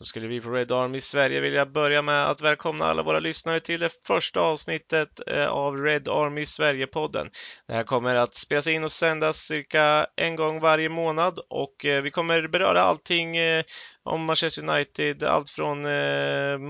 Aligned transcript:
Då 0.00 0.04
skulle 0.04 0.26
vi 0.26 0.40
på 0.40 0.50
Red 0.50 0.72
Army 0.72 1.00
Sverige 1.00 1.40
vilja 1.40 1.66
börja 1.66 2.02
med 2.02 2.30
att 2.30 2.40
välkomna 2.40 2.84
alla 2.84 3.02
våra 3.02 3.20
lyssnare 3.20 3.60
till 3.60 3.80
det 3.80 3.90
första 4.06 4.40
avsnittet 4.40 5.20
eh, 5.26 5.46
av 5.46 5.76
Red 5.76 6.08
Army 6.08 6.44
Sverige-podden. 6.46 7.28
Det 7.66 7.74
här 7.74 7.84
kommer 7.84 8.16
att 8.16 8.34
spelas 8.34 8.66
in 8.66 8.84
och 8.84 8.92
sändas 8.92 9.36
cirka 9.36 10.06
en 10.16 10.36
gång 10.36 10.60
varje 10.60 10.88
månad 10.88 11.38
och 11.50 11.84
eh, 11.84 12.02
vi 12.02 12.10
kommer 12.10 12.48
beröra 12.48 12.82
allting 12.82 13.36
eh, 13.36 13.64
om 14.02 14.24
Manchester 14.24 14.68
United, 14.68 15.22
allt 15.22 15.50
från 15.50 15.82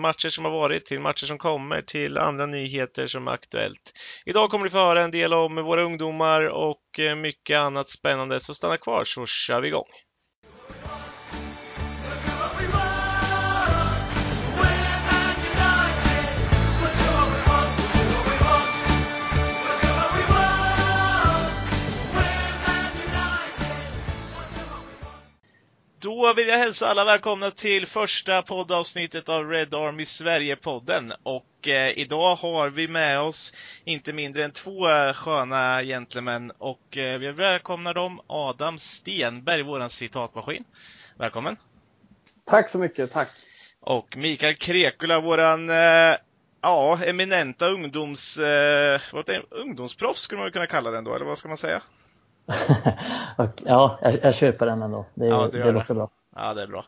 matcher 0.00 0.28
som 0.28 0.44
har 0.44 0.52
varit 0.52 0.86
till 0.86 1.00
matcher 1.00 1.26
som 1.26 1.38
kommer 1.38 1.82
till 1.82 2.18
andra 2.18 2.46
nyheter 2.46 3.06
som 3.06 3.28
är 3.28 3.32
aktuellt. 3.32 3.92
Idag 4.26 4.50
kommer 4.50 4.64
ni 4.64 4.70
få 4.70 4.78
höra 4.78 5.04
en 5.04 5.10
del 5.10 5.32
om 5.34 5.54
våra 5.54 5.82
ungdomar 5.82 6.48
och 6.48 6.82
mycket 7.16 7.58
annat 7.58 7.88
spännande, 7.88 8.40
så 8.40 8.54
stanna 8.54 8.76
kvar 8.76 9.04
så 9.04 9.26
kör 9.26 9.60
vi 9.60 9.68
igång! 9.68 9.88
Då 26.20 26.32
vill 26.32 26.48
jag 26.48 26.58
hälsa 26.58 26.86
alla 26.86 27.04
välkomna 27.04 27.50
till 27.50 27.86
första 27.86 28.42
poddavsnittet 28.42 29.28
av 29.28 29.50
Red 29.50 29.74
Army 29.74 30.04
Sverige-podden. 30.04 31.12
Och 31.22 31.68
eh, 31.68 31.98
idag 31.98 32.36
har 32.36 32.70
vi 32.70 32.88
med 32.88 33.20
oss 33.20 33.54
inte 33.84 34.12
mindre 34.12 34.44
än 34.44 34.52
två 34.52 34.86
sköna 35.14 35.82
gentlemän 35.82 36.52
och 36.58 36.96
eh, 36.96 37.18
vi 37.18 37.30
välkomnar 37.30 37.94
dem 37.94 38.20
Adam 38.26 38.78
Stenberg, 38.78 39.62
våran 39.62 39.90
citatmaskin. 39.90 40.64
Välkommen! 41.18 41.56
Tack 42.46 42.68
så 42.68 42.78
mycket, 42.78 43.12
tack! 43.12 43.28
Och 43.80 44.16
Mikael 44.16 44.54
Krekula, 44.54 45.20
våran 45.20 45.70
eh, 45.70 46.16
ja, 46.60 46.98
eminenta 47.04 47.68
ungdoms, 47.68 48.38
eh, 48.38 49.00
vad 49.12 49.28
är, 49.28 49.44
ungdomsproffs 49.50 50.20
skulle 50.20 50.40
man 50.40 50.52
kunna 50.52 50.66
kalla 50.66 50.90
den 50.90 51.04
då, 51.04 51.14
eller 51.14 51.26
vad 51.26 51.38
ska 51.38 51.48
man 51.48 51.58
säga? 51.58 51.82
Ja, 53.64 53.98
jag, 54.02 54.18
jag 54.22 54.34
köper 54.34 54.66
den 54.66 54.82
ändå. 54.82 55.06
Det, 55.14 55.26
ja, 55.26 55.48
det, 55.52 55.62
det 55.62 55.72
låter 55.72 55.94
bra. 55.94 56.10
Ja, 56.36 56.54
det 56.54 56.62
är 56.62 56.66
bra. 56.66 56.84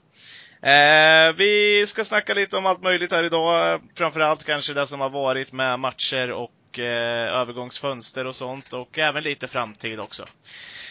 Eh, 0.62 1.32
vi 1.36 1.84
ska 1.86 2.04
snacka 2.04 2.34
lite 2.34 2.56
om 2.56 2.66
allt 2.66 2.82
möjligt 2.82 3.12
här 3.12 3.24
idag. 3.24 3.80
Framförallt 3.94 4.44
kanske 4.44 4.74
det 4.74 4.86
som 4.86 5.00
har 5.00 5.10
varit 5.10 5.52
med 5.52 5.80
matcher 5.80 6.30
och 6.30 6.78
eh, 6.78 7.40
övergångsfönster 7.40 8.26
och 8.26 8.36
sånt 8.36 8.72
och 8.72 8.98
även 8.98 9.22
lite 9.22 9.48
framtid 9.48 10.00
också. 10.00 10.24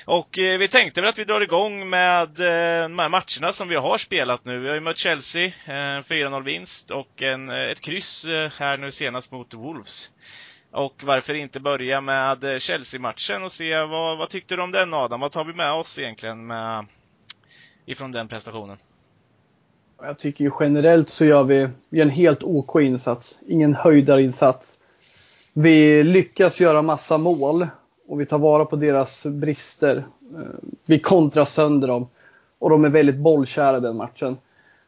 Och 0.05 0.39
eh, 0.39 0.57
vi 0.57 0.67
tänkte 0.67 1.01
väl 1.01 1.09
att 1.09 1.19
vi 1.19 1.23
drar 1.23 1.41
igång 1.41 1.89
med 1.89 2.39
eh, 2.39 2.83
de 2.83 2.99
här 2.99 3.09
matcherna 3.09 3.51
som 3.51 3.67
vi 3.67 3.75
har 3.75 3.97
spelat 3.97 4.45
nu. 4.45 4.59
Vi 4.59 4.67
har 4.67 4.75
ju 4.75 4.81
mött 4.81 4.97
Chelsea, 4.97 5.45
eh, 5.45 6.01
4-0 6.01 6.43
vinst 6.43 6.91
och 6.91 7.21
en, 7.21 7.49
eh, 7.49 7.71
ett 7.71 7.81
kryss 7.81 8.25
eh, 8.25 8.51
här 8.57 8.77
nu 8.77 8.91
senast 8.91 9.31
mot 9.31 9.53
Wolves. 9.53 10.09
Och 10.71 11.03
varför 11.03 11.33
inte 11.33 11.59
börja 11.59 12.01
med 12.01 12.61
Chelsea-matchen 12.61 13.43
och 13.43 13.51
se 13.51 13.77
vad, 13.77 14.17
vad 14.17 14.29
tyckte 14.29 14.55
du 14.55 14.61
om 14.61 14.71
den 14.71 14.93
Adam? 14.93 15.19
Vad 15.19 15.31
tar 15.31 15.45
vi 15.45 15.53
med 15.53 15.73
oss 15.73 15.99
egentligen 15.99 16.47
med, 16.47 16.85
ifrån 17.85 18.11
den 18.11 18.27
prestationen? 18.27 18.77
Jag 20.01 20.19
tycker 20.19 20.45
ju 20.45 20.51
generellt 20.59 21.09
så 21.09 21.25
gör 21.25 21.43
vi, 21.43 21.69
vi 21.89 22.01
en 22.01 22.09
helt 22.09 22.43
OK 22.43 22.75
insats. 22.81 23.39
Ingen 23.47 23.73
höjdarinsats. 23.73 24.79
Vi 25.53 26.03
lyckas 26.03 26.59
göra 26.59 26.81
massa 26.81 27.17
mål 27.17 27.67
och 28.07 28.21
vi 28.21 28.25
tar 28.25 28.39
vara 28.39 28.65
på 28.65 28.75
deras 28.75 29.25
brister. 29.25 29.97
Eh, 30.35 30.69
vi 30.85 30.99
kontrar 30.99 31.45
sönder 31.45 31.87
dem 31.87 32.09
och 32.59 32.69
de 32.69 32.85
är 32.85 32.89
väldigt 32.89 33.17
bollkära 33.17 33.79
den 33.79 33.97
matchen. 33.97 34.37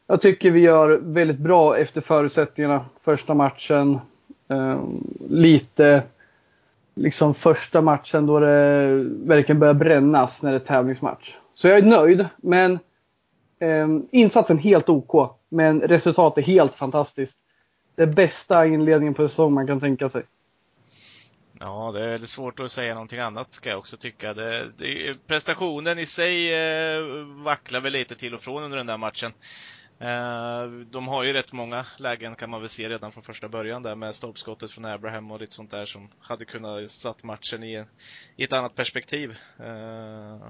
Jag 0.07 0.21
tycker 0.21 0.51
vi 0.51 0.59
gör 0.59 0.99
väldigt 1.03 1.39
bra 1.39 1.77
efter 1.77 2.01
förutsättningarna. 2.01 2.85
Första 3.01 3.33
matchen, 3.33 3.99
Eh, 4.53 4.83
lite 5.29 6.03
liksom 6.95 7.35
första 7.35 7.81
matchen 7.81 8.25
då 8.25 8.39
det 8.39 8.87
verkligen 9.25 9.59
börjar 9.59 9.73
brännas 9.73 10.43
när 10.43 10.51
det 10.51 10.57
är 10.57 10.59
tävlingsmatch. 10.59 11.35
Så 11.53 11.67
jag 11.67 11.77
är 11.77 11.83
nöjd, 11.83 12.27
men 12.37 12.79
eh, 13.59 13.87
insatsen 14.11 14.57
helt 14.57 14.89
OK. 14.89 15.39
Men 15.49 15.81
resultatet 15.81 16.45
helt 16.45 16.75
fantastiskt. 16.75 17.39
Det 17.95 18.07
bästa 18.07 18.65
inledningen 18.65 19.13
på 19.13 19.27
säsongen 19.27 19.53
man 19.53 19.67
kan 19.67 19.79
tänka 19.79 20.09
sig. 20.09 20.23
Ja, 21.59 21.91
det 21.93 21.99
är 21.99 22.07
väldigt 22.07 22.29
svårt 22.29 22.59
att 22.59 22.71
säga 22.71 22.93
någonting 22.93 23.19
annat 23.19 23.53
ska 23.53 23.69
jag 23.69 23.79
också 23.79 23.97
tycka. 23.97 24.33
Det, 24.33 24.71
det, 24.77 25.15
prestationen 25.27 25.99
i 25.99 26.05
sig 26.05 26.53
eh, 26.53 27.01
vacklar 27.43 27.79
väl 27.79 27.93
lite 27.93 28.15
till 28.15 28.33
och 28.33 28.41
från 28.41 28.63
under 28.63 28.77
den 28.77 28.87
där 28.87 28.97
matchen. 28.97 29.31
Eh, 29.99 30.65
de 30.91 31.07
har 31.07 31.23
ju 31.23 31.33
rätt 31.33 31.53
många 31.53 31.85
lägen 31.97 32.35
kan 32.35 32.49
man 32.49 32.59
väl 32.59 32.69
se 32.69 32.89
redan 32.89 33.11
från 33.11 33.23
första 33.23 33.47
början 33.47 33.83
där 33.83 33.95
med 33.95 34.15
stolpskottet 34.15 34.71
från 34.71 34.85
Abraham 34.85 35.31
och 35.31 35.39
lite 35.39 35.53
sånt 35.53 35.71
där 35.71 35.85
som 35.85 36.09
hade 36.19 36.45
kunnat 36.45 36.91
satt 36.91 37.23
matchen 37.23 37.63
i, 37.63 37.83
i 38.35 38.43
ett 38.43 38.53
annat 38.53 38.75
perspektiv. 38.75 39.37
Eh, 39.59 40.47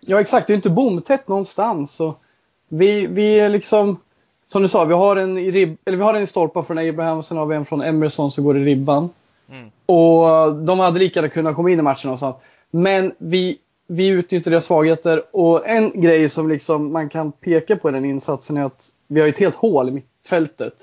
ja 0.00 0.20
exakt, 0.20 0.46
det 0.46 0.52
är 0.52 0.54
inte 0.54 0.70
bomtätt 0.70 1.28
någonstans. 1.28 2.00
Och 2.00 2.20
vi, 2.68 3.06
vi 3.06 3.40
är 3.40 3.48
liksom, 3.48 4.00
som 4.46 4.62
du 4.62 4.68
sa, 4.68 4.84
vi 4.84 4.94
har 4.94 5.16
en 5.16 5.38
i, 5.38 5.50
rib, 5.50 5.76
eller 5.84 5.98
vi 5.98 6.04
har 6.04 6.14
en 6.14 6.22
i 6.22 6.26
stolpen 6.26 6.64
från 6.64 6.78
Abraham 6.78 7.18
och 7.18 7.26
sen 7.26 7.36
har 7.36 7.46
vi 7.46 7.56
en 7.56 7.66
från 7.66 7.82
Emerson 7.82 8.30
som 8.30 8.44
går 8.44 8.58
i 8.58 8.64
ribban. 8.64 9.10
Mm. 9.50 9.70
Och 9.86 10.54
de 10.54 10.78
hade 10.78 10.98
lika 10.98 11.18
gärna 11.18 11.28
kunnat 11.28 11.56
komma 11.56 11.70
in 11.70 11.78
i 11.78 11.82
matchen 11.82 12.10
och 12.10 12.18
sånt. 12.18 12.36
Men 12.70 13.14
vi 13.18 13.58
vi 13.86 14.08
utnyttjar 14.08 14.50
deras 14.50 14.64
svagheter 14.64 15.36
och 15.36 15.68
en 15.68 16.00
grej 16.00 16.28
som 16.28 16.48
liksom 16.48 16.92
man 16.92 17.08
kan 17.08 17.32
peka 17.32 17.76
på 17.76 17.88
i 17.88 17.92
den 17.92 18.04
insatsen 18.04 18.56
är 18.56 18.64
att 18.64 18.88
vi 19.06 19.20
har 19.20 19.28
ett 19.28 19.38
helt 19.38 19.54
hål 19.54 19.88
i 19.88 19.92
mittfältet. 19.92 20.74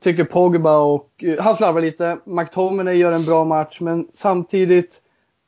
Tycker 0.00 0.24
Pogba 0.24 0.78
och, 0.78 1.24
eh, 1.24 1.42
han 1.42 1.56
slarvar 1.56 1.80
lite, 1.80 2.18
McTominay 2.24 2.96
gör 2.96 3.12
en 3.12 3.24
bra 3.24 3.44
match 3.44 3.80
men 3.80 4.08
samtidigt 4.12 5.00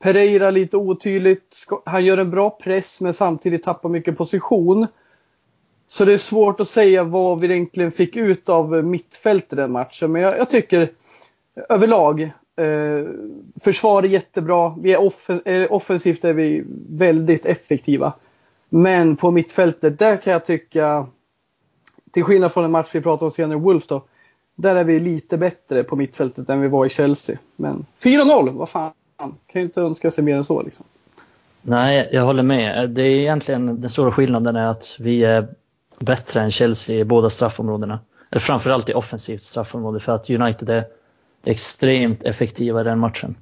Pereira 0.03 0.51
lite 0.51 0.77
otydligt. 0.77 1.67
Han 1.85 2.05
gör 2.05 2.19
en 2.19 2.31
bra 2.31 2.51
press 2.51 3.01
men 3.01 3.15
samtidigt 3.15 3.63
tappar 3.63 3.89
mycket 3.89 4.19
position. 4.19 4.87
Så 5.87 6.05
det 6.05 6.13
är 6.13 6.19
svårt 6.19 6.61
att 6.61 6.69
säga 6.69 7.05
vad 7.05 7.41
vi 7.41 7.53
egentligen 7.53 7.93
fick 7.93 8.17
ut 8.17 8.49
av 8.49 8.85
mittfältet 8.85 9.53
i 9.53 9.57
den 9.57 9.73
matchen. 9.73 10.13
Men 10.13 10.23
jag, 10.23 10.39
jag 10.39 10.51
tycker 10.51 10.91
överlag 11.69 12.31
Eh, 12.57 13.07
försvar 13.61 14.03
är 14.03 14.09
jättebra. 14.09 14.75
Vi 14.79 14.93
är 14.93 15.01
offen 15.01 15.43
eh, 15.45 15.73
offensivt 15.73 16.25
är 16.25 16.33
vi 16.33 16.65
väldigt 16.89 17.47
effektiva. 17.47 18.13
Men 18.69 19.17
på 19.17 19.31
mittfältet, 19.31 19.99
där 19.99 20.17
kan 20.17 20.33
jag 20.33 20.45
tycka, 20.45 21.07
till 22.11 22.25
skillnad 22.25 22.53
från 22.53 22.65
en 22.65 22.71
match 22.71 22.91
vi 22.93 23.01
pratade 23.01 23.25
om 23.25 23.31
senare, 23.31 23.59
Wolf 23.59 23.87
då, 23.87 24.05
där 24.55 24.77
är 24.77 24.85
vi 24.85 24.99
lite 24.99 25.39
bättre 25.39 25.85
på 25.85 25.97
mittfältet 25.97 26.49
än 26.49 26.61
vi 26.61 26.69
var 26.69 26.87
i 26.87 26.89
Chelsea. 26.89 27.39
Men 27.57 27.87
4-0, 28.03 28.51
vad 28.51 28.69
fan, 28.69 28.93
kan 29.19 29.35
ju 29.61 29.63
inte 29.63 29.81
önska 29.81 30.11
sig 30.11 30.25
mer 30.25 30.37
än 30.37 30.45
så 30.45 30.63
liksom. 30.63 30.87
Nej, 31.63 32.09
jag 32.13 32.25
håller 32.25 32.43
med. 32.43 32.91
Det 32.91 33.03
är 33.03 33.21
egentligen 33.21 33.81
den 33.81 33.91
stora 33.91 34.13
skillnaden 34.13 34.57
är 34.57 34.67
att 34.67 34.97
vi 34.99 35.25
är 35.25 35.49
bättre 35.99 36.41
än 36.41 36.51
Chelsea 36.51 36.97
i 36.97 37.05
båda 37.05 37.31
straffområdena. 37.31 37.99
Eller 38.31 38.41
framförallt 38.41 38.89
i 38.89 38.95
offensivt 38.95 39.43
straffområde 39.43 40.01
för 40.01 40.13
att 40.13 40.31
United 40.31 40.71
är 40.71 40.85
extremt 41.45 42.23
effektiva 42.23 42.81
i 42.81 42.85
den 42.85 42.99
matchen. 42.99 43.37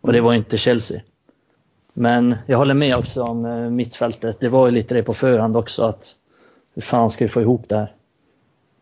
Och 0.00 0.12
det 0.12 0.20
var 0.20 0.34
inte 0.34 0.58
Chelsea. 0.58 1.00
Men 1.92 2.36
jag 2.46 2.58
håller 2.58 2.74
med 2.74 2.96
också 2.96 3.22
om 3.22 3.44
eh, 3.44 3.70
mittfältet. 3.70 4.40
Det 4.40 4.48
var 4.48 4.66
ju 4.66 4.72
lite 4.72 4.94
det 4.94 5.02
på 5.02 5.14
förhand 5.14 5.56
också 5.56 5.84
att 5.84 6.14
hur 6.74 6.82
fan 6.82 7.10
ska 7.10 7.24
vi 7.24 7.28
få 7.28 7.40
ihop 7.40 7.68
det 7.68 7.76
här? 7.76 7.94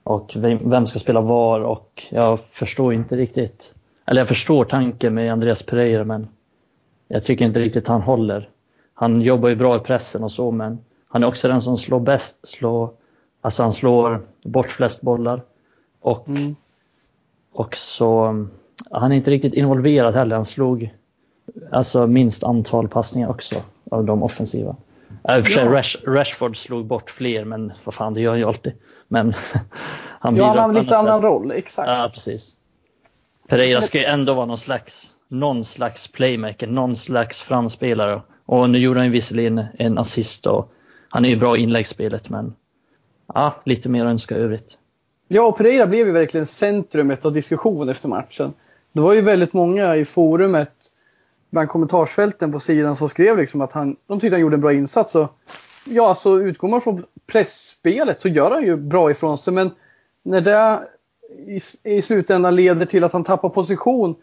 Och 0.03 0.33
vem 0.37 0.87
ska 0.87 0.99
spela 0.99 1.21
var? 1.21 1.61
Och 1.61 2.03
jag 2.11 2.41
förstår 2.41 2.94
inte 2.94 3.16
riktigt. 3.16 3.75
Eller 4.06 4.21
jag 4.21 4.28
förstår 4.28 4.65
tanken 4.65 5.15
med 5.15 5.32
Andreas 5.32 5.62
Pereira 5.62 6.05
men 6.05 6.28
jag 7.09 7.25
tycker 7.25 7.44
inte 7.44 7.61
riktigt 7.61 7.88
han 7.88 8.03
håller. 8.03 8.49
Han 8.94 9.22
jobbar 9.22 9.49
ju 9.49 9.56
bra 9.56 9.77
i 9.77 9.81
pressen 9.81 10.25
och 10.25 10.32
så 10.32 10.50
men 10.50 10.78
han 11.09 11.22
är 11.22 11.27
också 11.27 11.49
den 11.49 11.61
som 11.61 11.78
slår 11.78 12.00
bäst, 12.00 12.49
slår, 12.49 12.91
alltså 13.41 13.62
han 13.62 13.72
slår 13.72 14.21
bort 14.43 14.71
flest 14.71 15.03
bollar. 15.03 15.43
Och 16.00 16.29
mm. 16.29 16.56
Och 17.52 17.76
så, 17.76 18.25
han 18.91 19.12
är 19.12 19.17
inte 19.17 19.31
riktigt 19.31 19.55
involverad 19.55 20.14
heller. 20.14 20.37
Han 20.37 20.44
slog 20.44 20.94
alltså 21.73 22.06
minst 22.06 22.44
antal 22.44 22.88
passningar 22.88 23.29
också 23.29 23.62
av 23.91 24.05
de 24.05 24.23
offensiva. 24.23 24.76
I 25.11 25.41
och 25.41 25.44
för 25.44 25.52
sig 25.52 25.64
Rash, 25.64 25.97
Rashford 26.06 26.56
slog 26.56 26.87
bort 26.87 27.11
fler, 27.11 27.44
men 27.44 27.73
vad 27.85 27.94
fan, 27.94 28.14
det 28.14 28.20
gör 28.20 28.31
han 28.31 28.38
ju 28.38 28.44
alltid. 28.44 28.73
Men 29.08 29.35
han 30.20 30.37
ja, 30.37 30.47
han 30.47 30.58
har 30.58 30.69
en 30.69 30.75
lite 30.75 30.97
annan 30.97 31.23
roll, 31.23 31.50
exakt. 31.50 31.88
Ja, 31.88 32.11
precis. 32.14 32.56
Pereira 33.49 33.81
ska 33.81 33.99
ju 33.99 34.05
ändå 34.05 34.35
vara 34.35 34.46
någon 34.46 34.58
slags, 34.58 35.11
någon 35.29 35.64
slags 35.64 36.08
playmaker, 36.08 36.67
någon 36.67 36.96
slags 36.96 37.41
framspelare. 37.41 38.23
Och 38.46 38.70
nu 38.70 38.79
gjorde 38.79 39.00
han 39.00 39.06
ju 39.06 39.12
visserligen 39.12 39.64
en 39.79 39.99
assist 39.99 40.46
och 40.46 40.73
han 41.08 41.25
är 41.25 41.29
ju 41.29 41.37
bra 41.37 41.56
i 41.56 41.61
inläggsspelet, 41.61 42.29
men 42.29 42.55
ja, 43.35 43.55
lite 43.64 43.88
mer 43.88 44.05
att 44.05 44.11
önska 44.11 44.37
övrigt. 44.37 44.79
Ja, 45.32 45.43
och 45.43 45.56
Pereira 45.56 45.87
blev 45.87 46.06
ju 46.06 46.12
verkligen 46.12 46.47
centrumet 46.47 47.25
av 47.25 47.32
diskussion 47.32 47.88
efter 47.88 48.09
matchen. 48.09 48.53
Det 48.93 49.00
var 49.00 49.12
ju 49.12 49.21
väldigt 49.21 49.53
många 49.53 49.97
i 49.97 50.05
forumet 50.05 50.73
bland 51.50 51.69
kommentarsfälten 51.69 52.53
på 52.53 52.61
sidan 52.61 52.97
som 52.97 53.09
skrev 53.09 53.38
liksom 53.38 53.61
att 53.61 53.73
han, 53.73 53.97
de 54.06 54.21
tyckte 54.21 54.35
han 54.35 54.41
gjorde 54.41 54.56
en 54.56 54.61
bra 54.61 54.73
insats. 54.73 55.15
Och 55.15 55.29
ja, 55.85 56.09
alltså 56.09 56.41
utgår 56.41 56.69
man 56.69 56.81
från 56.81 57.05
pressspelet 57.27 58.21
så 58.21 58.29
gör 58.29 58.50
han 58.50 58.65
ju 58.65 58.77
bra 58.77 59.11
ifrån 59.11 59.38
sig. 59.38 59.53
Men 59.53 59.71
när 60.23 60.41
det 60.41 60.81
i, 61.47 61.61
i 61.97 62.03
slutändan 62.03 62.56
leder 62.56 62.87
till 62.87 63.05
att 63.05 63.12
han 63.12 63.25
tappar 63.25 63.49
position, 63.49 64.15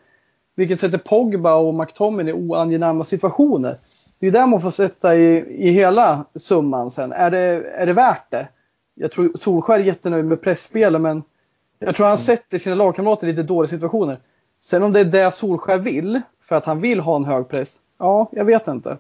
vilket 0.56 0.80
sätter 0.80 0.98
Pogba 0.98 1.56
och 1.56 1.74
McTominay 1.74 2.34
i 2.34 2.38
oangenäma 2.38 3.04
situationer. 3.04 3.78
Det 4.20 4.28
är 4.28 4.32
där 4.32 4.48
man 4.48 4.62
får 4.62 4.72
sätta 4.72 5.16
i, 5.16 5.38
i 5.68 5.72
hela 5.72 6.26
summan 6.36 6.92
sen. 6.92 7.12
Är 7.12 7.32
det, 7.32 7.72
är 7.76 7.86
det 7.86 7.94
värt 7.94 8.32
det? 8.32 8.48
Jag 9.00 9.12
tror 9.12 9.32
Solskär 9.40 9.74
är 9.74 9.84
jättenöjd 9.84 10.26
med 10.26 10.42
pressspelet 10.42 11.02
men 11.02 11.24
jag 11.80 11.96
tror 11.96 12.06
han 12.06 12.16
mm. 12.16 12.26
sätter 12.26 12.60
sina 12.60 12.76
lagkamrater 12.76 13.28
i 13.28 13.32
lite 13.32 13.44
dåliga 13.44 13.70
situationer. 13.70 14.20
Sen 14.60 14.84
om 14.84 14.94
det 14.94 15.00
är 15.00 15.06
det 15.06 15.34
Solskär 15.34 15.78
vill, 15.78 16.22
för 16.42 16.56
att 16.56 16.66
han 16.66 16.82
vill 16.82 17.00
ha 17.00 17.16
en 17.16 17.26
hög 17.26 17.48
press, 17.50 17.76
ja, 17.98 18.30
jag 18.32 18.46
vet 18.46 18.68
inte. 18.68 18.98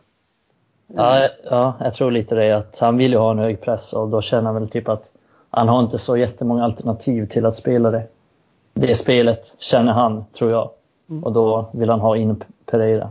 Ja, 0.87 1.29
ja, 1.49 1.75
jag 1.79 1.93
tror 1.93 2.11
lite 2.11 2.35
det 2.35 2.51
att 2.51 2.79
han 2.79 2.97
vill 2.97 3.11
ju 3.11 3.17
ha 3.17 3.31
en 3.31 3.39
hög 3.39 3.61
press 3.61 3.93
och 3.93 4.09
då 4.09 4.21
känner 4.21 4.43
han 4.43 4.55
väl 4.55 4.69
typ 4.69 4.89
att 4.89 5.11
han 5.49 5.67
har 5.67 5.79
inte 5.79 5.99
så 5.99 6.17
jättemånga 6.17 6.63
alternativ 6.63 7.25
till 7.25 7.45
att 7.45 7.55
spela 7.55 7.91
det. 7.91 8.07
Det 8.73 8.95
spelet 8.95 9.55
känner 9.59 9.93
han, 9.93 10.25
tror 10.37 10.51
jag. 10.51 10.69
Mm. 11.09 11.23
Och 11.23 11.33
då 11.33 11.69
vill 11.73 11.89
han 11.89 11.99
ha 11.99 12.17
in 12.17 12.43
Pereira. 12.65 13.09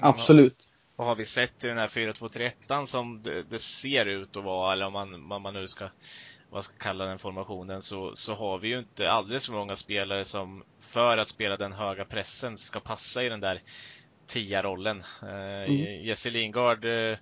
Absolut. 0.00 0.56
Vad 0.96 1.06
har 1.06 1.14
vi 1.14 1.24
sett 1.24 1.64
i 1.64 1.66
den 1.66 1.78
här 1.78 1.88
4-2-3-1 1.88 2.84
som 2.84 3.22
det, 3.22 3.42
det, 3.42 3.58
ser 3.58 4.06
ut 4.06 4.36
att 4.36 4.44
vara, 4.44 4.72
eller 4.72 4.86
om 4.86 4.92
man, 4.92 5.28
vad 5.28 5.40
man 5.40 5.54
nu 5.54 5.66
ska, 5.66 5.88
vad 6.50 6.64
ska 6.64 6.76
kalla 6.78 7.04
den 7.04 7.18
formationen, 7.18 7.82
så, 7.82 8.14
så 8.14 8.34
har 8.34 8.58
vi 8.58 8.68
ju 8.68 8.78
inte 8.78 9.10
alldeles 9.10 9.46
för 9.46 9.52
många 9.52 9.76
spelare 9.76 10.24
som 10.24 10.64
för 10.80 11.18
att 11.18 11.28
spela 11.28 11.56
den 11.56 11.72
höga 11.72 12.04
pressen 12.04 12.56
ska 12.58 12.80
passa 12.80 13.24
i 13.24 13.28
den 13.28 13.40
där 13.40 13.62
tia-rollen. 14.26 15.04
Eh, 15.22 15.70
mm. 15.70 16.04
Jesse 16.04 16.30
Lingard 16.30 16.84
eh, 16.84 17.18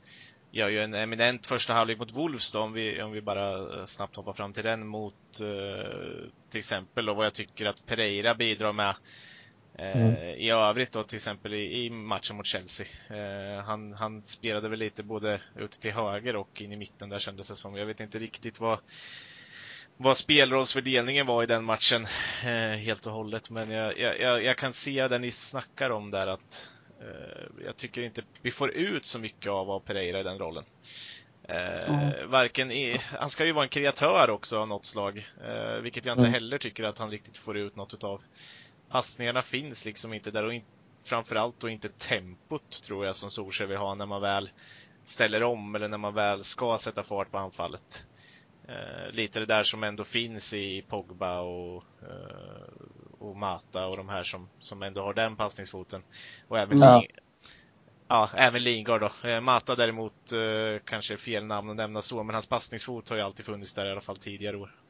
gör 0.50 0.68
ju 0.68 0.82
en 0.82 0.94
eminent 0.94 1.46
första 1.46 1.72
halvlek 1.72 1.98
mot 1.98 2.12
Wolves 2.12 2.52
då, 2.52 2.60
om 2.60 2.72
vi, 2.72 3.02
om 3.02 3.12
vi 3.12 3.22
bara 3.22 3.78
eh, 3.78 3.84
snabbt 3.86 4.16
hoppar 4.16 4.32
fram 4.32 4.52
till 4.52 4.64
den 4.64 4.86
mot 4.86 5.14
till 6.50 6.58
exempel 6.58 7.08
och 7.08 7.16
vad 7.16 7.26
jag 7.26 7.34
tycker 7.34 7.66
att 7.66 7.86
Pereira 7.86 8.34
bidrar 8.34 8.72
med 8.72 8.94
mm. 9.78 10.16
i 10.16 10.50
övrigt 10.50 10.92
då 10.92 11.04
till 11.04 11.16
exempel 11.16 11.54
i, 11.54 11.84
i 11.84 11.90
matchen 11.90 12.36
mot 12.36 12.46
Chelsea. 12.46 12.86
han, 13.62 13.92
han 13.92 14.22
spelade 14.22 14.68
väl 14.68 14.78
lite 14.78 15.02
både 15.02 15.40
ut 15.56 15.70
till 15.70 15.92
höger 15.92 16.36
och 16.36 16.62
in 16.62 16.72
i 16.72 16.76
mitten 16.76 17.08
där 17.08 17.18
kändes 17.18 17.48
det 17.48 17.56
som. 17.56 17.76
Jag 17.76 17.86
vet 17.86 18.00
inte 18.00 18.18
riktigt 18.18 18.60
vad 18.60 18.78
vad 19.96 20.18
spelrollsfördelningen 20.18 21.26
var 21.26 21.42
i 21.42 21.46
den 21.46 21.64
matchen 21.64 22.06
eh, 22.44 22.78
helt 22.78 23.06
och 23.06 23.12
hållet. 23.12 23.50
Men 23.50 23.70
jag, 23.70 23.98
jag, 23.98 24.44
jag, 24.44 24.56
kan 24.56 24.72
se 24.72 25.08
det 25.08 25.18
ni 25.18 25.30
snackar 25.30 25.90
om 25.90 26.10
där 26.10 26.26
att 26.26 26.68
eh, 27.00 27.64
jag 27.64 27.76
tycker 27.76 28.02
inte 28.02 28.22
vi 28.42 28.50
får 28.50 28.70
ut 28.70 29.04
så 29.04 29.18
mycket 29.18 29.50
av, 29.50 29.70
av 29.70 29.80
Pereira 29.80 30.20
i 30.20 30.22
den 30.22 30.38
rollen. 30.38 30.64
Eh, 31.48 31.90
mm. 31.90 32.30
Varken 32.30 32.70
i, 32.70 33.00
han 33.18 33.30
ska 33.30 33.44
ju 33.44 33.52
vara 33.52 33.64
en 33.64 33.68
kreatör 33.68 34.30
också 34.30 34.58
av 34.58 34.68
något 34.68 34.84
slag, 34.84 35.28
eh, 35.46 35.80
vilket 35.82 36.04
jag 36.04 36.12
inte 36.12 36.20
mm. 36.20 36.32
heller 36.32 36.58
tycker 36.58 36.84
att 36.84 36.98
han 36.98 37.10
riktigt 37.10 37.36
får 37.36 37.56
ut 37.56 37.76
något 37.76 37.94
utav. 37.94 38.22
Passningarna 38.94 39.42
finns 39.42 39.84
liksom 39.84 40.12
inte 40.12 40.30
där 40.30 40.44
och 40.44 40.54
in, 40.54 40.64
framförallt 41.04 41.60
då 41.60 41.68
inte 41.68 41.88
tempot 41.88 42.82
tror 42.82 43.06
jag 43.06 43.16
som 43.16 43.30
Solskjaer 43.30 43.68
vill 43.68 43.78
ha 43.78 43.94
när 43.94 44.06
man 44.06 44.22
väl 44.22 44.50
ställer 45.04 45.42
om 45.42 45.74
eller 45.74 45.88
när 45.88 45.98
man 45.98 46.14
väl 46.14 46.44
ska 46.44 46.78
sätta 46.78 47.02
fart 47.02 47.30
på 47.30 47.38
anfallet. 47.38 48.06
Eh, 48.68 49.10
lite 49.12 49.40
det 49.40 49.46
där 49.46 49.62
som 49.62 49.84
ändå 49.84 50.04
finns 50.04 50.54
i 50.54 50.82
Pogba 50.82 51.40
och, 51.40 51.84
eh, 52.02 52.72
och 53.18 53.36
Mata 53.36 53.86
och 53.86 53.96
de 53.96 54.08
här 54.08 54.24
som, 54.24 54.48
som 54.58 54.82
ändå 54.82 55.02
har 55.02 55.14
den 55.14 55.36
passningsfoten. 55.36 56.02
Och 56.48 56.58
även, 56.58 56.78
ja. 56.78 56.98
Ling, 56.98 57.10
ja, 58.08 58.30
även 58.34 58.62
Lingard 58.62 59.00
då. 59.00 59.28
Eh, 59.28 59.40
Mata 59.40 59.74
däremot 59.76 60.32
eh, 60.32 60.82
kanske 60.84 61.14
är 61.14 61.18
fel 61.18 61.44
namn 61.44 61.70
att 61.70 61.76
nämna 61.76 62.02
så, 62.02 62.22
men 62.22 62.34
hans 62.34 62.48
passningsfot 62.48 63.08
har 63.08 63.16
ju 63.16 63.22
alltid 63.22 63.46
funnits 63.46 63.74
där 63.74 63.86
i 63.86 63.90
alla 63.90 64.00
fall 64.00 64.16
tidigare 64.16 64.56
år. 64.56 64.83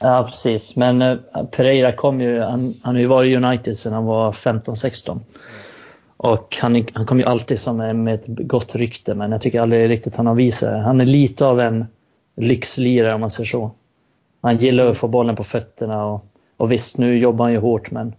Ja, 0.00 0.28
precis. 0.30 0.76
Men 0.76 1.02
eh, 1.02 1.16
Pereira 1.50 1.92
kom 1.92 2.20
ju, 2.20 2.40
han, 2.40 2.74
han 2.82 2.94
har 2.94 3.00
ju 3.00 3.06
varit 3.06 3.32
i 3.32 3.36
United 3.36 3.78
sedan 3.78 3.92
han 3.92 4.04
var 4.04 4.32
15-16. 4.32 5.20
Och 6.16 6.56
han, 6.60 6.84
han 6.92 7.06
kom 7.06 7.18
ju 7.18 7.24
alltid 7.24 7.60
som 7.60 7.76
med 7.76 8.14
ett 8.14 8.26
gott 8.26 8.74
rykte, 8.74 9.14
men 9.14 9.32
jag 9.32 9.40
tycker 9.40 9.60
aldrig 9.60 9.90
riktigt 9.90 10.16
han 10.16 10.26
har 10.26 10.34
visat 10.34 10.70
det. 10.70 10.78
Han 10.78 11.00
är 11.00 11.06
lite 11.06 11.46
av 11.46 11.60
en 11.60 11.86
lyxlirare 12.36 13.14
om 13.14 13.20
man 13.20 13.30
säger 13.30 13.46
så. 13.46 13.70
Han 14.40 14.56
gillar 14.56 14.86
att 14.86 14.98
få 14.98 15.08
bollen 15.08 15.36
på 15.36 15.44
fötterna 15.44 16.06
och, 16.06 16.26
och 16.56 16.72
visst, 16.72 16.98
nu 16.98 17.18
jobbar 17.18 17.44
han 17.44 17.52
ju 17.52 17.58
hårt 17.58 17.90
men 17.90 18.14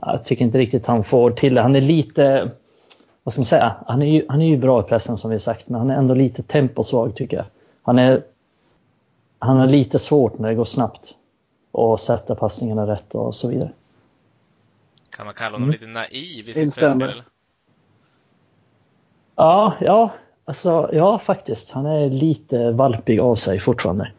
jag 0.00 0.24
tycker 0.24 0.44
inte 0.44 0.58
riktigt 0.58 0.86
han 0.86 1.04
får 1.04 1.30
till 1.30 1.54
det. 1.54 1.62
Han 1.62 1.76
är 1.76 1.80
lite, 1.80 2.50
vad 3.22 3.32
ska 3.32 3.40
man 3.40 3.46
säga, 3.46 3.76
han 3.86 4.02
är 4.02 4.06
ju, 4.06 4.24
han 4.28 4.42
är 4.42 4.46
ju 4.46 4.56
bra 4.56 4.80
i 4.80 4.82
pressen 4.82 5.16
som 5.16 5.30
vi 5.30 5.38
sagt 5.38 5.68
men 5.68 5.78
han 5.78 5.90
är 5.90 5.96
ändå 5.96 6.14
lite 6.14 6.42
temposvag 6.42 7.14
tycker 7.14 7.36
jag. 7.36 7.46
Han, 7.82 7.98
är, 7.98 8.22
han 9.42 9.56
har 9.56 9.66
lite 9.66 9.98
svårt 9.98 10.38
när 10.38 10.48
det 10.48 10.54
går 10.54 10.64
snabbt 10.64 11.14
och 11.72 12.00
sätta 12.00 12.34
passningarna 12.34 12.86
rätt 12.86 13.14
och 13.14 13.34
så 13.34 13.48
vidare. 13.48 13.72
Kan 15.10 15.26
man 15.26 15.34
kalla 15.34 15.54
honom 15.54 15.68
mm. 15.68 15.72
lite 15.72 15.86
naiv 15.86 16.48
i 16.48 16.54
sitt 16.54 16.74
spel? 16.74 17.22
Ja, 19.36 19.74
ja, 19.80 20.10
Alltså, 20.44 20.90
ja 20.92 21.18
faktiskt. 21.18 21.70
Han 21.70 21.86
är 21.86 22.10
lite 22.10 22.70
valpig 22.70 23.20
av 23.20 23.34
sig 23.34 23.60
fortfarande. 23.60 24.12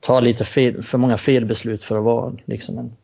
Tar 0.00 0.20
lite 0.20 0.44
fel, 0.44 0.82
för 0.82 0.98
många 0.98 1.18
felbeslut 1.18 1.84
för 1.84 1.98
att 1.98 2.04
vara 2.04 2.32
liksom 2.44 2.78
en, 2.78 2.96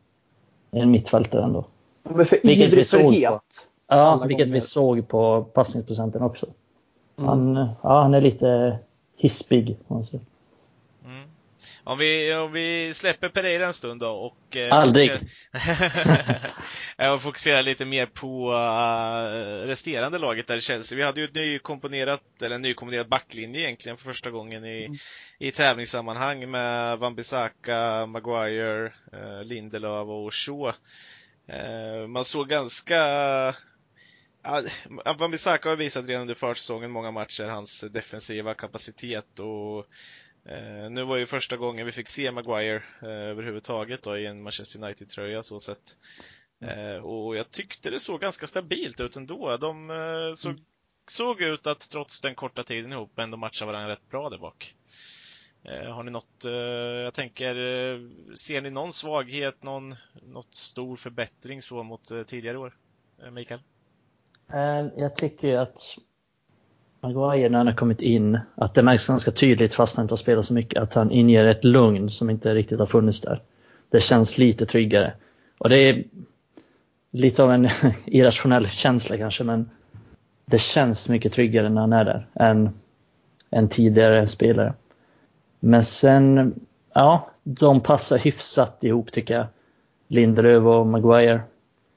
en 0.71 0.91
mittfältare 0.91 1.45
ändå. 1.45 1.65
Men 2.03 2.25
för 2.25 2.39
vilket 2.43 2.73
vi 2.73 2.85
såg 2.85 3.25
på, 3.25 3.41
Ja, 3.89 4.25
vilket 4.27 4.49
vi 4.49 4.61
såg 4.61 5.09
på 5.09 5.43
passningsprocenten 5.43 6.23
också. 6.23 6.47
Mm. 7.17 7.29
Han, 7.29 7.69
ja, 7.83 8.03
han 8.03 8.15
är 8.15 8.21
lite 8.21 8.79
hispig. 9.17 9.77
Alltså. 9.89 10.21
Om 11.87 11.99
vi, 11.99 12.35
om 12.35 12.53
vi 12.53 12.95
släpper 12.95 13.29
Pereira 13.29 13.67
en 13.67 13.75
stund 13.75 14.01
då 14.01 14.11
och... 14.11 14.57
Eh, 14.57 14.75
Aldrig! 14.75 15.13
Fokuserar, 15.13 16.51
och 17.15 17.23
fokuserar 17.23 17.63
lite 17.63 17.85
mer 17.85 18.07
på 18.07 18.53
uh, 18.53 19.67
resterande 19.67 20.19
laget 20.19 20.47
där 20.47 20.57
i 20.57 20.61
Chelsea. 20.61 20.99
Vi 20.99 21.05
hade 21.05 21.21
ju 21.21 21.25
ett 21.25 21.35
nykomponerat, 21.35 22.23
eller 22.43 22.57
en 22.57 22.63
nykomponerad 22.63 23.09
backlinje 23.09 23.61
egentligen 23.61 23.99
för 23.99 24.05
första 24.05 24.31
gången 24.31 24.65
i, 24.65 24.85
mm. 24.85 24.97
i 25.39 25.51
tävlingssammanhang 25.51 26.51
med 26.51 26.99
Wan-Bissaka, 26.99 28.07
Maguire, 28.07 28.93
uh, 29.15 29.45
Lindelöf 29.45 30.09
och 30.09 30.35
Shaw. 30.35 30.73
Uh, 31.53 32.07
man 32.07 32.25
såg 32.25 32.49
ganska 32.49 33.01
Wan-Bissaka 35.19 35.69
har 35.69 35.77
visat 35.77 36.07
redan 36.07 36.23
under 36.23 36.35
försäsongen 36.35 36.91
många 36.91 37.11
matcher 37.11 37.45
hans 37.45 37.81
defensiva 37.81 38.55
kapacitet 38.55 39.39
och 39.39 39.87
nu 40.91 41.05
var 41.05 41.17
ju 41.17 41.27
första 41.27 41.57
gången 41.57 41.87
vi 41.87 41.93
fick 41.93 42.09
se 42.09 42.31
Maguire 42.31 42.83
eh, 43.03 43.09
överhuvudtaget 43.09 44.03
då, 44.03 44.19
i 44.19 44.27
en 44.27 44.43
Manchester 44.43 44.85
United-tröja 44.85 45.43
så 45.43 45.61
sett. 45.61 45.97
Eh, 46.61 47.05
och 47.05 47.37
jag 47.37 47.51
tyckte 47.51 47.91
det 47.91 48.01
såg 48.01 48.21
ganska 48.21 48.47
stabilt 48.47 49.01
ut 49.01 49.17
ändå. 49.17 49.57
De 49.57 49.91
eh, 49.91 50.35
såg, 50.35 50.53
mm. 50.53 50.65
såg 51.07 51.41
ut 51.41 51.67
att 51.67 51.91
trots 51.91 52.21
den 52.21 52.35
korta 52.35 52.65
tiden 52.65 52.93
ihop 52.93 53.19
ändå 53.19 53.37
matcha 53.37 53.67
varandra 53.67 53.93
rätt 53.93 54.09
bra 54.11 54.31
där 54.31 54.39
bak. 54.39 54.75
Eh, 55.63 55.95
har 55.95 56.03
ni 56.03 56.11
något, 56.11 56.45
eh, 56.45 56.53
jag 56.53 57.15
tänker, 57.15 57.55
ser 58.37 58.61
ni 58.61 58.71
någon 58.71 58.93
svaghet, 58.93 59.63
någon 59.63 59.95
något 60.23 60.55
stor 60.55 60.97
förbättring 60.97 61.63
så 61.63 61.83
mot 61.83 62.27
tidigare 62.27 62.59
år? 62.59 62.77
Mikael? 63.33 63.61
Jag 64.97 65.17
tycker 65.17 65.59
att 65.59 65.99
Maguire 67.07 67.49
när 67.49 67.59
han 67.59 67.67
har 67.67 67.75
kommit 67.75 68.03
in, 68.03 68.39
att 68.55 68.75
det 68.75 68.83
märks 68.83 69.07
ganska 69.07 69.31
tydligt 69.31 69.75
fast 69.75 69.97
han 69.97 70.05
inte 70.05 70.13
har 70.13 70.17
spelat 70.17 70.45
så 70.45 70.55
mycket, 70.55 70.83
att 70.83 70.95
han 70.95 71.11
inger 71.11 71.45
ett 71.45 71.65
lugn 71.65 72.11
som 72.11 72.31
inte 72.31 72.55
riktigt 72.55 72.79
har 72.79 72.87
funnits 72.87 73.21
där. 73.21 73.43
Det 73.91 74.01
känns 74.01 74.39
lite 74.39 74.67
tryggare. 74.67 75.13
Och 75.59 75.69
det 75.69 75.79
är 75.79 76.05
lite 77.11 77.43
av 77.43 77.53
en 77.53 77.69
irrationell 78.07 78.69
känsla 78.69 79.17
kanske, 79.17 79.45
men 79.45 79.71
det 80.47 80.59
känns 80.59 81.09
mycket 81.09 81.33
tryggare 81.33 81.69
när 81.69 81.81
han 81.81 81.93
är 81.93 82.05
där 82.05 82.27
än, 82.35 82.71
än 83.51 83.69
tidigare 83.69 84.27
spelare. 84.27 84.75
Men 85.61 85.85
sen, 85.85 86.55
ja, 86.95 87.31
de 87.43 87.81
passar 87.81 88.19
hyfsat 88.19 88.85
ihop 88.85 89.13
tycker 89.13 89.35
jag. 89.35 89.47
Lindelöf 90.09 90.65
och 90.65 90.87
Maguire. 90.87 91.41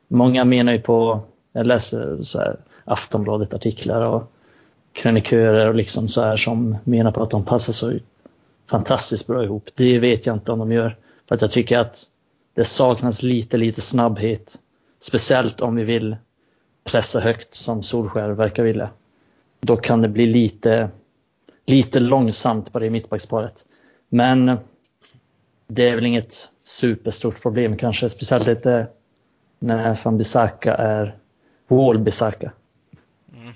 Många 0.07 0.45
menar 0.45 0.73
ju 0.73 0.81
på, 0.81 1.21
jag 1.51 1.67
läser 1.67 2.23
så 2.23 2.39
här 2.39 2.59
Aftonbladet 2.85 3.53
artiklar 3.53 4.01
och 4.01 4.31
krönikörer 4.93 5.67
och 5.67 5.75
liksom 5.75 6.07
så 6.07 6.21
här 6.21 6.37
som 6.37 6.77
menar 6.83 7.11
på 7.11 7.23
att 7.23 7.31
de 7.31 7.45
passar 7.45 7.73
så 7.73 7.99
fantastiskt 8.69 9.27
bra 9.27 9.43
ihop. 9.43 9.69
Det 9.75 9.99
vet 9.99 10.25
jag 10.25 10.35
inte 10.35 10.51
om 10.51 10.59
de 10.59 10.71
gör. 10.71 10.97
För 11.27 11.35
att 11.35 11.41
jag 11.41 11.51
tycker 11.51 11.77
att 11.77 12.05
det 12.53 12.65
saknas 12.65 13.23
lite, 13.23 13.57
lite 13.57 13.81
snabbhet. 13.81 14.59
Speciellt 14.99 15.61
om 15.61 15.75
vi 15.75 15.83
vill 15.83 16.17
pressa 16.83 17.19
högt 17.19 17.55
som 17.55 17.83
Solskär 17.83 18.29
verkar 18.29 18.63
vilja. 18.63 18.89
Då 19.61 19.77
kan 19.77 20.01
det 20.01 20.07
bli 20.07 20.25
lite, 20.25 20.89
lite 21.65 21.99
långsamt 21.99 22.73
på 22.73 22.79
det 22.79 22.89
mittbacksparet. 22.89 23.65
Men 24.09 24.57
det 25.67 25.89
är 25.89 25.95
väl 25.95 26.05
inget 26.05 26.49
superstort 26.63 27.41
problem 27.41 27.77
kanske. 27.77 28.09
Speciellt 28.09 28.47
inte 28.47 28.87
när 29.59 29.99
van 30.03 30.17
Bissaka 30.17 30.75
är 30.75 31.17
Wall 31.67 31.99
Bissaka. 31.99 32.51
Mm 33.33 33.53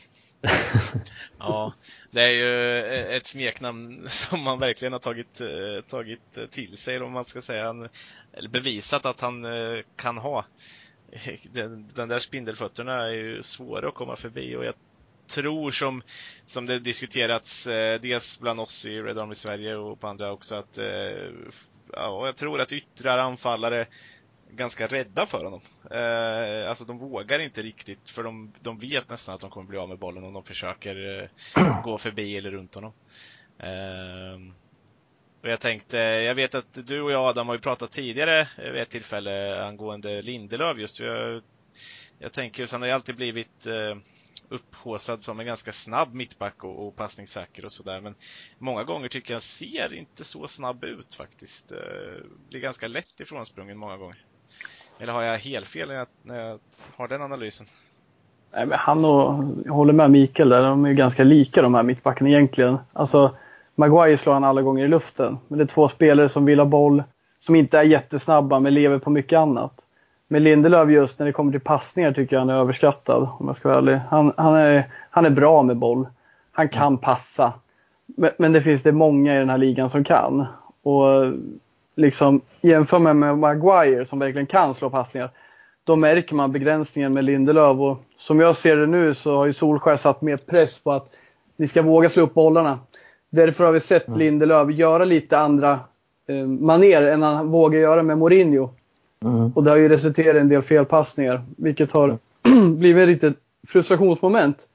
ja, 1.39 1.73
det 2.11 2.21
är 2.21 2.31
ju 2.31 2.77
eh, 2.79 3.15
ett 3.15 3.27
smeknamn 3.27 4.03
som 4.09 4.41
man 4.43 4.59
verkligen 4.59 4.93
har 4.93 4.99
tagit, 4.99 5.41
eh, 5.41 5.81
tagit 5.87 6.37
eh, 6.37 6.45
till 6.45 6.77
sig, 6.77 7.01
om 7.01 7.11
man 7.11 7.25
ska 7.25 7.41
säga. 7.41 7.89
eller 8.33 8.49
bevisat 8.49 9.05
att 9.05 9.21
han 9.21 9.45
kan 9.95 10.17
ha. 10.17 10.45
Den, 11.51 11.87
den 11.95 12.09
där 12.09 12.19
spindelfötterna 12.19 13.07
är 13.07 13.11
ju 13.11 13.43
svåra 13.43 13.87
att 13.87 13.93
komma 13.93 14.15
förbi 14.15 14.55
och 14.55 14.65
jag 14.65 14.75
tror 15.27 15.71
som, 15.71 16.01
som 16.45 16.65
det 16.65 16.79
diskuterats 16.79 17.67
eh, 17.67 18.01
dels 18.01 18.39
bland 18.39 18.59
oss 18.59 18.85
i 18.85 19.01
Red 19.01 19.19
Army 19.19 19.35
Sverige 19.35 19.75
och 19.75 19.99
på 19.99 20.07
andra 20.07 20.31
också 20.31 20.55
att 20.55 20.77
eh, 20.77 20.85
ja, 21.91 22.25
jag 22.25 22.35
tror 22.35 22.61
att 22.61 22.71
yttrar 22.71 23.17
anfallare 23.17 23.87
ganska 24.55 24.87
rädda 24.87 25.25
för 25.25 25.43
honom. 25.43 25.61
Eh, 25.91 26.69
alltså 26.69 26.85
de 26.85 26.97
vågar 26.97 27.39
inte 27.39 27.61
riktigt 27.61 28.09
för 28.09 28.23
de, 28.23 28.53
de 28.61 28.79
vet 28.79 29.09
nästan 29.09 29.35
att 29.35 29.41
de 29.41 29.49
kommer 29.49 29.67
bli 29.67 29.77
av 29.77 29.89
med 29.89 29.99
bollen 29.99 30.23
om 30.23 30.33
de 30.33 30.43
försöker 30.43 31.21
eh, 31.21 31.81
gå 31.83 31.97
förbi 31.97 32.37
eller 32.37 32.51
runt 32.51 32.75
honom. 32.75 32.93
Eh, 33.59 34.53
och 35.41 35.49
jag 35.49 35.59
tänkte, 35.59 35.97
jag 35.97 36.35
vet 36.35 36.55
att 36.55 36.87
du 36.87 37.01
och 37.01 37.11
jag 37.11 37.25
Adam 37.25 37.47
har 37.47 37.55
ju 37.55 37.61
pratat 37.61 37.91
tidigare 37.91 38.47
vid 38.57 38.81
ett 38.81 38.89
tillfälle 38.89 39.63
angående 39.63 40.21
Lindelöf 40.21 40.77
just. 40.77 40.99
Jag, 40.99 41.41
jag 42.19 42.33
tänker, 42.33 42.71
han 42.71 42.81
har 42.81 42.87
ju 42.87 42.93
alltid 42.93 43.15
blivit 43.15 43.65
eh, 43.65 43.95
upphåsad 44.49 45.23
som 45.23 45.39
en 45.39 45.45
ganska 45.45 45.71
snabb 45.71 46.13
mittback 46.13 46.63
och, 46.63 46.87
och 46.87 46.95
passningssäker 46.95 47.65
och 47.65 47.71
sådär. 47.71 48.01
Men 48.01 48.15
många 48.57 48.83
gånger 48.83 49.09
tycker 49.09 49.33
jag 49.33 49.35
han 49.35 49.41
ser 49.41 49.93
inte 49.93 50.23
så 50.23 50.47
snabb 50.47 50.83
ut 50.83 51.15
faktiskt. 51.15 51.71
Eh, 51.71 52.23
blir 52.49 52.59
ganska 52.59 52.87
lätt 52.87 53.19
ifrånsprungen 53.19 53.77
många 53.77 53.97
gånger. 53.97 54.25
Eller 55.03 55.13
har 55.13 55.23
jag 55.23 55.37
helt 55.37 55.67
fel 55.67 55.87
när 55.87 55.95
jag, 55.95 56.07
när 56.21 56.39
jag 56.39 56.59
har 56.97 57.07
den 57.07 57.21
analysen? 57.21 57.67
Nej, 58.53 58.65
men 58.65 58.77
han 58.77 59.05
och, 59.05 59.43
jag 59.65 59.73
håller 59.73 59.93
med 59.93 60.11
Mikael 60.11 60.49
där, 60.49 60.63
de 60.63 60.85
är 60.85 60.89
ju 60.89 60.95
ganska 60.95 61.23
lika 61.23 61.61
de 61.61 61.73
här 61.73 61.83
mittbackarna 61.83 62.29
egentligen. 62.29 62.77
Alltså, 62.93 63.35
Maguire 63.75 64.17
slår 64.17 64.33
han 64.33 64.43
alla 64.43 64.61
gånger 64.61 64.85
i 64.85 64.87
luften. 64.87 65.37
Men 65.47 65.57
det 65.57 65.63
är 65.63 65.67
två 65.67 65.87
spelare 65.87 66.29
som 66.29 66.45
vill 66.45 66.59
ha 66.59 66.65
boll, 66.65 67.03
som 67.39 67.55
inte 67.55 67.79
är 67.79 67.83
jättesnabba 67.83 68.59
men 68.59 68.73
lever 68.73 68.99
på 68.99 69.09
mycket 69.09 69.37
annat. 69.37 69.73
Men 70.27 70.43
Lindelöf 70.43 70.89
just 70.89 71.19
när 71.19 71.25
det 71.25 71.33
kommer 71.33 71.51
till 71.51 71.61
passningar 71.61 72.11
tycker 72.11 72.35
jag 72.35 72.41
han 72.41 72.49
är 72.49 72.53
överskattad 72.53 73.27
om 73.39 73.47
jag 73.47 73.55
ska 73.55 73.69
vara 73.69 73.77
ärlig. 73.77 73.99
Han, 74.09 74.33
han, 74.37 74.55
är, 74.55 74.89
han 75.09 75.25
är 75.25 75.29
bra 75.29 75.63
med 75.63 75.77
boll. 75.77 76.07
Han 76.51 76.69
kan 76.69 76.97
passa. 76.97 77.53
Men, 78.05 78.31
men, 78.37 78.51
det 78.51 78.61
finns 78.61 78.83
det 78.83 78.91
många 78.91 79.35
i 79.35 79.39
den 79.39 79.49
här 79.49 79.57
ligan 79.57 79.89
som 79.89 80.03
kan. 80.03 80.45
Och 80.83 81.33
liksom 81.95 82.41
jämför 82.61 82.99
med, 82.99 83.15
med 83.15 83.37
Maguire 83.37 84.05
som 84.05 84.19
verkligen 84.19 84.47
kan 84.47 84.73
slå 84.73 84.89
passningar. 84.89 85.31
Då 85.83 85.95
märker 85.95 86.35
man 86.35 86.51
begränsningen 86.51 87.11
med 87.11 87.23
Lindelöf 87.23 87.77
och 87.79 88.03
som 88.17 88.39
jag 88.39 88.55
ser 88.55 88.77
det 88.77 88.87
nu 88.87 89.13
så 89.13 89.35
har 89.35 89.45
ju 89.45 89.53
Solskär 89.53 89.97
satt 89.97 90.21
mer 90.21 90.37
press 90.37 90.79
på 90.79 90.91
att 90.91 91.09
ni 91.57 91.67
ska 91.67 91.81
våga 91.81 92.09
slå 92.09 92.23
upp 92.23 92.33
bollarna. 92.33 92.79
Därför 93.29 93.65
har 93.65 93.71
vi 93.71 93.79
sett 93.79 94.07
mm. 94.07 94.19
Lindelöf 94.19 94.71
göra 94.71 95.05
lite 95.05 95.37
andra 95.37 95.79
eh, 96.27 96.45
maner 96.45 97.01
än 97.01 97.21
han 97.21 97.51
vågar 97.51 97.79
göra 97.79 98.03
med 98.03 98.17
Mourinho. 98.17 98.69
Mm. 99.23 99.51
Och 99.55 99.63
det 99.63 99.69
har 99.69 99.77
ju 99.77 99.89
resulterat 99.89 100.35
i 100.35 100.39
en 100.39 100.49
del 100.49 100.61
felpassningar, 100.61 101.43
vilket 101.57 101.91
har 101.91 102.17
blivit 102.77 103.03
ett 103.03 103.07
litet 103.07 103.37
frustrationsmoment. 103.67 104.67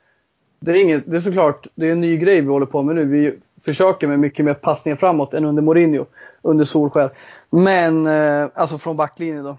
Det 0.60 0.70
är, 0.70 0.74
inget, 0.74 1.02
det 1.06 1.16
är 1.16 1.20
såklart, 1.20 1.66
det 1.74 1.86
är 1.86 1.92
en 1.92 2.00
ny 2.00 2.16
grej 2.16 2.40
vi 2.40 2.48
håller 2.48 2.66
på 2.66 2.82
med 2.82 2.96
nu. 2.96 3.04
Vi 3.04 3.38
försöker 3.68 4.06
med 4.06 4.18
mycket 4.18 4.44
mer 4.44 4.54
passningar 4.54 4.96
framåt 4.96 5.34
än 5.34 5.44
under 5.44 5.62
Mourinho, 5.62 6.06
under 6.42 6.64
Solskär. 6.64 7.10
Men, 7.50 8.06
eh, 8.06 8.48
alltså 8.54 8.78
från 8.78 8.96
backlinjen 8.96 9.44
då. 9.44 9.56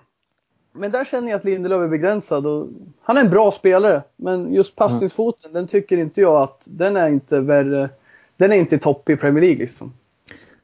Men 0.71 0.91
där 0.91 1.05
känner 1.05 1.29
jag 1.29 1.37
att 1.37 1.43
Lindelöf 1.43 1.81
är 1.81 1.87
begränsad 1.87 2.45
och 2.45 2.67
han 3.01 3.17
är 3.17 3.21
en 3.21 3.29
bra 3.29 3.51
spelare. 3.51 4.03
Men 4.15 4.53
just 4.53 4.75
passningsfoten, 4.75 5.49
mm. 5.49 5.53
den 5.53 5.67
tycker 5.67 5.97
inte 5.97 6.21
jag 6.21 6.41
att 6.41 6.61
den 6.63 6.97
är 6.97 7.07
inte 7.07 7.39
värre. 7.39 7.89
Den 8.37 8.51
är 8.51 8.55
inte 8.55 8.77
topp 8.77 9.09
i 9.09 9.15
Premier 9.15 9.41
League 9.41 9.59
liksom. 9.59 9.93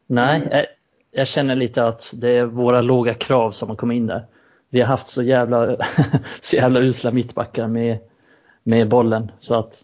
Nej, 0.07 0.65
jag 1.11 1.27
känner 1.27 1.55
lite 1.55 1.87
att 1.87 2.13
det 2.13 2.29
är 2.29 2.45
våra 2.45 2.81
låga 2.81 3.13
krav 3.13 3.51
som 3.51 3.69
har 3.69 3.75
kommit 3.75 3.95
in 3.95 4.07
där. 4.07 4.25
Vi 4.69 4.81
har 4.81 4.87
haft 4.87 5.07
så 5.07 5.23
jävla, 5.23 5.77
så 6.41 6.55
jävla 6.55 6.79
usla 6.79 7.11
mittbackar 7.11 7.67
med, 7.67 7.97
med 8.63 8.89
bollen 8.89 9.31
så 9.37 9.55
att 9.55 9.83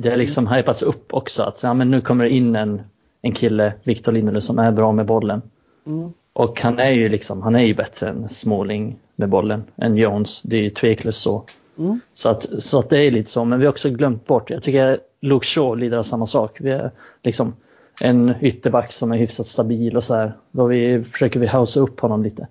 det 0.00 0.10
har 0.10 0.16
liksom 0.16 0.46
mm. 0.46 0.56
hypats 0.56 0.82
upp 0.82 1.14
också 1.14 1.42
att 1.42 1.62
ja, 1.62 1.74
men 1.74 1.90
nu 1.90 2.00
kommer 2.00 2.24
det 2.24 2.30
in 2.30 2.56
en, 2.56 2.82
en 3.22 3.32
kille, 3.32 3.72
Victor 3.82 4.12
Lindelöf, 4.12 4.44
som 4.44 4.58
är 4.58 4.72
bra 4.72 4.92
med 4.92 5.06
bollen. 5.06 5.42
Mm. 5.86 6.12
Och 6.32 6.60
han 6.60 6.78
är 6.78 6.90
ju 6.90 7.08
liksom, 7.08 7.42
han 7.42 7.56
är 7.56 7.64
ju 7.64 7.74
bättre 7.74 8.08
än 8.08 8.28
Småling 8.28 8.96
med 9.16 9.28
bollen, 9.28 9.64
än 9.76 9.96
Jones. 9.96 10.42
Det 10.42 10.56
är 10.56 10.62
ju 10.62 10.70
tveklöst 10.70 11.20
så. 11.20 11.44
Mm. 11.78 12.00
Så, 12.12 12.28
att, 12.28 12.62
så 12.62 12.78
att 12.78 12.90
det 12.90 12.98
är 12.98 13.10
lite 13.10 13.30
så, 13.30 13.44
men 13.44 13.58
vi 13.58 13.64
har 13.64 13.72
också 13.72 13.90
glömt 13.90 14.26
bort, 14.26 14.50
jag 14.50 14.62
tycker 14.62 15.00
Luke 15.20 15.46
Shaw 15.46 15.76
lider 15.76 15.98
av 15.98 16.02
samma 16.02 16.26
sak. 16.26 16.60
Vi 16.60 16.70
är 16.70 16.90
liksom, 17.22 17.54
en 18.00 18.34
ytterback 18.40 18.92
som 18.92 19.12
är 19.12 19.16
hyfsat 19.16 19.46
stabil 19.46 19.96
och 19.96 20.04
så 20.04 20.14
här. 20.14 20.32
Då 20.50 20.66
vi, 20.66 21.04
försöker 21.04 21.40
vi 21.40 21.46
hausa 21.46 21.80
upp 21.80 22.00
honom 22.00 22.22
lite. 22.22 22.48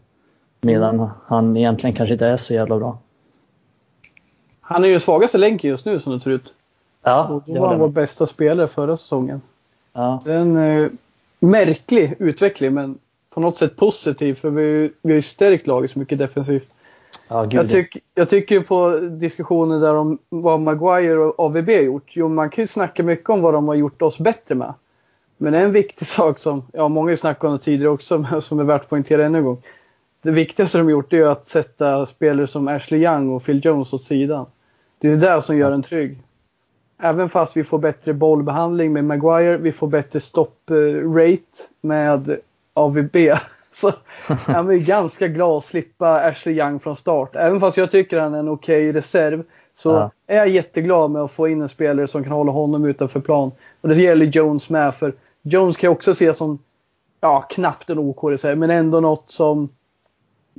Medan 0.61 0.95
mm. 0.95 1.09
han 1.25 1.57
egentligen 1.57 1.95
kanske 1.95 2.13
inte 2.13 2.27
är 2.27 2.37
så 2.37 2.53
jävla 2.53 2.77
bra. 2.77 2.99
Han 4.61 4.83
är 4.83 4.87
ju 4.87 4.99
svagaste 4.99 5.37
länken 5.37 5.69
just 5.69 5.85
nu 5.85 5.99
som 5.99 6.13
det 6.13 6.19
ser 6.19 6.31
ut. 6.31 6.53
Ja, 7.03 7.41
det 7.45 7.59
var 7.59 7.67
han 7.67 7.79
vår 7.79 7.89
bästa 7.89 8.27
spelare 8.27 8.67
förra 8.67 8.97
säsongen. 8.97 9.41
Ja. 9.99 10.21
Det 10.25 10.33
är 10.33 10.37
en 10.37 10.57
eh, 10.57 10.89
märklig 11.39 12.15
utveckling 12.19 12.73
men 12.73 12.97
på 13.29 13.39
något 13.39 13.57
sätt 13.57 13.75
positiv 13.75 14.33
för 14.35 14.49
vi, 14.49 14.91
vi 15.01 15.09
har 15.09 15.15
ju 15.15 15.21
stärkt 15.21 15.67
laget 15.67 15.91
så 15.91 15.99
mycket 15.99 16.17
defensivt. 16.17 16.75
Ja, 17.29 17.47
jag, 17.51 17.69
tyck, 17.69 17.97
jag 18.15 18.29
tycker 18.29 18.59
på 18.59 18.99
diskussioner 18.99 19.79
där 19.79 19.95
om 19.95 20.17
vad 20.29 20.59
Maguire 20.59 21.17
och 21.17 21.39
AVB 21.39 21.69
har 21.69 21.81
gjort. 21.81 22.11
Jo, 22.13 22.27
man 22.27 22.49
kan 22.49 22.63
ju 22.63 22.67
snacka 22.67 23.03
mycket 23.03 23.29
om 23.29 23.41
vad 23.41 23.53
de 23.53 23.67
har 23.67 23.75
gjort 23.75 24.01
oss 24.01 24.17
bättre 24.17 24.55
med. 24.55 24.73
Men 25.37 25.53
en 25.53 25.71
viktig 25.71 26.07
sak 26.17 26.39
som, 26.39 26.63
ja 26.73 26.87
många 26.87 27.11
har 27.11 27.15
snackat 27.15 27.43
om 27.43 27.51
det 27.51 27.63
tidigare 27.63 27.91
också, 27.91 28.17
men 28.17 28.41
som 28.41 28.59
är 28.59 28.63
värt 28.63 28.81
att 28.81 28.89
poängtera 28.89 29.25
ännu 29.25 29.37
en 29.37 29.45
gång. 29.45 29.61
Det 30.21 30.31
viktigaste 30.31 30.77
de 30.77 30.89
gjort 30.89 31.13
är 31.13 31.25
att 31.25 31.49
sätta 31.49 32.05
spelare 32.05 32.47
som 32.47 32.67
Ashley 32.67 33.03
Young 33.03 33.29
och 33.29 33.43
Phil 33.43 33.61
Jones 33.63 33.93
åt 33.93 34.03
sidan. 34.03 34.45
Det 34.99 35.07
är 35.07 35.15
det 35.15 35.41
som 35.41 35.57
gör 35.57 35.71
en 35.71 35.83
trygg. 35.83 36.17
Även 37.01 37.29
fast 37.29 37.57
vi 37.57 37.63
får 37.63 37.77
bättre 37.77 38.13
bollbehandling 38.13 38.93
med 38.93 39.05
Maguire, 39.05 39.57
vi 39.57 39.71
får 39.71 39.87
bättre 39.87 40.19
stopprate 40.19 41.41
med 41.81 42.39
AVB. 42.73 43.15
Så 43.71 43.91
jag 44.27 44.73
är 44.73 44.77
ganska 44.77 45.27
glad 45.27 45.57
att 45.57 45.65
slippa 45.65 46.15
Ashley 46.15 46.55
Young 46.55 46.79
från 46.79 46.95
start. 46.95 47.35
Även 47.35 47.59
fast 47.59 47.77
jag 47.77 47.91
tycker 47.91 48.19
han 48.19 48.33
är 48.33 48.39
en 48.39 48.49
okej 48.49 48.89
okay 48.89 48.99
reserv 48.99 49.43
så 49.73 49.89
ja. 49.89 50.11
är 50.27 50.37
jag 50.37 50.47
jätteglad 50.47 51.11
med 51.11 51.21
att 51.21 51.31
få 51.31 51.47
in 51.47 51.61
en 51.61 51.69
spelare 51.69 52.07
som 52.07 52.23
kan 52.23 52.31
hålla 52.31 52.51
honom 52.51 52.85
utanför 52.85 53.19
plan. 53.19 53.51
Och 53.81 53.89
det 53.89 54.01
gäller 54.01 54.25
Jones 54.25 54.69
med 54.69 54.95
för 54.95 55.13
Jones 55.41 55.77
kan 55.77 55.87
jag 55.87 55.93
också 55.93 56.15
se 56.15 56.33
som, 56.33 56.59
ja 57.21 57.41
knappt 57.41 57.89
en 57.89 57.99
OK 57.99 58.23
reserv, 58.23 58.57
men 58.57 58.69
ändå 58.69 58.99
något 58.99 59.31
som 59.31 59.69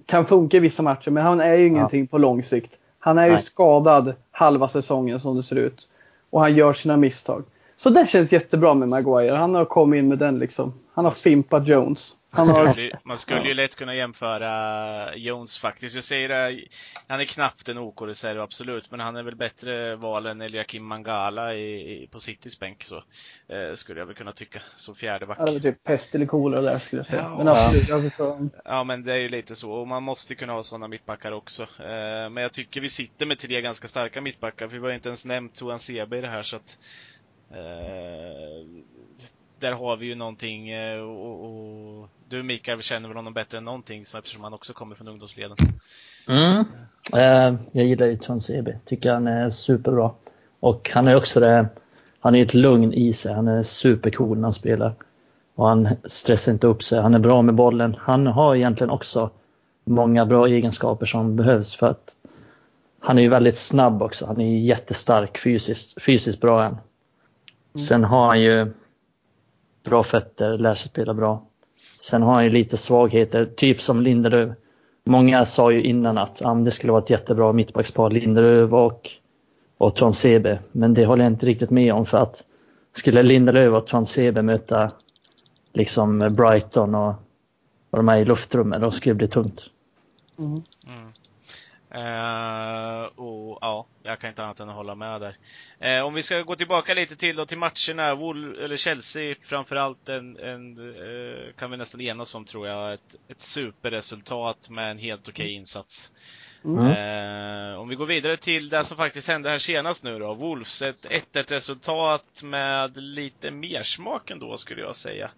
kan 0.07 0.27
funka 0.27 0.57
i 0.57 0.61
vissa 0.61 0.83
matcher. 0.83 1.11
Men 1.11 1.25
han 1.25 1.41
är 1.41 1.55
ju 1.55 1.67
ingenting 1.67 2.01
ja. 2.01 2.07
på 2.11 2.19
lång 2.19 2.43
sikt. 2.43 2.79
Han 2.99 3.19
är 3.19 3.23
Nej. 3.23 3.31
ju 3.31 3.39
skadad 3.39 4.15
halva 4.31 4.69
säsongen 4.69 5.21
som 5.21 5.37
det 5.37 5.43
ser 5.43 5.57
ut. 5.57 5.89
Och 6.31 6.41
han 6.41 6.55
gör 6.55 6.73
sina 6.73 6.97
misstag. 6.97 7.45
Så 7.77 7.91
det 7.91 8.09
känns 8.09 8.33
jättebra 8.33 8.75
med 8.75 8.89
Maguire. 8.89 9.37
Han 9.37 9.55
har 9.55 9.65
kommit 9.65 9.99
in 9.99 10.09
med 10.09 10.19
den 10.19 10.39
liksom. 10.39 10.73
Han 10.95 11.05
har 11.05 11.13
fimpat 11.13 11.69
Jones. 11.69 12.17
Man 12.33 12.47
skulle, 12.47 12.99
man 13.05 13.19
skulle 13.19 13.49
ju 13.49 13.55
lätt 13.55 13.77
kunna 13.77 13.95
jämföra 13.95 15.17
Jones 15.17 15.59
faktiskt. 15.59 15.95
Jag 15.95 16.05
säger 16.05 16.29
det, 16.29 16.65
han 17.07 17.21
är 17.21 17.25
knappt 17.25 17.69
en 17.69 17.79
OK-reserv, 17.79 18.41
absolut, 18.41 18.91
men 18.91 19.01
han 19.01 19.17
är 19.17 19.23
väl 19.23 19.37
bättre 19.37 19.97
val 19.97 20.27
än 20.27 20.41
Eliakim 20.41 20.85
Mangala 20.85 21.55
i, 21.55 22.03
i, 22.03 22.07
på 22.07 22.19
Citys 22.19 22.61
bänk, 22.61 22.85
så 22.85 22.97
eh, 23.49 23.75
skulle 23.75 24.01
jag 24.01 24.07
väl 24.07 24.17
kunna 24.17 24.33
tycka, 24.33 24.61
som 24.77 24.95
fjärde 24.95 25.27
back. 25.27 25.39
Ja, 25.41 25.45
det 25.45 25.53
var 25.53 25.61
typ 25.61 25.85
pest 25.85 26.15
eller 26.15 26.27
kolera 26.27 26.61
där 26.61 26.79
skulle 26.79 27.01
jag 27.01 27.07
säga. 27.07 27.23
Ja, 27.23 27.39
men 27.39 27.49
absolut, 27.49 27.89
jag 27.89 28.03
förstår. 28.03 28.49
Ja, 28.65 28.85
men 28.85 29.05
det 29.05 29.13
är 29.13 29.19
ju 29.19 29.29
lite 29.29 29.55
så, 29.55 29.73
och 29.73 29.89
man 29.89 30.03
måste 30.03 30.35
kunna 30.35 30.53
ha 30.53 30.63
sådana 30.63 30.89
mittbackar 30.89 31.33
också. 31.33 31.63
Eh, 31.63 32.31
men 32.31 32.37
jag 32.37 32.53
tycker 32.53 32.81
vi 32.81 32.89
sitter 32.89 33.27
med 33.27 33.39
tre 33.39 33.61
ganska 33.61 33.89
starka 33.89 34.21
mittbackar, 34.21 34.69
för 34.69 34.79
vi 34.79 34.87
har 34.87 34.93
inte 34.93 35.09
ens 35.09 35.25
nämnt 35.25 35.55
Toan 35.55 35.79
Sebe 35.79 36.19
i 36.19 36.21
det 36.21 36.29
här, 36.29 36.43
så 36.43 36.57
att 36.57 36.79
eh, 37.51 38.67
där 39.61 39.73
har 39.73 39.97
vi 39.97 40.07
ju 40.07 40.15
någonting 40.15 40.69
eh, 40.71 41.01
och, 41.01 41.45
och 41.45 42.09
du 42.29 42.43
Mikael 42.43 42.83
känner 42.83 43.09
väl 43.09 43.17
honom 43.17 43.33
bättre 43.33 43.59
än 43.59 43.65
någonting 43.65 44.07
så 44.07 44.19
eftersom 44.19 44.45
han 44.45 44.55
också 44.55 44.73
kommer 44.73 44.95
från 44.95 45.09
ungdomsleden. 45.09 45.57
Mm. 46.29 46.65
Eh, 47.13 47.61
jag 47.73 47.87
gillar 47.87 48.07
ju 48.07 48.17
Tonsebe, 48.17 48.79
tycker 48.85 49.13
han 49.13 49.27
är 49.27 49.51
superbra. 49.51 50.11
Och 50.61 50.91
han 50.95 51.09
är 51.09 51.17
också 51.17 51.41
det, 51.41 51.69
han 52.21 52.35
är 52.35 52.43
ett 52.43 52.55
lugn 52.55 52.93
i 52.93 53.13
sig, 53.13 53.35
han 53.35 53.49
är 53.49 53.63
supercool 53.63 54.37
när 54.37 54.43
han 54.43 54.53
spelar. 54.53 54.95
Och 55.55 55.69
han 55.69 55.89
stressar 56.05 56.53
inte 56.53 56.67
upp 56.67 56.83
sig, 56.83 57.01
han 57.01 57.15
är 57.15 57.19
bra 57.19 57.43
med 57.43 57.55
bollen. 57.55 57.97
Han 57.99 58.27
har 58.27 58.57
egentligen 58.57 58.91
också 58.91 59.31
många 59.85 60.27
bra 60.27 60.47
egenskaper 60.47 61.07
som 61.07 61.37
behövs 61.37 61.77
för 61.77 61.87
att 61.87 62.17
han 63.01 63.19
är 63.19 63.23
ju 63.23 63.29
väldigt 63.29 63.57
snabb 63.57 64.03
också, 64.03 64.27
han 64.27 64.41
är 64.41 64.59
jättestark 64.59 65.39
fysiskt, 65.39 66.03
fysiskt 66.03 66.41
bra 66.41 66.65
än. 66.65 66.73
Mm. 66.73 67.87
Sen 67.87 68.05
har 68.05 68.27
han 68.27 68.41
ju 68.41 68.73
bra 69.85 70.03
fötter, 70.03 70.59
lär 70.59 70.75
sig 70.75 70.89
spela 70.89 71.15
bra. 71.15 71.47
Sen 72.01 72.23
har 72.23 72.35
han 72.35 72.45
ju 72.45 72.51
lite 72.51 72.77
svagheter, 72.77 73.47
typ 73.57 73.81
som 73.81 74.03
Lindelöf. 74.03 74.57
Många 75.05 75.45
sa 75.45 75.71
ju 75.71 75.83
innan 75.83 76.19
att 76.19 76.41
ja, 76.41 76.55
det 76.55 76.71
skulle 76.71 76.93
vara 76.93 77.03
ett 77.03 77.11
jättebra 77.11 77.53
mittbackspar, 77.53 78.11
Lindelöf 78.11 78.73
och 78.73 79.11
och 79.81 79.97
Tonsebe. 79.97 80.59
Men 80.73 80.95
det 80.95 81.07
håller 81.07 81.25
jag 81.25 81.33
inte 81.33 81.47
riktigt 81.47 81.71
med 81.71 81.95
om 81.95 82.07
för 82.07 82.19
att 82.19 82.43
skulle 82.93 83.23
Lindelöf 83.23 83.75
och 83.75 83.87
Tonsebe 83.87 84.43
möta 84.43 84.91
liksom 85.73 86.19
Brighton 86.19 86.95
och, 86.95 87.15
och 87.91 87.97
de 87.99 88.09
här 88.09 88.19
i 88.19 88.25
luftrummet, 88.25 88.81
då 88.81 88.91
skulle 88.91 89.13
det 89.13 89.19
bli 89.19 89.29
tungt. 89.29 89.63
Mm. 90.39 90.51
Mm. 90.53 90.63
Uh, 91.95 93.03
och 93.03 93.59
ja, 93.61 93.87
jag 94.03 94.21
kan 94.21 94.31
inte 94.31 94.45
annat 94.45 94.61
än 94.61 94.69
att 94.69 94.75
hålla 94.75 94.95
med 94.95 95.21
där. 95.21 95.37
Uh, 95.99 96.07
om 96.07 96.15
vi 96.15 96.23
ska 96.23 96.43
gå 96.43 96.57
tillbaka 96.57 96.95
lite 96.95 97.17
till 97.17 97.37
då 97.37 97.47
till 97.47 97.59
matcherna. 97.59 98.15
Wool, 98.15 98.59
eller 98.59 98.77
Chelsea 98.77 99.35
framförallt 99.43 100.09
en, 100.09 100.39
en 100.39 100.79
uh, 100.79 101.53
kan 101.59 101.71
vi 101.71 101.77
nästan 101.77 102.01
enas 102.01 102.35
om 102.35 102.45
tror 102.45 102.69
jag, 102.69 102.95
ett, 102.95 103.17
ett 103.29 103.41
superresultat 103.41 104.71
med 104.71 104.91
en 104.91 104.99
helt 104.99 105.29
okej 105.29 105.45
okay 105.45 105.55
insats. 105.55 106.13
Mm. 106.65 107.79
om 107.79 107.89
vi 107.89 107.95
går 107.97 108.07
vidare 108.07 108.37
till 108.37 108.69
det 108.69 108.85
som 108.85 108.97
faktiskt 108.97 109.29
hände 109.29 109.51
här 109.51 109.59
senast 109.59 110.05
nu 110.05 110.19
då. 110.19 110.35
Wolves, 110.35 110.83
ett 110.83 111.07
1-1 111.33 111.51
resultat 111.51 112.43
med 112.43 112.97
lite 112.97 113.51
mer 113.51 113.83
smak 113.83 114.31
ändå 114.31 114.57
skulle 114.57 114.81
jag 114.81 114.97
säga. 114.97 115.31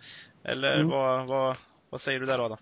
Eller 0.44 0.74
mm. 0.74 0.88
vad, 0.88 1.28
vad, 1.28 1.56
vad 1.90 2.00
säger 2.00 2.20
du 2.20 2.26
där 2.26 2.44
Adam? 2.44 2.58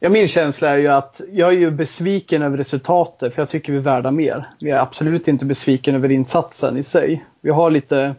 Ja, 0.00 0.08
min 0.08 0.28
känsla 0.28 0.68
är 0.68 0.78
ju 0.78 0.88
att 0.88 1.20
jag 1.32 1.48
är 1.48 1.58
ju 1.58 1.70
besviken 1.70 2.42
över 2.42 2.56
resultatet 2.56 3.34
för 3.34 3.42
jag 3.42 3.48
tycker 3.50 3.72
vi 3.72 3.78
är 3.78 3.82
värda 3.82 4.10
mer. 4.10 4.48
Vi 4.60 4.70
är 4.70 4.78
absolut 4.78 5.28
inte 5.28 5.44
besviken 5.44 5.94
över 5.94 6.10
insatsen 6.10 6.76
i 6.76 6.84
sig. 6.84 7.24
Vi 7.40 7.50
har 7.50 7.70
lite 7.70 8.14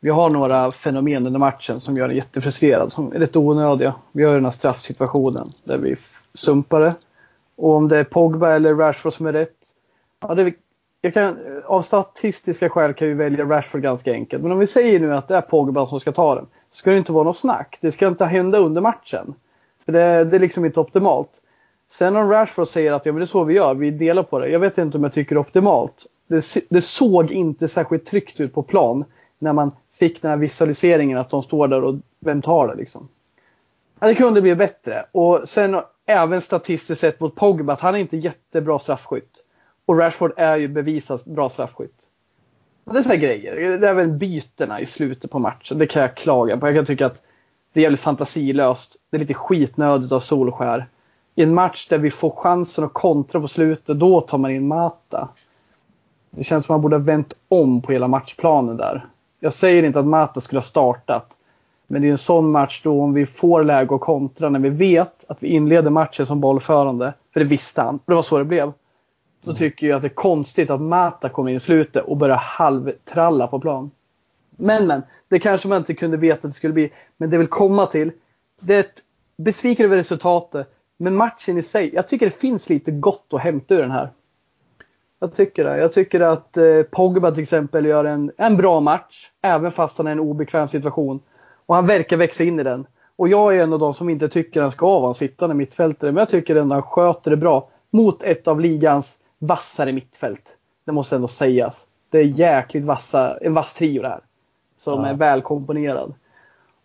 vi 0.00 0.10
har 0.10 0.30
några 0.30 0.72
fenomen 0.72 1.26
under 1.26 1.40
matchen 1.40 1.80
som 1.80 1.96
gör 1.96 2.08
en 2.08 2.16
jättefrustrerad, 2.16 2.92
som 2.92 3.12
är 3.12 3.18
rätt 3.18 3.36
onödiga. 3.36 3.94
Vi 4.12 4.24
har 4.24 4.34
den 4.34 4.44
här 4.44 4.52
straffsituationen 4.52 5.52
där 5.64 5.78
vi 5.78 5.96
sumpar 6.34 6.80
det. 6.80 6.94
Och 7.56 7.74
om 7.74 7.88
det 7.88 7.98
är 7.98 8.04
Pogba 8.04 8.50
eller 8.50 8.74
Rashford 8.74 9.12
som 9.12 9.26
är 9.26 9.32
rätt. 9.32 9.56
Ja, 10.20 10.34
det, 10.34 10.54
jag 11.00 11.14
kan, 11.14 11.36
av 11.64 11.82
statistiska 11.82 12.68
skäl 12.68 12.94
kan 12.94 13.08
vi 13.08 13.14
välja 13.14 13.44
Rashford 13.44 13.82
ganska 13.82 14.12
enkelt. 14.12 14.42
Men 14.42 14.52
om 14.52 14.58
vi 14.58 14.66
säger 14.66 15.00
nu 15.00 15.14
att 15.14 15.28
det 15.28 15.36
är 15.36 15.40
Pogba 15.40 15.86
som 15.86 16.00
ska 16.00 16.12
ta 16.12 16.34
den. 16.34 16.46
Så 16.70 16.76
ska 16.76 16.90
det 16.90 16.96
inte 16.96 17.12
vara 17.12 17.24
något 17.24 17.36
snack. 17.36 17.78
Det 17.80 17.92
ska 17.92 18.06
inte 18.08 18.24
hända 18.24 18.58
under 18.58 18.80
matchen. 18.80 19.34
För 19.84 19.92
det, 19.92 20.24
det 20.24 20.36
är 20.36 20.40
liksom 20.40 20.64
inte 20.64 20.80
optimalt. 20.80 21.30
Sen 21.88 22.16
om 22.16 22.30
Rashford 22.30 22.68
säger 22.68 22.92
att 22.92 23.06
ja, 23.06 23.12
men 23.12 23.20
det 23.20 23.24
är 23.24 23.26
så 23.26 23.44
vi 23.44 23.54
gör, 23.54 23.74
vi 23.74 23.90
delar 23.90 24.22
på 24.22 24.38
det. 24.38 24.48
Jag 24.48 24.60
vet 24.60 24.78
inte 24.78 24.98
om 24.98 25.04
jag 25.04 25.12
tycker 25.12 25.34
det 25.34 25.38
är 25.38 25.40
optimalt. 25.40 26.06
Det, 26.26 26.44
det 26.68 26.80
såg 26.80 27.30
inte 27.30 27.68
särskilt 27.68 28.06
tryggt 28.06 28.40
ut 28.40 28.54
på 28.54 28.62
plan 28.62 29.04
när 29.38 29.52
man 29.52 29.72
fick 29.92 30.22
den 30.22 30.30
här 30.30 30.38
visualiseringen 30.38 31.18
att 31.18 31.30
de 31.30 31.42
står 31.42 31.68
där 31.68 31.84
och 31.84 31.94
vem 32.18 32.42
tar 32.42 32.68
det 32.68 32.74
liksom. 32.74 33.08
Ja, 34.00 34.06
det 34.06 34.14
kunde 34.14 34.42
bli 34.42 34.54
bättre. 34.54 35.06
Och 35.12 35.40
sen 35.44 35.80
även 36.06 36.40
statistiskt 36.40 37.00
sett 37.00 37.20
mot 37.20 37.34
Pogba 37.34 37.72
att 37.72 37.80
han 37.80 37.94
är 37.94 37.98
inte 37.98 38.16
jättebra 38.16 38.78
straffskytt. 38.78 39.44
Och 39.86 39.98
Rashford 39.98 40.32
är 40.36 40.56
ju 40.56 40.68
bevisat 40.68 41.24
bra 41.24 41.50
straffskytt. 41.50 41.98
det 42.84 42.98
är 42.98 43.02
sådana 43.02 43.20
grejer. 43.20 43.78
Det 43.78 43.88
är 43.88 43.94
väl 43.94 44.08
bytena 44.08 44.80
i 44.80 44.86
slutet 44.86 45.30
på 45.30 45.38
matchen. 45.38 45.78
Det 45.78 45.86
kan 45.86 46.02
jag 46.02 46.16
klaga 46.16 46.56
på. 46.56 46.66
Jag 46.66 46.74
kan 46.74 46.86
tycka 46.86 47.06
att 47.06 47.22
det 47.72 47.80
är 47.80 47.82
jävligt 47.82 48.00
fantasilöst. 48.00 48.96
Det 49.10 49.16
är 49.16 49.18
lite 49.18 49.34
skitnödigt 49.34 50.12
av 50.12 50.20
Solskär. 50.20 50.88
I 51.34 51.42
en 51.42 51.54
match 51.54 51.88
där 51.88 51.98
vi 51.98 52.10
får 52.10 52.30
chansen 52.30 52.84
att 52.84 52.92
kontra 52.92 53.40
på 53.40 53.48
slutet, 53.48 53.98
då 53.98 54.20
tar 54.20 54.38
man 54.38 54.50
in 54.50 54.68
Mata. 54.68 55.28
Det 56.30 56.44
känns 56.44 56.66
som 56.66 56.74
att 56.74 56.78
man 56.78 56.82
borde 56.82 56.96
ha 56.96 57.02
vänt 57.02 57.36
om 57.48 57.82
på 57.82 57.92
hela 57.92 58.08
matchplanen 58.08 58.76
där. 58.76 59.06
Jag 59.40 59.52
säger 59.52 59.82
inte 59.82 60.00
att 60.00 60.06
Mata 60.06 60.40
skulle 60.40 60.58
ha 60.58 60.64
startat. 60.64 61.36
Men 61.86 62.02
det 62.02 62.08
är 62.08 62.12
en 62.12 62.18
sån 62.18 62.50
match 62.50 62.80
då 62.84 63.02
om 63.02 63.14
vi 63.14 63.26
får 63.26 63.64
läge 63.64 63.94
att 63.94 64.00
kontra 64.00 64.48
när 64.48 64.58
vi 64.58 64.68
vet 64.68 65.24
att 65.28 65.42
vi 65.42 65.48
inleder 65.48 65.90
matchen 65.90 66.26
som 66.26 66.40
bollförande. 66.40 67.14
För 67.32 67.40
det 67.40 67.46
visste 67.46 67.82
han. 67.82 67.98
Det 68.06 68.14
var 68.14 68.22
så 68.22 68.38
det 68.38 68.44
blev. 68.44 68.72
Då 69.42 69.54
tycker 69.54 69.86
jag 69.86 69.96
att 69.96 70.02
det 70.02 70.08
är 70.08 70.14
konstigt 70.14 70.70
att 70.70 70.80
Mata 70.80 71.28
kommer 71.28 71.50
in 71.50 71.56
i 71.56 71.60
slutet 71.60 72.04
och 72.04 72.16
börjar 72.16 72.36
halvtralla 72.36 73.46
på 73.46 73.60
plan. 73.60 73.90
Men 74.50 74.86
men, 74.86 75.02
det 75.28 75.38
kanske 75.38 75.68
man 75.68 75.78
inte 75.78 75.94
kunde 75.94 76.16
veta 76.16 76.36
att 76.36 76.42
det 76.42 76.56
skulle 76.56 76.72
bli. 76.72 76.92
Men 77.16 77.30
det 77.30 77.38
vill 77.38 77.46
komma 77.46 77.86
till. 77.86 78.12
Det 78.60 78.74
är 78.74 78.80
ett 78.80 79.02
besviken 79.36 79.86
över 79.86 79.96
resultatet. 79.96 80.74
Men 80.96 81.16
matchen 81.16 81.58
i 81.58 81.62
sig, 81.62 81.94
jag 81.94 82.08
tycker 82.08 82.26
det 82.26 82.36
finns 82.36 82.68
lite 82.68 82.90
gott 82.90 83.26
att 83.30 83.40
hämta 83.40 83.74
ur 83.74 83.80
den 83.80 83.90
här. 83.90 84.10
Jag 85.20 85.34
tycker 85.34 85.64
det. 85.64 85.78
Jag 85.78 85.92
tycker 85.92 86.20
att 86.20 86.56
eh, 86.56 86.82
Pogba 86.90 87.30
till 87.30 87.42
exempel 87.42 87.86
gör 87.86 88.04
en, 88.04 88.32
en 88.36 88.56
bra 88.56 88.80
match. 88.80 89.30
Även 89.42 89.72
fast 89.72 89.98
han 89.98 90.06
är 90.06 90.10
i 90.10 90.12
en 90.12 90.20
obekväm 90.20 90.68
situation. 90.68 91.20
Och 91.66 91.74
han 91.74 91.86
verkar 91.86 92.16
växa 92.16 92.44
in 92.44 92.60
i 92.60 92.62
den. 92.62 92.86
Och 93.16 93.28
jag 93.28 93.56
är 93.56 93.62
en 93.62 93.72
av 93.72 93.78
de 93.78 93.94
som 93.94 94.08
inte 94.08 94.28
tycker 94.28 94.62
han 94.62 94.72
ska 94.72 94.86
vara 94.86 95.08
en 95.08 95.14
sittande 95.14 95.54
mittfältare. 95.54 96.12
Men 96.12 96.20
jag 96.20 96.28
tycker 96.28 96.56
ändå 96.56 96.74
han 96.74 96.82
sköter 96.82 97.30
det 97.30 97.36
bra. 97.36 97.68
Mot 97.90 98.22
ett 98.22 98.48
av 98.48 98.60
ligans 98.60 99.18
vassare 99.38 99.92
mittfält. 99.92 100.56
Det 100.84 100.92
måste 100.92 101.16
ändå 101.16 101.28
sägas. 101.28 101.86
Det 102.10 102.18
är 102.18 102.24
jäkligt 102.24 102.84
vassa, 102.84 103.38
en 103.38 103.54
vass 103.54 103.74
trio 103.74 104.02
det 104.02 104.08
här 104.08 104.20
som 104.76 105.00
ja. 105.00 105.08
är 105.08 105.14
välkomponerad. 105.14 106.14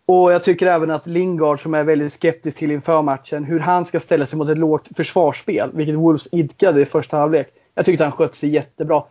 Och 0.08 0.32
jag 0.32 0.44
tycker 0.44 0.66
även 0.66 0.90
att 0.90 1.06
Lingard 1.06 1.62
som 1.62 1.74
är 1.74 1.84
väldigt 1.84 2.12
skeptisk 2.12 2.58
till 2.58 2.70
inför 2.70 3.02
matchen, 3.02 3.44
hur 3.44 3.60
han 3.60 3.84
ska 3.84 4.00
ställa 4.00 4.26
sig 4.26 4.38
mot 4.38 4.48
ett 4.48 4.58
lågt 4.58 4.88
försvarsspel, 4.96 5.70
vilket 5.74 5.94
Wolves 5.94 6.28
idkade 6.32 6.80
i 6.80 6.84
första 6.84 7.16
halvlek. 7.16 7.48
Jag 7.74 7.84
tyckte 7.84 8.04
han 8.04 8.12
skötte 8.12 8.36
sig 8.36 8.48
jättebra. 8.48 9.02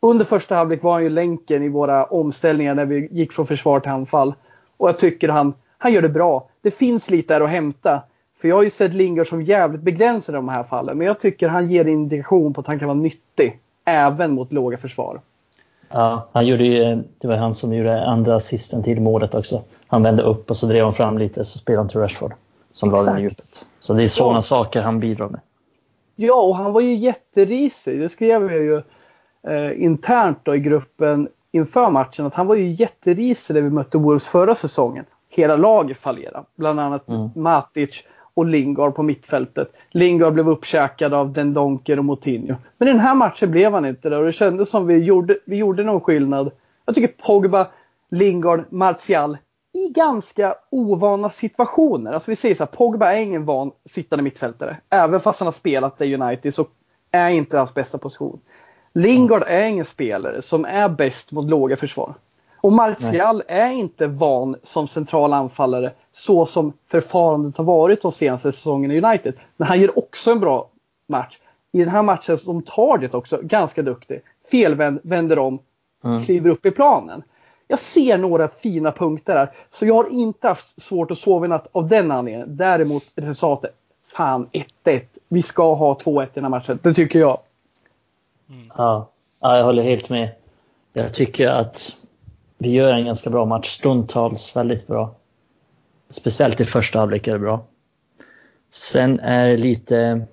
Under 0.00 0.24
första 0.24 0.54
halvlek 0.56 0.82
var 0.82 0.92
han 0.92 1.02
ju 1.02 1.10
länken 1.10 1.62
i 1.62 1.68
våra 1.68 2.04
omställningar 2.04 2.74
när 2.74 2.84
vi 2.84 3.08
gick 3.10 3.32
från 3.32 3.46
försvar 3.46 3.80
till 3.80 3.90
anfall. 3.90 4.34
Och 4.76 4.88
jag 4.88 4.98
tycker 4.98 5.28
han, 5.28 5.54
han 5.78 5.92
gör 5.92 6.02
det 6.02 6.08
bra. 6.08 6.48
Det 6.62 6.70
finns 6.70 7.10
lite 7.10 7.34
där 7.34 7.40
att 7.40 7.50
hämta. 7.50 8.02
För 8.40 8.48
jag 8.48 8.56
har 8.56 8.62
ju 8.62 8.70
sett 8.70 8.94
Lingard 8.94 9.28
som 9.28 9.42
jävligt 9.42 9.80
begränsad 9.80 10.34
i 10.34 10.36
de 10.36 10.48
här 10.48 10.64
fallen. 10.64 10.98
Men 10.98 11.06
jag 11.06 11.20
tycker 11.20 11.48
han 11.48 11.70
ger 11.70 11.84
indikation 11.84 12.54
på 12.54 12.60
att 12.60 12.66
han 12.66 12.78
kan 12.78 12.88
vara 12.88 12.98
nyttig. 12.98 13.60
Även 13.84 14.34
mot 14.34 14.52
låga 14.52 14.78
försvar. 14.78 15.20
Ja, 15.96 16.28
han 16.32 16.46
gjorde 16.46 16.64
ju, 16.64 17.02
det 17.18 17.28
var 17.28 17.36
han 17.36 17.54
som 17.54 17.74
gjorde 17.74 18.06
andra 18.06 18.36
assisten 18.36 18.82
till 18.82 19.00
målet 19.00 19.34
också. 19.34 19.62
Han 19.86 20.02
vände 20.02 20.22
upp 20.22 20.50
och 20.50 20.56
så 20.56 20.66
drev 20.66 20.84
han 20.84 20.94
fram 20.94 21.18
lite 21.18 21.44
så 21.44 21.58
spelade 21.58 21.80
han 21.80 21.88
till 21.88 22.00
Rashford 22.00 22.34
som 22.72 22.90
la 22.90 23.02
den 23.02 23.18
i 23.18 23.22
djupet. 23.22 23.48
Så 23.78 23.94
det 23.94 24.02
är 24.02 24.08
sådana 24.08 24.36
ja. 24.36 24.42
saker 24.42 24.82
han 24.82 25.00
bidrar 25.00 25.28
med. 25.28 25.40
Ja, 26.16 26.42
och 26.42 26.56
han 26.56 26.72
var 26.72 26.80
ju 26.80 26.94
jätterisig. 26.94 28.00
Det 28.00 28.08
skrev 28.08 28.52
jag 28.52 28.62
ju 28.62 28.82
eh, 29.48 29.82
internt 29.82 30.38
då 30.42 30.56
i 30.56 30.60
gruppen 30.60 31.28
inför 31.52 31.90
matchen 31.90 32.26
att 32.26 32.34
han 32.34 32.46
var 32.46 32.54
ju 32.54 32.72
jätterisig 32.72 33.54
när 33.54 33.62
vi 33.62 33.70
mötte 33.70 33.98
Wolves 33.98 34.28
förra 34.28 34.54
säsongen. 34.54 35.04
Hela 35.28 35.56
laget 35.56 35.98
fallerade. 35.98 36.44
Bland 36.56 36.80
annat 36.80 37.08
mm. 37.08 37.30
Matic 37.34 38.04
och 38.34 38.46
Lingard 38.46 38.94
på 38.94 39.02
mittfältet. 39.02 39.72
Lingard 39.90 40.32
blev 40.32 40.48
uppkäkad 40.48 41.14
av 41.14 41.32
Den 41.32 41.54
Donker 41.54 41.98
och 41.98 42.04
Moutinho. 42.04 42.56
Men 42.78 42.88
i 42.88 42.90
den 42.90 43.00
här 43.00 43.14
matchen 43.14 43.50
blev 43.50 43.72
han 43.72 43.86
inte 43.86 44.08
det 44.08 44.16
och 44.16 44.24
det 44.24 44.32
kändes 44.32 44.70
som 44.70 44.86
vi 44.86 44.94
gjorde, 44.94 45.38
vi 45.46 45.56
gjorde 45.56 45.84
någon 45.84 46.00
skillnad. 46.00 46.50
Jag 46.84 46.94
tycker 46.94 47.24
Pogba, 47.26 47.68
Lingard, 48.10 48.64
Martial 48.68 49.38
i 49.72 49.88
ganska 49.88 50.54
ovana 50.70 51.30
situationer. 51.30 52.12
Alltså 52.12 52.30
vi 52.30 52.36
säger 52.36 52.54
så 52.54 52.64
här, 52.64 52.70
Pogba 52.70 53.12
är 53.12 53.18
ingen 53.18 53.44
van 53.44 53.72
sittande 53.84 54.22
mittfältare. 54.22 54.76
Även 54.90 55.20
fast 55.20 55.40
han 55.40 55.46
har 55.46 55.52
spelat 55.52 56.00
i 56.00 56.14
United 56.14 56.54
så 56.54 56.66
är 57.10 57.28
inte 57.28 57.58
hans 57.58 57.74
bästa 57.74 57.98
position. 57.98 58.40
Lingard 58.92 59.42
är 59.46 59.66
ingen 59.66 59.84
spelare 59.84 60.42
som 60.42 60.64
är 60.64 60.88
bäst 60.88 61.32
mot 61.32 61.50
låga 61.50 61.76
försvar. 61.76 62.14
Och 62.64 62.72
Martial 62.72 63.36
Nej. 63.48 63.60
är 63.60 63.72
inte 63.72 64.06
van 64.06 64.56
som 64.62 64.88
central 64.88 65.32
anfallare 65.32 65.92
så 66.12 66.46
som 66.46 66.72
förfarandet 66.86 67.56
har 67.56 67.64
varit 67.64 68.02
de 68.02 68.12
senaste 68.12 68.52
säsongerna 68.52 68.94
i 68.94 69.00
United. 69.00 69.34
Men 69.56 69.68
han 69.68 69.80
ger 69.80 69.98
också 69.98 70.30
en 70.30 70.40
bra 70.40 70.68
match. 71.06 71.38
I 71.72 71.78
den 71.78 71.88
här 71.88 72.02
matchen 72.02 72.38
som 72.38 72.62
tar 72.62 72.98
det 72.98 73.14
också, 73.14 73.38
ganska 73.42 73.82
duktig. 73.82 74.22
Felvänd, 74.50 75.00
vänder 75.02 75.38
om, 75.38 75.58
mm. 76.04 76.22
kliver 76.22 76.50
upp 76.50 76.66
i 76.66 76.70
planen. 76.70 77.22
Jag 77.68 77.78
ser 77.78 78.18
några 78.18 78.48
fina 78.48 78.92
punkter 78.92 79.36
här. 79.36 79.52
Så 79.70 79.86
jag 79.86 79.94
har 79.94 80.12
inte 80.12 80.48
haft 80.48 80.82
svårt 80.82 81.10
att 81.10 81.18
sova 81.18 81.46
i 81.46 81.48
natt 81.48 81.68
av 81.72 81.88
den 81.88 82.10
anledningen. 82.10 82.56
Däremot 82.56 83.04
resultatet, 83.14 83.74
fan 84.16 84.48
1-1. 84.84 85.02
Vi 85.28 85.42
ska 85.42 85.74
ha 85.74 85.94
2-1 85.94 86.24
i 86.24 86.28
den 86.34 86.44
här 86.44 86.50
matchen. 86.50 86.78
Det 86.82 86.94
tycker 86.94 87.18
jag. 87.18 87.38
Mm. 88.48 88.70
Ja, 88.76 89.08
jag 89.40 89.64
håller 89.64 89.82
helt 89.82 90.08
med. 90.08 90.28
Jag 90.92 91.14
tycker 91.14 91.48
att 91.48 91.96
vi 92.64 92.70
gör 92.70 92.92
en 92.92 93.04
ganska 93.04 93.30
bra 93.30 93.44
match, 93.44 93.78
stundtals 93.78 94.56
väldigt 94.56 94.86
bra. 94.86 95.14
Speciellt 96.08 96.60
i 96.60 96.64
första 96.64 96.98
halvlek 96.98 97.28
är 97.28 97.32
det 97.32 97.38
bra. 97.38 97.64
Sen 98.70 99.20
är 99.20 99.48
det 99.48 99.56
lite, 99.56 100.26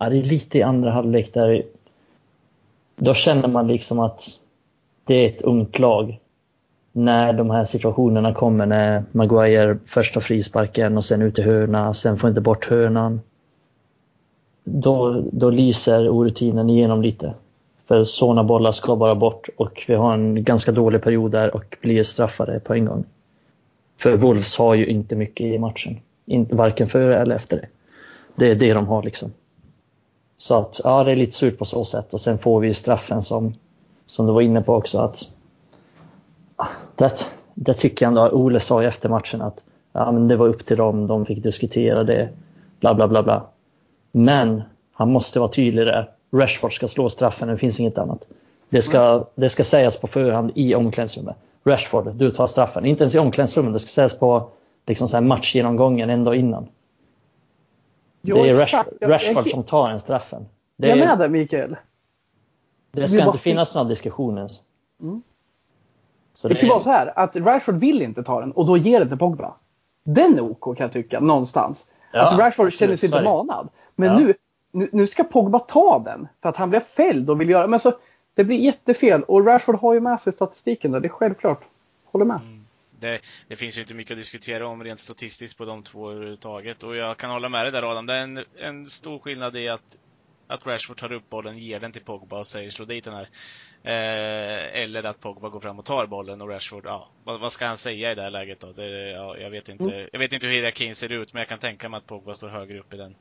ja, 0.00 0.10
det 0.10 0.18
är 0.18 0.22
lite 0.22 0.58
i 0.58 0.62
andra 0.62 0.90
halvlek 0.90 1.34
där 1.34 1.62
då 2.96 3.14
känner 3.14 3.48
man 3.48 3.66
liksom 3.66 3.98
att 3.98 4.28
det 5.04 5.14
är 5.14 5.26
ett 5.26 5.42
ungt 5.42 5.78
lag. 5.78 6.18
När 6.92 7.32
de 7.32 7.50
här 7.50 7.64
situationerna 7.64 8.34
kommer 8.34 8.66
när 8.66 9.04
Maguire 9.12 9.78
första 9.86 10.20
frisparken 10.20 10.96
och 10.96 11.04
sen 11.04 11.22
ut 11.22 11.38
i 11.38 11.42
hörna, 11.42 11.94
sen 11.94 12.18
får 12.18 12.28
inte 12.28 12.40
bort 12.40 12.66
hörnan. 12.70 13.20
Då, 14.64 15.24
då 15.32 15.50
lyser 15.50 16.08
orutinen 16.08 16.70
igenom 16.70 17.02
lite. 17.02 17.34
För 17.90 18.04
sådana 18.04 18.44
bollar 18.44 18.72
ska 18.72 18.96
bara 18.96 19.14
bort 19.14 19.48
och 19.56 19.84
vi 19.88 19.94
har 19.94 20.14
en 20.14 20.44
ganska 20.44 20.72
dålig 20.72 21.02
period 21.02 21.30
där 21.30 21.54
och 21.54 21.76
blir 21.80 22.02
straffade 22.02 22.60
på 22.60 22.74
en 22.74 22.84
gång. 22.84 23.04
För 23.98 24.16
Wolves 24.16 24.58
har 24.58 24.74
ju 24.74 24.86
inte 24.86 25.16
mycket 25.16 25.46
i 25.46 25.58
matchen. 25.58 26.00
varken 26.50 26.88
före 26.88 27.18
eller 27.18 27.36
efter 27.36 27.56
det. 27.56 27.66
Det 28.34 28.50
är 28.50 28.54
det 28.54 28.74
de 28.74 28.86
har 28.86 29.02
liksom. 29.02 29.32
Så 30.36 30.54
att 30.54 30.80
ja, 30.84 31.04
det 31.04 31.12
är 31.12 31.16
lite 31.16 31.32
surt 31.32 31.58
på 31.58 31.64
så 31.64 31.84
sätt 31.84 32.14
och 32.14 32.20
sen 32.20 32.38
får 32.38 32.60
vi 32.60 32.74
straffen 32.74 33.22
som 33.22 33.54
som 34.06 34.26
du 34.26 34.32
var 34.32 34.40
inne 34.40 34.62
på 34.62 34.74
också, 34.74 34.98
att 34.98 35.28
ah, 36.56 36.66
det, 36.96 37.26
det 37.54 37.74
tycker 37.74 38.06
jag 38.06 38.10
ändå, 38.10 38.30
Ole 38.30 38.60
sa 38.60 38.82
ju 38.82 38.88
efter 38.88 39.08
matchen 39.08 39.42
att 39.42 39.62
ja, 39.92 40.12
men 40.12 40.28
det 40.28 40.36
var 40.36 40.48
upp 40.48 40.66
till 40.66 40.76
dem, 40.76 41.06
de 41.06 41.26
fick 41.26 41.42
diskutera 41.42 42.04
det, 42.04 42.28
bla 42.80 42.94
bla 42.94 43.08
bla 43.08 43.22
bla. 43.22 43.46
Men 44.12 44.62
han 44.92 45.12
måste 45.12 45.38
vara 45.40 45.50
tydlig 45.50 45.86
där. 45.86 46.10
Rashford 46.32 46.74
ska 46.74 46.88
slå 46.88 47.10
straffen, 47.10 47.48
det 47.48 47.58
finns 47.58 47.80
inget 47.80 47.98
annat. 47.98 48.28
Det 48.68 48.82
ska, 48.82 49.26
det 49.34 49.48
ska 49.48 49.64
sägas 49.64 49.96
på 49.96 50.06
förhand 50.06 50.52
i 50.54 50.74
omklädningsrummet. 50.74 51.36
Rashford, 51.64 52.14
du 52.14 52.30
tar 52.30 52.46
straffen. 52.46 52.84
Inte 52.86 53.04
ens 53.04 53.14
i 53.14 53.18
omklädningsrummet, 53.18 53.72
det 53.72 53.78
ska 53.78 53.88
sägas 53.88 54.18
på 54.18 54.48
liksom 54.86 55.08
så 55.08 55.16
här 55.16 55.22
matchgenomgången 55.24 56.10
en 56.10 56.24
dag 56.24 56.36
innan. 56.36 56.68
Jo, 58.22 58.36
det 58.36 58.48
är 58.48 58.54
Rashford, 58.54 58.86
Rashford 59.00 59.48
som 59.50 59.62
tar 59.62 59.90
en 59.90 60.00
straffen. 60.00 60.46
Det 60.76 60.88
jag 60.88 60.98
är 60.98 61.06
med 61.06 61.18
dig 61.18 61.28
Mikael. 61.28 61.76
Det 62.92 63.08
ska 63.08 63.26
inte 63.26 63.38
finnas 63.38 63.74
några 63.74 63.88
diskussioner 63.88 64.38
ens. 64.38 64.60
Mm. 65.00 65.22
Så 66.34 66.48
det, 66.48 66.54
det 66.54 66.60
kan 66.60 66.68
är... 66.68 66.70
vara 66.70 66.80
så 66.80 66.90
här 66.90 67.18
att 67.18 67.36
Rashford 67.36 67.74
vill 67.74 68.02
inte 68.02 68.22
ta 68.22 68.40
den 68.40 68.52
och 68.52 68.66
då 68.66 68.76
ger 68.76 69.00
det 69.00 69.08
till 69.08 69.18
Pogba. 69.18 69.54
Den 70.04 70.38
är 70.38 70.40
OK 70.40 70.64
kan 70.64 70.84
jag 70.84 70.92
tycka, 70.92 71.20
någonstans. 71.20 71.86
Ja, 72.12 72.26
att 72.26 72.38
Rashford 72.38 72.72
känner 72.72 72.96
sig 72.96 73.06
inte 73.06 73.22
manad. 73.22 73.68
Men 73.94 74.08
ja. 74.08 74.18
nu, 74.18 74.34
nu, 74.70 74.88
nu, 74.92 75.06
ska 75.06 75.24
Pogba 75.24 75.58
ta 75.58 75.98
den 75.98 76.28
för 76.42 76.48
att 76.48 76.56
han 76.56 76.70
blev 76.70 76.80
fälld 76.80 77.30
och 77.30 77.40
vill 77.40 77.50
göra... 77.50 77.66
Men 77.66 77.80
så, 77.80 77.92
det 78.34 78.44
blir 78.44 78.58
jättefel 78.58 79.22
och 79.22 79.46
Rashford 79.46 79.76
har 79.76 79.94
ju 79.94 80.00
med 80.00 80.20
sig 80.20 80.32
statistiken 80.32 80.92
där, 80.92 81.00
det 81.00 81.08
är 81.08 81.10
självklart. 81.10 81.64
Håller 82.04 82.24
med. 82.24 82.40
Mm. 82.40 82.64
Det, 83.00 83.20
det, 83.48 83.56
finns 83.56 83.76
ju 83.76 83.80
inte 83.80 83.94
mycket 83.94 84.12
att 84.12 84.18
diskutera 84.18 84.66
om 84.66 84.84
rent 84.84 85.00
statistiskt 85.00 85.58
på 85.58 85.64
de 85.64 85.82
två 85.82 86.10
överhuvudtaget. 86.10 86.82
Och 86.82 86.96
jag 86.96 87.16
kan 87.16 87.30
hålla 87.30 87.48
med 87.48 87.64
dig 87.64 87.72
där 87.72 87.90
Adam. 87.90 88.06
Det 88.06 88.14
är 88.14 88.22
en, 88.22 88.44
en 88.58 88.86
stor 88.86 89.18
skillnad 89.18 89.56
i 89.56 89.68
att, 89.68 89.98
att 90.46 90.66
Rashford 90.66 90.98
tar 90.98 91.12
upp 91.12 91.30
bollen, 91.30 91.58
ger 91.58 91.80
den 91.80 91.92
till 91.92 92.04
Pogba 92.04 92.38
och 92.38 92.46
säger 92.46 92.70
slå 92.70 92.84
dit 92.84 93.04
den 93.04 93.14
här. 93.14 93.28
Eh, 93.82 94.82
eller 94.82 95.04
att 95.04 95.20
Pogba 95.20 95.48
går 95.48 95.60
fram 95.60 95.78
och 95.78 95.84
tar 95.84 96.06
bollen 96.06 96.40
och 96.42 96.48
Rashford, 96.48 96.86
ja, 96.86 97.08
vad, 97.24 97.40
vad 97.40 97.52
ska 97.52 97.66
han 97.66 97.78
säga 97.78 98.12
i 98.12 98.14
det 98.14 98.22
här 98.22 98.30
läget 98.30 98.60
då? 98.60 98.72
Det, 98.72 99.10
ja, 99.10 99.36
jag, 99.36 99.50
vet 99.50 99.68
inte, 99.68 99.84
mm. 99.84 100.08
jag 100.12 100.18
vet 100.18 100.32
inte 100.32 100.46
hur 100.46 100.54
hierarkin 100.54 100.94
ser 100.94 101.12
ut, 101.12 101.32
men 101.32 101.40
jag 101.40 101.48
kan 101.48 101.58
tänka 101.58 101.88
mig 101.88 101.98
att 101.98 102.06
Pogba 102.06 102.34
står 102.34 102.48
högre 102.48 102.78
upp 102.78 102.94
i 102.94 102.96
den, 102.96 103.14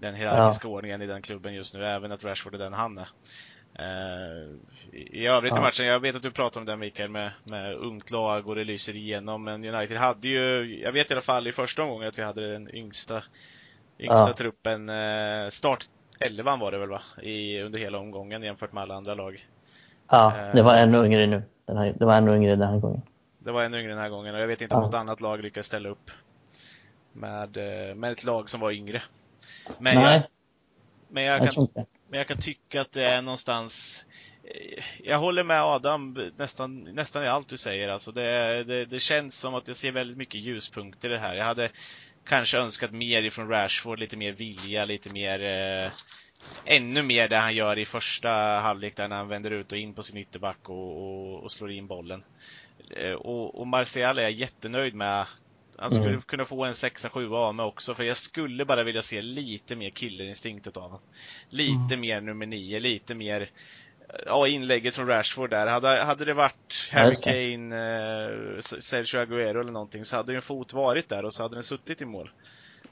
den 0.00 0.14
hierarkiska 0.14 0.68
ja. 0.68 0.72
ordningen 0.72 1.02
i 1.02 1.06
den 1.06 1.22
klubben 1.22 1.54
just 1.54 1.74
nu, 1.74 1.86
även 1.86 2.12
att 2.12 2.24
Rashford 2.24 2.54
är 2.54 2.58
den 2.58 2.72
han 2.72 2.98
är. 2.98 3.08
Uh, 3.78 4.54
I 4.92 5.26
övrigt 5.26 5.52
ja. 5.52 5.58
i 5.58 5.62
matchen, 5.62 5.86
jag 5.86 6.00
vet 6.00 6.16
att 6.16 6.22
du 6.22 6.30
pratar 6.30 6.60
om 6.60 6.66
det 6.66 6.76
Mikael 6.76 7.10
med, 7.10 7.32
med 7.44 7.74
ungt 7.74 8.10
lag 8.10 8.48
och 8.48 8.54
det 8.54 8.64
lyser 8.64 8.96
igenom, 8.96 9.44
men 9.44 9.64
United 9.64 9.96
hade 9.96 10.28
ju, 10.28 10.80
jag 10.82 10.92
vet 10.92 11.10
i 11.10 11.14
alla 11.14 11.20
fall 11.20 11.46
i 11.46 11.52
första 11.52 11.82
omgången 11.82 12.08
att 12.08 12.18
vi 12.18 12.22
hade 12.22 12.52
den 12.52 12.74
yngsta, 12.74 13.22
yngsta 13.98 14.28
ja. 14.28 14.34
truppen, 14.36 14.88
uh, 14.88 15.48
start 15.48 15.84
11 16.20 16.56
var 16.56 16.72
det 16.72 16.78
väl 16.78 16.88
va? 16.88 17.02
I, 17.22 17.60
under 17.60 17.78
hela 17.78 17.98
omgången 17.98 18.42
jämfört 18.42 18.72
med 18.72 18.82
alla 18.82 18.94
andra 18.94 19.14
lag. 19.14 19.46
Ja, 20.08 20.50
det 20.54 20.62
var 20.62 20.74
ännu 20.74 21.06
yngre 21.06 21.26
nu. 21.26 21.42
Den 21.66 21.76
här, 21.76 21.94
det 21.98 22.04
var 22.04 22.14
ännu 22.14 22.36
yngre 22.36 22.56
den 22.56 22.68
här 22.68 22.78
gången. 22.78 23.02
Det 23.38 23.52
var 23.52 23.62
ännu 23.62 23.78
yngre 23.78 23.90
den 23.90 23.98
här 23.98 24.08
gången 24.08 24.34
och 24.34 24.40
jag 24.40 24.46
vet 24.46 24.60
inte 24.60 24.74
om 24.74 24.82
något 24.82 24.94
annat 24.94 25.20
lag 25.20 25.42
lyckades 25.42 25.66
ställa 25.66 25.88
upp 25.88 26.10
med, 27.12 27.56
eh, 27.56 27.94
med 27.94 28.12
ett 28.12 28.24
lag 28.24 28.48
som 28.48 28.60
var 28.60 28.70
yngre. 28.70 29.02
Men 29.78 29.94
Nej, 29.94 30.14
jag, 30.14 30.22
men 31.08 31.22
jag, 31.22 31.42
jag 31.44 31.52
kan, 31.52 31.68
men 32.08 32.18
jag 32.18 32.28
kan 32.28 32.38
tycka 32.38 32.80
att 32.80 32.92
det 32.92 33.06
är 33.06 33.22
någonstans 33.22 34.04
eh, 34.44 34.84
jag 35.02 35.18
håller 35.18 35.44
med 35.44 35.62
Adam 35.62 36.30
nästan, 36.36 36.80
nästan 36.80 37.24
i 37.24 37.28
allt 37.28 37.48
du 37.48 37.56
säger. 37.56 37.88
Alltså 37.88 38.12
det, 38.12 38.64
det, 38.64 38.84
det, 38.84 39.00
känns 39.00 39.38
som 39.38 39.54
att 39.54 39.68
jag 39.68 39.76
ser 39.76 39.92
väldigt 39.92 40.16
mycket 40.16 40.40
ljuspunkter 40.40 41.08
i 41.08 41.12
det 41.12 41.18
här. 41.18 41.36
Jag 41.36 41.44
hade 41.44 41.70
kanske 42.24 42.58
önskat 42.58 42.90
mer 42.92 43.22
ifrån 43.22 43.48
Rashford, 43.48 43.98
lite 43.98 44.16
mer 44.16 44.32
vilja, 44.32 44.84
lite 44.84 45.12
mer 45.12 45.42
eh, 45.42 45.90
ännu 46.64 47.02
mer 47.02 47.28
det 47.28 47.36
han 47.36 47.54
gör 47.54 47.78
i 47.78 47.84
första 47.84 48.28
halvlek 48.60 48.96
där 48.96 49.08
när 49.08 49.16
han 49.16 49.28
vänder 49.28 49.50
ut 49.50 49.72
och 49.72 49.78
in 49.78 49.94
på 49.94 50.02
sin 50.02 50.16
ytterback 50.16 50.68
och, 50.68 51.02
och, 51.02 51.42
och 51.44 51.52
slår 51.52 51.72
in 51.72 51.86
bollen. 51.86 52.24
Eh, 52.96 53.12
och, 53.12 53.60
och 53.60 53.66
Martial 53.66 54.18
är 54.18 54.22
jag 54.22 54.32
jättenöjd 54.32 54.94
med. 54.94 55.26
Han 55.78 55.90
skulle 55.90 56.08
mm. 56.08 56.22
kunna 56.22 56.44
få 56.44 56.64
en 56.64 56.72
6-7 56.72 57.34
av 57.34 57.54
mig 57.54 57.66
också, 57.66 57.94
för 57.94 58.04
jag 58.04 58.16
skulle 58.16 58.64
bara 58.64 58.84
vilja 58.84 59.02
se 59.02 59.22
lite 59.22 59.76
mer 59.76 59.90
killerinstinkt 59.90 60.66
utav 60.66 60.82
honom. 60.82 61.00
Lite 61.50 61.94
mm. 61.94 62.00
mer 62.00 62.20
nummer 62.20 62.46
9, 62.46 62.80
lite 62.80 63.14
mer 63.14 63.50
Ja, 64.26 64.48
inlägget 64.48 64.96
från 64.96 65.06
Rashford 65.06 65.50
där. 65.50 65.66
Hade, 65.66 65.88
hade 65.88 66.24
det 66.24 66.34
varit 66.34 66.88
Harry 66.92 67.14
Kane, 67.14 67.76
eh, 67.76 68.60
Sergio 68.60 69.18
Aguero 69.18 69.60
eller 69.60 69.72
någonting 69.72 70.04
så 70.04 70.16
hade 70.16 70.32
ju 70.32 70.36
en 70.36 70.42
fot 70.42 70.72
varit 70.72 71.08
där 71.08 71.24
och 71.24 71.34
så 71.34 71.42
hade 71.42 71.56
den 71.56 71.62
suttit 71.62 72.02
i 72.02 72.04
mål. 72.04 72.30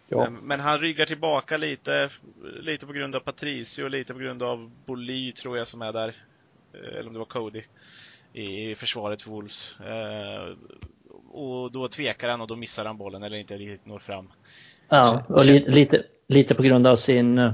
Ja. 0.09 0.31
Men 0.31 0.61
han 0.61 0.79
ryggar 0.79 1.07
tillbaka 1.07 1.57
lite, 1.57 2.11
lite 2.61 2.87
på 2.87 2.92
grund 2.92 3.16
av 3.16 3.21
Patricio 3.21 3.85
och 3.85 3.90
lite 3.90 4.12
på 4.12 4.18
grund 4.18 4.42
av 4.42 4.71
Boly 4.87 5.33
tror 5.33 5.59
jag 5.59 5.68
som 5.68 5.83
är 5.83 5.92
där. 5.92 6.16
Eh, 6.73 6.99
eller 6.99 7.07
om 7.07 7.12
det 7.12 7.18
var 7.18 7.27
Cody. 7.27 7.62
I 8.33 8.75
försvaret 8.75 9.23
för 9.23 9.31
Wolves. 9.31 9.77
Eh, 9.81 10.57
och 11.33 11.73
då 11.73 11.88
tvekar 11.88 12.29
han 12.29 12.40
och 12.40 12.47
då 12.47 12.57
missar 12.57 12.85
han 12.85 12.97
bollen 12.97 13.23
eller 13.23 13.37
inte 13.37 13.57
riktigt 13.57 13.87
når 13.87 13.99
fram. 13.99 14.29
Ja, 14.88 15.25
och 15.29 15.45
li 15.45 15.64
lite, 15.68 16.03
lite 16.29 16.55
på 16.55 16.62
grund 16.62 16.87
av 16.87 16.97
sin, 16.97 17.53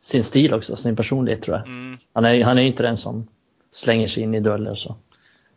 sin 0.00 0.24
stil 0.24 0.54
också, 0.54 0.76
sin 0.76 0.96
personlighet 0.96 1.42
tror 1.42 1.56
jag. 1.56 1.66
Mm. 1.66 1.98
Han, 2.12 2.24
är, 2.24 2.44
han 2.44 2.58
är 2.58 2.62
inte 2.62 2.82
den 2.82 2.96
som 2.96 3.28
slänger 3.72 4.08
sig 4.08 4.22
in 4.22 4.34
i 4.34 4.40
dueller 4.40 4.70
och 4.70 4.78
så. 4.78 4.96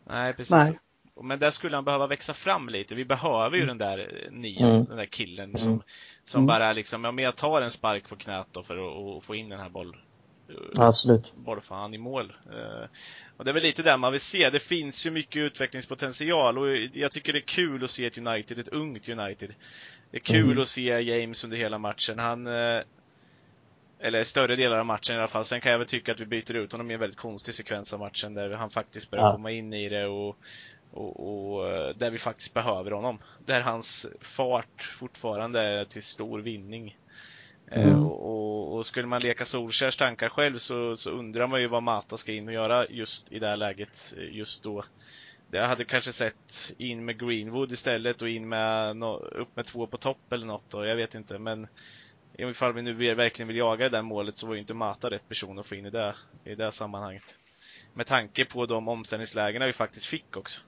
Nej, 0.08 0.32
precis. 0.32 0.50
Nej. 0.50 0.78
Men 1.22 1.38
där 1.38 1.50
skulle 1.50 1.76
han 1.76 1.84
behöva 1.84 2.06
växa 2.06 2.34
fram 2.34 2.68
lite. 2.68 2.94
Vi 2.94 3.04
behöver 3.04 3.56
ju 3.56 3.62
mm. 3.62 3.78
den 3.78 3.88
där 3.88 4.28
nian, 4.30 4.70
mm. 4.70 4.84
den 4.84 4.96
där 4.96 5.06
killen 5.06 5.58
som, 5.58 5.68
mm. 5.68 5.82
som 6.24 6.38
mm. 6.38 6.46
bara 6.46 6.72
liksom, 6.72 7.04
ja 7.04 7.12
men 7.12 7.24
jag 7.24 7.36
tar 7.36 7.62
en 7.62 7.70
spark 7.70 8.08
på 8.08 8.16
knät 8.16 8.46
då 8.52 8.62
för 8.62 8.76
att, 9.18 9.24
få 9.24 9.34
in 9.34 9.48
den 9.48 9.60
här 9.60 9.68
bollen. 10.46 10.88
Absolut. 10.88 11.32
Bollfan 11.36 11.94
i 11.94 11.98
mål. 11.98 12.32
Uh, 12.52 12.86
och 13.36 13.44
det 13.44 13.50
är 13.50 13.54
väl 13.54 13.62
lite 13.62 13.82
där 13.82 13.96
man 13.96 14.12
vill 14.12 14.20
se. 14.20 14.50
Det 14.50 14.58
finns 14.58 15.06
ju 15.06 15.10
mycket 15.10 15.36
utvecklingspotential 15.36 16.58
och 16.58 16.76
jag 16.92 17.12
tycker 17.12 17.32
det 17.32 17.38
är 17.38 17.46
kul 17.46 17.84
att 17.84 17.90
se 17.90 18.06
ett 18.06 18.18
United, 18.18 18.58
ett 18.58 18.68
ungt 18.68 19.08
United. 19.08 19.54
Det 20.10 20.16
är 20.16 20.20
kul 20.20 20.50
mm. 20.50 20.62
att 20.62 20.68
se 20.68 21.00
James 21.00 21.44
under 21.44 21.56
hela 21.56 21.78
matchen. 21.78 22.18
Han 22.18 22.46
uh, 22.46 22.80
eller 24.00 24.24
större 24.24 24.56
delar 24.56 24.78
av 24.78 24.86
matchen 24.86 25.16
i 25.16 25.18
alla 25.18 25.28
fall. 25.28 25.44
Sen 25.44 25.60
kan 25.60 25.72
jag 25.72 25.78
väl 25.78 25.88
tycka 25.88 26.12
att 26.12 26.20
vi 26.20 26.26
byter 26.26 26.56
ut 26.56 26.72
honom 26.72 26.90
i 26.90 26.94
en 26.94 27.00
väldigt 27.00 27.18
konstig 27.18 27.54
sekvens 27.54 27.92
av 27.92 28.00
matchen 28.00 28.34
där 28.34 28.50
han 28.50 28.70
faktiskt 28.70 29.10
börjar 29.10 29.24
ja. 29.24 29.32
komma 29.32 29.50
in 29.50 29.72
i 29.72 29.88
det 29.88 30.06
och 30.06 30.36
och, 30.92 31.54
och, 31.54 31.70
eh, 31.70 31.96
där 31.96 32.10
vi 32.10 32.18
faktiskt 32.18 32.54
behöver 32.54 32.90
honom. 32.90 33.18
Där 33.46 33.60
hans 33.60 34.06
fart 34.20 34.82
fortfarande 34.82 35.60
är 35.60 35.84
till 35.84 36.02
stor 36.02 36.40
vinning. 36.40 36.96
Mm. 37.70 37.88
Eh, 37.88 38.06
och, 38.06 38.76
och, 38.76 38.86
skulle 38.86 39.06
man 39.06 39.22
leka 39.22 39.44
Solskjärs 39.44 39.96
tankar 39.96 40.28
själv 40.28 40.58
så, 40.58 40.96
så 40.96 41.10
undrar 41.10 41.46
man 41.46 41.60
ju 41.60 41.68
vad 41.68 41.82
Mata 41.82 42.16
ska 42.16 42.32
in 42.32 42.48
och 42.48 42.54
göra 42.54 42.86
just 42.88 43.32
i 43.32 43.38
det 43.38 43.46
här 43.46 43.56
läget, 43.56 44.14
eh, 44.16 44.36
just 44.36 44.62
då. 44.62 44.84
Jag 45.50 45.66
hade 45.66 45.84
kanske 45.84 46.12
sett 46.12 46.74
in 46.78 47.04
med 47.04 47.20
Greenwood 47.20 47.72
istället 47.72 48.22
och 48.22 48.28
in 48.28 48.48
med 48.48 48.96
no, 48.96 49.16
upp 49.16 49.56
med 49.56 49.66
två 49.66 49.86
på 49.86 49.96
topp 49.96 50.32
eller 50.32 50.46
något 50.46 50.70
då, 50.70 50.84
jag 50.84 50.96
vet 50.96 51.14
inte 51.14 51.38
men 51.38 51.66
ifall 52.38 52.72
vi 52.72 52.82
nu 52.82 53.14
verkligen 53.14 53.48
vill 53.48 53.56
jaga 53.56 53.84
det 53.84 53.96
där 53.96 54.02
målet 54.02 54.36
så 54.36 54.46
var 54.46 54.54
ju 54.54 54.60
inte 54.60 54.74
Mata 54.74 55.10
rätt 55.10 55.28
person 55.28 55.58
att 55.58 55.66
få 55.66 55.74
in 55.74 55.86
i 55.86 55.90
det, 55.90 56.14
i 56.44 56.54
det 56.54 56.72
sammanhanget. 56.72 57.36
Med 57.94 58.06
tanke 58.06 58.44
på 58.44 58.66
de 58.66 58.88
omställningslägena 58.88 59.66
vi 59.66 59.72
faktiskt 59.72 60.06
fick 60.06 60.36
också. 60.36 60.60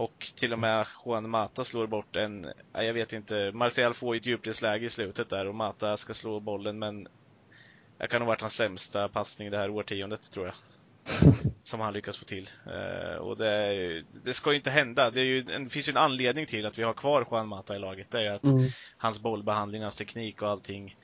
Och 0.00 0.32
till 0.34 0.52
och 0.52 0.58
med 0.58 0.86
Juan 1.06 1.30
Mata 1.30 1.64
slår 1.64 1.86
bort 1.86 2.16
en, 2.16 2.46
jag 2.72 2.94
vet 2.94 3.12
inte, 3.12 3.52
Martial 3.54 3.94
får 3.94 4.14
ett 4.14 4.26
djupledsläge 4.26 4.86
i 4.86 4.90
slutet 4.90 5.28
där 5.28 5.46
och 5.46 5.54
Mata 5.54 5.96
ska 5.96 6.14
slå 6.14 6.40
bollen 6.40 6.78
men 6.78 7.08
det 7.98 8.06
kan 8.06 8.22
ha 8.22 8.26
varit 8.26 8.40
hans 8.40 8.54
sämsta 8.54 9.08
passning 9.08 9.50
det 9.50 9.58
här 9.58 9.70
årtiondet 9.70 10.30
tror 10.32 10.46
jag. 10.46 10.54
Som 11.62 11.80
han 11.80 11.92
lyckas 11.92 12.16
få 12.16 12.24
till. 12.24 12.50
Uh, 12.66 13.16
och 13.16 13.36
det, 13.36 14.04
det, 14.24 14.34
ska 14.34 14.50
ju 14.50 14.56
inte 14.56 14.70
hända. 14.70 15.10
Det, 15.10 15.20
ju, 15.20 15.42
det, 15.42 15.70
finns 15.70 15.88
ju 15.88 15.90
en 15.90 15.96
anledning 15.96 16.46
till 16.46 16.66
att 16.66 16.78
vi 16.78 16.82
har 16.82 16.94
kvar 16.94 17.26
Juan 17.30 17.48
Mata 17.48 17.76
i 17.76 17.78
laget. 17.78 18.10
Det 18.10 18.26
är 18.26 18.30
att 18.30 18.44
mm. 18.44 18.68
hans 18.96 19.20
bollbehandling, 19.20 19.82
hans 19.82 19.96
teknik 19.96 20.42
och 20.42 20.50
allting 20.50 20.96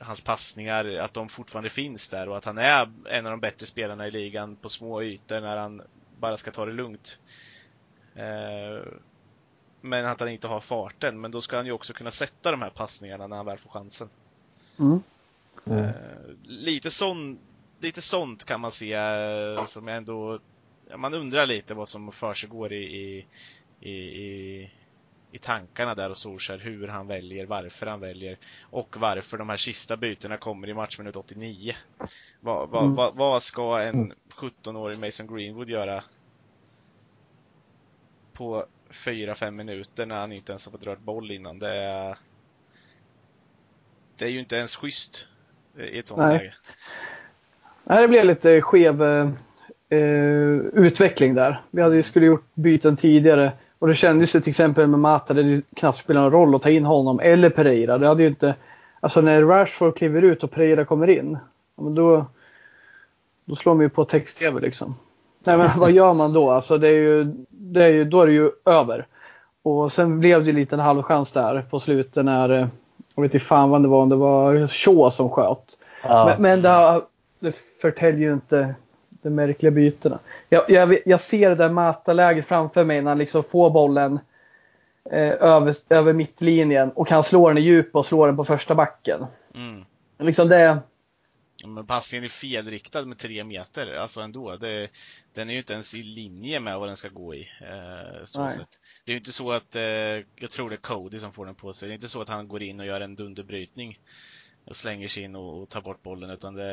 hans 0.00 0.24
passningar, 0.24 0.96
att 0.96 1.14
de 1.14 1.28
fortfarande 1.28 1.70
finns 1.70 2.08
där 2.08 2.28
och 2.28 2.36
att 2.36 2.44
han 2.44 2.58
är 2.58 2.92
en 3.10 3.26
av 3.26 3.30
de 3.30 3.40
bättre 3.40 3.66
spelarna 3.66 4.06
i 4.06 4.10
ligan 4.10 4.56
på 4.56 4.68
små 4.68 5.02
ytor 5.02 5.40
när 5.40 5.56
han 5.56 5.82
bara 6.20 6.36
ska 6.36 6.50
ta 6.50 6.66
det 6.66 6.72
lugnt. 6.72 7.18
Eh, 8.16 8.82
men 9.80 10.06
att 10.06 10.20
han 10.20 10.28
inte 10.28 10.46
har 10.46 10.60
farten. 10.60 11.20
Men 11.20 11.30
då 11.30 11.40
ska 11.40 11.56
han 11.56 11.66
ju 11.66 11.72
också 11.72 11.92
kunna 11.92 12.10
sätta 12.10 12.50
de 12.50 12.62
här 12.62 12.70
passningarna 12.70 13.26
när 13.26 13.36
han 13.36 13.46
väl 13.46 13.58
får 13.58 13.70
chansen. 13.70 14.08
Mm. 14.78 15.02
Mm. 15.66 15.92
Lite, 16.42 16.90
sån, 16.90 17.38
lite 17.80 18.00
sånt 18.00 18.44
kan 18.44 18.60
man 18.60 18.72
se 18.72 18.92
eh, 18.92 19.64
som 19.64 19.88
jag 19.88 19.96
ändå... 19.96 20.38
Man 20.96 21.14
undrar 21.14 21.46
lite 21.46 21.74
vad 21.74 21.88
som 21.88 22.12
försiggår 22.12 22.72
i, 22.72 23.26
i, 23.80 23.90
i, 23.90 24.70
i 25.32 25.38
tankarna 25.38 25.94
där 25.94 26.08
hos 26.08 26.20
Solskjaer, 26.20 26.58
hur 26.58 26.88
han 26.88 27.06
väljer, 27.06 27.46
varför 27.46 27.86
han 27.86 28.00
väljer 28.00 28.38
och 28.60 28.96
varför 28.96 29.38
de 29.38 29.48
här 29.48 29.56
sista 29.56 29.96
bytena 29.96 30.36
kommer 30.36 30.68
i 30.68 30.74
matchminut 30.74 31.16
89. 31.16 31.74
Vad, 32.40 32.68
vad, 32.68 32.82
mm. 32.82 32.94
vad, 32.94 33.14
vad 33.14 33.42
ska 33.42 33.80
en 33.80 34.12
17-årig 34.36 34.96
mm. 34.96 35.06
Mason 35.08 35.36
Greenwood 35.36 35.70
göra 35.70 36.04
på 38.36 38.64
4-5 38.90 39.50
minuter 39.50 40.06
när 40.06 40.20
han 40.20 40.32
inte 40.32 40.52
ens 40.52 40.64
har 40.64 40.72
fått 40.72 40.86
rört 40.86 41.00
boll 41.00 41.30
innan. 41.30 41.58
Det 41.58 41.70
är, 41.70 42.18
det 44.18 44.24
är 44.24 44.28
ju 44.28 44.38
inte 44.38 44.56
ens 44.56 44.76
schysst 44.76 45.28
i 45.78 45.98
ett 45.98 46.06
sånt 46.06 46.18
Nej. 46.18 46.38
läge. 46.38 46.54
Nej, 47.84 48.02
det 48.02 48.08
blev 48.08 48.24
lite 48.24 48.60
skev, 48.60 49.02
eh, 49.88 49.96
utveckling 50.72 51.34
där. 51.34 51.62
Vi 51.70 51.82
hade 51.82 51.96
ju 51.96 52.02
skulle 52.02 52.26
gjort 52.26 52.54
byten 52.54 52.96
tidigare 52.96 53.52
och 53.78 53.88
det 53.88 53.94
kändes 53.94 54.36
ju 54.36 54.40
till 54.40 54.50
exempel 54.50 54.86
med 54.86 55.00
Mata 55.00 55.34
det 55.34 55.62
knappt 55.76 55.98
spelar 55.98 56.22
någon 56.22 56.32
roll 56.32 56.54
att 56.54 56.62
ta 56.62 56.70
in 56.70 56.84
honom 56.84 57.20
eller 57.20 57.50
Pereira. 57.50 57.98
Det 57.98 58.06
hade 58.06 58.22
ju 58.22 58.28
inte, 58.28 58.54
alltså 59.00 59.20
när 59.20 59.42
Rashford 59.42 59.96
kliver 59.96 60.22
ut 60.22 60.44
och 60.44 60.50
Pereira 60.50 60.84
kommer 60.84 61.10
in, 61.10 61.38
då, 61.76 62.26
då 63.44 63.56
slår 63.56 63.74
man 63.74 63.82
ju 63.82 63.88
på 63.88 64.04
text-tv 64.04 64.60
liksom. 64.60 64.94
Nej 65.46 65.56
men 65.56 65.70
vad 65.76 65.90
gör 65.90 66.14
man 66.14 66.32
då? 66.32 66.50
Alltså 66.50 66.78
det 66.78 66.88
är 66.88 66.92
ju, 66.92 67.24
det 67.48 67.84
är 67.84 67.88
ju, 67.88 68.04
då 68.04 68.20
är 68.20 68.26
det 68.26 68.32
ju 68.32 68.50
över. 68.64 69.06
Och 69.62 69.92
sen 69.92 70.20
blev 70.20 70.44
det 70.44 70.52
lite 70.52 70.76
en 70.76 70.80
halvchans 70.80 71.32
där 71.32 71.66
på 71.70 71.80
slutet 71.80 72.24
när, 72.24 72.50
eh, 72.50 72.66
jag 73.14 73.22
vet 73.22 73.34
inte 73.34 73.46
fan 73.46 73.70
vad 73.70 73.82
det 73.82 73.88
var, 73.88 74.02
om 74.02 74.08
det 74.08 74.16
var 74.16 74.66
Shaw 74.66 75.10
som 75.10 75.30
sköt. 75.30 75.78
Ja. 76.02 76.26
Men, 76.26 76.42
men 76.42 76.62
det, 76.62 77.00
det 77.40 77.56
förtäljer 77.80 78.28
ju 78.28 78.32
inte 78.32 78.74
de 79.22 79.30
märkliga 79.30 79.70
bytena. 79.70 80.18
Jag, 80.48 80.62
jag, 80.68 80.96
jag 81.04 81.20
ser 81.20 81.48
det 81.48 81.56
där 81.56 81.68
Mata-läget 81.68 82.46
framför 82.46 82.84
mig 82.84 83.02
när 83.02 83.10
han 83.10 83.18
liksom 83.18 83.42
får 83.42 83.70
bollen 83.70 84.18
eh, 85.10 85.32
över, 85.40 85.74
över 85.88 86.12
mittlinjen 86.12 86.90
och 86.90 87.08
kan 87.08 87.24
slå 87.24 87.48
den 87.48 87.58
i 87.58 87.60
djup 87.60 87.96
och 87.96 88.06
slå 88.06 88.26
den 88.26 88.36
på 88.36 88.44
första 88.44 88.74
backen. 88.74 89.26
Mm. 89.54 89.84
Liksom 90.18 90.48
det, 90.48 90.78
men 91.64 91.86
passningen 91.86 92.24
är 92.24 92.28
felriktad 92.28 93.04
med 93.04 93.18
tre 93.18 93.44
meter, 93.44 93.94
alltså 93.94 94.20
ändå. 94.20 94.56
Det, 94.56 94.88
den 95.34 95.48
är 95.48 95.52
ju 95.52 95.58
inte 95.58 95.72
ens 95.72 95.94
i 95.94 96.02
linje 96.02 96.60
med 96.60 96.78
vad 96.78 96.88
den 96.88 96.96
ska 96.96 97.08
gå 97.08 97.34
i. 97.34 97.48
Eh, 97.60 98.24
så 98.24 98.50
sätt. 98.50 98.80
Det 99.04 99.10
är 99.10 99.12
ju 99.12 99.18
inte 99.18 99.32
så 99.32 99.52
att, 99.52 99.76
eh, 99.76 99.82
jag 100.36 100.50
tror 100.50 100.68
det 100.68 100.74
är 100.74 100.80
Cody 100.80 101.18
som 101.18 101.32
får 101.32 101.46
den 101.46 101.54
på 101.54 101.72
sig, 101.72 101.88
det 101.88 101.92
är 101.92 101.94
inte 101.94 102.08
så 102.08 102.20
att 102.20 102.28
han 102.28 102.48
går 102.48 102.62
in 102.62 102.80
och 102.80 102.86
gör 102.86 103.00
en 103.00 103.16
dunderbrytning 103.16 104.00
och 104.64 104.76
slänger 104.76 105.08
sig 105.08 105.22
in 105.22 105.36
och, 105.36 105.62
och 105.62 105.68
tar 105.68 105.80
bort 105.80 106.02
bollen, 106.02 106.30
utan 106.30 106.54
det 106.54 106.64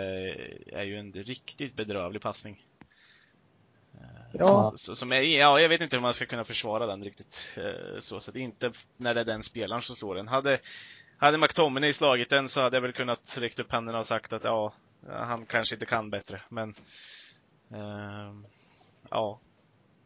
är 0.72 0.84
ju 0.84 1.00
en 1.00 1.14
riktigt 1.14 1.76
bedrövlig 1.76 2.22
passning. 2.22 2.66
Eh, 3.94 4.30
ja. 4.34 4.74
Så, 4.76 4.96
som 4.96 5.12
är, 5.12 5.22
ja, 5.22 5.60
jag 5.60 5.70
vet 5.70 5.82
inte 5.82 5.96
hur 5.96 6.02
man 6.02 6.14
ska 6.14 6.26
kunna 6.26 6.44
försvara 6.44 6.86
den 6.86 7.04
riktigt. 7.04 7.58
Eh, 7.58 8.00
så, 8.00 8.20
så 8.20 8.32
att 8.32 8.38
inte 8.38 8.72
när 8.98 9.14
det 9.14 9.22
är 9.22 9.26
den 9.26 9.44
spelaren 9.44 9.82
som 9.82 9.96
slår 9.96 10.16
den. 10.16 10.28
Hade, 10.28 10.60
hade 11.24 11.38
McTominay 11.38 11.94
slagit 11.94 12.30
den 12.30 12.48
så 12.50 12.62
hade 12.62 12.76
jag 12.78 12.82
väl 12.82 12.92
kunnat 12.92 13.38
räcka 13.40 13.62
upp 13.62 13.72
händerna 13.72 14.00
och 14.00 14.06
sagt 14.06 14.34
att 14.34 14.44
ja, 14.44 14.74
han 15.10 15.46
kanske 15.46 15.76
inte 15.76 15.86
kan 15.86 16.10
bättre. 16.10 16.42
Men 16.50 16.74
eh, 17.74 18.34
ja, 19.10 19.40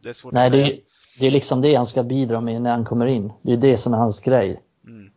det 0.02 0.08
är 0.08 0.12
svårt 0.12 0.32
Nej, 0.32 0.46
att 0.46 0.52
säga. 0.52 0.66
Det, 0.66 0.80
det 1.20 1.26
är 1.26 1.30
liksom 1.30 1.60
det 1.60 1.74
han 1.74 1.86
ska 1.86 2.02
bidra 2.02 2.40
med 2.40 2.62
när 2.62 2.70
han 2.70 2.84
kommer 2.84 3.06
in. 3.06 3.32
Det 3.42 3.52
är 3.52 3.56
det 3.56 3.76
som 3.76 3.94
är 3.94 3.98
hans 3.98 4.20
grej. 4.20 4.62
Mm. 4.86 5.10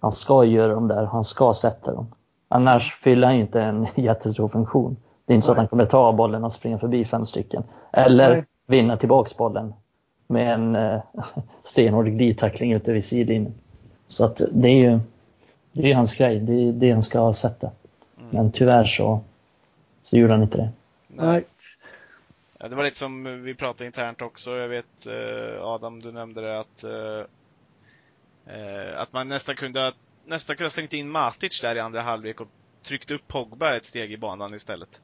Han 0.00 0.12
ska 0.12 0.44
göra 0.44 0.74
dem 0.74 0.88
där, 0.88 1.04
han 1.04 1.24
ska 1.24 1.54
sätta 1.54 1.94
dem. 1.94 2.14
Annars 2.48 2.94
fyller 2.94 3.26
han 3.26 3.36
inte 3.36 3.62
en 3.62 3.86
jättestor 3.94 4.48
funktion. 4.48 4.96
Det 5.26 5.32
är 5.32 5.34
inte 5.34 5.46
så 5.46 5.52
att 5.52 5.58
han 5.58 5.68
kommer 5.68 5.86
ta 5.86 6.12
bollen 6.12 6.44
och 6.44 6.52
springa 6.52 6.78
förbi 6.78 7.04
fem 7.04 7.26
stycken. 7.26 7.62
Eller 7.92 8.30
Nej. 8.30 8.44
vinna 8.66 8.96
tillbaks 8.96 9.36
bollen 9.36 9.74
med 10.26 10.54
en 10.54 10.76
eh, 10.76 11.00
stenhård 11.62 12.06
glidtackling 12.06 12.72
ute 12.72 12.92
vid 12.92 13.04
sidlinjen. 13.04 13.54
Så 14.06 14.24
att 14.24 14.40
det 14.52 14.68
är 14.68 14.90
ju 14.90 15.00
det 15.72 15.90
är 15.90 15.94
hans 15.94 16.14
grej, 16.14 16.40
det 16.40 16.52
är 16.52 16.72
det 16.72 16.90
han 16.90 17.02
ska 17.02 17.32
sätta. 17.32 17.70
Mm. 18.18 18.30
Men 18.30 18.52
tyvärr 18.52 18.84
så, 18.84 19.20
så 20.02 20.16
gjorde 20.16 20.32
han 20.32 20.42
inte 20.42 20.58
det. 20.58 20.70
Nej. 21.08 21.44
Ja, 22.58 22.68
det 22.68 22.76
var 22.76 22.84
lite 22.84 22.98
som 22.98 23.42
vi 23.42 23.54
pratade 23.54 23.86
internt 23.86 24.22
också. 24.22 24.56
Jag 24.56 24.68
vet 24.68 25.06
eh, 25.06 25.64
Adam, 25.64 26.02
du 26.02 26.12
nämnde 26.12 26.40
det 26.40 26.60
att 26.60 26.84
eh, 26.84 27.24
eh, 28.54 29.00
att 29.00 29.12
man 29.12 29.28
nästan 29.28 29.56
kunde 29.56 29.92
nästan 30.26 30.56
kunde 30.56 30.66
ha 30.66 30.70
slängt 30.70 30.92
in 30.92 31.10
Matic 31.10 31.60
där 31.60 31.76
i 31.76 31.80
andra 31.80 32.00
halvlek 32.00 32.40
och 32.40 32.48
tryckt 32.82 33.10
upp 33.10 33.28
Pogba 33.28 33.76
ett 33.76 33.84
steg 33.84 34.12
i 34.12 34.16
banan 34.16 34.54
istället. 34.54 35.00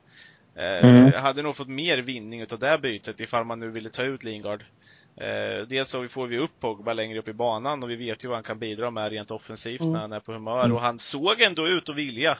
Mm. 0.55 1.13
Hade 1.13 1.43
nog 1.43 1.57
fått 1.57 1.69
mer 1.69 1.99
vinning 1.99 2.41
utav 2.41 2.59
det 2.59 2.79
bytet 2.83 3.21
ifall 3.21 3.45
man 3.45 3.59
nu 3.59 3.71
ville 3.71 3.91
ta 3.91 4.03
ut 4.03 4.25
Lingard. 4.25 4.65
Eh, 5.17 5.67
dels 5.67 5.89
så 5.89 6.09
får 6.09 6.27
vi 6.27 6.39
upp 6.39 6.61
Pogba 6.61 6.93
längre 6.93 7.19
upp 7.19 7.29
i 7.29 7.33
banan 7.33 7.83
och 7.83 7.91
vi 7.91 7.97
vet 7.97 8.25
ju 8.25 8.29
vad 8.29 8.37
han 8.37 8.45
kan 8.45 8.59
bidra 8.59 8.91
med 8.91 9.11
rent 9.11 9.31
offensivt 9.31 9.81
mm. 9.81 9.93
när 9.93 10.01
han 10.01 10.13
är 10.13 10.21
på 10.21 10.33
humör. 10.33 10.65
Mm. 10.65 10.77
Och 10.77 10.83
han 10.83 10.99
såg 10.99 11.41
ändå 11.41 11.69
ut 11.69 11.89
att 11.89 11.97
vilja 11.97 12.39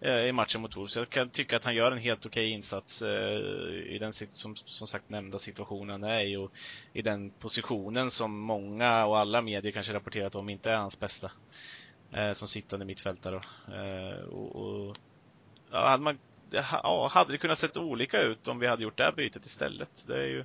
eh, 0.00 0.20
i 0.20 0.32
matchen 0.32 0.62
mot 0.62 0.76
Wolves. 0.76 0.96
Jag 0.96 1.10
kan 1.10 1.30
tycka 1.30 1.56
att 1.56 1.64
han 1.64 1.74
gör 1.74 1.92
en 1.92 1.98
helt 1.98 2.26
okej 2.26 2.50
insats 2.50 3.02
eh, 3.02 3.38
i 3.86 3.98
den 4.00 4.12
som, 4.12 4.56
som 4.56 4.86
sagt 4.86 5.10
nämnda 5.10 5.38
situationen 5.38 6.02
han 6.02 6.10
är 6.10 6.24
i 6.24 6.36
och 6.36 6.52
i 6.92 7.02
den 7.02 7.30
positionen 7.30 8.10
som 8.10 8.38
många 8.38 9.06
och 9.06 9.18
alla 9.18 9.42
medier 9.42 9.72
kanske 9.72 9.92
rapporterat 9.92 10.34
om 10.34 10.48
inte 10.48 10.70
är 10.70 10.76
hans 10.76 11.00
bästa. 11.00 11.30
Eh, 12.12 12.32
som 12.32 12.48
sittande 12.48 12.84
mittfältare. 12.84 13.40
Och, 14.30 14.56
och, 14.56 14.96
ja, 15.70 15.88
hade, 15.88 16.02
man, 16.02 16.18
ja, 16.50 17.08
hade 17.12 17.32
det 17.32 17.38
kunnat 17.38 17.58
sett 17.58 17.76
olika 17.76 18.18
ut 18.20 18.48
om 18.48 18.58
vi 18.58 18.66
hade 18.66 18.82
gjort 18.82 18.96
det 18.96 19.04
här 19.04 19.12
bytet 19.12 19.46
istället? 19.46 20.04
Det 20.06 20.16
är 20.16 20.26
ju 20.26 20.44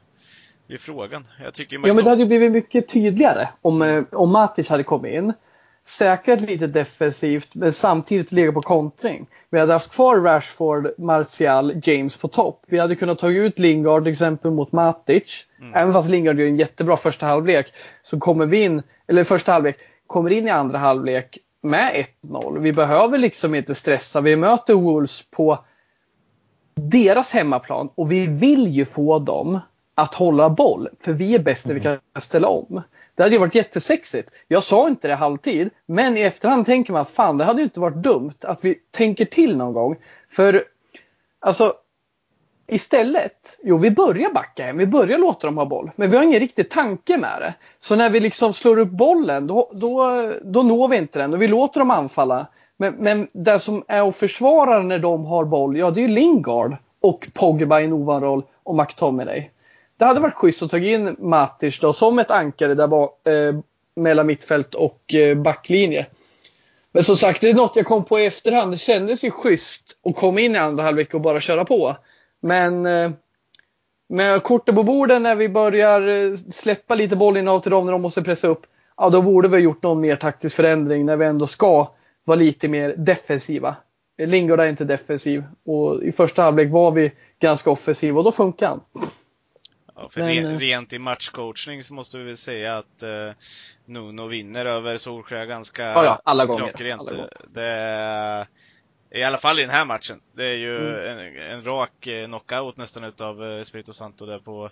det 0.70 0.76
är 0.76 0.78
frågan. 0.78 1.28
Jag 1.44 1.54
tycker 1.54 1.88
Ja, 1.88 1.94
men 1.94 2.04
det 2.04 2.10
hade 2.10 2.22
ju 2.22 2.28
blivit 2.28 2.52
mycket 2.52 2.88
tydligare 2.88 3.48
om, 3.62 3.82
eh, 3.82 4.04
om 4.12 4.32
Matic 4.32 4.70
hade 4.70 4.84
kommit 4.84 5.14
in. 5.14 5.34
Säkrat 5.86 6.42
lite 6.42 6.68
defensivt, 6.68 7.56
men 7.56 7.74
samtidigt 7.74 8.32
legat 8.32 8.54
på 8.54 8.62
kontring. 8.62 9.28
Vi 9.50 9.60
hade 9.60 9.74
haft 9.74 9.92
kvar 9.92 10.18
Rashford, 10.18 10.88
Martial, 10.98 11.74
James 11.84 12.18
på 12.18 12.28
topp. 12.28 12.64
Vi 12.68 12.80
hade 12.80 12.96
kunnat 12.96 13.20
ta 13.20 13.30
ut 13.30 13.60
Lingard 13.60 14.04
till 14.04 14.12
exempel 14.12 14.52
mot 14.52 14.72
Matic. 14.72 15.46
Mm. 15.60 15.74
Även 15.74 15.94
fast 15.94 16.10
Lingard 16.10 16.40
gör 16.40 16.48
en 16.48 16.58
jättebra 16.58 16.98
första 16.98 17.26
halvlek 17.26 17.74
så 18.04 18.20
kommer 18.20 18.46
vi 18.46 18.64
in, 18.64 18.84
eller 19.08 19.24
första 19.24 19.52
halvlek, 19.52 19.78
kommer 20.08 20.30
in 20.30 20.48
i 20.48 20.50
andra 20.50 20.78
halvlek 20.78 21.38
med 21.62 22.06
1-0. 22.24 22.60
Vi 22.60 22.74
behöver 22.74 23.18
liksom 23.18 23.56
inte 23.56 23.76
stressa. 23.76 24.22
Vi 24.22 24.36
möter 24.36 24.74
Wolves 24.74 25.24
på 25.32 25.66
deras 26.76 27.32
hemmaplan 27.32 27.90
och 27.96 28.12
vi 28.12 28.28
vill 28.28 28.68
ju 28.68 28.86
få 28.86 29.20
dem 29.20 29.60
att 30.00 30.16
hålla 30.16 30.50
boll. 30.50 30.90
För 31.00 31.14
vi 31.14 31.36
är 31.36 31.40
bäst 31.40 31.66
när 31.66 31.74
vi 31.74 31.80
mm. 31.86 32.00
kan 32.14 32.22
ställa 32.22 32.48
om. 32.48 32.82
Det 33.16 33.24
hade 33.24 33.36
ju 33.36 33.40
varit 33.40 33.56
jättesexigt. 33.56 34.32
Jag 34.48 34.64
sa 34.64 34.88
inte 34.88 35.08
det 35.08 35.16
halvtid. 35.16 35.70
Men 35.86 36.18
i 36.18 36.22
efterhand 36.22 36.66
tänker 36.66 36.94
man, 36.94 37.06
fan 37.06 37.38
det 37.38 37.44
hade 37.44 37.60
ju 37.60 37.64
inte 37.64 37.80
varit 37.80 38.04
dumt 38.04 38.34
att 38.42 38.66
vi 38.66 38.76
tänker 38.92 39.26
till 39.26 39.58
någon 39.58 39.74
gång. 39.74 39.96
För 40.30 40.64
alltså 41.40 41.74
istället, 42.68 43.58
jo 43.64 43.78
vi 43.78 43.92
börjar 43.92 44.34
backa 44.34 44.66
hem, 44.66 44.78
vi 44.78 44.88
börjar 44.88 45.18
låta 45.18 45.48
dem 45.48 45.58
ha 45.58 45.66
boll. 45.66 45.92
Men 45.96 46.12
vi 46.12 46.18
har 46.18 46.24
ingen 46.24 46.40
riktig 46.40 46.70
tanke 46.70 47.18
med 47.18 47.42
det. 47.42 47.54
Så 47.80 47.96
när 47.96 48.10
vi 48.10 48.20
liksom 48.20 48.54
slår 48.54 48.80
upp 48.80 48.92
bollen 48.92 49.48
då, 49.48 49.72
då, 49.74 50.32
då 50.44 50.64
når 50.64 50.88
vi 50.88 50.98
inte 50.98 51.20
den 51.20 51.34
och 51.34 51.42
vi 51.42 51.48
låter 51.48 51.80
dem 51.80 51.92
anfalla. 51.92 52.48
Men, 52.78 52.94
men 52.94 53.28
det 53.32 53.60
som 53.60 53.84
är 53.88 54.10
att 54.10 54.16
försvara 54.16 54.84
när 54.84 55.00
de 55.00 55.26
har 55.26 55.46
boll, 55.46 55.78
ja 55.78 55.92
det 55.92 56.00
är 56.00 56.08
ju 56.08 56.14
Lingard 56.14 56.76
och 57.02 57.28
Pogba 57.34 57.80
i 57.80 57.86
en 57.86 57.94
ovan 57.94 58.22
roll 58.22 58.44
och 58.64 58.76
McTominay 58.76 59.50
det 60.00 60.06
hade 60.06 60.20
varit 60.20 60.36
schysst 60.36 60.64
att 60.64 60.72
ta 60.72 60.78
in 60.78 61.16
Matic 61.20 61.80
då 61.80 61.94
som 61.94 62.20
ett 62.20 62.32
ankare 62.32 62.74
där 62.74 62.88
bak, 62.88 63.28
eh, 63.28 63.56
mellan 63.96 64.28
mittfält 64.28 64.76
och 64.76 65.14
eh, 65.14 65.38
backlinje. 65.38 66.06
Men 66.92 67.04
som 67.04 67.16
sagt, 67.16 67.42
det 67.42 67.50
är 67.50 67.54
något 67.54 67.76
jag 67.76 67.86
kom 67.86 68.04
på 68.04 68.20
i 68.20 68.26
efterhand. 68.26 68.72
Det 68.72 68.78
kändes 68.78 69.24
ju 69.24 69.32
schysst 69.32 70.00
att 70.06 70.16
komma 70.16 70.40
in 70.40 70.56
i 70.56 70.58
andra 70.58 70.84
halvlek 70.84 71.14
och 71.14 71.22
bara 71.22 71.42
köra 71.42 71.66
på. 71.66 71.98
Men 72.42 72.86
eh, 72.86 73.12
med 74.10 74.44
korten 74.44 74.76
på 74.76 74.84
borden 74.84 75.24
när 75.24 75.36
vi 75.36 75.50
börjar 75.50 76.08
eh, 76.08 76.38
släppa 76.52 76.96
lite 76.96 77.16
bollinnehav 77.16 77.60
till 77.60 77.72
dem 77.72 77.86
när 77.86 77.92
de 77.92 78.02
måste 78.02 78.22
pressa 78.22 78.48
upp. 78.48 78.66
Ja, 78.98 79.10
då 79.10 79.22
borde 79.22 79.48
vi 79.48 79.56
ha 79.56 79.62
gjort 79.62 79.84
någon 79.84 80.02
mer 80.02 80.16
taktisk 80.16 80.56
förändring 80.56 81.06
när 81.06 81.18
vi 81.18 81.26
ändå 81.26 81.48
ska 81.48 81.94
vara 82.24 82.40
lite 82.40 82.68
mer 82.68 82.96
defensiva. 82.98 83.76
Lingard 84.18 84.60
är 84.60 84.68
inte 84.68 84.86
defensiv 84.86 85.44
och 85.66 86.04
i 86.04 86.12
första 86.12 86.42
halvlek 86.44 86.72
var 86.72 86.92
vi 86.92 87.12
ganska 87.40 87.70
offensiva 87.70 88.18
och 88.18 88.24
då 88.24 88.32
funkar 88.32 88.68
han. 88.68 88.82
Ja, 90.02 90.10
för 90.10 90.22
Men, 90.22 90.46
eh, 90.46 90.58
rent 90.58 90.94
i 90.94 91.00
matchcoachning 91.00 91.84
så 91.84 91.94
måste 91.94 92.18
vi 92.18 92.24
väl 92.24 92.38
säga 92.38 92.78
att 92.78 93.04
eh, 93.04 93.32
Nuno 93.86 94.28
vinner 94.28 94.66
över 94.66 94.98
Solskjaer 94.98 95.46
ganska 95.46 95.84
ja, 95.84 96.06
ja, 96.06 96.22
alla 96.26 96.46
gånger. 96.46 96.94
Alla 96.94 96.96
gånger. 96.96 97.30
Det 97.48 97.66
är, 97.66 98.48
I 99.12 99.24
alla 99.24 99.38
fall 99.38 99.60
i 99.60 99.62
den 99.62 99.72
här 99.72 99.86
matchen. 99.86 100.22
Det 100.36 100.46
är 100.46 100.56
ju 100.56 100.78
mm. 100.78 101.18
en, 101.18 101.52
en, 101.52 101.66
rak 101.66 102.08
eh, 102.08 102.26
knockout 102.26 102.78
nästan 102.78 103.04
utav 103.04 103.44
eh, 103.44 103.60
Espirito 103.60 103.94
Santo 103.94 104.26
där 104.26 104.40
på 104.40 104.70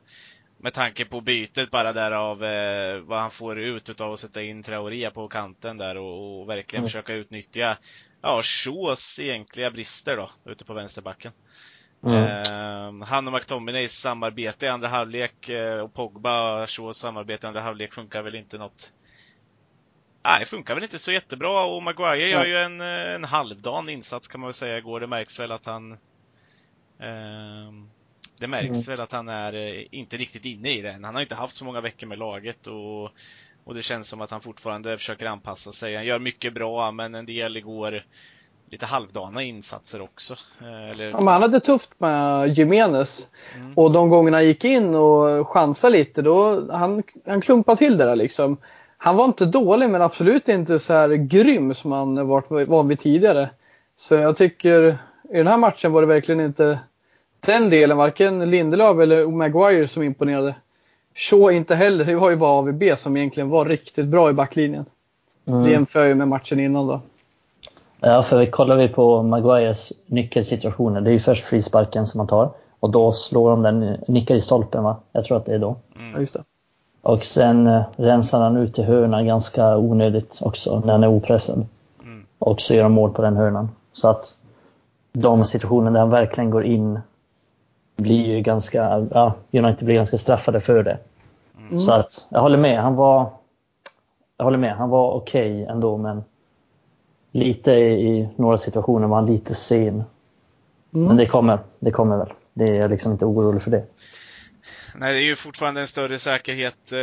med 0.59 0.73
tanke 0.73 1.05
på 1.05 1.21
bytet 1.21 1.71
bara 1.71 1.93
där 1.93 2.11
av 2.11 2.43
eh, 2.43 2.99
vad 2.99 3.19
han 3.19 3.31
får 3.31 3.59
ut 3.59 3.89
utav 3.89 4.13
att 4.13 4.19
sätta 4.19 4.41
in 4.41 4.63
Traoria 4.63 5.11
på 5.11 5.27
kanten 5.27 5.77
där 5.77 5.97
och, 5.97 6.41
och 6.41 6.49
verkligen 6.49 6.81
mm. 6.81 6.87
försöka 6.87 7.13
utnyttja 7.13 7.77
ja, 8.21 8.41
Shaws 8.43 9.19
egentliga 9.19 9.71
brister 9.71 10.17
då 10.17 10.29
ute 10.51 10.65
på 10.65 10.73
vänsterbacken. 10.73 11.31
Mm. 12.03 13.01
han 13.01 13.27
och 13.27 13.33
McTominays 13.33 13.91
samarbete 13.91 14.65
i 14.65 14.69
andra 14.69 14.87
halvlek 14.87 15.49
eh, 15.49 15.79
och 15.79 15.93
Pogba 15.93 16.63
och 16.63 16.69
Shaws 16.69 16.97
samarbete 16.97 17.45
i 17.45 17.47
andra 17.47 17.61
halvlek 17.61 17.93
funkar 17.93 18.21
väl 18.21 18.35
inte 18.35 18.57
något 18.57 18.91
Nej, 20.27 20.45
funkar 20.45 20.73
väl 20.73 20.83
inte 20.83 20.99
så 20.99 21.11
jättebra 21.11 21.63
och 21.63 21.83
Maguire 21.83 22.29
gör 22.29 22.45
ju 22.45 22.57
en, 22.57 22.81
eh, 22.81 23.15
en 23.15 23.23
halvdan 23.23 23.89
insats 23.89 24.27
kan 24.27 24.41
man 24.41 24.47
väl 24.47 24.53
säga 24.53 24.77
igår. 24.77 24.99
Det 24.99 25.07
märks 25.07 25.39
väl 25.39 25.51
att 25.51 25.65
han 25.65 25.91
eh, 26.99 27.71
Det 28.39 28.47
märks 28.47 28.65
mm. 28.65 28.81
väl 28.87 29.01
att 29.01 29.11
han 29.11 29.29
är 29.29 29.53
eh, 29.53 29.83
inte 29.91 30.17
riktigt 30.17 30.45
inne 30.45 30.69
i 30.69 30.81
den. 30.81 31.03
Han 31.03 31.15
har 31.15 31.21
inte 31.21 31.35
haft 31.35 31.53
så 31.53 31.65
många 31.65 31.81
veckor 31.81 32.07
med 32.07 32.17
laget 32.17 32.67
och, 32.67 33.03
och 33.63 33.75
det 33.75 33.81
känns 33.81 34.07
som 34.07 34.21
att 34.21 34.31
han 34.31 34.41
fortfarande 34.41 34.97
försöker 34.97 35.25
anpassa 35.25 35.71
sig. 35.71 35.95
Han 35.95 36.05
gör 36.05 36.19
mycket 36.19 36.53
bra 36.53 36.91
men 36.91 37.15
en 37.15 37.25
del 37.25 37.57
igår 37.57 38.03
lite 38.71 38.85
halvdana 38.85 39.43
insatser 39.43 40.01
också. 40.01 40.35
Eh, 40.61 40.91
eller... 40.91 41.09
Ja, 41.09 41.17
han 41.17 41.41
hade 41.41 41.59
tufft 41.59 41.91
med 41.97 42.47
Jimenez. 42.57 43.27
Mm. 43.55 43.73
Och 43.75 43.91
de 43.91 44.09
gångerna 44.09 44.37
han 44.37 44.45
gick 44.45 44.65
in 44.65 44.95
och 44.95 45.49
chansade 45.49 45.97
lite, 45.97 46.21
då 46.21 46.67
han, 46.71 47.03
han 47.25 47.41
klumpade 47.41 47.77
till 47.77 47.97
det 47.97 48.05
där 48.05 48.15
liksom. 48.15 48.57
Han 48.97 49.15
var 49.15 49.25
inte 49.25 49.45
dålig 49.45 49.89
men 49.89 50.01
absolut 50.01 50.49
inte 50.49 50.79
så 50.79 50.93
här 50.93 51.09
grym 51.09 51.73
som 51.73 51.91
han 51.91 52.27
varit 52.27 52.67
van 52.67 52.87
vid 52.87 52.99
tidigare. 52.99 53.49
Så 53.95 54.15
jag 54.15 54.37
tycker 54.37 54.97
i 55.29 55.37
den 55.37 55.47
här 55.47 55.57
matchen 55.57 55.91
var 55.91 56.01
det 56.01 56.07
verkligen 56.07 56.41
inte 56.41 56.79
den 57.39 57.69
delen, 57.69 57.97
varken 57.97 58.49
Lindelöf 58.49 58.99
eller 58.99 59.27
Maguire 59.27 59.87
som 59.87 60.03
imponerade. 60.03 60.55
Shaw 61.15 61.51
inte 61.51 61.75
heller, 61.75 62.05
det 62.05 62.15
var 62.15 62.29
ju 62.29 62.35
bara 62.35 62.51
AVB 62.51 62.83
som 62.97 63.17
egentligen 63.17 63.49
var 63.49 63.65
riktigt 63.65 64.05
bra 64.05 64.29
i 64.29 64.33
backlinjen. 64.33 64.85
Mm. 65.45 65.63
Det 65.63 65.69
jämför 65.69 66.05
ju 66.05 66.15
med 66.15 66.27
matchen 66.27 66.59
innan 66.59 66.87
då. 66.87 67.01
Ja, 67.99 68.23
för 68.23 68.45
kollar 68.45 68.75
vi 68.75 68.87
på 68.87 69.23
Maguires 69.23 69.93
nyckelsituationer, 70.05 71.01
det 71.01 71.09
är 71.09 71.13
ju 71.13 71.19
först 71.19 71.43
frisparken 71.43 72.05
som 72.05 72.17
man 72.17 72.27
tar 72.27 72.49
och 72.79 72.91
då 72.91 73.11
slår 73.11 73.49
de 73.49 73.63
den, 73.63 73.97
nickar 74.07 74.35
i 74.35 74.41
stolpen 74.41 74.83
va? 74.83 74.97
Jag 75.11 75.23
tror 75.23 75.37
att 75.37 75.45
det 75.45 75.53
är 75.53 75.59
då. 75.59 75.75
Mm. 75.95 76.11
Ja, 76.13 76.19
just 76.19 76.33
det. 76.33 76.43
Och 77.01 77.23
sen 77.23 77.67
eh, 77.67 77.83
rensar 77.95 78.43
han 78.43 78.57
ut 78.57 78.75
till 78.75 78.83
hörnan 78.83 79.27
ganska 79.27 79.77
onödigt 79.77 80.37
också 80.41 80.79
när 80.85 80.91
han 80.93 81.03
är 81.03 81.07
opressad. 81.07 81.65
Mm. 82.03 82.25
Och 82.39 82.61
så 82.61 82.73
gör 82.73 82.83
de 82.83 82.91
mål 82.91 83.13
på 83.13 83.21
den 83.21 83.37
hörnan. 83.37 83.69
Så 83.93 84.09
att 84.09 84.35
de 85.13 85.43
situationer 85.43 85.91
där 85.91 85.99
han 85.99 86.09
verkligen 86.09 86.49
går 86.49 86.65
in 86.65 86.99
blir 87.95 88.25
ju 88.25 88.41
ganska, 88.41 89.07
ja, 89.11 89.33
United 89.51 89.85
blir 89.85 89.95
ganska 89.95 90.17
straffade 90.17 90.61
för 90.61 90.83
det. 90.83 90.97
Mm. 91.57 91.79
Så 91.79 91.91
att 91.91 92.25
jag 92.29 92.41
håller 92.41 92.57
med, 92.57 92.81
han 92.81 92.95
var 92.95 93.29
jag 94.37 94.45
håller 94.45 94.57
med, 94.57 94.75
han 94.75 94.89
var 94.89 95.11
okej 95.11 95.61
okay 95.61 95.73
ändå 95.73 95.97
men 95.97 96.23
lite 97.31 97.71
i 97.71 98.29
några 98.35 98.57
situationer 98.57 99.07
var 99.07 99.15
han 99.15 99.25
lite 99.25 99.55
sen. 99.55 100.03
Mm. 100.93 101.07
Men 101.07 101.17
det 101.17 101.25
kommer, 101.25 101.59
det 101.79 101.91
kommer 101.91 102.17
väl. 102.17 102.33
Det 102.53 102.63
är 102.63 102.73
jag 102.73 102.91
liksom 102.91 103.11
inte 103.11 103.25
orolig 103.25 103.61
för 103.61 103.71
det. 103.71 103.85
Nej, 104.99 105.13
det 105.13 105.19
är 105.19 105.25
ju 105.25 105.35
fortfarande 105.35 105.81
en 105.81 105.87
större 105.87 106.19
säkerhet. 106.19 106.91
Eh, 106.91 106.99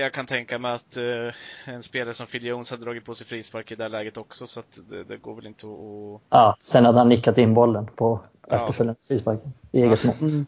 jag 0.00 0.12
kan 0.12 0.26
tänka 0.26 0.58
mig 0.58 0.72
att 0.72 0.96
eh, 0.96 1.74
en 1.74 1.82
spelare 1.82 2.14
som 2.14 2.26
Phil 2.26 2.44
Jones 2.44 2.70
hade 2.70 2.84
dragit 2.84 3.04
på 3.04 3.14
sig 3.14 3.26
frispark 3.26 3.72
i 3.72 3.74
det 3.74 3.88
läget 3.88 4.16
också, 4.16 4.46
så 4.46 4.60
att 4.60 4.78
det, 4.90 5.04
det 5.04 5.16
går 5.16 5.34
väl 5.34 5.46
inte 5.46 5.66
att... 5.66 6.22
Ja, 6.30 6.56
sen 6.60 6.84
hade 6.84 6.98
han 6.98 7.08
nickat 7.08 7.38
in 7.38 7.54
bollen 7.54 7.86
på 7.86 8.20
efterföljande 8.48 8.98
ja. 9.00 9.06
frisparken 9.08 9.52
i 9.72 9.82
eget 9.82 10.04
mål. 10.04 10.14
Mm. 10.20 10.46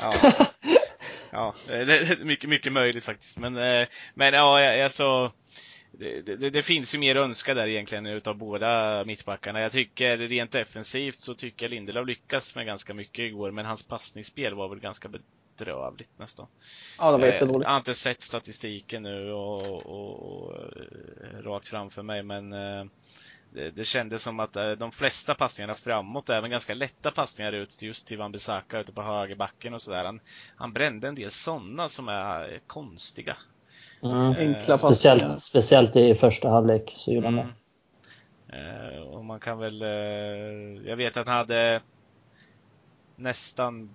Ja. 0.00 0.14
ja, 1.30 1.54
det 1.66 1.74
är 1.74 2.24
mycket, 2.24 2.50
mycket 2.50 2.72
möjligt 2.72 3.04
faktiskt. 3.04 3.38
Men, 3.38 3.56
eh, 3.56 3.86
men 4.14 4.34
ja, 4.34 4.84
alltså 4.84 5.32
det, 5.92 6.22
det, 6.22 6.50
det, 6.50 6.62
finns 6.62 6.94
ju 6.94 6.98
mer 6.98 7.16
önska 7.16 7.54
där 7.54 7.68
egentligen 7.68 8.06
utav 8.06 8.36
båda 8.36 9.04
mittbackarna. 9.04 9.60
Jag 9.60 9.72
tycker 9.72 10.18
rent 10.18 10.52
defensivt 10.52 11.18
så 11.18 11.34
tycker 11.34 11.66
jag 11.66 11.70
Lindelöf 11.70 12.06
lyckas 12.06 12.54
med 12.54 12.66
ganska 12.66 12.94
mycket 12.94 13.22
igår, 13.22 13.50
men 13.50 13.66
hans 13.66 13.82
passningsspel 13.82 14.54
var 14.54 14.68
väl 14.68 14.80
ganska 14.80 15.08
bedrövligt 15.08 16.18
nästan. 16.18 16.46
Ja, 16.98 17.12
det 17.12 17.18
var 17.18 17.26
jättedåligt. 17.26 17.64
Jag 17.64 17.70
har 17.70 17.76
inte 17.76 17.94
sett 17.94 18.20
statistiken 18.20 19.02
nu 19.02 19.32
och, 19.32 19.86
och, 19.86 20.22
och 20.22 20.54
rakt 21.40 21.68
framför 21.68 22.02
mig, 22.02 22.22
men 22.22 22.52
eh, 22.52 22.84
det, 23.50 23.70
det 23.70 23.84
kändes 23.84 24.22
som 24.22 24.40
att 24.40 24.56
eh, 24.56 24.70
de 24.70 24.92
flesta 24.92 25.34
passningarna 25.34 25.74
framåt, 25.74 26.28
och 26.28 26.34
även 26.34 26.50
ganska 26.50 26.74
lätta 26.74 27.10
passningar 27.10 27.52
ut 27.52 27.82
just 27.82 28.06
till 28.06 28.18
Wan-Bissaka 28.18 28.80
ute 28.80 28.92
på 28.92 29.02
högerbacken 29.02 29.74
och 29.74 29.82
sådär. 29.82 30.04
Han, 30.04 30.20
han 30.56 30.72
brände 30.72 31.08
en 31.08 31.14
del 31.14 31.30
sådana 31.30 31.88
som 31.88 32.08
är 32.08 32.60
konstiga. 32.66 33.36
Mm. 34.02 34.36
Enkla 34.36 34.78
speciellt, 34.78 35.42
speciellt 35.42 35.96
i 35.96 36.14
första 36.14 36.48
halvlek 36.48 36.92
så 36.96 37.12
gjorde 37.12 37.26
mm. 37.26 37.38
han 37.38 37.46
det. 37.46 37.54
Eh, 38.48 39.00
och 39.00 39.24
man 39.24 39.40
kan 39.40 39.58
väl, 39.58 39.82
eh, 39.82 39.88
jag 40.88 40.96
vet 40.96 41.16
att 41.16 41.26
han 41.26 41.36
hade 41.36 41.82
nästan, 43.16 43.90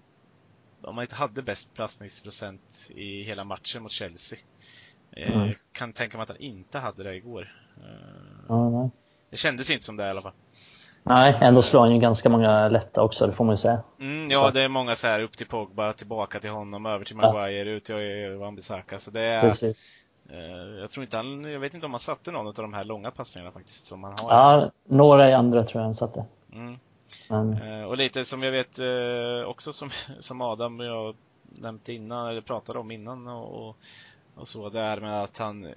om 0.81 0.95
man 0.95 1.03
inte 1.03 1.15
hade 1.15 1.41
bäst 1.41 1.73
passningsprocent 1.73 2.91
i 2.95 3.23
hela 3.23 3.43
matchen 3.43 3.83
mot 3.83 3.91
Chelsea. 3.91 4.39
Eh, 5.11 5.35
mm. 5.35 5.53
Kan 5.71 5.93
tänka 5.93 6.17
mig 6.17 6.23
att 6.23 6.29
han 6.29 6.37
inte 6.41 6.79
hade 6.79 7.03
det 7.03 7.15
igår. 7.15 7.53
Mm. 8.49 8.89
Det 9.29 9.37
kändes 9.37 9.69
inte 9.69 9.85
som 9.85 9.97
det 9.97 10.07
i 10.07 10.09
alla 10.09 10.21
fall. 10.21 10.33
Nej, 11.05 11.37
ändå 11.41 11.61
slår 11.61 11.79
han 11.79 11.91
ju 11.93 11.99
ganska 11.99 12.29
många 12.29 12.69
lätta 12.69 13.01
också, 13.01 13.27
det 13.27 13.33
får 13.33 13.45
man 13.45 13.53
ju 13.53 13.57
säga. 13.57 13.79
Mm, 13.99 14.27
ja, 14.31 14.51
det 14.51 14.61
är 14.61 14.69
många 14.69 14.95
så 14.95 15.07
här 15.07 15.23
upp 15.23 15.37
till 15.37 15.47
Pogba, 15.47 15.93
tillbaka 15.93 16.39
till 16.39 16.49
honom, 16.49 16.85
över 16.85 17.05
till 17.05 17.15
Maguire, 17.15 17.69
ja. 17.69 17.75
ut 17.75 17.83
till 17.83 17.95
Wan-Bissaka. 17.95 18.97
Så 18.97 19.11
det 19.11 19.21
är... 19.21 19.41
Precis. 19.41 20.03
Eh, 20.29 20.79
jag 20.81 20.91
tror 20.91 21.03
inte 21.03 21.17
han, 21.17 21.43
jag 21.43 21.59
vet 21.59 21.73
inte 21.73 21.85
om 21.85 21.93
han 21.93 21.99
satte 21.99 22.31
någon 22.31 22.47
av 22.47 22.53
de 22.53 22.73
här 22.73 22.83
långa 22.83 23.11
passningarna 23.11 23.51
faktiskt 23.51 23.85
som 23.85 24.03
han 24.03 24.19
har. 24.19 24.31
Ja, 24.31 24.71
några 24.85 25.29
i 25.29 25.33
andra 25.33 25.63
tror 25.63 25.81
jag 25.81 25.85
han 25.85 25.95
satte. 25.95 26.25
Mm. 26.53 26.79
Mm. 27.29 27.53
Eh, 27.53 27.85
och 27.85 27.97
lite 27.97 28.25
som 28.25 28.43
jag 28.43 28.51
vet 28.51 28.79
eh, 28.79 29.47
också 29.47 29.73
som, 29.73 29.89
som 30.19 30.41
Adam 30.41 30.79
och 30.79 30.85
jag 30.85 31.15
nämnt 31.43 31.89
innan, 31.89 32.29
eller 32.29 32.41
pratade 32.41 32.79
om 32.79 32.91
innan 32.91 33.27
och, 33.27 33.75
och 34.35 34.47
så, 34.47 34.69
det 34.69 34.79
är 34.79 34.99
med 34.99 35.23
att 35.23 35.37
han, 35.37 35.67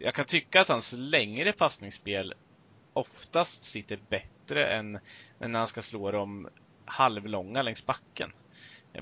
jag 0.00 0.14
kan 0.14 0.24
tycka 0.24 0.60
att 0.60 0.68
hans 0.68 0.92
längre 0.92 1.52
passningsspel 1.52 2.34
oftast 2.92 3.62
sitter 3.62 3.98
bättre 4.08 4.35
än, 4.54 4.98
än 5.40 5.52
när 5.52 5.58
han 5.58 5.68
ska 5.68 5.82
slå 5.82 6.10
dem 6.10 6.48
halvlånga 6.84 7.62
längs 7.62 7.86
backen. 7.86 8.32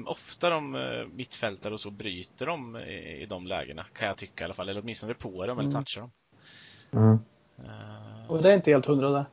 Ofta 0.07 0.51
de 0.51 0.75
eh, 0.75 1.07
mittfältare 1.07 1.73
och 1.73 1.81
så 1.81 1.91
bryter 1.91 2.47
de 2.47 2.77
i 2.77 3.27
de 3.29 3.47
lägena, 3.47 3.87
kan 3.93 4.09
jag 4.09 4.17
tycka 4.17 4.45
i 4.45 4.45
alla 4.45 4.55
fall. 4.55 4.69
Eller 4.69 4.81
åtminstone 4.81 5.15
på 5.15 5.47
dem 5.47 5.59
eller 5.59 5.71
mm. 5.71 5.85
touchar 5.85 6.01
dem. 6.01 6.11
Mm. 6.93 7.19
Uh, 7.59 8.31
och 8.31 8.43
det 8.43 8.51
är 8.51 8.55
inte 8.55 8.71
helt 8.71 8.87
hundra 8.87 9.11
där. 9.11 9.25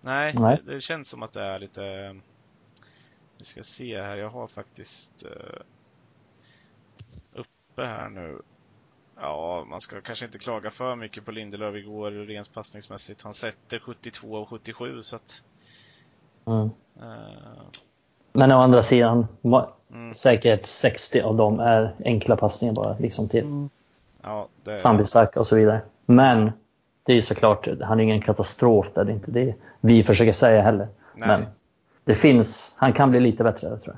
Nej, 0.00 0.34
nej. 0.38 0.60
Det, 0.64 0.72
det, 0.72 0.80
känns 0.80 1.08
som 1.08 1.22
att 1.22 1.32
det 1.32 1.42
är 1.42 1.58
lite... 1.58 2.16
Vi 3.38 3.44
ska 3.44 3.62
se 3.62 4.02
här, 4.02 4.16
jag 4.16 4.30
har 4.30 4.46
faktiskt 4.46 5.24
uh, 5.24 5.60
uppe 7.34 7.82
här 7.82 8.08
nu 8.08 8.42
Ja, 9.20 9.64
man 9.68 9.80
ska 9.80 10.00
kanske 10.00 10.24
inte 10.24 10.38
klaga 10.38 10.70
för 10.70 10.96
mycket 10.96 11.24
på 11.24 11.30
Lindelöf 11.30 11.74
igår 11.74 12.10
rent 12.10 12.54
passningsmässigt. 12.54 13.22
Han 13.22 13.34
sätter 13.34 13.78
72 13.78 14.32
och 14.32 14.48
77 14.48 15.02
så 15.02 15.16
att... 15.16 15.42
Mm. 16.46 16.60
Uh... 16.60 16.70
Men 18.32 18.52
å 18.52 18.56
andra 18.56 18.82
sidan, 18.82 19.26
mm. 19.92 20.14
säkert 20.14 20.66
60 20.66 21.20
av 21.20 21.36
dem 21.36 21.60
är 21.60 21.94
enkla 22.04 22.36
passningar 22.36 22.74
bara 22.74 22.96
liksom 22.98 23.28
till 23.28 23.44
mm. 23.44 23.70
ja, 24.22 24.48
det... 24.64 24.78
Fambisaka 24.78 25.40
och 25.40 25.46
så 25.46 25.56
vidare. 25.56 25.80
Men 26.06 26.52
det 27.02 27.12
är 27.12 27.16
ju 27.16 27.22
såklart, 27.22 27.68
han 27.80 28.00
är 28.00 28.04
ingen 28.04 28.22
katastrof 28.22 28.86
där, 28.94 29.04
det 29.04 29.12
är 29.12 29.14
inte 29.14 29.30
det 29.30 29.54
vi 29.80 30.04
försöker 30.04 30.32
säga 30.32 30.62
heller. 30.62 30.88
Nej. 31.14 31.28
Men 31.28 31.44
det 32.04 32.14
finns, 32.14 32.74
han 32.76 32.92
kan 32.92 33.10
bli 33.10 33.20
lite 33.20 33.44
bättre 33.44 33.68
tror 33.68 33.80
jag. 33.84 33.96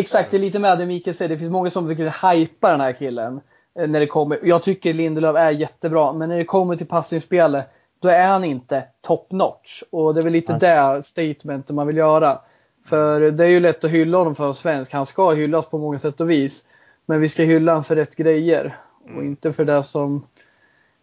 Exakt, 0.00 0.30
det 0.30 0.36
är 0.36 0.40
lite 0.40 0.58
med 0.58 0.78
det 0.78 0.86
Mikael 0.86 1.16
säger. 1.16 1.28
Det 1.28 1.38
finns 1.38 1.50
många 1.50 1.70
som 1.70 1.88
försöker 1.88 2.32
hypa 2.32 2.70
den 2.70 2.80
här 2.80 2.92
killen. 2.92 3.40
Eh, 3.78 3.88
när 3.88 4.00
det 4.00 4.06
kommer. 4.06 4.38
Jag 4.42 4.62
tycker 4.62 4.94
Lindelöf 4.94 5.36
är 5.36 5.50
jättebra, 5.50 6.12
men 6.12 6.28
när 6.28 6.38
det 6.38 6.44
kommer 6.44 6.76
till 6.76 6.86
passningsspelet 6.86 7.70
då 8.00 8.08
är 8.08 8.26
han 8.26 8.44
inte 8.44 8.84
top 9.02 9.32
notch. 9.32 9.82
Och 9.90 10.14
det 10.14 10.20
är 10.20 10.22
väl 10.22 10.32
lite 10.32 10.58
det 10.58 11.02
statementet 11.02 11.74
man 11.74 11.86
vill 11.86 11.96
göra. 11.96 12.38
För 12.86 13.20
det 13.30 13.44
är 13.44 13.48
ju 13.48 13.60
lätt 13.60 13.84
att 13.84 13.90
hylla 13.90 14.18
honom 14.18 14.34
för 14.34 14.50
att 14.50 14.56
svensk. 14.56 14.92
Han 14.92 15.06
ska 15.06 15.30
hyllas 15.30 15.66
på 15.66 15.78
många 15.78 15.98
sätt 15.98 16.20
och 16.20 16.30
vis. 16.30 16.64
Men 17.06 17.20
vi 17.20 17.28
ska 17.28 17.42
hylla 17.42 17.72
honom 17.72 17.84
för 17.84 17.96
rätt 17.96 18.16
grejer. 18.16 18.76
Och 19.04 19.10
mm. 19.10 19.26
inte 19.26 19.52
för 19.52 19.64
det 19.64 19.82
som 19.82 20.26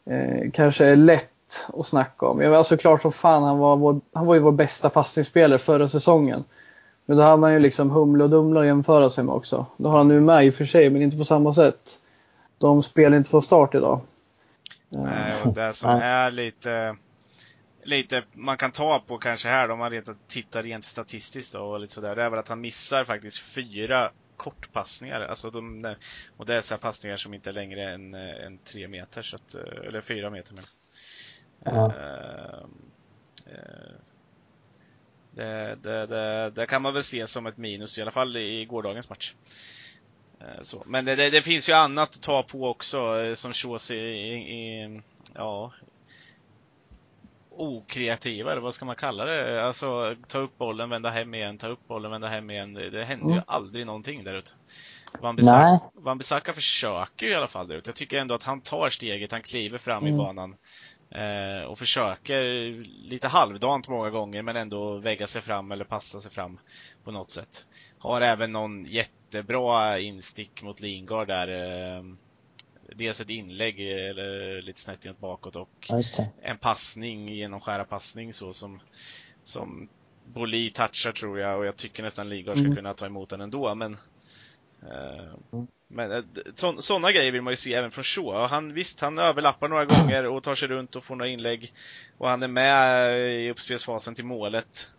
eh, 0.05 0.51
kanske 0.51 0.85
är 0.85 0.95
lätt 0.95 1.67
att 1.73 1.85
snacka 1.85 2.25
om. 2.25 2.41
Jag 2.41 2.49
var 2.49 2.57
alltså 2.57 2.77
klart 2.77 3.01
som 3.01 3.11
fan 3.11 3.43
han 3.43 3.57
var, 3.57 3.75
vår, 3.75 4.01
han 4.13 4.25
var 4.25 4.33
ju 4.33 4.39
vår 4.39 4.51
bästa 4.51 4.89
passningsspelare 4.89 5.59
förra 5.59 5.87
säsongen. 5.87 6.43
Men 7.05 7.17
då 7.17 7.23
har 7.23 7.37
man 7.37 7.53
ju 7.53 7.59
liksom 7.59 7.89
Humle 7.89 8.23
och 8.23 8.29
Dumle 8.29 8.59
att 8.59 8.65
jämföra 8.65 9.09
sig 9.09 9.23
med 9.23 9.35
också. 9.35 9.65
Det 9.77 9.87
har 9.87 9.97
han 9.97 10.07
nu 10.07 10.19
med 10.19 10.45
i 10.45 10.49
och 10.49 10.53
för 10.53 10.65
sig, 10.65 10.89
men 10.89 11.01
inte 11.01 11.17
på 11.17 11.25
samma 11.25 11.53
sätt 11.53 11.97
de 12.61 12.83
spelar 12.83 13.17
inte 13.17 13.29
från 13.29 13.41
start 13.41 13.75
idag. 13.75 14.01
Nej, 14.89 15.41
och 15.41 15.53
det 15.53 15.73
som 15.73 15.89
är 16.01 16.31
lite, 16.31 16.95
lite 17.83 18.23
man 18.33 18.57
kan 18.57 18.71
ta 18.71 18.99
på 19.07 19.17
kanske 19.17 19.49
här 19.49 19.71
om 19.71 19.79
man 19.79 19.91
rent, 19.91 20.27
tittar 20.27 20.63
rent 20.63 20.85
statistiskt 20.85 21.53
då, 21.53 21.59
och 21.59 21.79
lite 21.79 21.93
sådär, 21.93 22.15
det 22.15 22.23
är 22.23 22.29
väl 22.29 22.39
att 22.39 22.47
han 22.47 22.61
missar 22.61 23.03
faktiskt 23.03 23.39
fyra 23.39 24.11
kortpassningar. 24.37 25.21
Alltså 25.21 25.49
de, 25.49 25.95
och 26.37 26.45
det 26.45 26.55
är 26.55 26.61
så 26.61 26.77
passningar 26.77 27.17
som 27.17 27.33
inte 27.33 27.49
är 27.49 27.53
längre 27.53 27.93
än, 27.93 28.13
än 28.13 28.57
tre 28.57 28.87
meter, 28.87 29.21
så 29.21 29.35
att, 29.35 29.55
eller 29.55 30.01
fyra 30.01 30.29
meter. 30.29 30.53
Men. 30.53 30.63
Ja. 31.63 31.85
Uh, 31.85 32.65
uh, 33.53 33.95
det, 35.31 35.77
det, 35.81 36.05
det, 36.05 36.51
det, 36.55 36.65
kan 36.65 36.81
man 36.81 36.93
väl 36.93 37.03
se 37.03 37.27
som 37.27 37.45
ett 37.45 37.57
minus, 37.57 37.97
i 37.97 38.01
alla 38.01 38.11
fall 38.11 38.37
i 38.37 38.65
gårdagens 38.65 39.09
match. 39.09 39.33
Eh, 40.41 40.61
så. 40.61 40.83
Men 40.85 41.05
det, 41.05 41.15
det, 41.15 41.41
finns 41.41 41.69
ju 41.69 41.73
annat 41.73 42.09
att 42.09 42.21
ta 42.21 42.43
på 42.43 42.69
också 42.69 43.21
eh, 43.21 43.33
som 43.33 43.53
Chauce 43.53 43.95
i, 43.95 44.33
i, 44.33 45.01
ja, 45.33 45.71
okreativa, 47.49 48.51
eller 48.51 48.61
vad 48.61 48.73
ska 48.73 48.85
man 48.85 48.95
kalla 48.95 49.25
det? 49.25 49.63
Alltså 49.63 50.15
ta 50.27 50.39
upp 50.39 50.57
bollen, 50.57 50.89
vända 50.89 51.09
hem 51.09 51.33
igen, 51.33 51.57
ta 51.57 51.67
upp 51.67 51.87
bollen, 51.87 52.11
vända 52.11 52.27
hem 52.27 52.49
igen. 52.49 52.73
Det, 52.73 52.89
det 52.89 53.03
händer 53.03 53.25
mm. 53.25 53.35
ju 53.37 53.43
aldrig 53.47 53.85
någonting 53.85 54.23
där 54.23 54.35
ute. 54.35 54.51
Wan-Bissaka 55.93 56.53
försöker 56.53 57.25
ju 57.25 57.31
i 57.31 57.35
alla 57.35 57.47
fall 57.47 57.67
där 57.67 57.75
ute. 57.75 57.89
Jag 57.89 57.95
tycker 57.95 58.19
ändå 58.19 58.35
att 58.35 58.43
han 58.43 58.61
tar 58.61 58.89
steget, 58.89 59.31
han 59.31 59.41
kliver 59.41 59.77
fram 59.77 60.03
mm. 60.03 60.13
i 60.13 60.17
banan. 60.17 60.55
Eh, 61.11 61.63
och 61.63 61.79
försöker 61.79 62.43
lite 63.09 63.27
halvdant 63.27 63.87
många 63.87 64.09
gånger 64.09 64.41
men 64.41 64.55
ändå 64.55 64.97
väga 64.97 65.27
sig 65.27 65.41
fram 65.41 65.71
eller 65.71 65.85
passa 65.85 66.21
sig 66.21 66.31
fram 66.31 66.59
på 67.03 67.11
något 67.11 67.31
sätt. 67.31 67.65
Har 67.97 68.21
även 68.21 68.51
någon 68.51 68.85
jättebra 68.85 69.99
instick 69.99 70.63
mot 70.63 70.79
Lingard 70.81 71.27
där. 71.27 71.47
Eh, 71.97 72.03
dels 72.95 73.21
ett 73.21 73.29
inlägg 73.29 73.79
eller 73.79 74.61
lite 74.61 74.81
snett 74.81 75.19
bakåt 75.19 75.55
och 75.55 75.91
en 76.41 76.57
passning, 76.57 77.29
genomskära 77.29 77.83
passning 77.83 78.33
så 78.33 78.53
som, 78.53 78.79
som 79.43 79.89
Boli 80.25 80.71
touchar 80.71 81.11
tror 81.11 81.39
jag 81.39 81.59
och 81.59 81.65
jag 81.65 81.75
tycker 81.75 82.03
nästan 82.03 82.29
Lingard 82.29 82.57
ska 82.57 82.65
mm. 82.65 82.75
kunna 82.75 82.93
ta 82.93 83.05
emot 83.05 83.29
den 83.29 83.41
ändå 83.41 83.75
men 83.75 83.93
eh, 83.93 83.99
mm. 85.53 85.67
Men 85.93 86.11
eh, 86.11 86.23
sådana 86.77 87.11
grejer 87.11 87.31
vill 87.31 87.41
man 87.41 87.53
ju 87.53 87.57
se 87.57 87.73
även 87.73 87.91
från 87.91 88.03
Shaw. 88.03 88.47
Han, 88.47 88.73
visst, 88.73 88.99
han 88.99 89.19
överlappar 89.19 89.67
några 89.67 89.85
gånger 89.85 90.27
och 90.27 90.43
tar 90.43 90.55
sig 90.55 90.67
runt 90.67 90.95
och 90.95 91.03
får 91.03 91.15
några 91.15 91.29
inlägg. 91.29 91.73
Och 92.17 92.29
han 92.29 92.43
är 92.43 92.47
med 92.47 93.19
i 93.19 93.49
uppspelsfasen 93.49 94.15
till 94.15 94.25
målet. 94.25 94.89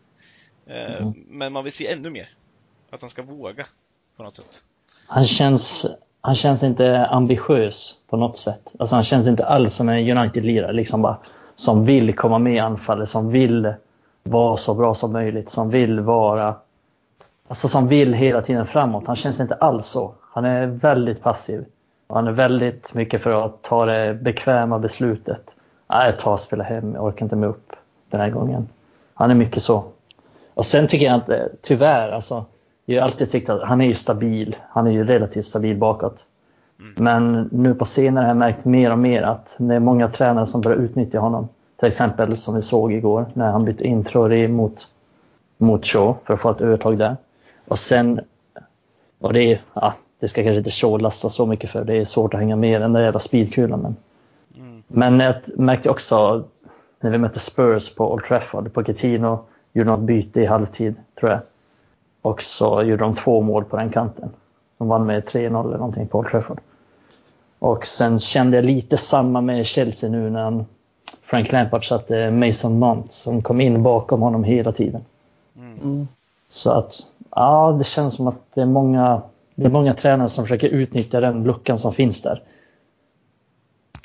Eh, 0.66 0.96
mm. 0.96 1.12
Men 1.28 1.52
man 1.52 1.64
vill 1.64 1.72
se 1.72 1.92
ännu 1.92 2.10
mer. 2.10 2.28
Att 2.90 3.00
han 3.00 3.10
ska 3.10 3.22
våga 3.22 3.66
på 4.16 4.22
något 4.22 4.34
sätt. 4.34 4.64
Han 5.06 5.24
känns, 5.24 5.86
han 6.20 6.34
känns 6.34 6.62
inte 6.62 7.06
ambitiös 7.06 7.96
på 8.08 8.16
något 8.16 8.36
sätt. 8.36 8.74
Alltså 8.78 8.94
han 8.94 9.04
känns 9.04 9.26
inte 9.26 9.46
alls 9.46 9.74
som 9.74 9.88
en 9.88 10.18
United-lirare 10.18 10.72
liksom 10.72 11.02
bara 11.02 11.18
som 11.54 11.84
vill 11.84 12.14
komma 12.14 12.38
med 12.38 12.54
i 12.54 12.58
anfallet, 12.58 13.08
som 13.08 13.30
vill 13.30 13.74
vara 14.22 14.56
så 14.56 14.74
bra 14.74 14.94
som 14.94 15.12
möjligt, 15.12 15.50
som 15.50 15.70
vill 15.70 16.00
vara 16.00 16.56
Alltså 17.48 17.68
som 17.68 17.88
vill 17.88 18.14
hela 18.14 18.42
tiden 18.42 18.66
framåt. 18.66 19.06
Han 19.06 19.16
känns 19.16 19.40
inte 19.40 19.54
alls 19.54 19.86
så. 19.86 20.14
Han 20.20 20.44
är 20.44 20.66
väldigt 20.66 21.22
passiv. 21.22 21.64
Och 22.06 22.16
han 22.16 22.26
är 22.26 22.32
väldigt 22.32 22.94
mycket 22.94 23.22
för 23.22 23.44
att 23.44 23.62
ta 23.62 23.84
det 23.86 24.14
bekväma 24.14 24.78
beslutet. 24.78 25.50
Nej, 25.88 26.12
ta 26.12 26.32
och 26.32 26.40
spela 26.40 26.64
hem. 26.64 26.94
Jag 26.94 27.04
orkar 27.04 27.26
inte 27.26 27.36
med 27.36 27.48
upp 27.48 27.72
den 28.10 28.20
här 28.20 28.30
gången. 28.30 28.68
Han 29.14 29.30
är 29.30 29.34
mycket 29.34 29.62
så. 29.62 29.84
Och 30.54 30.66
sen 30.66 30.86
tycker 30.86 31.06
jag 31.06 31.14
att 31.14 31.28
eh, 31.28 31.38
tyvärr, 31.62 32.10
alltså, 32.10 32.44
jag 32.84 33.02
har 33.02 33.06
alltid 33.08 33.30
tyckt 33.30 33.50
att 33.50 33.62
han 33.62 33.80
är 33.80 33.86
ju 33.86 33.94
stabil. 33.94 34.56
Han 34.68 34.86
är 34.86 34.90
ju 34.90 35.04
relativt 35.04 35.46
stabil 35.46 35.76
bakåt. 35.76 36.18
Mm. 36.80 36.94
Men 36.96 37.48
nu 37.52 37.74
på 37.74 37.84
senare 37.84 38.22
har 38.22 38.28
jag 38.28 38.36
märkt 38.36 38.64
mer 38.64 38.92
och 38.92 38.98
mer 38.98 39.22
att 39.22 39.56
det 39.58 39.74
är 39.74 39.80
många 39.80 40.08
tränare 40.08 40.46
som 40.46 40.60
börjar 40.60 40.78
utnyttja 40.78 41.18
honom. 41.18 41.48
Till 41.76 41.88
exempel 41.88 42.36
som 42.36 42.54
vi 42.54 42.62
såg 42.62 42.92
igår 42.92 43.26
när 43.34 43.50
han 43.50 43.64
bytte 43.64 43.86
in 43.86 44.04
Trori 44.04 44.48
mot, 44.48 44.88
mot 45.58 45.86
Shaw 45.86 46.14
för 46.24 46.34
att 46.34 46.40
få 46.40 46.50
ett 46.50 46.60
övertag 46.60 46.98
där. 46.98 47.16
Och 47.68 47.78
sen, 47.78 48.20
och 49.18 49.32
det 49.32 49.52
är, 49.52 49.62
ja, 49.74 49.94
det 50.20 50.28
ska 50.28 50.44
kanske 50.44 50.70
inte 50.70 51.02
lasta 51.02 51.28
så 51.28 51.46
mycket 51.46 51.70
för, 51.70 51.84
det 51.84 51.96
är 51.96 52.04
svårt 52.04 52.34
att 52.34 52.40
hänga 52.40 52.56
med 52.56 52.80
den 52.80 52.92
där 52.92 53.02
jävla 53.02 53.20
speedkulan. 53.20 53.80
Men, 53.80 53.96
mm. 54.56 54.82
men 54.86 55.20
jag 55.20 55.34
märkte 55.58 55.90
också 55.90 56.44
när 57.00 57.10
vi 57.10 57.18
mötte 57.18 57.40
Spurs 57.40 57.94
på 57.94 58.12
Old 58.12 58.24
Trafford, 58.24 58.72
Pochettino 58.72 59.44
gjorde 59.72 59.90
något 59.90 60.00
byte 60.00 60.40
i 60.40 60.46
halvtid, 60.46 60.94
tror 61.20 61.30
jag. 61.30 61.40
Och 62.22 62.42
så 62.42 62.82
gjorde 62.82 63.04
de 63.04 63.16
två 63.16 63.40
mål 63.40 63.64
på 63.64 63.76
den 63.76 63.90
kanten. 63.90 64.30
De 64.78 64.88
vann 64.88 65.06
med 65.06 65.24
3-0 65.24 65.66
eller 65.66 65.78
någonting 65.78 66.06
på 66.06 66.18
Old 66.18 66.28
Trafford. 66.28 66.60
Och 67.58 67.86
sen 67.86 68.20
kände 68.20 68.56
jag 68.56 68.64
lite 68.64 68.96
samma 68.96 69.40
med 69.40 69.66
Chelsea 69.66 70.10
nu 70.10 70.30
när 70.30 70.64
Frank 71.22 71.52
Lampard 71.52 71.88
satte 71.88 72.30
Mason 72.30 72.78
Mount 72.78 73.12
som 73.12 73.42
kom 73.42 73.60
in 73.60 73.82
bakom 73.82 74.20
honom 74.20 74.44
hela 74.44 74.72
tiden. 74.72 75.04
Mm. 75.56 76.08
Så 76.48 76.70
att 76.70 77.06
Ja, 77.36 77.76
det 77.78 77.84
känns 77.84 78.14
som 78.14 78.26
att 78.26 78.54
det 78.54 78.60
är 78.60 78.66
många, 78.66 79.22
det 79.54 79.64
är 79.64 79.70
många 79.70 79.94
tränare 79.94 80.28
som 80.28 80.44
försöker 80.44 80.68
utnyttja 80.68 81.20
den 81.20 81.44
luckan 81.44 81.78
som 81.78 81.94
finns 81.94 82.22
där. 82.22 82.42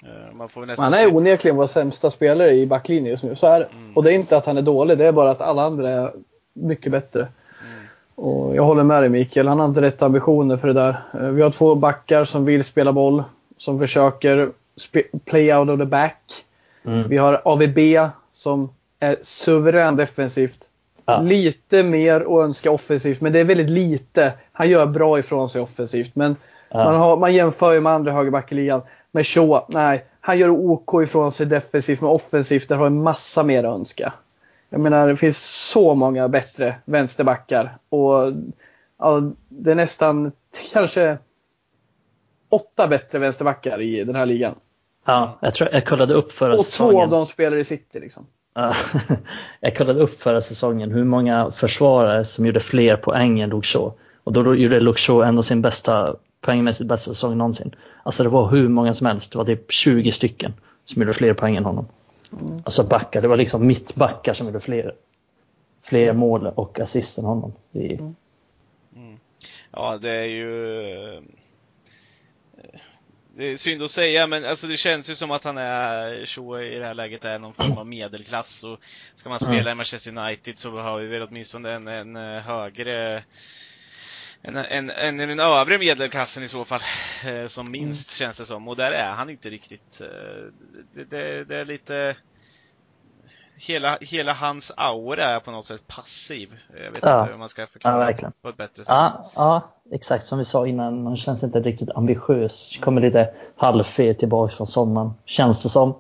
Eh, 0.03 0.36
man 0.36 0.49
får 0.49 0.65
nästan 0.65 0.84
han 0.84 0.93
är 0.93 1.15
onekligen 1.15 1.57
vår 1.57 1.67
sämsta 1.67 2.11
spelare 2.11 2.53
i 2.53 2.67
backlinjen 2.67 3.11
just 3.11 3.23
nu, 3.23 3.36
så 3.36 3.47
är 3.47 3.59
det. 3.59 3.65
Mm. 3.65 3.97
Och 3.97 4.03
det 4.03 4.11
är 4.11 4.15
inte 4.15 4.38
att 4.38 4.45
han 4.45 4.57
är 4.57 4.61
dålig, 4.61 4.97
det 4.97 5.05
är 5.05 5.11
bara 5.11 5.32
att 5.32 5.41
alla 5.41 5.61
andra 5.63 5.89
är 5.89 6.11
mycket 6.53 6.91
bättre. 6.91 7.19
Mm. 7.21 7.86
Och 8.15 8.55
jag 8.55 8.63
håller 8.63 8.84
med 8.84 9.03
dig 9.03 9.09
Mikael, 9.09 9.47
han 9.47 9.59
har 9.59 9.67
inte 9.67 9.82
rätt 9.82 10.01
ambitioner 10.01 10.57
för 10.57 10.67
det 10.67 10.73
där. 10.73 10.97
Eh, 11.13 11.19
vi 11.19 11.41
har 11.41 11.51
två 11.51 11.75
backar 11.75 12.25
som 12.25 12.45
vill 12.45 12.63
spela 12.63 12.93
boll, 12.93 13.23
som 13.57 13.80
försöker 13.80 14.51
play 15.25 15.53
out 15.53 15.69
of 15.69 15.80
the 15.80 15.86
back. 15.86 16.45
Mm. 16.86 17.09
Vi 17.09 17.17
har 17.17 17.41
AVB 17.45 18.09
som 18.32 18.69
är 18.99 19.17
suverän 19.21 19.95
defensivt. 19.95 20.66
Ja. 21.09 21.21
Lite 21.21 21.83
mer 21.83 22.21
att 22.21 22.45
önska 22.45 22.71
offensivt, 22.71 23.21
men 23.21 23.33
det 23.33 23.39
är 23.39 23.43
väldigt 23.43 23.69
lite. 23.69 24.33
Han 24.51 24.69
gör 24.69 24.85
bra 24.85 25.19
ifrån 25.19 25.49
sig 25.49 25.61
offensivt, 25.61 26.15
men 26.15 26.35
ja. 26.69 26.83
man, 26.83 26.95
har, 26.95 27.17
man 27.17 27.33
jämför 27.33 27.73
ju 27.73 27.81
med 27.81 27.93
andra 27.93 28.11
högerback 28.11 28.51
i 28.51 28.55
ligan. 28.55 28.81
Med 29.11 29.27
Shaw, 29.27 29.65
nej, 29.69 30.05
han 30.19 30.37
gör 30.37 30.49
OK 30.49 31.03
ifrån 31.03 31.31
sig 31.31 31.45
defensivt, 31.45 32.01
men 32.01 32.09
offensivt 32.09 32.69
där 32.69 32.75
har 32.75 32.87
en 32.87 33.03
massa 33.03 33.43
mer 33.43 33.63
att 33.63 33.75
önska. 33.75 34.13
Jag 34.69 34.79
menar, 34.79 35.07
det 35.07 35.17
finns 35.17 35.37
så 35.43 35.95
många 35.95 36.27
bättre 36.27 36.75
vänsterbackar 36.85 37.77
och 37.89 38.33
ja, 38.99 39.31
det 39.49 39.71
är 39.71 39.75
nästan 39.75 40.31
kanske 40.71 41.17
åtta 42.49 42.87
bättre 42.87 43.19
vänsterbackar 43.19 43.81
i 43.81 44.03
den 44.03 44.15
här 44.15 44.25
ligan. 44.25 44.55
Ja, 45.05 45.37
jag 45.41 45.53
tror 45.53 45.69
jag 45.73 45.85
kollade 45.85 46.13
upp 46.13 46.31
förra 46.31 46.53
och 46.53 46.59
säsongen. 46.59 46.95
Och 46.95 46.99
två 46.99 47.03
av 47.03 47.09
dem 47.09 47.25
spelar 47.25 47.57
i 47.57 47.65
City 47.65 47.99
liksom. 47.99 48.25
jag 49.59 49.75
kollade 49.77 49.99
upp 49.99 50.21
förra 50.21 50.41
säsongen 50.41 50.91
hur 50.91 51.03
många 51.03 51.51
försvarare 51.51 52.25
som 52.25 52.45
gjorde 52.45 52.59
fler 52.59 52.95
poäng 52.95 53.39
än 53.39 53.49
Luke 53.49 53.67
Shaw. 53.67 53.91
Och 54.23 54.33
då 54.33 54.55
gjorde 54.55 54.79
Luke 54.79 54.99
Shaw 54.99 55.27
ändå 55.27 55.43
sin 55.43 55.61
bästa, 55.61 56.15
poängmässigt 56.41 56.89
bästa 56.89 57.11
säsong 57.13 57.37
någonsin. 57.37 57.75
Alltså 58.03 58.23
det 58.23 58.29
var 58.29 58.49
hur 58.49 58.67
många 58.67 58.93
som 58.93 59.07
helst. 59.07 59.31
Det 59.31 59.37
var 59.37 59.45
typ 59.45 59.71
20 59.71 60.11
stycken 60.11 60.53
som 60.85 61.01
gjorde 61.01 61.13
fler 61.13 61.33
poäng 61.33 61.55
än 61.55 61.65
honom. 61.65 61.87
Mm. 62.31 62.61
Alltså 62.65 62.83
backar, 62.83 63.21
det 63.21 63.27
var 63.27 63.37
liksom 63.37 63.67
mittbackar 63.67 64.33
som 64.33 64.47
gjorde 64.47 64.59
fler, 64.59 64.93
fler 65.83 66.13
mål 66.13 66.47
och 66.47 66.79
assist 66.79 67.17
än 67.17 67.25
honom. 67.25 67.53
Mm. 67.73 68.15
Mm. 68.95 69.19
Ja, 69.71 69.97
det 70.01 70.11
är 70.11 70.25
ju 70.25 71.21
det 73.38 73.45
är 73.45 73.57
synd 73.57 73.83
att 73.83 73.91
säga, 73.91 74.27
men 74.27 74.45
alltså 74.45 74.67
det 74.67 74.77
känns 74.77 75.09
ju 75.09 75.15
som 75.15 75.31
att 75.31 75.43
han 75.43 75.57
är, 75.57 76.25
så 76.25 76.59
i 76.59 76.79
det 76.79 76.85
här 76.85 76.93
läget 76.93 77.25
är 77.25 77.39
någon 77.39 77.53
form 77.53 77.77
av 77.77 77.88
medelklass. 77.88 78.63
Och 78.63 78.79
ska 79.15 79.29
man 79.29 79.39
spela 79.39 79.71
i 79.71 79.75
Manchester 79.75 80.17
United 80.17 80.57
så 80.57 80.77
har 80.77 80.99
vi 80.99 81.07
väl 81.07 81.23
åtminstone 81.23 81.73
en, 81.73 81.88
en 81.88 82.15
eh, 82.15 82.41
högre 82.41 83.23
en, 84.41 84.55
en, 84.55 84.89
en, 84.89 85.19
en 85.19 85.39
övre 85.39 85.77
medelklassen 85.77 86.43
i 86.43 86.47
så 86.47 86.65
fall, 86.65 86.81
eh, 87.25 87.47
som 87.47 87.71
minst 87.71 88.09
mm. 88.09 88.27
känns 88.27 88.38
det 88.38 88.45
som. 88.45 88.67
Och 88.67 88.75
där 88.75 88.91
är 88.91 89.11
han 89.11 89.29
inte 89.29 89.49
riktigt. 89.49 90.01
Eh, 90.01 90.07
det, 90.95 91.03
det, 91.09 91.43
det 91.43 91.55
är 91.55 91.65
lite 91.65 92.15
hela, 93.57 93.97
hela 94.01 94.33
hans 94.33 94.73
aura 94.77 95.23
är 95.23 95.39
på 95.39 95.51
något 95.51 95.65
sätt 95.65 95.87
passiv. 95.87 96.53
Jag 96.83 96.91
vet 96.91 96.99
ja. 97.01 97.19
inte 97.19 97.31
hur 97.31 97.39
man 97.39 97.49
ska 97.49 97.67
förklara 97.67 98.11
ja, 98.11 98.31
på 98.41 98.49
ett 98.49 98.57
bättre 98.57 98.75
sätt. 98.75 98.87
Ja, 98.87 99.31
ja, 99.35 99.61
exakt 99.91 100.25
som 100.25 100.37
vi 100.37 100.45
sa 100.45 100.67
innan. 100.67 101.03
Man 101.03 101.17
känns 101.17 101.43
inte 101.43 101.59
riktigt 101.59 101.89
ambitiös. 101.95 102.77
Kommer 102.81 103.01
lite 103.01 103.33
halvfet 103.55 104.19
tillbaka 104.19 104.55
från 104.55 104.67
sommaren. 104.67 105.13
Känns 105.25 105.63
det 105.63 105.69
som. 105.69 105.95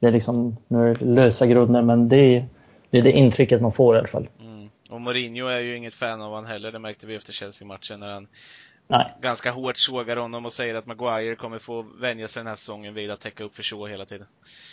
Det 0.00 0.06
är 0.06 0.12
liksom 0.12 0.56
nu 0.68 0.94
lösa 0.94 1.46
grunder 1.46 1.82
men 1.82 2.08
det 2.08 2.16
är, 2.16 2.48
det 2.90 2.98
är 2.98 3.02
det 3.02 3.12
intrycket 3.12 3.62
man 3.62 3.72
får 3.72 3.96
i 3.96 3.98
alla 3.98 4.08
fall. 4.08 4.28
Mm. 4.40 4.70
Och 4.90 5.00
Mourinho 5.00 5.46
är 5.46 5.60
ju 5.60 5.76
inget 5.76 5.94
fan 5.94 6.22
av 6.22 6.34
han 6.34 6.46
heller. 6.46 6.72
Det 6.72 6.78
märkte 6.78 7.06
vi 7.06 7.14
efter 7.14 7.32
Chelsea-matchen 7.32 8.00
när 8.00 8.12
han 8.12 8.28
Nej. 8.90 9.14
ganska 9.20 9.50
hårt 9.50 9.76
sågar 9.76 10.16
honom 10.16 10.46
och 10.46 10.52
säger 10.52 10.74
att 10.74 10.86
Maguire 10.86 11.36
kommer 11.36 11.58
få 11.58 11.82
vänja 11.82 12.28
sig 12.28 12.40
den 12.40 12.46
här 12.46 12.54
säsongen 12.54 12.94
vid 12.94 13.10
att 13.10 13.20
täcka 13.20 13.44
upp 13.44 13.54
för 13.54 13.62
Shaw 13.62 13.90
hela 13.90 14.04
tiden. 14.04 14.26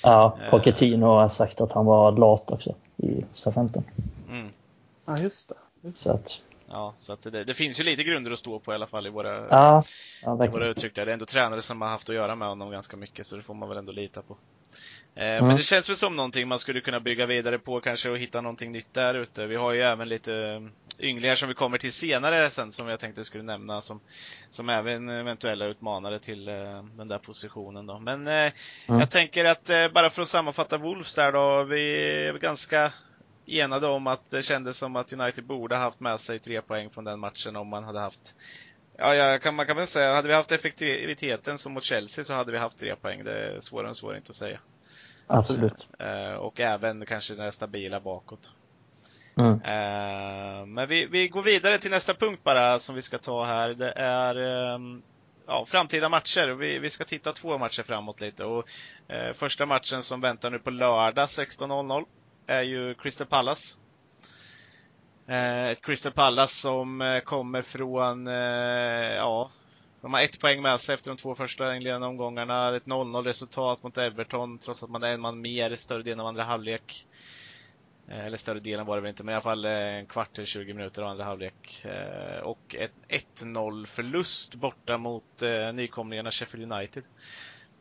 Ja, 0.04 0.38
eh. 0.44 0.50
Pochettino 0.50 1.06
har 1.06 1.30
sagt 1.30 1.62
att 1.62 1.72
han 1.72 1.86
var 1.86 2.12
lat 2.12 2.52
också 2.52 2.76
i 2.98 3.26
SA-15. 3.34 3.84
Mm. 4.30 4.50
Ja, 5.06 5.18
just 5.18 5.50
det. 5.50 5.56
Just 5.82 6.02
Så 6.02 6.12
att, 6.12 6.42
Ja, 6.68 6.94
så 6.98 7.14
att 7.14 7.22
det, 7.22 7.44
det, 7.44 7.54
finns 7.54 7.80
ju 7.80 7.84
lite 7.84 8.04
grunder 8.04 8.32
att 8.32 8.40
stå 8.40 8.60
på 8.60 8.72
i 8.72 8.76
alla 8.76 8.88
fall 8.88 9.08
i 9.08 9.10
våra, 9.10 9.48
ja, 9.50 9.84
ja, 10.24 10.46
i 10.46 10.48
våra 10.48 10.68
uttryck 10.68 10.96
där. 10.96 11.06
Det 11.06 11.12
är 11.12 11.14
ändå 11.14 11.26
tränare 11.26 11.62
som 11.62 11.82
har 11.82 11.90
haft 11.90 12.10
att 12.10 12.16
göra 12.16 12.36
med 12.36 12.48
honom 12.48 12.72
ganska 12.72 12.98
mycket, 12.98 13.26
så 13.26 13.36
det 13.36 13.42
får 13.42 13.54
man 13.54 13.70
väl 13.70 13.78
ändå 13.78 13.92
lita 13.92 14.22
på. 14.22 14.38
Eh, 15.16 15.28
mm. 15.28 15.48
Men 15.48 15.58
det 15.58 15.64
känns 15.64 15.90
väl 15.90 15.96
som 15.96 16.16
någonting 16.16 16.48
man 16.48 16.60
skulle 16.60 16.82
kunna 16.82 17.00
bygga 17.00 17.26
vidare 17.26 17.60
på 17.60 17.82
kanske 17.82 18.10
och 18.10 18.18
hitta 18.18 18.42
någonting 18.42 18.72
nytt 18.72 18.94
där 18.94 19.14
ute. 19.14 19.46
Vi 19.46 19.56
har 19.56 19.72
ju 19.74 19.82
även 19.82 20.10
lite 20.10 20.36
eh, 20.36 20.62
ynglingar 21.00 21.36
som 21.36 21.48
vi 21.48 21.54
kommer 21.54 21.78
till 21.78 21.94
senare 21.94 22.50
sen 22.50 22.72
som 22.72 22.88
jag 22.88 23.00
tänkte 23.00 23.26
skulle 23.26 23.44
nämna 23.44 23.82
som, 23.82 24.00
som 24.50 24.70
även 24.70 25.10
eventuella 25.10 25.66
utmanare 25.66 26.20
till 26.20 26.50
uh, 26.50 26.84
den 26.84 27.08
där 27.08 27.18
positionen 27.18 27.86
då. 27.86 28.00
Men 28.00 28.28
mm. 28.28 28.52
jag 28.88 29.12
tänker 29.12 29.46
att 29.46 29.94
bara 29.94 30.10
för 30.10 30.22
att 30.22 30.28
sammanfatta 30.28 30.78
Wolves 30.78 31.16
där 31.16 31.32
då, 31.32 31.64
vi 31.64 32.04
är 32.28 32.34
ganska 32.34 32.94
enade 33.46 33.88
om 33.88 34.08
att 34.08 34.30
det 34.30 34.44
kändes 34.44 34.78
som 34.78 34.96
att 34.96 35.14
United 35.14 35.46
borde 35.46 35.76
haft 35.76 36.00
med 36.00 36.20
sig 36.20 36.40
tre 36.40 36.62
poäng 36.62 36.90
från 36.90 37.04
den 37.04 37.20
matchen 37.20 37.56
om 37.56 37.68
man 37.68 37.84
hade 37.84 38.00
haft 38.00 38.36
Ja, 38.98 39.16
ja 39.16 39.40
kan, 39.40 39.56
man 39.56 39.66
kan 39.66 39.78
väl 39.78 39.88
säga, 39.88 40.14
hade 40.14 40.28
vi 40.28 40.34
haft 40.34 40.52
effektiviteten 40.52 41.58
som 41.58 41.74
mot 41.74 41.84
Chelsea 41.84 42.26
så 42.26 42.34
hade 42.34 42.52
vi 42.52 42.58
haft 42.58 42.80
tre 42.80 42.96
poäng. 42.96 43.24
Det 43.24 43.32
är 43.32 43.60
svårare 43.60 43.88
än 43.88 43.96
svårare 43.96 44.18
inte 44.18 44.30
att 44.30 44.36
säga. 44.36 44.60
Absolut. 45.28 45.88
Eh, 46.00 46.34
och 46.34 46.60
även 46.60 47.06
kanske 47.06 47.36
det 47.36 47.52
stabila 47.52 48.00
bakåt. 48.00 48.52
Mm. 49.38 49.52
Eh, 49.52 50.66
men 50.66 50.88
vi, 50.90 51.06
vi 51.06 51.28
går 51.28 51.42
vidare 51.42 51.78
till 51.78 51.92
nästa 51.92 52.14
punkt 52.14 52.42
bara 52.44 52.80
som 52.80 52.96
vi 52.96 53.02
ska 53.02 53.18
ta 53.18 53.46
här. 53.46 53.70
Det 53.74 53.92
är 53.92 54.36
ehm, 54.36 55.02
ja, 55.48 55.66
framtida 55.66 56.10
matcher. 56.10 56.48
Vi, 56.48 56.80
vi 56.80 56.90
ska 56.90 57.04
titta 57.04 57.34
två 57.34 57.58
matcher 57.58 57.84
framåt 57.84 58.22
lite. 58.22 58.46
Och, 58.46 58.70
eh, 59.08 59.34
första 59.34 59.66
matchen 59.66 60.04
som 60.04 60.22
väntar 60.22 60.50
nu 60.50 60.60
på 60.60 60.70
lördag 60.70 61.26
16.00 61.26 62.06
är 62.48 62.62
ju 62.62 62.94
Crystal 62.94 63.28
Palace. 63.28 63.78
Eh, 65.28 65.68
ett 65.68 65.82
Crystal 65.82 66.12
Palace 66.12 66.56
som 66.56 67.02
eh, 67.02 67.20
kommer 67.20 67.62
från, 67.62 68.28
eh, 68.28 68.34
ja, 69.16 69.50
de 70.02 70.14
har 70.14 70.22
ett 70.22 70.40
poäng 70.40 70.62
med 70.62 70.82
sig 70.82 70.96
efter 70.96 71.10
de 71.12 71.18
två 71.18 71.36
första 71.36 71.76
inledande 71.76 72.08
omgångarna. 72.08 72.76
Ett 72.76 72.86
0-0 72.86 73.24
resultat 73.24 73.84
mot 73.84 73.98
Everton 73.98 74.58
trots 74.58 74.84
att 74.84 74.90
man 74.90 75.04
är 75.04 75.14
en 75.14 75.22
man 75.22 75.42
mer 75.42 75.76
större 75.76 76.04
delen 76.04 76.20
av 76.20 76.28
andra 76.28 76.44
halvlek. 76.44 77.08
Eh, 78.08 78.26
eller 78.26 78.38
större 78.38 78.60
delen 78.60 78.86
var 78.86 78.96
det 78.96 79.02
väl 79.02 79.10
inte, 79.10 79.24
men 79.24 79.32
i 79.32 79.36
alla 79.36 79.42
fall 79.42 79.66
eh, 79.66 79.72
en 79.72 80.06
kvart 80.06 80.34
till 80.34 80.46
20 80.46 80.74
minuter 80.74 81.02
av 81.02 81.10
andra 81.10 81.24
halvlek. 81.24 81.86
Och 82.44 82.76
ett 82.80 82.94
1-0 83.42 83.86
förlust 83.86 84.56
borta 84.56 84.98
mot 84.98 85.42
nykomlingarna 85.74 86.32
Sheffield 86.32 86.72
United. 86.72 87.04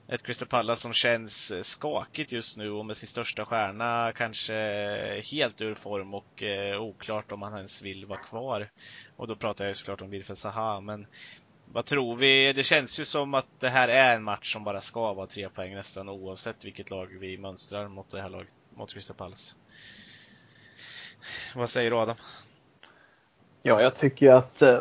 Ett 0.09 0.23
Crystal 0.23 0.49
Palace 0.49 0.83
som 0.83 0.93
känns 0.93 1.51
eh, 1.51 1.63
skakigt 1.63 2.33
just 2.33 2.57
nu 2.57 2.71
och 2.71 2.87
med 2.87 2.97
sin 2.97 3.09
största 3.09 3.45
stjärna 3.45 4.13
kanske 4.17 4.57
eh, 4.57 5.23
helt 5.33 5.61
ur 5.61 5.75
form 5.75 6.15
och 6.15 6.43
eh, 6.43 6.83
oklart 6.83 7.33
om 7.33 7.43
han 7.43 7.57
ens 7.57 7.83
vill 7.83 8.07
vara 8.07 8.19
kvar. 8.19 8.71
Och 9.17 9.27
då 9.27 9.37
pratar 9.37 9.65
jag 9.65 9.77
såklart 9.77 10.01
om 10.01 10.11
Wilfred 10.11 10.39
Zaha, 10.39 10.81
men 10.81 11.07
vad 11.73 11.85
tror 11.85 12.17
vi? 12.17 12.53
Det 12.53 12.63
känns 12.63 13.01
ju 13.01 13.05
som 13.05 13.35
att 13.35 13.47
det 13.61 13.69
här 13.69 13.89
är 13.89 14.15
en 14.15 14.23
match 14.23 14.53
som 14.53 14.65
bara 14.65 14.81
ska 14.81 15.13
vara 15.13 15.27
tre 15.27 15.49
poäng 15.49 15.75
nästan 15.75 16.09
oavsett 16.09 16.65
vilket 16.65 16.91
lag 16.91 17.07
vi 17.21 17.39
mönstrar 17.39 17.89
mot 17.89 18.11
det 18.11 18.23
här 18.23 18.29
laget, 18.29 18.55
mot 18.75 18.93
Crystal 18.93 19.17
Palace. 19.17 19.55
Vad 21.55 21.71
säger 21.71 21.91
du 21.91 21.97
Adam? 21.97 22.17
Ja, 23.63 23.83
jag 23.83 23.97
tycker 23.97 24.31
att 24.33 24.63
eh, 24.63 24.79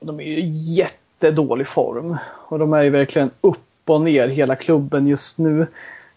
de 0.00 0.20
är 0.20 0.24
i 0.24 0.48
jättedålig 0.74 1.68
form. 1.68 2.16
Och 2.48 2.58
de 2.58 2.72
är 2.72 2.82
ju 2.82 2.90
verkligen 2.90 3.30
upp 3.40 3.58
upp 3.86 3.90
och 3.90 4.00
ner 4.00 4.28
hela 4.28 4.56
klubben 4.56 5.06
just 5.06 5.38
nu. 5.38 5.66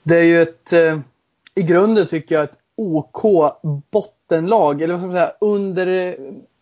Det 0.03 0.17
är 0.17 0.23
ju 0.23 0.41
ett, 0.41 0.73
eh, 0.73 0.99
i 1.55 1.63
grunden 1.63 2.07
tycker 2.07 2.35
jag, 2.35 2.43
ett 2.43 2.57
OK 2.75 3.21
bottenlag, 3.91 4.81
eller 4.81 4.93
vad 4.93 5.01
ska 5.01 5.07
man 5.07 5.15
säga, 5.15 5.33
under, 5.41 6.17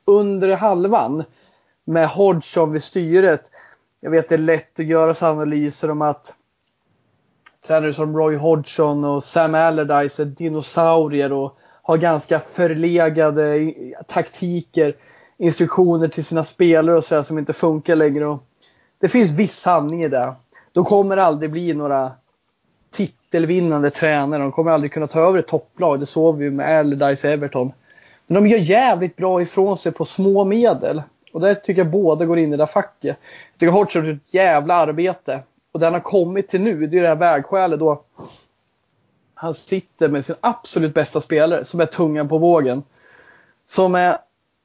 under 0.05 0.55
halvan. 0.55 1.23
Med 1.85 2.07
Hodgson 2.07 2.71
vid 2.71 2.83
styret. 2.83 3.51
Jag 4.01 4.11
vet 4.11 4.29
det 4.29 4.35
är 4.35 4.39
lätt 4.39 4.79
att 4.79 4.85
göra 4.85 5.27
analyser 5.29 5.91
om 5.91 6.01
att 6.01 6.33
tränare 7.67 7.93
som 7.93 8.17
Roy 8.17 8.35
Hodgson 8.35 9.03
och 9.03 9.23
Sam 9.23 9.55
Allardyce 9.55 10.21
är 10.21 10.25
dinosaurier 10.25 11.33
och 11.33 11.57
har 11.81 11.97
ganska 11.97 12.39
förlegade 12.39 13.73
taktiker, 14.07 14.95
instruktioner 15.37 16.07
till 16.07 16.25
sina 16.25 16.43
spelare 16.43 16.97
och 16.97 17.03
sådär 17.03 17.23
som 17.23 17.37
inte 17.37 17.53
funkar 17.53 17.95
längre. 17.95 18.25
Och 18.25 18.43
det 18.99 19.09
finns 19.09 19.31
viss 19.31 19.55
sanning 19.55 20.03
i 20.03 20.07
det. 20.07 20.33
De 20.77 20.85
kommer 20.85 21.17
aldrig 21.17 21.51
bli 21.51 21.73
några 21.73 22.11
titelvinnande 22.91 23.89
tränare. 23.89 24.41
De 24.41 24.51
kommer 24.51 24.71
aldrig 24.71 24.91
kunna 24.91 25.07
ta 25.07 25.19
över 25.19 25.39
ett 25.39 25.47
topplag. 25.47 25.99
Det 25.99 26.05
såg 26.05 26.37
vi 26.37 26.49
med 26.49 26.79
Allardyce 26.79 27.29
Everton. 27.29 27.71
Men 28.27 28.43
de 28.43 28.49
gör 28.49 28.57
jävligt 28.57 29.15
bra 29.15 29.41
ifrån 29.41 29.77
sig 29.77 29.91
på 29.91 30.05
små 30.05 30.43
medel. 30.43 31.01
Och 31.33 31.41
där 31.41 31.55
tycker 31.55 31.81
jag 31.81 31.91
båda 31.91 32.25
går 32.25 32.37
in 32.37 32.47
i 32.47 32.51
det 32.51 32.57
där 32.57 32.65
facket. 32.65 33.17
Jag 33.51 33.59
tycker 33.59 33.71
Hodgson 33.71 34.01
har 34.01 34.09
gjort 34.09 34.21
ett 34.27 34.33
jävla 34.33 34.73
arbete. 34.73 35.39
Och 35.71 35.79
den 35.79 35.93
har 35.93 35.99
kommit 35.99 36.49
till 36.49 36.61
nu, 36.61 36.87
det 36.87 36.97
är 36.97 37.01
det 37.01 37.07
här 37.07 37.15
vägskälet 37.15 37.79
då 37.79 38.03
han 39.33 39.53
sitter 39.53 40.07
med 40.07 40.25
sin 40.25 40.35
absolut 40.41 40.93
bästa 40.93 41.21
spelare 41.21 41.65
som 41.65 41.79
är 41.79 41.85
tungan 41.85 42.29
på 42.29 42.37
vågen. 42.37 42.83
Som 43.67 43.95
är 43.95 44.17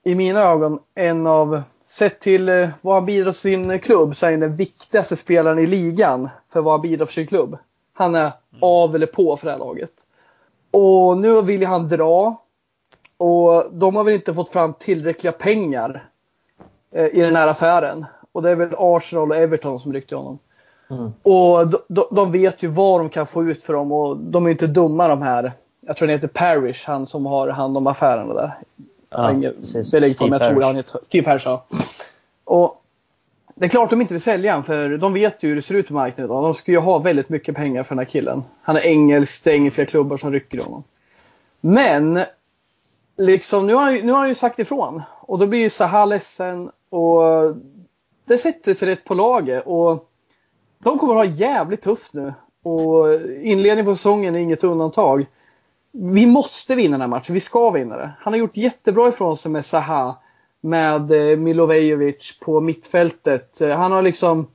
i 0.04 0.14
mina 0.14 0.40
ögon 0.40 0.78
en 0.94 1.26
av, 1.26 1.62
sett 1.92 2.20
till 2.20 2.48
eh, 2.48 2.68
vad 2.80 2.94
han 2.94 3.06
bidrar 3.06 3.32
till 3.32 3.40
sin 3.40 3.78
klubb, 3.78 4.16
så 4.16 4.26
är 4.26 4.30
han 4.30 4.40
den 4.40 4.56
viktigaste 4.56 5.16
spelaren 5.16 5.58
i 5.58 5.66
ligan 5.66 6.28
för 6.52 6.60
vad 6.60 6.72
han 6.72 6.80
bidrar 6.80 7.06
för 7.06 7.12
sin 7.12 7.26
klubb. 7.26 7.58
Han 7.92 8.14
är 8.14 8.20
mm. 8.20 8.32
av 8.60 8.94
eller 8.94 9.06
på 9.06 9.36
för 9.36 9.46
det 9.46 9.52
här 9.52 9.58
laget. 9.58 9.92
Och 10.70 11.18
nu 11.18 11.42
vill 11.42 11.66
han 11.66 11.88
dra. 11.88 12.42
Och 13.16 13.64
de 13.72 13.96
har 13.96 14.04
väl 14.04 14.14
inte 14.14 14.34
fått 14.34 14.48
fram 14.48 14.74
tillräckliga 14.74 15.32
pengar 15.32 16.08
eh, 16.90 17.06
i 17.06 17.20
den 17.20 17.36
här 17.36 17.48
affären. 17.48 18.06
Och 18.32 18.42
det 18.42 18.50
är 18.50 18.54
väl 18.54 18.74
Arsenal 18.78 19.30
och 19.30 19.36
Everton 19.36 19.80
som 19.80 19.92
ryckte 19.92 20.16
honom. 20.16 20.38
Mm. 20.90 21.12
Och 21.22 21.66
de, 21.88 22.04
de, 22.10 22.32
vet 22.32 22.62
ju 22.62 22.68
vad 22.68 23.00
de 23.00 23.08
kan 23.08 23.26
få 23.26 23.44
ut 23.44 23.62
för 23.62 23.72
dem 23.72 23.92
och 23.92 24.16
de 24.16 24.46
är 24.46 24.50
inte 24.50 24.66
dumma 24.66 25.08
de 25.08 25.22
här. 25.22 25.52
Jag 25.80 25.96
tror 25.96 26.08
det 26.08 26.14
heter 26.14 26.28
Parrish, 26.28 26.86
han 26.86 27.06
som 27.06 27.26
har 27.26 27.48
hand 27.48 27.76
om 27.76 27.86
affärerna 27.86 28.34
där. 28.34 28.52
Ja, 29.12 29.32
inget 29.32 29.90
belägg 29.90 30.18
på 30.18 30.26
men 30.26 30.40
jag 30.40 30.50
tror 30.50 30.62
han 30.62 30.76
heter 30.76 31.00
Steve 31.04 31.24
Parrish, 31.24 31.46
ja. 31.46 31.66
Och 32.44 32.82
det 33.54 33.64
är 33.64 33.68
klart 33.68 33.90
de 33.90 34.00
inte 34.00 34.14
vill 34.14 34.22
sälja 34.22 34.52
honom 34.52 34.64
för 34.64 34.96
de 34.96 35.12
vet 35.12 35.42
ju 35.42 35.48
hur 35.48 35.56
det 35.56 35.62
ser 35.62 35.74
ut 35.74 35.88
på 35.88 35.94
marknaden 35.94 36.24
idag. 36.24 36.42
De 36.42 36.54
ska 36.54 36.72
ju 36.72 36.78
ha 36.78 36.98
väldigt 36.98 37.28
mycket 37.28 37.56
pengar 37.56 37.82
för 37.82 37.94
den 37.94 37.98
här 37.98 38.10
killen. 38.10 38.42
Han 38.62 38.76
är 38.76 38.80
engelsk, 38.80 39.44
det 39.44 39.50
är 39.50 39.54
engelska 39.54 39.86
klubbar 39.86 40.16
som 40.16 40.32
rycker 40.32 40.58
i 40.58 40.60
honom. 40.60 40.84
Men 41.60 42.20
liksom, 43.16 43.66
nu 43.66 43.74
har, 43.74 44.02
nu 44.02 44.12
har 44.12 44.18
han 44.18 44.28
ju 44.28 44.34
sagt 44.34 44.58
ifrån. 44.58 45.02
Och 45.20 45.38
då 45.38 45.46
blir 45.46 45.60
ju 45.60 45.70
Zaha 45.70 46.04
ledsen 46.04 46.70
och 46.90 47.22
det 48.24 48.38
sätter 48.38 48.74
sig 48.74 48.88
rätt 48.88 49.04
på 49.04 49.14
laget. 49.14 49.62
Och 49.66 50.08
de 50.78 50.98
kommer 50.98 51.12
att 51.12 51.28
ha 51.28 51.34
jävligt 51.34 51.82
tufft 51.82 52.12
nu. 52.12 52.34
Och 52.62 53.14
inledningen 53.42 53.84
på 53.84 53.94
säsongen 53.94 54.34
är 54.34 54.40
inget 54.40 54.64
undantag. 54.64 55.26
Vi 55.92 56.26
måste 56.26 56.74
vinna 56.74 56.90
den 56.90 57.00
här 57.00 57.08
matchen. 57.08 57.34
Vi 57.34 57.40
ska 57.40 57.70
vinna 57.70 57.96
det. 57.96 58.10
Han 58.20 58.32
har 58.32 58.38
gjort 58.38 58.56
jättebra 58.56 59.08
ifrån 59.08 59.36
sig 59.36 59.50
med 59.50 59.64
Zaha. 59.64 60.16
Med 60.60 61.02
Milovejevic 61.10 61.38
Milovejovic 61.38 62.38
på 62.40 62.60
mittfältet. 62.60 63.60
Eh, 63.60 63.76
han 63.76 63.92
har 63.92 64.02
liksom 64.02 64.46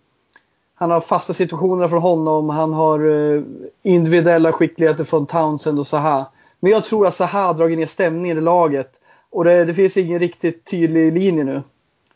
han 0.76 0.92
har 0.92 1.02
fasta 1.02 1.34
situationer 1.34 1.88
från 1.88 2.02
honom. 2.02 2.50
Han 2.50 2.74
har 2.74 3.10
eh, 3.10 3.42
individuella 3.84 4.54
skickligheter 4.54 5.04
från 5.04 5.26
Townsend 5.26 5.80
och 5.80 5.88
Zaha. 5.88 6.26
Men 6.60 6.72
jag 6.72 6.86
tror 6.86 7.08
att 7.08 7.16
Zaha 7.16 7.48
har 7.48 7.54
dragit 7.54 7.78
ner 7.78 7.86
stämningen 7.86 8.38
i 8.38 8.42
laget. 8.42 8.92
Och 9.30 9.44
det, 9.44 9.66
det 9.66 9.74
finns 9.74 9.98
ingen 9.98 10.20
riktigt 10.20 10.66
tydlig 10.66 11.14
linje 11.14 11.44
nu. 11.44 11.64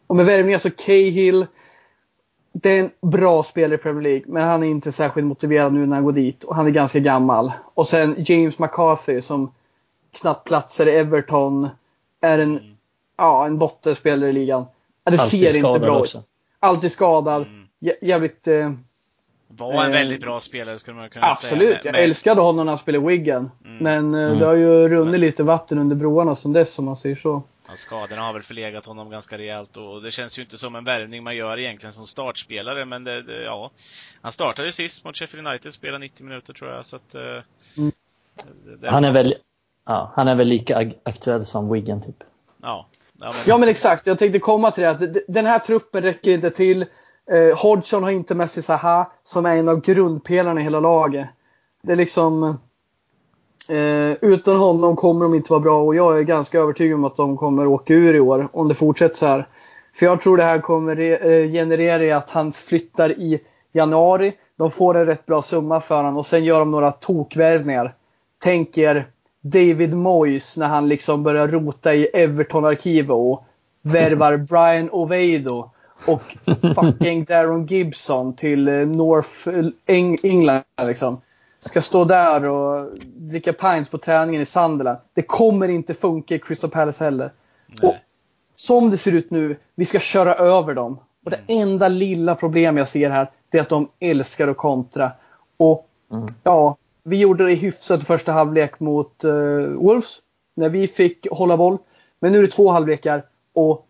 Och 0.08 0.16
med 0.16 0.26
värvningar 0.26 0.60
så 0.60 0.70
Cahill, 0.70 1.46
det 2.54 2.70
är 2.70 2.84
en 2.84 2.92
bra 3.02 3.44
spelare 3.44 3.76
i 3.76 3.78
Premier 3.78 4.04
League, 4.04 4.24
men 4.28 4.44
han 4.44 4.64
är 4.64 4.68
inte 4.68 4.92
särskilt 4.92 5.28
motiverad 5.28 5.74
nu 5.74 5.86
när 5.86 5.96
han 5.96 6.06
går 6.06 6.12
dit. 6.12 6.44
Och 6.44 6.56
han 6.56 6.68
är 6.68 6.72
ganska 6.72 7.00
gammal. 7.00 7.52
Och 7.74 7.88
sen 7.88 8.16
James 8.18 8.60
McCarthy 8.60 9.22
som 9.22 9.52
knappt 10.12 10.48
platsar 10.48 10.88
i 10.88 10.92
Everton. 10.92 11.70
Är 12.22 12.40
en, 12.40 12.58
mm. 12.58 12.76
ja, 13.18 13.46
en 13.46 13.58
bottenspelare 13.58 14.30
i 14.30 14.34
ligan. 14.34 14.66
Det 15.04 15.12
Alltid 15.12 15.54
ser 15.54 15.68
inte 15.68 15.80
bra 15.80 16.04
ut. 16.04 16.16
Alltid 16.60 16.92
skadad. 16.92 17.42
Mm. 17.42 17.68
Jävligt... 18.02 18.48
Eh, 18.48 18.72
var 19.48 19.86
en 19.86 19.92
väldigt 19.92 20.22
bra 20.22 20.40
spelare 20.40 20.78
skulle 20.78 20.98
man 20.98 21.10
kunna 21.10 21.26
absolut, 21.26 21.60
säga. 21.60 21.76
Absolut, 21.76 21.96
jag 21.96 22.04
älskade 22.04 22.42
honom 22.42 22.66
när 22.66 22.72
han 22.72 22.78
spelade 22.78 23.08
Wiggen. 23.08 23.52
Mm. 23.66 23.78
Men 23.78 24.16
eh, 24.16 24.28
mm. 24.28 24.40
det 24.40 24.46
har 24.46 24.56
ju 24.56 24.90
runnit 24.90 25.20
lite 25.20 25.44
vatten 25.44 25.78
under 25.78 25.96
broarna 25.96 26.36
som 26.36 26.54
dess 26.54 26.80
om 26.80 26.86
man 26.86 26.98
säger 26.98 27.16
så. 27.16 27.44
Ja, 27.72 27.78
skadorna 27.78 28.22
har 28.22 28.34
väl 28.34 28.44
förlegat 28.44 28.86
honom 28.86 29.10
ganska 29.10 29.38
rejält 29.38 29.78
och 29.78 30.02
det 30.02 30.12
känns 30.12 30.40
ju 30.40 30.42
inte 30.42 30.58
som 30.58 30.76
en 30.76 30.84
värvning 30.84 31.24
man 31.24 31.36
gör 31.36 31.60
egentligen 31.60 31.94
som 31.94 32.08
startspelare 32.08 32.86
men 32.86 33.04
det, 33.04 33.22
det, 33.22 33.44
ja. 33.44 33.72
Han 34.22 34.32
startade 34.32 34.72
sist 34.72 35.06
mot 35.06 35.18
Sheffield 35.18 35.48
United, 35.48 35.74
spelade 35.74 36.00
90 36.00 36.26
minuter 36.26 36.54
tror 36.54 36.72
jag 36.72 36.86
så 36.86 36.96
att 36.96 37.16
eh, 37.16 37.22
det, 38.80 38.90
han 38.90 39.04
är 39.04 39.12
väl 39.12 39.34
ja, 39.86 40.12
han 40.16 40.28
är 40.28 40.36
väl 40.36 40.48
lika 40.48 40.92
aktuell 41.04 41.46
som 41.46 41.74
Wiggen 41.74 42.02
typ. 42.02 42.24
Ja. 42.62 42.88
Ja 43.20 43.28
men... 43.28 43.42
ja 43.46 43.58
men 43.58 43.70
exakt, 43.70 44.08
jag 44.08 44.20
tänkte 44.20 44.40
komma 44.40 44.72
till 44.72 44.84
det 44.84 44.90
att 44.90 45.02
den 45.28 45.46
här 45.46 45.60
truppen 45.60 46.04
räcker 46.04 46.32
inte 46.32 46.50
till. 46.50 46.86
Eh, 47.32 47.58
Hodgson 47.58 48.04
har 48.04 48.12
inte 48.12 48.36
med 48.36 48.50
sig 48.50 48.64
Zaha 48.64 49.12
som 49.24 49.46
är 49.46 49.56
en 49.56 49.70
av 49.70 49.82
grundpelarna 49.82 50.62
i 50.62 50.64
hela 50.64 50.80
laget. 50.80 51.28
Det 51.84 51.92
är 51.92 51.96
liksom 51.96 52.60
Eh, 53.68 54.18
utan 54.22 54.58
honom 54.58 54.96
kommer 54.96 55.26
de 55.26 55.36
inte 55.36 55.52
vara 55.52 55.60
bra 55.60 55.82
och 55.82 55.96
jag 55.96 56.20
är 56.20 56.24
ganska 56.24 56.60
övertygad 56.60 56.96
om 56.96 57.06
att 57.06 57.18
de 57.18 57.38
kommer 57.38 57.68
åka 57.68 57.94
ur 57.94 58.16
i 58.16 58.20
år 58.20 58.48
om 58.54 58.68
det 58.68 58.76
fortsätter 58.76 59.16
så 59.16 59.26
här. 59.26 59.48
För 59.96 60.06
jag 60.06 60.22
tror 60.22 60.38
det 60.38 60.44
här 60.44 60.60
kommer 60.60 61.00
eh, 61.00 61.52
generera 61.52 62.18
att 62.18 62.30
han 62.30 62.52
flyttar 62.52 63.12
i 63.12 63.40
januari. 63.72 64.34
De 64.58 64.72
får 64.72 64.98
en 64.98 65.06
rätt 65.06 65.26
bra 65.26 65.42
summa 65.42 65.82
för 65.82 65.96
honom 65.96 66.18
och 66.18 66.26
sen 66.26 66.44
gör 66.44 66.60
de 66.60 66.72
några 66.72 66.92
tokvärvningar. 66.92 67.96
Tänk 68.40 68.78
er 68.78 69.08
David 69.42 69.94
Moyes 69.94 70.58
när 70.58 70.68
han 70.68 70.88
liksom 70.88 71.24
börjar 71.24 71.48
rota 71.48 71.96
i 71.96 72.06
Everton-arkivet 72.06 73.12
och 73.12 73.44
värvar 73.82 74.38
Brian 74.50 74.90
Oviedo 74.92 75.70
och 76.06 76.22
fucking 76.76 77.24
Darren 77.24 77.66
Gibson 77.66 78.36
till 78.36 78.68
eh, 78.68 78.74
North 78.74 79.50
England 80.24 80.64
liksom 80.82 81.22
ska 81.64 81.82
stå 81.82 82.06
där 82.06 82.50
och 82.50 82.90
dricka 83.04 83.54
pints 83.54 83.90
på 83.90 83.98
träningen 83.98 84.42
i 84.42 84.46
Sunderland. 84.46 84.98
Det 85.14 85.22
kommer 85.22 85.70
inte 85.70 85.94
funka 85.94 86.36
i 86.36 86.40
Crystal 86.40 86.70
Palace 86.70 87.04
heller. 87.04 87.32
Och 87.82 87.96
som 88.56 88.90
det 88.90 88.98
ser 88.98 89.12
ut 89.12 89.32
nu, 89.32 89.56
vi 89.76 89.86
ska 89.86 90.00
köra 90.00 90.34
över 90.34 90.74
dem. 90.74 91.00
Och 91.26 91.32
det 91.32 91.38
mm. 91.48 91.62
enda 91.62 91.88
lilla 91.88 92.36
problem 92.36 92.78
jag 92.78 92.88
ser 92.88 93.10
här, 93.10 93.32
det 93.50 93.58
är 93.58 93.62
att 93.62 93.70
de 93.70 93.90
älskar 94.00 94.48
att 94.48 94.58
kontra. 94.58 95.12
Och 95.58 95.90
mm. 96.12 96.26
ja, 96.44 96.78
vi 97.04 97.20
gjorde 97.20 97.48
det 97.48 97.54
hyfsat 97.54 98.04
första 98.04 98.32
halvlek 98.32 98.80
mot 98.80 99.24
uh, 99.26 99.68
Wolves. 99.68 100.20
När 100.56 100.70
vi 100.70 100.88
fick 100.88 101.28
hålla 101.32 101.58
boll. 101.58 101.78
Men 102.20 102.32
nu 102.32 102.38
är 102.38 102.42
det 102.42 102.48
två 102.48 102.70
halvlekar 102.70 103.24
och 103.54 103.88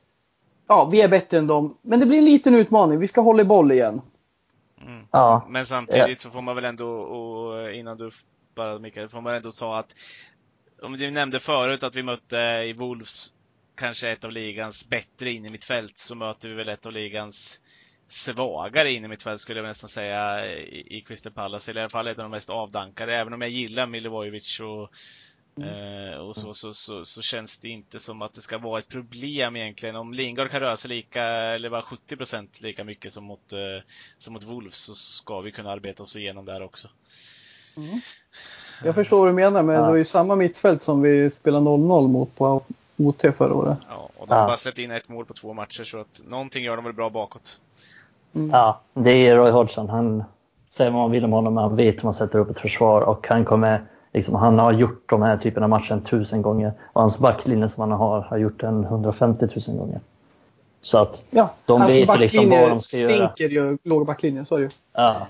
ja, 0.67 0.89
vi 0.91 1.01
är 1.01 1.07
bättre 1.07 1.37
än 1.37 1.47
dem. 1.47 1.77
Men 1.81 1.99
det 1.99 2.05
blir 2.05 2.17
en 2.17 2.25
liten 2.25 2.55
utmaning. 2.55 2.99
Vi 2.99 3.07
ska 3.07 3.21
hålla 3.21 3.41
i 3.41 3.45
boll 3.45 3.71
igen. 3.71 4.01
Mm. 4.85 5.07
Ja. 5.11 5.47
Men 5.49 5.65
samtidigt 5.65 6.19
så 6.19 6.29
får 6.31 6.41
man 6.41 6.55
väl 6.55 6.65
ändå, 6.65 6.89
och 6.89 7.71
innan 7.71 7.97
du 7.97 8.11
bara 8.55 8.79
Mikael, 8.79 9.09
får 9.09 9.21
man 9.21 9.35
ändå 9.35 9.51
ta 9.51 9.79
att 9.79 9.95
om 10.81 10.97
du 10.97 11.11
nämnde 11.11 11.39
förut 11.39 11.83
att 11.83 11.95
vi 11.95 12.03
mötte 12.03 12.37
i 12.37 12.73
Wolves 12.73 13.33
kanske 13.77 14.11
ett 14.11 14.25
av 14.25 14.31
ligans 14.31 14.89
bättre 14.89 15.31
in 15.31 15.45
i 15.45 15.49
mitt 15.49 15.65
fält 15.65 15.97
så 15.97 16.15
möter 16.15 16.49
vi 16.49 16.55
väl 16.55 16.69
ett 16.69 16.85
av 16.85 16.91
ligans 16.91 17.59
svagare 18.07 18.91
in 18.91 19.05
i 19.05 19.07
mitt 19.07 19.23
fält 19.23 19.41
skulle 19.41 19.59
jag 19.59 19.67
nästan 19.67 19.89
säga 19.89 20.45
i 20.71 21.03
Crystal 21.07 21.33
Palace. 21.33 21.71
Eller 21.71 21.81
i 21.81 21.83
alla 21.83 21.89
fall 21.89 22.07
ett 22.07 22.17
av 22.17 22.23
de 22.23 22.31
mest 22.31 22.49
avdankade. 22.49 23.15
Även 23.15 23.33
om 23.33 23.41
jag 23.41 23.49
gillar 23.49 23.87
Milivojevic 23.87 24.59
och, 24.59 24.89
mm. 25.57 26.21
och 26.21 26.35
så, 26.35 26.53
så, 26.53 26.73
så, 26.73 27.05
så, 27.05 27.21
känns 27.21 27.59
det 27.59 27.69
inte 27.69 27.99
som 27.99 28.21
att 28.21 28.33
det 28.33 28.41
ska 28.41 28.57
vara 28.57 28.79
ett 28.79 28.87
problem 28.87 29.55
egentligen. 29.55 29.95
Om 29.95 30.13
Lingard 30.13 30.49
kan 30.49 30.59
röra 30.59 30.77
sig 30.77 30.89
lika, 30.89 31.23
eller 31.23 31.69
bara 31.69 31.81
70 31.81 32.17
procent 32.17 32.61
lika 32.61 32.83
mycket 32.83 33.13
som 33.13 33.23
mot, 33.23 33.53
som 34.17 34.33
mot 34.33 34.43
Wolves 34.43 34.77
så 34.77 34.93
ska 34.93 35.41
vi 35.41 35.51
kunna 35.51 35.71
arbeta 35.71 36.03
oss 36.03 36.15
igenom 36.15 36.45
där 36.45 36.63
också. 36.63 36.87
Mm. 37.77 37.99
Jag 38.83 38.95
förstår 38.95 39.19
vad 39.19 39.27
du 39.27 39.33
menar, 39.33 39.63
men 39.63 39.75
ja. 39.75 39.81
det 39.81 39.87
var 39.87 39.95
ju 39.95 40.05
samma 40.05 40.35
mittfält 40.35 40.83
som 40.83 41.01
vi 41.01 41.29
spelade 41.29 41.65
0-0 41.65 42.07
mot 42.07 42.35
på 42.35 42.61
OT 42.97 43.21
förra 43.37 43.53
året. 43.53 43.77
Ja, 43.89 44.09
och 44.17 44.27
de 44.27 44.33
har 44.33 44.41
ja. 44.41 44.47
bara 44.47 44.57
släppt 44.57 44.79
in 44.79 44.91
ett 44.91 45.09
mål 45.09 45.25
på 45.25 45.33
två 45.33 45.53
matcher 45.53 45.83
så 45.83 45.99
att 45.99 46.21
någonting 46.25 46.63
gör 46.63 46.75
de 46.75 46.85
väl 46.85 46.93
bra 46.93 47.09
bakåt. 47.09 47.59
Mm. 48.35 48.49
Ja, 48.49 48.81
det 48.93 49.11
är 49.11 49.35
Roy 49.35 49.51
Hodgson. 49.51 49.89
Han 49.89 50.23
säger 50.69 50.91
vad 50.91 51.01
man 51.01 51.11
vill 51.11 51.25
om 51.25 51.31
honom, 51.31 51.53
men 51.53 51.63
han 51.63 51.75
vet 51.75 51.95
hur 51.95 52.03
man 52.03 52.13
sätter 52.13 52.39
upp 52.39 52.49
ett 52.49 52.59
försvar 52.59 53.01
och 53.01 53.27
han 53.27 53.45
kommer 53.45 53.83
Liksom, 54.13 54.35
han 54.35 54.59
har 54.59 54.71
gjort 54.71 55.09
de 55.09 55.21
här 55.21 55.37
typerna 55.37 55.65
av 55.65 55.69
matcher 55.69 56.01
tusen 56.05 56.41
gånger 56.41 56.73
och 56.93 57.01
hans 57.01 57.19
backlinje 57.19 57.69
som 57.69 57.81
han 57.81 57.99
har 57.99 58.21
har 58.21 58.37
gjort 58.37 58.59
den 58.59 58.83
150 58.83 59.47
000 59.67 59.77
gånger. 59.77 59.99
Så 60.81 60.99
att 60.99 61.23
ja, 61.29 61.49
de 61.65 61.85
vet 61.85 62.19
liksom 62.19 62.49
vad 62.49 62.69
de 62.69 62.79
ska 62.79 62.97
göra. 62.97 63.09
stinker 63.09 63.49
ju 63.49 63.77
låga 63.83 64.05
backlinjen, 64.05 64.45
så 64.45 64.55
är 64.55 64.59
det 64.59 64.65
ju. 64.65 64.71
Ja. 64.93 65.27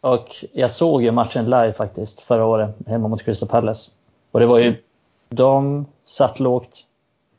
Och 0.00 0.44
jag 0.52 0.70
såg 0.70 1.02
ju 1.02 1.10
matchen 1.10 1.44
live 1.44 1.72
faktiskt 1.72 2.20
förra 2.20 2.44
året 2.44 2.76
hemma 2.86 3.08
mot 3.08 3.22
Crystal 3.22 3.48
Palace. 3.48 3.90
Och 4.30 4.40
det 4.40 4.46
var 4.46 4.58
ju, 4.58 4.74
de 5.28 5.86
satt 6.04 6.40
lågt, 6.40 6.70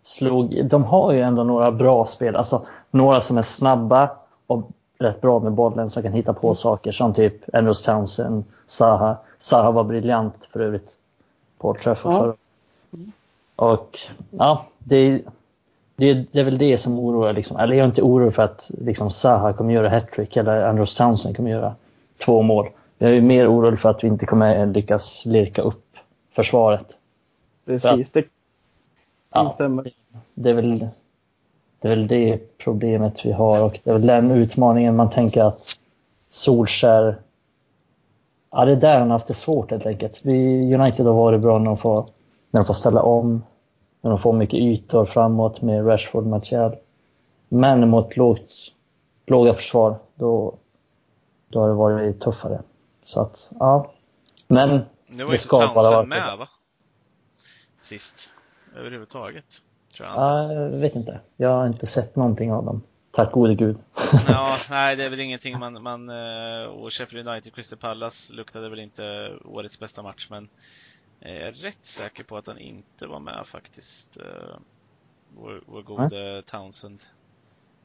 slog, 0.04 0.66
de 0.66 0.84
har 0.84 1.14
ju 1.14 1.22
ändå 1.22 1.44
några 1.44 1.72
bra 1.72 2.06
spel, 2.06 2.36
alltså 2.36 2.66
några 2.92 3.22
som 3.22 3.38
är 3.38 3.42
snabba 3.42 4.10
och 4.48 4.70
rätt 4.98 5.22
bra 5.22 5.40
med 5.40 5.52
bollen 5.52 5.90
som 5.90 6.04
kan 6.04 6.14
hitta 6.14 6.34
på 6.34 6.48
mm. 6.48 6.56
saker 6.56 6.92
som 6.92 7.14
typ 7.14 7.56
Andrews 7.56 7.82
Townsend, 7.82 8.44
Saha. 8.66 9.18
Saha 9.38 9.72
var 9.72 9.84
briljant 9.84 10.50
för 10.52 10.60
övrigt 10.60 10.98
på 11.58 11.74
Trafford 11.74 12.14
ja. 12.14 12.20
förra 12.20 12.34
mm. 12.94 13.12
Och 13.56 14.00
ja, 14.30 14.66
det, 14.80 15.22
det, 15.96 16.14
det 16.32 16.40
är 16.40 16.44
väl 16.44 16.58
det 16.58 16.78
som 16.78 17.00
oroar. 17.00 17.34
Liksom. 17.34 17.58
Eller 17.58 17.76
jag 17.76 17.84
är 17.84 17.88
inte 17.88 18.02
orolig 18.02 18.36
för 18.36 18.44
att 18.44 18.72
liksom, 18.82 19.12
Saha 19.12 19.54
kommer 19.54 19.74
göra 19.74 19.90
hattrick 19.90 20.38
eller 20.38 20.64
Andrews 20.64 20.96
Townsend 20.96 21.36
kommer 21.36 21.52
göra 21.52 21.76
två 22.26 22.42
mål. 22.42 22.70
Jag 22.98 23.18
är 23.18 23.22
mer 23.22 23.48
orolig 23.48 23.80
för 23.80 23.90
att 23.90 24.04
vi 24.04 24.08
inte 24.08 24.26
kommer 24.26 24.66
lyckas 24.66 25.26
lirka 25.26 25.62
upp 25.62 25.98
försvaret. 26.36 26.98
Precis, 27.66 28.12
det 28.12 28.24
instämmer. 29.36 29.92
Ja, 30.14 30.20
det, 30.34 30.50
är 30.50 30.54
väl, 30.54 30.88
det 31.86 31.92
är 31.92 31.96
väl 31.96 32.08
det 32.08 32.58
problemet 32.58 33.26
vi 33.26 33.32
har 33.32 33.64
och 33.64 33.80
det 33.84 33.90
är 33.90 33.94
väl 33.94 34.08
den 34.08 34.32
utmaningen 34.32 34.96
man 34.96 35.10
tänker 35.10 35.42
att 35.42 35.60
Solskär 36.30 37.18
Ja, 38.52 38.66
det 38.66 38.72
är 38.72 38.76
där 38.76 39.00
han 39.00 39.10
har 39.10 39.18
haft 39.18 39.28
det 39.28 39.34
svårt 39.34 39.72
helt 39.72 39.86
enkelt. 39.86 40.20
Vi, 40.22 40.74
United 40.76 41.06
har 41.06 41.14
varit 41.14 41.42
bra 41.42 41.58
när 41.60 41.66
de, 41.66 41.78
får, 41.78 42.10
när 42.52 42.62
de 42.62 42.66
får 42.66 42.74
ställa 42.74 43.02
om, 43.02 43.44
när 44.02 44.10
de 44.10 44.20
får 44.20 44.34
mycket 44.34 44.60
ytor 44.60 45.06
framåt 45.06 45.62
med 45.62 45.88
Rashford, 45.88 46.26
Martial. 46.26 46.76
Men 47.50 47.90
mot 47.90 48.18
lågt, 48.18 48.52
låga 49.26 49.54
försvar, 49.54 50.00
då, 50.16 50.58
då 51.48 51.60
har 51.60 51.68
det 51.68 51.74
varit 51.74 52.22
tuffare. 52.22 52.62
Så 53.04 53.22
att, 53.22 53.52
ja. 53.60 53.92
Men 54.48 54.82
nu 55.08 55.24
var 55.24 55.32
det 55.32 55.38
ska 55.38 55.64
inte 55.64 55.74
Townsend 55.74 56.08
med 56.08 56.38
va? 56.38 56.50
Sist. 57.82 58.30
Överhuvudtaget. 58.76 59.62
Tror 59.96 60.10
jag, 60.10 60.18
ja, 60.18 60.54
jag 60.54 60.70
vet 60.70 60.96
inte. 60.96 61.20
Jag 61.38 61.50
har 61.50 61.68
inte 61.68 61.88
sett 61.88 62.16
någonting 62.16 62.52
av 62.52 62.66
dem. 62.66 62.84
Tack 63.12 63.32
gode 63.32 63.56
gud. 63.56 63.78
ja, 64.28 64.58
nej 64.70 64.96
det 64.96 65.04
är 65.04 65.10
väl 65.10 65.20
ingenting 65.20 65.60
man, 65.60 65.84
man 65.84 66.10
eh, 66.10 66.66
och 66.66 66.94
Sheffield 66.94 67.28
United 67.28 67.54
Crystal 67.54 67.80
Palace 67.80 68.34
luktade 68.34 68.70
väl 68.70 68.80
inte 68.80 69.34
årets 69.46 69.80
bästa 69.80 70.04
match 70.04 70.28
men 70.30 70.50
jag 71.20 71.32
är 71.32 71.52
rätt 71.52 71.86
säker 71.86 72.24
på 72.24 72.38
att 72.38 72.48
han 72.48 72.58
inte 72.58 73.08
var 73.08 73.20
med 73.20 73.48
faktiskt. 73.48 74.18
Eh, 74.18 74.58
vår, 75.38 75.64
vår 75.66 75.82
gode 75.82 76.42
Townsend. 76.42 77.02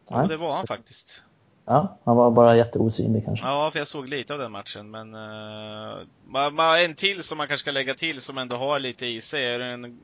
Ja, 0.09 0.27
det 0.27 0.37
var 0.37 0.55
han 0.55 0.67
faktiskt. 0.67 1.23
Ja, 1.65 1.99
han 2.05 2.17
var 2.17 2.31
bara 2.31 2.57
jätteosynlig 2.57 3.25
kanske. 3.25 3.47
Ja, 3.47 3.71
för 3.71 3.79
jag 3.79 3.89
såg 3.89 4.09
lite 4.09 4.33
av 4.33 4.39
den 4.39 4.53
matchen. 4.53 4.91
Men 4.91 5.15
uh, 5.15 6.85
en 6.85 6.95
till 6.95 7.23
som 7.23 7.39
man 7.39 7.49
kanske 7.49 7.63
ska 7.63 7.71
lägga 7.71 7.95
till 7.95 8.21
som 8.21 8.39
ändå 8.39 8.57
har 8.57 8.79
lite 8.79 9.07
i 9.07 9.21
sig 9.21 9.47
är 9.47 9.61
en 9.61 10.01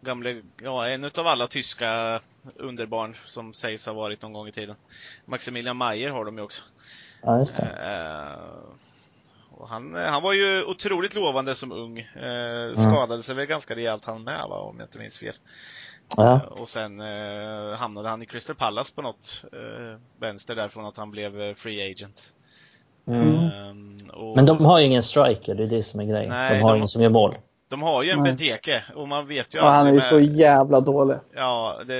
gamle, 0.00 0.42
ja, 0.62 0.88
en 0.88 1.04
utav 1.04 1.26
alla 1.26 1.46
tyska 1.46 2.20
underbarn 2.56 3.16
som 3.26 3.54
sägs 3.54 3.86
ha 3.86 3.92
varit 3.92 4.22
någon 4.22 4.32
gång 4.32 4.48
i 4.48 4.52
tiden. 4.52 4.76
Maximilian 5.24 5.76
Mayer 5.76 6.10
har 6.10 6.24
de 6.24 6.36
ju 6.38 6.44
också. 6.44 6.62
Ja, 7.22 7.38
just 7.38 7.56
det. 7.56 7.62
Uh, 7.62 8.80
och 9.50 9.68
han, 9.68 9.94
han 9.94 10.22
var 10.22 10.32
ju 10.32 10.64
otroligt 10.64 11.14
lovande 11.14 11.54
som 11.54 11.72
ung. 11.72 11.98
Uh, 11.98 12.74
skadade 12.74 13.22
sig 13.22 13.34
väl 13.34 13.46
ganska 13.46 13.76
rejält 13.76 14.04
han 14.04 14.24
med 14.24 14.46
va, 14.48 14.60
om 14.60 14.76
jag 14.78 14.86
inte 14.86 14.98
minns 14.98 15.18
fel. 15.18 15.34
Ja. 16.16 16.34
Eh, 16.34 16.40
och 16.40 16.68
sen 16.68 17.00
eh, 17.00 17.76
hamnade 17.78 18.08
han 18.08 18.22
i 18.22 18.26
Crystal 18.26 18.56
Palace 18.56 18.94
på 18.94 19.02
något 19.02 19.44
eh, 19.52 20.00
vänster 20.20 20.54
därifrån 20.54 20.86
att 20.86 20.96
han 20.96 21.10
blev 21.10 21.40
eh, 21.40 21.54
free 21.54 21.90
agent. 21.92 22.32
Mm. 23.06 23.50
Um, 23.68 23.96
och... 24.12 24.36
Men 24.36 24.46
de 24.46 24.64
har 24.64 24.78
ju 24.78 24.86
ingen 24.86 25.02
striker, 25.02 25.54
det 25.54 25.62
är 25.62 25.68
det 25.68 25.82
som 25.82 26.00
är 26.00 26.04
grejen. 26.04 26.28
Nej, 26.28 26.54
de 26.54 26.62
har 26.62 26.70
de... 26.70 26.76
ingen 26.76 26.88
som 26.88 27.02
gör 27.02 27.10
mål. 27.10 27.34
De 27.70 27.82
har 27.82 28.02
ju 28.02 28.10
en 28.10 28.22
Benteke 28.22 28.84
och 28.94 29.08
man 29.08 29.26
vet 29.26 29.54
ju 29.54 29.58
ja, 29.58 29.70
Han 29.70 29.86
är 29.86 29.90
ju 29.90 29.94
med... 29.94 30.02
så 30.02 30.20
jävla 30.20 30.80
dålig. 30.80 31.16
Ja, 31.34 31.82
det... 31.86 31.94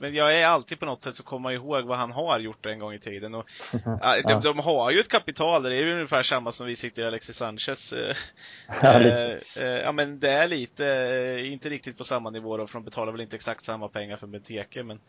men 0.00 0.14
jag 0.14 0.40
är 0.40 0.46
alltid 0.46 0.80
på 0.80 0.86
något 0.86 1.02
sätt 1.02 1.14
så 1.14 1.22
kommer 1.22 1.50
ihåg 1.50 1.84
vad 1.84 1.98
han 1.98 2.12
har 2.12 2.38
gjort 2.38 2.66
en 2.66 2.78
gång 2.78 2.94
i 2.94 2.98
tiden. 2.98 3.34
Och, 3.34 3.46
de, 4.24 4.40
de, 4.42 4.58
har 4.58 4.90
ju 4.90 5.00
ett 5.00 5.08
kapital, 5.08 5.62
det 5.62 5.68
är 5.68 5.82
ju 5.82 5.92
ungefär 5.92 6.22
samma 6.22 6.52
som 6.52 6.66
vi 6.66 6.76
sitter 6.76 7.02
i 7.02 7.06
Alexis 7.06 7.36
Sanchez. 7.36 7.92
Eh, 7.92 8.16
ja, 8.82 8.98
lite. 8.98 9.40
Eh, 9.60 9.66
ja, 9.66 9.92
men 9.92 10.20
det 10.20 10.30
är 10.30 10.48
lite, 10.48 10.86
eh, 10.86 11.52
inte 11.52 11.68
riktigt 11.68 11.98
på 11.98 12.04
samma 12.04 12.30
nivå 12.30 12.56
då, 12.56 12.66
för 12.66 12.74
de 12.74 12.84
betalar 12.84 13.12
väl 13.12 13.20
inte 13.20 13.36
exakt 13.36 13.64
samma 13.64 13.88
pengar 13.88 14.16
för 14.16 14.26
Benteke, 14.26 14.82
men 14.82 15.00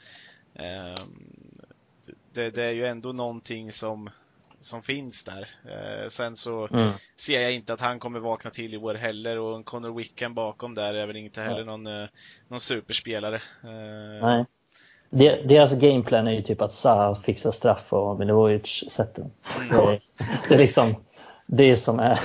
eh, 0.53 1.03
det, 2.33 2.49
det 2.49 2.63
är 2.63 2.71
ju 2.71 2.85
ändå 2.85 3.11
någonting 3.11 3.71
som 3.71 4.09
som 4.61 4.81
finns 4.81 5.23
där. 5.23 5.47
Eh, 5.65 6.09
sen 6.09 6.35
så 6.35 6.67
mm. 6.67 6.91
ser 7.15 7.41
jag 7.41 7.53
inte 7.53 7.73
att 7.73 7.79
han 7.79 7.99
kommer 7.99 8.19
vakna 8.19 8.51
till 8.51 8.73
i 8.73 8.77
år 8.77 8.95
heller 8.95 9.39
och 9.39 9.55
en 9.55 9.63
Connor 9.63 9.97
Wickham 9.97 10.33
bakom 10.33 10.75
där 10.75 10.93
är 10.93 11.07
väl 11.07 11.15
inte 11.15 11.41
heller 11.41 11.65
någon, 11.65 11.87
eh, 11.87 12.07
någon 12.47 12.59
superspelare. 12.59 13.35
Eh, 13.63 14.27
Nej. 14.27 14.45
Deras 15.43 15.73
gameplan 15.73 16.27
är 16.27 16.31
ju 16.31 16.41
typ 16.41 16.61
att 16.61 16.73
Zaha 16.73 17.15
fixar 17.15 17.51
straff 17.51 17.93
och 17.93 18.19
Milivojevic 18.19 18.83
sätter 18.89 19.21
dem. 19.21 19.31
Mm. 19.57 19.69
Det, 19.69 20.01
det, 20.47 20.53
är 20.55 20.57
liksom 20.57 20.95
det 21.45 21.77
som 21.77 21.99
är... 21.99 22.19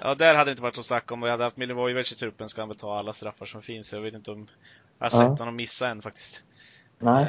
ja, 0.00 0.14
där 0.14 0.34
hade 0.34 0.44
det 0.44 0.50
inte 0.50 0.62
varit 0.62 0.78
att 0.78 0.84
snacka 0.84 1.14
om. 1.14 1.20
Vi 1.20 1.30
hade 1.30 1.44
haft 1.44 1.56
Milivojevic 1.56 2.12
i 2.12 2.14
truppen 2.14 2.48
ska 2.48 2.62
han 2.62 2.68
väl 2.68 2.78
ta 2.78 2.98
alla 2.98 3.12
straffar 3.12 3.46
som 3.46 3.62
finns. 3.62 3.92
Jag 3.92 4.00
vet 4.00 4.14
inte 4.14 4.30
om 4.30 4.48
jag 4.98 5.04
har 5.04 5.10
sett 5.10 5.20
ja. 5.20 5.36
honom 5.38 5.56
missa 5.56 5.88
än 5.88 6.02
faktiskt. 6.02 6.42
Nej. 6.98 7.26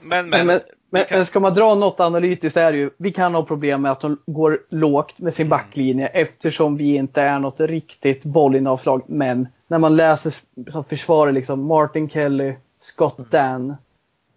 Men, 0.00 0.30
men, 0.30 0.30
men, 0.30 0.46
men 0.46 0.60
kan... 1.08 1.26
ska 1.26 1.40
man 1.40 1.54
dra 1.54 1.74
något 1.74 2.00
analytiskt 2.00 2.56
är 2.56 2.72
det 2.72 2.78
ju, 2.78 2.90
vi 2.96 3.12
kan 3.12 3.34
ha 3.34 3.42
problem 3.42 3.82
med 3.82 3.92
att 3.92 4.00
de 4.00 4.18
går 4.26 4.58
lågt 4.70 5.18
med 5.18 5.34
sin 5.34 5.48
backlinje 5.48 6.06
eftersom 6.06 6.76
vi 6.76 6.96
inte 6.96 7.22
är 7.22 7.38
något 7.38 7.60
riktigt 7.60 8.22
bollinavslag. 8.22 9.02
Men 9.06 9.48
när 9.68 9.78
man 9.78 9.96
läser 9.96 10.34
som 10.70 10.84
försvarar 10.84 11.32
liksom 11.32 11.66
Martin 11.66 12.08
Kelly, 12.08 12.54
Scott 12.80 13.18
mm. 13.18 13.28
Dan, 13.30 13.76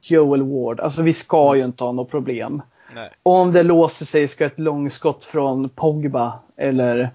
Joel 0.01 0.43
Ward. 0.43 0.79
Alltså 0.79 1.01
vi 1.01 1.13
ska 1.13 1.55
ju 1.55 1.65
inte 1.65 1.83
ha 1.83 1.91
något 1.91 2.11
problem. 2.11 2.61
Nej. 2.95 3.09
Och 3.23 3.33
om 3.33 3.51
det 3.51 3.63
låser 3.63 4.05
sig 4.05 4.27
ska 4.27 4.45
ett 4.45 4.59
långskott 4.59 5.25
från 5.25 5.69
Pogba 5.69 6.39
eller 6.57 7.11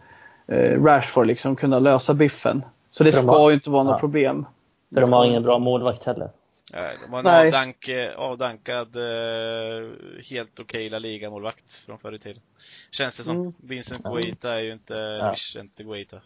eh, 0.47 0.83
Rashford 0.85 1.27
liksom 1.27 1.57
kunna 1.57 1.79
lösa 1.79 2.15
biffen. 2.15 2.65
Så 2.91 3.05
det 3.05 3.13
ska 3.13 3.31
har, 3.31 3.51
ju 3.51 3.55
inte 3.55 3.71
vara 3.71 3.83
något 3.83 3.93
ja. 3.93 3.99
problem. 3.99 4.47
För 4.95 5.01
de 5.01 5.13
har 5.13 5.25
ingen 5.25 5.43
bra 5.43 5.59
målvakt 5.59 6.05
heller. 6.05 6.29
De 6.73 7.11
var 7.11 7.19
en 7.19 7.27
avdank, 7.27 7.89
avdankad, 8.17 8.97
eh, 8.97 9.91
helt 10.31 10.61
okej 10.61 10.91
La 10.91 10.99
Liga-målvakt 10.99 11.73
från 11.73 11.99
förr 11.99 12.15
i 12.15 12.19
tiden. 12.19 12.43
Känns 12.91 13.17
det 13.17 13.23
som. 13.23 13.37
Mm. 13.37 13.53
Vincent 13.57 14.03
Guaita 14.03 14.55
är 14.55 14.61
ju 14.61 14.73
inte 14.73 14.95
ja. 14.95 15.35
Guaita. 15.77 16.21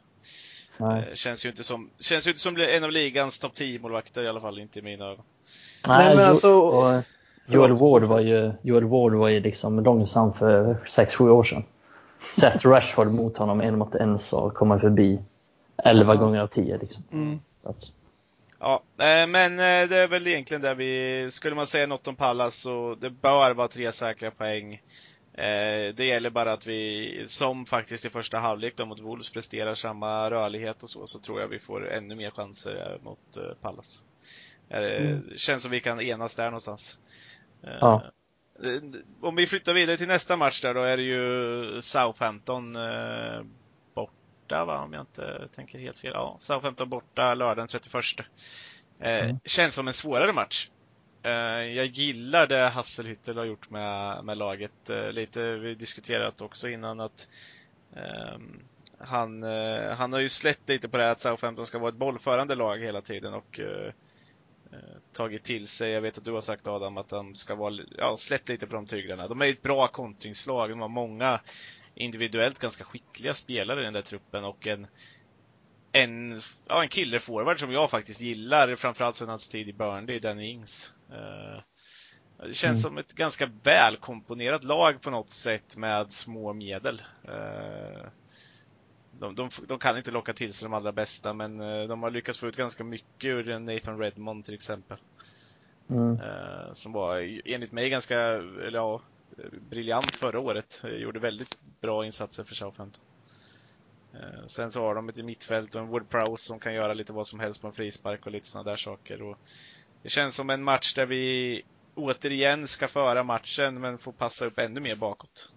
Nej. 0.81 1.11
Känns 1.15 1.47
ju 1.47 1.51
inte 1.51 1.65
som, 1.65 1.91
känns 1.99 2.27
ju 2.27 2.31
inte 2.31 2.41
som 2.41 2.57
en 2.57 2.85
av 2.85 2.91
ligans 2.91 3.39
topp 3.39 3.53
10-målvakter 3.55 4.23
i 4.23 4.29
alla 4.29 4.41
fall, 4.41 4.61
inte 4.61 4.79
i 4.79 4.83
mina 4.83 5.05
ögon. 5.05 5.25
Nej, 5.89 6.17
men 6.17 6.25
alltså... 6.25 7.03
Joel 7.47 7.73
Ward 7.73 8.05
var 8.05 8.21
ju, 8.21 8.53
Joel 8.63 8.85
Ward 8.85 9.15
var 9.15 9.29
ju 9.29 9.41
liksom 9.41 9.81
långsam 9.81 10.33
för 10.35 10.77
6-7 10.87 11.29
år 11.29 11.45
sedan. 11.45 11.65
Sett 12.41 12.65
Rashford 12.65 13.13
mot 13.13 13.37
honom 13.37 13.61
en 13.61 13.79
mot 13.79 13.95
en 13.95 14.19
så 14.19 14.51
kommer 14.51 14.79
förbi 14.79 15.19
11 15.77 16.17
gånger 16.17 16.41
av 16.41 16.47
10 16.47 16.79
liksom. 16.79 17.03
Mm. 17.13 17.41
Ja, 18.61 18.83
men 19.29 19.57
det 19.57 19.97
är 19.97 20.09
väl 20.09 20.27
egentligen 20.27 20.63
där 20.63 20.75
vi, 20.75 21.31
skulle 21.31 21.55
man 21.55 21.67
säga 21.67 21.87
något 21.87 22.07
om 22.07 22.17
Pallas 22.17 22.55
så 22.55 22.95
det 22.95 23.11
bör 23.11 23.55
vara 23.55 23.69
tre 23.69 23.93
säkra 23.93 24.31
poäng. 24.31 24.83
Det 25.95 26.05
gäller 26.05 26.31
bara 26.31 26.53
att 26.53 26.67
vi, 26.67 27.23
som 27.27 27.67
faktiskt 27.67 28.05
i 28.05 28.11
första 28.11 28.39
halvlek 28.39 28.77
då 28.77 28.87
mot 28.87 29.01
Wolves, 29.01 29.31
presterar 29.31 29.75
samma 29.75 30.31
rörlighet 30.31 30.83
och 30.83 30.91
så, 30.91 31.07
så 31.07 31.19
tror 31.19 31.41
jag 31.41 31.49
vi 31.49 31.59
får 31.59 31.91
ännu 31.91 32.15
mer 32.15 32.31
chanser 32.31 32.99
mot 33.03 33.39
Pallas. 33.61 34.05
Mm. 34.71 35.23
Känns 35.37 35.63
som 35.63 35.71
vi 35.71 35.81
kan 35.81 36.01
enas 36.01 36.35
där 36.35 36.45
någonstans. 36.45 36.99
Ja. 37.81 38.05
Om 39.21 39.37
vi 39.37 39.47
flyttar 39.47 39.75
vidare 39.75 39.97
till 39.97 40.09
nästa 40.09 40.37
match 40.37 40.61
där 40.61 40.75
då 40.75 40.83
är 40.83 40.97
det 40.97 41.03
ju 41.03 41.83
Southampton 41.83 42.77
borta 44.49 44.65
va, 44.65 44.83
om 44.83 44.93
jag 44.93 45.03
inte 45.03 45.49
tänker 45.55 45.79
helt 45.79 45.99
fel. 45.99 46.13
Ja, 46.15 46.37
Southampton 46.41 46.89
borta 46.89 47.35
lördagen 47.35 47.69
31. 47.69 48.05
Eh, 49.01 49.25
mm. 49.25 49.41
Känns 49.45 49.75
som 49.75 49.87
en 49.87 49.93
svårare 49.93 50.33
match. 50.33 50.71
Eh, 51.23 51.33
jag 51.77 51.87
gillar 51.87 52.47
det 52.47 52.69
Hasselhüttel 52.69 53.37
har 53.37 53.45
gjort 53.45 53.71
med, 53.71 54.25
med 54.25 54.39
laget. 54.39 54.91
Eh, 54.91 55.13
lite, 55.13 55.53
vi 55.53 55.75
diskuterat 55.75 56.41
också 56.41 56.69
innan 56.69 57.01
att 57.01 57.29
ehm, 57.97 58.61
han, 58.99 59.43
eh, 59.43 59.91
han 59.91 60.13
har 60.13 60.21
ju 60.21 60.29
släppt 60.29 60.69
lite 60.69 60.89
på 60.89 60.97
det 60.97 61.11
att 61.11 61.21
Southampton 61.21 61.67
ska 61.67 61.79
vara 61.79 61.89
ett 61.89 61.99
bollförande 61.99 62.55
lag 62.55 62.79
hela 62.79 63.01
tiden 63.03 63.35
och 63.35 63.61
eh, 63.61 63.93
tagit 65.13 65.45
till 65.45 65.69
sig. 65.69 65.91
Jag 65.91 66.01
vet 66.01 66.19
att 66.19 66.25
du 66.25 66.33
har 66.33 66.41
sagt 66.41 66.67
Adam 66.67 66.97
att 66.97 67.09
de 67.09 67.35
ska 67.35 67.55
vara, 67.55 67.75
ja, 67.99 68.17
släppt 68.17 68.49
lite 68.49 68.67
på 68.67 68.75
de 68.77 68.87
tyglarna. 68.87 69.29
De 69.29 69.43
är 69.43 69.49
ett 69.49 69.63
bra 69.63 69.89
kontringslag. 69.89 70.71
De 70.71 70.81
har 70.81 70.89
många 70.89 71.41
individuellt 71.99 72.59
ganska 72.59 72.85
skickliga 72.85 73.35
spelare 73.35 73.81
i 73.81 73.85
den 73.85 73.93
där 73.93 74.03
truppen 74.03 74.45
och 74.45 74.67
en 74.67 74.87
en, 75.93 76.41
ja, 76.67 76.83
en 76.83 76.89
killerforward 76.89 77.61
som 77.61 77.73
jag 77.73 77.91
faktiskt 77.91 78.21
gillar, 78.21 78.77
framförallt 78.77 79.17
sedan 79.17 79.29
hans 79.29 79.49
tid 79.49 79.69
i 79.69 79.73
Burnley, 79.73 80.19
Danny 80.19 80.47
Ings. 80.51 80.93
Uh, 81.11 81.61
det 82.47 82.55
känns 82.55 82.63
mm. 82.65 82.77
som 82.77 82.99
ett 82.99 83.13
ganska 83.13 83.51
välkomponerat 83.63 84.65
lag 84.65 85.01
på 85.03 85.11
något 85.11 85.31
sätt 85.31 85.77
med 85.77 86.13
små 86.13 86.53
medel. 86.53 87.03
Uh, 87.29 88.09
de, 89.19 89.35
de, 89.35 89.51
de, 89.69 89.79
kan 89.79 89.97
inte 89.97 90.11
locka 90.11 90.33
till 90.33 90.53
sig 90.53 90.67
de 90.67 90.75
allra 90.75 90.93
bästa, 90.93 91.33
men 91.33 91.61
uh, 91.61 91.89
de 91.89 92.03
har 92.03 92.11
lyckats 92.11 92.39
få 92.39 92.47
ut 92.47 92.57
ganska 92.57 92.85
mycket 92.85 93.29
ur 93.29 93.59
Nathan 93.59 93.99
Redmond 93.99 94.45
till 94.45 94.55
exempel. 94.55 94.99
Mm. 95.91 96.19
Som 96.75 96.93
var 96.93 97.41
enligt 97.45 97.73
mig 97.73 97.91
ganska, 97.91 98.19
eller 98.19 98.79
ja, 98.79 99.03
briljant 99.71 100.15
förra 100.15 100.41
året. 100.41 100.83
Gjorde 100.85 101.21
väldigt 101.21 101.59
bra 101.81 102.07
insatser 102.07 102.45
för 102.45 102.55
Southampton. 102.55 103.05
Eh, 104.15 104.47
sen 104.47 104.71
så 104.71 104.83
har 104.83 104.95
de 104.95 105.09
ett 105.09 105.25
mittfält 105.25 105.75
och 105.75 105.81
en 105.81 105.89
Wood 105.89 106.09
Prowse 106.09 106.45
som 106.45 106.59
kan 106.59 106.75
göra 106.75 106.93
lite 106.93 107.13
vad 107.13 107.27
som 107.27 107.41
helst 107.41 107.61
på 107.61 107.67
en 107.67 107.73
frispark 107.73 108.27
och 108.27 108.33
lite 108.33 108.47
sådana 108.47 108.71
där 108.71 108.77
saker. 108.77 109.23
Och 109.23 109.39
det 110.03 110.09
känns 110.09 110.35
som 110.35 110.51
en 110.51 110.65
match 110.65 110.95
där 110.95 111.07
vi 111.07 111.63
återigen 111.95 112.67
ska 112.67 112.89
föra 112.89 113.23
matchen 113.23 113.81
men 113.81 113.99
får 113.99 114.13
passa 114.13 114.47
upp 114.47 114.59
ännu 114.59 114.81
mer 114.81 114.97
bakåt. 114.97 115.53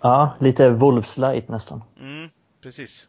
Ja, 0.00 0.36
lite 0.40 0.68
Wolves 0.70 1.18
light 1.18 1.48
nästan. 1.48 1.82
Mm, 2.00 2.30
precis. 2.60 3.08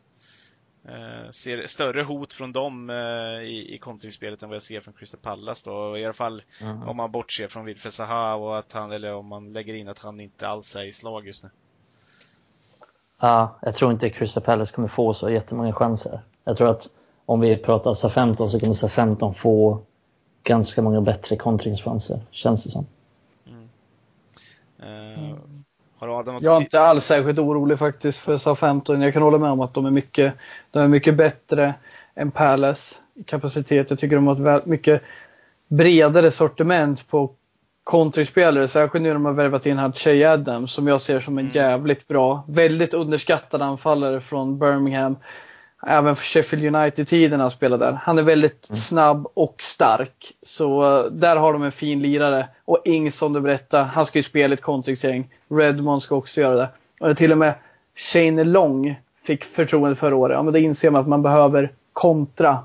Eh, 0.88 1.31
ser 1.31 1.67
större 1.67 2.03
hot 2.03 2.34
från 2.34 2.51
dem 2.51 2.89
eh, 2.89 3.43
i, 3.43 3.75
i 3.75 3.77
kontringsspelet 3.77 4.43
än 4.43 4.49
vad 4.49 4.55
jag 4.55 4.63
ser 4.63 4.81
från 4.81 4.93
Crystal 4.93 5.19
Palace 5.19 5.69
då. 5.69 5.97
I 5.97 6.05
alla 6.05 6.13
fall 6.13 6.43
mm. 6.61 6.84
om 6.84 6.97
man 6.97 7.11
bortser 7.11 7.47
från 7.47 7.65
Wilfred 7.65 7.93
Zaha 7.93 8.36
och 8.36 8.57
att 8.57 8.73
han, 8.73 8.91
eller 8.91 9.13
om 9.13 9.27
man 9.27 9.53
lägger 9.53 9.73
in 9.73 9.88
att 9.88 9.99
han 9.99 10.19
inte 10.19 10.47
alls 10.47 10.75
är 10.75 10.84
i 10.84 10.91
slag 10.91 11.27
just 11.27 11.43
nu. 11.43 11.49
Ja, 13.19 13.59
jag 13.61 13.75
tror 13.75 13.91
inte 13.91 14.09
Crystal 14.09 14.43
Palace 14.43 14.75
kommer 14.75 14.88
få 14.88 15.13
så 15.13 15.29
jättemånga 15.29 15.73
chanser. 15.73 16.21
Jag 16.43 16.57
tror 16.57 16.69
att 16.69 16.89
om 17.25 17.39
vi 17.39 17.57
pratar 17.57 17.93
SA-15 17.93 18.47
så 18.47 18.59
kommer 18.59 18.73
SA-15 18.73 19.34
få 19.34 19.81
ganska 20.43 20.81
många 20.81 21.01
bättre 21.01 21.36
kontringschanser, 21.36 22.21
känns 22.31 22.63
det 22.63 22.69
som. 22.69 22.86
Mm. 23.45 23.69
Uh, 25.31 25.38
har 26.08 26.20
Adam 26.20 26.34
något 26.34 26.43
Jag 26.43 26.58
är 26.58 26.62
inte 26.62 26.82
alls 26.82 27.06
särskilt 27.06 27.39
orolig 27.39 27.80
faktiskt 27.80 28.20
för 28.20 28.38
SA-15. 28.38 29.04
Jag 29.04 29.14
kan 29.14 29.22
hålla 29.22 29.38
med 29.38 29.51
om 29.51 29.62
att 29.62 29.74
de 29.74 29.86
är 29.86 29.91
mycket, 29.91 30.34
de 30.72 30.80
är 30.80 30.88
mycket 30.88 31.16
bättre 31.16 31.74
än 32.16 32.32
Palace 32.32 32.95
i 33.16 33.24
kapacitet. 33.24 33.89
Jag 33.89 33.99
tycker 33.99 34.16
de 34.16 34.28
har 34.28 34.58
ett 34.58 34.66
mycket 34.66 35.01
bredare 35.68 36.32
sortiment 36.32 37.08
på 37.08 37.32
kontringsspelare, 37.84 38.68
särskilt 38.68 39.04
nu 39.04 39.10
när 39.10 39.14
de 39.14 39.26
har 39.26 39.34
värvat 39.34 39.66
in 39.66 39.78
här 39.78 39.91
Che 39.91 40.26
Adams 40.26 40.72
som 40.72 40.88
jag 40.88 41.01
ser 41.01 41.20
som 41.20 41.38
en 41.38 41.45
mm. 41.45 41.56
jävligt 41.56 42.08
bra, 42.08 42.43
väldigt 42.47 42.93
underskattad 42.93 43.62
anfallare 43.62 44.22
från 44.22 44.60
Birmingham. 44.60 45.16
Även 45.88 46.15
för 46.15 46.23
Sheffield 46.23 46.75
United-tiden 46.75 47.39
han 47.39 47.51
spelade 47.51 47.86
där. 47.86 47.91
Han 47.91 48.17
är 48.17 48.23
väldigt 48.23 48.69
mm. 48.69 48.77
snabb 48.77 49.27
och 49.34 49.55
stark. 49.59 50.31
Så 50.43 50.84
uh, 50.84 51.11
där 51.11 51.36
har 51.36 51.53
de 51.53 51.63
en 51.63 51.71
fin 51.71 52.01
lirare. 52.01 52.47
Och 52.65 52.81
Ings 52.86 53.17
som 53.17 53.34
du 53.34 53.41
berättade, 53.41 53.84
han 53.84 54.05
ska 54.05 54.19
ju 54.19 54.23
spela 54.23 54.53
ett 54.53 54.61
kontringsgäng. 54.61 55.29
Redmond 55.49 56.03
ska 56.03 56.15
också 56.15 56.41
göra 56.41 56.55
det. 56.55 56.69
Och 56.99 57.07
det 57.07 57.15
till 57.15 57.31
och 57.31 57.38
med 57.38 57.53
Shane 57.95 58.43
Long 58.43 58.95
fick 59.23 59.43
förtroende 59.43 59.95
förra 59.95 60.15
året. 60.15 60.36
Ja 60.36 60.43
men 60.43 60.53
då 60.53 60.59
inser 60.59 60.89
man 60.89 61.01
att 61.01 61.07
man 61.07 61.21
behöver 61.21 61.71
kontra 61.93 62.57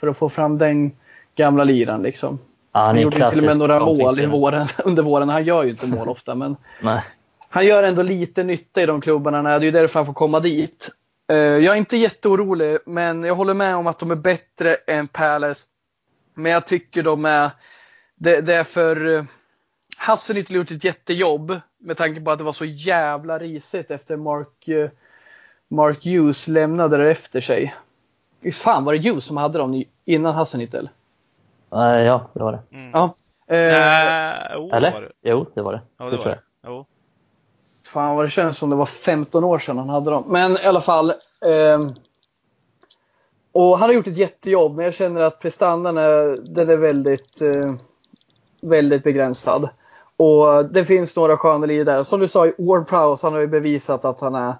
för 0.00 0.06
att 0.06 0.16
få 0.16 0.28
fram 0.28 0.58
den 0.58 0.92
gamla 1.34 1.64
liran 1.64 2.02
liksom. 2.02 2.38
Ja, 2.72 2.80
han, 2.80 2.88
han 2.88 3.00
gjorde 3.00 3.30
till 3.30 3.38
och 3.38 3.44
med 3.44 3.58
några 3.58 3.80
mål 3.80 4.20
i 4.20 4.26
våren, 4.26 4.66
under 4.84 5.02
våren. 5.02 5.28
Han 5.28 5.44
gör 5.44 5.62
ju 5.62 5.70
inte 5.70 5.86
mål 5.86 6.08
ofta 6.08 6.34
men 6.34 6.56
Nej. 6.82 7.00
han 7.48 7.66
gör 7.66 7.82
ändå 7.82 8.02
lite 8.02 8.42
nytta 8.44 8.82
i 8.82 8.86
de 8.86 9.00
klubbarna. 9.00 9.42
Det 9.42 9.50
är 9.50 9.60
ju 9.60 9.70
därför 9.70 9.98
han 9.98 10.06
får 10.06 10.12
komma 10.12 10.40
dit. 10.40 10.90
Eh, 11.28 11.36
jag 11.36 11.74
är 11.74 11.78
inte 11.78 11.96
jätteorolig 11.96 12.78
men 12.86 13.24
jag 13.24 13.34
håller 13.34 13.54
med 13.54 13.76
om 13.76 13.86
att 13.86 13.98
de 13.98 14.10
är 14.10 14.16
bättre 14.16 14.74
än 14.86 15.08
Palace. 15.08 15.66
Men 16.34 16.52
jag 16.52 16.66
tycker 16.66 17.02
de 17.02 17.24
är, 17.24 17.50
det, 18.14 18.40
det 18.40 18.54
är 18.54 18.64
för 18.64 19.14
eh, 19.14 19.24
Hassen 19.96 20.36
inte 20.36 20.54
gjort 20.54 20.70
ett 20.70 20.84
jättejobb 20.84 21.60
med 21.78 21.96
tanke 21.96 22.20
på 22.20 22.30
att 22.30 22.38
det 22.38 22.44
var 22.44 22.52
så 22.52 22.64
jävla 22.64 23.38
risigt 23.38 23.90
efter 23.90 24.16
Mark, 24.16 24.68
eh, 24.68 24.90
Mark 25.68 26.04
Hughes 26.04 26.48
lämnade 26.48 26.96
det 26.96 27.10
efter 27.10 27.40
sig. 27.40 27.74
Visst 28.40 28.62
fan 28.62 28.84
var 28.84 28.94
det 28.94 29.08
Hughes 29.08 29.24
som 29.24 29.36
hade 29.36 29.58
dem 29.58 29.84
innan 30.04 30.34
Hassenittel? 30.34 30.88
Uh, 31.74 31.80
ja, 31.80 32.30
det 32.32 32.42
var 32.42 32.52
det. 32.52 32.76
Mm. 32.76 32.90
Ja. 32.90 33.14
Uh, 33.50 34.60
oh, 34.60 34.76
Eller? 34.76 35.00
Det. 35.00 35.12
Jo, 35.22 35.46
det 35.54 35.62
var 35.62 35.72
det. 35.72 35.80
Ja, 35.98 36.04
det, 36.04 36.10
det 36.10 36.16
var 36.16 36.24
det. 36.24 36.40
Jo. 36.66 36.86
Fan 37.86 38.16
vad 38.16 38.24
det 38.24 38.30
känns 38.30 38.58
som 38.58 38.70
det 38.70 38.76
var 38.76 38.86
15 38.86 39.44
år 39.44 39.58
sedan 39.58 39.78
han 39.78 39.88
hade 39.88 40.10
dem. 40.10 40.24
Men 40.26 40.52
i 40.52 40.66
alla 40.66 40.80
fall. 40.80 41.10
Eh, 41.10 41.90
och 43.52 43.78
han 43.78 43.88
har 43.88 43.94
gjort 43.94 44.06
ett 44.06 44.16
jättejobb 44.16 44.76
men 44.76 44.84
jag 44.84 44.94
känner 44.94 45.20
att 45.20 45.40
prestandan 45.40 45.96
är, 45.96 46.38
den 46.42 46.70
är 46.70 46.76
väldigt, 46.76 47.40
eh, 47.40 47.74
väldigt 48.62 49.04
begränsad. 49.04 49.68
Och 50.16 50.64
det 50.64 50.84
finns 50.84 51.16
några 51.16 51.36
sköna 51.36 51.66
lir 51.66 51.84
där. 51.84 52.02
Som 52.02 52.20
du 52.20 52.28
sa, 52.28 52.50
Ward 52.58 52.88
Prowse 52.88 53.26
han 53.26 53.32
har 53.32 53.40
ju 53.40 53.46
bevisat 53.46 54.04
att 54.04 54.20
han 54.20 54.34
är 54.34 54.54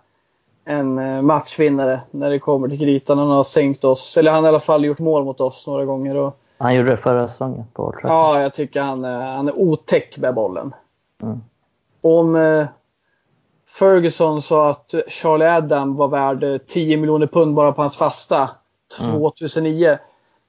en 0.64 0.98
eh, 0.98 1.22
matchvinnare 1.22 2.00
när 2.10 2.30
det 2.30 2.38
kommer 2.38 2.68
till 2.68 2.78
kritan. 2.78 3.18
Han 3.18 3.30
har 3.30 3.44
sänkt 3.44 3.84
oss, 3.84 4.16
eller 4.16 4.30
han 4.30 4.44
har 4.44 4.48
i 4.48 4.54
alla 4.54 4.60
fall 4.60 4.84
gjort 4.84 4.98
mål 4.98 5.24
mot 5.24 5.40
oss 5.40 5.66
några 5.66 5.84
gånger. 5.84 6.16
Och 6.16 6.38
han 6.58 6.74
gjorde 6.74 6.90
det 6.90 6.96
förra 6.96 7.28
säsongen 7.28 7.64
på 7.72 7.84
Old 7.84 7.96
Ja, 8.02 8.40
jag 8.40 8.54
tycker 8.54 8.80
han, 8.80 9.04
han 9.04 9.48
är 9.48 9.58
otäck 9.58 10.18
med 10.18 10.34
bollen. 10.34 10.74
Mm. 11.22 11.40
Om 12.00 12.36
eh, 12.36 12.66
Ferguson 13.78 14.42
sa 14.42 14.70
att 14.70 14.94
Charlie 15.08 15.46
Adam 15.46 15.94
var 15.94 16.08
värd 16.08 16.60
10 16.66 16.96
miljoner 16.96 17.26
pund 17.26 17.54
bara 17.54 17.72
på 17.72 17.82
hans 17.82 17.96
fasta 17.96 18.50
2009. 18.98 19.86
Mm. 19.86 19.98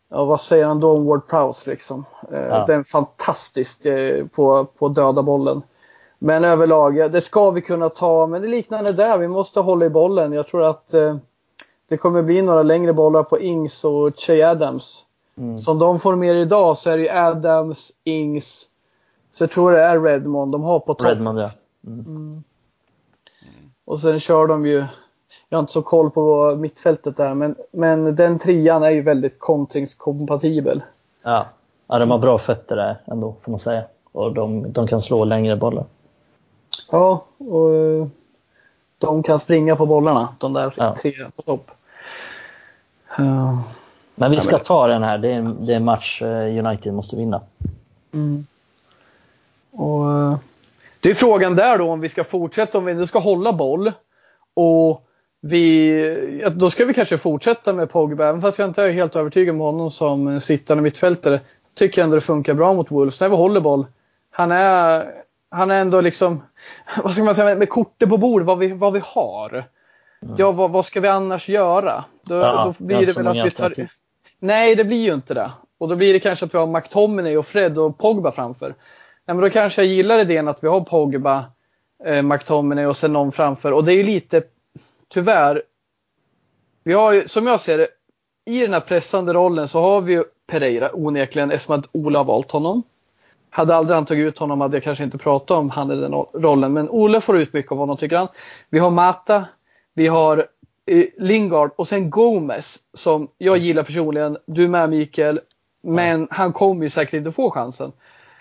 Ja, 0.10 0.26
vad 0.26 0.42
säger 0.42 0.66
han 0.66 0.80
då 0.80 0.92
om 0.92 1.06
Ward 1.06 1.28
Prowse 1.28 1.70
liksom? 1.70 2.06
Eh, 2.32 2.40
ja. 2.40 2.66
Den 2.66 2.80
är 2.80 2.84
fantastisk 2.84 3.86
eh, 3.86 4.28
på, 4.28 4.66
på 4.66 4.90
döda 4.90 5.24
bollen. 5.24 5.62
Men 6.20 6.44
överlag, 6.44 7.12
det 7.12 7.22
ska 7.22 7.52
vi 7.52 7.62
kunna 7.62 7.90
ta, 7.90 8.28
men 8.28 8.42
det 8.42 8.48
liknande 8.48 8.92
där. 8.92 9.18
Vi 9.18 9.28
måste 9.28 9.60
hålla 9.60 9.86
i 9.86 9.90
bollen. 9.90 10.34
Jag 10.34 10.48
tror 10.48 10.64
att 10.64 10.94
eh, 10.94 11.18
det 11.90 11.98
kommer 11.98 12.24
bli 12.24 12.42
några 12.42 12.64
längre 12.64 12.94
bollar 12.94 13.24
på 13.24 13.40
Ings 13.40 13.84
och 13.84 14.18
Che 14.18 14.44
Adams. 14.44 15.06
Mm. 15.38 15.58
Som 15.58 15.80
de 15.80 16.00
får 16.00 16.16
mer 16.16 16.36
idag 16.36 16.78
så 16.78 16.90
är 16.90 16.98
det 16.98 17.04
ju 17.04 17.10
Adams, 17.10 17.92
Ings, 18.04 18.66
så 19.32 19.44
jag 19.44 19.52
tror 19.52 19.72
det 19.72 19.82
är 19.82 20.00
Redmond 20.00 20.52
de 20.52 20.64
har 20.64 20.80
på 20.80 20.94
topp. 20.94 21.08
Redmond 21.08 21.40
ja. 21.40 21.52
Mm. 21.88 22.06
Mm. 22.06 22.44
Och 23.88 24.00
sen 24.00 24.20
kör 24.20 24.48
de 24.48 24.66
ju, 24.66 24.86
jag 25.50 25.58
har 25.58 25.60
inte 25.60 25.74
så 25.74 25.82
koll 25.82 26.12
på 26.12 26.56
mittfältet 26.56 27.18
där, 27.18 27.34
men, 27.34 27.56
men 27.72 28.16
den 28.16 28.40
trian 28.40 28.84
är 28.84 28.90
ju 28.90 29.02
väldigt 29.02 29.40
kontringskompatibel. 29.40 30.82
Ja. 31.24 31.46
ja, 31.88 32.00
de 32.00 32.12
har 32.12 32.18
bra 32.18 32.38
fötter 32.40 32.76
där 32.76 33.02
ändå 33.06 33.36
får 33.42 33.52
man 33.52 33.60
säga. 33.60 33.84
Och 34.12 34.34
de, 34.34 34.72
de 34.72 34.88
kan 34.88 35.02
slå 35.02 35.26
längre 35.26 35.56
bollar. 35.56 35.86
Ja, 36.92 37.26
och 37.38 38.10
de 38.98 39.24
kan 39.24 39.40
springa 39.40 39.76
på 39.76 39.86
bollarna, 39.86 40.36
de 40.38 40.54
där 40.54 40.74
ja. 40.78 40.96
tre 40.96 41.14
på 41.36 41.42
topp. 41.42 41.72
Uh, 43.20 43.62
men 44.16 44.32
vi 44.32 44.40
ska 44.40 44.58
ta 44.58 44.88
den 44.88 45.04
här. 45.04 45.18
Det 45.18 45.32
är, 45.32 45.56
det 45.60 45.74
är 45.74 45.78
en 45.78 45.86
match 45.86 46.22
eh, 46.22 46.66
United 46.66 46.94
måste 46.94 47.16
vinna. 47.16 47.42
Mm. 48.14 48.46
Och, 49.72 50.12
eh, 50.12 50.38
det 51.02 51.10
är 51.10 51.14
frågan 51.14 51.56
där 51.56 51.78
då 51.78 51.90
om 51.90 52.00
vi 52.00 52.10
ska 52.10 52.24
fortsätta, 52.24 52.78
om 52.78 52.86
vi 52.86 52.92
inte 52.92 53.08
ska 53.08 53.20
hålla 53.20 53.54
boll 53.54 53.92
och 54.54 55.04
vi, 55.42 56.44
då 56.52 56.70
ska 56.70 56.86
vi 56.86 56.94
kanske 56.94 57.18
fortsätta 57.18 57.74
med 57.74 57.90
Pogba, 57.90 58.28
även 58.28 58.42
fast 58.42 58.60
jag 58.60 58.70
inte 58.70 58.84
är 58.84 58.90
helt 58.90 59.16
övertygad 59.16 59.56
med 59.56 59.66
honom 59.66 59.92
som 59.92 60.42
sittande 60.42 60.84
mittfältare. 60.84 61.42
Tycker 61.76 62.02
jag 62.02 62.04
ändå 62.04 62.16
det 62.16 62.22
funkar 62.22 62.54
bra 62.54 62.74
mot 62.74 62.92
Wolves 62.92 63.20
när 63.20 63.30
vi 63.30 63.36
håller 63.36 63.62
boll. 63.62 63.86
Han 64.32 64.52
är, 64.52 65.06
han 65.50 65.72
är 65.72 65.82
ändå 65.82 66.02
liksom, 66.02 66.44
vad 67.04 67.14
ska 67.14 67.24
man 67.24 67.36
säga, 67.36 67.56
med 67.56 67.70
kortet 67.70 68.10
på 68.10 68.18
bordet, 68.18 68.48
vad 68.48 68.58
vi, 68.60 68.74
vad 68.74 68.94
vi 68.94 69.02
har. 69.04 69.50
Mm. 70.22 70.36
Ja, 70.38 70.52
vad, 70.52 70.72
vad, 70.72 70.86
ska 70.86 71.00
vi 71.00 71.08
annars 71.08 71.50
göra? 71.50 72.06
Då, 72.24 72.36
ja, 72.36 72.74
då 72.80 72.86
blir 72.86 73.06
det 73.06 73.18
väl 73.18 73.28
att 73.28 73.46
vi 73.46 73.52
tar... 73.52 73.88
Nej, 74.40 74.76
det 74.76 74.84
blir 74.84 75.06
ju 75.06 75.14
inte 75.14 75.34
det. 75.34 75.52
Och 75.78 75.88
då 75.88 75.96
blir 75.96 76.14
det 76.14 76.20
kanske 76.20 76.46
att 76.46 76.54
vi 76.54 76.58
har 76.58 76.68
McTominay 76.68 77.38
och 77.38 77.46
Fred 77.46 77.78
och 77.78 77.98
Pogba 77.98 78.32
framför. 78.32 78.76
Nej, 79.28 79.36
men 79.36 79.42
då 79.42 79.50
kanske 79.50 79.82
jag 79.82 79.92
gillar 79.92 80.20
idén 80.20 80.48
att 80.48 80.64
vi 80.64 80.68
har 80.68 80.82
Pogba, 80.82 81.46
eh, 82.06 82.22
McTominay 82.22 82.86
och 82.86 82.98
sen 82.98 83.14
någon 83.14 83.32
framför. 83.32 83.72
Och 83.72 83.84
det 83.84 83.94
är 83.94 83.96
ju 83.98 84.04
lite, 84.04 84.44
tyvärr, 85.08 85.64
vi 86.84 86.94
har 86.94 87.14
ju, 87.14 87.28
som 87.28 87.48
jag 87.48 87.60
ser 87.60 87.78
det, 87.78 87.88
i 88.46 88.60
den 88.60 88.74
här 88.74 88.80
pressande 88.80 89.34
rollen 89.34 89.68
så 89.68 89.82
har 89.82 90.02
vi 90.02 90.14
ju 90.14 90.24
Pereira 90.48 90.90
onekligen 90.94 91.52
eftersom 91.52 91.80
att 91.80 91.90
Ola 91.92 92.20
har 92.20 92.24
valt 92.24 92.52
honom. 92.52 92.84
Hade 93.50 93.76
aldrig 93.76 93.96
han 93.96 94.06
tagit 94.06 94.28
ut 94.28 94.40
honom 94.40 94.62
hade 94.62 94.78
jag 94.78 94.84
kanske 94.84 95.04
inte 95.04 95.18
pratat 95.18 95.58
om 95.58 95.70
han 95.70 95.92
i 95.92 95.96
den 95.96 96.14
rollen. 96.14 96.74
Men 96.74 96.90
Ola 96.90 97.22
får 97.22 97.38
ut 97.38 97.54
mycket 97.54 97.72
av 97.72 97.78
honom 97.78 97.98
tycker 97.98 98.18
han. 98.18 98.28
Vi 98.70 98.80
har 98.80 98.90
Mata, 98.90 99.46
vi 99.94 100.08
har 100.08 100.48
eh, 100.86 101.06
Lingard 101.18 101.72
och 101.76 101.88
sen 101.88 102.10
Gomez 102.10 102.80
som 102.94 103.28
jag 103.38 103.58
gillar 103.58 103.84
personligen. 103.84 104.38
Du 104.46 104.68
med 104.68 104.90
Mikael. 104.90 105.40
Men 105.82 106.22
ja. 106.22 106.28
han 106.30 106.54
kommer 106.54 106.84
ju 106.84 106.90
säkert 106.90 107.14
inte 107.14 107.32
få 107.32 107.52
chansen. 107.52 107.92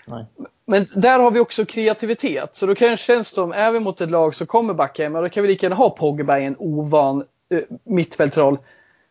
Nej. 0.06 0.26
Men 0.66 0.86
där 0.94 1.18
har 1.18 1.30
vi 1.30 1.40
också 1.40 1.64
kreativitet. 1.64 2.56
Så 2.56 2.66
då 2.66 2.74
känns 2.96 3.32
det 3.32 3.40
om, 3.40 3.52
är 3.52 3.72
vi 3.72 3.80
mot 3.80 4.00
ett 4.00 4.10
lag 4.10 4.34
som 4.34 4.46
kommer 4.46 4.74
backa 4.74 5.02
hem, 5.02 5.12
då 5.12 5.28
kan 5.28 5.42
vi 5.42 5.48
lika 5.48 5.66
gärna 5.66 5.76
ha 5.76 5.90
Pogba 5.90 6.38
i 6.38 6.44
en 6.44 6.56
ovan 6.58 7.24
eh, 7.48 7.60
mittfältroll. 7.84 8.58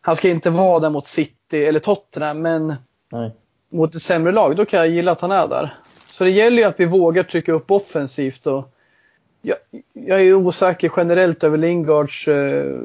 Han 0.00 0.16
ska 0.16 0.28
inte 0.28 0.50
vara 0.50 0.80
där 0.80 0.90
mot 0.90 1.06
City 1.06 1.64
eller 1.64 1.80
Tottenham, 1.80 2.42
men 2.42 2.74
Nej. 3.12 3.30
mot 3.68 3.94
ett 3.94 4.02
sämre 4.02 4.32
lag, 4.32 4.56
då 4.56 4.64
kan 4.64 4.80
jag 4.80 4.88
gilla 4.88 5.12
att 5.12 5.20
han 5.20 5.32
är 5.32 5.48
där. 5.48 5.78
Så 6.08 6.24
det 6.24 6.30
gäller 6.30 6.56
ju 6.56 6.64
att 6.64 6.80
vi 6.80 6.84
vågar 6.84 7.22
trycka 7.22 7.52
upp 7.52 7.70
offensivt. 7.70 8.46
Och 8.46 8.72
jag, 9.42 9.56
jag 9.92 10.20
är 10.20 10.34
osäker 10.34 10.92
generellt 10.96 11.44
över 11.44 11.58
Lingards 11.58 12.28
eh, 12.28 12.80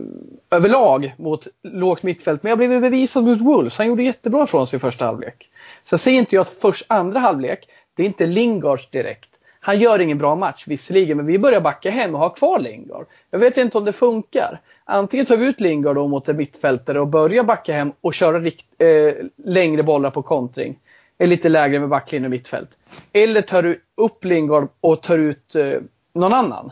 överlag 0.50 1.14
mot 1.18 1.48
lågt 1.64 2.04
mittfält. 2.04 2.44
Men 2.44 2.50
jag 2.50 2.58
blev 2.58 2.82
bevisad 2.82 3.24
mot 3.24 3.42
Wolves. 3.42 3.78
Han 3.78 3.88
gjorde 3.88 4.04
jättebra 4.04 4.48
från 4.48 4.68
sig 4.68 4.78
i 4.78 4.80
första 4.80 5.06
halvlek. 5.06 5.50
Sen 5.86 6.00
säger 6.00 6.20
inte 6.20 6.36
jag 6.36 6.42
att 6.42 6.50
först 6.50 6.86
andra 6.88 7.20
halvlek, 7.20 7.68
det 8.02 8.06
är 8.06 8.08
inte 8.08 8.28
Lingards 8.28 8.90
direkt. 8.90 9.30
Han 9.60 9.80
gör 9.80 10.00
ingen 10.00 10.18
bra 10.18 10.36
match 10.36 10.64
visserligen, 10.68 11.18
men 11.18 11.26
vi 11.26 11.40
börjar 11.40 11.62
backa 11.62 11.92
hem 11.92 12.16
och 12.16 12.22
ha 12.22 12.30
kvar 12.30 12.60
Lingard. 12.60 13.06
Jag 13.30 13.40
vet 13.40 13.58
inte 13.58 13.78
om 13.78 13.86
det 13.86 13.94
funkar. 13.94 14.62
Antingen 14.84 15.26
tar 15.26 15.38
vi 15.38 15.46
ut 15.46 15.60
Lingard 15.60 15.96
då 15.96 16.08
mot 16.08 16.30
en 16.30 16.38
mittfältare 16.38 17.00
och 17.00 17.08
börjar 17.08 17.44
backa 17.44 17.74
hem 17.74 17.92
och 18.02 18.14
köra 18.14 18.40
rikt, 18.40 18.66
eh, 18.78 19.14
längre 19.36 19.84
bollar 19.84 20.10
på 20.10 20.22
kontring. 20.22 20.80
Är 21.18 21.28
lite 21.28 21.50
lägre 21.50 21.80
med 21.80 21.90
backlinje 21.90 22.28
och 22.28 22.32
mittfält. 22.32 22.78
Eller 23.14 23.42
tar 23.42 23.64
du 23.64 23.82
upp 23.98 24.26
Lingard 24.26 24.68
och 24.82 25.02
tar 25.02 25.18
ut 25.18 25.56
eh, 25.56 25.74
någon 26.14 26.34
annan. 26.34 26.72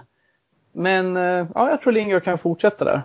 Men 0.71 1.17
eh, 1.17 1.47
ja, 1.55 1.69
jag 1.69 1.81
tror 1.81 1.93
Lingard 1.93 2.23
kan 2.23 2.37
fortsätta 2.37 2.85
där. 2.85 3.01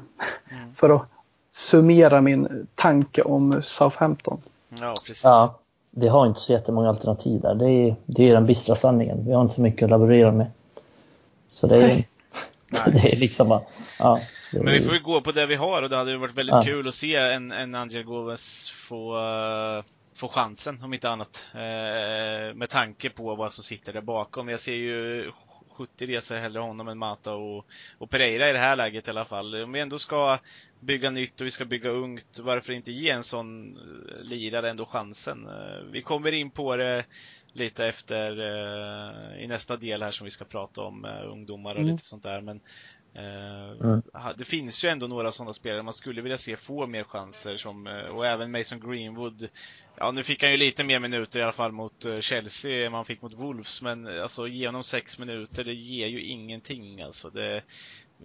Mm. 0.51 0.75
För 0.75 0.91
att 0.97 1.09
summera 1.51 2.21
min 2.21 2.67
tanke 2.75 3.23
om 3.23 3.63
Southampton. 3.63 4.41
Ja, 4.81 4.95
precis. 5.07 5.25
Ja, 5.25 5.59
vi 5.97 6.09
har 6.09 6.27
inte 6.27 6.41
så 6.41 6.53
jättemånga 6.53 6.89
alternativ 6.89 7.41
där. 7.41 7.55
Det 7.55 7.71
är, 7.71 7.97
det 8.07 8.29
är 8.29 8.35
den 8.35 8.47
bistra 8.47 8.75
sanningen. 8.75 9.27
Vi 9.27 9.33
har 9.33 9.43
inte 9.43 9.55
så 9.55 9.61
mycket 9.61 9.83
att 9.83 9.91
laborera 9.91 10.33
med. 10.33 10.47
Så 11.49 11.67
det 11.67 11.77
är, 11.77 12.05
det 12.93 13.13
är 13.13 13.17
liksom 13.17 13.49
bara, 13.49 13.63
ja. 13.99 14.21
Men 14.53 14.73
vi 14.73 14.81
får 14.81 14.95
ju 14.95 15.03
gå 15.03 15.21
på 15.21 15.33
det 15.33 15.47
vi 15.47 15.55
har 15.55 15.83
och 15.83 15.91
det 15.91 15.97
hade 15.97 16.11
ju 16.11 16.17
varit 16.17 16.35
väldigt 16.35 16.55
ja. 16.55 16.63
kul 16.63 16.89
att 16.89 16.95
se 16.95 17.17
en, 17.17 17.53
en 17.53 17.75
Angel 17.75 18.03
Gomes 18.03 18.71
få, 18.71 19.19
uh, 19.19 19.85
få 20.15 20.29
chansen 20.29 20.83
om 20.83 20.95
inte 20.95 21.11
annat. 21.11 21.49
Uh, 21.55 21.61
med 22.55 22.69
tanke 22.71 23.11
på 23.11 23.35
vad 23.35 23.53
som 23.53 23.65
sitter 23.65 23.93
där 23.93 24.01
bakom. 24.01 24.49
Jag 24.49 24.61
ser 24.61 24.75
ju 24.75 25.31
70 25.75 26.07
resor 26.07 26.37
hellre 26.37 26.61
honom 26.61 26.89
än 26.89 26.99
Mata 26.99 27.35
och, 27.35 27.67
och 27.99 28.11
Pereira 28.11 28.51
i 28.51 28.53
det 28.53 28.59
här 28.59 28.77
läget 28.77 29.09
i 29.09 29.11
alla 29.11 29.25
fall. 29.25 29.63
Om 29.63 29.73
vi 29.73 29.81
ändå 29.81 29.99
ska 29.99 30.39
bygga 30.81 31.11
nytt 31.11 31.41
och 31.41 31.47
vi 31.47 31.51
ska 31.51 31.65
bygga 31.65 31.91
ungt, 31.91 32.39
varför 32.43 32.73
inte 32.73 32.93
ge 32.93 33.11
en 33.11 33.25
sån 33.25 33.79
lirare 34.23 34.71
ändå 34.71 34.87
chansen? 34.87 35.49
Vi 35.91 36.03
kommer 36.03 36.33
in 36.33 36.51
på 36.51 36.77
det 36.77 37.05
lite 37.53 37.87
efter 37.87 38.41
i 39.39 39.47
nästa 39.47 39.77
del 39.77 40.03
här 40.03 40.11
som 40.11 40.25
vi 40.25 40.31
ska 40.31 40.45
prata 40.45 40.81
om 40.81 41.05
ungdomar 41.05 41.71
och 41.71 41.81
mm. 41.81 41.93
lite 41.93 42.05
sånt 42.05 42.23
där. 42.23 42.41
Men 42.41 42.61
Mm. 43.17 44.03
Det 44.37 44.45
finns 44.45 44.85
ju 44.85 44.89
ändå 44.89 45.07
några 45.07 45.33
sådana 45.33 45.53
spelare 45.53 45.83
man 45.83 45.95
skulle 45.95 46.23
vilja 46.23 46.39
se 46.39 46.57
få 46.57 46.87
mer 46.87 47.05
chanser 47.05 47.57
som, 47.57 47.87
eh, 47.87 48.05
och 48.05 48.27
även 48.27 48.51
Mason 48.51 48.81
Greenwood. 48.81 49.49
Ja, 49.97 50.11
nu 50.11 50.23
fick 50.23 50.43
han 50.43 50.53
ju 50.53 50.59
lite 50.59 50.85
mer 50.85 51.01
minuter 51.01 51.41
i 51.41 51.43
alla 51.43 51.53
fall 51.53 51.73
mot 51.73 52.05
eh, 52.05 52.21
Chelsea 52.21 52.87
än 52.87 52.93
man 52.93 53.05
fick 53.05 53.23
mot 53.23 53.35
Wolves, 53.35 53.83
men 53.83 54.21
alltså 54.23 54.47
ge 54.47 54.67
honom 54.67 54.83
sex 54.83 55.19
minuter, 55.19 55.65
det 55.65 55.75
ger 55.75 56.07
ju 56.07 56.23
ingenting 56.23 57.03
alltså. 57.03 57.31
Det 57.31 57.63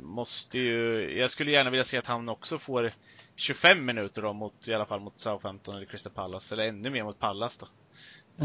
måste 0.02 0.60
ju, 0.60 1.10
jag 1.20 1.32
skulle 1.32 1.52
gärna 1.52 1.70
vilja 1.70 1.84
se 1.84 1.98
att 1.98 2.06
han 2.06 2.30
också 2.30 2.58
får 2.58 2.92
25 3.36 3.86
minuter 3.86 4.22
då 4.22 4.34
mot, 4.34 4.68
i 4.68 4.74
alla 4.74 4.86
fall 4.86 5.00
mot 5.00 5.20
Southampton 5.20 5.76
eller 5.76 5.86
Crystal 5.86 6.14
Palace, 6.14 6.56
eller 6.56 6.68
ännu 6.68 6.90
mer 6.90 7.04
mot 7.04 7.20
Palace 7.20 7.66
då. 7.66 7.68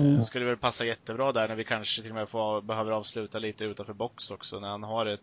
Mm. 0.01 0.23
Skulle 0.23 0.45
väl 0.45 0.57
passa 0.57 0.85
jättebra 0.85 1.33
där 1.33 1.49
när 1.49 1.55
vi 1.55 1.65
kanske 1.65 2.03
till 2.03 2.11
och 2.11 2.17
med 2.17 2.29
får, 2.29 2.63
behöver 2.63 2.93
avsluta 2.93 3.39
lite 3.39 3.65
utanför 3.65 3.93
box 3.93 4.31
också, 4.31 4.61
när 4.61 4.69
han 4.69 4.83
har 4.83 5.07
ett 5.07 5.21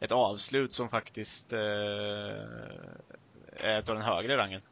ett 0.00 0.12
avslut 0.12 0.72
som 0.72 0.88
faktiskt 0.88 1.52
eh, 1.52 1.60
är 3.56 3.76
av 3.76 3.96
den 3.96 4.02
högre 4.02 4.36
rangen. 4.36 4.62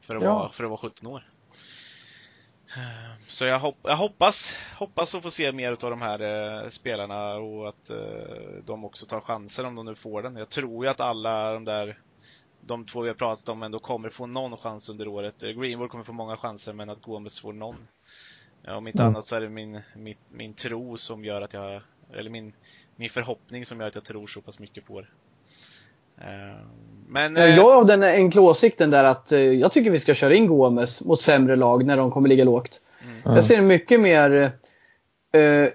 För 0.00 0.16
att, 0.16 0.22
ja. 0.22 0.34
vara, 0.34 0.48
för 0.48 0.64
att 0.64 0.70
vara 0.70 0.80
17 0.80 1.06
år. 1.06 1.24
Så 3.28 3.44
jag, 3.44 3.58
hopp, 3.58 3.76
jag, 3.82 3.96
hoppas, 3.96 4.54
hoppas 4.78 5.14
att 5.14 5.22
få 5.22 5.30
se 5.30 5.52
mer 5.52 5.72
av 5.72 5.90
de 5.90 6.02
här 6.02 6.20
eh, 6.20 6.68
spelarna 6.68 7.34
och 7.34 7.68
att 7.68 7.90
eh, 7.90 7.96
de 8.64 8.84
också 8.84 9.06
tar 9.06 9.20
chanser 9.20 9.64
om 9.64 9.74
de 9.74 9.86
nu 9.86 9.94
får 9.94 10.22
den. 10.22 10.36
Jag 10.36 10.48
tror 10.48 10.84
ju 10.84 10.90
att 10.90 11.00
alla 11.00 11.52
de 11.52 11.64
där 11.64 11.98
de 12.60 12.86
två 12.86 13.00
vi 13.00 13.08
har 13.08 13.14
pratat 13.14 13.48
om 13.48 13.62
ändå 13.62 13.78
kommer 13.78 14.10
få 14.10 14.26
någon 14.26 14.56
chans 14.56 14.88
under 14.88 15.08
året. 15.08 15.40
Greenwood 15.40 15.90
kommer 15.90 16.04
få 16.04 16.12
många 16.12 16.36
chanser 16.36 16.72
men 16.72 16.90
att 16.90 17.02
Gomes 17.02 17.40
får 17.40 17.52
någon. 17.52 17.76
Om 18.68 18.86
inte 18.86 19.02
mm. 19.02 19.14
annat 19.14 19.26
så 19.26 19.36
är 19.36 19.40
det 19.40 19.48
min, 19.48 19.80
min, 19.96 20.16
min 20.30 20.54
tro 20.54 20.96
som 20.96 21.24
gör 21.24 21.42
att 21.42 21.52
jag, 21.52 21.82
eller 22.14 22.30
min, 22.30 22.52
min 22.96 23.10
förhoppning 23.10 23.66
som 23.66 23.80
gör 23.80 23.88
att 23.88 23.94
jag 23.94 24.04
tror 24.04 24.26
så 24.26 24.40
pass 24.40 24.58
mycket 24.58 24.86
på 24.86 25.00
det. 25.00 25.06
Eh, 26.20 26.56
men, 27.08 27.36
jag 27.36 27.48
är 27.48 27.74
av 27.74 27.86
den 27.86 28.02
enkla 28.02 28.42
åsikten 28.42 28.90
där 28.90 29.04
att 29.04 29.32
eh, 29.32 29.40
jag 29.40 29.72
tycker 29.72 29.90
vi 29.90 30.00
ska 30.00 30.14
köra 30.14 30.34
in 30.34 30.46
Gomes 30.46 31.00
mot 31.00 31.20
sämre 31.20 31.56
lag 31.56 31.84
när 31.84 31.96
de 31.96 32.10
kommer 32.10 32.28
ligga 32.28 32.44
lågt. 32.44 32.80
Mm. 33.02 33.36
Jag 33.36 33.44
ser 33.44 33.60
mycket 33.60 34.00
mer, 34.00 34.52
eh, 35.32 35.68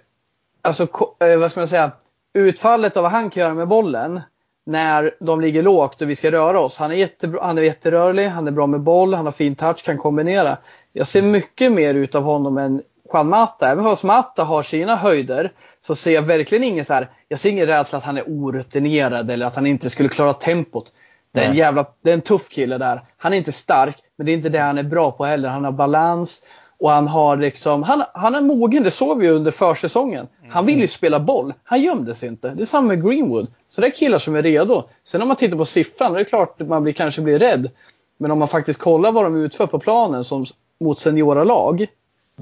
alltså 0.61 0.83
eh, 1.19 1.37
vad 1.37 1.51
ska 1.51 1.59
man 1.59 1.67
säga, 1.67 1.91
utfallet 2.33 2.97
av 2.97 3.03
vad 3.03 3.11
han 3.11 3.29
kan 3.29 3.41
göra 3.41 3.53
med 3.53 3.67
bollen 3.67 4.21
när 4.65 5.15
de 5.19 5.41
ligger 5.41 5.63
lågt 5.63 6.01
och 6.01 6.09
vi 6.09 6.15
ska 6.15 6.31
röra 6.31 6.59
oss. 6.59 6.77
Han 6.77 6.91
är, 6.91 6.95
jättebra, 6.95 7.43
han 7.43 7.57
är 7.57 7.61
jätterörlig, 7.61 8.27
han 8.27 8.47
är 8.47 8.51
bra 8.51 8.67
med 8.67 8.81
boll, 8.81 9.13
han 9.13 9.25
har 9.25 9.31
fin 9.31 9.55
touch, 9.55 9.83
kan 9.83 9.97
kombinera. 9.97 10.57
Jag 10.93 11.07
ser 11.07 11.21
mycket 11.21 11.71
mer 11.71 11.93
ut 11.93 12.15
av 12.15 12.23
honom 12.23 12.57
än 12.57 12.81
Juan 13.13 13.29
Mata. 13.29 13.69
Även 13.69 13.83
fast 13.83 14.03
Mata 14.03 14.43
har 14.43 14.63
sina 14.63 14.95
höjder 14.95 15.51
så 15.85 15.95
ser 15.95 16.11
jag 16.11 16.21
verkligen 16.21 16.63
ingen 16.63 16.85
så 16.85 16.93
här, 16.93 17.09
jag 17.27 17.39
ser 17.39 17.49
ingen 17.49 17.67
rädsla 17.67 17.97
att 17.97 18.03
han 18.03 18.17
är 18.17 18.23
orutinerad 18.23 19.31
eller 19.31 19.45
att 19.45 19.55
han 19.55 19.67
inte 19.67 19.89
skulle 19.89 20.09
klara 20.09 20.33
tempot. 20.33 20.93
Det 21.31 21.41
är 21.41 21.49
en 21.49 21.55
jävla, 21.55 21.85
det 22.01 22.09
är 22.09 22.13
en 22.13 22.21
tuff 22.21 22.49
kille 22.49 22.77
där. 22.77 23.01
Han 23.17 23.33
är 23.33 23.37
inte 23.37 23.51
stark, 23.51 23.97
men 24.15 24.25
det 24.25 24.31
är 24.31 24.33
inte 24.33 24.49
det 24.49 24.59
han 24.59 24.77
är 24.77 24.83
bra 24.83 25.11
på 25.11 25.25
heller. 25.25 25.49
Han 25.49 25.63
har 25.63 25.71
balans 25.71 26.41
och 26.79 26.91
han 26.91 27.07
har 27.07 27.37
liksom, 27.37 27.83
han, 27.83 28.03
han 28.13 28.35
är 28.35 28.41
mogen, 28.41 28.83
det 28.83 28.91
såg 28.91 29.19
vi 29.19 29.29
under 29.29 29.51
försäsongen. 29.51 30.27
Han 30.49 30.65
vill 30.65 30.81
ju 30.81 30.87
spela 30.87 31.19
boll, 31.19 31.53
han 31.63 31.81
gömde 31.81 32.15
sig 32.15 32.29
inte. 32.29 32.49
Det 32.49 32.61
är 32.61 32.65
samma 32.65 32.87
med 32.87 33.03
Greenwood. 33.03 33.47
Så 33.69 33.81
det 33.81 33.87
är 33.87 33.91
killar 33.91 34.19
som 34.19 34.35
är 34.35 34.41
redo. 34.41 34.83
Sen 35.03 35.21
om 35.21 35.27
man 35.27 35.37
tittar 35.37 35.57
på 35.57 35.65
siffran, 35.65 36.13
det 36.13 36.19
är 36.19 36.23
klart 36.23 36.61
att 36.61 36.67
man 36.67 36.83
blir, 36.83 36.93
kanske 36.93 37.21
blir 37.21 37.39
rädd. 37.39 37.69
Men 38.17 38.31
om 38.31 38.39
man 38.39 38.47
faktiskt 38.47 38.79
kollar 38.79 39.11
vad 39.11 39.23
de 39.23 39.35
utför 39.35 39.67
på 39.67 39.79
planen 39.79 40.23
som, 40.23 40.45
mot 40.79 40.99
seniora 40.99 41.43
lag 41.43 41.87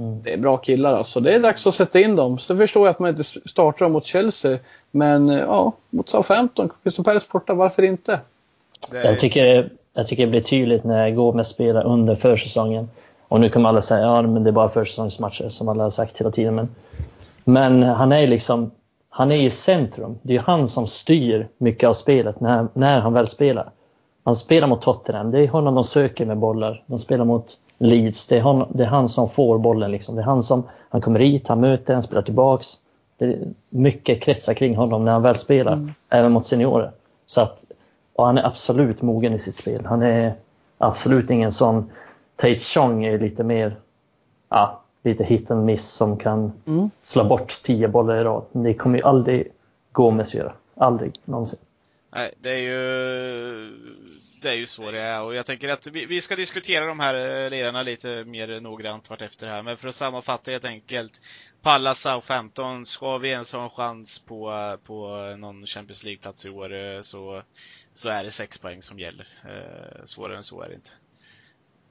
Mm. 0.02 0.22
Det 0.24 0.34
är 0.34 0.38
bra 0.38 0.58
killar 0.58 0.94
alltså. 0.94 1.20
Det 1.20 1.34
är 1.34 1.40
dags 1.40 1.68
att 1.68 1.74
sätta 1.74 2.00
in 2.00 2.16
dem. 2.16 2.40
Så 2.40 2.58
förstår 2.58 2.88
jag 2.88 2.92
att 2.92 3.00
man 3.00 3.10
inte 3.10 3.24
startar 3.24 3.90
mot 3.90 4.06
Chelsea. 4.06 4.60
Men 4.92 5.30
eh, 5.30 5.40
ja, 5.40 5.72
mot 5.90 6.10
Southampton, 6.10 6.70
Crystal 6.84 7.06
Palace 7.06 7.28
borta, 7.32 7.54
varför 7.54 7.84
inte? 7.84 8.20
Är... 8.92 9.06
Jag, 9.06 9.20
tycker, 9.20 9.70
jag 9.94 10.08
tycker 10.08 10.26
det 10.26 10.32
blir 10.32 10.42
tydligt 10.42 10.84
när 10.84 11.12
Gomes 11.12 11.48
spelar 11.48 11.84
under 11.84 12.16
försäsongen. 12.16 12.90
Och 13.28 13.40
nu 13.40 13.50
kommer 13.50 13.70
alla 13.70 13.82
säga 13.82 14.02
ja 14.02 14.22
men 14.22 14.44
det 14.44 14.50
är 14.50 14.52
bara 14.52 14.70
försäsongsmatcher 14.70 15.50
som 15.50 15.70
alla 15.70 15.84
har 15.84 15.90
sagt 15.90 16.20
hela 16.20 16.32
tiden. 16.32 16.56
Men, 16.56 16.70
men 17.44 17.84
han 17.84 18.12
är 18.12 18.28
liksom 18.28 18.72
han 19.14 19.32
är 19.32 19.36
i 19.36 19.50
centrum. 19.50 20.20
Det 20.22 20.36
är 20.36 20.40
han 20.40 20.68
som 20.68 20.88
styr 20.88 21.48
mycket 21.58 21.90
av 21.90 21.94
spelet 21.94 22.40
när, 22.40 22.68
när 22.74 23.00
han 23.00 23.14
väl 23.14 23.28
spelar. 23.28 23.72
Han 24.24 24.36
spelar 24.36 24.68
mot 24.68 24.82
Tottenham. 24.82 25.32
Det 25.32 25.40
är 25.40 25.48
honom 25.48 25.76
de 25.76 25.84
söker 25.84 26.26
med 26.26 26.38
bollar. 26.38 26.84
De 26.86 27.00
spelar 27.00 27.26
mot 27.26 27.58
Leeds. 27.82 28.28
Det 28.28 28.38
är, 28.38 28.42
han, 28.42 28.72
det 28.74 28.84
är 28.84 28.88
han 28.88 29.10
som 29.10 29.30
får 29.30 29.58
bollen. 29.58 29.92
Liksom. 29.92 30.16
Det 30.16 30.22
är 30.22 30.26
han 30.26 30.44
som 30.44 30.64
han 30.90 31.02
kommer 31.02 31.20
hit, 31.20 31.48
han 31.48 31.60
möter, 31.60 31.94
han 31.94 32.04
spelar 32.04 32.22
tillbaks. 32.22 32.68
Det 33.18 33.26
är 33.26 33.40
mycket 33.70 34.22
kretsar 34.22 34.54
kring 34.54 34.76
honom 34.76 35.06
när 35.06 35.12
han 35.12 35.22
väl 35.22 35.36
spelar, 35.36 35.74
mm. 35.74 35.94
även 36.10 36.32
mot 36.32 36.46
seniorer. 36.46 36.92
Så 37.26 37.42
att 37.42 37.64
och 38.14 38.26
han 38.26 38.38
är 38.38 38.46
absolut 38.46 39.02
mogen 39.02 39.34
i 39.34 39.40
sitt 39.40 39.56
spel. 39.56 39.86
Han 39.86 40.02
är 40.02 40.34
absolut 40.78 41.30
ingen 41.30 41.52
sån 41.52 41.92
Tate 42.36 42.60
Chong 42.60 43.06
är 43.06 43.20
lite 43.20 43.44
mer 43.44 43.76
ja, 44.50 44.82
lite 45.04 45.24
hit 45.24 45.52
and 45.52 45.66
miss 45.66 45.88
som 45.90 46.18
kan 46.18 46.52
mm. 46.66 46.90
slå 47.02 47.24
bort 47.24 47.62
tio 47.64 47.88
bollar 47.88 48.16
i 48.16 48.24
rad. 48.24 48.44
Det 48.52 48.74
kommer 48.74 48.98
ju 48.98 49.04
aldrig 49.04 49.48
Gomes 49.92 50.34
göra. 50.34 50.54
Aldrig 50.76 51.14
någonsin. 51.26 51.60
Nej, 52.14 52.34
det 52.40 52.50
är 52.50 52.58
ju 52.58 53.72
det 54.42 54.50
är 54.50 54.56
ju 54.56 54.66
så 54.66 54.92
det 54.92 55.02
är 55.02 55.22
och 55.22 55.36
jag 55.36 55.46
tänker 55.46 55.70
att 55.70 55.88
vi, 55.88 56.06
vi 56.06 56.22
ska 56.22 56.36
diskutera 56.36 56.86
de 56.86 57.00
här 57.00 57.50
lirarna 57.50 57.82
lite 57.82 58.24
mer 58.26 58.60
noggrant 58.60 59.10
vartefter 59.10 59.48
här. 59.48 59.64
Men 59.64 59.78
för 59.78 59.88
att 59.88 59.96
sammanfatta 59.96 60.52
helt 60.52 60.66
enkelt. 60.66 61.22
Pallas 61.62 62.00
Southampton, 62.00 62.86
ska 62.86 63.18
vi 63.18 63.30
ens 63.30 63.54
ha 63.54 63.64
en 63.64 63.70
chans 63.70 64.20
på, 64.20 64.78
på 64.84 65.08
någon 65.38 65.66
Champions 65.66 66.04
League-plats 66.04 66.46
i 66.46 66.50
år 66.50 67.02
så, 67.02 67.42
så 67.94 68.10
är 68.10 68.24
det 68.24 68.32
sex 68.32 68.58
poäng 68.58 68.82
som 68.82 69.00
gäller. 69.00 69.28
Eh, 69.44 70.04
svårare 70.04 70.38
än 70.38 70.44
så 70.44 70.62
är 70.62 70.70
det 70.70 70.76
inte. 70.76 70.92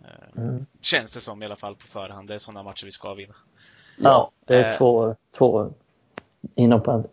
Eh, 0.04 0.42
mm. 0.42 0.66
Känns 0.80 1.12
det 1.12 1.20
som 1.20 1.42
i 1.42 1.46
alla 1.46 1.56
fall 1.56 1.76
på 1.76 1.86
förhand. 1.86 2.28
Det 2.28 2.34
är 2.34 2.38
sådana 2.38 2.62
matcher 2.62 2.84
vi 2.84 2.90
ska 2.90 3.14
vinna. 3.14 3.34
Ja, 3.96 4.30
det 4.46 4.56
är 4.56 4.70
eh, 4.70 4.78
två, 4.78 5.16
två 5.36 5.72
inom, 6.54 7.04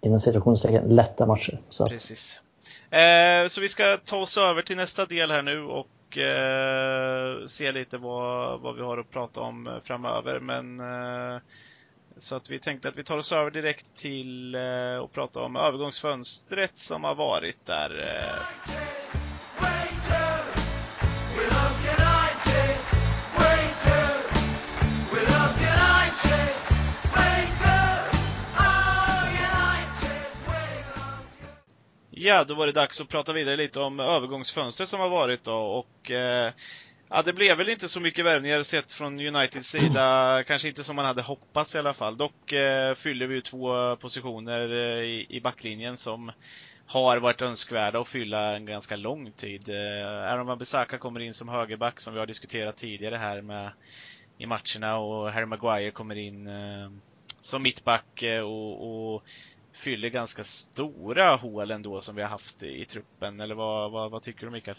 inom 0.00 0.20
situationstecken 0.20 0.94
lätta 0.96 1.26
matcher. 1.26 1.60
Så. 1.68 1.86
Precis. 1.86 2.42
Eh, 2.92 3.46
så 3.48 3.60
vi 3.60 3.68
ska 3.68 3.96
ta 3.96 4.16
oss 4.16 4.38
över 4.38 4.62
till 4.62 4.76
nästa 4.76 5.06
del 5.06 5.30
här 5.30 5.42
nu 5.42 5.62
och 5.62 6.18
eh, 6.18 7.46
se 7.46 7.72
lite 7.72 7.98
vad, 7.98 8.60
vad 8.60 8.76
vi 8.76 8.82
har 8.82 8.98
att 8.98 9.10
prata 9.10 9.40
om 9.40 9.80
framöver. 9.84 10.40
Men 10.40 10.80
eh, 10.80 11.40
så 12.18 12.36
att 12.36 12.50
vi 12.50 12.58
tänkte 12.58 12.88
att 12.88 12.96
vi 12.96 13.04
tar 13.04 13.18
oss 13.18 13.32
över 13.32 13.50
direkt 13.50 13.96
till 13.96 14.54
eh, 14.54 15.06
prata 15.12 15.40
om 15.40 15.56
övergångsfönstret 15.56 16.78
som 16.78 17.04
har 17.04 17.14
varit 17.14 17.66
där. 17.66 18.00
Eh. 18.00 19.21
Ja, 32.24 32.44
då 32.44 32.54
var 32.54 32.66
det 32.66 32.72
dags 32.72 33.00
att 33.00 33.08
prata 33.08 33.32
vidare 33.32 33.56
lite 33.56 33.80
om 33.80 34.00
övergångsfönstret 34.00 34.88
som 34.88 35.00
har 35.00 35.08
varit 35.08 35.44
då 35.44 35.54
och 35.54 36.10
eh, 36.10 36.52
Ja, 37.08 37.22
det 37.22 37.32
blev 37.32 37.56
väl 37.56 37.68
inte 37.68 37.88
så 37.88 38.00
mycket 38.00 38.24
värvningar 38.24 38.62
sett 38.62 38.92
från 38.92 39.20
Uniteds 39.20 39.68
sida. 39.68 40.42
Kanske 40.46 40.68
inte 40.68 40.84
som 40.84 40.96
man 40.96 41.04
hade 41.04 41.22
hoppats 41.22 41.74
i 41.74 41.78
alla 41.78 41.94
fall. 41.94 42.16
Dock 42.16 42.52
eh, 42.52 42.94
fyller 42.94 43.26
vi 43.26 43.34
ju 43.34 43.40
två 43.40 43.96
positioner 43.96 44.70
eh, 44.70 45.04
i, 45.04 45.26
i, 45.28 45.40
backlinjen 45.40 45.96
som 45.96 46.32
har 46.86 47.18
varit 47.18 47.42
önskvärda 47.42 48.00
att 48.00 48.08
fylla 48.08 48.56
en 48.56 48.66
ganska 48.66 48.96
lång 48.96 49.32
tid. 49.32 49.68
Eh, 49.68 50.06
Aaron 50.06 50.46
Wan-Bissaka 50.46 50.98
kommer 50.98 51.20
in 51.20 51.34
som 51.34 51.48
högerback 51.48 52.00
som 52.00 52.12
vi 52.14 52.18
har 52.18 52.26
diskuterat 52.26 52.76
tidigare 52.76 53.16
här 53.16 53.42
med 53.42 53.70
i 54.38 54.46
matcherna 54.46 54.96
och 54.96 55.32
Harry 55.32 55.46
Maguire 55.46 55.90
kommer 55.90 56.18
in 56.18 56.46
eh, 56.46 56.90
som 57.40 57.62
mittback 57.62 58.22
eh, 58.22 58.42
och, 58.42 59.14
och 59.14 59.24
fyller 59.72 60.08
ganska 60.08 60.44
stora 60.44 61.36
hål 61.36 61.70
ändå 61.70 62.00
som 62.00 62.16
vi 62.16 62.22
har 62.22 62.28
haft 62.28 62.62
i 62.62 62.84
truppen. 62.84 63.40
Eller 63.40 63.54
vad, 63.54 63.92
vad, 63.92 64.10
vad 64.10 64.22
tycker 64.22 64.46
du 64.46 64.52
Mikael? 64.52 64.76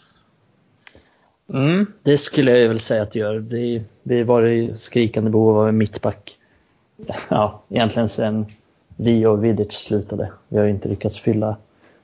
Mm, 1.48 1.86
det 2.02 2.18
skulle 2.18 2.58
jag 2.58 2.68
väl 2.68 2.80
säga 2.80 3.02
att 3.02 3.12
det 3.12 3.18
gör. 3.18 3.36
Vi, 3.36 3.84
vi 4.02 4.22
var 4.22 4.46
i 4.46 4.76
skrikande 4.76 5.30
behov 5.30 5.58
av 5.58 5.68
en 5.68 5.76
mittback. 5.76 6.38
Ja, 7.28 7.62
egentligen 7.68 8.08
sen 8.08 8.46
vi 8.96 9.26
och 9.26 9.44
Vidic 9.44 9.72
slutade. 9.72 10.32
Vi 10.48 10.58
har 10.58 10.66
inte 10.66 10.88
lyckats 10.88 11.20
fylla 11.20 11.56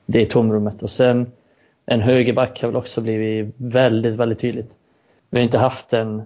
det 0.05 0.25
tomrummet. 0.25 0.83
Och 0.83 0.89
sen 0.89 1.31
en 1.85 2.01
högerback 2.01 2.61
har 2.61 2.69
väl 2.69 2.77
också 2.77 3.01
blivit 3.01 3.55
väldigt, 3.57 4.15
väldigt 4.15 4.39
tydligt. 4.39 4.71
Vi 5.29 5.37
har 5.37 5.43
inte 5.43 5.57
haft 5.57 5.93
en 5.93 6.23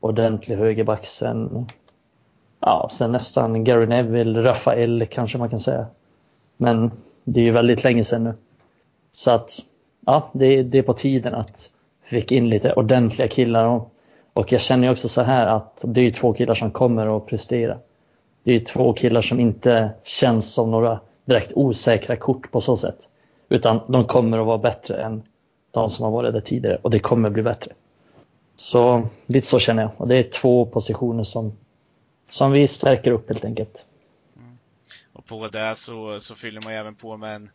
ordentlig 0.00 0.56
högerback 0.56 1.06
sen 1.06 1.66
ja, 2.60 2.88
sen 2.92 3.12
nästan 3.12 3.64
Gary 3.64 3.86
Neville, 3.86 4.42
Rafael 4.42 5.06
kanske 5.10 5.38
man 5.38 5.50
kan 5.50 5.60
säga. 5.60 5.86
Men 6.56 6.90
det 7.24 7.40
är 7.40 7.44
ju 7.44 7.52
väldigt 7.52 7.84
länge 7.84 8.04
sedan 8.04 8.24
nu. 8.24 8.34
Så 9.12 9.30
att 9.30 9.58
ja, 10.06 10.30
det, 10.32 10.62
det 10.62 10.78
är 10.78 10.82
på 10.82 10.92
tiden 10.92 11.34
att 11.34 11.70
vi 12.08 12.20
fick 12.20 12.32
in 12.32 12.48
lite 12.48 12.72
ordentliga 12.72 13.28
killar. 13.28 13.64
Och, 13.64 13.92
och 14.32 14.52
jag 14.52 14.60
känner 14.60 14.86
ju 14.86 14.92
också 14.92 15.08
så 15.08 15.22
här 15.22 15.46
att 15.46 15.84
det 15.84 16.00
är 16.00 16.10
två 16.10 16.32
killar 16.32 16.54
som 16.54 16.70
kommer 16.70 17.16
att 17.16 17.26
prestera. 17.26 17.78
Det 18.42 18.52
är 18.52 18.60
två 18.60 18.92
killar 18.92 19.22
som 19.22 19.40
inte 19.40 19.90
känns 20.04 20.52
som 20.52 20.70
några 20.70 21.00
direkt 21.24 21.52
osäkra 21.54 22.16
kort 22.16 22.50
på 22.50 22.60
så 22.60 22.76
sätt. 22.76 23.08
Utan 23.48 23.80
de 23.86 24.04
kommer 24.04 24.38
att 24.38 24.46
vara 24.46 24.58
bättre 24.58 25.02
än 25.02 25.22
de 25.70 25.90
som 25.90 26.04
har 26.04 26.12
varit 26.12 26.32
där 26.32 26.40
tidigare 26.40 26.78
och 26.82 26.90
det 26.90 26.98
kommer 26.98 27.30
bli 27.30 27.42
bättre. 27.42 27.72
Så 28.56 29.02
lite 29.26 29.46
så 29.46 29.58
känner 29.58 29.82
jag. 29.82 29.90
Och 29.96 30.08
det 30.08 30.16
är 30.16 30.22
två 30.22 30.66
positioner 30.66 31.24
som 31.24 31.52
som 32.28 32.52
vi 32.52 32.68
stärker 32.68 33.10
upp 33.10 33.28
helt 33.28 33.44
enkelt. 33.44 33.86
Mm. 34.36 34.58
Och 35.12 35.26
på 35.26 35.48
det 35.48 35.74
så, 35.76 36.20
så 36.20 36.34
fyller 36.34 36.60
man 36.60 36.72
även 36.72 36.94
på 36.94 37.16
med 37.16 37.34
en, 37.34 37.50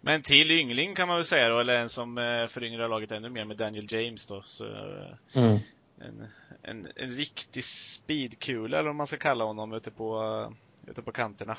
med 0.00 0.14
en 0.14 0.22
till 0.22 0.50
yngling 0.50 0.94
kan 0.94 1.08
man 1.08 1.16
väl 1.16 1.24
säga 1.24 1.48
då, 1.48 1.58
eller 1.58 1.78
en 1.78 1.88
som 1.88 2.18
eh, 2.18 2.46
föryngrar 2.46 2.88
laget 2.88 3.12
ännu 3.12 3.28
mer 3.28 3.44
med 3.44 3.56
Daniel 3.56 3.86
James 3.92 4.26
då. 4.26 4.42
Så, 4.44 4.64
eh, 4.64 5.42
mm. 5.42 5.58
en, 6.00 6.26
en, 6.62 6.88
en 6.96 7.10
riktig 7.10 7.64
speedkula 7.64 8.78
eller 8.78 8.88
vad 8.88 8.96
man 8.96 9.06
ska 9.06 9.16
kalla 9.16 9.44
honom 9.44 9.72
ute 9.72 9.90
på, 9.90 10.22
eh, 10.22 10.90
ute 10.90 11.02
på 11.02 11.12
kanterna. 11.12 11.56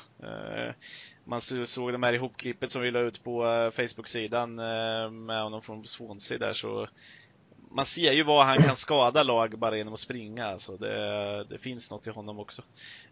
Man 1.24 1.40
såg 1.40 1.92
de 1.92 2.02
här 2.02 2.12
ihopklippet 2.12 2.70
som 2.70 2.82
vi 2.82 2.90
la 2.90 3.00
ut 3.00 3.24
på 3.24 3.42
Facebook-sidan 3.74 4.54
med 5.26 5.42
honom 5.42 5.62
från 5.62 5.86
Swansea 5.86 6.38
där 6.38 6.52
så 6.52 6.88
man 7.74 7.84
ser 7.86 8.12
ju 8.12 8.22
vad 8.22 8.46
han 8.46 8.58
kan 8.58 8.76
skada 8.76 9.22
lag 9.22 9.58
bara 9.58 9.76
genom 9.76 9.94
att 9.94 10.00
springa. 10.00 10.46
Alltså 10.46 10.76
det, 10.76 11.44
det 11.44 11.58
finns 11.58 11.90
något 11.90 12.06
i 12.06 12.10
honom 12.10 12.38
också. 12.38 12.62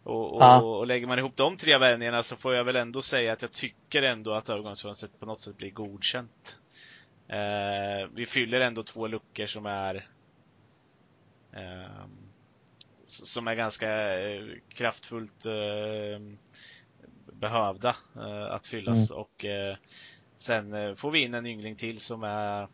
Och, 0.02 0.34
och, 0.34 0.42
ja. 0.42 0.60
och 0.60 0.86
lägger 0.86 1.06
man 1.06 1.18
ihop 1.18 1.36
de 1.36 1.56
tre 1.56 1.78
värvningarna 1.78 2.22
så 2.22 2.36
får 2.36 2.54
jag 2.54 2.64
väl 2.64 2.76
ändå 2.76 3.02
säga 3.02 3.32
att 3.32 3.42
jag 3.42 3.52
tycker 3.52 4.02
ändå 4.02 4.34
att 4.34 4.48
övergångsfönstret 4.48 5.20
på 5.20 5.26
något 5.26 5.40
sätt 5.40 5.56
blir 5.56 5.70
godkänt. 5.70 6.58
Eh, 7.28 8.08
vi 8.14 8.26
fyller 8.26 8.60
ändå 8.60 8.82
två 8.82 9.06
luckor 9.06 9.46
som 9.46 9.66
är 9.66 10.08
eh, 11.52 12.06
som 13.04 13.48
är 13.48 13.54
ganska 13.54 14.20
eh, 14.20 14.44
kraftfullt 14.68 15.46
eh, 15.46 16.20
behövda 17.32 17.96
eh, 18.16 18.52
att 18.52 18.66
fyllas 18.66 19.10
mm. 19.10 19.22
och 19.22 19.44
eh, 19.44 19.76
sen 20.36 20.96
får 20.96 21.10
vi 21.10 21.24
in 21.24 21.34
en 21.34 21.46
yngling 21.46 21.76
till 21.76 22.00
som 22.00 22.24
är 22.24 22.68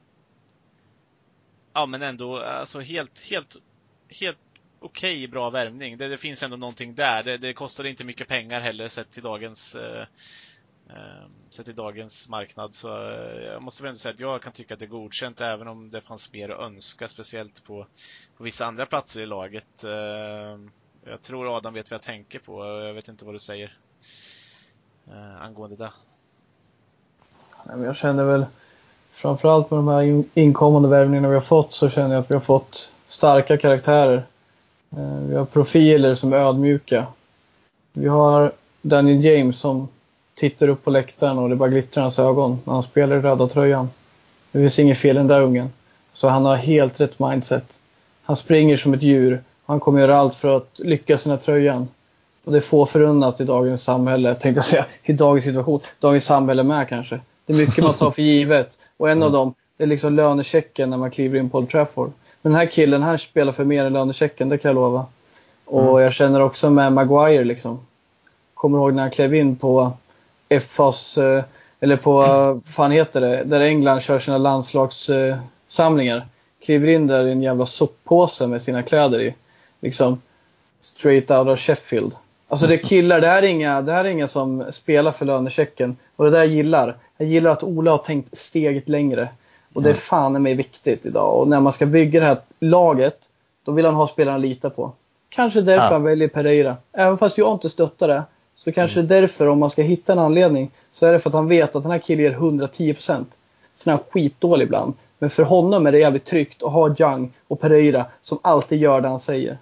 ja 1.72 1.86
men 1.86 2.02
ändå 2.02 2.38
alltså 2.38 2.80
helt, 2.80 3.30
helt, 3.30 3.56
helt 4.20 4.38
okej 4.80 5.12
okay, 5.12 5.28
bra 5.28 5.50
värvning. 5.50 5.98
Det, 5.98 6.08
det, 6.08 6.18
finns 6.18 6.42
ändå 6.42 6.56
någonting 6.56 6.94
där. 6.94 7.22
Det, 7.22 7.36
det 7.36 7.52
kostar 7.52 7.84
inte 7.84 8.04
mycket 8.04 8.28
pengar 8.28 8.60
heller 8.60 8.88
sett 8.88 9.10
till 9.10 9.22
dagens 9.22 9.74
eh, 9.74 10.06
ehm, 10.90 11.32
sett 11.50 11.64
till 11.64 11.74
dagens 11.76 12.28
marknad. 12.28 12.74
Så 12.74 13.10
eh, 13.10 13.42
jag 13.42 13.62
måste 13.62 13.82
väl 13.82 13.88
ändå 13.88 13.98
säga 13.98 14.14
att 14.14 14.20
jag 14.20 14.42
kan 14.42 14.52
tycka 14.52 14.74
att 14.74 14.80
det 14.80 14.86
är 14.86 14.90
godkänt 14.90 15.40
även 15.40 15.68
om 15.68 15.90
det 15.90 16.00
fanns 16.00 16.32
mer 16.32 16.48
att 16.48 16.60
önska, 16.60 17.08
speciellt 17.08 17.64
på, 17.64 17.86
på 18.36 18.44
vissa 18.44 18.66
andra 18.66 18.86
platser 18.86 19.22
i 19.22 19.26
laget. 19.26 19.84
Eh, 19.84 20.58
jag 21.04 21.22
tror 21.22 21.56
Adam 21.56 21.74
vet 21.74 21.90
vad 21.90 21.94
jag 21.94 22.02
tänker 22.02 22.38
på. 22.38 22.64
Jag 22.64 22.94
vet 22.94 23.08
inte 23.08 23.24
vad 23.24 23.34
du 23.34 23.38
säger 23.38 23.78
eh, 25.06 25.42
angående 25.42 25.76
det. 25.76 25.92
Jag 27.66 27.96
känner 27.96 28.24
väl 28.24 28.46
framförallt 29.18 29.70
med 29.70 29.78
de 29.78 29.88
här 29.88 30.24
inkommande 30.34 30.88
värvningarna 30.88 31.28
vi 31.28 31.34
har 31.34 31.40
fått 31.40 31.74
så 31.74 31.90
känner 31.90 32.14
jag 32.14 32.20
att 32.20 32.30
vi 32.30 32.34
har 32.34 32.40
fått 32.40 32.92
starka 33.06 33.56
karaktärer. 33.56 34.22
Eh, 34.96 35.18
vi 35.28 35.36
har 35.36 35.44
profiler 35.44 36.14
som 36.14 36.32
är 36.32 36.36
ödmjuka. 36.36 37.06
Vi 37.92 38.08
har 38.08 38.52
Daniel 38.82 39.24
James 39.24 39.58
som 39.58 39.88
tittar 40.34 40.68
upp 40.68 40.84
på 40.84 40.90
läktaren 40.90 41.38
och 41.38 41.48
det 41.48 41.56
bara 41.56 41.68
glittrar 41.68 42.02
i 42.02 42.04
hans 42.04 42.18
ögon 42.18 42.60
när 42.64 42.74
han 42.74 42.82
spelar 42.82 43.16
i 43.16 43.20
röda 43.20 43.48
tröjan. 43.48 43.90
Det 44.52 44.58
finns 44.58 44.78
inget 44.78 44.98
fel 44.98 45.16
i 45.16 45.18
den 45.18 45.26
där 45.26 45.40
ungen. 45.40 45.72
Så 46.12 46.28
han 46.28 46.44
har 46.44 46.56
helt 46.56 47.00
rätt 47.00 47.18
mindset. 47.18 47.64
Han 48.22 48.36
springer 48.36 48.76
som 48.76 48.94
ett 48.94 49.02
djur. 49.02 49.42
Han 49.66 49.80
kommer 49.80 50.00
göra 50.00 50.18
allt 50.18 50.34
för 50.34 50.56
att 50.56 50.78
lyckas 50.78 51.26
i 51.26 51.28
den 51.28 51.38
här 51.38 51.44
tröjan. 51.44 51.88
Och 52.44 52.52
det 52.52 52.58
är 52.58 52.62
få 52.62 52.86
förunnat 52.86 53.40
i 53.40 53.44
dagens 53.44 53.82
samhälle, 53.82 54.34
tänkte 54.34 54.58
jag 54.58 54.64
säga. 54.64 54.86
I 55.02 55.12
dagens 55.12 55.44
situation. 55.44 55.80
Dagens 56.00 56.24
samhälle 56.24 56.62
med 56.62 56.88
kanske. 56.88 57.20
Det 57.46 57.52
är 57.52 57.56
mycket 57.56 57.84
man 57.84 57.94
tar 57.94 58.10
för 58.10 58.22
givet. 58.22 58.77
Och 58.98 59.10
en 59.10 59.18
mm. 59.18 59.26
av 59.26 59.32
dem, 59.32 59.54
det 59.76 59.82
är 59.82 59.88
liksom 59.88 60.14
lönechecken 60.14 60.90
när 60.90 60.96
man 60.96 61.10
kliver 61.10 61.38
in 61.38 61.50
på 61.50 61.58
Old 61.58 61.70
Trafford. 61.70 62.12
Men 62.42 62.52
den 62.52 62.60
här 62.60 62.66
killen 62.66 63.02
här 63.02 63.16
spelar 63.16 63.52
för 63.52 63.64
mer 63.64 63.84
än 63.84 63.92
lönechecken, 63.92 64.48
det 64.48 64.58
kan 64.58 64.68
jag 64.68 64.74
lova. 64.74 65.06
Och 65.64 65.90
mm. 65.90 66.02
jag 66.02 66.14
känner 66.14 66.40
också 66.40 66.70
med 66.70 66.92
Maguire 66.92 67.44
liksom. 67.44 67.80
Kommer 68.54 68.78
ihåg 68.78 68.94
när 68.94 69.02
han 69.02 69.10
klev 69.10 69.34
in 69.34 69.56
på 69.56 69.92
FAs, 70.60 71.18
eh, 71.18 71.44
eller 71.80 71.96
på, 71.96 72.12
vad 72.12 72.64
fan 72.64 72.90
heter 72.90 73.20
det, 73.20 73.44
där 73.44 73.60
England 73.60 74.00
kör 74.00 74.18
sina 74.18 74.38
landslagssamlingar. 74.38 76.26
Kliver 76.64 76.88
in 76.88 77.06
där 77.06 77.26
i 77.26 77.32
en 77.32 77.42
jävla 77.42 77.66
soppåse 77.66 78.46
med 78.46 78.62
sina 78.62 78.82
kläder 78.82 79.20
i. 79.20 79.34
Liksom 79.80 80.22
straight 80.82 81.30
out 81.30 81.48
of 81.48 81.58
Sheffield. 81.58 82.12
Alltså 82.48 82.66
det 82.66 82.74
är 82.74 82.78
killar, 82.78 83.20
det 83.20 83.26
här 83.26 83.42
är 83.42 83.46
inga, 83.46 83.82
det 83.82 83.92
här 83.92 84.04
är 84.04 84.08
inga 84.08 84.28
som 84.28 84.64
spelar 84.70 85.12
för 85.12 85.26
lönechecken. 85.26 85.96
Och 86.16 86.24
det 86.24 86.30
där 86.30 86.38
jag 86.38 86.46
gillar. 86.46 86.96
Jag 87.16 87.28
gillar 87.28 87.50
att 87.50 87.62
Ola 87.62 87.90
har 87.90 87.98
tänkt 87.98 88.38
steget 88.38 88.88
längre. 88.88 89.28
Och 89.72 89.82
det 89.82 89.90
är 89.90 89.94
fan 89.94 90.36
i 90.36 90.38
mig 90.38 90.54
viktigt 90.54 91.06
idag. 91.06 91.40
Och 91.40 91.48
när 91.48 91.60
man 91.60 91.72
ska 91.72 91.86
bygga 91.86 92.20
det 92.20 92.26
här 92.26 92.38
laget, 92.60 93.18
då 93.64 93.72
vill 93.72 93.84
han 93.84 93.94
ha 93.94 94.08
spelarna 94.08 94.36
att 94.36 94.42
lita 94.42 94.70
på. 94.70 94.92
Kanske 95.28 95.60
därför 95.60 95.84
ja. 95.84 95.92
han 95.92 96.02
väljer 96.02 96.28
Pereira. 96.28 96.76
Även 96.92 97.18
fast 97.18 97.38
jag 97.38 97.54
inte 97.54 97.68
stöttar 97.68 98.08
det, 98.08 98.22
så 98.54 98.72
kanske 98.72 99.00
mm. 99.00 99.08
därför 99.08 99.46
om 99.46 99.58
man 99.58 99.70
ska 99.70 99.82
hitta 99.82 100.12
en 100.12 100.18
anledning, 100.18 100.70
så 100.92 101.06
är 101.06 101.12
det 101.12 101.20
för 101.20 101.30
att 101.30 101.34
han 101.34 101.48
vet 101.48 101.76
att 101.76 101.82
den 101.82 101.92
här 101.92 101.98
killen 101.98 102.24
ger 102.24 102.32
110%. 102.32 103.24
Sen 103.76 103.92
är 103.92 103.96
han 103.96 104.04
skitdålig 104.10 104.66
ibland. 104.66 104.94
Men 105.18 105.30
för 105.30 105.42
honom 105.42 105.86
är 105.86 105.92
det 105.92 105.98
jävligt 105.98 106.24
tryggt 106.24 106.62
att 106.62 106.72
ha 106.72 106.94
Jung 106.98 107.32
och 107.48 107.60
Pereira 107.60 108.04
som 108.22 108.38
alltid 108.42 108.78
gör 108.78 109.00
det 109.00 109.08
han 109.08 109.20
säger. 109.20 109.58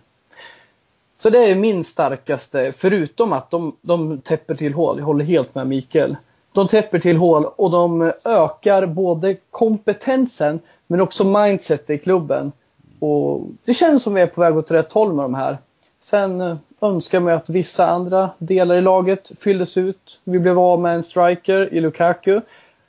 Så 1.18 1.30
det 1.30 1.50
är 1.50 1.54
min 1.54 1.84
starkaste, 1.84 2.72
förutom 2.76 3.32
att 3.32 3.50
de, 3.50 3.76
de 3.80 4.20
täpper 4.20 4.54
till 4.54 4.74
hål. 4.74 4.98
Jag 4.98 5.06
håller 5.06 5.24
helt 5.24 5.54
med 5.54 5.66
Mikael. 5.66 6.16
De 6.52 6.68
täpper 6.68 6.98
till 6.98 7.16
hål 7.16 7.44
och 7.56 7.70
de 7.70 8.12
ökar 8.24 8.86
både 8.86 9.36
kompetensen 9.50 10.60
men 10.86 11.00
också 11.00 11.24
mindset 11.24 11.90
i 11.90 11.98
klubben. 11.98 12.52
Och 12.98 13.46
det 13.64 13.74
känns 13.74 14.02
som 14.02 14.14
vi 14.14 14.20
är 14.20 14.26
på 14.26 14.40
väg 14.40 14.56
åt 14.56 14.70
rätt 14.70 14.92
håll 14.92 15.12
med 15.12 15.24
de 15.24 15.34
här. 15.34 15.58
Sen 16.00 16.40
eh, 16.40 16.56
önskar 16.80 17.20
man 17.20 17.34
att 17.34 17.48
vissa 17.48 17.86
andra 17.86 18.30
delar 18.38 18.74
i 18.74 18.80
laget 18.80 19.32
fylldes 19.40 19.76
ut. 19.76 20.20
Vi 20.24 20.38
blev 20.38 20.58
av 20.58 20.80
med 20.80 20.94
en 20.94 21.02
striker 21.02 21.74
i 21.74 21.80
Lukaku 21.80 22.40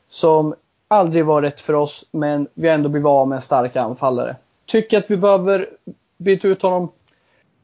som 0.10 0.56
aldrig 0.88 1.26
var 1.26 1.42
rätt 1.42 1.62
för 1.62 1.74
oss, 1.74 2.06
men 2.12 2.48
vi 2.54 2.68
har 2.68 2.76
ändå 2.76 2.90
blivit 2.90 3.08
av 3.08 3.28
med 3.28 3.36
en 3.36 3.42
stark 3.42 3.76
anfallare. 3.76 4.36
Tycker 4.66 4.98
att 4.98 5.12
vi 5.12 5.18
behöver 5.18 5.70
byta 6.18 6.48
ut 6.48 6.62
honom? 6.62 6.90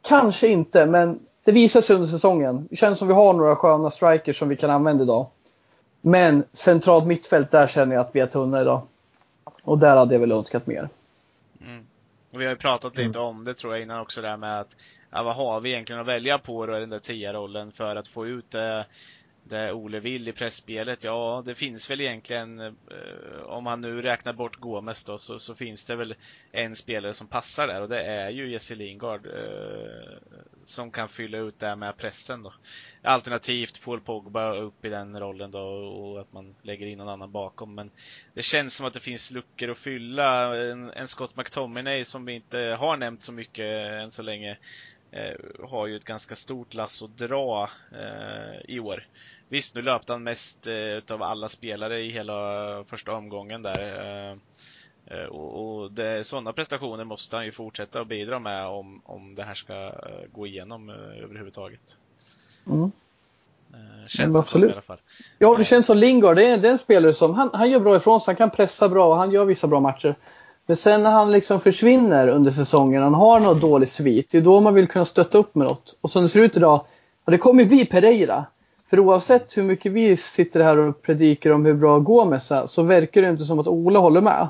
Kanske 0.03 0.47
inte, 0.47 0.85
men 0.85 1.19
det 1.43 1.51
visar 1.51 1.81
sig 1.81 1.95
under 1.95 2.07
säsongen. 2.07 2.67
Det 2.69 2.75
känns 2.75 2.99
som 2.99 3.07
vi 3.07 3.13
har 3.13 3.33
några 3.33 3.55
sköna 3.55 3.89
strikers 3.89 4.39
som 4.39 4.49
vi 4.49 4.55
kan 4.55 4.69
använda 4.69 5.03
idag. 5.03 5.27
Men 6.01 6.43
centralt 6.53 7.05
mittfält, 7.05 7.51
där 7.51 7.67
känner 7.67 7.95
jag 7.95 8.01
att 8.01 8.15
vi 8.15 8.19
är 8.19 8.27
tunna 8.27 8.61
idag. 8.61 8.81
Och 9.63 9.77
där 9.77 9.97
hade 9.97 10.15
jag 10.15 10.19
väl 10.19 10.31
önskat 10.31 10.67
mer. 10.67 10.89
Mm. 11.61 11.85
Och 12.31 12.41
vi 12.41 12.45
har 12.45 12.51
ju 12.51 12.57
pratat 12.57 12.97
lite 12.97 13.19
mm. 13.19 13.29
om 13.29 13.43
det 13.43 13.53
tror 13.53 13.73
jag 13.73 13.81
innan 13.81 13.99
också 13.99 14.21
det 14.21 14.27
här 14.27 14.37
med 14.37 14.59
att 14.59 14.77
ja, 15.11 15.23
vad 15.23 15.35
har 15.35 15.61
vi 15.61 15.71
egentligen 15.71 16.01
att 16.01 16.07
välja 16.07 16.37
på 16.37 16.65
då 16.65 16.77
i 16.77 16.79
den 16.79 16.89
där 16.89 16.99
tia 16.99 17.33
rollen 17.33 17.71
för 17.71 17.95
att 17.95 18.07
få 18.07 18.27
ut 18.27 18.51
det 18.51 18.85
det 19.43 19.71
Ole 19.71 19.99
vill 19.99 20.27
i 20.27 20.31
pressspelet, 20.31 21.03
ja 21.03 21.43
det 21.45 21.55
finns 21.55 21.89
väl 21.89 22.01
egentligen, 22.01 22.59
eh, 22.59 23.43
om 23.45 23.63
man 23.63 23.81
nu 23.81 24.01
räknar 24.01 24.33
bort 24.33 24.55
Gomes 24.55 25.03
då, 25.03 25.17
så, 25.17 25.39
så, 25.39 25.55
finns 25.55 25.85
det 25.85 25.95
väl 25.95 26.15
en 26.51 26.75
spelare 26.75 27.13
som 27.13 27.27
passar 27.27 27.67
där 27.67 27.81
och 27.81 27.89
det 27.89 28.03
är 28.03 28.29
ju 28.29 28.51
Jesse 28.51 28.75
Lingard 28.75 29.25
eh, 29.25 30.17
som 30.63 30.91
kan 30.91 31.09
fylla 31.09 31.37
ut 31.37 31.59
det 31.59 31.75
med 31.75 31.97
pressen 31.97 32.43
då. 32.43 32.53
Alternativt 33.01 33.81
Paul 33.83 34.01
Pogba 34.01 34.53
upp 34.53 34.85
i 34.85 34.89
den 34.89 35.19
rollen 35.19 35.51
då 35.51 35.59
och 35.59 36.21
att 36.21 36.33
man 36.33 36.55
lägger 36.61 36.87
in 36.87 36.97
någon 36.97 37.09
annan 37.09 37.31
bakom. 37.31 37.75
Men 37.75 37.91
det 38.33 38.41
känns 38.41 38.75
som 38.75 38.85
att 38.85 38.93
det 38.93 38.99
finns 38.99 39.31
luckor 39.31 39.71
att 39.71 39.77
fylla. 39.77 40.57
En, 40.57 40.91
en 40.91 41.07
Scott 41.07 41.35
McTominay 41.35 42.05
som 42.05 42.25
vi 42.25 42.33
inte 42.33 42.57
har 42.57 42.97
nämnt 42.97 43.21
så 43.21 43.31
mycket 43.31 43.91
än 43.91 44.11
så 44.11 44.21
länge 44.21 44.57
eh, 45.11 45.35
har 45.69 45.87
ju 45.87 45.95
ett 45.95 46.05
ganska 46.05 46.35
stort 46.35 46.73
lass 46.73 47.03
att 47.03 47.17
dra 47.17 47.69
eh, 47.91 48.61
i 48.67 48.79
år. 48.79 49.07
Visst, 49.49 49.75
nu 49.75 49.81
löpte 49.81 50.13
han 50.13 50.23
mest 50.23 50.67
eh, 50.67 50.73
utav 50.73 51.23
alla 51.23 51.49
spelare 51.49 51.99
i 51.99 52.09
hela 52.09 52.33
första 52.87 53.13
omgången 53.13 53.61
där. 53.61 53.79
Eh, 53.79 54.37
eh 55.17 55.25
och, 55.25 55.81
och 55.81 55.91
det, 55.91 56.23
sådana 56.23 56.53
prestationer 56.53 57.03
måste 57.03 57.35
han 57.35 57.45
ju 57.45 57.51
fortsätta 57.51 58.01
att 58.01 58.07
bidra 58.07 58.39
med 58.39 58.65
om, 58.67 59.01
om 59.05 59.35
det 59.35 59.43
här 59.43 59.53
ska 59.53 59.73
eh, 59.73 59.91
gå 60.33 60.47
igenom 60.47 60.89
eh, 60.89 61.23
överhuvudtaget. 61.23 61.97
Mm. 62.67 62.91
Känns 64.07 64.35
det 64.35 64.43
som 64.43 64.63
i 64.63 64.71
alla 64.71 64.81
fall. 64.81 64.97
Ja, 65.39 65.57
det 65.57 65.63
känns 65.63 65.85
som 65.85 65.97
Lingard. 65.97 66.35
Det 66.35 66.45
är, 66.45 66.57
det 66.57 66.67
är 66.67 66.71
en 66.71 66.77
spelare 66.77 67.13
som 67.13 67.33
han, 67.33 67.49
han 67.53 67.71
gör 67.71 67.79
bra 67.79 67.95
ifrån 67.95 68.21
sig. 68.21 68.31
Han 68.31 68.35
kan 68.35 68.49
pressa 68.49 68.89
bra 68.89 69.07
och 69.07 69.15
han 69.15 69.31
gör 69.31 69.45
vissa 69.45 69.67
bra 69.67 69.79
matcher. 69.79 70.15
Men 70.65 70.77
sen 70.77 71.03
när 71.03 71.11
han 71.11 71.31
liksom 71.31 71.61
försvinner 71.61 72.27
under 72.27 72.51
säsongen, 72.51 73.03
han 73.03 73.13
har 73.13 73.39
något 73.39 73.61
dåligt 73.61 73.91
svit, 73.91 74.27
det 74.31 74.37
är 74.37 74.41
då 74.41 74.59
man 74.59 74.73
vill 74.73 74.87
kunna 74.87 75.05
stötta 75.05 75.37
upp 75.37 75.55
med 75.55 75.67
något. 75.67 75.97
Och 76.01 76.11
som 76.11 76.23
det 76.23 76.29
ser 76.29 76.43
ut 76.43 76.57
idag, 76.57 76.85
och 77.25 77.31
det 77.31 77.37
kommer 77.37 77.65
bli 77.65 77.85
Pereira. 77.85 78.45
För 78.93 78.99
oavsett 78.99 79.57
hur 79.57 79.63
mycket 79.63 79.91
vi 79.91 80.17
sitter 80.17 80.59
här 80.59 80.77
och 80.77 81.01
predikar 81.01 81.51
om 81.51 81.65
hur 81.65 81.73
bra 81.73 81.99
Gomes 81.99 82.51
är, 82.51 82.67
så 82.67 82.83
verkar 82.83 83.21
det 83.21 83.29
inte 83.29 83.43
som 83.43 83.59
att 83.59 83.67
Ola 83.67 83.99
håller 83.99 84.21
med. 84.21 84.47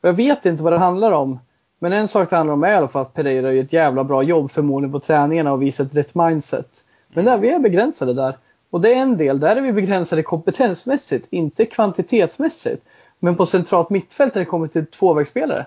Och 0.00 0.08
jag 0.08 0.12
vet 0.12 0.46
inte 0.46 0.62
vad 0.62 0.72
det 0.72 0.78
handlar 0.78 1.12
om. 1.12 1.38
Men 1.78 1.92
en 1.92 2.08
sak 2.08 2.30
det 2.30 2.36
handlar 2.36 2.54
om 2.54 2.64
är 2.64 2.72
i 2.72 2.74
alla 2.74 2.88
fall 2.88 3.02
att 3.02 3.14
Pereira 3.14 3.52
gör 3.52 3.62
ett 3.62 3.72
jävla 3.72 4.04
bra 4.04 4.22
jobb 4.22 4.50
förmodligen 4.50 4.92
på 4.92 5.00
träningarna 5.00 5.52
och 5.52 5.62
visar 5.62 5.84
ett 5.84 5.94
rätt 5.94 6.14
mindset. 6.14 6.84
Men 7.08 7.24
där, 7.24 7.38
vi 7.38 7.50
är 7.50 7.58
begränsade 7.58 8.14
där. 8.14 8.36
Och 8.70 8.80
det 8.80 8.94
är 8.94 9.02
en 9.02 9.16
del, 9.16 9.40
där 9.40 9.56
är 9.56 9.60
vi 9.60 9.72
begränsade 9.72 10.22
kompetensmässigt, 10.22 11.26
inte 11.30 11.64
kvantitetsmässigt. 11.66 12.84
Men 13.18 13.36
på 13.36 13.46
centralt 13.46 13.90
mittfält 13.90 14.34
när 14.34 14.40
det 14.40 14.46
kommer 14.46 14.66
till 14.66 14.86
tvåvägsspelare. 14.86 15.66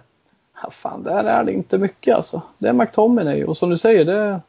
Ja, 0.64 0.70
fan, 0.72 1.04
där 1.04 1.24
är 1.24 1.44
det 1.44 1.54
inte 1.54 1.78
mycket 1.78 2.16
alltså. 2.16 2.42
Det 2.58 2.68
är 2.68 2.74
McTominay 2.74 3.44
och 3.44 3.58
som 3.58 3.70
du 3.70 3.78
säger, 3.78 4.06
det... 4.06 4.40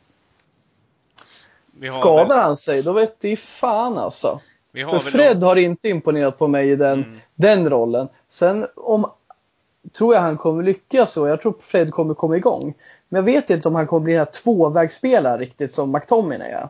Skadar 1.83 2.29
väl... 2.29 2.39
han 2.39 2.57
sig, 2.57 2.83
då 2.83 2.93
vet 2.93 3.21
det 3.21 3.37
fan 3.37 3.99
alltså. 3.99 4.41
För 4.73 4.99
Fred 4.99 5.41
någon... 5.41 5.49
har 5.49 5.57
inte 5.57 5.89
imponerat 5.89 6.39
på 6.39 6.49
mig 6.49 6.71
i 6.71 6.77
den, 6.77 7.05
mm. 7.05 7.19
den 7.35 7.71
rollen. 7.71 8.09
Sen 8.29 8.67
om 8.77 9.11
tror 9.93 10.15
jag 10.15 10.21
han 10.21 10.37
kommer 10.37 10.63
lyckas 10.63 11.13
så. 11.13 11.27
Jag 11.27 11.43
tror 11.43 11.55
Fred 11.61 11.91
kommer 11.91 12.15
komma 12.15 12.37
igång. 12.37 12.75
Men 13.09 13.19
jag 13.19 13.25
vet 13.25 13.51
inte 13.51 13.69
om 13.69 13.75
han 13.75 13.87
kommer 13.87 14.05
bli 14.05 14.13
den 14.13 14.19
här 14.19 14.43
tvåvägsspelaren 14.43 15.39
riktigt 15.39 15.75
som 15.75 15.93
McTominay 15.93 16.51
är. 16.51 16.69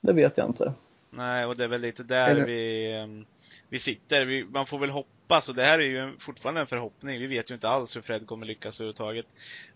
Det 0.00 0.12
vet 0.12 0.38
jag 0.38 0.46
inte. 0.46 0.72
Nej, 1.10 1.46
och 1.46 1.56
det 1.56 1.64
är 1.64 1.68
väl 1.68 1.80
lite 1.80 2.02
där 2.02 2.30
Eller... 2.30 2.44
vi, 2.46 2.92
ehm, 2.92 3.24
vi 3.68 3.78
sitter. 3.78 4.26
Vi, 4.26 4.44
man 4.44 4.66
får 4.66 4.78
väl 4.78 4.90
hoppas, 4.90 5.15
och 5.28 5.54
det 5.54 5.64
här 5.64 5.78
är 5.78 5.84
ju 5.84 6.18
fortfarande 6.18 6.60
en 6.60 6.66
förhoppning. 6.66 7.18
Vi 7.18 7.26
vet 7.26 7.50
ju 7.50 7.54
inte 7.54 7.68
alls 7.68 7.96
hur 7.96 8.00
Fred 8.00 8.26
kommer 8.26 8.46
lyckas 8.46 8.80
överhuvudtaget. 8.80 9.26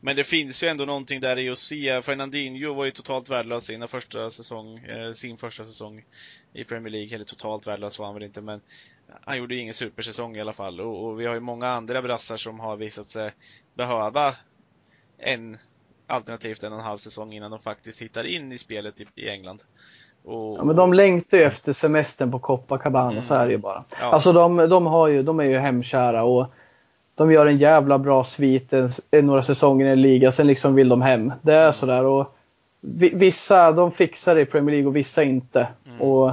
Men 0.01 0.17
det 0.17 0.25
finns 0.25 0.65
ju 0.65 0.69
ändå 0.69 0.85
någonting 0.85 1.21
där 1.21 1.39
i 1.39 1.51
att 1.51 1.59
se. 1.59 2.03
Fernandinho 2.03 2.75
var 2.75 2.85
ju 2.85 2.91
totalt 2.91 3.29
värdelös 3.29 3.65
sina 3.65 3.89
första 3.89 4.31
säsong, 4.31 4.79
eh, 4.79 5.13
sin 5.13 5.39
första 5.39 5.65
säsong 5.65 6.05
i 6.53 6.65
Premier 6.65 6.93
League. 6.93 7.15
Eller 7.15 7.25
totalt 7.25 7.67
värdelös 7.67 7.99
var 7.99 8.07
han 8.07 8.15
väl 8.15 8.25
inte, 8.25 8.41
men 8.41 8.61
han 9.21 9.39
gjorde 9.39 9.55
ju 9.55 9.61
ingen 9.61 9.75
supersäsong 9.75 10.37
i 10.37 10.41
alla 10.41 10.53
fall. 10.53 10.81
Och, 10.81 11.05
och 11.05 11.21
vi 11.21 11.27
har 11.27 11.35
ju 11.35 11.41
många 11.41 11.69
andra 11.69 12.03
brassar 12.03 12.37
som 12.37 12.61
har 12.61 12.77
visat 12.77 13.11
sig 13.11 13.33
behöva 13.75 14.37
en 15.19 15.59
alternativt 16.07 16.63
en 16.63 16.73
och 16.73 16.79
en 16.79 16.85
halv 16.85 16.99
säsong 16.99 17.33
innan 17.33 17.51
de 17.51 17.61
faktiskt 17.61 18.03
hittar 18.03 18.25
in 18.25 18.53
i 18.53 18.59
spelet 18.59 19.01
i, 19.01 19.07
i 19.15 19.29
England. 19.29 19.63
Och... 20.25 20.59
Ja, 20.59 20.65
men 20.65 20.77
de 20.77 20.93
längtar 20.93 21.39
ju 21.39 21.45
efter 21.45 21.73
semestern 21.73 22.31
på 22.31 22.39
Copacabana, 22.39 23.13
mm. 23.13 23.25
så 23.25 23.35
är 23.35 23.47
det 23.47 23.53
ju 23.53 23.59
bara. 23.59 23.85
Ja. 24.01 24.13
Alltså 24.13 24.33
de, 24.33 24.57
de, 24.57 24.87
har 24.87 25.09
ju, 25.09 25.23
de 25.23 25.41
är 25.41 25.45
ju 25.45 25.59
hemkära 25.59 26.25
och 26.25 26.47
de 27.15 27.33
gör 27.33 27.47
en 27.47 27.59
jävla 27.59 27.99
bra 27.99 28.25
svit 28.25 28.73
några 29.11 29.43
säsonger 29.43 29.87
i 29.87 29.91
en 29.91 30.03
liga, 30.03 30.33
sen 30.33 30.47
liksom 30.47 30.75
vill 30.75 30.89
de 30.89 31.03
hem. 31.03 31.33
Det 31.43 31.55
är 31.55 31.73
sådär 31.73 32.05
och 32.05 32.37
vissa 33.13 33.73
de 33.73 33.93
fixar 33.93 34.35
det 34.35 34.41
i 34.41 34.47
Premier 34.47 34.73
League 34.73 34.89
och 34.89 34.97
vissa 34.97 35.23
inte. 35.23 35.69
Mm. 35.87 36.01
Och 36.01 36.33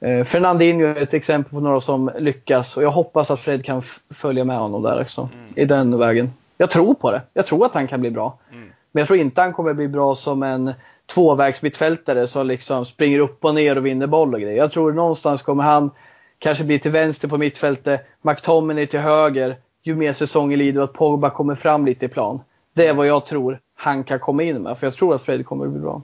eh, 0.00 0.24
Fernandinho 0.24 0.86
är 0.86 1.02
ett 1.02 1.14
exempel 1.14 1.52
på 1.52 1.60
några 1.60 1.80
som 1.80 2.10
lyckas 2.18 2.76
och 2.76 2.82
jag 2.82 2.90
hoppas 2.90 3.30
att 3.30 3.40
Fred 3.40 3.64
kan 3.64 3.82
följa 4.10 4.44
med 4.44 4.58
honom 4.58 4.82
där 4.82 5.00
också. 5.00 5.28
Mm. 5.34 5.52
I 5.56 5.64
den 5.64 5.98
vägen. 5.98 6.32
Jag 6.56 6.70
tror 6.70 6.94
på 6.94 7.10
det. 7.10 7.22
Jag 7.34 7.46
tror 7.46 7.66
att 7.66 7.74
han 7.74 7.88
kan 7.88 8.00
bli 8.00 8.10
bra. 8.10 8.38
Mm. 8.52 8.72
Men 8.92 9.00
jag 9.00 9.06
tror 9.06 9.18
inte 9.18 9.40
han 9.40 9.52
kommer 9.52 9.72
bli 9.72 9.88
bra 9.88 10.14
som 10.14 10.42
en 10.42 10.72
tvåvägsmittfältare 11.14 12.26
som 12.26 12.46
liksom 12.46 12.86
springer 12.86 13.18
upp 13.18 13.44
och 13.44 13.54
ner 13.54 13.78
och 13.78 13.86
vinner 13.86 14.06
boll 14.06 14.34
och 14.34 14.40
grejer. 14.40 14.56
Jag 14.56 14.72
tror 14.72 14.92
någonstans 14.92 15.42
kommer 15.42 15.64
han 15.64 15.90
kanske 16.38 16.64
bli 16.64 16.78
till 16.78 16.90
vänster 16.90 17.28
på 17.28 17.38
mittfältet, 17.38 18.06
McTominay 18.22 18.86
till 18.86 19.00
höger 19.00 19.56
ju 19.82 19.94
mer 19.94 20.12
säsongen 20.12 20.58
lider 20.58 20.80
och 20.80 20.84
att 20.84 20.92
Pogba 20.92 21.30
kommer 21.30 21.54
fram 21.54 21.86
lite 21.86 22.06
i 22.06 22.08
plan. 22.08 22.40
Det 22.72 22.86
är 22.86 22.94
vad 22.94 23.06
jag 23.06 23.26
tror 23.26 23.60
han 23.74 24.04
kan 24.04 24.18
komma 24.18 24.42
in 24.42 24.62
med, 24.62 24.78
för 24.78 24.86
jag 24.86 24.94
tror 24.94 25.14
att 25.14 25.22
Fred 25.22 25.46
kommer 25.46 25.64
att 25.64 25.70
bli 25.70 25.80
bra. 25.80 26.02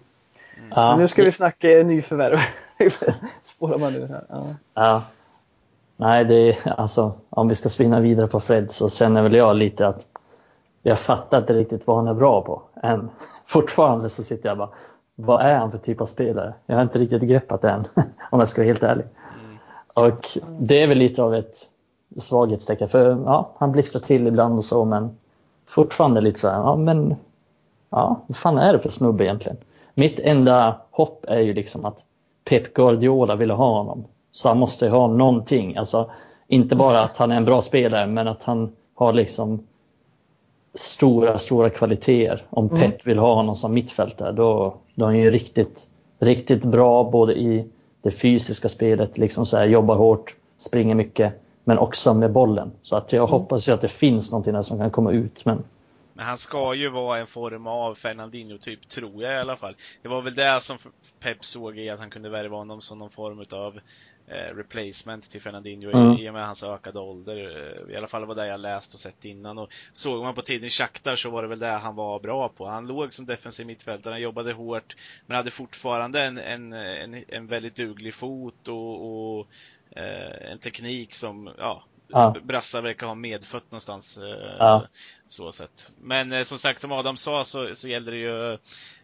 Mm. 0.57 0.73
Ja. 0.75 0.97
Nu 0.97 1.09
ska 1.09 1.23
vi 1.23 1.33
snacka 1.33 1.69
nyförvärv. 1.69 2.39
Spårar 3.43 3.79
man 3.79 3.93
nu 3.93 4.07
här. 4.07 4.25
Ja. 4.29 4.55
ja. 4.75 5.03
Nej, 5.97 6.25
det 6.25 6.35
är 6.35 6.81
alltså 6.81 7.13
om 7.31 7.49
vi 7.49 7.55
ska 7.55 7.69
spinna 7.69 8.01
vidare 8.01 8.27
på 8.27 8.41
Fred 8.41 8.71
så 8.71 8.91
känner 8.91 9.23
väl 9.23 9.35
jag 9.35 9.57
lite 9.57 9.87
att 9.87 10.07
jag 10.83 10.99
fattar 10.99 11.39
inte 11.39 11.53
riktigt 11.53 11.87
vad 11.87 11.97
han 11.97 12.09
är 12.09 12.15
bra 12.15 12.43
på 12.43 12.63
än. 12.83 13.11
Fortfarande 13.47 14.09
så 14.09 14.23
sitter 14.23 14.49
jag 14.49 14.59
bara, 14.59 14.69
vad 15.17 15.41
är 15.41 15.55
han 15.55 15.71
för 15.71 15.79
typ 15.79 16.01
av 16.01 16.07
spelare? 16.07 16.55
Jag 16.67 16.75
har 16.75 16.83
inte 16.83 16.99
riktigt 16.99 17.23
greppat 17.23 17.63
det 17.63 17.71
än, 17.71 17.87
om 18.31 18.39
jag 18.39 18.49
ska 18.49 18.61
vara 18.61 18.67
helt 18.67 18.83
ärlig. 18.83 19.05
Mm. 19.45 19.59
Och 20.09 20.39
det 20.61 20.83
är 20.83 20.87
väl 20.87 20.99
lite 20.99 21.23
av 21.23 21.35
ett 21.35 21.69
svaghetstecken, 22.19 22.89
för 22.89 23.23
ja, 23.25 23.51
han 23.59 23.73
blixtrar 23.73 24.01
till 24.01 24.27
ibland 24.27 24.59
och 24.59 24.65
så, 24.65 24.85
men 24.85 25.17
fortfarande 25.67 26.21
lite 26.21 26.39
så 26.39 26.49
här, 26.49 26.59
ja 26.59 26.77
men, 26.77 27.17
ja, 27.91 28.21
vad 28.27 28.37
fan 28.37 28.59
är 28.59 28.73
det 28.73 28.79
för 28.79 28.91
snubbe 28.91 29.25
egentligen? 29.25 29.57
Mitt 29.95 30.21
enda 30.21 30.77
hopp 30.91 31.25
är 31.29 31.41
ju 31.41 31.55
liksom 31.55 31.85
att 31.85 32.05
Pep 32.45 32.75
Guardiola 32.75 33.37
ville 33.37 33.55
ha 33.55 33.79
honom, 33.79 34.05
så 34.33 34.49
han 34.49 34.59
måste 34.59 34.89
ha 34.89 35.07
någonting, 35.07 35.77
alltså 35.77 36.11
inte 36.47 36.77
bara 36.77 37.01
att 37.01 37.17
han 37.17 37.33
är 37.33 37.37
en 37.37 37.45
bra 37.45 37.63
spelare, 37.63 38.07
men 38.07 38.29
att 38.29 38.45
han 38.45 38.73
har 38.95 39.13
liksom 39.13 39.67
stora, 40.75 41.39
stora 41.39 41.71
kvaliteter. 41.71 42.47
Om 42.51 42.69
mm. 42.69 42.81
Pep 42.81 43.07
vill 43.07 43.19
ha 43.19 43.35
honom 43.35 43.55
som 43.55 43.75
mittfältare, 43.75 44.33
då, 44.33 44.75
då 44.97 45.07
är 45.07 45.13
ju 45.13 45.31
riktigt 45.31 45.89
riktigt 46.19 46.65
bra 46.65 47.11
både 47.11 47.39
i 47.39 47.65
det 48.03 48.11
fysiska 48.11 48.69
spelet, 48.69 49.19
liksom 49.19 49.47
så 49.47 49.57
här, 49.57 49.65
jobbar 49.67 49.97
hårt, 49.97 50.35
springer 50.59 50.95
mycket, 50.95 51.33
men 51.65 51.79
också 51.79 52.15
med 52.15 52.33
bollen. 52.33 52.71
Så 52.83 52.97
att 52.97 53.13
jag 53.13 53.21
mm. 53.21 53.31
hoppas 53.31 53.69
ju 53.69 53.73
att 53.73 53.81
det 53.81 53.89
finns 53.89 54.31
någonting 54.31 54.53
där 54.53 54.63
som 54.63 54.79
kan 54.79 54.91
komma 54.91 55.13
ut. 55.13 55.45
Men 55.45 55.63
men 56.17 56.27
han 56.27 56.39
ska 56.39 56.75
ju 56.75 56.89
vara 56.89 57.19
en 57.19 57.27
form 57.27 57.67
av 57.67 57.95
Fernandinho-typ, 57.95 58.89
tror 58.89 59.23
jag 59.23 59.33
i 59.33 59.39
alla 59.39 59.57
fall. 59.57 59.77
Det 60.03 60.09
var 60.09 60.23
väl 60.23 60.35
det 60.35 60.61
som 60.61 60.79
Pep 61.21 61.45
såg 61.45 61.79
i 61.79 61.91
att 61.91 61.99
han 61.99 62.11
kunde 62.11 62.29
värva 62.29 62.57
honom 62.57 62.81
som 62.81 62.99
någon 62.99 63.11
form 63.11 63.45
av 63.51 63.81
eh, 64.27 64.57
replacement 64.57 65.31
till 65.31 65.41
Fernandinho 65.41 65.91
mm. 65.91 66.19
i 66.19 66.29
och 66.29 66.35
med 66.35 66.47
hans 66.47 66.63
ökade 66.63 66.99
ålder. 66.99 67.37
Eh, 67.37 67.95
I 67.95 67.97
alla 67.97 68.07
fall 68.07 68.25
var 68.25 68.35
det 68.35 68.47
jag 68.47 68.61
läst 68.61 68.95
och 68.95 69.01
sett 69.01 69.25
innan. 69.25 69.59
Och 69.59 69.73
såg 69.93 70.23
man 70.23 70.35
på 70.35 70.43
tiden 70.43 70.71
Shakhtar 70.71 71.17
så 71.17 71.31
var 71.31 71.43
det 71.43 71.49
väl 71.49 71.59
det 71.59 71.67
han 71.67 71.97
var 71.97 72.21
bra 72.21 72.49
på. 72.49 72.67
Han 72.67 72.87
låg 72.87 73.13
som 73.13 73.27
defensiv 73.27 73.67
mittfältare, 73.67 74.13
han 74.13 74.21
jobbade 74.21 74.53
hårt, 74.53 74.97
men 75.27 75.37
hade 75.37 75.51
fortfarande 75.51 76.23
en, 76.23 76.39
en, 76.39 76.73
en, 76.73 77.25
en 77.29 77.47
väldigt 77.47 77.77
duglig 77.77 78.15
fot 78.15 78.69
och, 78.69 79.37
och 79.39 79.47
eh, 79.91 80.53
en 80.53 80.59
teknik 80.59 81.15
som, 81.15 81.51
ja, 81.59 81.85
ja. 82.09 82.37
Brassa 82.43 82.81
verkar 82.81 83.07
ha 83.07 83.15
medfött 83.15 83.71
någonstans. 83.71 84.19
Ja. 84.59 84.87
Så 85.27 85.53
sett. 85.53 85.91
Men 86.01 86.33
eh, 86.33 86.43
som 86.43 86.59
sagt, 86.59 86.81
som 86.81 86.93
Adam 86.93 87.17
sa 87.17 87.45
så, 87.45 87.75
så 87.75 87.89
gäller 87.89 88.13
det 88.13 88.19
ju 88.19 88.53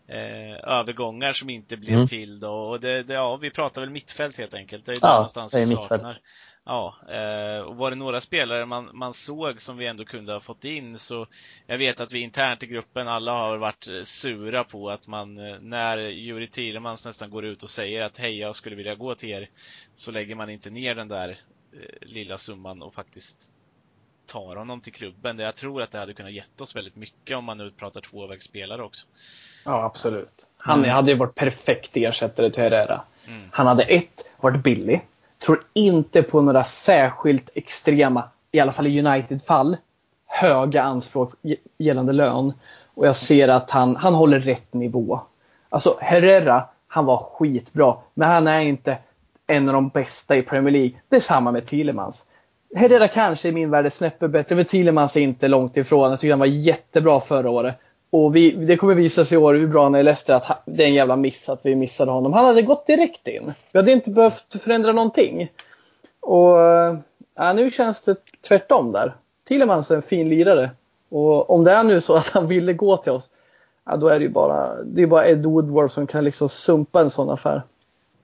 eh, 0.08 0.78
övergångar 0.78 1.32
som 1.32 1.50
inte 1.50 1.76
blev 1.76 1.94
mm. 1.94 2.06
till 2.06 2.40
då. 2.40 2.52
Och 2.52 2.80
det, 2.80 3.02
det, 3.02 3.14
ja, 3.14 3.36
vi 3.36 3.50
pratar 3.50 3.80
väl 3.80 3.90
mittfält 3.90 4.38
helt 4.38 4.54
enkelt. 4.54 4.84
Det 4.84 4.92
är 4.92 4.98
ja, 5.02 5.14
någonstans 5.14 5.54
vi 5.54 5.66
saknar. 5.66 6.20
Ja, 6.64 6.96
eh, 7.08 7.60
och 7.60 7.76
var 7.76 7.90
det 7.90 7.96
några 7.96 8.20
spelare 8.20 8.66
man, 8.66 8.90
man 8.92 9.14
såg 9.14 9.60
som 9.60 9.76
vi 9.76 9.86
ändå 9.86 10.04
kunde 10.04 10.32
ha 10.32 10.40
fått 10.40 10.64
in 10.64 10.98
så 10.98 11.26
jag 11.66 11.78
vet 11.78 12.00
att 12.00 12.12
vi 12.12 12.20
internt 12.20 12.62
i 12.62 12.66
gruppen 12.66 13.08
alla 13.08 13.32
har 13.32 13.58
varit 13.58 13.88
sura 14.04 14.64
på 14.64 14.90
att 14.90 15.06
man 15.08 15.34
när 15.60 15.98
Juri 15.98 16.48
Thielemans 16.48 17.04
nästan 17.04 17.30
går 17.30 17.44
ut 17.44 17.62
och 17.62 17.70
säger 17.70 18.04
att 18.04 18.16
hej 18.16 18.38
jag 18.38 18.56
skulle 18.56 18.76
vilja 18.76 18.94
gå 18.94 19.14
till 19.14 19.30
er 19.30 19.50
så 19.94 20.10
lägger 20.10 20.34
man 20.34 20.50
inte 20.50 20.70
ner 20.70 20.94
den 20.94 21.08
där 21.08 21.38
lilla 22.00 22.38
summan 22.38 22.82
och 22.82 22.94
faktiskt 22.94 23.50
tar 24.26 24.56
honom 24.56 24.80
till 24.80 24.92
klubben. 24.92 25.38
Jag 25.38 25.56
tror 25.56 25.82
att 25.82 25.90
det 25.90 25.98
hade 25.98 26.14
kunnat 26.14 26.32
gett 26.32 26.60
oss 26.60 26.76
väldigt 26.76 26.96
mycket 26.96 27.36
om 27.36 27.44
man 27.44 27.58
nu 27.58 27.70
pratar 27.70 28.00
tvåvägsspelare 28.00 28.82
också. 28.82 29.06
Ja, 29.64 29.84
absolut. 29.84 30.46
Han 30.56 30.78
mm. 30.78 30.90
hade 30.90 31.10
ju 31.10 31.18
varit 31.18 31.34
perfekt 31.34 31.96
ersättare 31.96 32.50
till 32.50 32.62
Herrera. 32.62 33.02
Mm. 33.26 33.48
Han 33.52 33.66
hade 33.66 33.82
ett, 33.82 34.30
varit 34.40 34.62
billig. 34.62 35.06
Tror 35.38 35.62
inte 35.72 36.22
på 36.22 36.40
några 36.40 36.64
särskilt 36.64 37.50
extrema, 37.54 38.28
i 38.52 38.60
alla 38.60 38.72
fall 38.72 38.86
i 38.86 39.02
United-fall, 39.02 39.76
höga 40.26 40.82
anspråk 40.82 41.34
gällande 41.78 42.12
lön. 42.12 42.52
Och 42.94 43.06
jag 43.06 43.16
ser 43.16 43.48
att 43.48 43.70
han, 43.70 43.96
han 43.96 44.14
håller 44.14 44.40
rätt 44.40 44.74
nivå. 44.74 45.20
Alltså 45.68 45.98
Herrera, 46.00 46.68
han 46.88 47.04
var 47.04 47.16
skitbra. 47.16 47.96
Men 48.14 48.28
han 48.28 48.46
är 48.46 48.60
inte 48.60 48.98
en 49.52 49.68
av 49.68 49.74
de 49.74 49.88
bästa 49.88 50.36
i 50.36 50.42
Premier 50.42 50.72
League. 50.72 50.90
Det 51.08 51.16
är 51.16 51.20
samma 51.20 51.52
med 51.52 51.66
Thielemans. 51.66 52.26
Herrera 52.74 53.08
kanske 53.08 53.48
i 53.48 53.52
min 53.52 53.70
värld 53.70 53.86
är 53.86 53.90
snäppet 53.90 54.30
bättre, 54.30 54.54
men 54.54 54.64
Thielemans 54.64 55.16
är 55.16 55.20
inte 55.20 55.48
långt 55.48 55.76
ifrån. 55.76 56.10
Jag 56.10 56.20
tycker 56.20 56.32
han 56.32 56.38
var 56.38 56.46
jättebra 56.46 57.20
förra 57.20 57.50
året. 57.50 57.74
Och 58.10 58.36
vi, 58.36 58.50
det 58.50 58.76
kommer 58.76 58.94
visa 58.94 59.24
sig 59.24 59.34
i 59.34 59.40
år 59.40 59.54
hur 59.54 59.66
bra 59.66 59.82
han 59.82 59.94
är 59.94 60.00
i 60.00 60.02
Leicester 60.02 60.34
att 60.34 60.62
det 60.66 60.82
är 60.82 60.88
en 60.88 60.94
jävla 60.94 61.16
miss 61.16 61.48
att 61.48 61.60
vi 61.62 61.74
missade 61.74 62.10
honom. 62.10 62.32
Han 62.32 62.44
hade 62.44 62.62
gått 62.62 62.86
direkt 62.86 63.28
in. 63.28 63.52
Vi 63.72 63.78
hade 63.78 63.92
inte 63.92 64.10
behövt 64.10 64.62
förändra 64.62 64.92
någonting. 64.92 65.50
Och 66.20 66.60
eh, 66.60 66.96
ja, 67.34 67.52
nu 67.52 67.70
känns 67.70 68.02
det 68.02 68.16
tvärtom 68.48 68.92
där. 68.92 69.16
Thielemans 69.48 69.90
är 69.90 69.96
en 69.96 70.02
fin 70.02 70.28
lirare. 70.28 70.70
Och 71.08 71.50
om 71.50 71.64
det 71.64 71.72
är 71.72 71.84
nu 71.84 72.00
så 72.00 72.16
att 72.16 72.28
han 72.28 72.46
ville 72.46 72.72
gå 72.72 72.96
till 72.96 73.12
oss, 73.12 73.28
ja, 73.86 73.96
då 73.96 74.08
är 74.08 74.18
det 74.18 74.24
ju 74.24 74.30
bara, 74.30 74.82
det 74.82 75.02
är 75.02 75.06
bara 75.06 75.26
Ed 75.26 75.46
Woodward 75.46 75.90
som 75.90 76.06
kan 76.06 76.24
liksom 76.24 76.48
sumpa 76.48 77.00
en 77.00 77.10
sån 77.10 77.30
affär. 77.30 77.62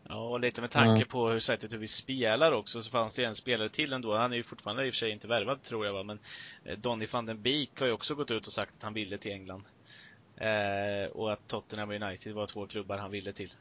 Ja, 0.08 0.28
och 0.28 0.40
lite 0.40 0.60
med 0.60 0.70
tanke 0.70 0.90
mm. 0.90 1.08
på 1.08 1.28
hur 1.28 1.38
sättet 1.38 1.72
hur 1.72 1.78
vi 1.78 1.88
spelar 1.88 2.52
också 2.52 2.82
så 2.82 2.90
fanns 2.90 3.14
det 3.14 3.24
en 3.24 3.34
spelare 3.34 3.68
till 3.68 3.92
ändå. 3.92 4.16
Han 4.16 4.32
är 4.32 4.36
ju 4.36 4.42
fortfarande 4.42 4.86
i 4.86 4.90
och 4.90 4.94
för 4.94 4.98
sig 4.98 5.10
inte 5.10 5.28
värvad 5.28 5.62
tror 5.62 5.86
jag 5.86 5.92
va, 5.92 6.02
men 6.02 6.18
eh, 6.64 6.78
Donny 6.78 7.06
van 7.12 7.26
den 7.26 7.42
Beek 7.42 7.80
har 7.80 7.86
ju 7.86 7.92
också 7.92 8.14
gått 8.14 8.30
ut 8.30 8.46
och 8.46 8.52
sagt 8.52 8.74
att 8.76 8.82
han 8.82 8.94
ville 8.94 9.18
till 9.18 9.32
England. 9.32 9.64
Eh, 10.36 11.10
och 11.12 11.32
att 11.32 11.48
Tottenham 11.48 11.88
och 11.88 11.94
United 11.94 12.34
var 12.34 12.46
två 12.46 12.66
klubbar 12.66 12.98
han 12.98 13.10
ville 13.10 13.32
till. 13.32 13.52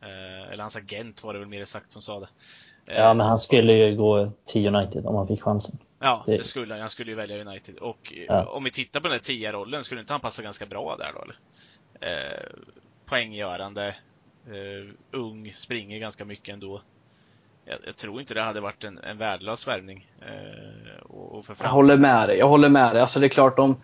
Eh, 0.00 0.52
eller 0.52 0.62
hans 0.62 0.76
agent 0.76 1.24
var 1.24 1.32
det 1.32 1.38
väl 1.38 1.48
mer 1.48 1.64
sagt 1.64 1.90
som 1.90 2.02
sa 2.02 2.20
det. 2.20 2.28
Eh, 2.86 2.98
ja, 2.98 3.14
men 3.14 3.26
han 3.26 3.38
skulle 3.38 3.72
ju 3.72 3.96
gå 3.96 4.32
till 4.44 4.74
United 4.74 5.06
om 5.06 5.16
han 5.16 5.26
fick 5.26 5.42
chansen. 5.42 5.78
Ja, 5.98 6.24
det 6.26 6.44
skulle 6.44 6.74
han. 6.74 6.80
Han 6.80 6.90
skulle 6.90 7.10
ju 7.10 7.16
välja 7.16 7.40
United. 7.40 7.78
Och 7.78 8.12
ja. 8.28 8.44
om 8.44 8.64
vi 8.64 8.70
tittar 8.70 9.00
på 9.00 9.08
den 9.08 9.12
här 9.12 9.20
tia-rollen, 9.20 9.84
skulle 9.84 10.00
inte 10.00 10.12
han 10.12 10.20
passa 10.20 10.42
ganska 10.42 10.66
bra 10.66 10.96
där 10.96 11.12
då 11.14 11.22
eller? 11.22 11.38
Eh, 12.00 12.46
poänggörande, 13.06 13.94
Uh, 14.48 14.90
ung, 15.10 15.52
springer 15.54 15.98
ganska 15.98 16.24
mycket 16.24 16.52
ändå. 16.52 16.80
Jag, 17.64 17.78
jag, 17.86 17.96
tror 17.96 18.20
inte 18.20 18.34
det 18.34 18.42
hade 18.42 18.60
varit 18.60 18.84
en, 18.84 18.98
en 18.98 19.18
värdelös 19.18 19.68
värvning. 19.68 20.06
Uh, 20.22 21.00
och, 21.02 21.38
och 21.38 21.44
för 21.44 21.56
jag 21.62 21.70
håller 21.70 21.96
med 21.96 22.28
dig. 22.28 22.38
Jag 22.38 22.48
håller 22.48 22.68
med 22.68 22.94
dig. 22.94 23.02
Alltså 23.02 23.20
det 23.20 23.26
är 23.26 23.28
klart 23.28 23.58
om, 23.58 23.76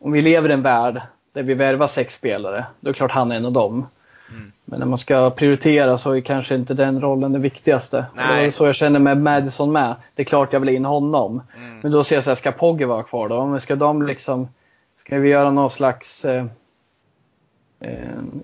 om 0.00 0.12
vi 0.12 0.22
lever 0.22 0.48
i 0.48 0.52
en 0.52 0.62
värld 0.62 1.02
där 1.32 1.42
vi 1.42 1.54
värvar 1.54 1.86
sex 1.86 2.14
spelare, 2.14 2.66
då 2.80 2.88
är 2.88 2.92
det 2.92 2.96
klart 2.96 3.10
han 3.10 3.32
är 3.32 3.36
en 3.36 3.46
av 3.46 3.52
dem. 3.52 3.86
Mm. 4.30 4.52
Men 4.64 4.78
när 4.78 4.86
man 4.86 4.98
ska 4.98 5.30
prioritera 5.30 5.98
så 5.98 6.12
är 6.12 6.20
kanske 6.20 6.54
inte 6.54 6.74
den 6.74 7.00
rollen 7.00 7.32
den 7.32 7.42
viktigaste. 7.42 8.06
Nej. 8.14 8.40
Det 8.40 8.46
är 8.46 8.50
så 8.50 8.66
jag 8.66 8.74
känner 8.74 8.98
med 8.98 9.22
Madison 9.22 9.72
med. 9.72 9.94
Det 10.14 10.22
är 10.22 10.26
klart 10.26 10.52
jag 10.52 10.60
vill 10.60 10.68
in 10.68 10.84
honom. 10.84 11.42
Mm. 11.56 11.80
Men 11.80 11.92
då 11.92 12.04
ser 12.04 12.14
jag 12.14 12.24
så 12.24 12.30
här, 12.30 12.34
ska 12.34 12.52
Pogge 12.52 12.86
vara 12.86 13.02
kvar 13.02 13.28
då? 13.28 13.60
Ska 13.60 13.76
de 13.76 14.06
liksom, 14.06 14.48
ska 14.96 15.18
vi 15.18 15.28
göra 15.28 15.50
någon 15.50 15.70
slags 15.70 16.24
eh, 16.24 16.46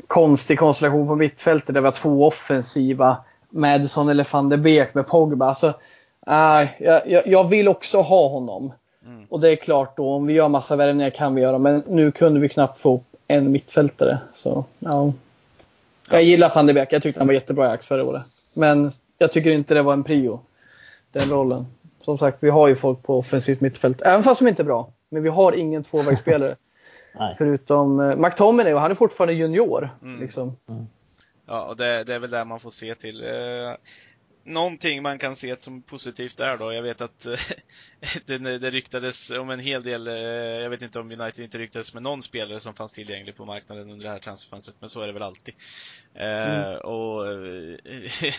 konstig 0.07 0.59
konstellation 0.59 1.07
på 1.07 1.17
mittfältet 1.17 1.75
där 1.75 1.81
vi 1.81 1.87
har 1.87 1.93
två 1.93 2.27
offensiva. 2.27 3.17
Madison 3.51 4.09
eller 4.09 4.29
van 4.33 4.49
de 4.49 4.57
Beek 4.57 4.95
med 4.95 5.07
Pogba. 5.07 5.47
Alltså, 5.47 5.75
äh, 6.27 6.69
jag, 6.79 7.27
jag 7.27 7.49
vill 7.49 7.69
också 7.69 8.01
ha 8.01 8.29
honom. 8.29 8.73
Mm. 9.07 9.27
Och 9.29 9.41
det 9.41 9.51
är 9.51 9.57
klart 9.57 9.97
då, 9.97 10.11
om 10.11 10.27
vi 10.27 10.33
gör 10.33 10.49
massa 10.49 10.77
värvningar 10.77 11.11
kan 11.11 11.35
vi 11.35 11.43
göra. 11.43 11.59
Men 11.59 11.83
nu 11.87 12.11
kunde 12.11 12.41
vi 12.41 12.49
knappt 12.49 12.79
få 12.79 13.01
en 13.27 13.53
mittfältare. 13.53 14.19
Så, 14.35 14.65
ja. 14.79 15.13
Jag 16.11 16.23
gillar 16.23 16.53
van 16.55 16.67
de 16.67 16.73
Beek. 16.73 16.93
Jag 16.93 17.03
tyckte 17.03 17.21
han 17.21 17.27
var 17.27 17.35
jättebra 17.35 17.65
i 17.65 17.69
Ajax 17.69 17.87
förra 17.87 18.05
året. 18.05 18.23
Men 18.53 18.93
jag 19.19 19.33
tycker 19.33 19.51
inte 19.51 19.75
det 19.75 19.83
var 19.83 19.93
en 19.93 20.05
prio. 20.05 20.41
Den 21.13 21.31
rollen. 21.31 21.67
Som 22.05 22.19
sagt, 22.19 22.39
vi 22.41 22.51
har 22.51 22.69
ju 22.69 22.77
folk 22.77 23.03
på 23.03 23.19
offensivt 23.19 23.61
mittfält. 23.61 24.03
Även 24.03 24.23
fast 24.23 24.39
de 24.39 24.49
inte 24.49 24.63
är 24.63 24.65
bra. 24.65 24.89
Men 25.09 25.23
vi 25.23 25.29
har 25.29 25.53
ingen 25.53 25.85
tvåvägsspelare. 25.85 26.57
Nej. 27.15 27.35
Förutom 27.39 28.01
eh, 28.01 28.17
McTominay 28.17 28.75
och 28.75 28.81
han 28.81 28.91
är 28.91 28.95
fortfarande 28.95 29.35
junior. 29.35 29.91
Mm. 30.03 30.21
Liksom. 30.21 30.57
Mm. 30.69 30.87
Ja, 31.47 31.65
och 31.65 31.77
det, 31.77 32.05
det, 32.05 32.15
är 32.15 32.19
väl 32.19 32.31
där 32.31 32.45
man 32.45 32.61
får 32.61 32.71
se 32.71 32.95
till. 32.95 33.25
Eh, 33.25 33.75
någonting 34.45 35.03
man 35.03 35.19
kan 35.19 35.37
se 35.37 35.63
som 35.63 35.83
positivt 35.83 36.37
där 36.37 36.57
då. 36.57 36.73
Jag 36.73 36.83
vet 36.83 37.01
att 37.01 37.27
eh, 37.27 37.39
det, 38.27 38.59
det 38.59 38.71
ryktades 38.71 39.31
om 39.31 39.51
en 39.51 39.61
hel 39.61 39.83
del, 39.83 40.09
eh, 40.09 40.15
jag 40.63 40.71
vet 40.71 40.83
inte 40.83 41.01
om 41.01 41.13
United 41.13 41.45
inte 41.45 41.59
ryktades 41.59 41.95
med 41.95 42.03
någon 42.03 42.23
spelare 42.23 42.61
som 42.61 42.75
fanns 42.75 42.93
tillgänglig 42.93 43.37
på 43.37 43.45
marknaden 43.45 43.91
under 43.91 44.05
det 44.05 44.11
här 44.11 44.19
transferfönstret, 44.19 44.77
men 44.81 44.89
så 44.89 45.01
är 45.01 45.07
det 45.07 45.13
väl 45.13 45.23
alltid. 45.23 45.55
Eh, 46.15 46.61
mm. 46.61 46.79
Och 46.79 47.27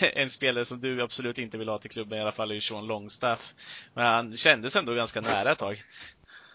en 0.13 0.29
spelare 0.29 0.65
som 0.65 0.79
du 0.79 1.01
absolut 1.01 1.37
inte 1.37 1.57
vill 1.57 1.69
ha 1.69 1.77
till 1.77 1.91
klubben 1.91 2.17
i 2.17 2.21
alla 2.21 2.31
fall 2.31 2.51
är 2.51 2.55
ju 2.55 2.61
Sean 2.61 2.87
Longstaff. 2.87 3.53
Men 3.93 4.05
han 4.05 4.35
kändes 4.35 4.75
ändå 4.75 4.93
ganska 4.93 5.21
nära 5.21 5.51
ett 5.51 5.57
tag. 5.57 5.83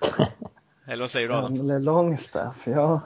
Eller 0.88 1.02
vad 1.02 1.10
säger 1.10 1.28
du 1.28 1.34
Adam? 1.34 1.56
Gamle 1.56 1.78
Longstaff, 1.78 2.62
ja. 2.64 3.00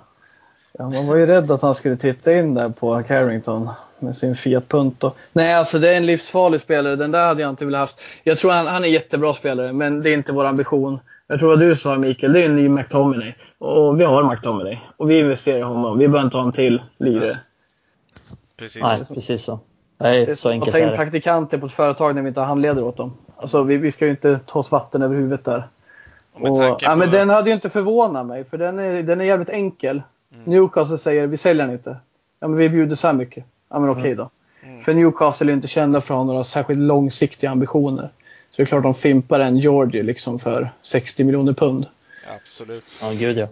ja. 0.73 0.91
Man 0.91 1.07
var 1.07 1.17
ju 1.17 1.27
rädd 1.27 1.51
att 1.51 1.63
han 1.63 1.75
skulle 1.75 1.97
titta 1.97 2.33
in 2.33 2.55
där 2.55 2.69
på 2.69 3.03
Carrington 3.03 3.69
med 3.99 4.17
sin 4.17 4.37
Fiat 4.37 4.69
Punto. 4.69 5.13
Nej, 5.33 5.55
alltså 5.55 5.79
det 5.79 5.89
är 5.89 5.97
en 5.97 6.07
livsfarlig 6.07 6.61
spelare. 6.61 6.97
Den 6.97 7.11
där 7.11 7.27
hade 7.27 7.43
jag 7.43 7.51
inte 7.51 7.65
velat 7.65 7.81
haft. 7.81 8.01
Jag 8.23 8.39
tror 8.39 8.51
han, 8.51 8.67
han 8.67 8.85
är 8.85 8.89
jättebra 8.89 9.35
spelare, 9.35 9.73
men 9.73 10.03
det 10.03 10.11
är 10.11 10.15
inte 10.15 10.33
vår 10.33 10.45
ambition. 10.45 10.99
Jag 11.27 11.39
tror 11.39 11.49
vad 11.49 11.61
du 11.61 11.77
sa 11.77 11.99
Mikael, 11.99 12.33
det 12.33 12.41
är 12.41 12.47
en 12.47 12.57
ny 12.57 12.69
McTominay. 12.69 13.35
Och 13.59 14.01
vi 14.01 14.05
har 14.05 14.25
McTominay. 14.25 14.79
Och 14.97 15.11
vi 15.11 15.19
investerar 15.19 15.59
i 15.59 15.63
honom. 15.63 15.99
Vi 15.99 16.09
behöver 16.09 16.25
inte 16.25 16.37
ha 16.37 16.45
en 16.45 16.53
till 16.53 16.83
lirare. 16.99 17.39
Precis. 18.57 18.83
Nej, 18.83 19.01
precis 19.15 19.45
så. 19.45 19.61
Nej, 19.99 20.27
det 20.27 20.33
är 20.33 20.37
så 20.37 20.49
enkelt 20.49 20.75
att 20.75 20.81
ta 20.81 20.89
in 20.89 20.97
praktikanter 20.97 21.59
på 21.59 21.67
ett 21.67 21.73
företag 21.73 22.15
när 22.15 22.23
vi 22.23 22.29
inte 22.29 22.41
har 22.41 22.47
handledare 22.47 22.85
åt 22.85 22.97
dem. 22.97 23.17
Alltså, 23.37 23.63
vi, 23.63 23.77
vi 23.77 23.93
ska 23.93 24.05
ju 24.05 24.11
inte 24.11 24.41
ta 24.47 24.59
oss 24.59 24.71
vatten 24.71 25.03
över 25.03 25.17
huvudet 25.17 25.45
där. 25.45 25.69
Och, 26.33 26.77
ja, 26.81 26.97
men 26.97 27.11
den 27.11 27.31
hade 27.31 27.51
ju 27.51 27.55
inte 27.55 27.71
förvånat 27.71 28.27
mig 28.27 28.45
för 28.45 28.59
den 28.59 28.79
är, 28.79 29.03
den 29.03 29.21
är 29.21 29.25
jävligt 29.25 29.49
enkel. 29.49 30.03
Mm. 30.33 30.45
Newcastle 30.45 30.99
säger 30.99 31.27
vi 31.27 31.37
säljer 31.37 31.67
den 31.67 31.75
inte. 31.75 31.97
Ja 32.41 32.49
men 32.49 32.59
vi 32.59 32.69
bjuder 32.69 32.97
så 32.97 33.07
här 33.07 33.15
mycket. 33.15 33.45
Ja 33.69 33.79
men 33.79 33.91
okej 33.91 34.01
okay 34.01 34.15
då. 34.15 34.31
Mm. 34.63 34.73
mm. 34.73 34.85
För 34.85 34.95
Newcastle 34.95 35.53
är 35.53 35.55
inte 35.55 35.69
kända 35.69 36.01
för 36.01 36.15
att 36.15 36.19
ha 36.19 36.25
några 36.25 36.45
särskilt 36.45 36.81
långsiktiga 36.81 37.51
ambitioner. 37.51 38.11
Så 38.51 38.57
det 38.57 38.63
är 38.63 38.67
klart 38.67 38.83
de 38.83 38.95
fimpar 38.95 39.41
en 39.41 39.59
Georgie 39.59 40.03
liksom 40.03 40.39
för 40.39 40.71
60 40.83 41.25
miljoner 41.25 41.53
pund. 41.53 41.87
Absolut. 42.37 42.99
Ja 43.01 43.11
gud 43.11 43.39
ja. 43.39 43.49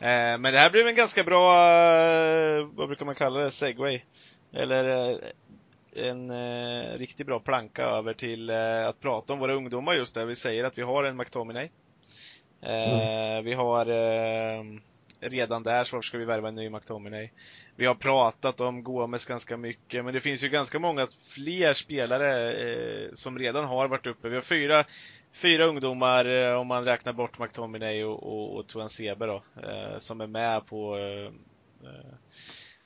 Eh, 0.00 0.38
men 0.38 0.42
det 0.42 0.58
här 0.58 0.70
blev 0.70 0.86
en 0.86 0.94
ganska 0.94 1.24
bra, 1.24 1.54
eh, 1.54 2.66
vad 2.74 2.88
brukar 2.88 3.06
man 3.06 3.14
kalla 3.14 3.40
det, 3.40 3.50
segway. 3.50 4.00
Eller 4.52 5.10
eh, 5.10 5.16
en 5.96 6.30
eh, 6.30 6.98
riktigt 6.98 7.26
bra 7.26 7.40
planka 7.40 7.82
över 7.82 8.12
till 8.12 8.50
eh, 8.50 8.88
att 8.88 9.00
prata 9.00 9.32
om 9.32 9.38
våra 9.38 9.54
ungdomar 9.54 9.94
just 9.94 10.14
där. 10.14 10.24
Vi 10.24 10.36
säger 10.36 10.64
att 10.64 10.78
vi 10.78 10.82
har 10.82 11.04
en 11.04 11.16
McTominay. 11.16 11.70
Mm. 12.62 13.38
Eh, 13.38 13.42
vi 13.42 13.52
har 13.54 13.86
ehm, 13.86 14.80
redan 15.20 15.62
där, 15.62 15.84
så 15.84 15.96
varför 15.96 16.06
ska 16.06 16.18
vi 16.18 16.24
värva 16.24 16.48
en 16.48 16.54
ny 16.54 16.70
McTominay? 16.70 17.30
Vi 17.76 17.86
har 17.86 17.94
pratat 17.94 18.60
om 18.60 18.84
Gomes 18.84 19.24
ganska 19.24 19.56
mycket, 19.56 20.04
men 20.04 20.14
det 20.14 20.20
finns 20.20 20.42
ju 20.42 20.48
ganska 20.48 20.78
många 20.78 21.06
fler 21.34 21.72
spelare 21.72 22.52
eh, 22.52 23.08
som 23.12 23.38
redan 23.38 23.64
har 23.64 23.88
varit 23.88 24.06
uppe. 24.06 24.28
Vi 24.28 24.34
har 24.34 24.42
fyra, 24.42 24.84
fyra 25.32 25.64
ungdomar, 25.64 26.24
eh, 26.24 26.54
om 26.54 26.66
man 26.66 26.84
räknar 26.84 27.12
bort 27.12 27.38
McTominay 27.38 28.04
och, 28.04 28.22
och, 28.22 28.56
och 28.56 28.66
Tuan 28.66 28.88
Sebe 28.88 29.26
då, 29.26 29.42
eh, 29.62 29.98
som 29.98 30.20
är 30.20 30.26
med 30.26 30.66
på, 30.66 30.98
eh, 30.98 31.26
eh, 31.88 32.14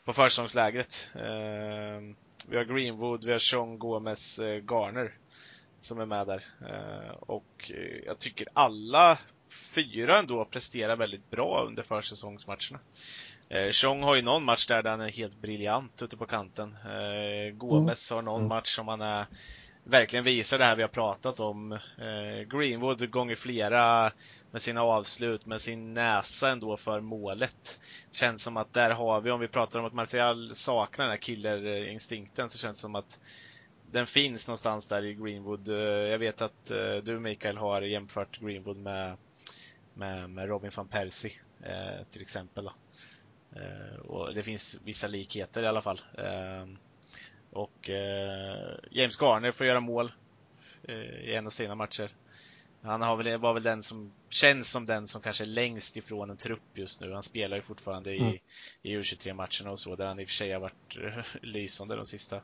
på 0.05 0.13
försäsongslägret. 0.13 1.11
Ehm, 1.15 2.17
vi 2.49 2.57
har 2.57 2.65
Greenwood, 2.65 3.25
vi 3.25 3.33
har 3.33 3.39
Sean 3.39 3.79
Gomes, 3.79 4.41
Garner 4.71 5.13
som 5.81 6.01
är 6.01 6.07
med 6.07 6.27
där. 6.27 6.45
Och 7.21 7.73
jag 8.07 8.19
tycker 8.19 8.49
alla 8.53 9.19
fyra 9.57 10.19
ändå 10.19 10.45
presterar 10.45 10.97
väldigt 10.97 11.31
bra 11.31 11.65
under 11.67 11.83
försäsongsmatcherna. 11.83 12.79
Eh, 13.49 13.71
Chong 13.71 14.03
har 14.03 14.17
ju 14.17 14.23
någon 14.23 14.45
match 14.45 14.67
där, 14.67 14.83
där 14.83 14.91
han 14.91 15.01
är 15.01 15.11
helt 15.11 15.43
briljant 15.43 16.03
ute 16.03 16.17
på 16.17 16.27
kanten. 16.27 16.77
Eh, 16.85 17.55
Gomes 17.55 18.11
har 18.11 18.23
någon 18.23 18.41
mm. 18.41 18.49
match 18.49 18.77
som 18.77 18.89
han 18.89 19.01
är 19.01 19.27
verkligen 19.87 20.25
visar 20.25 20.59
det 20.59 20.65
här 20.65 20.77
vi 20.77 20.83
har 20.83 20.89
pratat 20.89 21.41
om. 21.41 21.73
Eh, 21.73 22.59
Greenwood 22.59 23.11
gånger 23.11 23.37
flera 23.37 24.13
med 24.51 24.63
sina 24.63 24.83
avslut, 24.83 25.47
med 25.47 25.61
sin 25.61 25.95
näsa 25.95 26.51
ändå 26.51 26.77
för 26.77 27.01
målet. 27.01 27.81
Känns 28.13 28.43
som 28.43 28.57
att 28.57 28.73
där 28.73 28.91
har 28.91 29.21
vi, 29.21 29.31
om 29.31 29.41
vi 29.41 29.49
pratar 29.49 29.79
om 29.79 29.85
att 29.85 29.93
Martial 29.93 30.55
saknar 30.55 31.05
den 31.05 31.13
här 31.13 31.19
killerinstinkten, 31.19 32.49
så 32.49 32.59
känns 32.59 32.77
det 32.77 32.81
som 32.81 32.95
att 32.95 33.21
den 33.91 34.07
finns 34.07 34.49
någonstans 34.49 34.87
där 34.87 35.05
i 35.05 35.15
Greenwood. 35.15 35.69
Eh, 35.69 35.77
jag 35.85 36.19
vet 36.19 36.43
att 36.43 36.71
eh, 36.71 36.97
du 37.03 37.21
Mikael 37.21 37.57
har 37.57 37.83
jämfört 37.83 38.41
Greenwood 38.41 38.77
med 38.77 39.17
med, 39.97 40.31
med 40.31 40.49
Robin 40.49 40.71
van 40.77 40.89
Persie 40.89 41.33
eh, 41.63 42.05
till 42.11 42.23
exempel. 42.23 42.71
Eh, 43.57 43.99
och 43.99 44.35
det 44.35 44.43
finns 44.43 44.81
vissa 44.85 45.07
likheter 45.07 45.63
i 45.63 45.67
alla 45.67 45.81
fall. 45.81 46.01
Eh, 46.19 46.67
och 47.51 47.91
eh, 47.91 48.79
James 48.91 49.21
Garner 49.21 49.53
får 49.53 49.67
göra 49.67 49.81
mål 49.81 50.13
eh, 50.83 50.95
i 50.95 51.35
en 51.35 51.47
av 51.47 51.51
sina 51.51 51.75
matcher. 51.75 52.11
Han 52.83 53.03
har 53.03 53.17
väl, 53.17 53.39
var 53.39 53.55
väl 53.55 53.63
den 53.63 53.83
som 53.83 54.13
känns 54.31 54.71
som 54.71 54.87
den 54.87 55.07
som 55.07 55.23
kanske 55.23 55.45
är 55.45 55.47
längst 55.47 55.97
ifrån 55.97 56.31
en 56.31 56.37
trupp 56.37 56.63
just 56.75 57.01
nu. 57.01 57.13
Han 57.13 57.23
spelar 57.23 57.57
ju 57.57 57.63
fortfarande 57.63 58.15
i, 58.15 58.19
mm. 58.19 58.39
i 58.83 58.97
U23-matcherna 58.97 59.71
och 59.71 59.79
så, 59.79 59.97
där 59.97 60.07
han 60.07 60.21
i 60.21 60.25
och 60.25 60.29
för 60.29 60.35
sig 60.35 60.53
har 60.53 60.61
varit 60.61 60.97
lysande 61.43 61.97
de 61.97 62.07
sista 62.07 62.43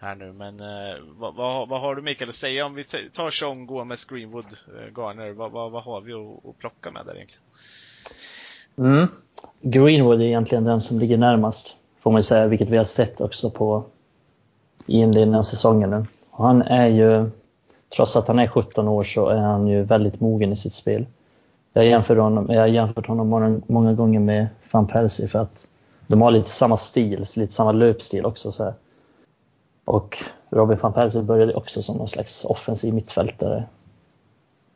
här 0.00 0.14
nu. 0.14 0.32
Men 0.32 0.60
eh, 0.60 0.96
vad, 1.18 1.34
vad, 1.34 1.68
vad, 1.68 1.80
har 1.80 1.94
du 1.94 2.02
Mikael 2.02 2.28
att 2.28 2.34
säga 2.34 2.66
om 2.66 2.74
vi 2.74 2.84
tar 3.12 3.30
Sean 3.30 3.66
Gomez, 3.66 4.04
Greenwood, 4.04 4.44
eh, 4.44 4.92
Garner. 4.96 5.32
Vad, 5.32 5.50
vad, 5.50 5.70
vad, 5.70 5.82
har 5.82 6.00
vi 6.00 6.12
att, 6.12 6.46
att 6.50 6.58
plocka 6.58 6.90
med 6.90 7.06
där 7.06 7.14
egentligen? 7.14 7.44
Mm. 8.78 9.08
Greenwood 9.60 10.20
är 10.20 10.24
egentligen 10.24 10.64
den 10.64 10.80
som 10.80 10.98
ligger 10.98 11.16
närmast, 11.16 11.76
får 12.00 12.10
man 12.12 12.22
säga, 12.22 12.46
vilket 12.46 12.68
vi 12.68 12.76
har 12.76 12.84
sett 12.84 13.20
också 13.20 13.50
på 13.50 13.84
i 14.86 14.96
inledningen 14.96 15.38
av 15.38 15.42
säsongen 15.42 15.90
nu. 15.90 16.06
Och 16.30 16.46
han 16.46 16.62
är 16.62 16.86
ju, 16.86 17.30
trots 17.96 18.16
att 18.16 18.28
han 18.28 18.38
är 18.38 18.46
17 18.46 18.88
år 18.88 19.04
så 19.04 19.28
är 19.28 19.38
han 19.38 19.66
ju 19.66 19.82
väldigt 19.82 20.20
mogen 20.20 20.52
i 20.52 20.56
sitt 20.56 20.74
spel. 20.74 21.06
Jag 21.72 21.86
jämför 21.86 22.16
honom, 22.16 22.46
jag 22.48 22.60
har 22.60 22.66
jämfört 22.66 23.06
honom 23.06 23.28
många, 23.28 23.60
många 23.66 23.92
gånger 23.92 24.20
med 24.20 24.46
van 24.70 24.86
Persie 24.86 25.28
för 25.28 25.38
att 25.38 25.66
de 26.06 26.22
har 26.22 26.30
lite 26.30 26.50
samma 26.50 26.76
stil, 26.76 27.24
lite 27.36 27.52
samma 27.52 27.72
löpstil 27.72 28.24
också. 28.24 28.52
Så 28.52 28.64
här. 28.64 28.74
Och 29.90 30.18
Robin 30.50 30.78
van 30.80 30.92
Persie 30.92 31.22
började 31.22 31.54
också 31.54 31.82
som 31.82 31.96
någon 31.96 32.08
slags 32.08 32.44
offensiv 32.44 32.94
mittfältare. 32.94 33.64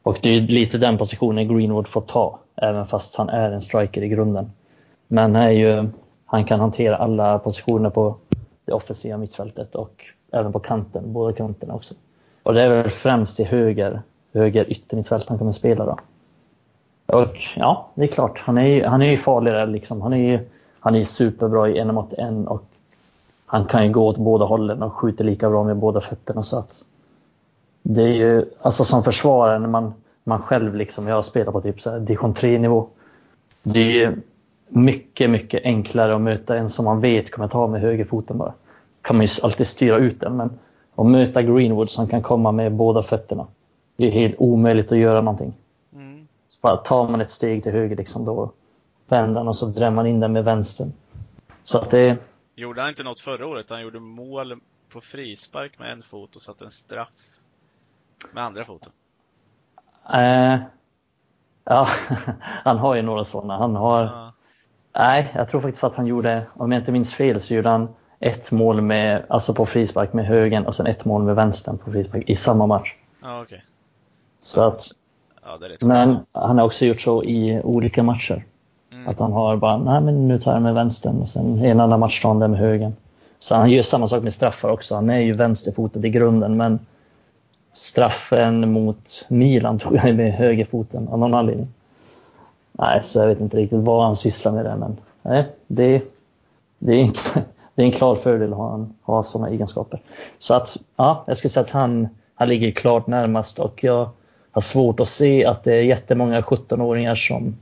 Och 0.03 0.19
det 0.23 0.29
är 0.29 0.41
lite 0.41 0.79
den 0.79 0.99
positionen 0.99 1.49
Greenwood 1.49 1.89
får 1.89 2.01
ta, 2.01 2.39
även 2.57 2.87
fast 2.87 3.17
han 3.17 3.29
är 3.29 3.51
en 3.51 3.61
striker 3.61 4.03
i 4.03 4.09
grunden. 4.09 4.53
Men 5.09 5.37
är 5.37 5.51
ju, 5.51 5.89
han 6.25 6.45
kan 6.45 6.61
hantera 6.61 6.97
alla 6.97 7.39
positioner 7.39 7.91
på 7.91 8.17
det 8.65 8.73
offensiva 8.73 9.17
mittfältet 9.17 9.75
och 9.75 10.05
även 10.33 10.53
på 10.53 10.59
kanten, 10.59 11.13
båda 11.13 11.33
kanterna 11.33 11.75
också. 11.75 11.95
Och 12.43 12.55
det 12.55 12.63
är 12.63 12.69
väl 12.69 12.91
främst 12.91 13.41
i 13.41 13.45
höger, 13.45 14.03
höger 14.33 14.73
yttermittfält 14.73 15.29
han 15.29 15.39
kommer 15.39 15.53
spela 15.53 15.85
då. 15.87 15.99
Och 17.07 17.37
ja, 17.57 17.91
det 17.95 18.03
är 18.03 18.09
klart, 18.09 18.39
han 18.39 18.59
är 18.59 18.67
ju, 18.67 18.85
han 18.85 19.03
är 19.03 19.11
ju 19.11 19.19
farligare 19.19 19.67
liksom. 19.67 20.03
Han 20.03 20.13
är 20.13 20.31
ju 20.33 20.39
han 20.81 20.95
är 20.95 21.05
superbra 21.05 21.69
i 21.69 21.79
en 21.79 21.95
mot 21.95 22.13
en 22.13 22.49
och 22.49 22.65
han 23.47 23.65
kan 23.65 23.87
ju 23.87 23.93
gå 23.93 24.07
åt 24.07 24.17
båda 24.17 24.45
hållen 24.45 24.83
och 24.83 24.93
skjuter 24.93 25.25
lika 25.25 25.51
bra 25.51 25.65
med 25.65 25.77
båda 25.77 26.01
fötterna. 26.01 26.43
Så 26.43 26.59
att 26.59 26.85
det 27.83 28.03
är 28.03 28.15
ju, 28.15 28.45
alltså 28.61 28.85
som 28.85 29.05
försvarare 29.05 29.59
när 29.59 29.69
man, 29.69 29.95
man 30.25 30.43
själv 30.43 30.75
liksom, 30.75 31.07
jag 31.07 31.25
spelar 31.25 31.53
på 31.53 31.61
typ 31.61 31.81
så 31.81 31.91
här 31.91 32.01
division 32.01 32.35
3 32.35 32.59
nivå. 32.59 32.87
Det 33.63 33.79
är 33.79 33.91
ju 33.91 34.17
mycket, 34.69 35.31
mycket 35.31 35.65
enklare 35.65 36.15
att 36.15 36.21
möta 36.21 36.57
en 36.57 36.71
som 36.71 36.85
man 36.85 37.01
vet 37.01 37.31
kommer 37.31 37.49
ta 37.49 37.67
med 37.67 37.81
högerfoten 37.81 38.39
bara. 38.39 38.53
Kan 39.03 39.17
man 39.17 39.27
ju 39.27 39.33
alltid 39.43 39.67
styra 39.67 39.97
ut 39.97 40.21
den, 40.21 40.37
men 40.37 40.51
att 40.95 41.07
möta 41.07 41.43
Greenwood 41.43 41.91
som 41.91 42.09
kan 42.09 42.23
komma 42.23 42.53
med 42.53 42.73
båda 42.73 43.03
fötterna. 43.03 43.47
Det 43.97 44.07
är 44.07 44.11
helt 44.11 44.35
omöjligt 44.39 44.93
att 44.93 44.99
göra 44.99 45.21
någonting. 45.21 45.53
Mm. 45.95 46.27
Så 46.49 46.59
bara 46.61 46.77
tar 46.77 47.09
man 47.09 47.21
ett 47.21 47.31
steg 47.31 47.63
till 47.63 47.73
höger 47.73 47.97
liksom, 47.97 48.25
då 48.25 48.51
vänder 49.09 49.41
han 49.41 49.49
och 49.49 49.57
så 49.57 49.67
drämmer 49.67 49.97
man 49.97 50.07
in 50.07 50.21
den 50.21 50.33
med 50.33 50.45
vänstern. 50.45 50.93
Så 51.65 51.79
att 51.79 51.91
det, 51.91 52.17
Gjorde 52.55 52.81
han 52.81 52.89
inte 52.89 53.03
något 53.03 53.21
förra 53.21 53.47
året? 53.47 53.71
Han 53.71 53.83
gjorde 53.83 54.01
mål 54.01 54.61
på 54.89 55.01
frispark 55.01 55.79
med 55.79 55.93
en 55.93 56.03
fot 56.03 56.37
och 56.37 56.43
satte 56.43 56.65
en 56.65 56.71
straff 56.71 57.09
med 58.33 58.45
andra 58.45 58.65
foten. 58.65 58.93
Eh, 60.15 60.59
ja, 61.65 61.89
han 62.41 62.79
har 62.79 62.95
ju 62.95 63.03
några 63.03 63.25
sådana. 63.25 63.59
Han 63.59 63.77
har... 63.77 64.03
Ja. 64.03 64.33
Nej, 64.97 65.33
jag 65.35 65.49
tror 65.49 65.61
faktiskt 65.61 65.85
att 65.85 65.95
han 65.95 66.07
gjorde, 66.07 66.47
om 66.55 66.73
jag 66.73 66.81
inte 66.81 66.93
minns 66.93 67.15
fel, 67.15 67.41
så 67.41 67.55
gjorde 67.55 67.69
han 67.69 67.89
ett 68.21 68.51
mål 68.51 68.81
med, 68.81 69.27
alltså 69.29 69.55
på 69.55 69.67
frispark 69.67 70.13
med 70.13 70.27
högen 70.27 70.67
och 70.67 70.75
sen 70.75 70.87
ett 70.87 71.05
mål 71.05 71.23
med 71.23 71.37
vänstern 71.37 71.79
på 71.79 71.93
frispark 71.93 72.25
i 72.31 72.37
samma 72.37 72.67
match. 72.67 72.95
Ja, 73.23 73.43
okej. 73.43 73.57
Okay. 73.57 73.69
Så 74.41 74.63
att, 74.63 74.87
ja, 75.43 75.59
men 75.81 76.17
han 76.33 76.59
har 76.59 76.67
också 76.67 76.85
gjort 76.85 77.01
så 77.01 77.25
i 77.25 77.61
olika 77.65 78.03
matcher. 78.03 78.45
Mm. 79.05 79.13
Att 79.13 79.21
han 79.21 79.33
har 79.33 79.57
bara, 79.57 79.77
nej 79.77 80.01
men 80.01 80.29
nu 80.29 80.39
tar 80.39 80.53
jag 80.53 80.63
med 80.63 80.75
vänstern 80.75 81.21
och 81.21 81.29
sen 81.29 81.65
en 81.65 81.81
annan 81.81 82.01
match 82.01 82.23
tar 82.23 82.29
han 82.29 82.39
med 82.39 82.61
högen. 82.61 82.97
Så 83.39 83.55
han 83.55 83.71
gör 83.71 83.83
samma 83.83 84.09
sak 84.09 84.23
med 84.23 84.35
straffar 84.35 84.69
också. 84.69 84.95
Han 84.95 85.11
är 85.11 85.19
ju 85.19 85.33
vänsterfotad 85.33 86.07
i 86.07 86.11
grunden 86.11 86.57
men 86.57 86.79
straffen 87.73 88.73
mot 88.73 89.25
Milan 89.29 89.79
tog 89.79 89.97
han 89.97 90.17
med 90.17 90.33
högerfoten 90.33 91.09
av 91.09 91.19
någon 91.19 91.35
anledning. 91.35 91.69
Nej, 92.73 93.01
så 93.05 93.19
jag 93.19 93.27
vet 93.27 93.41
inte 93.41 93.57
riktigt 93.57 93.81
vad 93.81 94.05
han 94.05 94.17
sysslar 94.17 94.53
med 94.53 94.65
det 94.65 94.77
men 94.77 94.97
nej, 95.23 95.47
det, 95.67 96.03
det, 96.79 96.93
är, 96.93 97.05
en, 97.05 97.13
det 97.75 97.83
är 97.83 97.87
en 97.87 97.93
klar 97.93 98.17
fördel 98.17 98.53
att 98.53 98.59
ha, 98.59 98.87
ha 99.03 99.23
sådana 99.23 99.51
egenskaper. 99.51 100.01
Så 100.39 100.55
att, 100.55 100.77
ja, 100.97 101.25
jag 101.27 101.37
skulle 101.37 101.51
säga 101.51 101.65
att 101.65 101.71
han, 101.71 102.09
han 102.35 102.49
ligger 102.49 102.71
klart 102.71 103.07
närmast 103.07 103.59
och 103.59 103.85
jag 103.85 104.09
har 104.51 104.61
svårt 104.61 105.01
att 105.01 105.09
se 105.09 105.45
att 105.45 105.65
det 105.65 105.75
är 105.75 105.83
jättemånga 105.83 106.41
17-åringar 106.41 107.15
som 107.15 107.57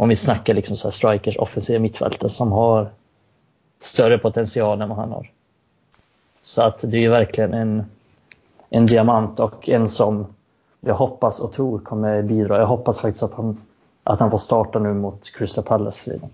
om 0.00 0.08
vi 0.08 0.16
snackar 0.16 0.54
liksom 0.54 0.76
så 0.76 0.90
strikers, 0.90 1.36
offensiva 1.36 1.78
mittfältare 1.78 2.30
som 2.30 2.52
har 2.52 2.90
större 3.80 4.18
potential 4.18 4.82
än 4.82 4.88
vad 4.88 4.98
han 4.98 5.12
har. 5.12 5.30
Så 6.42 6.62
att 6.62 6.78
det 6.82 7.04
är 7.04 7.10
verkligen 7.10 7.54
en, 7.54 7.84
en 8.70 8.86
diamant 8.86 9.40
och 9.40 9.68
en 9.68 9.88
som 9.88 10.26
jag 10.80 10.94
hoppas 10.94 11.40
och 11.40 11.52
tror 11.52 11.78
kommer 11.78 12.22
bidra. 12.22 12.58
Jag 12.58 12.66
hoppas 12.66 13.00
faktiskt 13.00 13.22
att 13.22 13.34
han, 13.34 13.60
att 14.04 14.20
han 14.20 14.30
får 14.30 14.38
starta 14.38 14.78
nu 14.78 14.94
mot 14.94 15.32
Crystal 15.32 15.64
Palace 15.64 16.10
redan. 16.10 16.30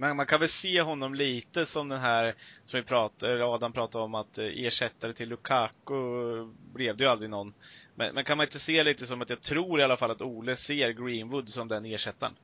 Men 0.00 0.16
man 0.16 0.26
kan 0.26 0.40
väl 0.40 0.48
se 0.48 0.82
honom 0.82 1.14
lite 1.14 1.66
som 1.66 1.88
den 1.88 2.00
här, 2.00 2.34
som 2.64 2.80
vi 2.80 2.86
pratade, 2.86 3.44
Adam 3.44 3.72
pratade 3.72 4.04
om, 4.04 4.14
att 4.14 4.38
eh, 4.38 4.44
ersättare 4.44 5.12
till 5.12 5.28
Lukaku 5.28 6.44
blev 6.74 6.96
det 6.96 7.04
ju 7.04 7.10
aldrig 7.10 7.30
någon. 7.30 7.52
Men, 7.94 8.14
men, 8.14 8.24
kan 8.24 8.36
man 8.36 8.46
inte 8.46 8.58
se 8.58 8.84
lite 8.84 9.06
som 9.06 9.22
att 9.22 9.30
jag 9.30 9.40
tror 9.40 9.80
i 9.80 9.82
alla 9.82 9.96
fall 9.96 10.10
att 10.10 10.22
Ole 10.22 10.56
ser 10.56 10.90
Greenwood 10.92 11.48
som 11.48 11.68
den 11.68 11.84
ersättaren. 11.84 12.34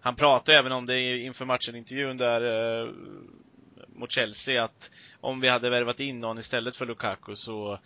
Han 0.00 0.16
pratade 0.16 0.58
även 0.58 0.72
om 0.72 0.86
det 0.86 1.18
inför 1.18 1.44
matchen-intervjun 1.44 2.16
där 2.16 2.42
eh, 2.82 2.90
mot 3.88 4.10
Chelsea 4.10 4.64
att 4.64 4.90
om 5.20 5.40
vi 5.40 5.48
hade 5.48 5.70
värvat 5.70 6.00
in 6.00 6.18
någon 6.18 6.38
istället 6.38 6.76
för 6.76 6.86
Lukaku 6.86 7.36
så 7.36 7.78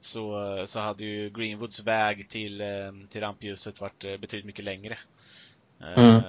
så, 0.00 0.62
så 0.66 0.80
hade 0.80 1.04
ju 1.04 1.30
Greenwoods 1.30 1.80
väg 1.80 2.28
till, 2.28 2.60
eh, 2.60 2.68
till 3.10 3.20
rampljuset 3.20 3.80
varit 3.80 4.04
eh, 4.04 4.16
betydligt 4.16 4.46
mycket 4.46 4.64
längre. 4.64 4.98
Mm. 5.96 6.16
Eh, 6.16 6.22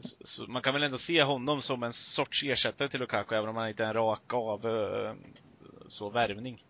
så 0.00 0.44
man 0.48 0.62
kan 0.62 0.74
väl 0.74 0.82
ändå 0.82 0.98
se 0.98 1.22
honom 1.22 1.60
som 1.60 1.82
en 1.82 1.92
sorts 1.92 2.44
ersättare 2.44 2.88
till 2.88 3.00
Lukaku, 3.00 3.34
även 3.34 3.48
om 3.48 3.56
han 3.56 3.68
inte 3.68 3.84
är 3.84 3.88
en 3.88 3.94
rak 3.94 4.34
av 4.34 4.66
så 5.88 6.10
värvning. 6.10 6.64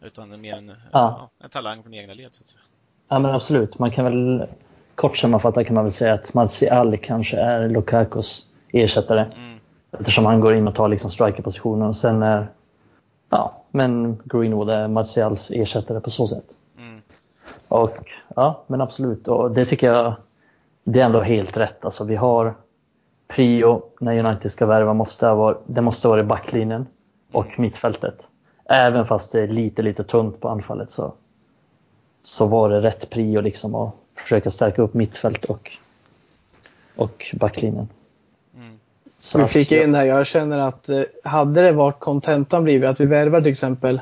Utan 0.00 0.40
mer 0.40 0.56
en, 0.56 0.68
ja. 0.68 0.76
Ja, 0.92 1.30
en 1.44 1.50
talang 1.50 1.82
på 1.82 1.90
egna 1.90 2.14
led. 2.14 2.34
Så 2.34 2.42
att 2.42 2.48
säga. 2.48 2.62
Ja 3.08 3.18
men 3.18 3.34
absolut, 3.34 3.78
man 3.78 3.90
kan 3.90 4.04
väl 4.04 4.46
kort 4.94 5.16
sammanfattat 5.16 5.66
kan 5.66 5.74
man 5.74 5.84
väl 5.84 5.92
säga 5.92 6.14
att 6.14 6.34
Martial 6.34 6.96
kanske 6.96 7.36
är 7.36 7.68
Lukakos 7.68 8.48
ersättare. 8.72 9.20
Mm. 9.20 9.58
Eftersom 9.92 10.26
han 10.26 10.40
går 10.40 10.54
in 10.54 10.68
och 10.68 10.74
tar 10.74 10.88
liksom 10.88 11.10
strikerpositionen 11.10 11.88
och 11.88 11.96
sen 11.96 12.22
är 12.22 12.48
ja, 13.30 13.64
men 13.70 14.22
Greenwood 14.24 14.70
är 14.70 14.88
Martials 14.88 15.50
ersättare 15.50 16.00
på 16.00 16.10
så 16.10 16.26
sätt. 16.26 16.44
Mm. 16.78 17.02
Och 17.68 18.12
ja, 18.36 18.64
men 18.66 18.80
absolut, 18.80 19.28
och 19.28 19.50
det 19.50 19.64
tycker 19.64 19.86
jag 19.86 20.14
det 20.92 21.00
är 21.00 21.04
ändå 21.04 21.20
helt 21.20 21.56
rätt. 21.56 21.84
Alltså 21.84 22.04
vi 22.04 22.16
har 22.16 22.54
prio 23.28 23.82
när 24.00 24.26
United 24.26 24.52
ska 24.52 24.66
värva 24.66 24.94
måste 24.94 25.32
vara, 25.32 25.56
det 25.66 25.80
måste 25.80 26.08
vara 26.08 26.22
backlinjen 26.22 26.86
och 27.32 27.58
mittfältet. 27.58 28.26
Även 28.64 29.06
fast 29.06 29.32
det 29.32 29.40
är 29.40 29.48
lite, 29.48 29.82
lite 29.82 30.04
tunt 30.04 30.40
på 30.40 30.48
anfallet 30.48 30.90
så, 30.90 31.12
så 32.22 32.46
var 32.46 32.70
det 32.70 32.80
rätt 32.80 33.10
prio 33.10 33.40
liksom 33.40 33.74
att 33.74 33.94
försöka 34.14 34.50
stärka 34.50 34.82
upp 34.82 34.94
mittfält 34.94 35.44
och, 35.44 35.72
och 36.96 37.34
backlinjen. 37.40 37.88
Mm. 38.56 38.78
Så 39.18 39.38
vi 39.38 39.44
flika 39.44 39.82
in 39.82 39.94
här, 39.94 40.04
jag 40.04 40.26
känner 40.26 40.58
att 40.58 40.88
eh, 40.88 41.02
hade 41.24 41.62
det 41.62 41.72
varit 41.72 42.00
kontentan 42.00 42.64
blivit 42.64 42.88
att 42.88 43.00
vi 43.00 43.06
värvar 43.06 43.40
till 43.40 43.52
exempel 43.52 44.00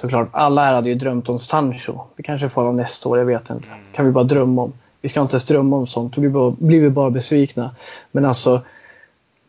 såklart, 0.00 0.28
alla 0.32 0.64
här 0.64 0.74
hade 0.74 0.88
ju 0.88 0.94
drömt 0.94 1.28
om 1.28 1.38
Sancho. 1.38 2.00
Vi 2.16 2.22
kanske 2.22 2.48
får 2.48 2.62
honom 2.62 2.76
nästa 2.76 3.08
år, 3.08 3.18
jag 3.18 3.26
vet 3.26 3.50
inte. 3.50 3.68
Mm. 3.68 3.80
kan 3.92 4.06
vi 4.06 4.12
bara 4.12 4.24
drömma 4.24 4.62
om. 4.62 4.72
Vi 5.06 5.10
ska 5.10 5.20
inte 5.20 5.34
ens 5.34 5.44
drömma 5.44 5.76
om 5.76 5.86
sånt, 5.86 6.16
då 6.16 6.50
blir 6.50 6.80
vi 6.80 6.90
bara 6.90 7.10
besvikna. 7.10 7.74
Men 8.10 8.24
alltså, 8.24 8.62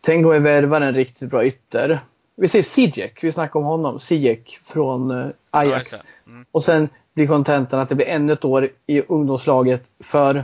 tänk 0.01 0.25
om 0.25 0.31
vi 0.31 0.39
värvar 0.39 0.81
en 0.81 0.93
riktigt 0.93 1.29
bra 1.29 1.45
ytter. 1.45 1.99
Vi 2.35 2.47
säger 2.47 2.63
Sijek, 2.63 3.23
vi 3.23 3.31
snackar 3.31 3.59
om 3.59 3.65
honom. 3.65 3.99
Sijek 3.99 4.59
från 4.65 5.11
eh, 5.11 5.27
Ajax. 5.51 5.93
Mm. 6.27 6.45
Och 6.51 6.63
sen 6.63 6.89
blir 7.13 7.27
kontentan 7.27 7.79
att 7.79 7.89
det 7.89 7.95
blir 7.95 8.05
ännu 8.05 8.33
ett 8.33 8.45
år 8.45 8.69
i 8.87 9.01
ungdomslaget 9.01 9.83
för 9.99 10.43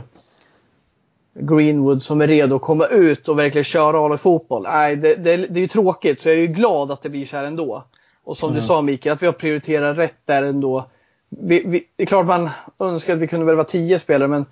Greenwood 1.34 2.02
som 2.02 2.20
är 2.20 2.26
redo 2.26 2.56
att 2.56 2.62
komma 2.62 2.86
ut 2.86 3.28
och 3.28 3.38
verkligen 3.38 3.64
köra 3.64 4.14
A-fotboll. 4.14 4.62
Nej, 4.62 4.96
det, 4.96 5.14
det, 5.14 5.36
det 5.36 5.58
är 5.58 5.62
ju 5.62 5.68
tråkigt 5.68 6.20
så 6.20 6.28
jag 6.28 6.36
är 6.36 6.40
ju 6.40 6.46
glad 6.46 6.90
att 6.90 7.02
det 7.02 7.08
blir 7.08 7.26
så 7.26 7.36
här 7.36 7.44
ändå. 7.44 7.84
Och 8.24 8.36
som 8.36 8.48
mm. 8.48 8.60
du 8.60 8.66
sa 8.66 8.82
Mikael, 8.82 9.14
att 9.14 9.22
vi 9.22 9.26
har 9.26 9.32
prioriterat 9.32 9.98
rätt 9.98 10.18
där 10.24 10.42
ändå. 10.42 10.90
Vi, 11.28 11.62
vi, 11.66 11.84
det 11.96 12.02
är 12.02 12.06
klart 12.06 12.26
man 12.26 12.50
önskar 12.78 13.12
att 13.12 13.18
vi 13.18 13.26
kunde 13.26 13.46
värva 13.46 13.64
tio 13.64 13.98
spelare 13.98 14.28
men 14.28 14.46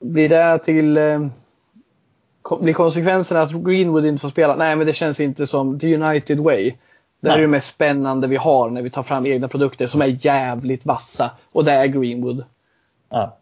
blir 0.00 0.28
det 0.28 0.58
till 0.58 0.96
eh, 0.96 1.26
blir 2.60 2.72
konsekvenserna 2.72 3.42
att 3.42 3.52
Greenwood 3.52 4.06
inte 4.06 4.20
får 4.20 4.28
spela? 4.28 4.56
Nej, 4.56 4.76
men 4.76 4.86
det 4.86 4.92
känns 4.92 5.20
inte 5.20 5.46
som 5.46 5.78
the 5.78 5.96
United 5.96 6.38
way. 6.38 6.72
Det 7.20 7.30
här 7.30 7.38
är 7.38 7.42
det 7.42 7.48
mest 7.48 7.74
spännande 7.74 8.26
vi 8.26 8.36
har 8.36 8.70
när 8.70 8.82
vi 8.82 8.90
tar 8.90 9.02
fram 9.02 9.26
egna 9.26 9.48
produkter 9.48 9.86
som 9.86 10.02
är 10.02 10.26
jävligt 10.26 10.86
vassa. 10.86 11.30
Och 11.52 11.64
det 11.64 11.72
är 11.72 11.86
Greenwood. 11.86 12.44
Ja. 13.10 13.36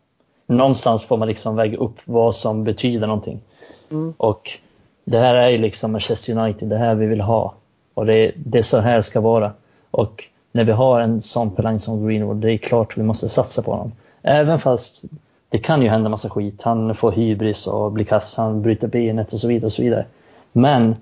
Någonstans 0.47 1.05
får 1.05 1.16
man 1.16 1.29
liksom 1.29 1.57
väga 1.57 1.77
upp 1.77 1.97
vad 2.05 2.35
som 2.35 2.65
betyder 2.65 3.07
någonting. 3.07 3.41
Mm. 3.91 4.15
Och 4.16 4.51
det 5.05 5.19
här 5.19 5.35
är 5.35 5.49
ju 5.49 5.59
liksom 5.59 5.93
Manchester 5.93 6.39
United, 6.39 6.69
det 6.69 6.77
här 6.77 6.95
vi 6.95 7.07
vill 7.07 7.20
ha. 7.20 7.55
Och 7.95 8.07
det, 8.07 8.33
det 8.37 8.59
är 8.59 8.62
så 8.62 8.79
här 8.79 8.97
det 8.97 9.03
ska 9.03 9.20
vara. 9.20 9.53
Och 9.91 10.24
när 10.53 10.65
vi 10.65 10.73
har 10.73 11.01
en 11.01 11.23
sån 11.23 11.51
pelang 11.51 11.79
som 11.79 12.07
Greenwood, 12.07 12.37
det 12.37 12.53
är 12.53 12.59
klart 12.59 12.97
vi 12.97 13.03
måste 13.03 13.29
satsa 13.29 13.62
på 13.62 13.70
honom. 13.70 13.93
Även 14.23 14.59
fast 14.59 15.05
det 15.53 15.59
kan 15.59 15.83
ju 15.83 15.89
hända 15.89 16.09
massa 16.09 16.31
skit. 16.31 16.62
Han 16.62 16.95
får 16.95 17.12
hybris 17.12 17.66
och 17.66 17.93
blir 17.93 18.05
kass, 18.05 18.37
han 18.37 18.62
bryter 18.62 18.89
benet 18.89 19.33
och 19.33 19.39
så 19.41 19.49
vidare. 19.49 19.66
och 19.66 19.73
så 19.73 19.83
vidare. 19.83 20.07
Men 20.53 20.97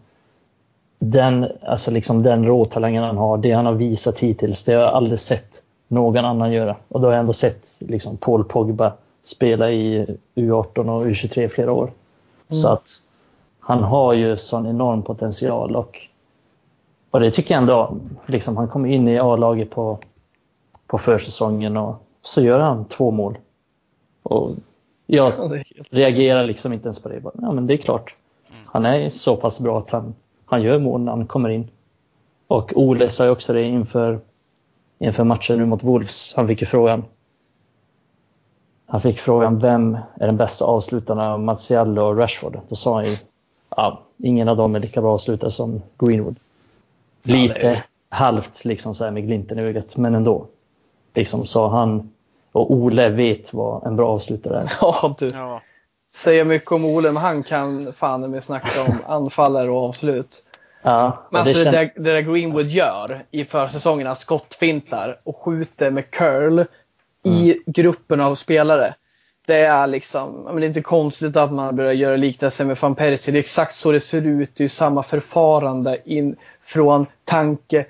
den, 0.98 1.46
alltså 1.62 1.90
liksom 1.90 2.22
den 2.22 2.46
råtalangen 2.46 3.04
han 3.04 3.16
har, 3.16 3.38
det 3.38 3.52
han 3.52 3.66
har 3.66 3.72
visat 3.72 4.18
hittills, 4.18 4.64
det 4.64 4.72
har 4.72 4.80
jag 4.80 4.94
aldrig 4.94 5.20
sett 5.20 5.62
någon 5.88 6.24
annan 6.24 6.52
göra. 6.52 6.76
Och 6.88 7.00
då 7.00 7.06
har 7.06 7.12
jag 7.12 7.20
ändå 7.20 7.32
sett 7.32 7.76
liksom 7.78 8.16
Paul 8.16 8.44
Pogba 8.44 8.92
spela 9.22 9.70
i 9.70 10.06
U18 10.34 10.78
och 10.78 11.06
U23 11.06 11.48
flera 11.48 11.72
år. 11.72 11.92
Mm. 12.48 12.60
Så 12.62 12.68
att 12.68 12.88
han 13.60 13.82
har 13.82 14.12
ju 14.12 14.36
sån 14.36 14.66
enorm 14.66 15.02
potential 15.02 15.76
och, 15.76 15.98
och 17.10 17.20
det 17.20 17.30
tycker 17.30 17.54
jag 17.54 17.60
ändå, 17.60 17.96
liksom, 18.26 18.56
han 18.56 18.68
kommer 18.68 18.88
in 18.88 19.08
i 19.08 19.18
A-laget 19.18 19.70
på, 19.70 19.98
på 20.86 20.98
försäsongen 20.98 21.76
och 21.76 21.94
så 22.22 22.42
gör 22.42 22.58
han 22.60 22.84
två 22.84 23.10
mål. 23.10 23.38
Och 24.30 24.56
jag 25.06 25.32
reagerar 25.90 26.46
liksom 26.46 26.72
inte 26.72 26.86
ens 26.86 27.02
på 27.02 27.08
det. 27.08 27.22
Ja, 27.22 27.52
men 27.52 27.66
det 27.66 27.74
är 27.74 27.78
klart. 27.78 28.14
Mm. 28.50 28.60
Han 28.66 28.86
är 28.86 29.10
så 29.10 29.36
pass 29.36 29.60
bra 29.60 29.78
att 29.78 29.90
han, 29.90 30.14
han 30.44 30.62
gör 30.62 30.78
mål 30.78 31.00
när 31.00 31.12
han 31.12 31.26
kommer 31.26 31.48
in. 31.48 31.68
Och 32.46 32.72
Ole 32.74 33.10
sa 33.10 33.24
ju 33.24 33.30
också 33.30 33.52
det 33.52 33.62
inför, 33.62 34.20
inför 34.98 35.24
matchen 35.24 35.58
nu 35.58 35.66
mot 35.66 35.82
Wolves. 35.82 36.34
Han 36.36 36.46
fick 36.46 36.60
ju 36.60 36.66
frågan. 36.66 37.04
Han 38.86 39.00
fick 39.00 39.18
frågan 39.18 39.58
vem 39.58 39.98
är 40.14 40.26
den 40.26 40.36
bästa 40.36 40.64
avslutarna 40.64 41.32
av 41.32 41.40
Martial 41.40 41.98
och 41.98 42.16
Rashford? 42.16 42.60
Då 42.68 42.76
sa 42.76 42.94
han 42.94 43.04
ju 43.04 43.16
ja, 43.76 44.02
ingen 44.16 44.48
av 44.48 44.56
dem 44.56 44.74
är 44.74 44.80
lika 44.80 45.00
bra 45.00 45.12
avslutare 45.12 45.50
som 45.50 45.82
Greenwood. 45.98 46.36
Lite 47.22 47.66
ja, 47.66 47.70
är... 47.70 47.84
halvt 48.08 48.64
liksom 48.64 48.94
så 48.94 49.04
här 49.04 49.10
med 49.10 49.26
glimten 49.26 49.58
i 49.58 49.62
ögat, 49.62 49.96
men 49.96 50.14
ändå. 50.14 50.46
Liksom 51.14 51.46
sa 51.46 51.68
han 51.68 52.10
och 52.52 52.72
Ole 52.72 53.08
vet 53.08 53.54
vad 53.54 53.86
en 53.86 53.96
bra 53.96 54.08
avslutare 54.08 54.60
är. 54.60 54.72
Ja, 54.80 55.14
du. 55.18 55.28
Ja. 55.28 55.62
Säger 56.14 56.44
mycket 56.44 56.72
om 56.72 56.84
Ole, 56.84 57.12
men 57.12 57.22
han 57.22 57.42
kan 57.42 57.92
fan 57.92 58.30
med 58.30 58.44
snacka 58.44 58.82
om 58.88 58.98
anfallare 59.06 59.70
och 59.70 59.84
avslut. 59.84 60.42
Ja, 60.82 61.26
men 61.30 61.40
alltså 61.40 61.58
det, 61.58 61.64
det, 61.64 61.70
där, 61.70 61.92
det 61.96 62.12
där 62.12 62.20
Greenwood 62.20 62.66
gör 62.66 63.24
i 63.30 63.44
försäsongen, 63.44 64.16
skottfintar 64.16 65.18
och 65.24 65.36
skjuter 65.36 65.90
med 65.90 66.10
curl 66.10 66.52
mm. 66.52 66.66
i 67.22 67.62
gruppen 67.66 68.20
av 68.20 68.34
spelare. 68.34 68.94
Det 69.46 69.60
är 69.60 69.86
liksom, 69.86 70.42
men 70.44 70.56
det 70.56 70.66
är 70.66 70.68
inte 70.68 70.82
konstigt 70.82 71.36
att 71.36 71.52
man 71.52 71.76
börjar 71.76 71.92
göra 71.92 72.16
liknelser 72.16 72.64
med 72.64 72.78
van 72.80 72.94
Persie. 72.94 73.32
Det 73.32 73.38
är 73.38 73.40
exakt 73.40 73.76
så 73.76 73.92
det 73.92 74.00
ser 74.00 74.26
ut. 74.26 74.50
Det 74.54 74.64
är 74.64 74.68
samma 74.68 75.02
förfarande 75.02 75.98
in 76.04 76.36
från 76.64 77.06
tanke 77.24 77.86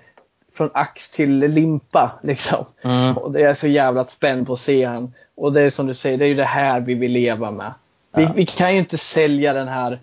från 0.60 0.70
ax 0.74 1.10
till 1.10 1.38
limpa. 1.38 2.10
Liksom. 2.22 2.64
Mm. 2.82 3.16
Och 3.16 3.32
det 3.32 3.42
är 3.42 3.54
så 3.54 3.68
jävla 3.68 4.04
spänd 4.04 4.46
på 4.46 4.52
att 4.52 4.58
se 4.58 4.84
han. 4.84 5.12
Och 5.34 5.52
det 5.52 5.60
är 5.60 5.70
som 5.70 5.86
du 5.86 5.94
säger, 5.94 6.18
det 6.18 6.24
är 6.24 6.28
ju 6.28 6.34
det 6.34 6.44
här 6.44 6.80
vi 6.80 6.94
vill 6.94 7.12
leva 7.12 7.50
med. 7.50 7.72
Vi, 8.14 8.22
ja. 8.22 8.32
vi 8.34 8.46
kan 8.46 8.72
ju 8.72 8.78
inte 8.78 8.98
sälja 8.98 9.52
den 9.52 9.68
här 9.68 10.00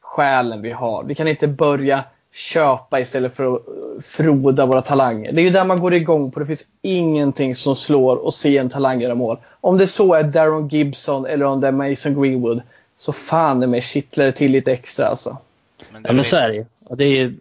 själen 0.00 0.62
vi 0.62 0.70
har. 0.70 1.04
Vi 1.04 1.14
kan 1.14 1.28
inte 1.28 1.48
börja 1.48 2.04
köpa 2.32 3.00
istället 3.00 3.36
för 3.36 3.54
att 3.54 3.62
froda 4.04 4.66
våra 4.66 4.82
talanger. 4.82 5.32
Det 5.32 5.40
är 5.40 5.44
ju 5.44 5.50
där 5.50 5.64
man 5.64 5.80
går 5.80 5.94
igång 5.94 6.30
på. 6.30 6.40
Det 6.40 6.46
finns 6.46 6.64
ingenting 6.82 7.54
som 7.54 7.76
slår 7.76 8.28
att 8.28 8.34
se 8.34 8.58
en 8.58 8.70
talang 8.70 9.00
göra 9.00 9.14
mål. 9.14 9.38
Om 9.60 9.78
det 9.78 9.86
så 9.86 10.14
är 10.14 10.22
Daron 10.22 10.68
Gibson 10.68 11.26
eller 11.26 11.44
om 11.44 11.60
det 11.60 11.68
är 11.68 11.72
Mason 11.72 12.22
Greenwood 12.22 12.62
så 12.96 13.12
fan 13.12 13.62
är 13.62 13.66
mig 13.66 13.82
kittlar 13.82 14.24
det 14.24 14.32
till 14.32 14.52
lite 14.52 14.72
extra 14.72 15.06
alltså. 15.06 15.36
Men 15.92 16.04
ja 16.06 16.12
men 16.12 16.24
så 16.24 16.36
är 16.36 16.48
det 16.48 16.54
ju. 16.54 16.64
Det 16.96 17.04
är 17.04 17.34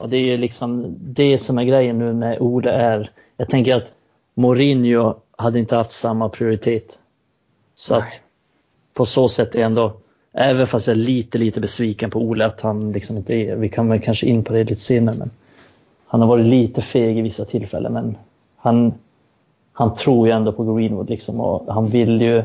och 0.00 0.08
det 0.08 0.16
är 0.16 0.38
liksom 0.38 0.96
det 1.00 1.38
som 1.38 1.58
är 1.58 1.64
grejen 1.64 1.98
nu 1.98 2.12
med 2.12 2.40
Ole 2.40 2.70
är, 2.70 3.10
jag 3.36 3.48
tänker 3.48 3.76
att 3.76 3.92
Mourinho 4.34 5.14
hade 5.36 5.58
inte 5.58 5.76
haft 5.76 5.90
samma 5.90 6.28
prioritet. 6.28 6.98
Så 7.74 7.94
Nej. 7.94 8.02
att 8.02 8.20
på 8.94 9.06
så 9.06 9.28
sätt 9.28 9.54
är 9.54 9.60
ändå, 9.60 9.92
även 10.32 10.66
fast 10.66 10.86
jag 10.86 10.96
är 10.96 11.00
lite, 11.00 11.38
lite 11.38 11.60
besviken 11.60 12.10
på 12.10 12.18
Ole 12.20 12.46
att 12.46 12.60
han 12.60 12.92
liksom 12.92 13.16
inte 13.16 13.34
är, 13.34 13.56
vi 13.56 13.68
väl 13.68 14.00
kanske 14.00 14.26
in 14.26 14.44
på 14.44 14.52
det 14.52 14.64
lite 14.64 14.80
senare, 14.80 15.16
men 15.18 15.30
han 16.06 16.20
har 16.20 16.28
varit 16.28 16.46
lite 16.46 16.82
feg 16.82 17.18
i 17.18 17.22
vissa 17.22 17.44
tillfällen, 17.44 17.92
men 17.92 18.16
han, 18.56 18.94
han 19.72 19.94
tror 19.94 20.26
ju 20.26 20.32
ändå 20.32 20.52
på 20.52 20.74
Greenwood 20.74 21.10
liksom 21.10 21.40
och 21.40 21.74
han 21.74 21.86
vill 21.86 22.22
ju 22.22 22.42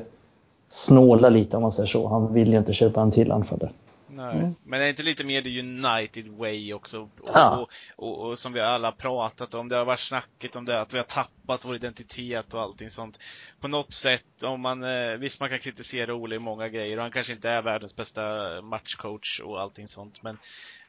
snåla 0.69 1.29
lite 1.29 1.57
om 1.57 1.61
man 1.61 1.71
säger 1.71 1.87
så. 1.87 2.07
Han 2.07 2.33
vill 2.33 2.51
ju 2.51 2.57
inte 2.57 2.73
köpa 2.73 3.01
en 3.01 3.11
till 3.11 3.31
anfallare. 3.31 3.71
Nej. 4.07 4.35
Mm. 4.35 4.55
Men 4.63 4.81
är 4.81 4.87
inte 4.87 5.03
lite 5.03 5.23
mer 5.23 5.41
the 5.41 5.59
United 5.59 6.27
way 6.27 6.73
också? 6.73 6.99
Och, 7.01 7.29
ja. 7.33 7.57
och, 7.57 7.69
och, 7.95 8.29
och, 8.29 8.39
som 8.39 8.53
vi 8.53 8.59
alla 8.59 8.91
pratat 8.91 9.53
om, 9.53 9.69
det 9.69 9.75
har 9.75 9.85
varit 9.85 9.99
snacket 9.99 10.55
om 10.55 10.65
det, 10.65 10.81
att 10.81 10.93
vi 10.93 10.97
har 10.97 11.05
tappat 11.05 11.65
vår 11.65 11.75
identitet 11.75 12.53
och 12.53 12.61
allting 12.61 12.89
sånt. 12.89 13.19
På 13.59 13.67
något 13.67 13.91
sätt, 13.91 14.43
om 14.43 14.61
man, 14.61 14.83
eh, 14.83 15.11
visst 15.11 15.39
man 15.39 15.49
kan 15.49 15.59
kritisera 15.59 16.13
Ole 16.13 16.35
i 16.35 16.39
många 16.39 16.69
grejer 16.69 16.97
och 16.97 17.03
han 17.03 17.11
kanske 17.11 17.33
inte 17.33 17.49
är 17.49 17.61
världens 17.61 17.95
bästa 17.95 18.21
matchcoach 18.61 19.39
och 19.39 19.61
allting 19.61 19.87
sånt, 19.87 20.23
men 20.23 20.37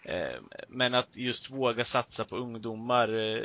eh, 0.03 0.41
men 0.69 0.95
att 0.95 1.17
just 1.17 1.51
våga 1.51 1.85
satsa 1.85 2.25
på 2.25 2.37
ungdomar. 2.37 3.09
Eh, 3.09 3.43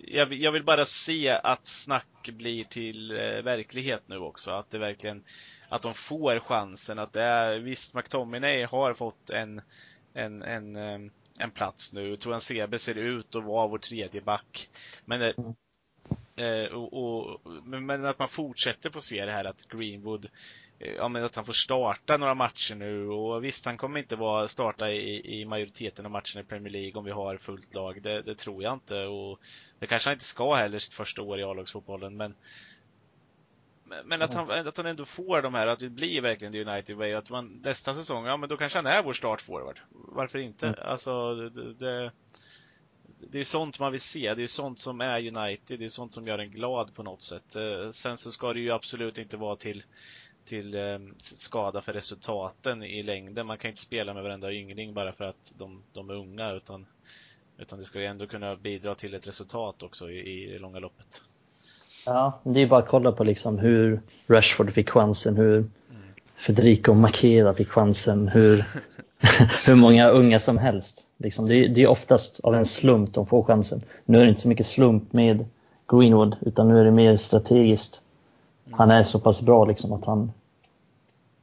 jag, 0.00 0.32
jag 0.32 0.52
vill 0.52 0.64
bara 0.64 0.84
se 0.84 1.28
att 1.30 1.66
snack 1.66 2.28
blir 2.28 2.64
till 2.64 3.12
verklighet 3.44 4.02
nu 4.06 4.18
också. 4.18 4.50
Att 4.50 4.70
det 4.70 4.78
verkligen 4.78 5.24
att 5.74 5.82
de 5.82 5.94
får 5.94 6.38
chansen. 6.38 6.98
Att 6.98 7.12
det 7.12 7.22
är, 7.22 7.58
visst, 7.58 7.94
McTominay 7.94 8.64
har 8.64 8.94
fått 8.94 9.30
en, 9.30 9.60
en, 10.14 10.42
en, 10.42 10.76
eh, 10.76 11.10
en 11.38 11.50
plats 11.50 11.92
nu. 11.92 12.16
Tror 12.16 12.32
han 12.32 12.40
CB 12.40 12.78
ser 12.78 12.94
ut 12.94 13.34
att 13.34 13.44
vara 13.44 13.66
vår 13.66 13.78
tredje 13.78 14.20
back. 14.20 14.70
Men, 15.04 15.22
eh, 16.36 16.72
och, 16.72 16.92
och, 16.92 17.40
men 17.64 18.04
att 18.04 18.18
man 18.18 18.28
fortsätter 18.28 18.90
få 18.90 19.00
se 19.00 19.24
det 19.24 19.32
här 19.32 19.44
att 19.44 19.68
Greenwood 19.68 20.28
eh, 20.78 20.92
Ja 20.92 21.08
men 21.08 21.24
att 21.24 21.36
han 21.36 21.44
får 21.44 21.52
starta 21.52 22.16
några 22.16 22.34
matcher 22.34 22.74
nu 22.74 23.08
och 23.08 23.44
visst 23.44 23.66
han 23.66 23.76
kommer 23.76 24.00
inte 24.00 24.16
vara 24.16 24.48
starta 24.48 24.90
i, 24.90 25.40
i 25.40 25.44
majoriteten 25.44 26.04
av 26.04 26.10
matcherna 26.10 26.40
i 26.40 26.44
Premier 26.44 26.72
League 26.72 26.98
om 26.98 27.04
vi 27.04 27.10
har 27.10 27.36
fullt 27.36 27.74
lag. 27.74 28.02
Det, 28.02 28.22
det 28.22 28.34
tror 28.34 28.62
jag 28.62 28.72
inte 28.72 29.04
och 29.04 29.38
det 29.78 29.86
kanske 29.86 30.08
han 30.08 30.14
inte 30.14 30.24
ska 30.24 30.54
heller 30.54 30.78
sitt 30.78 30.94
första 30.94 31.22
år 31.22 31.40
i 31.40 31.44
A-lagsfotbollen 31.44 32.16
men 32.16 32.34
men 34.04 34.22
att 34.22 34.34
han, 34.34 34.50
att 34.50 34.76
han 34.76 34.86
ändå 34.86 35.04
får 35.04 35.42
de 35.42 35.54
här, 35.54 35.66
att 35.66 35.78
det 35.78 35.90
blir 35.90 36.20
verkligen 36.20 36.52
the 36.52 36.64
United 36.64 36.96
way. 36.96 37.12
Att 37.12 37.30
man 37.30 37.60
nästa 37.64 37.94
säsong, 37.94 38.26
ja 38.26 38.36
men 38.36 38.48
då 38.48 38.56
kanske 38.56 38.78
han 38.78 38.86
är 38.86 39.02
vår 39.02 39.12
startforward. 39.12 39.80
Varför 39.90 40.38
inte? 40.38 40.66
Mm. 40.66 40.78
Alltså, 40.82 41.34
det, 41.34 41.74
det, 41.74 42.12
det, 43.18 43.40
är 43.40 43.44
sånt 43.44 43.78
man 43.78 43.92
vill 43.92 44.00
se. 44.00 44.34
Det 44.34 44.42
är 44.42 44.46
sånt 44.46 44.78
som 44.78 45.00
är 45.00 45.36
United. 45.36 45.78
Det 45.78 45.84
är 45.84 45.88
sånt 45.88 46.12
som 46.12 46.26
gör 46.26 46.38
en 46.38 46.50
glad 46.50 46.94
på 46.94 47.02
något 47.02 47.22
sätt. 47.22 47.56
Eh, 47.56 47.90
sen 47.90 48.16
så 48.16 48.32
ska 48.32 48.52
det 48.52 48.60
ju 48.60 48.70
absolut 48.70 49.18
inte 49.18 49.36
vara 49.36 49.56
till 49.56 49.84
till 50.44 50.74
eh, 50.74 50.98
skada 51.16 51.80
för 51.80 51.92
resultaten 51.92 52.82
i 52.82 53.02
längden. 53.02 53.46
Man 53.46 53.58
kan 53.58 53.68
inte 53.68 53.80
spela 53.80 54.14
med 54.14 54.22
varenda 54.22 54.52
yngling 54.52 54.94
bara 54.94 55.12
för 55.12 55.24
att 55.24 55.54
de, 55.56 55.82
de 55.92 56.10
är 56.10 56.14
unga 56.14 56.52
utan, 56.52 56.86
utan 57.58 57.78
det 57.78 57.84
ska 57.84 58.00
ju 58.00 58.06
ändå 58.06 58.26
kunna 58.26 58.56
bidra 58.56 58.94
till 58.94 59.14
ett 59.14 59.26
resultat 59.26 59.82
också 59.82 60.10
i, 60.10 60.18
i 60.18 60.52
det 60.52 60.58
långa 60.58 60.78
loppet. 60.78 61.22
Ja, 62.06 62.40
det 62.42 62.60
är 62.60 62.66
bara 62.66 62.80
att 62.80 62.88
kolla 62.88 63.12
på 63.12 63.24
liksom 63.24 63.58
hur 63.58 64.00
Rashford 64.26 64.72
fick 64.72 64.90
chansen, 64.90 65.36
hur. 65.36 65.64
Federico 66.36 66.92
Makeda 66.92 67.54
fick 67.54 67.68
chansen, 67.68 68.28
hur, 68.28 68.64
hur 69.66 69.76
många 69.76 70.08
unga 70.08 70.40
som 70.40 70.58
helst. 70.58 71.06
Liksom, 71.16 71.48
det, 71.48 71.68
det, 71.68 71.82
är 71.82 71.86
oftast 71.86 72.40
av 72.40 72.54
en 72.54 72.64
slump 72.64 73.14
de 73.14 73.26
får 73.26 73.42
chansen. 73.42 73.82
Nu 74.04 74.18
är 74.18 74.22
det 74.22 74.28
inte 74.28 74.40
så 74.40 74.48
mycket 74.48 74.66
slump 74.66 75.12
med 75.12 75.44
Greenwood, 75.88 76.36
utan 76.40 76.68
nu 76.68 76.80
är 76.80 76.84
det 76.84 76.90
mer 76.90 77.16
strategiskt. 77.16 78.00
Han 78.70 78.90
är 78.90 79.02
så 79.02 79.20
pass 79.20 79.42
bra 79.42 79.64
liksom 79.64 79.92
att 79.92 80.04
han, 80.04 80.32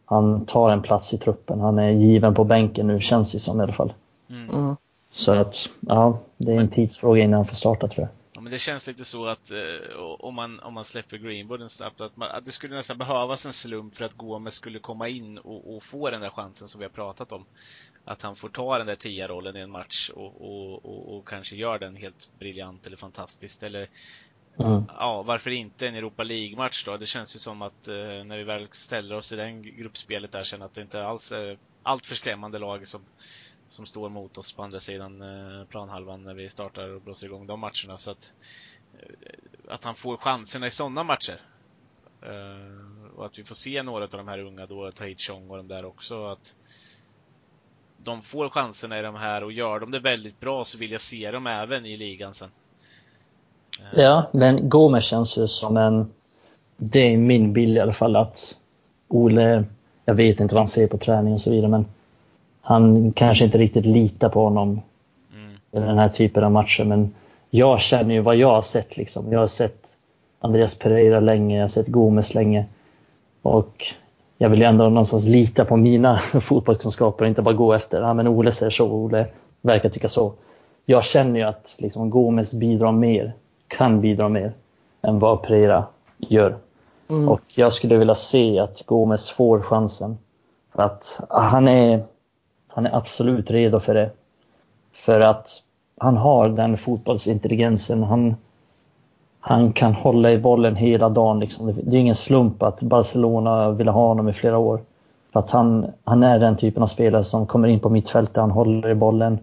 han 0.05 0.45
tar 0.45 0.69
en 0.69 0.81
plats 0.81 1.13
i 1.13 1.17
truppen. 1.17 1.59
Han 1.59 1.79
är 1.79 1.91
given 1.91 2.33
på 2.33 2.43
bänken 2.43 2.88
nu, 2.88 2.99
känns 2.99 3.31
det 3.31 3.39
som 3.39 3.59
i 3.59 3.63
alla 3.63 3.73
fall. 3.73 3.93
Mm. 4.29 4.49
mm. 4.49 4.75
Så 5.11 5.31
att, 5.31 5.69
ja, 5.79 6.19
det 6.38 6.51
är 6.51 6.59
en 6.59 6.69
tidsfråga 6.69 7.23
innan 7.23 7.38
han 7.38 7.45
får 7.45 7.55
starta 7.55 7.88
tror 7.88 8.07
jag. 8.07 8.20
Men 8.51 8.55
det 8.55 8.59
känns 8.59 8.87
lite 8.87 9.05
så 9.05 9.25
att 9.25 9.51
eh, 9.51 9.95
om, 9.97 10.35
man, 10.35 10.59
om 10.59 10.73
man 10.73 10.85
släpper 10.85 11.17
Greenwood 11.17 11.71
snabbt, 11.71 12.01
att, 12.01 12.17
man, 12.17 12.31
att 12.31 12.45
det 12.45 12.51
skulle 12.51 12.75
nästan 12.75 12.97
behövas 12.97 13.45
en 13.45 13.53
slump 13.53 13.95
för 13.95 14.05
att 14.05 14.13
Gomes 14.13 14.53
skulle 14.53 14.79
komma 14.79 15.07
in 15.07 15.37
och, 15.37 15.75
och, 15.75 15.83
få 15.83 16.09
den 16.09 16.21
där 16.21 16.29
chansen 16.29 16.67
som 16.67 16.79
vi 16.79 16.85
har 16.85 16.89
pratat 16.89 17.31
om. 17.31 17.45
Att 18.05 18.21
han 18.21 18.35
får 18.35 18.49
ta 18.49 18.77
den 18.77 18.87
där 18.87 18.95
tia 18.95 19.27
rollen 19.27 19.55
i 19.55 19.59
en 19.59 19.71
match 19.71 20.09
och, 20.09 20.41
och, 20.41 21.17
och, 21.17 21.27
kanske 21.27 21.55
gör 21.55 21.79
den 21.79 21.95
helt 21.95 22.29
briljant 22.39 22.87
eller 22.87 22.97
fantastiskt. 22.97 23.63
Eller 23.63 23.89
mm. 24.59 24.83
ja, 24.99 25.23
varför 25.23 25.51
inte 25.51 25.87
en 25.87 25.95
Europa 25.95 26.23
League-match 26.23 26.85
då? 26.85 26.97
Det 26.97 27.05
känns 27.05 27.35
ju 27.35 27.39
som 27.39 27.61
att 27.61 27.87
eh, 27.87 27.95
när 27.95 28.37
vi 28.37 28.43
väl 28.43 28.67
ställer 28.71 29.15
oss 29.15 29.31
i 29.31 29.35
den 29.35 29.63
gruppspelet 29.63 30.31
där, 30.31 30.43
känner 30.43 30.65
att 30.65 30.73
det 30.73 30.81
inte 30.81 31.03
alls 31.03 31.31
är 31.31 31.57
allt 31.83 32.05
för 32.05 32.15
skrämmande 32.15 32.59
lag 32.59 32.87
som 32.87 33.01
som 33.72 33.85
står 33.85 34.10
mot 34.10 34.38
oss 34.38 34.52
på 34.53 34.64
andra 34.64 34.80
sidan 34.80 35.22
eh, 35.22 35.65
planhalvan 35.65 36.23
när 36.23 36.34
vi 36.34 36.49
startar 36.49 36.95
och 36.95 37.02
blåser 37.02 37.27
igång 37.27 37.48
de 37.48 37.60
matcherna. 37.60 37.98
Så 37.98 38.11
att, 38.11 38.34
eh, 38.99 39.73
att 39.73 39.84
han 39.84 39.95
får 39.95 40.18
chanserna 40.18 40.68
i 40.68 40.72
sådana 40.72 41.03
matcher. 41.03 41.41
Eh, 42.22 43.15
och 43.18 43.26
att 43.26 43.39
vi 43.39 43.43
får 43.43 43.56
se 43.56 43.84
några 43.84 44.03
av 44.03 44.10
de 44.10 44.27
här 44.27 44.39
unga 44.39 44.65
då, 44.65 44.91
Tahit 44.91 45.22
Chong 45.22 45.49
och 45.49 45.57
de 45.57 45.68
där 45.68 45.85
också. 45.85 46.26
Att 46.26 46.56
de 47.98 48.22
får 48.22 48.49
chanserna 48.49 48.99
i 48.99 49.02
de 49.02 49.15
här 49.15 49.43
och 49.43 49.52
gör 49.52 49.80
de 49.80 49.91
det 49.91 49.99
väldigt 49.99 50.39
bra 50.39 50.65
så 50.65 50.77
vill 50.77 50.91
jag 50.91 51.02
se 51.02 51.31
dem 51.31 51.48
även 51.48 51.85
i 51.85 51.98
ligan 51.98 52.34
sen. 52.34 52.49
Ja, 53.95 54.30
men 54.34 54.69
Gomes 54.69 55.06
känns 55.06 55.38
ju 55.38 55.48
som 55.48 55.77
en... 55.77 56.11
Det 56.77 57.14
är 57.14 57.18
min 57.18 57.53
bild 57.53 57.77
i 57.77 57.80
alla 57.80 57.93
fall 57.93 58.15
att 58.15 58.57
Ole, 59.07 59.65
jag 60.06 60.14
vet 60.14 60.39
inte 60.39 60.56
vad 60.56 60.61
han 60.61 60.68
ser 60.68 60.88
på 60.88 60.98
träning 60.98 61.34
och 61.34 61.41
så 61.41 61.52
vidare, 61.52 61.68
men 61.69 61.85
han 62.61 63.11
kanske 63.11 63.45
inte 63.45 63.57
riktigt 63.57 63.85
litar 63.85 64.29
på 64.29 64.43
honom 64.43 64.81
mm. 65.33 65.51
i 65.71 65.79
den 65.79 65.97
här 65.97 66.09
typen 66.09 66.43
av 66.43 66.51
matcher. 66.51 66.83
Men 66.83 67.13
jag 67.49 67.79
känner 67.79 68.15
ju 68.15 68.21
vad 68.21 68.35
jag 68.35 68.47
har 68.47 68.61
sett. 68.61 68.97
Liksom. 68.97 69.31
Jag 69.31 69.39
har 69.39 69.47
sett 69.47 69.88
Andreas 70.39 70.79
Pereira 70.79 71.19
länge, 71.19 71.55
jag 71.55 71.63
har 71.63 71.67
sett 71.67 71.88
Gomes 71.88 72.33
länge. 72.35 72.65
Och 73.41 73.85
jag 74.38 74.49
vill 74.49 74.59
ju 74.59 74.65
ändå 74.65 74.83
någonstans 74.83 75.25
lita 75.25 75.65
på 75.65 75.77
mina 75.77 76.17
fotbollskunskaper 76.41 77.25
och 77.25 77.29
inte 77.29 77.41
bara 77.41 77.55
gå 77.55 77.73
efter, 77.73 78.01
ja 78.01 78.13
men 78.13 78.27
Ole 78.27 78.51
säger 78.51 78.69
så, 78.69 78.91
Ole 78.91 79.25
verkar 79.61 79.89
tycka 79.89 80.07
så. 80.07 80.33
Jag 80.85 81.03
känner 81.03 81.39
ju 81.39 81.45
att 81.45 81.75
liksom, 81.77 82.09
Gomes 82.09 82.53
bidrar 82.53 82.91
mer, 82.91 83.33
kan 83.67 84.01
bidra 84.01 84.29
mer 84.29 84.53
än 85.01 85.19
vad 85.19 85.41
Pereira 85.41 85.85
gör. 86.17 86.57
Mm. 87.07 87.29
Och 87.29 87.41
jag 87.55 87.73
skulle 87.73 87.97
vilja 87.97 88.15
se 88.15 88.59
att 88.59 88.85
Gomes 88.85 89.29
får 89.29 89.61
chansen. 89.61 90.17
För 90.75 90.83
att 90.83 91.21
han 91.29 91.67
är, 91.67 92.03
han 92.73 92.85
är 92.85 92.95
absolut 92.95 93.52
redo 93.52 93.80
för 93.80 93.93
det. 93.93 94.10
För 94.93 95.19
att 95.19 95.61
han 95.98 96.18
har 96.18 96.49
den 96.49 96.77
fotbollsintelligensen. 96.77 98.03
Han, 98.03 98.35
han 99.39 99.73
kan 99.73 99.93
hålla 99.93 100.31
i 100.31 100.38
bollen 100.38 100.76
hela 100.76 101.10
dagen. 101.10 101.39
Liksom. 101.39 101.73
Det 101.84 101.95
är 101.95 101.99
ingen 101.99 102.15
slump 102.15 102.64
att 102.64 102.81
Barcelona 102.81 103.72
ville 103.72 103.91
ha 103.91 104.07
honom 104.07 104.30
i 104.30 104.34
flera 104.34 104.57
år. 104.57 104.81
För 105.34 105.39
att 105.39 105.52
han, 105.52 105.91
han 106.03 106.23
är 106.23 106.39
den 106.39 106.57
typen 106.57 106.84
av 106.84 106.88
spelare 106.88 107.23
som 107.23 107.48
kommer 107.48 107.68
in 107.68 107.80
på 107.80 107.89
mittfältet, 107.89 108.38
han 108.38 108.52
håller 108.52 108.89
i 108.89 108.95
bollen. 108.95 109.39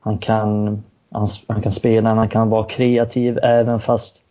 Han 0.00 0.18
kan, 0.18 0.82
han, 1.10 1.26
han 1.48 1.62
kan 1.62 1.72
spela, 1.72 2.14
han 2.14 2.28
kan 2.28 2.50
vara 2.50 2.64
kreativ 2.64 3.38
även 3.42 3.80
fast 3.80 4.22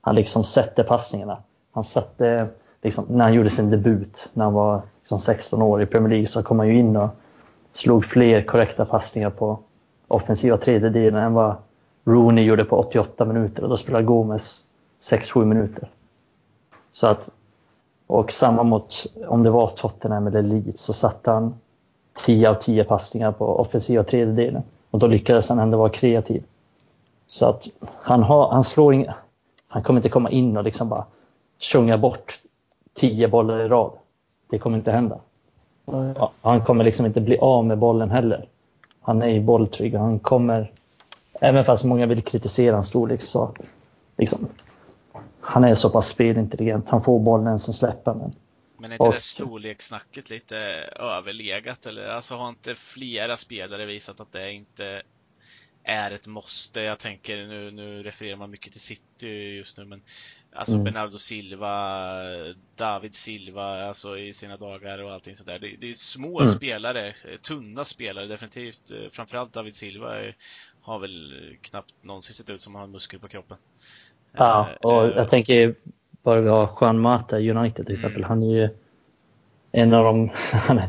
han 0.00 0.14
liksom 0.14 0.44
sätter 0.44 0.82
passningarna. 0.82 1.38
Han 1.72 1.84
satte, 1.84 2.48
liksom, 2.82 3.04
när 3.08 3.24
han 3.24 3.34
gjorde 3.34 3.50
sin 3.50 3.70
debut, 3.70 4.28
när 4.32 4.44
han 4.44 4.54
var 4.54 4.82
liksom 5.00 5.18
16 5.18 5.62
år 5.62 5.82
i 5.82 5.86
Premier 5.86 6.10
League, 6.10 6.26
så 6.26 6.42
kom 6.42 6.58
han 6.58 6.68
ju 6.68 6.78
in 6.78 6.96
och 6.96 7.08
slog 7.76 8.04
fler 8.04 8.42
korrekta 8.42 8.84
passningar 8.84 9.30
på 9.30 9.58
offensiva 10.08 10.56
tredjedelen 10.56 11.22
än 11.22 11.34
vad 11.34 11.56
Rooney 12.04 12.44
gjorde 12.44 12.64
på 12.64 12.76
88 12.76 13.24
minuter 13.24 13.62
och 13.62 13.68
då 13.68 13.76
spelade 13.76 14.04
Gomes 14.04 14.64
6-7 15.00 15.44
minuter. 15.44 15.90
Så 16.92 17.06
att, 17.06 17.28
och 18.06 18.32
samma 18.32 18.62
mot, 18.62 19.06
om 19.28 19.42
det 19.42 19.50
var 19.50 19.68
Tottenham 19.68 20.26
eller 20.26 20.42
Leeds, 20.42 20.82
så 20.82 20.92
satte 20.92 21.30
han 21.30 21.54
10 22.14 22.50
av 22.50 22.54
10 22.54 22.84
passningar 22.84 23.32
på 23.32 23.60
offensiva 23.60 24.04
tredjedelen 24.04 24.62
och 24.90 24.98
då 24.98 25.06
lyckades 25.06 25.48
han 25.48 25.58
ändå 25.58 25.78
vara 25.78 25.88
kreativ. 25.88 26.44
Så 27.26 27.46
att 27.46 27.68
han, 28.02 28.22
har, 28.22 28.50
han 28.50 28.64
slår 28.64 28.94
inga, 28.94 29.14
han 29.68 29.82
kommer 29.82 29.98
inte 29.98 30.08
komma 30.08 30.30
in 30.30 30.56
och 30.56 30.64
liksom 30.64 30.88
bara 30.88 31.04
tjunga 31.58 31.98
bort 31.98 32.42
10 32.94 33.28
bollar 33.28 33.60
i 33.60 33.68
rad. 33.68 33.92
Det 34.50 34.58
kommer 34.58 34.78
inte 34.78 34.92
hända. 34.92 35.18
Han 36.40 36.64
kommer 36.64 36.84
liksom 36.84 37.06
inte 37.06 37.20
bli 37.20 37.38
av 37.38 37.64
med 37.64 37.78
bollen 37.78 38.10
heller. 38.10 38.48
Han 39.00 39.22
är 39.22 39.28
ju 39.28 39.40
bolltrygg 39.40 39.94
och 39.94 40.00
han 40.00 40.18
kommer, 40.18 40.72
även 41.40 41.64
fast 41.64 41.84
många 41.84 42.06
vill 42.06 42.22
kritisera 42.22 42.74
hans 42.74 42.88
storlek 42.88 43.20
så 43.20 43.54
liksom, 44.16 44.48
han 45.40 45.64
är 45.64 45.74
så 45.74 45.90
pass 45.90 46.08
spelintelligent. 46.08 46.88
Han 46.88 47.02
får 47.02 47.20
bollen 47.20 47.58
som 47.58 47.74
släpper 47.74 48.14
den. 48.14 48.34
Men 48.78 48.90
är 48.90 48.94
inte 48.94 49.04
och, 49.04 49.14
det 49.14 49.20
storlekssnacket 49.20 50.30
lite 50.30 50.56
överlegat 50.96 51.86
eller? 51.86 52.08
Alltså 52.08 52.34
har 52.34 52.48
inte 52.48 52.74
flera 52.74 53.36
spelare 53.36 53.86
visat 53.86 54.20
att 54.20 54.32
det 54.32 54.52
inte 54.52 55.02
är 55.86 56.10
ett 56.10 56.26
måste? 56.26 56.80
Jag 56.80 56.98
tänker 56.98 57.46
nu, 57.46 57.70
nu 57.70 58.02
refererar 58.02 58.36
man 58.36 58.50
mycket 58.50 58.72
till 58.72 58.80
City 58.80 59.28
just 59.56 59.78
nu 59.78 59.84
men 59.84 60.02
Alltså 60.56 60.74
mm. 60.74 60.84
Bernardo 60.84 61.18
Silva, 61.18 61.72
David 62.76 63.14
Silva, 63.14 63.86
alltså 63.88 64.18
i 64.18 64.32
sina 64.32 64.56
dagar 64.56 65.02
och 65.02 65.12
allting 65.12 65.36
sådär. 65.36 65.58
Det, 65.58 65.76
det 65.80 65.88
är 65.88 65.92
små 65.92 66.40
mm. 66.40 66.52
spelare, 66.52 67.14
tunna 67.42 67.84
spelare 67.84 68.26
definitivt. 68.26 68.92
Framförallt 69.10 69.52
David 69.52 69.74
Silva 69.74 70.16
har 70.80 70.98
väl 70.98 71.34
knappt 71.60 71.94
någonsin 72.02 72.34
sett 72.34 72.50
ut 72.50 72.60
som 72.60 72.74
han 72.74 72.80
har 72.80 72.88
muskel 72.88 73.20
på 73.20 73.28
kroppen. 73.28 73.56
Ja, 74.32 74.68
eh, 74.70 74.76
och 74.76 75.06
jag 75.06 75.28
tänker 75.28 75.74
bara 76.22 76.40
vi 76.40 76.48
har 76.48 76.78
Juan 76.80 77.00
Mata 77.00 77.38
United 77.38 77.86
till 77.86 77.94
exempel. 77.94 78.24
Mm. 78.24 78.28
Han 78.28 78.42
är 78.42 78.56
ju 78.56 78.68
en 79.72 79.94
av 79.94 80.04
de, 80.04 80.30
han 80.52 80.78
är, 80.78 80.88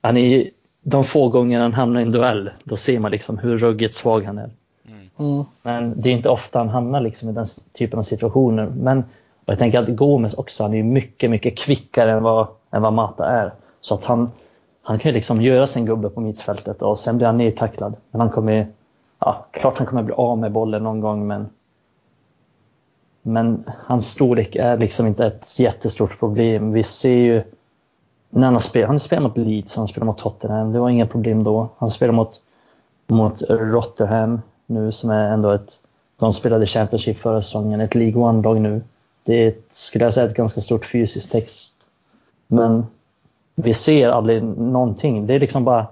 han 0.00 0.16
är 0.16 0.50
de 0.82 1.04
få 1.04 1.28
gånger 1.28 1.60
han 1.60 1.72
hamnar 1.72 2.00
i 2.00 2.02
en 2.02 2.12
duell, 2.12 2.50
då 2.64 2.76
ser 2.76 2.98
man 2.98 3.10
liksom 3.10 3.38
hur 3.38 3.58
ruggigt 3.58 3.94
svag 3.94 4.24
han 4.24 4.38
är. 4.38 4.50
Mm. 5.18 5.44
Men 5.62 6.00
det 6.00 6.10
är 6.10 6.12
inte 6.12 6.28
ofta 6.28 6.58
han 6.58 6.68
hamnar 6.68 7.00
liksom 7.00 7.28
i 7.28 7.32
den 7.32 7.46
typen 7.72 7.98
av 7.98 8.02
situationer. 8.02 8.66
Men 8.66 9.04
jag 9.44 9.58
tänker 9.58 9.78
att 9.82 9.96
Gomes 9.96 10.34
också, 10.34 10.62
han 10.62 10.74
är 10.74 10.82
mycket, 10.82 11.30
mycket 11.30 11.58
kvickare 11.58 12.12
än 12.12 12.22
vad, 12.22 12.46
än 12.70 12.82
vad 12.82 12.92
Mata 12.92 13.26
är. 13.26 13.52
Så 13.80 13.94
att 13.94 14.04
han, 14.04 14.30
han 14.82 14.98
kan 14.98 15.08
ju 15.08 15.14
liksom 15.14 15.42
göra 15.42 15.66
sin 15.66 15.86
gubbe 15.86 16.08
på 16.08 16.20
mittfältet 16.20 16.82
och 16.82 16.98
sen 16.98 17.16
blir 17.16 17.26
han 17.26 17.38
nedtacklad. 17.38 17.96
Men 18.10 18.20
han 18.20 18.30
kommer, 18.30 18.66
ja, 19.18 19.46
klart 19.50 19.78
han 19.78 19.86
kommer 19.86 20.02
bli 20.02 20.14
av 20.14 20.38
med 20.38 20.52
bollen 20.52 20.82
någon 20.82 21.00
gång 21.00 21.26
men 21.26 21.48
men 23.22 23.64
hans 23.86 24.10
storlek 24.10 24.56
är 24.56 24.78
liksom 24.78 25.06
inte 25.06 25.26
ett 25.26 25.58
jättestort 25.58 26.18
problem. 26.18 26.72
Vi 26.72 26.82
ser 26.82 27.16
ju 27.16 27.42
när 28.34 28.50
han 28.50 28.60
spelar, 28.60 28.86
han 28.86 29.00
spelar 29.00 29.22
mot 29.22 29.36
Leeds, 29.36 29.76
han 29.76 29.88
spelar 29.88 30.06
mot 30.06 30.18
Tottenham, 30.18 30.72
det 30.72 30.78
var 30.78 30.90
inga 30.90 31.06
problem 31.06 31.44
då. 31.44 31.68
Han 31.78 31.90
spelar 31.90 32.12
mot, 32.12 32.40
mot 33.06 33.42
Rotherham, 33.50 34.40
nu 34.66 34.92
som 34.92 35.10
är 35.10 35.32
ändå 35.32 35.50
ett, 35.50 35.78
de 36.16 36.32
spelade 36.32 36.66
Championship 36.66 37.18
förra 37.18 37.42
säsongen, 37.42 37.80
ett 37.80 37.94
League 37.94 38.22
One-lag 38.22 38.60
nu. 38.60 38.82
Det 39.24 39.46
är, 39.46 39.54
skulle 39.70 40.04
jag 40.04 40.14
säga, 40.14 40.26
ett 40.26 40.36
ganska 40.36 40.60
stort 40.60 40.84
fysiskt 40.84 41.32
text. 41.32 41.76
Men 42.46 42.86
vi 43.54 43.74
ser 43.74 44.08
aldrig 44.08 44.42
någonting. 44.42 45.26
Det 45.26 45.34
är 45.34 45.40
liksom 45.40 45.64
bara 45.64 45.86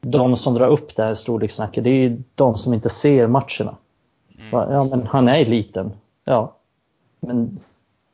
de 0.00 0.36
som 0.36 0.54
drar 0.54 0.68
upp 0.68 0.96
det 0.96 1.02
här 1.02 1.14
storlekssnacket, 1.14 1.84
det 1.84 1.90
är 1.90 2.22
de 2.34 2.56
som 2.56 2.74
inte 2.74 2.88
ser 2.88 3.26
matcherna. 3.26 3.76
Mm. 4.38 4.72
Ja, 4.72 4.84
men 4.90 5.06
han 5.06 5.28
är 5.28 5.46
liten. 5.46 5.92
Ja, 6.24 6.54
men 7.20 7.60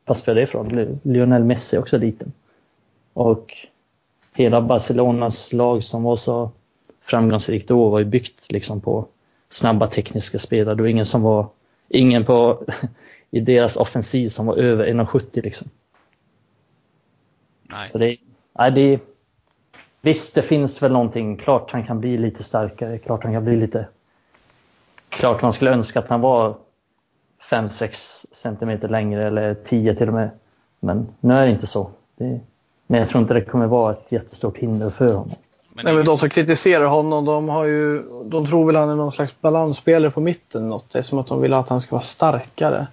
vad 0.05 0.17
spelar 0.17 0.35
det 0.35 0.41
ifrån? 0.41 0.99
Lionel 1.03 1.43
Messi 1.43 1.75
är 1.75 1.79
också 1.79 1.97
liten. 1.97 2.31
Och 3.19 3.57
hela 4.33 4.61
Barcelonas 4.61 5.53
lag 5.53 5.83
som 5.83 6.03
var 6.03 6.15
så 6.15 6.51
framgångsrikt 7.01 7.67
då 7.67 7.89
var 7.89 7.99
ju 7.99 8.05
byggt 8.05 8.51
liksom 8.51 8.81
på 8.81 9.05
snabba 9.49 9.87
tekniska 9.87 10.39
spelare. 10.39 10.75
Det 10.75 10.81
var 10.81 10.89
ingen 10.89 11.05
som 11.05 11.21
var, 11.21 11.47
ingen 11.87 12.25
på, 12.25 12.65
i 13.31 13.39
deras 13.39 13.77
offensiv 13.77 14.29
som 14.29 14.45
var 14.45 14.55
över 14.55 14.87
1,70 14.87 15.41
liksom. 15.43 15.67
Nej. 17.63 17.87
Så 17.87 17.97
det, 17.97 18.17
nej, 18.53 18.71
det, 18.71 18.99
visst, 20.01 20.35
det 20.35 20.41
finns 20.41 20.83
väl 20.83 20.91
någonting. 20.91 21.37
Klart 21.37 21.71
han 21.71 21.85
kan 21.85 21.99
bli 21.99 22.17
lite 22.17 22.43
starkare. 22.43 22.97
Klart 22.97 23.23
han 23.23 23.33
kan 23.33 23.43
bli 23.43 23.55
lite... 23.55 23.87
Klart 25.09 25.41
man 25.41 25.53
skulle 25.53 25.71
önska 25.71 25.99
att 25.99 26.09
han 26.09 26.21
var 26.21 26.57
5-6 27.49 28.25
centimeter 28.31 28.89
längre 28.89 29.27
eller 29.27 29.53
10 29.53 29.95
till 29.95 30.07
och 30.07 30.13
med. 30.13 30.29
Men 30.79 31.07
nu 31.19 31.33
är 31.33 31.45
det 31.45 31.51
inte 31.51 31.67
så. 31.67 31.91
Det, 32.15 32.39
men 32.91 32.99
jag 32.99 33.09
tror 33.09 33.21
inte 33.21 33.33
det 33.33 33.41
kommer 33.41 33.67
vara 33.67 33.91
ett 33.91 34.11
jättestort 34.11 34.57
hinder 34.57 34.89
för 34.89 35.07
honom. 35.07 35.35
Men, 35.73 35.85
Nej, 35.85 35.93
men 35.93 36.05
de 36.05 36.17
som 36.17 36.29
kritiserar 36.29 36.85
honom, 36.85 37.25
de, 37.25 37.49
har 37.49 37.65
ju, 37.65 38.03
de 38.25 38.47
tror 38.47 38.65
väl 38.65 38.75
att 38.75 38.81
han 38.81 38.89
är 38.89 38.95
någon 38.95 39.11
slags 39.11 39.41
balansspelare 39.41 40.11
på 40.11 40.21
mitten. 40.21 40.69
Något. 40.69 40.89
Det 40.93 40.99
är 40.99 41.03
som 41.03 41.19
att 41.19 41.27
de 41.27 41.41
vill 41.41 41.53
att 41.53 41.69
han 41.69 41.81
ska 41.81 41.95
vara 41.95 42.03
starkare. 42.03 42.87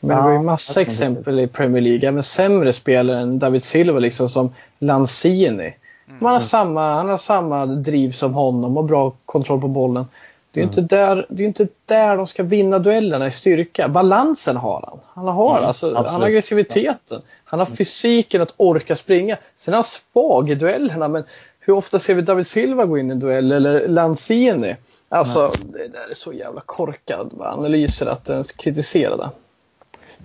Men 0.00 0.16
ja, 0.16 0.22
det 0.22 0.28
var 0.28 0.32
ju 0.32 0.42
massa 0.42 0.80
exempel 0.80 1.40
i 1.40 1.46
Premier 1.46 1.82
League, 1.82 2.08
även 2.08 2.22
sämre 2.22 2.72
spelare 2.72 3.18
än 3.18 3.38
David 3.38 3.64
Silva 3.64 3.98
liksom 3.98 4.28
som 4.28 4.54
Lanzini. 4.78 5.74
Mm. 6.08 6.20
Han, 6.20 6.32
har 6.32 6.40
samma, 6.40 6.94
han 6.94 7.08
har 7.08 7.18
samma 7.18 7.66
driv 7.66 8.10
som 8.10 8.34
honom 8.34 8.76
och 8.76 8.84
bra 8.84 9.12
kontroll 9.26 9.60
på 9.60 9.68
bollen. 9.68 10.06
Det 10.52 10.60
är, 10.60 10.64
mm. 10.64 10.70
inte 10.70 10.96
där, 10.96 11.26
det 11.28 11.42
är 11.42 11.46
inte 11.46 11.68
där 11.86 12.16
de 12.16 12.26
ska 12.26 12.42
vinna 12.42 12.78
duellerna 12.78 13.26
i 13.26 13.30
styrka. 13.30 13.88
Balansen 13.88 14.56
har 14.56 14.84
han. 14.86 15.00
Han 15.06 15.34
har, 15.34 15.56
mm, 15.56 15.68
alltså, 15.68 15.94
han 15.94 16.06
har 16.06 16.22
aggressiviteten. 16.22 17.22
Han 17.44 17.58
har 17.58 17.66
fysiken 17.66 18.42
att 18.42 18.54
orka 18.56 18.96
springa. 18.96 19.36
Sen 19.56 19.74
är 19.74 19.76
han 19.76 19.84
svag 19.84 20.50
i 20.50 20.54
duellerna 20.54 21.08
men 21.08 21.24
hur 21.60 21.72
ofta 21.72 21.98
ser 21.98 22.14
vi 22.14 22.22
David 22.22 22.46
Silva 22.46 22.84
gå 22.84 22.98
in 22.98 23.08
i 23.08 23.12
en 23.12 23.18
duell 23.18 23.52
eller 23.52 23.88
Lanzini? 23.88 24.76
Alltså 25.08 25.40
Nej. 25.42 25.50
det 25.72 25.98
där 25.98 26.10
är 26.10 26.14
så 26.14 26.32
jävla 26.32 26.60
korkad 26.66 27.32
analyser 27.40 28.06
att 28.06 28.30
ens 28.30 28.52
kritisera 28.52 29.16
det. 29.16 29.30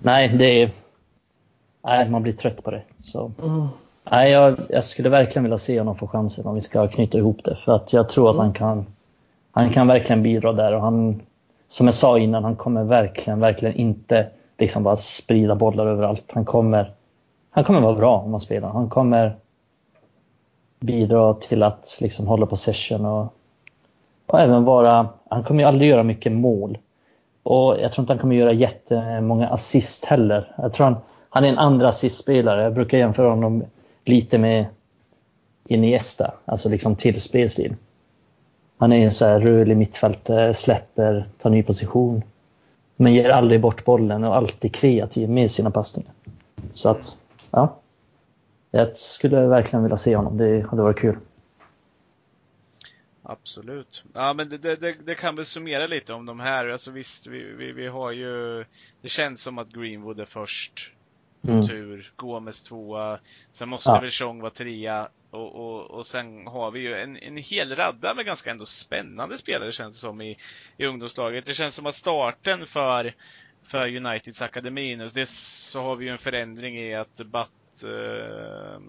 Nej, 0.02 0.28
det 0.28 0.62
är... 0.62 0.70
Nej, 1.84 2.10
man 2.10 2.22
blir 2.22 2.32
trött 2.32 2.64
på 2.64 2.70
det. 2.70 2.82
Så. 3.04 3.32
Mm. 3.42 3.66
Nej, 4.10 4.30
jag, 4.30 4.56
jag, 4.68 4.84
skulle 4.84 5.08
verkligen 5.08 5.42
vilja 5.42 5.58
se 5.58 5.78
honom 5.78 5.98
få 5.98 6.08
chansen 6.08 6.46
om 6.46 6.54
vi 6.54 6.60
ska 6.60 6.88
knyta 6.88 7.18
ihop 7.18 7.44
det. 7.44 7.58
För 7.64 7.72
att 7.72 7.92
jag 7.92 8.08
tror 8.08 8.28
att 8.30 8.34
mm. 8.34 8.44
han 8.44 8.52
kan 8.52 8.86
han 9.56 9.70
kan 9.70 9.86
verkligen 9.86 10.22
bidra 10.22 10.52
där 10.52 10.74
och 10.74 10.80
han, 10.80 11.22
som 11.68 11.86
jag 11.86 11.94
sa 11.94 12.18
innan, 12.18 12.44
han 12.44 12.56
kommer 12.56 12.84
verkligen, 12.84 13.40
verkligen 13.40 13.74
inte 13.74 14.28
liksom 14.58 14.82
bara 14.82 14.96
sprida 14.96 15.54
bollar 15.54 15.86
överallt. 15.86 16.30
Han 16.32 16.44
kommer, 16.44 16.90
han 17.50 17.64
kommer 17.64 17.80
vara 17.80 17.94
bra 17.94 18.18
om 18.18 18.30
han 18.30 18.40
spelar. 18.40 18.68
Han 18.68 18.88
kommer 18.88 19.36
bidra 20.80 21.34
till 21.34 21.62
att 21.62 21.96
liksom 21.98 22.26
hålla 22.26 22.46
possession 22.46 23.06
och, 23.06 23.34
och 24.26 24.40
även 24.40 24.64
vara, 24.64 25.08
han 25.28 25.44
kommer 25.44 25.60
ju 25.60 25.68
aldrig 25.68 25.90
göra 25.90 26.02
mycket 26.02 26.32
mål. 26.32 26.78
Och 27.42 27.76
jag 27.80 27.92
tror 27.92 28.02
inte 28.02 28.12
han 28.12 28.20
kommer 28.20 28.36
göra 28.36 28.52
jättemånga 28.52 29.48
assist 29.48 30.04
heller. 30.04 30.54
Jag 30.56 30.72
tror 30.72 30.84
han, 30.84 30.96
han 31.28 31.44
är 31.44 31.48
en 31.48 31.58
andra 31.58 31.88
assistspelare. 31.88 32.62
Jag 32.62 32.74
brukar 32.74 32.98
jämföra 32.98 33.28
honom 33.28 33.64
lite 34.04 34.38
med 34.38 34.66
Iniesta, 35.68 36.34
alltså 36.44 36.68
liksom 36.68 36.96
till 36.96 37.20
spelstil. 37.20 37.74
Han 38.78 38.92
är 38.92 39.04
en 39.04 39.12
så 39.12 39.24
här 39.24 39.40
rörlig 39.40 39.76
mittfältare, 39.76 40.54
släpper, 40.54 41.28
tar 41.38 41.50
ny 41.50 41.62
position. 41.62 42.22
Men 42.96 43.14
ger 43.14 43.30
aldrig 43.30 43.60
bort 43.60 43.84
bollen 43.84 44.24
och 44.24 44.36
alltid 44.36 44.74
kreativ 44.74 45.30
med 45.30 45.50
sina 45.50 45.70
passningar. 45.70 46.12
Så 46.74 46.90
att, 46.90 47.16
ja. 47.50 47.80
Jag 48.70 48.96
skulle 48.96 49.46
verkligen 49.46 49.82
vilja 49.82 49.96
se 49.96 50.16
honom. 50.16 50.36
Det 50.36 50.66
hade 50.70 50.82
varit 50.82 50.98
kul. 50.98 51.16
Absolut. 53.22 54.04
Ja 54.14 54.32
men 54.32 54.48
det, 54.48 54.58
det, 54.58 54.92
det, 55.04 55.14
kan 55.14 55.36
väl 55.36 55.44
summera 55.44 55.86
lite 55.86 56.14
om 56.14 56.26
de 56.26 56.40
här. 56.40 56.68
Alltså 56.68 56.90
visst, 56.90 57.26
vi, 57.26 57.42
vi, 57.58 57.72
vi 57.72 57.86
har 57.86 58.12
ju... 58.12 58.64
Det 59.00 59.08
känns 59.08 59.42
som 59.42 59.58
att 59.58 59.68
Greenwood 59.68 60.20
är 60.20 60.24
först 60.24 60.92
på 61.46 61.52
mm. 61.52 61.66
tur. 61.66 62.12
Gomes 62.16 62.62
tvåa. 62.62 63.18
Sen 63.52 63.68
måste 63.68 63.90
ja. 63.90 64.00
väl 64.00 64.10
Chong 64.10 64.40
vara 64.40 64.50
trea. 64.50 65.08
Och, 65.30 65.54
och, 65.54 65.90
och 65.90 66.06
sen 66.06 66.46
har 66.46 66.70
vi 66.70 66.80
ju 66.80 66.94
en, 66.94 67.16
en 67.16 67.36
hel 67.36 67.76
radda 67.76 68.14
med 68.14 68.26
ganska 68.26 68.50
ändå 68.50 68.66
spännande 68.66 69.38
spelare 69.38 69.72
känns 69.72 69.96
det 69.96 70.00
som 70.00 70.20
i, 70.20 70.36
i 70.76 70.86
ungdomslaget. 70.86 71.44
Det 71.44 71.54
känns 71.54 71.74
som 71.74 71.86
att 71.86 71.94
starten 71.94 72.66
för, 72.66 73.14
för 73.62 73.96
Uniteds 73.96 74.42
akademi 74.42 74.96
nu, 74.96 75.08
det 75.08 75.28
så 75.28 75.82
har 75.82 75.96
vi 75.96 76.04
ju 76.04 76.10
en 76.10 76.18
förändring 76.18 76.78
i 76.78 76.94
att 76.94 77.20
Batt 77.26 77.84
eh, 77.84 78.80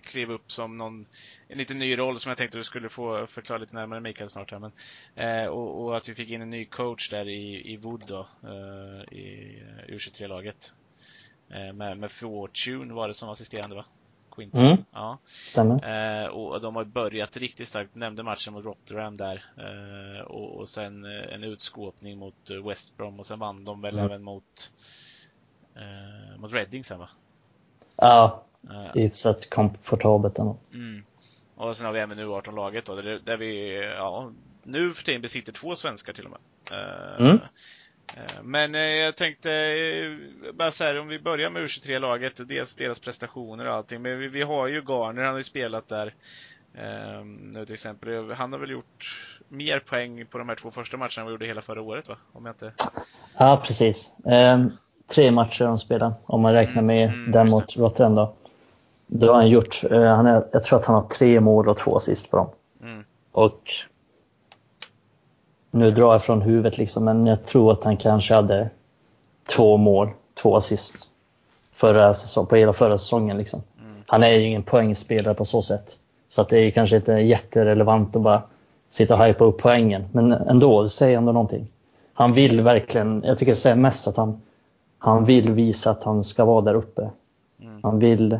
klev 0.00 0.30
upp 0.30 0.52
som 0.52 0.76
någon, 0.76 1.06
en 1.48 1.58
liten 1.58 1.78
ny 1.78 1.98
roll 1.98 2.18
som 2.18 2.28
jag 2.30 2.38
tänkte 2.38 2.58
du 2.58 2.64
skulle 2.64 2.88
få 2.88 3.26
förklara 3.26 3.58
lite 3.58 3.74
närmare 3.74 4.00
Mikael 4.00 4.30
snart 4.30 4.50
här. 4.50 4.58
Men, 4.58 4.72
eh, 5.14 5.46
och, 5.46 5.84
och, 5.84 5.96
att 5.96 6.08
vi 6.08 6.14
fick 6.14 6.30
in 6.30 6.42
en 6.42 6.50
ny 6.50 6.64
coach 6.64 7.10
där 7.10 7.28
i, 7.28 7.72
i 7.72 7.76
Wood 7.76 8.04
då, 8.06 8.28
eh, 8.42 9.18
i 9.18 9.62
U23-laget. 9.88 10.72
Eh, 11.52 11.72
med, 11.72 11.98
med 11.98 12.10
Fortune 12.10 12.94
var 12.94 13.08
det 13.08 13.14
som 13.14 13.28
assisterande 13.28 13.76
va? 13.76 13.84
Quinton. 14.34 14.66
Mm. 14.66 14.84
Ja. 14.92 15.18
Eh, 15.56 16.26
och 16.26 16.60
de 16.60 16.76
har 16.76 16.84
börjat 16.84 17.36
riktigt 17.36 17.68
starkt. 17.68 17.94
Nämnde 17.94 18.22
matchen 18.22 18.52
mot 18.52 18.64
Rotterdam 18.64 19.16
där. 19.16 19.44
Eh, 19.56 20.20
och, 20.20 20.56
och 20.56 20.68
sen 20.68 21.04
eh, 21.04 21.34
en 21.34 21.44
utskåpning 21.44 22.18
mot 22.18 22.50
eh, 22.50 22.68
West 22.68 22.96
Brom 22.96 23.18
och 23.18 23.26
sen 23.26 23.38
vann 23.38 23.64
de 23.64 23.80
väl 23.80 23.94
mm. 23.94 24.04
även 24.04 24.22
mot, 24.22 24.72
eh, 25.76 26.40
mot 26.40 26.52
Reading 26.52 26.84
sen 26.84 26.98
va? 26.98 27.08
Ja, 27.96 28.42
hyfsat 28.94 29.50
komfortabelt 29.50 30.38
ändå. 30.38 30.56
Mm. 30.72 31.04
Och 31.54 31.76
sen 31.76 31.86
har 31.86 31.92
vi 31.92 32.00
även 32.00 32.18
U18-laget 32.18 32.84
då, 32.84 32.94
där, 32.94 33.20
där 33.24 33.36
vi 33.36 33.76
ja, 33.96 34.30
nu 34.62 34.94
för 34.94 35.04
tiden 35.04 35.22
besitter 35.22 35.52
två 35.52 35.76
svenskar 35.76 36.12
till 36.12 36.24
och 36.24 36.30
med. 36.30 36.40
Mm. 37.18 37.38
Eh, 38.16 38.42
men 38.42 38.74
eh, 38.74 38.80
jag 38.80 39.16
tänkte 39.16 39.52
eh, 39.52 40.52
bara 40.54 40.70
så 40.70 40.84
här, 40.84 41.00
om 41.00 41.08
vi 41.08 41.18
börjar 41.18 41.50
med 41.50 41.62
U23-laget, 41.62 42.48
dels 42.48 42.74
deras 42.74 43.00
prestationer 43.00 43.68
och 43.68 43.74
allting. 43.74 44.02
Men 44.02 44.18
vi, 44.18 44.28
vi 44.28 44.42
har 44.42 44.66
ju 44.66 44.80
Garner, 44.80 45.22
han 45.22 45.32
har 45.32 45.38
ju 45.38 45.44
spelat 45.44 45.88
där 45.88 46.14
nu 47.52 47.64
till 47.66 47.74
exempel. 47.74 48.30
Han 48.32 48.52
har 48.52 48.60
väl 48.60 48.70
gjort 48.70 49.28
mer 49.48 49.78
poäng 49.78 50.26
på 50.26 50.38
de 50.38 50.48
här 50.48 50.56
två 50.56 50.70
första 50.70 50.96
matcherna 50.96 51.12
än 51.18 51.24
vad 51.24 51.32
gjorde 51.32 51.46
hela 51.46 51.62
förra 51.62 51.82
året 51.82 52.08
va? 52.08 52.16
Om 52.32 52.46
jag 52.46 52.52
inte... 52.52 52.72
Ja, 53.38 53.62
precis. 53.66 54.12
Um, 54.24 54.72
tre 55.06 55.30
matcher 55.30 55.64
de 55.64 55.78
spelar, 55.78 56.14
om 56.26 56.40
man 56.40 56.52
räknar 56.52 56.82
mm, 56.82 56.86
med 56.86 57.08
mm, 57.08 57.30
den 57.30 57.48
mot 57.48 57.76
Rotterdam 57.76 58.14
då. 58.14 58.34
Då 59.06 59.26
har 59.26 59.34
han 59.34 59.48
gjort, 59.48 59.82
han 59.90 60.26
är, 60.26 60.44
jag 60.52 60.64
tror 60.64 60.78
att 60.78 60.86
han 60.86 60.94
har 60.94 61.08
tre 61.08 61.40
mål 61.40 61.68
och 61.68 61.78
två 61.78 61.96
assist 61.96 62.30
på 62.30 62.36
dem. 62.36 62.50
Mm. 62.82 63.04
Och 63.32 63.70
nu 65.74 65.90
drar 65.90 66.12
jag 66.12 66.22
från 66.22 66.42
huvudet 66.42 66.78
liksom, 66.78 67.04
men 67.04 67.26
jag 67.26 67.44
tror 67.44 67.72
att 67.72 67.84
han 67.84 67.96
kanske 67.96 68.34
hade 68.34 68.70
två 69.56 69.76
mål, 69.76 70.08
två 70.42 70.56
assist 70.56 71.08
förra 71.72 72.14
säsong, 72.14 72.46
på 72.46 72.56
hela 72.56 72.72
förra 72.72 72.98
säsongen. 72.98 73.38
Liksom. 73.38 73.62
Mm. 73.80 74.02
Han 74.06 74.22
är 74.22 74.30
ju 74.30 74.46
ingen 74.46 74.62
poängspelare 74.62 75.34
på 75.34 75.44
så 75.44 75.62
sätt. 75.62 75.98
Så 76.28 76.40
att 76.40 76.48
det 76.48 76.58
är 76.58 76.70
kanske 76.70 76.96
inte 76.96 77.12
jätterelevant 77.12 78.16
att 78.16 78.22
bara 78.22 78.42
sitta 78.90 79.14
och 79.14 79.24
hypa 79.24 79.44
upp 79.44 79.58
poängen. 79.58 80.04
Men 80.12 80.32
ändå, 80.32 80.82
det 80.82 80.88
säger 80.88 81.16
ändå 81.16 81.32
någonting. 81.32 81.66
Han 82.14 82.32
vill 82.32 82.60
verkligen, 82.60 83.22
jag 83.26 83.38
tycker 83.38 83.52
det 83.52 83.58
säger 83.58 83.76
mest 83.76 84.06
att 84.06 84.16
han, 84.16 84.40
han 84.98 85.24
vill 85.24 85.52
visa 85.52 85.90
att 85.90 86.04
han 86.04 86.24
ska 86.24 86.44
vara 86.44 86.60
där 86.60 86.74
uppe. 86.74 87.10
Mm. 87.62 87.80
Han 87.82 87.98
vill, 87.98 88.38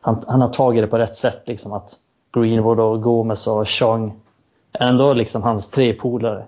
han, 0.00 0.24
han 0.26 0.40
har 0.40 0.48
tagit 0.48 0.82
det 0.82 0.86
på 0.86 0.98
rätt 0.98 1.16
sätt 1.16 1.42
liksom 1.44 1.72
att 1.72 1.96
Greenwood 2.32 2.80
och 2.80 3.02
Gomes 3.02 3.46
och 3.46 3.68
Chong 3.68 4.12
ändå 4.80 5.12
liksom 5.12 5.42
hans 5.42 5.70
tre 5.70 5.92
polare 5.92 6.46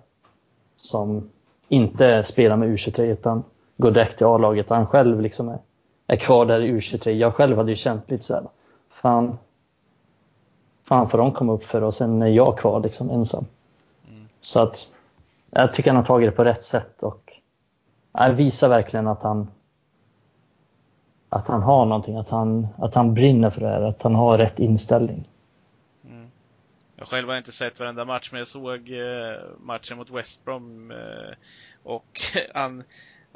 som 0.76 1.30
inte 1.68 2.22
spelar 2.22 2.56
med 2.56 2.68
U23 2.68 3.00
utan 3.02 3.44
går 3.76 3.90
direkt 3.90 4.16
till 4.16 4.26
A-laget. 4.26 4.70
Han 4.70 4.86
själv 4.86 5.20
liksom 5.20 5.48
är, 5.48 5.58
är 6.06 6.16
kvar 6.16 6.46
där 6.46 6.60
i 6.60 6.72
U23. 6.72 7.10
Jag 7.10 7.34
själv 7.34 7.56
hade 7.56 7.70
ju 7.70 7.76
känt 7.76 8.10
lite 8.10 8.24
så 8.24 8.34
här, 8.34 8.44
fan, 8.90 9.38
fan 10.84 11.10
får 11.10 11.18
de 11.18 11.32
komma 11.32 11.52
upp 11.52 11.64
för 11.64 11.82
och 11.82 11.94
sen 11.94 12.22
är 12.22 12.26
jag 12.26 12.58
kvar 12.58 12.80
liksom 12.80 13.10
ensam. 13.10 13.44
Mm. 14.08 14.28
Så 14.40 14.60
att 14.60 14.88
jag 15.50 15.74
tycker 15.74 15.90
han 15.90 15.96
har 15.96 16.04
tagit 16.04 16.30
det 16.30 16.36
på 16.36 16.44
rätt 16.44 16.64
sätt 16.64 17.02
och 17.02 17.32
jag 18.12 18.32
visar 18.32 18.68
verkligen 18.68 19.06
att 19.06 19.22
han 19.22 19.48
att 21.28 21.48
han 21.48 21.62
har 21.62 21.86
någonting, 21.86 22.16
att 22.16 22.28
han, 22.28 22.68
att 22.76 22.94
han 22.94 23.14
brinner 23.14 23.50
för 23.50 23.60
det 23.60 23.68
här, 23.68 23.82
att 23.82 24.02
han 24.02 24.14
har 24.14 24.38
rätt 24.38 24.58
inställning. 24.58 25.28
Jag 26.96 27.08
själv 27.08 27.28
har 27.28 27.36
inte 27.36 27.52
sett 27.52 27.80
varenda 27.80 28.04
match, 28.04 28.28
men 28.32 28.38
jag 28.38 28.48
såg 28.48 28.90
eh, 28.90 29.40
matchen 29.60 29.96
mot 29.96 30.10
West 30.10 30.44
Brom 30.44 30.90
eh, 30.90 31.34
och 31.82 32.20
han, 32.54 32.84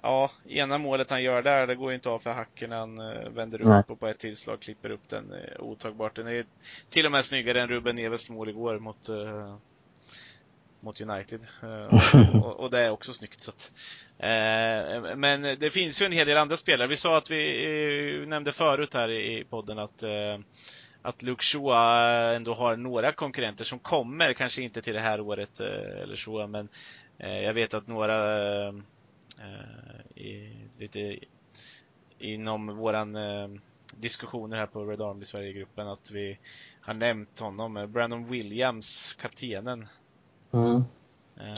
ja, 0.03 0.31
ena 0.49 0.79
målet 0.79 1.11
han 1.11 1.23
gör 1.23 1.43
där, 1.43 1.67
det 1.67 1.75
går 1.75 1.91
ju 1.91 1.95
inte 1.95 2.11
av 2.11 2.19
för 2.19 2.31
hacken 2.31 2.73
han 2.73 2.99
eh, 2.99 3.29
vänder 3.29 3.61
upp 3.61 3.69
Nej. 3.69 3.83
och 3.89 4.01
på 4.01 4.07
ett 4.07 4.19
tillslag 4.19 4.61
klipper 4.61 4.91
upp 4.91 5.09
den 5.09 5.35
otagbart. 5.59 6.15
Den 6.15 6.27
är 6.27 6.45
till 6.89 7.07
och 7.07 7.13
med 7.13 7.25
snyggare 7.25 7.61
än 7.61 7.69
Ruben 7.69 7.97
Neves 7.97 8.31
mål 8.31 8.49
igår 8.49 8.79
mot 8.79 9.09
mot 10.81 11.01
United. 11.01 11.47
och, 12.43 12.61
och, 12.61 12.71
det 12.71 12.81
är 12.81 12.91
också 12.91 13.13
snyggt. 13.13 13.41
Så 13.41 13.51
att, 13.51 13.73
eh, 14.19 15.17
men 15.17 15.43
det 15.43 15.71
finns 15.71 16.03
ju 16.03 16.07
en 16.07 16.13
hel 16.13 16.27
del 16.27 16.37
andra 16.37 16.57
spelare. 16.57 16.89
Vi 16.89 16.97
sa 16.97 17.19
att 17.19 17.31
vi 17.31 18.23
eh, 18.23 18.29
nämnde 18.29 18.53
förut 18.53 18.95
här 18.95 19.11
i 19.11 19.45
podden 19.45 19.79
att 19.79 20.03
eh, 20.03 20.39
att 21.03 21.23
Luke 21.23 21.45
Shaw 21.45 21.73
ändå 22.37 22.55
har 22.55 22.77
några 22.77 23.13
konkurrenter 23.13 23.65
som 23.65 23.79
kommer, 23.79 24.33
kanske 24.33 24.63
inte 24.63 24.83
till 24.83 24.95
det 24.95 25.01
här 25.01 25.21
året 25.21 25.61
eh, 25.61 26.03
eller 26.03 26.17
så, 26.17 26.47
men 26.47 26.69
eh, 27.19 27.41
jag 27.43 27.55
vet 27.55 27.75
att 27.75 27.87
några 27.87 28.69
eh, 28.69 28.75
i, 30.15 30.57
lite 30.79 31.19
inom 32.19 32.77
våran 32.77 33.17
diskussioner 33.97 34.57
här 34.57 34.67
på 34.67 34.85
Red 34.85 35.01
Army 35.01 35.25
Sverige-gruppen 35.25 35.89
att 35.89 36.11
vi 36.11 36.39
har 36.81 36.95
nämnt 36.95 37.41
honom. 37.41 37.93
Brandon 37.93 38.31
Williams, 38.31 39.17
kaptenen. 39.21 39.89
Mm. 40.53 40.85
Uh, 41.41 41.55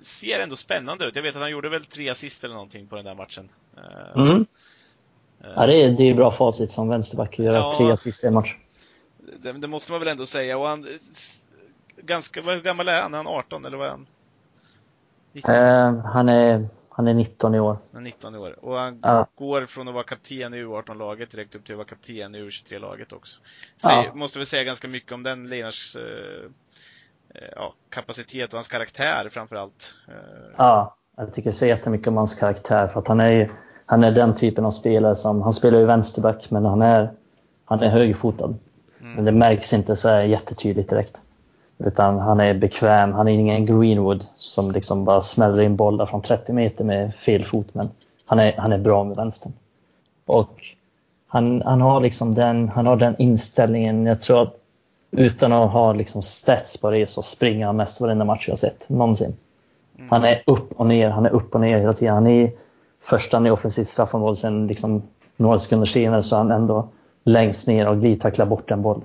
ser 0.00 0.40
ändå 0.40 0.56
spännande 0.56 1.06
ut. 1.06 1.16
Jag 1.16 1.22
vet 1.22 1.36
att 1.36 1.42
han 1.42 1.50
gjorde 1.50 1.68
väl 1.68 1.84
tre 1.84 2.08
assist 2.08 2.44
eller 2.44 2.54
någonting 2.54 2.86
på 2.86 2.96
den 2.96 3.04
där 3.04 3.14
matchen. 3.14 3.48
Uh, 3.76 4.22
mm. 4.22 4.46
Ja, 5.42 5.66
det 5.66 5.82
är, 5.82 5.90
det 5.90 6.10
är 6.10 6.14
bra 6.14 6.30
facit 6.30 6.70
som 6.70 6.88
vänsterback 6.88 7.32
att 7.32 7.44
göra 7.44 7.56
ja, 7.56 7.74
tre 7.76 7.90
assist 7.90 8.24
i 8.24 8.26
en 8.26 8.34
match. 8.34 8.56
Det, 9.42 9.52
det, 9.52 9.68
måste 9.68 9.92
man 9.92 10.00
väl 10.00 10.08
ändå 10.08 10.26
säga. 10.26 10.58
Och 10.58 10.66
han, 10.66 10.86
ganska, 11.96 12.42
hur 12.42 12.60
gammal 12.60 12.88
är 12.88 13.02
han? 13.02 13.14
Är 13.14 13.16
han 13.16 13.26
18 13.26 13.64
eller 13.64 13.76
vad 13.76 13.86
är 13.86 13.90
han? 13.90 14.06
Uh, 15.34 16.04
han, 16.04 16.28
är, 16.28 16.68
han 16.88 17.08
är 17.08 17.14
19 17.14 17.54
i 17.54 17.60
år. 17.60 17.78
Han 17.92 18.00
är 18.00 18.04
19 18.04 18.34
i 18.34 18.38
år. 18.38 18.64
Och 18.64 18.76
han 18.76 18.98
ja. 19.02 19.26
går 19.34 19.66
från 19.66 19.88
att 19.88 19.94
vara 19.94 20.04
kapten 20.04 20.54
i 20.54 20.56
U18-laget 20.56 21.30
direkt 21.30 21.54
upp 21.54 21.64
till 21.64 21.74
att 21.74 21.78
vara 21.78 21.88
kapten 21.88 22.34
i 22.34 22.38
U23-laget 22.38 23.12
också. 23.12 23.40
Säg, 23.76 24.04
ja. 24.06 24.14
Måste 24.14 24.38
väl 24.38 24.46
säga 24.46 24.64
ganska 24.64 24.88
mycket 24.88 25.12
om 25.12 25.22
den 25.22 25.48
Lenars 25.48 25.96
uh, 25.96 26.02
ja, 27.56 27.74
kapacitet 27.88 28.52
och 28.52 28.56
hans 28.56 28.68
karaktär 28.68 29.28
framförallt. 29.30 29.94
Ja, 30.56 30.96
jag 31.16 31.34
tycker 31.34 31.50
så 31.50 31.66
jättemycket 31.66 32.08
om 32.08 32.16
hans 32.16 32.34
karaktär 32.34 32.86
för 32.86 33.00
att 33.00 33.08
han 33.08 33.20
är 33.20 33.30
ju 33.30 33.48
han 33.90 34.04
är 34.04 34.10
den 34.10 34.34
typen 34.34 34.64
av 34.64 34.70
spelare 34.70 35.16
som, 35.16 35.42
han 35.42 35.52
spelar 35.52 35.78
ju 35.78 35.84
vänsterback 35.84 36.50
men 36.50 36.64
han 36.64 36.82
är, 36.82 37.10
han 37.64 37.80
är 37.80 37.88
högerfotad. 37.88 38.54
Mm. 39.00 39.12
Men 39.14 39.24
det 39.24 39.32
märks 39.32 39.72
inte 39.72 39.96
så 39.96 40.08
här 40.08 40.22
jättetydligt 40.22 40.90
direkt. 40.90 41.22
Utan 41.78 42.18
han 42.18 42.40
är 42.40 42.54
bekväm, 42.54 43.12
han 43.12 43.28
är 43.28 43.32
ingen 43.32 43.66
Greenwood 43.66 44.26
som 44.36 44.70
liksom 44.70 45.04
bara 45.04 45.20
smäller 45.20 45.62
in 45.62 45.76
bollar 45.76 46.06
från 46.06 46.22
30 46.22 46.52
meter 46.52 46.84
med 46.84 47.14
fel 47.14 47.44
fot. 47.44 47.66
Men 47.72 47.90
han 48.26 48.38
är, 48.38 48.52
han 48.52 48.72
är 48.72 48.78
bra 48.78 49.04
med 49.04 49.16
vänstern. 49.16 49.52
Och 50.26 50.62
han, 51.26 51.62
han, 51.62 51.80
har 51.80 52.00
liksom 52.00 52.34
den, 52.34 52.68
han 52.68 52.86
har 52.86 52.96
den 52.96 53.16
inställningen, 53.18 54.06
jag 54.06 54.20
tror 54.20 54.42
att 54.42 54.56
utan 55.10 55.52
att 55.52 55.72
ha 55.72 55.92
liksom 55.92 56.22
stats 56.22 56.76
på 56.76 56.90
det 56.90 57.06
så 57.06 57.22
springer 57.22 57.66
han 57.66 57.76
mest 57.76 58.00
varenda 58.00 58.24
match 58.24 58.48
jag 58.48 58.58
sett 58.58 58.88
någonsin. 58.88 59.36
Mm. 59.98 60.10
Han 60.10 60.24
är 60.24 60.42
upp 60.46 60.72
och 60.72 60.86
ner, 60.86 61.10
han 61.10 61.26
är 61.26 61.30
upp 61.30 61.54
och 61.54 61.60
ner 61.60 61.78
hela 61.78 61.92
tiden. 61.92 62.14
Han 62.14 62.26
är 62.26 62.50
första 63.00 63.46
i 63.46 63.50
offensivt 63.50 63.88
straffområde, 63.88 64.36
sen 64.36 64.66
liksom 64.66 65.02
några 65.36 65.58
sekunder 65.58 65.86
senare 65.86 66.22
så 66.22 66.34
är 66.34 66.38
han 66.38 66.50
ändå 66.50 66.88
längst 67.24 67.68
ner 67.68 67.88
och 67.88 68.00
glidtacklar 68.00 68.46
bort 68.46 68.70
en 68.70 68.82
boll. 68.82 69.02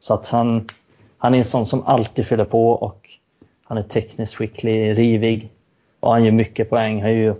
Så 0.00 0.14
att 0.14 0.28
han, 0.28 0.68
han 1.18 1.34
är 1.34 1.38
en 1.38 1.44
sån 1.44 1.66
som 1.66 1.86
alltid 1.86 2.26
fyller 2.26 2.44
på 2.44 2.70
och 2.70 3.10
han 3.64 3.78
är 3.78 3.82
tekniskt 3.82 4.34
skicklig, 4.34 4.98
rivig 4.98 5.50
och 6.00 6.12
han 6.12 6.24
gör 6.24 6.32
mycket 6.32 6.70
poäng. 6.70 7.02
Han 7.02 7.12
gör, 7.12 7.36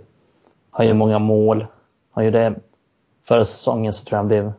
han 0.69 0.87
gör 0.87 0.93
många 0.93 1.19
mål. 1.19 1.65
Han 2.11 2.25
gjorde 2.25 2.55
förra 3.27 3.45
säsongen 3.45 3.93
så 3.93 4.05
tror 4.05 4.15
jag 4.15 4.19
han 4.19 4.27
blev 4.27 4.53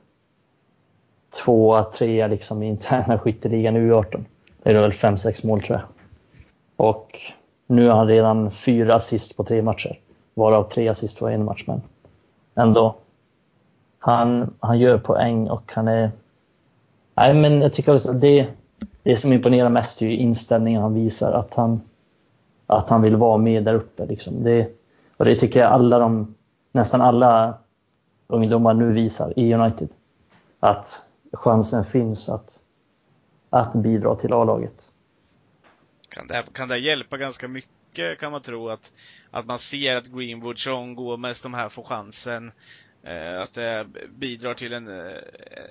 tvåa, 1.45 1.85
trea 1.85 2.27
liksom 2.27 2.63
i 2.63 2.67
interna 2.67 3.19
skytteligan 3.19 3.77
U18. 3.77 4.25
Det 4.63 4.71
är 4.71 4.75
väl 4.75 4.93
fem, 4.93 5.19
sex 5.19 5.45
mål 5.45 5.63
tror 5.63 5.79
jag. 5.79 5.89
Och 6.77 7.19
nu 7.67 7.89
har 7.89 7.97
han 7.97 8.09
redan 8.09 8.51
fyra 8.51 8.95
assist 8.95 9.37
på 9.37 9.45
tre 9.45 9.63
matcher. 9.63 9.99
Varav 10.35 10.65
tre 10.65 10.89
assist 10.89 11.21
var 11.21 11.31
en 11.31 11.45
match, 11.45 11.65
men 11.67 11.83
ändå. 12.55 12.97
Han, 13.99 14.55
han 14.61 14.79
gör 14.79 14.99
poäng 14.99 15.49
och 15.51 15.73
han 15.75 15.89
är... 15.89 16.11
Nej, 17.15 17.35
men 17.35 17.61
jag 17.61 17.73
tycker 17.73 17.97
också 17.97 18.11
att 18.11 18.21
det, 18.21 18.49
det 19.03 19.17
som 19.17 19.33
imponerar 19.33 19.69
mest 19.69 20.03
är 20.03 20.07
inställningen 20.07 20.83
han 20.83 20.95
visar. 20.95 21.33
Att 21.33 21.55
han, 21.55 21.81
att 22.67 22.91
han 22.91 23.03
vill 23.03 23.17
vara 23.17 23.39
med 23.39 23.65
där 23.65 23.75
uppe. 23.75 24.07
Liksom. 24.07 24.45
Det, 24.45 24.69
och 25.17 25.25
det 25.25 25.37
tycker 25.37 25.61
jag 25.61 25.73
alla 25.73 25.99
de, 25.99 26.35
nästan 26.73 27.01
alla 27.01 27.59
ungdomar 28.27 28.75
nu 28.75 28.93
visar 28.93 29.39
i 29.39 29.55
United. 29.55 29.89
Att 30.61 31.03
chansen 31.33 31.85
finns 31.85 32.29
att, 32.29 32.61
att 33.51 33.73
bidra 33.73 34.15
till 34.15 34.33
A-laget. 34.33 34.89
Kan 36.09 36.27
det, 36.27 36.45
kan 36.53 36.69
det 36.69 36.79
hjälpa 36.79 37.17
ganska 37.17 37.49
mycket 37.49 37.74
mycket 37.95 38.21
kan 38.21 38.33
man 38.33 38.43
tro 38.43 38.69
att, 38.69 38.93
att 39.31 39.47
man 39.47 39.59
ser 39.59 39.97
att 39.97 40.07
Greenwood, 40.07 40.59
Sean 40.59 40.95
Gomez, 40.95 41.41
de 41.43 41.55
här 41.55 41.69
får 41.69 41.85
chansen. 41.85 42.53
Eh, 43.03 43.39
att 43.39 43.55
det 43.55 43.87
bidrar 44.09 44.55
till 44.55 44.73
en, 44.73 44.89
eh, 44.89 45.13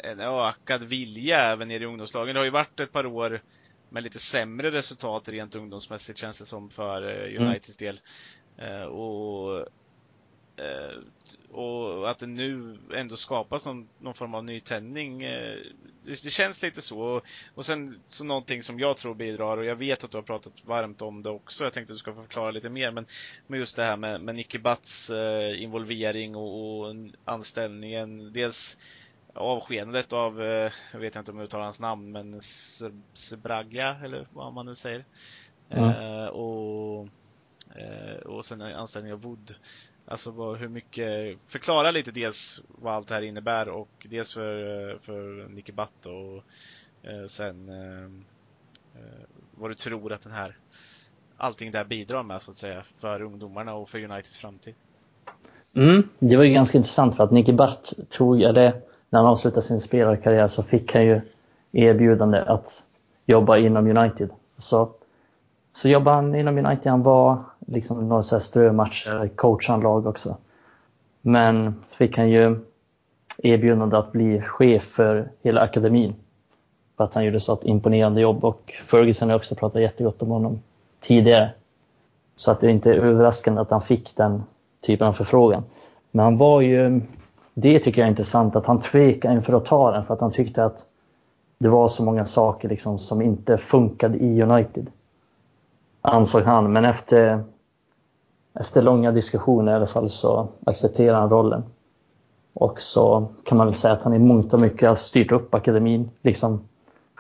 en 0.04 0.20
ökad 0.20 0.84
vilja 0.84 1.40
även 1.40 1.72
i 1.72 1.86
ungdomslagen. 1.86 2.34
Det 2.34 2.40
har 2.40 2.46
ju 2.46 2.52
varit 2.52 2.80
ett 2.80 2.92
par 2.92 3.06
år 3.06 3.42
med 3.90 4.04
lite 4.04 4.20
sämre 4.20 4.72
resultat 4.72 5.30
rent 5.30 5.56
ungdomsmässigt 5.56 6.20
känns 6.20 6.40
det 6.40 6.46
som 6.46 6.70
för 6.70 7.10
eh, 7.10 7.36
mm. 7.36 7.48
Uniteds 7.48 7.78
del. 7.78 8.00
Och 8.90 9.68
och 11.52 12.10
att 12.10 12.20
det 12.20 12.28
nu 12.28 12.78
ändå 12.94 13.16
skapas 13.16 13.66
någon, 13.66 13.90
någon 14.00 14.14
form 14.14 14.36
av 14.36 14.44
nytändning. 14.44 15.24
Eh, 15.24 15.58
det, 16.04 16.24
det, 16.24 16.30
känns 16.30 16.62
lite 16.62 16.82
så. 16.82 17.00
Och, 17.00 17.24
och 17.56 17.66
sen 17.66 18.02
så 18.08 18.24
någonting 18.24 18.64
som 18.64 18.80
jag 18.80 18.98
tror 18.98 19.16
bidrar 19.16 19.58
och 19.58 19.66
jag 19.66 19.76
vet 19.76 20.04
att 20.04 20.12
du 20.12 20.18
har 20.18 20.22
pratat 20.22 20.66
varmt 20.66 21.02
om 21.02 21.22
det 21.22 21.30
också. 21.30 21.64
Jag 21.64 21.74
tänkte 21.74 21.92
att 21.92 21.96
du 21.96 22.00
ska 22.00 22.14
få 22.14 22.22
förklara 22.22 22.52
lite 22.52 22.70
mer. 22.70 22.92
Men, 22.92 23.06
men 23.48 23.60
just 23.60 23.76
det 23.76 23.84
här 23.84 23.98
med, 23.98 24.22
med 24.22 24.36
Nicky 24.36 24.58
Butts 24.58 25.10
eh, 25.10 25.62
involvering 25.64 26.36
och, 26.36 26.80
och, 26.80 26.96
anställningen. 27.26 28.34
Dels 28.34 28.78
avskedandet 29.34 30.14
av, 30.14 30.42
eh, 30.42 30.72
jag 30.92 31.00
vet 31.00 31.16
inte 31.16 31.32
om 31.32 31.38
jag 31.38 31.46
uttalar 31.46 31.64
hans 31.64 31.80
namn, 31.80 32.12
men 32.12 32.42
Sbraglia 33.14 33.98
eller 34.04 34.28
vad 34.34 34.54
man 34.54 34.66
nu 34.66 34.76
säger. 34.76 35.06
Mm. 35.70 36.30
och, 36.30 37.08
och 38.26 38.46
sen 38.46 38.62
anställningen 38.62 39.16
av 39.16 39.22
Wood. 39.22 39.56
Alltså 40.14 40.32
vad, 40.32 40.58
hur 40.58 40.68
mycket, 40.68 41.38
förklara 41.48 41.92
lite 41.92 42.12
dels 42.12 42.62
vad 42.68 42.94
allt 42.94 43.08
det 43.08 43.14
här 43.14 43.22
innebär 43.22 43.70
och 43.70 44.08
dels 44.10 44.34
för, 44.34 44.90
eh, 44.90 44.98
för 45.02 45.50
Nicky 45.50 45.72
Butt 45.72 46.06
och 46.06 46.44
eh, 47.10 47.28
sen 47.28 47.70
eh, 47.70 48.04
eh, 49.02 49.22
vad 49.56 49.72
du 49.72 49.76
tror 49.76 50.14
att 50.14 50.22
den 50.22 50.32
här 50.32 50.58
allting 51.38 51.72
där 51.72 51.84
bidrar 51.84 52.24
med 52.24 52.42
så 52.42 52.52
att 52.52 52.58
säga 52.58 52.84
för 53.00 53.22
ungdomarna 53.22 53.74
och 53.74 53.90
för 53.90 54.04
Uniteds 54.04 54.38
framtid. 54.38 54.74
Mm, 55.76 56.10
det 56.20 56.38
var 56.38 56.44
ju 56.44 56.54
ganska 56.54 56.78
intressant 56.78 57.16
för 57.16 57.24
att 57.24 57.32
Nicky 57.32 57.54
Butt 57.54 57.94
tog, 58.10 58.42
eller 58.42 58.82
när 59.10 59.20
han 59.20 59.26
avslutade 59.26 59.62
sin 59.62 59.80
spelarkarriär 59.80 60.48
så 60.48 60.64
fick 60.64 60.94
han 60.94 61.06
ju 61.06 61.22
erbjudande 61.72 62.40
att 62.40 62.84
jobba 63.26 63.58
inom 63.58 63.98
United. 63.98 64.30
Så, 64.58 64.92
så 65.84 65.90
jobbade 65.90 66.16
han 66.16 66.36
inom 66.36 66.58
United, 66.58 66.92
han 66.92 67.04
var 67.04 67.38
liksom 67.68 68.10
några 68.10 68.22
så 68.22 68.36
här 68.36 68.42
strömatcher, 68.42 69.28
coachade 69.36 69.84
lag 69.84 70.08
också. 70.08 70.38
Men 71.22 71.76
fick 71.98 72.18
han 72.18 72.30
ju 72.30 72.60
erbjudande 73.38 73.98
att 73.98 74.12
bli 74.12 74.42
chef 74.42 74.84
för 74.84 75.32
hela 75.42 75.62
akademin. 75.62 76.16
För 76.98 77.04
att 77.04 77.16
han 77.16 77.26
gjorde 77.26 77.40
så 77.40 77.54
ett 77.54 77.66
imponerande 77.66 78.22
jobb 78.22 78.46
och 78.46 78.74
Ferguson 78.88 79.30
har 79.30 79.36
också 79.36 79.56
pratat 79.56 79.82
jättegott 79.82 80.22
om 80.22 80.30
honom 80.30 80.62
tidigare. 81.00 81.52
Så 82.36 82.52
att 82.52 82.62
det 82.62 82.68
är 82.68 82.72
inte 82.72 82.94
överraskande 82.94 83.62
att 83.62 83.72
han 83.72 83.82
fick 83.82 84.16
den 84.16 84.44
typen 84.82 85.08
av 85.08 85.14
förfrågan. 85.14 85.64
Men 86.12 86.24
han 86.24 86.38
var 86.38 86.62
ju, 86.62 87.02
det 87.54 87.80
tycker 87.80 88.02
jag 88.02 88.06
är 88.06 88.12
intressant, 88.12 88.56
att 88.56 88.66
han 88.66 88.82
tvekade 88.82 89.36
inför 89.36 89.54
att 89.54 89.66
ta 89.66 89.92
den 89.92 90.06
för 90.06 90.14
att 90.14 90.22
han 90.22 90.32
tyckte 90.32 90.66
att 90.66 90.86
det 91.58 91.70
var 91.70 91.88
så 91.88 92.04
många 92.04 92.26
saker 92.26 92.70
liksom 92.70 93.00
som 93.00 93.22
inte 93.22 93.58
funkade 93.58 94.18
i 94.18 94.42
United. 94.42 94.90
Ansåg 96.06 96.42
han, 96.42 96.74
men 96.74 96.86
efter 96.86 97.44
efter 98.54 98.82
långa 98.82 99.12
diskussioner 99.12 99.72
i 99.72 99.76
alla 99.76 99.88
fall 99.88 100.10
så 100.10 100.48
accepterar 100.66 101.20
han 101.20 101.30
rollen. 101.30 101.64
Och 102.54 102.82
så 102.82 103.28
kan 103.44 103.58
man 103.58 103.68
väl 103.68 103.76
säga 103.76 103.94
att 103.94 104.02
han 104.02 104.14
i 104.14 104.20
mångt 104.20 104.54
och 104.54 104.60
mycket 104.60 104.88
har 104.88 104.96
styrt 104.96 105.32
upp 105.32 105.54
akademin, 105.54 106.10
liksom 106.22 106.62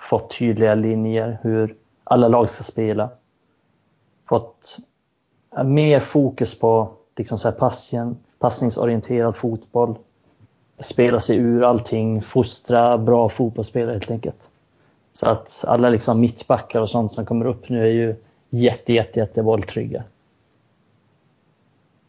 fått 0.09 0.37
tydliga 0.39 0.75
linjer 0.75 1.39
hur 1.41 1.75
alla 2.03 2.27
lag 2.27 2.49
ska 2.49 2.63
spela. 2.63 3.09
Fått 4.29 4.77
mer 5.65 5.99
fokus 5.99 6.59
på 6.59 6.89
liksom 7.15 7.37
så 7.37 7.49
här 7.49 8.15
passningsorienterad 8.39 9.35
fotboll. 9.35 9.95
Spela 10.79 11.19
sig 11.19 11.37
ur 11.37 11.63
allting, 11.63 12.21
fostra 12.21 12.97
bra 12.97 13.29
fotbollsspelare 13.29 13.93
helt 13.93 14.11
enkelt. 14.11 14.49
Så 15.13 15.27
att 15.27 15.65
alla 15.67 15.89
liksom 15.89 16.19
mittbackar 16.19 16.81
och 16.81 16.89
sånt 16.89 17.13
som 17.13 17.25
kommer 17.25 17.45
upp 17.45 17.69
nu 17.69 17.81
är 17.81 17.91
ju 17.91 18.15
jätte, 18.53 18.93
jätte, 18.93 19.19
jätte 19.19 19.43
bolltrygga. 19.43 20.03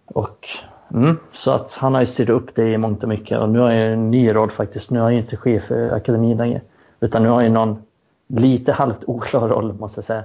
Och, 0.06 0.48
mm, 0.90 1.18
så 1.32 1.50
att 1.50 1.74
han 1.74 1.94
har 1.94 2.00
ju 2.00 2.06
styrt 2.06 2.28
upp 2.28 2.54
det 2.54 2.72
i 2.72 2.78
mångt 2.78 3.02
och 3.02 3.08
mycket 3.08 3.38
och 3.38 3.48
nu 3.48 3.58
har 3.58 3.70
jag 3.70 3.92
en 3.92 4.10
ny 4.10 4.34
roll 4.34 4.50
faktiskt. 4.50 4.90
Nu 4.90 4.98
är 4.98 5.02
jag 5.02 5.12
inte 5.12 5.36
chef 5.36 5.64
för 5.64 5.90
akademin 5.90 6.36
längre. 6.36 6.60
Utan 7.00 7.22
nu 7.22 7.28
har 7.28 7.42
jag 7.42 7.52
någon 7.52 7.82
lite 8.26 8.72
halvt 8.72 9.04
oklar 9.06 9.48
roll 9.48 9.72
måste 9.72 9.98
jag 9.98 10.04
säga. 10.04 10.24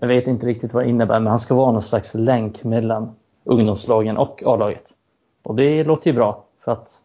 Jag 0.00 0.08
vet 0.08 0.26
inte 0.26 0.46
riktigt 0.46 0.74
vad 0.74 0.84
det 0.84 0.88
innebär 0.88 1.20
men 1.20 1.26
han 1.26 1.38
ska 1.38 1.54
vara 1.54 1.72
någon 1.72 1.82
slags 1.82 2.14
länk 2.14 2.64
mellan 2.64 3.14
ungdomslagen 3.44 4.16
och 4.16 4.42
A-laget. 4.46 4.84
Och 5.42 5.54
det 5.54 5.84
låter 5.84 6.10
ju 6.10 6.16
bra 6.16 6.44
för 6.64 6.72
att 6.72 7.00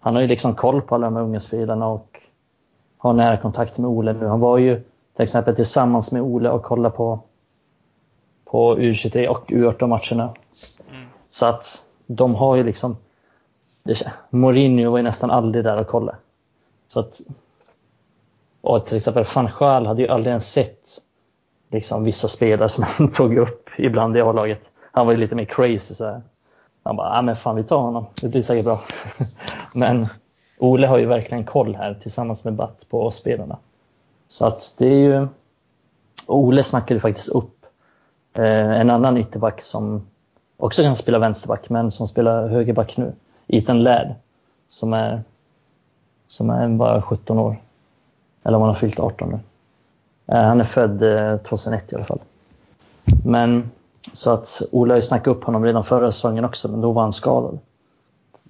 han 0.00 0.14
har 0.14 0.22
ju 0.22 0.28
liksom 0.28 0.54
koll 0.54 0.82
på 0.82 0.94
alla 0.94 1.06
de 1.06 1.16
här 1.16 1.22
unga 1.22 1.40
spelarna 1.40 1.88
och 1.88 2.22
har 2.98 3.12
nära 3.12 3.36
kontakt 3.36 3.78
med 3.78 3.90
Ole 3.90 4.12
nu. 4.12 4.26
Han 4.26 4.40
var 4.40 4.58
ju 4.58 4.82
till 5.18 5.22
exempel 5.22 5.56
tillsammans 5.56 6.12
med 6.12 6.22
Ole 6.22 6.50
och 6.50 6.62
kollade 6.62 6.96
på, 6.96 7.20
på 8.50 8.78
U23 8.78 9.26
och 9.26 9.50
U18 9.50 9.86
matcherna 9.86 10.34
så 11.28 11.46
att 11.46 11.82
de 12.06 12.34
har 12.34 12.56
ju 12.56 12.62
liksom 12.62 12.96
Mourinho 14.30 14.90
var 14.90 14.98
ju 14.98 15.04
nästan 15.04 15.30
aldrig 15.30 15.64
där 15.64 15.76
och 15.76 15.86
kollade. 15.86 16.18
Så 16.88 17.00
att, 17.00 17.20
och 18.60 18.86
till 18.86 18.96
exempel 18.96 19.24
van 19.34 19.50
Schaal 19.50 19.86
hade 19.86 20.02
ju 20.02 20.08
aldrig 20.08 20.30
ens 20.30 20.52
sett 20.52 21.00
liksom, 21.70 22.04
vissa 22.04 22.28
spelare 22.28 22.68
som 22.68 22.84
han 22.88 23.12
tog 23.12 23.36
upp 23.36 23.68
ibland 23.78 24.16
i 24.16 24.20
A-laget. 24.20 24.60
Han 24.92 25.06
var 25.06 25.12
ju 25.12 25.18
lite 25.18 25.34
mer 25.34 25.44
crazy 25.44 25.94
så 25.94 26.04
här. 26.04 26.22
Han 26.82 26.96
bara, 26.96 27.16
ja 27.16 27.22
men 27.22 27.36
fan 27.36 27.56
vi 27.56 27.64
tar 27.64 27.78
honom, 27.78 28.06
det 28.22 28.28
blir 28.28 28.42
säkert 28.42 28.64
bra. 28.64 28.78
men 29.74 30.06
Ole 30.58 30.86
har 30.86 30.98
ju 30.98 31.06
verkligen 31.06 31.44
koll 31.44 31.74
här 31.74 31.94
tillsammans 31.94 32.44
med 32.44 32.54
Batt 32.54 32.88
på 32.88 33.10
spelarna. 33.10 33.58
Så 34.28 34.46
att 34.46 34.74
det 34.78 34.86
är 34.86 34.98
ju... 34.98 35.28
Ole 36.26 36.62
snackade 36.62 37.00
faktiskt 37.00 37.28
upp 37.28 37.57
en 38.32 38.90
annan 38.90 39.16
ytterback 39.16 39.60
som 39.60 40.06
också 40.56 40.82
kan 40.82 40.96
spela 40.96 41.18
vänsterback 41.18 41.70
men 41.70 41.90
som 41.90 42.08
spelar 42.08 42.48
högerback 42.48 42.96
nu. 42.96 43.12
Ethan 43.46 43.82
Laird 43.82 44.14
som 44.68 44.92
är, 44.92 45.22
som 46.26 46.50
är 46.50 46.68
bara 46.68 47.02
17 47.02 47.38
år. 47.38 47.56
Eller 48.44 48.56
om 48.56 48.62
han 48.62 48.68
har 48.68 48.76
fyllt 48.76 49.00
18 49.00 49.28
nu. 49.28 49.38
Eh, 50.34 50.42
han 50.42 50.60
är 50.60 50.64
född 50.64 50.98
2001 51.44 51.82
eh, 51.82 51.92
i 51.92 51.96
alla 51.96 52.04
fall. 52.04 52.20
Men 53.24 53.70
så 54.12 54.30
att 54.30 54.62
Ola 54.70 54.94
har 54.94 55.00
snackat 55.00 55.36
upp 55.36 55.44
honom 55.44 55.64
redan 55.64 55.84
förra 55.84 56.12
säsongen 56.12 56.44
också, 56.44 56.68
men 56.68 56.80
då 56.80 56.92
var 56.92 57.02
han 57.02 57.12
skadad. 57.12 57.58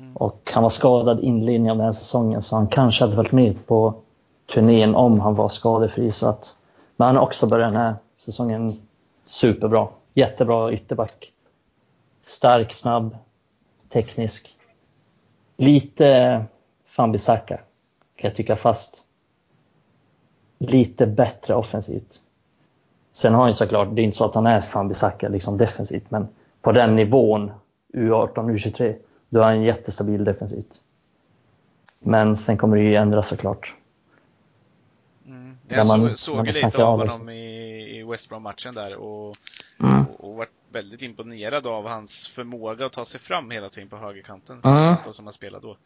Mm. 0.00 0.16
Och 0.16 0.50
han 0.54 0.62
var 0.62 0.70
skadad 0.70 1.20
inledningen 1.20 1.70
av 1.70 1.76
den 1.76 1.84
här 1.84 1.92
säsongen, 1.92 2.42
så 2.42 2.56
han 2.56 2.66
kanske 2.66 3.04
hade 3.04 3.16
varit 3.16 3.32
med 3.32 3.66
på 3.66 3.94
turnén 4.54 4.94
om 4.94 5.20
han 5.20 5.34
var 5.34 5.48
skadefri. 5.48 6.12
Så 6.12 6.26
att, 6.26 6.56
men 6.96 7.06
han 7.06 7.16
har 7.16 7.22
också 7.22 7.46
börjat 7.46 7.68
den 7.68 7.80
här 7.80 7.94
säsongen 8.18 8.80
superbra. 9.28 9.88
Jättebra 10.14 10.72
ytterback. 10.72 11.32
Stark, 12.22 12.72
snabb, 12.72 13.16
teknisk. 13.88 14.56
Lite 15.56 16.44
Fambisaka 16.86 17.56
kan 18.16 18.28
jag 18.28 18.34
tycka, 18.34 18.56
fast 18.56 19.02
lite 20.58 21.06
bättre 21.06 21.54
offensivt. 21.54 22.20
Sen 23.12 23.34
har 23.34 23.44
han 23.44 23.54
såklart, 23.54 23.88
det 23.92 24.02
är 24.02 24.04
inte 24.04 24.16
så 24.16 24.24
att 24.24 24.34
han 24.34 24.46
är 24.46 24.60
Fambisaka 24.60 25.28
liksom 25.28 25.58
defensivt, 25.58 26.10
men 26.10 26.28
på 26.62 26.72
den 26.72 26.96
nivån, 26.96 27.50
U18, 27.94 28.34
U23, 28.34 28.96
då 29.28 29.40
är 29.40 29.44
han 29.44 29.62
jättestabil 29.62 30.24
defensivt. 30.24 30.80
Men 31.98 32.36
sen 32.36 32.56
kommer 32.56 32.76
det 32.76 32.82
ju 32.82 32.94
ändras 32.94 33.28
såklart. 33.28 33.74
Mm. 35.26 35.58
Jag 35.68 35.86
man, 35.86 36.08
såg, 36.08 36.18
såg 36.18 36.46
lite 36.46 36.84
av 36.84 36.98
honom 36.98 37.28
i 37.28 37.57
West 38.10 38.28
Brom-matchen 38.28 38.74
där 38.74 38.96
och, 38.96 39.36
mm. 39.80 40.06
och, 40.06 40.24
och 40.24 40.34
varit 40.34 40.50
väldigt 40.72 41.02
imponerad 41.02 41.66
av 41.66 41.88
hans 41.88 42.28
förmåga 42.28 42.86
att 42.86 42.92
ta 42.92 43.04
sig 43.04 43.20
fram 43.20 43.50
hela 43.50 43.70
tiden 43.70 43.88
på 43.88 43.96
högerkanten. 43.96 44.60
Mm. 44.64 44.96
Som 45.10 45.26
han 45.26 45.32
spelade 45.32 45.66
då. 45.66 45.76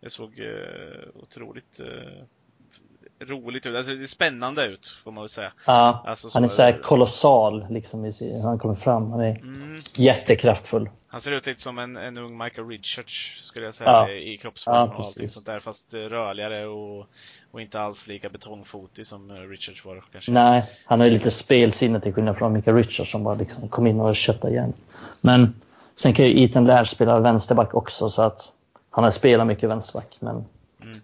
Det 0.00 0.10
såg 0.10 0.38
eh, 0.38 1.22
otroligt 1.22 1.80
eh, 1.80 3.26
roligt 3.26 3.66
ut. 3.66 3.76
Alltså, 3.76 3.94
det 3.94 4.02
är 4.02 4.06
spännande 4.06 4.66
ut, 4.66 4.98
får 5.04 5.12
man 5.12 5.22
väl 5.22 5.28
säga. 5.28 5.52
Ja, 5.66 6.02
alltså, 6.06 6.28
han 6.34 6.44
är 6.44 6.48
så 6.48 6.62
här 6.62 6.78
kolossal 6.82 7.66
liksom, 7.70 8.04
hur 8.04 8.42
han 8.42 8.58
kommer 8.58 8.74
fram. 8.74 9.10
Han 9.10 9.20
är 9.20 9.38
mm. 9.38 9.54
jättekraftfull. 9.98 10.90
Han 11.10 11.20
ser 11.20 11.32
ut 11.32 11.46
lite 11.46 11.60
som 11.60 11.78
en, 11.78 11.96
en 11.96 12.18
ung 12.18 12.38
Michael 12.38 12.68
Richards, 12.68 13.40
skulle 13.42 13.64
jag 13.64 13.74
säga, 13.74 13.90
ja. 13.90 14.10
i 14.10 14.36
kroppsform 14.36 14.74
ja, 14.74 14.84
och 14.84 15.04
allting 15.04 15.28
sånt 15.28 15.46
där. 15.46 15.60
Fast 15.60 15.94
eh, 15.94 16.00
rörligare 16.00 16.66
och, 16.66 17.06
och 17.50 17.60
inte 17.60 17.80
alls 17.80 18.06
lika 18.06 18.28
betongfotig 18.28 19.06
som 19.06 19.30
eh, 19.30 19.34
Richards 19.34 19.84
var 19.84 20.04
kanske. 20.12 20.32
Nej, 20.32 20.64
han 20.84 21.00
har 21.00 21.06
ju 21.06 21.12
lite 21.12 21.30
spelsinne 21.30 22.00
till 22.00 22.14
skillnad 22.14 22.36
från 22.36 22.52
Michael 22.52 22.76
Richards 22.76 23.10
som 23.10 23.24
bara 23.24 23.34
liksom 23.34 23.68
kom 23.68 23.86
in 23.86 24.00
och 24.00 24.16
köttade 24.16 24.52
igen. 24.52 24.72
Men 25.20 25.60
sen 25.94 26.14
kan 26.14 26.26
ju 26.26 26.44
Ethan 26.44 26.64
Laird 26.64 26.88
spela 26.88 27.20
vänsterback 27.20 27.74
också, 27.74 28.10
så 28.10 28.22
att 28.22 28.52
han 28.90 29.04
har 29.04 29.10
spelat 29.10 29.46
mycket 29.46 29.68
vänsterback. 29.68 30.16
Men 30.20 30.44
mm. 30.82 31.00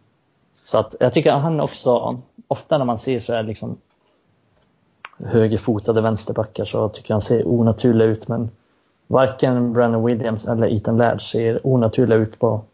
Så 0.64 0.78
att 0.78 0.94
jag 1.00 1.12
tycker 1.12 1.32
att 1.32 1.42
han 1.42 1.60
också, 1.60 2.22
ofta 2.48 2.78
när 2.78 2.84
man 2.84 2.98
ser 2.98 3.20
så 3.20 3.34
här 3.34 3.42
liksom 3.42 3.76
högerfotade 5.18 6.00
vänsterbackar 6.00 6.64
så 6.64 6.88
tycker 6.88 7.10
jag 7.10 7.14
han 7.14 7.20
ser 7.20 7.48
onaturlig 7.48 8.04
ut. 8.04 8.28
Men 8.28 8.50
varken 9.06 9.72
Brandon 9.72 10.04
Williams 10.04 10.46
eller 10.46 10.66
Ethan 10.66 10.96
Laird 10.96 11.22
ser 11.22 11.66
onaturliga 11.66 12.18
ut 12.18 12.38
på, 12.38 12.64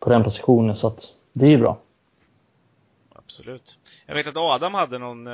på 0.00 0.10
den 0.10 0.24
positionen. 0.24 0.76
Så 0.76 0.86
att 0.86 1.06
det 1.32 1.46
är 1.46 1.50
ju 1.50 1.58
bra. 1.58 1.78
Absolut. 3.14 3.78
Jag 4.06 4.14
vet 4.14 4.26
att 4.26 4.36
Adam 4.36 4.74
hade 4.74 4.98
någon, 4.98 5.26
eh, 5.26 5.32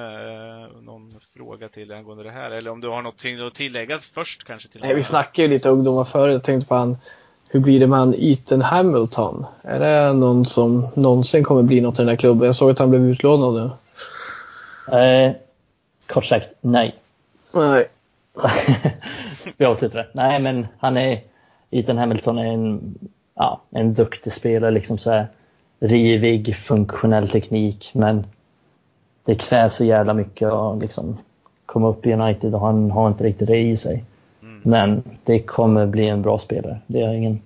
någon 0.82 1.10
fråga 1.36 1.68
till 1.68 1.88
dig 1.88 1.96
angående 1.96 2.24
det 2.24 2.30
här. 2.30 2.50
Eller 2.50 2.70
om 2.70 2.80
du 2.80 2.88
har 2.88 3.02
något 3.02 3.46
att 3.46 3.54
tillägga 3.54 3.98
först 3.98 4.44
kanske? 4.44 4.68
Till 4.68 4.80
Nej, 4.80 4.94
vi 4.94 5.02
snackade 5.02 5.48
ju 5.48 5.54
lite 5.54 5.68
ungdomar 5.68 6.04
förut. 6.04 6.32
Jag 6.32 6.42
tänkte 6.42 6.68
på 6.68 6.74
han 6.74 6.96
hur 7.52 7.60
blir 7.60 7.80
det 7.80 7.86
med 7.86 7.98
han 7.98 8.14
Ethan 8.18 8.62
Hamilton? 8.62 9.46
Är 9.62 9.80
det 9.80 10.12
någon 10.12 10.46
som 10.46 10.88
någonsin 10.94 11.44
kommer 11.44 11.62
bli 11.62 11.80
något 11.80 11.94
i 11.94 12.02
den 12.02 12.08
här 12.08 12.16
klubben? 12.16 12.46
Jag 12.46 12.56
såg 12.56 12.70
att 12.70 12.78
han 12.78 12.90
blev 12.90 13.02
utlånad 13.02 13.54
nu. 13.54 13.70
Eh, 14.98 15.32
kort 16.06 16.24
sagt, 16.24 16.48
nej. 16.60 16.94
Nej. 17.52 17.88
Vi 19.60 19.66
avslutar 19.66 19.98
det. 19.98 20.06
Nej, 20.12 20.40
men 20.40 20.66
han 20.78 20.96
är, 20.96 21.20
Ethan 21.70 21.98
Hamilton 21.98 22.38
är 22.38 22.46
en, 22.46 22.94
ja, 23.34 23.60
en 23.70 23.94
duktig 23.94 24.32
spelare, 24.32 24.70
liksom 24.70 24.98
så 24.98 25.10
här 25.10 25.26
rivig, 25.80 26.56
funktionell 26.56 27.28
teknik, 27.28 27.90
men 27.94 28.26
det 29.24 29.34
krävs 29.34 29.76
så 29.76 29.84
jävla 29.84 30.14
mycket 30.14 30.48
att 30.48 30.78
liksom 30.78 31.18
komma 31.66 31.88
upp 31.88 32.06
i 32.06 32.12
United 32.12 32.54
och 32.54 32.60
han 32.60 32.90
har 32.90 33.08
inte 33.08 33.24
riktigt 33.24 33.48
det 33.48 33.58
i 33.58 33.76
sig. 33.76 34.04
Men 34.62 35.02
det 35.24 35.38
kommer 35.38 35.86
bli 35.86 36.08
en 36.08 36.22
bra 36.22 36.38
spelare. 36.38 36.80
Det 36.86 37.02
är 37.02 37.12
ingen 37.12 37.40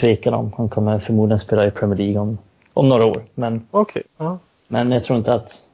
tvekan 0.00 0.34
om. 0.34 0.52
Han 0.56 0.68
kommer 0.68 0.98
förmodligen 0.98 1.38
spela 1.38 1.66
i 1.66 1.70
Premier 1.70 1.98
League 1.98 2.18
om, 2.18 2.38
om 2.74 2.88
några 2.88 3.06
år. 3.06 3.22
Men, 3.34 3.66
okay. 3.70 4.02
uh. 4.20 4.36
men 4.68 4.92
jag 4.92 5.04
tror 5.04 5.18
inte 5.18 5.34
att... 5.34 5.64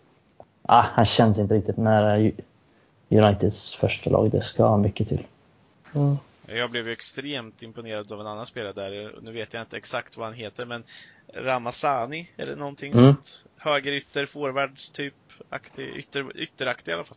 Ah, 0.63 0.85
han 0.93 1.05
känns 1.05 1.39
inte 1.39 1.55
riktigt 1.55 1.77
nära 1.77 2.31
Uniteds 3.09 3.75
första 3.75 4.11
lag. 4.11 4.31
Det 4.31 4.41
ska 4.41 4.77
mycket 4.77 5.09
till. 5.09 5.25
Mm. 5.95 6.17
Jag 6.47 6.71
blev 6.71 6.89
extremt 6.89 7.62
imponerad 7.62 8.12
av 8.12 8.21
en 8.21 8.27
annan 8.27 8.47
spelare 8.47 8.73
där. 8.73 9.15
Nu 9.23 9.33
vet 9.33 9.55
jag 9.55 9.62
inte 9.62 9.77
exakt 9.77 10.17
vad 10.17 10.27
han 10.27 10.35
heter, 10.35 10.67
men 10.67 10.85
Ramazani 11.35 12.31
eller 12.37 12.57
någonting 12.57 12.93
mm. 12.93 13.05
sånt. 13.05 13.45
Högerytter, 13.57 14.27
forward 14.27 14.79
typ, 14.93 15.15
aktig, 15.51 15.97
ytter, 15.97 16.37
ytteraktig 16.37 16.93
i 16.93 16.95
alla 16.95 17.05
fall. 17.05 17.17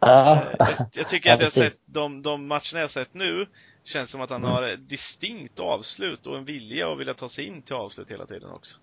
Ja. 0.00 0.44
Jag, 0.58 0.68
jag, 0.92 1.08
tycker 1.08 1.34
att 1.34 1.42
jag 1.42 1.52
sett 1.52 1.80
de, 1.86 2.22
de 2.22 2.46
matcherna 2.46 2.80
jag 2.80 2.90
sett 2.90 3.14
nu 3.14 3.46
känns 3.84 4.10
som 4.10 4.20
att 4.20 4.30
han 4.30 4.44
mm. 4.44 4.52
har 4.52 4.76
distinkt 4.76 5.60
avslut 5.60 6.26
och 6.26 6.36
en 6.36 6.44
vilja 6.44 6.92
att 6.92 6.98
vilja 6.98 7.14
ta 7.14 7.28
sig 7.28 7.44
in 7.44 7.62
till 7.62 7.74
avslut 7.74 8.10
hela 8.10 8.26
tiden 8.26 8.50
också. 8.50 8.76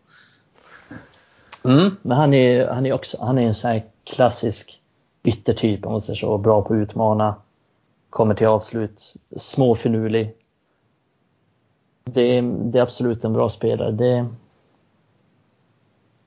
Mm, 1.66 1.98
men 2.02 2.18
han 2.18 2.34
är, 2.34 2.68
han 2.68 2.86
är 2.86 2.94
också 2.94 3.18
han 3.22 3.38
är 3.38 3.42
en 3.42 3.54
sån 3.54 3.72
här 3.72 3.86
klassisk 4.04 4.82
yttertyp 5.24 5.86
om 5.86 5.92
man 5.92 6.02
säger 6.02 6.20
så. 6.20 6.38
Bra 6.38 6.62
på 6.62 6.74
att 6.74 6.78
utmana, 6.78 7.36
kommer 8.14 8.36
till 8.36 8.48
avslut, 8.48 9.14
småfinurlig. 9.38 10.36
Det, 12.04 12.42
det 12.42 12.78
är 12.78 12.82
absolut 12.82 13.24
en 13.24 13.34
bra 13.34 13.50
spelare. 13.50 13.92
Det, 13.92 14.06
är 14.08 14.30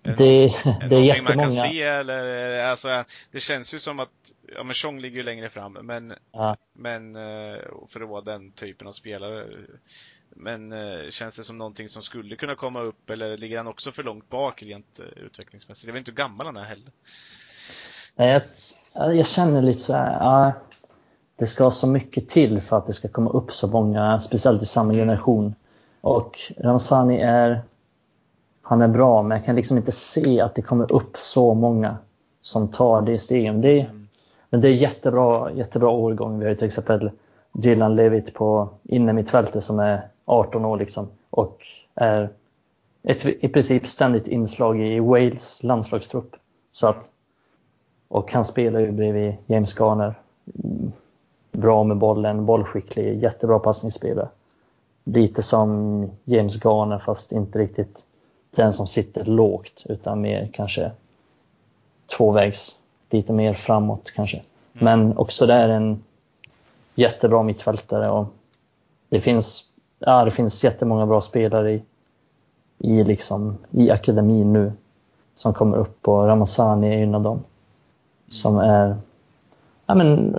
det, 0.02 0.12
det, 0.14 0.88
det 0.88 0.96
är 0.96 1.00
jättemånga. 1.00 1.36
man 1.36 1.44
kan 1.44 1.52
se 1.52 1.82
eller, 1.82 2.58
alltså, 2.64 3.04
det 3.30 3.40
känns 3.40 3.74
ju 3.74 3.78
som 3.78 4.00
att, 4.00 4.08
ja 4.56 4.62
men 4.62 4.74
Chong 4.74 5.00
ligger 5.00 5.16
ju 5.16 5.22
längre 5.22 5.48
fram, 5.48 5.72
men, 5.72 6.14
ja. 6.32 6.56
men 6.72 7.16
eh, 7.16 7.58
för 7.88 8.00
att 8.00 8.08
vara 8.08 8.20
den 8.20 8.52
typen 8.52 8.88
av 8.88 8.92
spelare. 8.92 9.46
Men 10.28 10.72
eh, 10.72 11.10
känns 11.10 11.36
det 11.36 11.42
som 11.42 11.58
någonting 11.58 11.88
som 11.88 12.02
skulle 12.02 12.36
kunna 12.36 12.54
komma 12.54 12.80
upp 12.80 13.10
eller 13.10 13.36
ligger 13.36 13.56
han 13.56 13.66
också 13.66 13.92
för 13.92 14.02
långt 14.02 14.28
bak 14.28 14.62
rent 14.62 15.00
eh, 15.00 15.22
utvecklingsmässigt? 15.22 15.86
Jag 15.86 15.92
vet 15.92 16.00
inte 16.00 16.10
hur 16.10 16.16
gammal 16.16 16.46
han 16.46 16.56
är 16.56 16.64
heller. 16.64 16.92
Nej, 18.14 18.42
jag, 18.92 19.16
jag 19.16 19.26
känner 19.26 19.62
lite 19.62 19.80
så 19.80 19.92
här, 19.92 20.12
ja, 20.12 20.52
det 21.36 21.46
ska 21.46 21.70
så 21.70 21.86
mycket 21.86 22.28
till 22.28 22.60
för 22.60 22.76
att 22.76 22.86
det 22.86 22.92
ska 22.92 23.08
komma 23.08 23.30
upp 23.30 23.52
så 23.52 23.68
många, 23.68 24.18
speciellt 24.18 24.62
i 24.62 24.66
samma 24.66 24.92
generation. 24.92 25.54
Och 26.00 26.38
Ramsani 26.58 27.20
är 27.20 27.62
han 28.62 28.82
är 28.82 28.88
bra, 28.88 29.22
men 29.22 29.38
jag 29.38 29.44
kan 29.44 29.56
liksom 29.56 29.76
inte 29.76 29.92
se 29.92 30.40
att 30.40 30.54
det 30.54 30.62
kommer 30.62 30.92
upp 30.92 31.16
så 31.16 31.54
många 31.54 31.96
som 32.40 32.68
tar 32.68 33.02
det 33.02 33.18
steget. 33.18 33.62
Det. 33.62 33.86
Men 34.50 34.60
det 34.60 34.68
är 34.68 34.72
jättebra, 34.72 35.52
jättebra 35.52 35.88
årgång. 35.88 36.38
Vi 36.38 36.44
har 36.44 36.50
ju 36.50 36.56
till 36.56 36.66
exempel 36.66 37.10
Dylan 37.52 37.96
Levitt 37.96 38.34
på 38.34 38.68
innermittfältet 38.82 39.64
som 39.64 39.78
är 39.78 40.08
18 40.24 40.64
år 40.64 40.78
liksom 40.78 41.08
och 41.30 41.66
är 41.94 42.30
ett 43.02 43.24
i 43.24 43.48
princip 43.48 43.86
ständigt 43.86 44.28
inslag 44.28 44.80
i 44.80 45.00
Wales 45.00 45.62
landslagstrupp. 45.62 46.36
Så 46.72 46.86
att, 46.86 47.10
och 48.08 48.32
han 48.32 48.44
spelar 48.44 48.80
ju 48.80 48.92
bredvid 48.92 49.34
James 49.46 49.78
Garner. 49.78 50.14
Mm. 50.64 50.92
Bra 51.56 51.84
med 51.84 51.96
bollen, 51.96 52.46
bollskicklig, 52.46 53.22
jättebra 53.22 53.58
passningsspelare. 53.58 54.28
Lite 55.04 55.42
som 55.42 56.10
James 56.24 56.64
Garner 56.64 56.98
fast 56.98 57.32
inte 57.32 57.58
riktigt 57.58 58.04
den 58.50 58.72
som 58.72 58.86
sitter 58.86 59.24
lågt 59.24 59.82
utan 59.84 60.20
mer 60.20 60.50
kanske 60.52 60.90
tvåvägs, 62.16 62.76
lite 63.10 63.32
mer 63.32 63.54
framåt 63.54 64.12
kanske. 64.14 64.36
Mm. 64.36 64.46
Men 64.84 65.18
också 65.18 65.46
där 65.46 65.68
en 65.68 66.04
jättebra 66.94 67.42
mittfältare 67.42 68.10
och 68.10 68.26
det 69.08 69.20
finns, 69.20 69.64
ja, 69.98 70.24
det 70.24 70.30
finns 70.30 70.64
jättemånga 70.64 71.06
bra 71.06 71.20
spelare 71.20 71.72
i, 71.72 71.82
i, 72.78 73.04
liksom, 73.04 73.58
i 73.70 73.90
akademin 73.90 74.52
nu 74.52 74.72
som 75.34 75.54
kommer 75.54 75.76
upp 75.76 76.08
och 76.08 76.26
Ramazani 76.26 76.94
är 76.94 77.02
en 77.02 77.14
av 77.14 77.22
dem. 77.22 77.44
Som 78.30 78.58
är 78.58 78.96
ja, 79.86 79.94
men, 79.94 80.36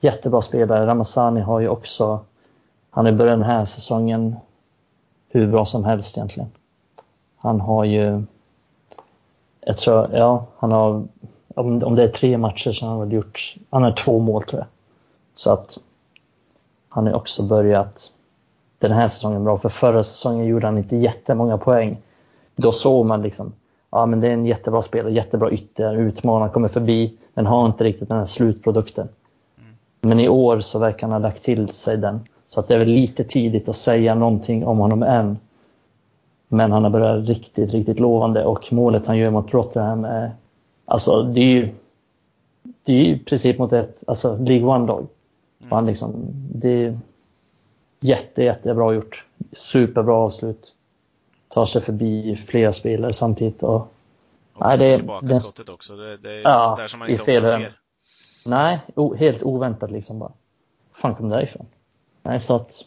jättebra 0.00 0.42
spelare. 0.42 0.86
Ramazani 0.86 1.40
har 1.40 1.60
ju 1.60 1.68
också, 1.68 2.20
han 2.90 3.04
har 3.04 3.12
börjat 3.12 3.38
den 3.38 3.48
här 3.48 3.64
säsongen 3.64 4.36
hur 5.28 5.46
bra 5.46 5.64
som 5.64 5.84
helst 5.84 6.16
egentligen. 6.16 6.48
Han 7.36 7.60
har 7.60 7.84
ju, 7.84 8.22
jag 9.60 9.76
tror, 9.76 10.10
ja, 10.12 10.44
han 10.58 10.72
har, 10.72 11.04
om, 11.54 11.82
om 11.82 11.94
det 11.94 12.02
är 12.02 12.08
tre 12.08 12.38
matcher 12.38 12.72
så 12.72 12.86
har 12.86 12.90
han 12.90 13.00
väl 13.00 13.12
gjort, 13.12 13.56
han 13.70 13.82
har 13.82 13.92
två 13.92 14.18
mål 14.18 14.42
tror 14.42 14.60
jag. 14.60 14.68
Så 15.34 15.52
att 15.52 15.78
han 16.88 17.06
har 17.06 17.14
också 17.14 17.42
börjat 17.42 18.10
den 18.78 18.92
här 18.92 19.08
säsongen 19.08 19.44
bra. 19.44 19.58
För 19.58 19.68
förra 19.68 20.02
säsongen 20.02 20.46
gjorde 20.46 20.66
han 20.66 20.78
inte 20.78 20.96
jättemånga 20.96 21.58
poäng. 21.58 21.96
Då 22.56 22.72
såg 22.72 23.06
man 23.06 23.22
liksom, 23.22 23.52
ja 23.90 24.06
men 24.06 24.20
det 24.20 24.28
är 24.28 24.32
en 24.32 24.46
jättebra 24.46 24.82
spelare, 24.82 25.12
jättebra 25.12 25.50
ytter, 25.50 25.96
utmanar, 25.96 26.48
kommer 26.48 26.68
förbi, 26.68 27.18
men 27.34 27.46
har 27.46 27.66
inte 27.66 27.84
riktigt 27.84 28.08
den 28.08 28.18
här 28.18 28.24
slutprodukten. 28.24 29.08
Men 30.00 30.20
i 30.20 30.28
år 30.28 30.60
så 30.60 30.78
verkar 30.78 31.06
han 31.06 31.22
ha 31.22 31.28
lagt 31.28 31.42
till 31.42 31.68
sig 31.68 31.96
den. 31.96 32.20
Så 32.48 32.60
att 32.60 32.68
det 32.68 32.74
är 32.74 32.78
väl 32.78 32.88
lite 32.88 33.24
tidigt 33.24 33.68
att 33.68 33.76
säga 33.76 34.14
någonting 34.14 34.66
om 34.66 34.78
honom 34.78 35.02
än. 35.02 35.38
Men 36.48 36.72
han 36.72 36.82
har 36.84 36.90
börjat 36.90 37.28
riktigt, 37.28 37.70
riktigt 37.70 38.00
lovande 38.00 38.44
och 38.44 38.72
målet 38.72 39.06
han 39.06 39.18
gör 39.18 39.30
mot 39.30 39.54
Rotherham 39.54 40.04
är, 40.04 40.30
alltså 40.84 41.22
det 41.22 41.40
är 41.40 41.54
ju, 41.54 41.68
det 42.82 42.92
är 42.92 42.96
ju 42.96 43.14
i 43.14 43.18
princip 43.18 43.58
mot 43.58 43.72
ett, 43.72 44.04
alltså 44.06 44.36
League 44.36 44.66
One-lag. 44.66 45.06
Mm. 45.60 45.72
Han 45.72 45.86
liksom, 45.86 46.12
det 46.54 46.68
är 46.68 46.98
jätte, 48.00 48.42
jättebra 48.42 48.94
gjort. 48.94 49.24
Superbra 49.52 50.14
avslut. 50.14 50.72
Tar 51.48 51.64
sig 51.64 51.82
förbi 51.82 52.36
flera 52.46 52.72
spelare 52.72 53.12
samtidigt. 53.12 53.62
Och, 53.62 53.74
och 54.54 54.60
nej, 54.60 54.78
det, 54.78 54.96
tillbaka 54.96 55.26
det, 55.26 55.40
skottet 55.40 55.68
också. 55.68 55.96
Det, 55.96 56.16
det 56.16 56.32
är 56.32 56.40
ja, 56.42 56.74
sådär 56.76 56.88
som 56.88 56.98
man 56.98 57.08
inte 57.08 57.22
ofta 57.22 57.44
ser. 57.44 57.79
Nej, 58.44 58.80
o, 58.94 59.14
helt 59.14 59.42
oväntat 59.42 59.90
liksom 59.90 60.18
bara. 60.18 60.32
fan 60.92 61.14
kom 61.14 61.28
det 61.28 61.36
därifrån? 61.36 61.66
Nej, 62.22 62.40
så 62.40 62.56
att, 62.56 62.84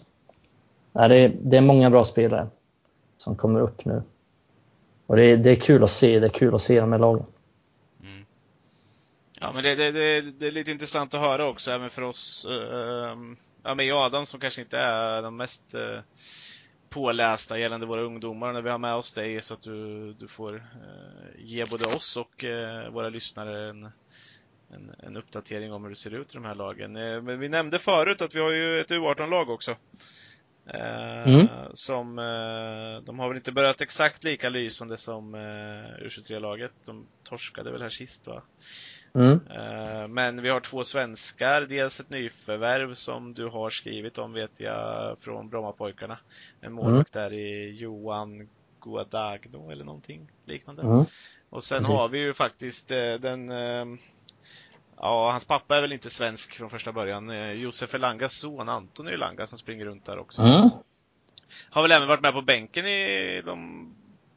nej, 0.91 1.09
det, 1.09 1.15
är, 1.15 1.35
det 1.41 1.57
är 1.57 1.61
många 1.61 1.89
bra 1.89 2.03
spelare 2.03 2.47
som 3.17 3.35
kommer 3.35 3.59
upp 3.59 3.85
nu. 3.85 4.03
Och 5.07 5.15
det 5.15 5.25
är, 5.25 5.38
det 5.38 5.51
är 5.51 5.55
kul 5.55 5.84
att 5.84 5.91
se, 5.91 6.19
det 6.19 6.27
är 6.27 6.30
kul 6.30 6.55
att 6.55 6.61
se 6.61 6.80
de 6.80 6.91
här 6.91 6.99
lagen. 6.99 7.25
Mm. 8.03 8.25
Ja, 9.39 9.51
men 9.53 9.63
det, 9.63 9.75
det, 9.75 9.91
det, 9.91 10.21
det, 10.21 10.47
är 10.47 10.51
lite 10.51 10.71
intressant 10.71 11.13
att 11.13 11.21
höra 11.21 11.49
också, 11.49 11.71
även 11.71 11.89
för 11.89 12.01
oss, 12.01 12.47
uh, 12.49 13.17
ja, 13.63 13.75
mig 13.75 13.93
och 13.93 13.99
Adam 13.99 14.25
som 14.25 14.39
kanske 14.39 14.61
inte 14.61 14.77
är 14.77 15.21
de 15.21 15.38
mest 15.38 15.75
uh, 15.75 15.99
pålästa 16.93 17.59
gällande 17.59 17.85
våra 17.85 18.01
ungdomar 18.01 18.53
när 18.53 18.61
vi 18.61 18.69
har 18.69 18.77
med 18.77 18.95
oss 18.95 19.13
dig 19.13 19.41
så 19.41 19.53
att 19.53 19.61
du, 19.61 20.13
du 20.13 20.27
får 20.27 20.55
eh, 20.55 21.45
ge 21.45 21.65
både 21.65 21.85
oss 21.85 22.17
och 22.17 22.43
eh, 22.43 22.89
våra 22.89 23.09
lyssnare 23.09 23.69
en, 23.69 23.91
en, 24.76 24.95
en, 25.00 25.18
uppdatering 25.18 25.74
om 25.74 25.84
hur 25.84 25.90
det 25.90 25.95
ser 25.95 26.14
ut 26.14 26.32
i 26.32 26.34
de 26.34 26.45
här 26.45 26.56
lagen. 26.56 26.94
Men 27.26 27.40
vi 27.40 27.50
nämnde 27.50 27.80
förut 27.80 28.22
att 28.22 28.36
vi 28.36 28.40
har 28.40 28.52
ju 28.52 28.82
ett 28.82 28.91
U18-lag 28.91 29.50
också. 29.50 29.76
Eh, 30.66 31.28
mm. 31.28 31.48
Som, 31.74 32.20
eh, 32.20 33.06
de 33.06 33.20
har 33.20 33.28
väl 33.28 33.38
inte 33.38 33.52
börjat 33.52 33.82
exakt 33.82 34.24
lika 34.24 34.50
lysande 34.50 34.98
som 34.98 35.36
eh, 35.36 36.06
U23-laget. 36.06 36.72
De 36.86 37.06
torskade 37.24 37.72
väl 37.72 37.82
här 37.82 37.90
sist 37.90 38.28
va? 38.28 38.41
Mm. 39.16 39.40
Men 40.14 40.41
vi 40.41 40.50
har 40.50 40.60
två 40.60 40.84
svenskar, 40.84 41.62
dels 41.62 42.00
ett 42.00 42.10
nyförvärv 42.10 42.94
som 42.94 43.34
du 43.34 43.48
har 43.48 43.70
skrivit 43.70 44.18
om 44.18 44.34
vet 44.34 44.60
jag 44.60 45.18
från 45.20 45.50
Brommapojkarna. 45.50 46.18
En 46.62 46.74
målvakt 46.74 47.16
mm. 47.16 47.30
där 47.30 47.38
i 47.38 47.70
Johan 47.70 48.50
Guadagno 48.82 49.72
eller 49.72 49.86
någonting 49.86 50.32
liknande. 50.45 50.82
Mm. 50.82 51.06
Och 51.50 51.64
sen 51.64 51.78
Precis. 51.78 51.94
har 51.94 52.10
vi 52.10 52.20
ju 52.20 52.34
faktiskt 52.34 52.88
den 53.20 53.52
Ja, 54.98 55.32
hans 55.32 55.45
pappa 55.45 55.78
är 55.78 55.82
väl 55.82 55.91
inte 55.91 56.10
svensk 56.10 56.53
från 56.53 56.70
första 56.70 56.91
början. 56.91 57.30
Eh, 57.30 57.52
Josef 57.52 57.94
Elangas 57.94 58.34
son 58.34 58.70
Anton 58.70 59.07
Elanga 59.07 59.48
som 59.48 59.57
springer 59.57 59.86
runt 59.86 60.06
där 60.06 60.20
också. 60.20 60.41
Mm. 60.41 60.70
Har 61.70 61.82
väl 61.82 61.91
även 61.91 62.07
varit 62.07 62.22
med 62.22 62.34
på 62.34 62.41
bänken 62.41 62.86
i 62.86 63.41
de 63.45 63.88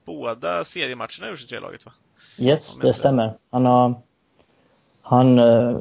båda 0.04 0.64
seriematcherna 0.64 1.28
i 1.28 1.32
U23-laget 1.32 1.86
va? 1.86 1.92
Yes, 2.38 2.76
det 2.76 2.92
stämmer. 2.92 3.34
Han 3.50 3.66
har... 3.66 3.94
Han... 5.02 5.38
Eh, 5.38 5.76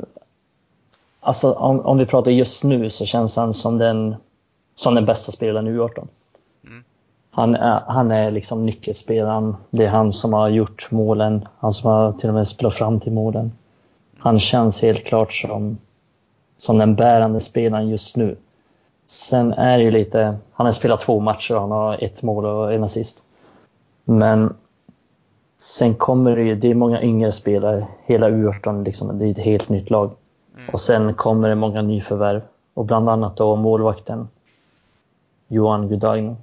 alltså 1.19 1.53
om, 1.53 1.79
om 1.79 1.97
vi 1.97 2.05
pratar 2.05 2.31
just 2.31 2.63
nu 2.63 2.89
så 2.89 3.05
känns 3.05 3.35
han 3.35 3.53
som 3.53 3.77
den, 3.77 4.15
som 4.75 4.95
den 4.95 5.05
bästa 5.05 5.31
spelaren 5.31 5.67
i 5.67 5.71
U18. 5.71 6.07
Mm. 6.63 6.83
Han 7.31 7.55
är, 7.55 7.81
han 7.87 8.11
är 8.11 8.31
liksom 8.31 8.65
nyckelspelaren. 8.65 9.55
Det 9.69 9.85
är 9.85 9.89
han 9.89 10.13
som 10.13 10.33
har 10.33 10.49
gjort 10.49 10.91
målen. 10.91 11.47
Han 11.59 11.73
som 11.73 11.91
har 11.91 12.13
till 12.13 12.29
och 12.29 12.35
med 12.35 12.47
spelat 12.47 12.73
fram 12.73 12.99
till 12.99 13.11
målen 13.11 13.51
han 14.17 14.39
känns 14.39 14.81
helt 14.81 15.03
klart 15.03 15.33
som, 15.33 15.77
som 16.57 16.77
den 16.77 16.95
bärande 16.95 17.39
spelaren 17.39 17.89
just 17.89 18.17
nu. 18.17 18.37
Sen 19.07 19.53
är 19.53 19.77
det 19.77 19.83
ju 19.83 19.91
lite, 19.91 20.37
han 20.51 20.65
har 20.65 20.71
spelat 20.71 21.01
två 21.01 21.19
matcher 21.19 21.55
och 21.55 21.61
han 21.61 21.71
har 21.71 22.03
ett 22.03 22.23
mål 22.23 22.45
och 22.45 22.73
en 22.73 22.83
assist. 22.83 23.23
Men 24.03 24.53
sen 25.57 25.95
kommer 25.95 26.35
det 26.35 26.43
ju, 26.43 26.55
det 26.55 26.71
är 26.71 26.75
många 26.75 27.01
yngre 27.01 27.31
spelare, 27.31 27.87
hela 28.05 28.29
U18 28.29 28.85
liksom, 28.85 29.19
det 29.19 29.25
är 29.25 29.31
ett 29.31 29.39
helt 29.39 29.69
nytt 29.69 29.89
lag. 29.89 30.11
Mm. 30.55 30.69
Och 30.69 30.81
sen 30.81 31.13
kommer 31.13 31.49
det 31.49 31.55
många 31.55 31.81
nyförvärv 31.81 32.41
och 32.73 32.85
bland 32.85 33.09
annat 33.09 33.37
då 33.37 33.55
målvakten 33.55 34.27
Johan 35.47 35.87
Gudain. 35.87 36.37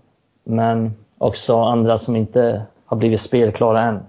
Men 0.44 0.94
också 1.18 1.60
andra 1.60 1.98
som 1.98 2.16
inte 2.16 2.62
har 2.84 2.96
blivit 2.96 3.20
spelklara 3.20 3.82
än. 3.82 4.00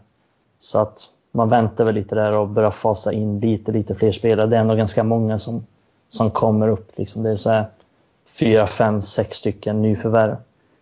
Så 0.60 0.80
att 0.80 1.10
man 1.36 1.50
väntar 1.50 1.86
väl 1.86 1.96
lite 1.96 2.16
där 2.16 2.32
och 2.32 2.48
börjar 2.48 2.72
fasa 2.72 3.14
in 3.14 3.40
lite, 3.40 3.72
lite 3.72 3.96
fler 3.96 4.12
spelare. 4.12 4.48
Det 4.48 4.56
är 4.56 4.62
ändå 4.62 4.76
ganska 4.76 5.04
många 5.04 5.40
som, 5.40 5.66
som 6.10 6.32
kommer 6.32 6.68
upp. 6.68 6.92
Liksom. 6.96 7.24
Det 7.24 7.30
är 7.30 7.36
så 7.36 7.50
här 7.50 7.66
fyra, 8.26 8.68
fem, 8.68 9.02
sex 9.02 9.38
stycken 9.38 9.82
nyförvärv 9.82 10.36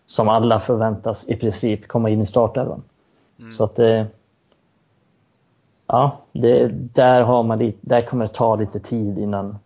som 0.06 0.30
alla 0.30 0.60
förväntas 0.60 1.30
i 1.30 1.36
princip 1.36 1.88
komma 1.88 2.10
in 2.10 2.22
i 2.22 2.26
startelvan. 2.26 2.82
Mm. 3.40 3.54
Så 3.54 3.64
att 3.64 3.76
det, 3.76 4.08
ja, 5.88 6.18
det, 6.32 6.68
där, 6.74 7.24
har 7.24 7.44
man 7.44 7.60
lite, 7.60 7.78
där 7.82 8.02
kommer 8.02 8.28
det 8.28 8.34
ta 8.34 8.56
lite 8.56 8.80
tid 8.80 9.18
innan, 9.20 9.58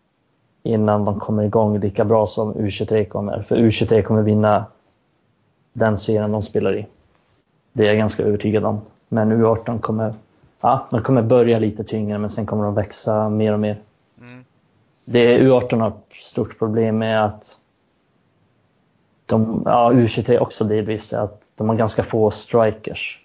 innan 0.63 1.05
de 1.05 1.19
kommer 1.19 1.43
igång 1.43 1.79
lika 1.79 2.05
bra 2.05 2.27
som 2.27 2.53
U23 2.53 3.05
kommer. 3.05 3.41
För 3.41 3.55
U23 3.55 4.01
kommer 4.01 4.21
vinna 4.21 4.65
den 5.73 5.97
serien 5.97 6.31
de 6.31 6.41
spelar 6.41 6.77
i. 6.77 6.87
Det 7.73 7.83
är 7.83 7.87
jag 7.87 7.97
ganska 7.97 8.23
övertygad 8.23 8.65
om. 8.65 8.81
Men 9.07 9.33
U18 9.33 9.79
kommer 9.79 10.13
ja, 10.65 10.87
de 10.91 11.01
kommer 11.01 11.21
börja 11.21 11.59
lite 11.59 11.83
tyngre 11.83 12.17
men 12.17 12.29
sen 12.29 12.45
kommer 12.45 12.63
de 12.63 12.75
växa 12.75 13.29
mer 13.29 13.53
och 13.53 13.59
mer. 13.59 13.81
Mm. 14.21 14.45
Det 15.05 15.37
U18 15.37 15.79
har 15.79 15.87
ett 15.87 16.15
stort 16.15 16.59
problem 16.59 16.97
med 16.97 17.25
att 17.25 17.57
de, 19.25 19.61
ja, 19.65 19.91
U23 19.93 20.39
också 20.39 20.63
delvis, 20.63 21.13
att 21.13 21.41
de 21.55 21.69
har 21.69 21.75
ganska 21.75 22.03
få 22.03 22.31
strikers. 22.31 23.21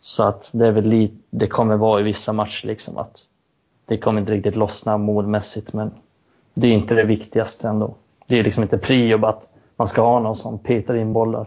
Så 0.00 0.22
att 0.22 0.50
det 0.52 0.66
är 0.66 0.72
väl 0.72 0.84
lite, 0.84 1.16
det 1.30 1.46
kommer 1.46 1.76
vara 1.76 2.00
i 2.00 2.02
vissa 2.02 2.32
matcher 2.32 2.66
liksom 2.66 2.98
att 2.98 3.18
det 3.86 3.98
kommer 3.98 4.20
inte 4.20 4.32
riktigt 4.32 4.56
lossna 4.56 4.98
målmässigt 4.98 5.72
men 5.72 5.90
det 6.54 6.66
är 6.66 6.72
inte 6.72 6.94
det 6.94 7.04
viktigaste 7.04 7.68
ändå. 7.68 7.94
Det 8.26 8.38
är 8.38 8.44
liksom 8.44 8.62
inte 8.62 8.78
prio 8.78 9.26
att 9.26 9.48
man 9.76 9.88
ska 9.88 10.02
ha 10.02 10.20
någon 10.20 10.36
som 10.36 10.58
petar 10.58 10.94
in 10.94 11.12
bollar. 11.12 11.46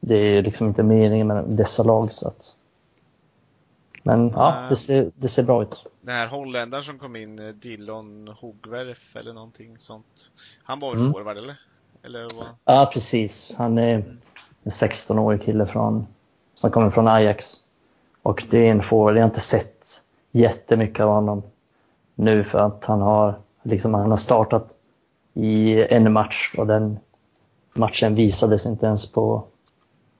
Det 0.00 0.16
är 0.16 0.42
liksom 0.42 0.66
inte 0.66 0.82
meningen 0.82 1.26
med 1.26 1.44
dessa 1.44 1.82
lag 1.82 2.12
så 2.12 2.28
att 2.28 2.55
men 4.06 4.28
ja, 4.28 4.66
det 4.68 4.76
ser, 4.76 5.10
det 5.14 5.28
ser 5.28 5.42
bra 5.42 5.62
ut. 5.62 5.84
Den 6.00 6.14
här 6.14 6.28
holländaren 6.28 6.84
som 6.84 6.98
kom 6.98 7.16
in, 7.16 7.38
eh, 7.38 7.48
Dillon 7.48 8.28
Hogwerf 8.40 9.16
eller 9.16 9.32
någonting 9.32 9.78
sånt. 9.78 10.30
Han 10.62 10.78
var 10.78 10.92
väl 10.92 11.00
mm. 11.00 11.12
forward 11.12 11.36
eller? 11.36 11.56
eller 12.02 12.20
vad? 12.20 12.46
Ja, 12.64 12.90
precis. 12.92 13.54
Han 13.56 13.78
är 13.78 13.94
en 13.94 14.70
16-årig 14.70 15.42
kille 15.42 15.66
från, 15.66 16.06
som 16.54 16.70
kommer 16.70 16.90
från 16.90 17.08
Ajax. 17.08 17.54
Och 18.22 18.44
det 18.50 18.58
är 18.58 18.70
en 18.70 18.82
forward. 18.82 19.16
Jag 19.16 19.22
har 19.22 19.28
inte 19.28 19.40
sett 19.40 20.02
jättemycket 20.30 21.00
av 21.00 21.14
honom 21.14 21.42
nu 22.14 22.44
för 22.44 22.58
att 22.58 22.84
han 22.84 23.00
har, 23.00 23.38
liksom, 23.62 23.94
han 23.94 24.10
har 24.10 24.16
startat 24.16 24.68
i 25.34 25.82
en 25.82 26.12
match 26.12 26.54
och 26.58 26.66
den 26.66 26.98
matchen 27.72 28.14
visades 28.14 28.66
inte 28.66 28.86
ens 28.86 29.12
på, 29.12 29.44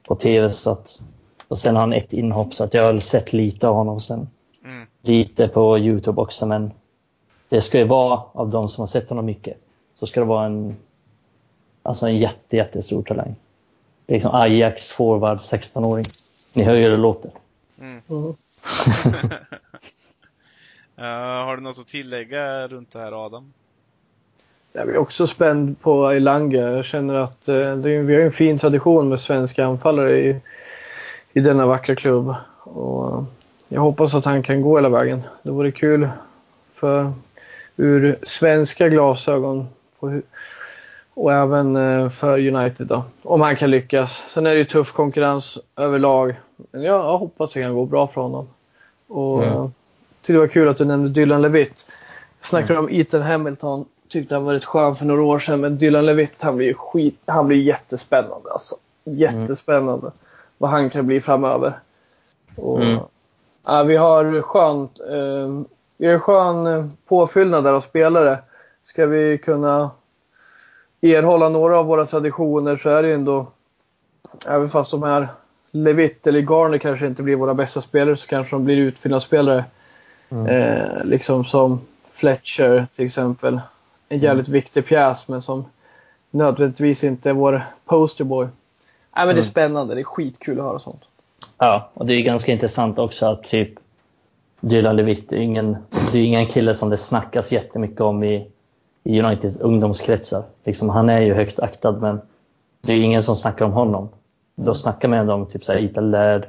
på 0.09 0.15
TV. 0.15 0.53
Så 0.53 0.71
att 0.71 1.01
och 1.48 1.59
sen 1.59 1.74
har 1.74 1.81
han 1.81 1.93
ett 1.93 2.12
inhopp 2.12 2.55
så 2.55 2.64
att 2.64 2.74
jag 2.74 2.93
har 2.93 2.98
sett 2.98 3.32
lite 3.32 3.68
av 3.68 3.74
honom 3.74 4.01
sen. 4.01 4.28
Mm. 4.64 4.86
Lite 5.02 5.48
på 5.48 5.78
Youtube 5.78 6.20
också 6.20 6.47
men 6.47 6.70
det 7.48 7.60
ska 7.60 7.78
ju 7.78 7.85
vara 7.85 8.23
av 8.32 8.51
de 8.51 8.68
som 8.68 8.82
har 8.82 8.86
sett 8.86 9.09
honom 9.09 9.24
mycket. 9.24 9.56
Så 9.98 10.06
ska 10.06 10.20
det 10.20 10.27
vara 10.27 10.47
en, 10.47 10.77
alltså 11.82 12.06
en 12.06 12.18
jätte, 12.18 12.56
jättestor 12.56 13.02
talang. 13.02 13.35
Det 14.06 14.12
är 14.12 14.16
liksom 14.16 14.35
Ajax 14.35 14.90
forward 14.90 15.39
16-åring. 15.39 16.05
Ni 16.55 16.62
hör 16.62 16.74
ju 16.74 16.82
hur 16.82 16.90
det 16.90 16.97
låter. 16.97 17.31
Mm. 17.81 18.01
uh, 18.09 18.35
har 21.44 21.56
du 21.56 21.62
något 21.62 21.78
att 21.78 21.86
tillägga 21.86 22.68
runt 22.68 22.93
det 22.93 22.98
här 22.98 23.27
Adam? 23.27 23.52
Jag 24.73 24.89
är 24.89 24.98
också 24.98 25.27
spänd 25.27 25.81
på 25.81 26.10
Elanga. 26.10 26.60
Jag 26.60 26.85
känner 26.85 27.14
att 27.14 27.48
eh, 27.48 27.77
det 27.77 27.90
är, 27.90 28.02
vi 28.02 28.14
har 28.14 28.23
en 28.23 28.32
fin 28.32 28.59
tradition 28.59 29.09
med 29.09 29.20
svenska 29.20 29.66
anfallare 29.66 30.18
i, 30.18 30.40
i 31.37 31.41
denna 31.41 31.67
vackra 31.67 31.95
klubb. 31.95 32.35
Och 32.63 33.25
jag 33.69 33.81
hoppas 33.81 34.15
att 34.15 34.25
han 34.25 34.43
kan 34.43 34.63
gå 34.63 34.77
hela 34.77 34.89
vägen. 34.89 35.23
Det 35.43 35.51
vore 35.51 35.73
kul 35.73 36.09
för, 36.75 37.13
ur 37.77 38.19
svenska 38.23 38.89
glasögon 38.89 39.69
på, 40.01 40.21
och 41.15 41.33
även 41.33 41.77
eh, 41.77 42.11
för 42.11 42.49
United 42.55 42.87
då. 42.87 43.05
Om 43.23 43.41
han 43.41 43.57
kan 43.57 43.71
lyckas. 43.71 44.25
Sen 44.29 44.47
är 44.47 44.51
det 44.51 44.57
ju 44.57 44.65
tuff 44.65 44.93
konkurrens 44.93 45.59
överlag. 45.77 46.35
Men 46.71 46.83
jag 46.83 47.19
hoppas 47.19 47.53
det 47.53 47.63
kan 47.63 47.75
gå 47.75 47.85
bra 47.85 48.07
för 48.07 48.21
honom. 48.21 48.49
Och 49.09 49.45
mm. 49.45 49.73
det 50.27 50.39
var 50.39 50.47
kul 50.47 50.69
att 50.69 50.79
du 50.79 50.85
nämnde 50.85 51.09
Dylan 51.09 51.43
Levitt. 51.43 51.87
Jag 52.41 52.47
snackade 52.47 52.79
mm. 52.79 52.85
om 52.85 52.91
Ethan 52.91 53.23
Hamilton. 53.23 53.85
Tyckte 54.09 54.35
han 54.35 54.45
var 54.45 54.55
rätt 54.55 54.65
skön 54.65 54.97
för 54.97 55.05
några 55.05 55.23
år 55.23 55.39
sedan. 55.39 55.61
Men 55.61 55.79
Dylan 55.79 56.07
Levitt 56.07 56.43
han 56.43 56.57
blir 56.57 56.75
skit, 56.75 57.21
han 57.27 57.47
blir 57.47 57.63
jättespännande 57.63 58.51
alltså. 58.53 58.75
Jättespännande. 59.05 60.07
Mm. 60.07 60.13
Vad 60.59 60.70
han 60.70 60.91
kan 60.91 61.07
bli 61.07 61.20
framöver. 61.20 61.78
Och, 62.57 62.83
mm. 62.83 62.99
ja, 63.65 63.83
vi 63.83 63.97
har 63.97 64.43
skönt, 64.43 65.01
eh, 65.01 65.62
vi 65.97 66.07
har 66.07 66.19
skön 66.19 66.66
eh, 66.66 66.87
påfyllnad 67.09 67.65
där 67.65 67.73
av 67.73 67.81
spelare. 67.81 68.39
Ska 68.83 69.07
vi 69.07 69.39
kunna 69.39 69.91
erhålla 71.01 71.49
några 71.49 71.78
av 71.78 71.87
våra 71.87 72.07
traditioner 72.07 72.77
så 72.77 72.91
är 72.91 73.03
det 73.03 73.09
ju 73.09 73.15
ändå, 73.15 73.47
även 74.49 74.70
fast 74.70 74.91
de 74.91 75.03
här 75.03 75.28
Levitt 75.70 76.27
eller 76.27 76.41
Garner 76.41 76.78
kanske 76.78 77.07
inte 77.07 77.23
blir 77.23 77.37
våra 77.37 77.55
bästa 77.55 77.81
spelare 77.81 78.16
så 78.16 78.27
kanske 78.27 78.57
de 78.57 78.65
blir 78.65 78.77
utfyllnadsspelare. 78.77 79.65
Mm. 80.28 80.47
Eh, 80.47 81.05
liksom 81.05 81.45
som 81.45 81.81
Fletcher 82.12 82.87
till 82.95 83.07
exempel. 83.07 83.61
En 84.09 84.19
jävligt 84.19 84.49
mm. 84.49 84.55
viktig 84.55 84.87
pjäs 84.87 85.28
men 85.28 85.43
som 85.43 85.65
nödvändigtvis 86.31 87.05
inte 87.05 87.31
är 87.31 87.35
vår 87.35 87.62
posterboy. 87.85 88.49
Men 89.17 89.27
det 89.27 89.33
är 89.33 89.35
mm. 89.35 89.45
spännande, 89.45 89.95
det 89.95 90.01
är 90.01 90.05
skitkul 90.05 90.59
att 90.59 90.65
höra 90.65 90.79
sånt. 90.79 91.03
Ja, 91.59 91.91
och 91.95 92.07
det 92.07 92.15
är 92.15 92.23
ganska 92.23 92.53
intressant 92.53 92.99
också 92.99 93.27
att 93.27 93.45
typ 93.45 93.71
Dylan 94.61 94.97
Levitt 94.97 95.33
är 95.33 95.37
ingen, 95.37 95.77
det 96.13 96.19
är 96.19 96.25
ingen 96.25 96.47
kille 96.47 96.75
som 96.75 96.91
det 96.91 96.97
snackas 96.97 97.53
jättemycket 97.53 98.01
om 98.01 98.25
i, 98.25 98.51
i 99.05 99.23
Uniteds 99.23 99.57
ungdomskretsar. 99.57 100.43
Liksom, 100.65 100.89
han 100.89 101.09
är 101.09 101.21
ju 101.21 101.35
högt 101.35 101.61
aktad 101.61 101.93
men 101.93 102.21
det 102.81 102.93
är 102.93 103.03
ingen 103.03 103.23
som 103.23 103.37
snackar 103.37 103.65
om 103.65 103.73
honom. 103.73 104.09
Då 104.55 104.75
snackar 104.75 105.09
man 105.09 105.19
ändå 105.19 105.35
om 105.35 105.47
typ 105.47 105.69
Ethan 105.69 106.11
Laird, 106.11 106.47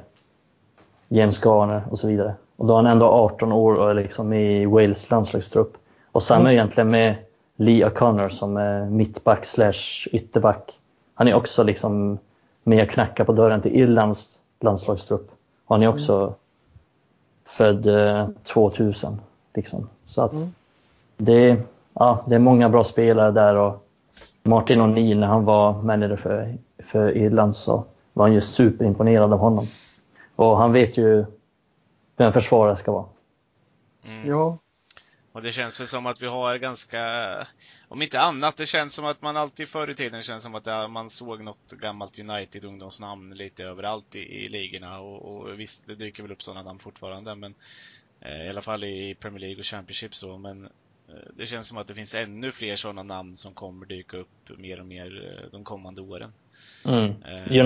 James 1.08 1.44
Garner 1.44 1.82
och 1.90 1.98
så 1.98 2.06
vidare. 2.06 2.34
Och 2.56 2.66
då 2.66 2.72
är 2.72 2.76
han 2.76 2.86
ändå 2.86 3.06
18 3.06 3.52
år 3.52 3.74
och 3.74 3.90
är 3.90 3.94
liksom 3.94 4.32
i 4.32 4.66
Wales 4.66 5.10
landslagstrupp. 5.10 5.76
Och 6.12 6.22
samma 6.22 6.40
mm. 6.40 6.52
egentligen 6.52 6.90
med 6.90 7.14
Lee 7.56 7.86
O'Connor 7.86 8.28
som 8.28 8.56
är 8.56 8.84
mittback 8.84 9.44
slash 9.44 10.08
ytterback. 10.12 10.78
Han 11.14 11.28
är 11.28 11.34
också 11.34 11.62
liksom 11.62 12.18
med 12.68 12.84
och 12.84 12.90
knackar 12.90 13.24
på 13.24 13.32
dörren 13.32 13.62
till 13.62 13.76
Irlands 13.76 14.40
landslagstrupp. 14.60 15.30
Han 15.66 15.82
är 15.82 15.88
också 15.88 16.16
mm. 16.16 16.34
född 17.44 17.86
eh, 17.86 18.28
2000. 18.42 19.20
Liksom. 19.54 19.88
Så 20.06 20.22
att 20.22 20.32
mm. 20.32 20.48
det, 21.16 21.62
ja, 21.92 22.24
det 22.26 22.34
är 22.34 22.38
många 22.38 22.68
bra 22.68 22.84
spelare 22.84 23.30
där 23.30 23.56
och 23.56 23.84
Martin 24.42 24.80
O'Neill 24.80 25.18
när 25.18 25.26
han 25.26 25.44
var 25.44 25.82
manager 25.82 26.16
för, 26.16 26.54
för 26.78 27.16
Irland 27.16 27.56
så 27.56 27.84
var 28.12 28.24
han 28.24 28.34
ju 28.34 28.40
superimponerad 28.40 29.32
av 29.32 29.38
honom. 29.38 29.66
Och 30.36 30.58
han 30.58 30.72
vet 30.72 30.98
ju 30.98 31.24
hur 32.16 32.26
en 32.26 32.32
försvarare 32.32 32.76
ska 32.76 32.92
vara. 32.92 33.04
Mm. 34.04 34.28
Ja. 34.28 34.58
Och 35.32 35.42
det 35.42 35.52
känns 35.52 35.80
väl 35.80 35.86
som 35.86 36.06
att 36.06 36.22
vi 36.22 36.26
har 36.26 36.56
ganska, 36.56 37.46
om 37.88 38.02
inte 38.02 38.20
annat, 38.20 38.56
det 38.56 38.66
känns 38.66 38.94
som 38.94 39.04
att 39.04 39.22
man 39.22 39.36
alltid 39.36 39.68
förr 39.68 39.90
i 39.90 39.94
tiden 39.94 40.22
känns 40.22 40.42
som 40.42 40.54
att 40.54 40.90
man 40.90 41.10
såg 41.10 41.42
något 41.42 41.72
gammalt 41.72 42.18
United 42.18 42.64
ungdomsnamn 42.64 43.34
lite 43.34 43.64
överallt 43.64 44.16
i, 44.16 44.18
i 44.18 44.48
ligorna 44.48 45.00
och, 45.00 45.22
och 45.22 45.60
visst, 45.60 45.86
det 45.86 45.94
dyker 45.94 46.22
väl 46.22 46.32
upp 46.32 46.42
sådana 46.42 46.62
namn 46.62 46.78
fortfarande 46.78 47.34
men 47.34 47.54
eh, 48.20 48.46
i 48.46 48.48
alla 48.48 48.62
fall 48.62 48.84
i 48.84 49.16
Premier 49.20 49.40
League 49.40 49.58
och 49.58 49.66
Championship 49.66 50.14
så, 50.14 50.38
men 50.38 50.64
eh, 51.08 51.14
det 51.36 51.46
känns 51.46 51.68
som 51.68 51.78
att 51.78 51.86
det 51.86 51.94
finns 51.94 52.14
ännu 52.14 52.52
fler 52.52 52.76
sådana 52.76 53.02
namn 53.02 53.34
som 53.34 53.54
kommer 53.54 53.86
dyka 53.86 54.16
upp 54.16 54.58
mer 54.58 54.80
och 54.80 54.86
mer 54.86 55.38
eh, 55.44 55.50
de 55.50 55.64
kommande 55.64 56.00
åren. 56.00 56.32
Mm. 56.86 57.14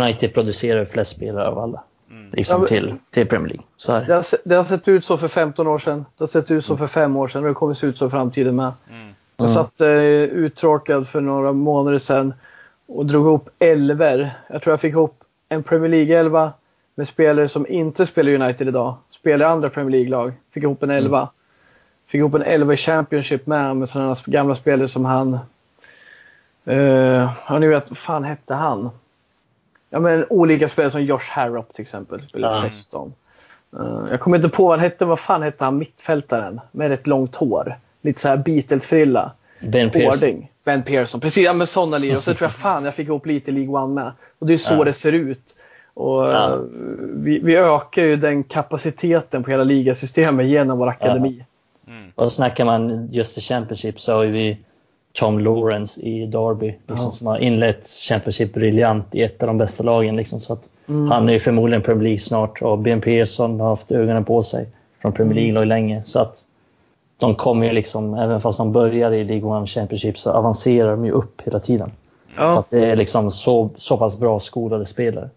United 0.00 0.34
producerar 0.34 0.84
flest 0.84 1.16
spelare 1.16 1.48
av 1.48 1.58
alla. 1.58 1.84
Mm. 2.12 2.30
Liksom 2.32 2.66
till, 2.66 2.94
till 3.10 3.26
Premier 3.26 3.48
League. 3.48 3.64
Så 3.76 3.92
det, 3.92 4.14
har, 4.14 4.48
det 4.48 4.54
har 4.54 4.64
sett 4.64 4.88
ut 4.88 5.04
så 5.04 5.18
för 5.18 5.28
15 5.28 5.66
år 5.66 5.78
sedan. 5.78 6.04
Det 6.16 6.22
har 6.22 6.28
sett 6.28 6.50
ut 6.50 6.64
så 6.64 6.76
för 6.76 6.86
5 6.86 7.16
år 7.16 7.28
sedan 7.28 7.42
och 7.42 7.48
det 7.48 7.54
kommer 7.54 7.74
se 7.74 7.86
ut 7.86 7.98
så 7.98 8.06
i 8.06 8.10
framtiden 8.10 8.56
med. 8.56 8.72
Mm. 8.90 9.14
Jag 9.36 9.44
mm. 9.44 9.54
satt 9.54 9.80
eh, 9.80 9.88
uttråkad 9.88 11.08
för 11.08 11.20
några 11.20 11.52
månader 11.52 11.98
sedan 11.98 12.34
och 12.86 13.06
drog 13.06 13.26
ihop 13.26 13.48
elver. 13.58 14.34
Jag 14.48 14.62
tror 14.62 14.72
jag 14.72 14.80
fick 14.80 14.92
ihop 14.92 15.24
en 15.48 15.62
Premier 15.62 15.90
League-elva 15.90 16.52
med 16.94 17.08
spelare 17.08 17.48
som 17.48 17.66
inte 17.66 18.06
spelar 18.06 18.32
United 18.32 18.68
idag. 18.68 18.94
Spelar 19.10 19.46
andra 19.46 19.70
Premier 19.70 19.90
League-lag. 19.90 20.32
Fick 20.50 20.62
ihop 20.62 20.82
en 20.82 20.90
mm. 20.90 21.04
elva. 21.04 21.18
Mm. 21.18 21.28
Fick 22.06 22.18
ihop 22.18 22.34
en 22.34 22.42
elva 22.42 22.72
i 22.72 22.76
Championship 22.76 23.46
med, 23.46 23.76
med 23.76 23.88
sådana 23.88 24.16
gamla 24.26 24.54
spelare 24.54 24.88
som 24.88 25.04
han. 25.04 25.38
Uh, 26.68 27.30
ja, 27.48 27.58
ni 27.58 27.66
vet, 27.66 27.90
vad 27.90 27.98
fan 27.98 28.24
hette 28.24 28.54
han? 28.54 28.90
Ja, 29.92 30.00
men, 30.00 30.24
olika 30.30 30.68
spelare 30.68 30.90
som 30.90 31.02
Josh 31.02 31.30
Harrop 31.30 31.74
till 31.74 31.82
exempel. 31.82 32.22
Spelar 32.28 32.58
mm. 32.58 33.12
Uh, 33.80 34.06
jag 34.10 34.20
kommer 34.20 34.36
inte 34.36 34.48
på 34.48 34.62
vad 34.62 34.72
han 34.72 34.80
hette. 34.80 35.04
Vad 35.04 35.20
fan 35.20 35.42
hette 35.42 35.64
han 35.64 35.78
mittfältaren 35.78 36.60
med 36.72 36.92
ett 36.92 37.06
långt 37.06 37.36
hår? 37.36 37.76
Lite 38.02 38.20
så 38.20 38.28
här 38.28 38.36
Beatles-frilla. 38.36 39.32
Ben 39.60 39.90
Pearson. 39.90 40.46
Ben 40.64 40.82
Pearson. 40.82 41.20
Precis, 41.20 41.44
ja 41.44 41.52
men 41.52 41.66
sådana 41.66 41.98
lir. 41.98 42.16
Och 42.16 42.22
så 42.22 42.34
tror 42.34 42.46
jag 42.46 42.54
fan 42.56 42.84
jag 42.84 42.94
fick 42.94 43.08
ihop 43.08 43.26
lite 43.26 43.50
i 43.50 43.54
League 43.54 43.74
One 43.82 43.94
med. 43.94 44.12
Och 44.38 44.46
det 44.46 44.52
är 44.52 44.58
så 44.58 44.74
ja. 44.74 44.84
det 44.84 44.92
ser 44.92 45.12
ut. 45.12 45.56
Och 45.94 46.24
ja. 46.24 46.48
uh, 46.48 46.62
vi, 47.14 47.38
vi, 47.38 47.56
ökar 47.56 48.02
ju 48.02 48.16
den 48.16 48.44
kapaciteten 48.44 49.44
på 49.44 49.50
hela 49.50 49.64
ligasystemet 49.64 50.46
genom 50.46 50.78
vår 50.78 50.88
akademi. 50.88 51.44
Ja. 51.86 51.92
Mm. 51.92 52.12
Och 52.14 52.32
snackar 52.32 52.64
man 52.64 53.08
just 53.12 53.38
i 53.38 53.40
Championship 53.40 54.00
så 54.00 54.12
har 54.12 54.24
vi 54.24 54.58
Tom 55.12 55.38
Lawrence 55.38 56.00
i 56.00 56.26
Derby 56.26 56.66
liksom, 56.66 57.06
ja. 57.06 57.10
som 57.10 57.26
har 57.26 57.38
inlett 57.38 57.88
Championship 57.88 58.54
briljant 58.54 59.14
i 59.14 59.22
ett 59.22 59.42
av 59.42 59.46
de 59.46 59.58
bästa 59.58 59.82
lagen. 59.82 60.16
Liksom, 60.16 60.40
så 60.40 60.52
att 60.52 60.70
mm. 60.88 61.10
Han 61.10 61.28
är 61.28 61.32
ju 61.32 61.40
förmodligen 61.40 61.82
Premier 61.82 62.02
League 62.02 62.18
snart 62.18 62.62
och 62.62 62.78
Ben 62.78 63.00
Pearson 63.00 63.60
har 63.60 63.68
haft 63.68 63.92
ögonen 63.92 64.24
på 64.24 64.42
sig 64.42 64.66
från 65.00 65.12
Premier 65.12 65.32
mm. 65.32 65.44
League-lag 65.44 65.66
länge. 65.66 66.02
Så 66.02 66.20
att 66.20 66.46
de 67.18 67.34
kommer 67.34 67.66
ju 67.66 67.72
liksom, 67.72 68.14
även 68.14 68.40
fast 68.40 68.58
de 68.58 68.72
börjar 68.72 69.12
i 69.12 69.24
League 69.24 69.50
One 69.50 69.66
Championship 69.66 70.18
så 70.18 70.30
avancerar 70.30 70.90
de 70.90 71.04
ju 71.04 71.10
upp 71.10 71.42
hela 71.44 71.60
tiden. 71.60 71.92
Ja. 72.36 72.58
Att 72.58 72.70
det 72.70 72.86
är 72.86 72.96
liksom 72.96 73.30
så, 73.30 73.70
så 73.76 73.98
pass 73.98 74.18
bra 74.18 74.40
skolade 74.40 74.86
spelare. 74.86 75.30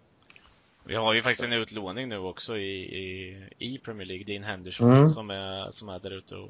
Vi 0.88 0.96
har 0.96 1.14
ju 1.14 1.22
faktiskt 1.22 1.44
en 1.44 1.54
utlåning 1.54 2.10
nu 2.10 2.18
också 2.18 2.58
i, 2.58 2.78
i, 2.78 3.38
i 3.58 3.78
Premier 3.78 4.08
League, 4.08 4.26
Dean 4.26 4.44
Henderson 4.44 4.92
mm. 4.92 5.10
som, 5.10 5.30
är, 5.30 5.72
som 5.72 5.90
är 5.90 6.00
där 6.00 6.18
ute 6.18 6.36
och 6.36 6.50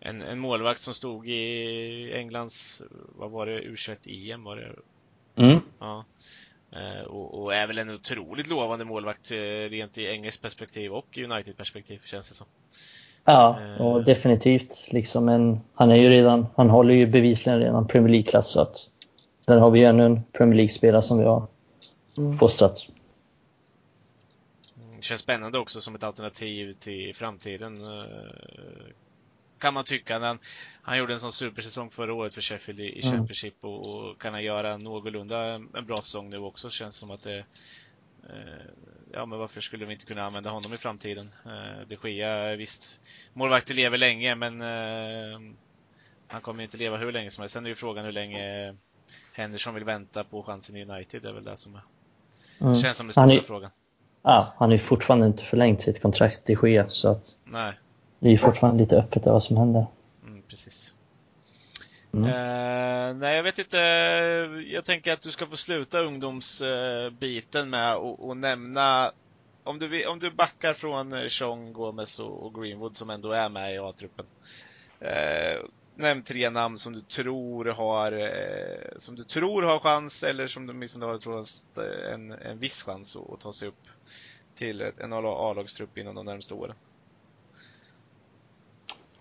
en, 0.00 0.22
en 0.22 0.38
målvakt 0.38 0.80
som 0.80 0.94
stod 0.94 1.28
i 1.28 2.12
Englands, 2.14 2.82
vad 3.16 3.30
var 3.30 3.46
det, 3.46 3.60
U21-EM 3.60 4.44
var 4.44 4.56
det? 4.56 4.72
Mm. 5.42 5.60
Ja. 5.78 6.04
Eh, 6.72 7.06
och, 7.06 7.42
och, 7.42 7.54
är 7.54 7.66
väl 7.66 7.78
en 7.78 7.90
otroligt 7.90 8.46
lovande 8.46 8.84
målvakt 8.84 9.30
eh, 9.30 9.36
rent 9.70 9.98
i 9.98 10.06
engelskt 10.06 10.42
perspektiv 10.42 10.92
och 10.92 11.18
United-perspektiv 11.18 12.00
känns 12.04 12.28
det 12.28 12.34
som. 12.34 12.46
Ja, 13.24 13.60
eh. 13.60 13.86
och 13.86 14.04
definitivt. 14.04 14.88
Liksom 14.90 15.28
en, 15.28 15.60
han 15.74 15.90
är 15.90 15.96
ju 15.96 16.08
redan, 16.08 16.46
han 16.56 16.70
håller 16.70 16.94
ju 16.94 17.06
bevisligen 17.06 17.60
redan 17.60 17.88
Premier 17.88 18.10
League-klass 18.10 18.50
så 18.50 18.60
att 18.60 18.76
där 19.46 19.58
har 19.58 19.70
vi 19.70 19.78
ju 19.78 19.84
ännu 19.84 20.04
en 20.04 20.22
Premier 20.32 20.56
League-spelare 20.56 21.02
som 21.02 21.18
vi 21.18 21.24
har 21.24 21.46
mm. 22.16 22.38
fostrat. 22.38 22.86
Det 24.96 25.02
känns 25.02 25.20
spännande 25.20 25.58
också 25.58 25.80
som 25.80 25.94
ett 25.94 26.02
alternativ 26.02 26.72
till 26.72 27.14
framtiden 27.14 27.86
kan 29.58 29.74
man 29.74 29.84
tycka. 29.84 30.18
Han, 30.18 30.38
han 30.82 30.98
gjorde 30.98 31.12
en 31.12 31.20
sån 31.20 31.32
supersäsong 31.32 31.90
förra 31.90 32.14
året 32.14 32.34
för 32.34 32.40
Sheffield 32.40 32.80
i, 32.80 32.84
i 32.84 33.06
mm. 33.06 33.16
Championship 33.16 33.54
och, 33.60 33.86
och, 33.86 34.20
kan 34.20 34.32
han 34.32 34.44
göra 34.44 34.76
någorlunda 34.76 35.54
en 35.54 35.86
bra 35.86 35.96
säsong 35.96 36.30
nu 36.30 36.38
också 36.38 36.70
känns 36.70 36.96
som 36.96 37.10
att 37.10 37.22
det 37.22 37.38
eh, 38.28 38.64
Ja 39.12 39.26
men 39.26 39.38
varför 39.38 39.60
skulle 39.60 39.84
vi 39.86 39.92
inte 39.92 40.06
kunna 40.06 40.24
använda 40.24 40.50
honom 40.50 40.74
i 40.74 40.76
framtiden? 40.76 41.30
Eh, 41.46 41.86
de 41.88 42.10
Gia, 42.10 42.56
visst, 42.56 43.00
målvakter 43.32 43.74
lever 43.74 43.98
länge 43.98 44.34
men 44.34 44.60
eh, 44.60 45.40
han 46.28 46.40
kommer 46.40 46.62
inte 46.62 46.76
leva 46.76 46.96
hur 46.96 47.12
länge 47.12 47.30
som 47.30 47.42
helst. 47.42 47.52
Sen 47.52 47.64
är 47.64 47.68
ju 47.68 47.74
frågan 47.74 48.04
hur 48.04 48.12
länge 48.12 48.74
Henderson 49.32 49.74
vill 49.74 49.84
vänta 49.84 50.24
på 50.24 50.42
chansen 50.42 50.76
i 50.76 50.84
United. 50.84 51.22
Det 51.22 51.28
är 51.28 51.32
väl 51.32 51.44
det 51.44 51.56
som 51.56 51.74
är, 51.74 51.82
mm. 52.60 52.74
känns 52.74 52.96
som 52.96 53.06
den 53.06 53.12
stora 53.12 53.42
frågan. 53.42 53.70
Ja, 54.22 54.54
han 54.58 54.68
har 54.68 54.72
ju 54.72 54.78
fortfarande 54.78 55.26
inte 55.26 55.44
förlängt 55.44 55.82
sitt 55.82 56.02
kontrakt 56.02 56.50
i 56.50 56.56
Gia 56.62 56.88
så 56.88 57.10
att 57.10 57.24
Nej 57.44 57.72
det 58.24 58.32
är 58.32 58.38
fortfarande 58.38 58.82
lite 58.82 58.96
öppet 58.96 59.26
vad 59.26 59.42
som 59.42 59.56
händer. 59.56 59.86
Mm, 60.26 60.42
precis. 60.42 60.94
Mm. 62.12 62.24
Uh, 62.24 63.16
nej, 63.16 63.36
jag 63.36 63.42
vet 63.42 63.58
inte. 63.58 63.76
Jag 64.66 64.84
tänker 64.84 65.12
att 65.12 65.20
du 65.20 65.30
ska 65.30 65.46
få 65.46 65.56
sluta 65.56 66.00
ungdomsbiten 66.00 67.70
med 67.70 67.92
att 67.92 68.36
nämna 68.36 69.12
om 69.64 69.78
du, 69.78 70.06
om 70.06 70.18
du 70.18 70.30
backar 70.30 70.74
från 70.74 71.30
Sean 71.30 71.72
Gomez 71.72 72.20
och, 72.20 72.46
och 72.46 72.54
Greenwood 72.54 72.96
som 72.96 73.10
ändå 73.10 73.32
är 73.32 73.48
med 73.48 73.74
i 73.74 73.78
A-truppen. 73.78 74.26
Uh, 75.02 75.66
Nämn 75.96 76.22
tre 76.22 76.50
namn 76.50 76.78
som 76.78 76.92
du 76.92 77.00
tror 77.00 77.64
har, 77.64 78.12
eh, 78.12 78.96
som 78.96 79.16
du 79.16 79.24
tror 79.24 79.62
har 79.62 79.78
chans 79.78 80.22
eller 80.22 80.46
som 80.46 80.66
du 80.66 80.72
åtminstone 80.72 81.06
har 81.06 81.18
tror 81.18 81.44
en, 82.12 82.32
en 82.32 82.58
viss 82.58 82.82
chans 82.82 83.16
att, 83.16 83.32
att 83.32 83.40
ta 83.40 83.52
sig 83.52 83.68
upp 83.68 83.86
till 84.54 84.80
en 84.98 85.12
A-lagstrupp 85.12 85.98
inom 85.98 86.14
de 86.14 86.24
närmaste 86.26 86.54
åren. 86.54 86.76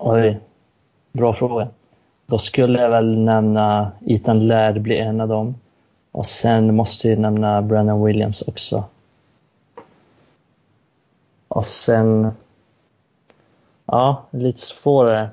Oj, 0.06 0.40
bra 1.12 1.34
fråga. 1.34 1.68
Då 2.26 2.38
skulle 2.38 2.82
jag 2.82 2.90
väl 2.90 3.18
nämna 3.18 3.92
Ethan 4.06 4.48
Laird 4.48 4.82
blir 4.82 4.96
en 4.96 5.22
av 5.22 5.28
dem. 5.28 5.56
Och 6.12 6.26
sen 6.26 6.76
måste 6.76 7.10
jag 7.10 7.20
nämna 7.20 7.62
Brandon 7.62 8.04
Williams 8.04 8.42
också. 8.42 8.84
Och 11.48 11.66
sen... 11.66 12.32
Ja, 13.86 14.24
lite 14.32 14.60
svårare. 14.60 15.30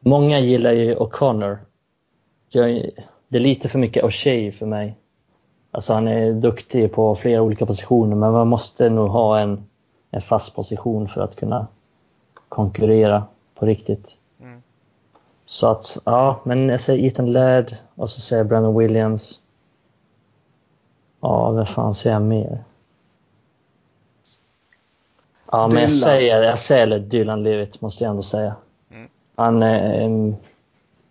Många 0.00 0.38
gillar 0.38 0.72
ju 0.72 0.94
O'Connor. 0.94 1.58
det 3.28 3.36
är 3.36 3.40
lite 3.40 3.68
för 3.68 3.78
mycket 3.78 4.04
O'Shea 4.04 4.52
för 4.52 4.66
mig. 4.66 4.96
Alltså 5.70 5.92
han 5.92 6.08
är 6.08 6.32
duktig 6.32 6.92
på 6.92 7.16
flera 7.16 7.42
olika 7.42 7.66
positioner 7.66 8.16
men 8.16 8.32
man 8.32 8.48
måste 8.48 8.90
nog 8.90 9.08
ha 9.08 9.38
en, 9.38 9.64
en 10.10 10.22
fast 10.22 10.54
position 10.54 11.08
för 11.08 11.20
att 11.20 11.36
kunna 11.36 11.66
konkurrera 12.48 13.24
på 13.60 13.66
riktigt. 13.66 14.14
Mm. 14.40 14.62
Så 15.46 15.66
att, 15.66 15.98
ja, 16.04 16.40
men 16.44 16.68
jag 16.68 16.80
säger 16.80 17.06
Ethan 17.06 17.32
Laird 17.32 17.76
och 17.94 18.10
så 18.10 18.20
säger 18.20 18.40
jag 18.40 18.48
Brandon 18.48 18.78
Williams. 18.78 19.40
Ja, 21.20 21.50
vad 21.50 21.68
fan 21.68 21.94
säger 21.94 22.16
jag 22.16 22.22
mer? 22.22 22.64
Ja, 25.52 25.68
men 25.68 25.80
jag 25.80 25.90
säger, 25.90 26.42
jag 26.42 26.58
säger 26.58 26.98
Dylan 26.98 27.42
Levitt 27.42 27.80
måste 27.80 28.04
jag 28.04 28.10
ändå 28.10 28.22
säga. 28.22 28.54
Mm. 28.90 29.08
Han 29.34 29.62
är, 29.62 30.04
um, 30.04 30.36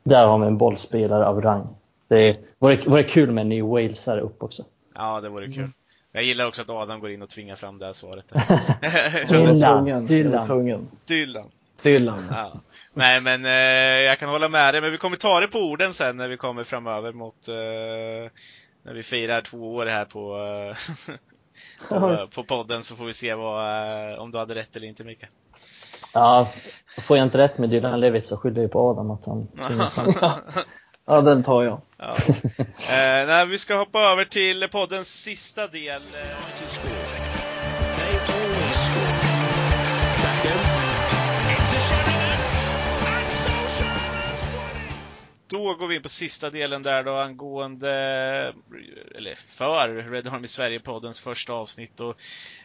där 0.03 0.27
har 0.27 0.39
vi 0.39 0.47
en 0.47 0.57
bollspelare 0.57 1.25
av 1.25 1.41
rang. 1.41 1.67
Det 2.07 2.37
vore, 2.59 2.89
vore 2.89 3.03
kul 3.03 3.31
med 3.31 3.41
en 3.41 3.49
ny 3.49 3.61
Walesare 3.61 4.21
upp 4.21 4.43
också. 4.43 4.63
Ja, 4.95 5.21
det 5.21 5.29
vore 5.29 5.45
kul. 5.45 5.57
Mm. 5.57 5.73
Jag 6.11 6.23
gillar 6.23 6.47
också 6.47 6.61
att 6.61 6.69
Adam 6.69 6.99
går 6.99 7.11
in 7.11 7.21
och 7.21 7.29
tvingar 7.29 7.55
fram 7.55 7.79
det 7.79 7.85
här 7.85 7.93
svaret. 7.93 8.25
Dylan. 9.29 9.85
Dylan. 9.85 10.05
Dylan. 10.05 10.87
Dylan. 11.05 11.51
Ja. 12.31 12.53
Nej, 12.93 13.21
men 13.21 13.45
eh, 13.45 14.01
jag 14.01 14.19
kan 14.19 14.29
hålla 14.29 14.49
med 14.49 14.73
dig, 14.73 14.81
men 14.81 14.91
vi 14.91 14.97
kommer 14.97 15.17
ta 15.17 15.39
det 15.39 15.47
på 15.47 15.59
orden 15.59 15.93
sen 15.93 16.17
när 16.17 16.27
vi 16.27 16.37
kommer 16.37 16.63
framöver 16.63 17.13
mot 17.13 17.47
eh, 17.47 18.31
när 18.83 18.93
vi 18.93 19.03
firar 19.03 19.41
två 19.41 19.75
år 19.75 19.85
här 19.85 20.05
på, 20.05 20.37
eh, 20.37 21.19
på, 21.99 22.27
på, 22.27 22.43
podden 22.43 22.83
så 22.83 22.95
får 22.95 23.05
vi 23.05 23.13
se 23.13 23.33
vad, 23.33 24.11
eh, 24.11 24.19
om 24.19 24.31
du 24.31 24.37
hade 24.37 24.55
rätt 24.55 24.75
eller 24.75 24.87
inte 24.87 25.03
Mikael. 25.03 25.31
Ja, 26.13 26.47
får 26.97 27.17
jag 27.17 27.25
inte 27.25 27.37
rätt 27.37 27.57
med 27.57 27.69
Dylan 27.69 27.99
Levitt 27.99 28.25
så 28.25 28.37
skyller 28.37 28.61
jag 28.61 28.71
på 28.71 28.89
Adam 28.89 29.11
att 29.11 29.25
han 29.25 29.47
Ja, 31.05 31.21
den 31.21 31.43
tar 31.43 31.63
jag. 31.63 31.81
Ja. 31.97 32.15
Eh, 32.57 33.27
nej, 33.27 33.47
vi 33.47 33.57
ska 33.57 33.77
hoppa 33.77 33.99
över 33.99 34.25
till 34.25 34.67
poddens 34.71 35.23
sista 35.23 35.67
del. 35.67 36.01
Då 45.49 45.75
går 45.75 45.87
vi 45.87 45.95
in 45.95 46.01
på 46.01 46.09
sista 46.09 46.49
delen 46.49 46.83
där 46.83 47.03
då 47.03 47.15
angående, 47.15 47.91
eller 49.15 49.35
för 49.35 50.11
Red 50.11 50.27
Army 50.27 50.47
Sverige-poddens 50.47 51.21
första 51.21 51.53
avsnitt. 51.53 51.99
Och 51.99 52.15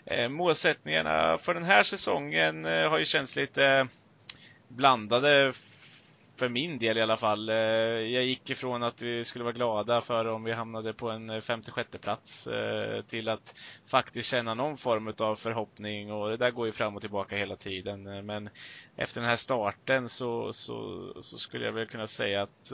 eh, 0.06 0.28
målsättningarna 0.28 1.36
för 1.36 1.54
den 1.54 1.64
här 1.64 1.82
säsongen 1.82 2.64
eh, 2.64 2.90
har 2.90 2.98
ju 2.98 3.04
känts 3.04 3.36
lite 3.36 3.66
eh, 3.66 3.84
blandade 4.68 5.52
för 6.36 6.48
min 6.48 6.78
del 6.78 6.98
i 6.98 7.02
alla 7.02 7.16
fall. 7.16 7.48
Eh, 7.48 7.56
jag 7.56 8.24
gick 8.24 8.50
ifrån 8.50 8.82
att 8.82 9.02
vi 9.02 9.24
skulle 9.24 9.44
vara 9.44 9.52
glada 9.52 10.00
för 10.00 10.24
om 10.26 10.44
vi 10.44 10.52
hamnade 10.52 10.92
på 10.92 11.10
en 11.10 11.42
56 11.42 11.88
plats 12.00 12.46
eh, 12.46 13.02
till 13.02 13.28
att 13.28 13.54
faktiskt 13.86 14.30
känna 14.30 14.54
någon 14.54 14.76
form 14.76 15.12
av 15.18 15.34
förhoppning 15.36 16.12
och 16.12 16.28
det 16.28 16.36
där 16.36 16.50
går 16.50 16.66
ju 16.66 16.72
fram 16.72 16.96
och 16.96 17.00
tillbaka 17.00 17.36
hela 17.36 17.56
tiden. 17.56 18.06
Eh, 18.06 18.22
men 18.22 18.48
efter 18.96 19.20
den 19.20 19.30
här 19.30 19.36
starten 19.36 20.08
så, 20.08 20.52
så, 20.52 21.08
så 21.20 21.38
skulle 21.38 21.64
jag 21.64 21.72
väl 21.72 21.86
kunna 21.86 22.06
säga 22.06 22.42
att 22.42 22.72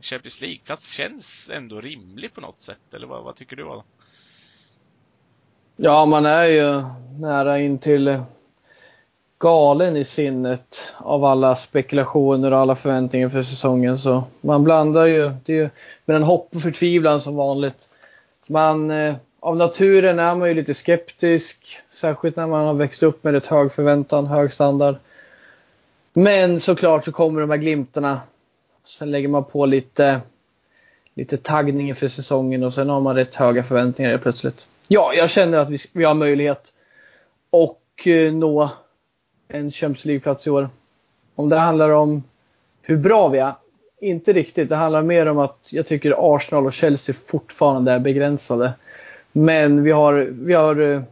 Champions 0.00 0.40
League-plats 0.40 0.92
känns 0.92 1.50
ändå 1.54 1.80
rimlig 1.80 2.34
på 2.34 2.40
något 2.40 2.58
sätt. 2.58 2.94
Eller 2.94 3.06
vad, 3.06 3.24
vad 3.24 3.36
tycker 3.36 3.56
du 3.56 3.64
Adam? 3.64 3.84
Ja, 5.76 6.06
man 6.06 6.26
är 6.26 6.46
ju 6.46 6.84
nära 7.20 7.60
in 7.60 7.78
till 7.78 8.22
galen 9.38 9.96
i 9.96 10.04
sinnet 10.04 10.92
av 10.98 11.24
alla 11.24 11.54
spekulationer 11.54 12.50
och 12.50 12.58
alla 12.58 12.76
förväntningar 12.76 13.28
för 13.28 13.42
säsongen. 13.42 13.98
Så 13.98 14.24
man 14.40 14.64
blandar 14.64 15.06
ju, 15.06 15.32
det 15.44 15.52
är 15.52 15.56
ju 15.56 15.68
med 16.04 16.16
en 16.16 16.22
hopp 16.22 16.48
och 16.54 16.62
förtvivlan 16.62 17.20
som 17.20 17.36
vanligt. 17.36 17.88
Man, 18.48 18.90
eh, 18.90 19.14
av 19.40 19.56
naturen 19.56 20.18
är 20.18 20.34
man 20.34 20.48
ju 20.48 20.54
lite 20.54 20.74
skeptisk, 20.74 21.76
särskilt 21.90 22.36
när 22.36 22.46
man 22.46 22.66
har 22.66 22.74
växt 22.74 23.02
upp 23.02 23.24
med 23.24 23.34
ett 23.34 23.46
hög 23.46 23.72
förväntan, 23.72 24.26
hög 24.26 24.52
standard. 24.52 24.96
Men 26.12 26.60
såklart 26.60 27.04
så 27.04 27.12
kommer 27.12 27.40
de 27.40 27.50
här 27.50 27.56
glimtarna. 27.56 28.20
Sen 28.84 29.10
lägger 29.10 29.28
man 29.28 29.44
på 29.44 29.66
lite, 29.66 30.20
lite 31.14 31.36
taggning 31.36 31.88
inför 31.88 32.08
säsongen 32.08 32.64
och 32.64 32.72
sen 32.72 32.88
har 32.88 33.00
man 33.00 33.16
rätt 33.16 33.34
höga 33.34 33.62
förväntningar 33.62 34.18
plötsligt. 34.18 34.66
Ja, 34.88 35.12
jag 35.14 35.30
känner 35.30 35.58
att 35.58 35.70
vi, 35.70 35.78
vi 35.92 36.04
har 36.04 36.14
möjlighet 36.14 36.72
och 37.50 38.06
eh, 38.06 38.32
nå 38.32 38.70
en 39.48 39.70
Champions 39.70 40.04
League-plats 40.04 40.46
i 40.46 40.50
år. 40.50 40.68
Om 41.34 41.48
det 41.48 41.56
handlar 41.56 41.90
om 41.90 42.22
hur 42.82 42.96
bra 42.96 43.28
vi 43.28 43.38
är, 43.38 43.52
inte 44.00 44.32
riktigt. 44.32 44.68
Det 44.68 44.76
handlar 44.76 45.02
mer 45.02 45.26
om 45.26 45.38
att 45.38 45.58
jag 45.68 45.86
tycker 45.86 46.36
Arsenal 46.36 46.66
och 46.66 46.72
Chelsea 46.72 47.14
fortfarande 47.26 47.92
är 47.92 47.98
begränsade. 47.98 48.72
Men 49.32 49.82
vi 49.82 49.90
har, 49.90 50.14
vi 50.30 50.54
har 50.54 50.80
eh, 50.80 51.02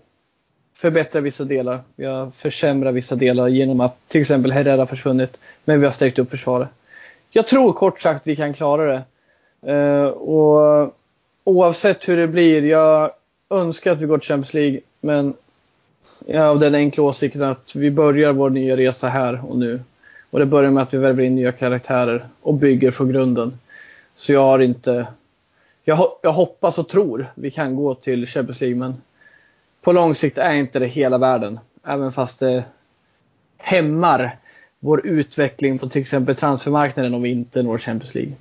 förbättrat 0.76 1.24
vissa 1.24 1.44
delar. 1.44 1.80
Vi 1.96 2.06
har 2.06 2.30
försämrat 2.30 2.94
vissa 2.94 3.16
delar 3.16 3.48
genom 3.48 3.80
att 3.80 4.08
till 4.08 4.20
exempel 4.20 4.52
Herrera 4.52 4.86
försvunnit. 4.86 5.40
Men 5.64 5.80
vi 5.80 5.86
har 5.86 5.92
stärkt 5.92 6.18
upp 6.18 6.30
försvaret. 6.30 6.68
Jag 7.30 7.46
tror 7.46 7.72
kort 7.72 8.00
sagt 8.00 8.26
vi 8.26 8.36
kan 8.36 8.54
klara 8.54 8.84
det. 8.84 9.02
Eh, 9.72 10.06
och 10.06 10.94
Oavsett 11.44 12.08
hur 12.08 12.16
det 12.16 12.28
blir, 12.28 12.62
jag 12.62 13.10
önskar 13.50 13.92
att 13.92 14.00
vi 14.00 14.06
går 14.06 14.18
till 14.18 14.28
Champions 14.28 14.54
League. 14.54 14.80
Men 15.00 15.34
Ja, 16.26 16.44
av 16.44 16.60
den 16.60 16.74
enkla 16.74 17.02
åsikten 17.02 17.42
att 17.42 17.74
vi 17.74 17.90
börjar 17.90 18.32
vår 18.32 18.50
nya 18.50 18.76
resa 18.76 19.08
här 19.08 19.50
och 19.50 19.58
nu. 19.58 19.82
Och 20.30 20.38
det 20.38 20.46
börjar 20.46 20.70
med 20.70 20.82
att 20.82 20.94
vi 20.94 20.98
värver 20.98 21.22
in 21.22 21.34
nya 21.34 21.52
karaktärer 21.52 22.28
och 22.40 22.54
bygger 22.54 22.90
från 22.90 23.08
grunden. 23.08 23.58
Så 24.14 24.32
jag 24.32 24.42
har 24.42 24.58
inte... 24.58 25.06
Jag, 25.84 26.08
jag 26.22 26.32
hoppas 26.32 26.78
och 26.78 26.88
tror 26.88 27.32
vi 27.34 27.50
kan 27.50 27.76
gå 27.76 27.94
till 27.94 28.26
Champions 28.26 28.60
League, 28.60 28.78
men 28.78 29.02
på 29.80 29.92
lång 29.92 30.14
sikt 30.14 30.38
är 30.38 30.54
inte 30.54 30.78
det 30.78 30.86
hela 30.86 31.18
världen. 31.18 31.58
Även 31.84 32.12
fast 32.12 32.38
det 32.38 32.64
hämmar 33.56 34.38
vår 34.78 35.06
utveckling 35.06 35.78
på 35.78 35.88
till 35.88 36.00
exempel 36.00 36.36
transfermarknaden 36.36 37.14
om 37.14 37.22
vi 37.22 37.30
inte 37.30 37.62
når 37.62 37.78
Champions 37.78 38.14
League. 38.14 38.32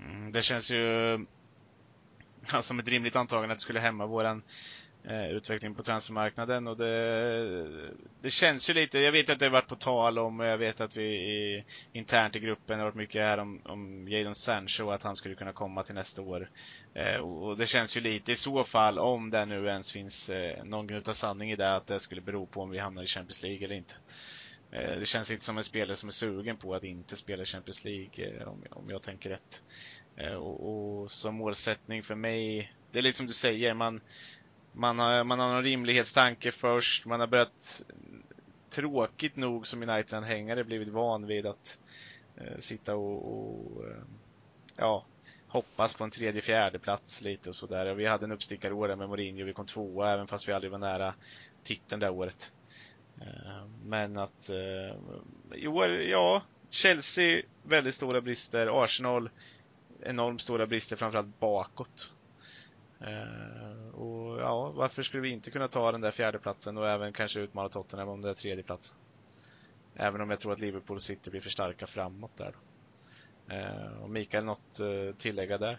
Mm, 0.00 0.32
det 0.32 0.42
känns 0.42 0.70
ju 0.70 1.18
som 2.62 2.78
ett 2.78 2.88
rimligt 2.88 3.16
antagande 3.16 3.52
att 3.52 3.58
det 3.58 3.62
skulle 3.62 3.80
hämma 3.80 4.06
våran 4.06 4.42
eh, 5.04 5.30
utveckling 5.30 5.74
på 5.74 5.82
transfermarknaden 5.82 6.68
och 6.68 6.76
det, 6.76 7.90
det 8.20 8.30
känns 8.30 8.70
ju 8.70 8.74
lite, 8.74 8.98
jag 8.98 9.12
vet 9.12 9.30
att 9.30 9.38
det 9.38 9.44
har 9.44 9.50
varit 9.50 9.68
på 9.68 9.76
tal 9.76 10.18
om, 10.18 10.40
och 10.40 10.46
jag 10.46 10.58
vet 10.58 10.80
att 10.80 10.96
vi 10.96 11.04
i, 11.04 11.64
internt 11.92 12.36
i 12.36 12.40
gruppen 12.40 12.78
har 12.78 12.84
varit 12.86 12.94
mycket 12.94 13.22
här 13.22 13.38
om, 13.38 13.60
om 13.64 14.08
Jadon 14.08 14.34
Sancho, 14.34 14.90
att 14.90 15.02
han 15.02 15.16
skulle 15.16 15.34
kunna 15.34 15.52
komma 15.52 15.82
till 15.82 15.94
nästa 15.94 16.22
år. 16.22 16.50
Eh, 16.94 17.16
och, 17.16 17.48
och, 17.48 17.56
det 17.56 17.66
känns 17.66 17.96
ju 17.96 18.00
lite 18.00 18.32
i 18.32 18.36
så 18.36 18.64
fall, 18.64 18.98
om 18.98 19.30
det 19.30 19.46
nu 19.46 19.66
ens 19.66 19.92
finns 19.92 20.30
eh, 20.30 20.64
någon 20.64 20.86
gnutta 20.86 21.14
sanning 21.14 21.50
i 21.50 21.56
det, 21.56 21.76
att 21.76 21.86
det 21.86 22.00
skulle 22.00 22.20
bero 22.20 22.46
på 22.46 22.60
om 22.62 22.70
vi 22.70 22.78
hamnar 22.78 23.02
i 23.02 23.06
Champions 23.06 23.42
League 23.42 23.64
eller 23.64 23.76
inte. 23.76 23.94
Eh, 24.74 24.98
det 24.98 25.06
känns 25.06 25.30
inte 25.30 25.44
som 25.44 25.58
en 25.58 25.64
spelare 25.64 25.96
som 25.96 26.08
är 26.08 26.12
sugen 26.12 26.56
på 26.56 26.74
att 26.74 26.84
inte 26.84 27.16
spela 27.16 27.44
Champions 27.44 27.84
League, 27.84 28.26
eh, 28.26 28.48
om, 28.48 28.64
om 28.70 28.90
jag 28.90 29.02
tänker 29.02 29.30
rätt. 29.30 29.62
Eh, 30.16 30.34
och, 30.34 31.02
och 31.02 31.10
som 31.10 31.34
målsättning 31.34 32.02
för 32.02 32.14
mig, 32.14 32.72
det 32.92 32.98
är 32.98 33.02
lite 33.02 33.16
som 33.16 33.26
du 33.26 33.32
säger, 33.32 33.74
man, 33.74 34.00
man 34.74 34.98
har, 34.98 35.24
man 35.24 35.38
har 35.38 35.52
någon 35.52 35.62
rimlighetstanke 35.62 36.50
först. 36.50 37.06
Man 37.06 37.20
har 37.20 37.26
börjat, 37.26 37.82
tråkigt 38.70 39.36
nog 39.36 39.66
som 39.66 39.82
United-anhängare, 39.82 40.64
blivit 40.64 40.88
van 40.88 41.26
vid 41.26 41.46
att 41.46 41.78
eh, 42.36 42.58
sitta 42.58 42.94
och, 42.94 43.32
och 43.32 43.84
eh, 43.84 44.02
ja, 44.76 45.04
hoppas 45.48 45.94
på 45.94 46.04
en 46.04 46.10
tredje, 46.10 46.40
fjärde 46.40 46.78
plats 46.78 47.22
lite 47.22 47.48
och 47.48 47.56
sådär. 47.56 47.94
Vi 47.94 48.06
hade 48.06 48.24
en 48.24 48.32
uppstickarår 48.32 48.96
med 48.96 49.08
Mourinho, 49.08 49.44
vi 49.44 49.52
kom 49.52 49.66
tvåa 49.66 50.12
även 50.12 50.26
fast 50.26 50.48
vi 50.48 50.52
aldrig 50.52 50.70
var 50.72 50.78
nära 50.78 51.14
titeln 51.62 52.00
det 52.00 52.10
året. 52.10 52.52
Eh, 53.20 53.66
men 53.84 54.18
att 54.18 54.50
eh, 54.50 54.96
i 55.54 55.66
år, 55.66 55.90
ja, 55.90 56.42
Chelsea 56.70 57.42
väldigt 57.62 57.94
stora 57.94 58.20
brister, 58.20 58.84
Arsenal 58.84 59.30
enormt 60.02 60.40
stora 60.42 60.66
brister 60.66 60.96
framförallt 60.96 61.40
bakåt. 61.40 62.12
Eh, 63.00 63.94
och 63.94 64.23
ja, 64.44 64.72
varför 64.74 65.02
skulle 65.02 65.22
vi 65.22 65.30
inte 65.30 65.50
kunna 65.50 65.68
ta 65.68 65.92
den 65.92 66.00
där 66.00 66.10
fjärdeplatsen 66.10 66.78
och 66.78 66.88
även 66.88 67.12
kanske 67.12 67.40
utmana 67.40 67.68
Tottenham 67.68 68.08
om 68.08 68.20
det 68.20 68.30
är 68.30 68.34
tredjeplatsen? 68.34 68.96
Även 69.96 70.20
om 70.20 70.30
jag 70.30 70.40
tror 70.40 70.52
att 70.52 70.60
Liverpool 70.60 70.96
och 70.96 71.02
City 71.02 71.30
blir 71.30 71.40
för 71.40 71.50
starka 71.50 71.86
framåt 71.86 72.32
där. 72.36 72.54
Eh, 73.48 74.02
och 74.02 74.10
Mikael, 74.10 74.44
något 74.44 74.80
eh, 74.80 75.16
tillägga 75.18 75.58
där? 75.58 75.78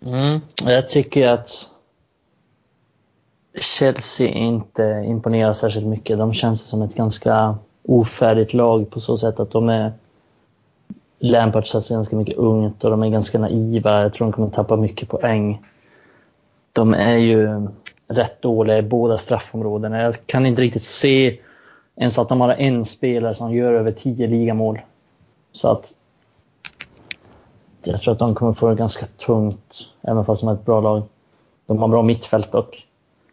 Mm, 0.00 0.40
jag 0.64 0.88
tycker 0.88 1.28
att 1.28 1.68
Chelsea 3.60 4.28
inte 4.28 5.04
imponerar 5.06 5.52
särskilt 5.52 5.86
mycket. 5.86 6.18
De 6.18 6.34
känns 6.34 6.60
som 6.60 6.82
ett 6.82 6.94
ganska 6.94 7.58
ofärdigt 7.82 8.52
lag 8.52 8.90
på 8.90 9.00
så 9.00 9.18
sätt 9.18 9.40
att 9.40 9.50
de 9.50 9.68
är 9.68 9.92
Lampard 11.18 11.66
satsar 11.66 11.94
ganska 11.94 12.16
mycket 12.16 12.36
ungt 12.36 12.84
och 12.84 12.90
de 12.90 13.02
är 13.02 13.08
ganska 13.08 13.38
naiva. 13.38 14.02
Jag 14.02 14.12
tror 14.12 14.26
de 14.26 14.32
kommer 14.32 14.50
tappa 14.50 14.76
mycket 14.76 15.08
poäng. 15.08 15.64
De 16.72 16.94
är 16.94 17.16
ju 17.16 17.68
rätt 18.08 18.42
dåliga 18.42 18.78
i 18.78 18.82
båda 18.82 19.18
straffområdena. 19.18 20.02
Jag 20.02 20.26
kan 20.26 20.46
inte 20.46 20.62
riktigt 20.62 20.84
se 20.84 21.40
ens 21.96 22.18
att 22.18 22.28
de 22.28 22.40
har 22.40 22.48
en 22.48 22.84
spelare 22.84 23.34
som 23.34 23.54
gör 23.54 23.72
över 23.72 23.92
10 23.92 24.26
ligamål. 24.26 24.80
Så 25.52 25.68
att 25.70 25.92
jag 27.82 28.00
tror 28.00 28.12
att 28.12 28.18
de 28.18 28.34
kommer 28.34 28.52
få 28.52 28.68
det 28.68 28.74
ganska 28.74 29.06
tungt, 29.06 29.74
även 30.02 30.24
fast 30.24 30.40
de 30.40 30.48
är 30.48 30.54
ett 30.54 30.64
bra 30.64 30.80
lag. 30.80 31.02
De 31.66 31.78
har 31.78 31.88
bra 31.88 32.02
mittfält 32.02 32.54
och 32.54 32.82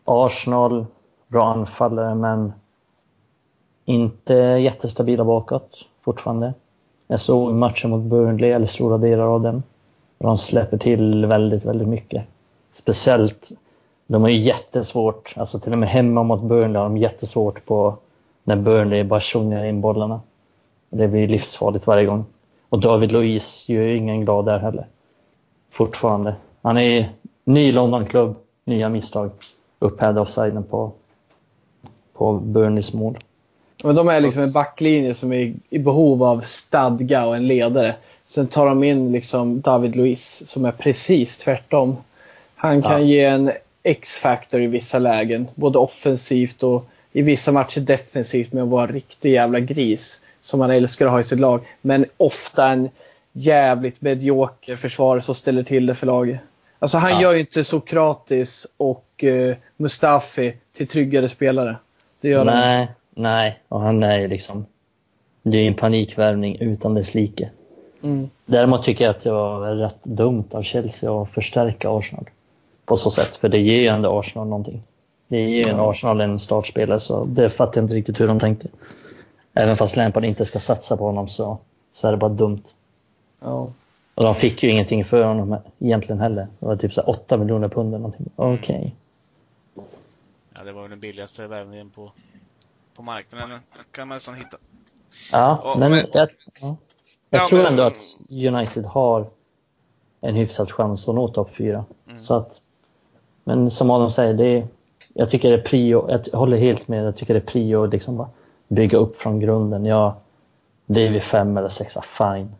Arsenal, 0.05 0.85
bra 1.27 1.45
anfallare, 1.45 2.15
men 2.15 2.53
inte 3.85 4.33
jättestabila 4.33 5.23
bakåt 5.23 5.85
fortfarande. 6.01 6.53
Jag 7.07 7.19
såg 7.19 7.53
matchen 7.53 7.89
mot 7.89 8.03
Burnley, 8.03 8.51
eller 8.51 8.65
stora 8.65 8.97
delar 8.97 9.25
av 9.25 9.41
den. 9.41 9.63
De 10.17 10.37
släpper 10.37 10.77
till 10.77 11.25
väldigt, 11.25 11.65
väldigt 11.65 11.87
mycket. 11.87 12.23
Speciellt, 12.75 13.51
de 14.07 14.21
har 14.21 14.29
ju 14.29 14.37
jättesvårt, 14.37 15.33
alltså 15.35 15.59
till 15.59 15.71
och 15.71 15.77
med 15.77 15.89
hemma 15.89 16.23
mot 16.23 16.41
Burnley 16.41 16.77
har 16.77 16.83
de 16.83 16.97
jättesvårt 16.97 17.65
på 17.65 17.97
när 18.43 18.55
Burnley 18.55 19.03
bara 19.03 19.19
tjongar 19.19 19.65
in 19.65 19.81
bollarna. 19.81 20.21
Det 20.89 21.07
blir 21.07 21.27
livsfarligt 21.27 21.87
varje 21.87 22.05
gång. 22.05 22.25
Och 22.69 22.79
David 22.79 23.11
Luiz 23.11 23.69
gör 23.69 23.83
ju 23.83 23.97
ingen 23.97 24.25
glad 24.25 24.45
där 24.45 24.59
heller. 24.59 24.87
Fortfarande. 25.71 26.35
Han 26.61 26.77
är 26.77 27.09
ny 27.43 27.71
Londonklubb, 27.71 28.35
nya 28.65 28.89
misstag. 28.89 29.31
Upphävd 29.79 30.17
offsiden 30.17 30.63
på, 30.63 30.91
på 32.13 32.33
Burnleys 32.33 32.93
mål. 32.93 33.17
Men 33.83 33.95
de 33.95 34.07
är 34.07 34.19
liksom 34.19 34.41
en 34.41 34.51
backlinje 34.51 35.13
som 35.13 35.33
är 35.33 35.53
i 35.69 35.79
behov 35.79 36.23
av 36.23 36.39
stadga 36.39 37.25
och 37.25 37.35
en 37.35 37.47
ledare. 37.47 37.95
Sen 38.25 38.47
tar 38.47 38.65
de 38.65 38.83
in 38.83 39.11
liksom 39.11 39.61
David 39.61 39.95
Luiz 39.95 40.43
som 40.49 40.65
är 40.65 40.71
precis 40.71 41.37
tvärtom. 41.37 41.97
Han 42.55 42.81
kan 42.81 43.01
ja. 43.01 43.07
ge 43.07 43.23
en 43.23 43.51
X-factor 43.83 44.61
i 44.61 44.67
vissa 44.67 44.99
lägen, 44.99 45.47
både 45.55 45.79
offensivt 45.79 46.63
och 46.63 46.89
i 47.11 47.21
vissa 47.21 47.51
matcher 47.51 47.81
defensivt 47.81 48.53
med 48.53 48.63
att 48.63 48.69
vara 48.69 48.87
en 48.87 48.93
riktig 48.93 49.31
jävla 49.31 49.59
gris 49.59 50.21
som 50.41 50.59
man 50.59 50.71
älskar 50.71 51.05
att 51.05 51.11
ha 51.11 51.19
i 51.19 51.23
sitt 51.23 51.39
lag. 51.39 51.61
Men 51.81 52.05
ofta 52.17 52.69
en 52.69 52.89
jävligt 53.31 54.01
medioker 54.01 54.75
försvarare 54.75 55.21
som 55.21 55.35
ställer 55.35 55.63
till 55.63 55.85
det 55.85 55.95
för 55.95 56.07
laget. 56.07 56.39
Alltså 56.79 56.97
han 56.97 57.11
ja. 57.11 57.21
gör 57.21 57.33
ju 57.33 57.39
inte 57.39 57.63
Sokratis 57.63 58.67
och 58.77 59.23
uh, 59.23 59.55
Mustafi 59.77 60.53
till 60.73 60.87
tryggare 60.87 61.29
spelare. 61.29 61.75
Det 62.21 62.29
gör 62.29 62.45
Nej. 62.45 62.77
han 62.77 62.87
Nej, 63.15 63.59
och 63.67 63.81
han 63.81 64.03
är 64.03 64.19
ju 64.19 64.27
liksom... 64.27 64.65
Det 65.43 65.57
är 65.57 65.67
en 65.67 65.73
panikvärvning 65.73 66.57
utan 66.59 66.93
dess 66.93 67.13
like. 67.13 67.49
Mm. 68.03 68.29
Däremot 68.45 68.83
tycker 68.83 69.05
jag 69.05 69.15
att 69.15 69.21
det 69.21 69.31
var 69.31 69.75
rätt 69.75 70.03
dumt 70.03 70.45
av 70.51 70.63
Chelsea 70.63 71.21
att 71.21 71.29
förstärka 71.29 71.89
Arsenal 71.89 72.25
på 72.85 72.97
så 72.97 73.11
sätt, 73.11 73.35
för 73.35 73.49
det 73.49 73.59
ger 73.59 73.81
ju 73.81 73.87
ändå 73.87 74.19
Arsenal 74.19 74.47
någonting. 74.47 74.83
Det 75.27 75.37
ger 75.37 75.63
ju 75.63 75.69
en 75.69 75.79
Arsenal 75.79 76.21
en 76.21 76.39
startspelare, 76.39 76.99
så 76.99 77.25
det 77.25 77.49
fattar 77.49 77.81
jag 77.81 77.85
inte 77.85 77.95
riktigt 77.95 78.19
hur 78.19 78.27
de 78.27 78.39
tänkte. 78.39 78.67
Även 79.53 79.77
fast 79.77 79.95
Lampard 79.95 80.25
inte 80.25 80.45
ska 80.45 80.59
satsa 80.59 80.97
på 80.97 81.03
honom 81.03 81.27
så, 81.27 81.57
så 81.93 82.07
är 82.07 82.11
det 82.11 82.17
bara 82.17 82.29
dumt. 82.29 82.63
Ja. 83.39 83.71
Och 84.15 84.23
de 84.23 84.35
fick 84.35 84.63
ju 84.63 84.69
ingenting 84.69 85.05
för 85.05 85.23
honom 85.23 85.57
egentligen 85.79 86.19
heller. 86.21 86.47
Det 86.59 86.65
var 86.65 86.75
typ 86.75 86.93
så 86.93 87.01
8 87.01 87.37
miljoner 87.37 87.67
pund 87.67 87.87
eller 87.87 87.97
någonting. 87.97 88.29
Okej. 88.35 88.75
Okay. 88.75 88.91
Ja, 90.57 90.63
det 90.63 90.71
var 90.71 90.81
väl 90.81 90.89
den 90.89 90.99
billigaste 90.99 91.47
värvningen 91.47 91.89
på 91.89 92.11
på 92.95 93.03
marknaden 93.03 93.59
kan 93.91 94.07
man 94.07 94.15
nästan 94.15 94.35
hitta. 94.35 94.57
Ja, 95.31 95.57
och, 95.57 95.79
men, 95.79 95.91
men, 95.91 96.05
jag, 96.13 96.29
ja. 96.61 96.75
jag 97.29 97.41
ja, 97.41 97.47
tror 97.49 97.59
men, 97.59 97.67
ändå 97.67 97.83
att 97.83 98.17
United 98.29 98.85
har 98.85 99.27
en 100.21 100.35
hyfsad 100.35 100.71
chans 100.71 101.09
att 101.09 101.15
nå 101.15 101.27
topp 101.27 101.49
4. 101.57 101.85
Mm. 102.07 102.19
Så 102.19 102.35
att, 102.35 102.61
men 103.47 103.71
som 103.71 103.91
Adam 103.91 104.11
säger, 104.11 104.33
det 104.33 104.45
är, 104.45 104.67
jag 105.13 105.29
tycker 105.29 105.49
det 105.49 105.55
är 105.55 105.61
prio, 105.61 106.09
jag 106.09 106.39
håller 106.39 106.57
helt 106.57 106.87
med, 106.87 107.05
jag 107.05 107.15
tycker 107.15 107.33
det 107.33 107.39
är 107.39 107.45
prio 107.45 107.83
att 107.83 107.91
liksom 107.91 108.17
bara 108.17 108.29
bygga 108.67 108.97
upp 108.97 109.15
från 109.15 109.39
grunden. 109.39 109.85
Ja, 109.85 110.15
blir 110.85 111.09
vi 111.09 111.21
fem 111.21 111.57
eller 111.57 111.69
sexa, 111.69 112.01
fine. 112.01 112.55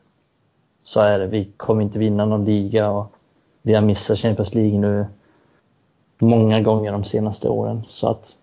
Så 0.84 1.00
är 1.00 1.20
det. 1.20 1.28
Vi 1.28 1.48
kommer 1.58 1.82
inte 1.82 2.00
vinna 2.00 2.26
någon 2.26 2.46
liga 2.46 2.90
och 2.90 3.12
vi 3.62 3.74
har 3.74 3.82
missat 3.82 4.20
Champions 4.20 4.54
League 4.54 4.80
nu 4.80 5.06
många 6.18 6.62
gånger 6.62 6.92
de 6.92 7.04
senaste 7.04 7.50
åren. 7.50 7.84
Så 7.88 8.10
att 8.10 8.36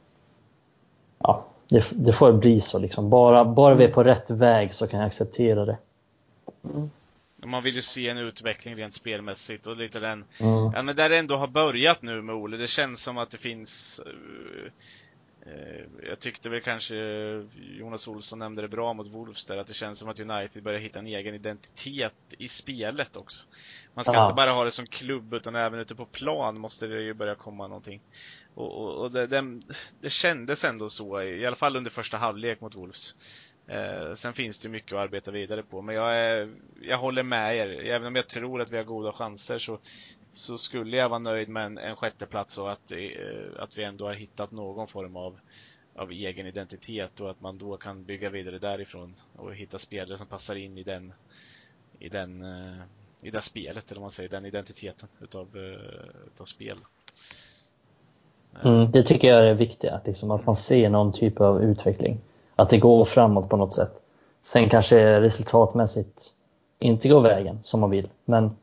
ja, 1.19 1.44
det, 1.69 1.85
det 1.90 2.12
får 2.12 2.32
bli 2.32 2.60
så. 2.60 2.78
Liksom. 2.78 3.10
Bara, 3.10 3.44
bara 3.44 3.74
vi 3.74 3.85
är 3.85 3.93
på 3.93 4.05
rätt 4.05 4.31
väg 4.31 4.74
så 4.74 4.86
kan 4.86 5.01
jag 5.01 5.06
acceptera 5.06 5.64
det. 5.64 5.77
Mm. 6.74 6.90
Man 7.44 7.62
vill 7.62 7.74
ju 7.74 7.82
se 7.82 8.09
en 8.09 8.19
utveckling 8.19 8.77
rent 8.77 8.94
spelmässigt 8.94 9.66
och 9.66 9.77
lite 9.77 10.01
den, 10.01 10.24
mm. 10.40 10.73
ja 10.74 10.82
men 10.82 10.97
där 10.97 11.09
det 11.09 11.19
ändå 11.19 11.36
har 11.36 11.48
börjat 11.48 12.02
nu 12.02 12.23
med 12.23 12.35
Ole, 12.35 12.56
det 12.56 12.66
känns 12.66 13.02
som 13.02 13.19
att 13.19 13.31
det 13.31 13.39
finns 13.39 14.01
uh, 14.06 14.66
uh, 15.52 16.09
jag 16.09 16.19
tyckte 16.19 16.51
väl 16.51 16.60
kanske 16.60 16.97
Jonas 17.78 18.09
Olsson 18.09 18.39
nämnde 18.39 18.62
det 18.62 18.69
bra 18.69 18.93
mot 18.93 19.06
Wolves 19.06 19.44
där, 19.44 19.59
att 19.59 19.66
det 19.66 19.73
känns 19.73 19.98
som 19.98 20.09
att 20.09 20.20
United 20.20 20.62
börjar 20.62 20.81
hitta 20.81 20.98
en 20.98 21.06
egen 21.06 21.35
identitet 21.35 22.14
i 22.39 22.48
spelet 22.48 23.16
också. 23.16 23.44
Man 23.94 24.05
ska 24.05 24.14
ja. 24.14 24.23
inte 24.23 24.35
bara 24.35 24.52
ha 24.52 24.64
det 24.64 24.70
som 24.70 24.86
klubb 24.86 25.35
utan 25.35 25.56
även 25.56 25.81
ute 25.81 25.94
på 25.94 26.06
plan 26.06 26.60
måste 26.60 26.86
det 26.86 27.02
ju 27.02 27.14
börja 27.14 27.35
komma 27.35 27.69
någonting. 27.69 28.01
Och, 28.55 28.73
och, 28.73 28.97
och 28.97 29.10
det, 29.10 29.27
det, 29.27 29.60
det, 30.01 30.10
kändes 30.10 30.64
ändå 30.64 30.89
så, 30.89 31.23
i 31.23 31.47
alla 31.47 31.56
fall 31.56 31.77
under 31.77 31.90
första 31.90 32.16
halvlek 32.16 32.60
mot 32.60 32.74
Wolves. 32.74 33.14
Eh, 33.66 34.14
sen 34.14 34.32
finns 34.32 34.60
det 34.60 34.68
mycket 34.68 34.93
att 34.93 34.98
arbeta 34.98 35.30
vidare 35.30 35.62
på, 35.62 35.82
men 35.82 35.94
jag, 35.94 36.16
är, 36.16 36.55
jag 36.82 36.98
håller 36.98 37.22
med 37.22 37.56
er. 37.56 37.68
Även 37.68 38.06
om 38.06 38.16
jag 38.16 38.28
tror 38.28 38.62
att 38.62 38.70
vi 38.70 38.76
har 38.76 38.84
goda 38.84 39.12
chanser 39.12 39.59
så, 39.59 39.78
så 40.32 40.59
skulle 40.59 40.97
jag 40.97 41.09
vara 41.09 41.18
nöjd 41.18 41.48
med 41.48 41.66
en, 41.66 41.78
en 41.78 41.97
sjätteplats 41.97 42.59
och 42.59 42.72
att, 42.72 42.93
eh, 42.93 42.98
att 43.59 43.78
vi 43.78 43.84
ändå 43.84 44.06
har 44.06 44.14
hittat 44.14 44.51
någon 44.51 44.89
form 44.89 45.16
av, 45.16 45.39
av 45.97 46.10
egen 46.10 46.47
identitet 46.47 47.20
och 47.20 47.30
att 47.30 47.40
man 47.40 47.59
då 47.59 47.76
kan 47.76 48.05
bygga 48.05 48.30
vidare 48.30 48.59
därifrån 48.59 49.14
och 49.36 49.55
hitta 49.55 49.78
spelare 49.78 50.18
som 50.18 50.26
passar 50.26 50.55
in 50.55 50.78
i 50.78 50.82
den, 50.82 51.12
i 51.98 52.09
den 52.09 52.43
eh, 52.43 52.82
i 53.22 53.30
det 53.30 53.40
spelet, 53.40 53.90
eller 53.90 54.01
vad 54.01 54.05
man 54.05 54.10
säger, 54.10 54.28
den 54.28 54.47
identiteten 54.47 55.09
utav, 55.20 55.47
eh, 55.55 56.26
utav 56.26 56.44
spel. 56.44 56.76
Mm, 58.64 58.90
det 58.90 59.02
tycker 59.02 59.28
jag 59.28 59.39
är 59.39 59.44
det 59.44 59.55
viktiga, 59.55 60.01
liksom, 60.05 60.30
att 60.30 60.47
man 60.47 60.56
ser 60.56 60.89
någon 60.89 61.12
typ 61.12 61.40
av 61.40 61.62
utveckling. 61.62 62.20
Att 62.56 62.70
det 62.70 62.78
går 62.78 63.04
framåt 63.04 63.48
på 63.48 63.56
något 63.56 63.74
sätt. 63.74 63.92
Sen 64.42 64.68
kanske 64.68 65.20
resultatmässigt 65.20 66.32
inte 66.78 67.08
går 67.08 67.20
vägen 67.20 67.60
som 67.62 67.80
man 67.80 67.90
vill, 67.90 68.08
men 68.24 68.56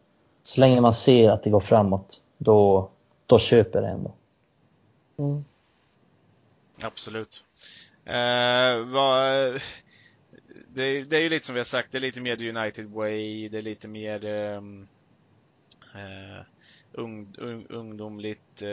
så 0.43 0.59
länge 0.59 0.81
man 0.81 0.93
ser 0.93 1.29
att 1.29 1.43
det 1.43 1.49
går 1.49 1.59
framåt, 1.59 2.21
då, 2.37 2.89
då 3.25 3.39
köper 3.39 3.81
det 3.81 3.87
ändå. 3.87 4.13
Mm. 5.17 5.45
Absolut. 6.81 7.45
Eh, 8.05 8.85
vad, 8.85 9.53
det, 10.67 11.03
det 11.03 11.17
är 11.17 11.21
ju 11.21 11.29
lite 11.29 11.45
som 11.45 11.55
vi 11.55 11.59
har 11.59 11.65
sagt, 11.65 11.91
det 11.91 11.97
är 11.97 11.99
lite 11.99 12.21
mer 12.21 12.57
United 12.57 12.89
Way, 12.89 13.49
det 13.49 13.57
är 13.57 13.61
lite 13.61 13.87
mer 13.87 14.25
um, 14.25 14.87
uh, 15.95 16.41
ung, 16.93 17.35
ung, 17.37 17.65
ungdomligt. 17.69 18.61
Uh, 18.61 18.69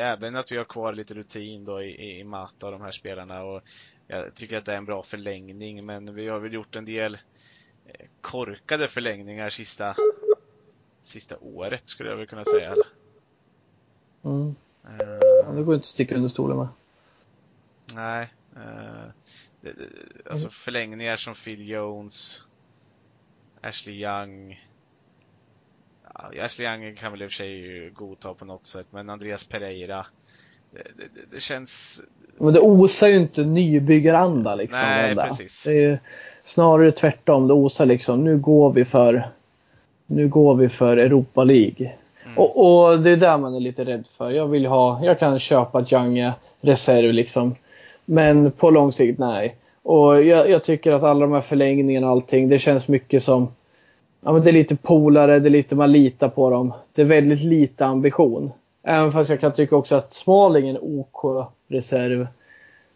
även 0.00 0.36
att 0.36 0.52
vi 0.52 0.56
har 0.56 0.64
kvar 0.64 0.92
lite 0.92 1.14
rutin 1.14 1.64
då 1.64 1.82
i, 1.82 2.18
i 2.18 2.24
Mata 2.24 2.66
och 2.66 2.72
de 2.72 2.80
här 2.80 2.90
spelarna. 2.90 3.42
Och 3.42 3.62
jag 4.06 4.34
tycker 4.34 4.58
att 4.58 4.64
det 4.64 4.72
är 4.72 4.76
en 4.76 4.84
bra 4.84 5.02
förlängning, 5.02 5.86
men 5.86 6.14
vi 6.14 6.28
har 6.28 6.40
väl 6.40 6.52
gjort 6.52 6.76
en 6.76 6.84
del 6.84 7.14
uh, 7.14 8.06
korkade 8.20 8.88
förlängningar 8.88 9.50
sista, 9.50 9.94
sista 11.02 11.36
året 11.38 11.88
skulle 11.88 12.10
jag 12.10 12.16
väl 12.16 12.26
kunna 12.26 12.44
säga. 12.44 12.74
Mm. 14.24 14.54
Ja, 15.44 15.52
det 15.52 15.62
går 15.62 15.74
inte 15.74 15.82
att 15.82 15.86
sticka 15.86 16.14
under 16.14 16.28
stolen 16.28 16.56
med. 16.56 16.68
Nej 17.94 18.30
alltså 20.30 20.50
förlängningar 20.50 21.16
som 21.16 21.34
Phil 21.34 21.68
Jones, 21.68 22.44
Ashley 23.60 23.94
Young. 23.94 24.66
Ja, 26.14 26.44
Ashley 26.44 26.94
kan 26.94 27.12
väl 27.12 27.22
i 27.22 27.26
och 27.26 27.30
för 27.30 27.36
sig 27.36 27.90
godta 27.90 28.34
på 28.34 28.44
något 28.44 28.64
sätt, 28.64 28.86
men 28.90 29.10
Andreas 29.10 29.44
Pereira. 29.44 30.06
Det, 30.70 30.82
det, 30.96 31.34
det 31.34 31.40
känns... 31.40 32.02
Men 32.38 32.52
det 32.52 32.60
osar 32.60 33.08
ju 33.08 33.16
inte 33.16 33.42
nybyggaranda 33.42 34.54
liksom. 34.54 34.80
Nej, 34.80 35.14
precis. 35.14 35.64
Det 35.64 35.84
är 35.84 35.98
snarare 36.44 36.92
tvärtom. 36.92 37.48
Det 37.48 37.54
osar 37.54 37.86
liksom, 37.86 38.24
nu 38.24 38.38
går 38.38 38.72
vi 38.72 38.84
för 38.84 39.24
nu 40.06 40.28
går 40.28 40.54
vi 40.54 40.68
för 40.68 40.96
Europa 40.96 41.44
League. 41.44 41.92
Mm. 42.24 42.38
Och, 42.38 42.84
och, 42.84 43.00
det 43.00 43.10
är 43.10 43.16
där 43.16 43.38
man 43.38 43.54
är 43.54 43.60
lite 43.60 43.84
rädd 43.84 44.04
för. 44.18 44.30
Jag 44.30 44.46
vill 44.46 44.66
ha, 44.66 45.04
jag 45.04 45.18
kan 45.18 45.38
köpa 45.38 45.84
Jange 45.88 46.32
reserv 46.60 47.12
liksom. 47.12 47.54
Men 48.04 48.50
på 48.52 48.70
lång 48.70 48.92
sikt, 48.92 49.18
nej. 49.18 49.56
Och 49.82 50.22
jag, 50.22 50.50
jag, 50.50 50.64
tycker 50.64 50.92
att 50.92 51.02
alla 51.02 51.20
de 51.20 51.32
här 51.32 51.40
förlängningarna 51.40 52.06
och 52.06 52.12
allting, 52.12 52.48
det 52.48 52.58
känns 52.58 52.88
mycket 52.88 53.22
som 53.22 53.48
Ja, 54.24 54.32
men 54.32 54.42
det 54.42 54.50
är 54.50 54.52
lite 54.52 54.76
polare, 54.76 55.38
det 55.38 55.48
är 55.48 55.50
lite 55.50 55.74
man 55.74 55.92
litar 55.92 56.28
på 56.28 56.50
dem. 56.50 56.72
Det 56.94 57.02
är 57.02 57.06
väldigt 57.06 57.44
lite 57.44 57.86
ambition. 57.86 58.52
Även 58.82 59.12
fast 59.12 59.30
jag 59.30 59.40
kan 59.40 59.52
tycka 59.52 59.76
också 59.76 59.96
att 59.96 60.14
Smalling 60.14 60.66
är 60.66 60.70
en 60.70 60.78
OK 60.80 61.46
reserv. 61.68 62.26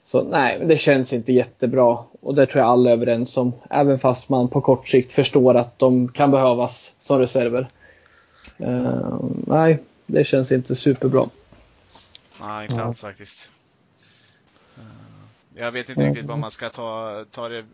Så 0.04 0.22
nej, 0.22 0.60
det 0.64 0.76
känns 0.76 1.12
inte 1.12 1.32
jättebra. 1.32 1.98
Och 2.20 2.34
det 2.34 2.46
tror 2.46 2.64
jag 2.64 2.70
alla 2.70 2.90
är 2.90 2.94
överens 2.94 3.36
om. 3.36 3.52
Även 3.70 3.98
fast 3.98 4.28
man 4.28 4.48
på 4.48 4.60
kort 4.60 4.88
sikt 4.88 5.12
förstår 5.12 5.54
att 5.54 5.78
de 5.78 6.08
kan 6.08 6.30
behövas 6.30 6.94
som 6.98 7.18
reserver. 7.18 7.68
Uh, 8.60 9.20
nej, 9.46 9.78
det 10.06 10.24
känns 10.24 10.52
inte 10.52 10.74
superbra. 10.74 11.28
Nej, 12.40 12.66
inte 12.70 12.82
alls 12.82 13.00
faktiskt. 13.00 13.50
Jag 15.58 15.72
vet 15.72 15.88
inte 15.88 16.06
riktigt 16.06 16.26
vad 16.26 16.38
man 16.38 16.50
ska 16.50 16.68
ta, 16.68 17.24
ta 17.30 17.48
det. 17.48 17.64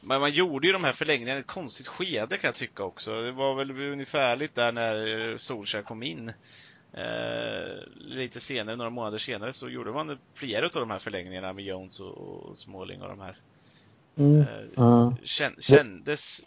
Men 0.00 0.20
man 0.20 0.32
gjorde 0.32 0.66
ju 0.66 0.72
de 0.72 0.84
här 0.84 0.92
förlängningarna 0.92 1.38
i 1.38 1.40
ett 1.40 1.46
konstigt 1.46 1.88
skede 1.88 2.36
kan 2.36 2.48
jag 2.48 2.54
tycka 2.54 2.84
också. 2.84 3.22
Det 3.22 3.32
var 3.32 3.54
väl 3.54 3.70
ungefärligt 3.70 4.54
där 4.54 4.72
när 4.72 5.36
Solskjaer 5.38 5.82
kom 5.82 6.02
in. 6.02 6.32
Eh, 6.92 7.76
lite 7.96 8.40
senare, 8.40 8.76
några 8.76 8.90
månader 8.90 9.18
senare, 9.18 9.52
så 9.52 9.68
gjorde 9.68 9.92
man 9.92 10.18
flera 10.34 10.66
av 10.66 10.72
de 10.72 10.90
här 10.90 10.98
förlängningarna 10.98 11.52
med 11.52 11.64
Jones 11.64 12.00
och, 12.00 12.18
och 12.18 12.58
Småling 12.58 13.02
och 13.02 13.08
de 13.08 13.20
här. 13.20 13.36
Mm. 14.16 14.44
Eh, 14.76 15.12
kändes 15.60 16.40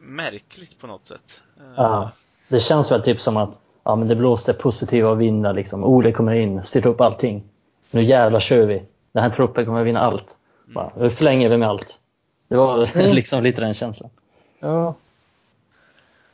märkligt 0.00 0.78
på 0.78 0.86
något 0.86 1.04
sätt. 1.04 1.42
Eh, 1.56 1.72
ja, 1.76 2.10
det 2.48 2.60
känns 2.60 2.90
väl 2.90 3.02
typ 3.02 3.20
som 3.20 3.36
att 3.36 3.58
ja, 3.84 3.96
men 3.96 4.08
det 4.08 4.16
blåste 4.16 4.54
positiva 4.54 5.14
vindar 5.14 5.54
liksom. 5.54 5.84
Ole 5.84 6.12
kommer 6.12 6.34
in, 6.34 6.62
styr 6.62 6.86
upp 6.86 7.00
allting. 7.00 7.44
Nu 7.90 8.02
jävlar 8.02 8.40
kör 8.40 8.66
vi 8.66 8.82
den 9.18 9.30
här 9.30 9.36
truppen 9.36 9.64
kommer 9.64 9.80
att 9.80 9.86
vinna 9.86 10.00
allt. 10.00 10.26
Mm. 10.64 10.74
Bara, 10.74 10.90
hur 10.96 11.10
förlänger 11.10 11.48
vi 11.48 11.56
med 11.56 11.68
allt? 11.68 11.98
Det 12.48 12.56
var 12.56 12.96
mm. 12.96 13.14
liksom 13.14 13.42
lite 13.42 13.60
den 13.60 13.74
känslan. 13.74 14.10
Ja. 14.60 14.94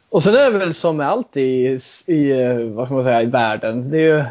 Och 0.08 0.22
sen 0.22 0.34
är 0.34 0.50
det 0.50 0.58
väl 0.58 0.74
som 0.74 0.96
med 0.96 1.08
allt 1.08 1.36
i, 1.36 1.78
i, 2.06 2.32
vad 2.74 2.86
ska 2.86 2.94
man 2.94 3.04
säga, 3.04 3.22
i 3.22 3.26
världen. 3.26 3.90
Det 3.90 3.96
är 3.96 4.00
ju, 4.00 4.24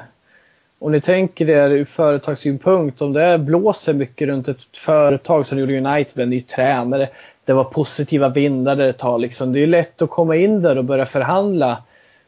om 0.79 0.91
ni 0.91 1.01
tänker 1.01 1.49
er 1.49 1.69
ur 1.69 1.85
företagssynpunkt, 1.85 3.01
om 3.01 3.13
det 3.13 3.37
blåser 3.37 3.93
mycket 3.93 4.27
runt 4.27 4.47
ett 4.47 4.77
företag 4.77 5.47
som 5.47 5.59
gjorde 5.59 5.77
United 5.77 6.17
med 6.17 6.23
en 6.23 6.29
ny 6.29 6.41
tränare. 6.41 7.09
Det 7.45 7.53
var 7.53 7.63
positiva 7.63 8.29
vindar 8.29 8.77
ett 8.77 8.97
tag. 8.97 9.21
Liksom. 9.21 9.53
Det 9.53 9.59
är 9.59 9.67
lätt 9.67 10.01
att 10.01 10.09
komma 10.09 10.35
in 10.35 10.61
där 10.61 10.77
och 10.77 10.85
börja 10.85 11.05
förhandla. 11.05 11.83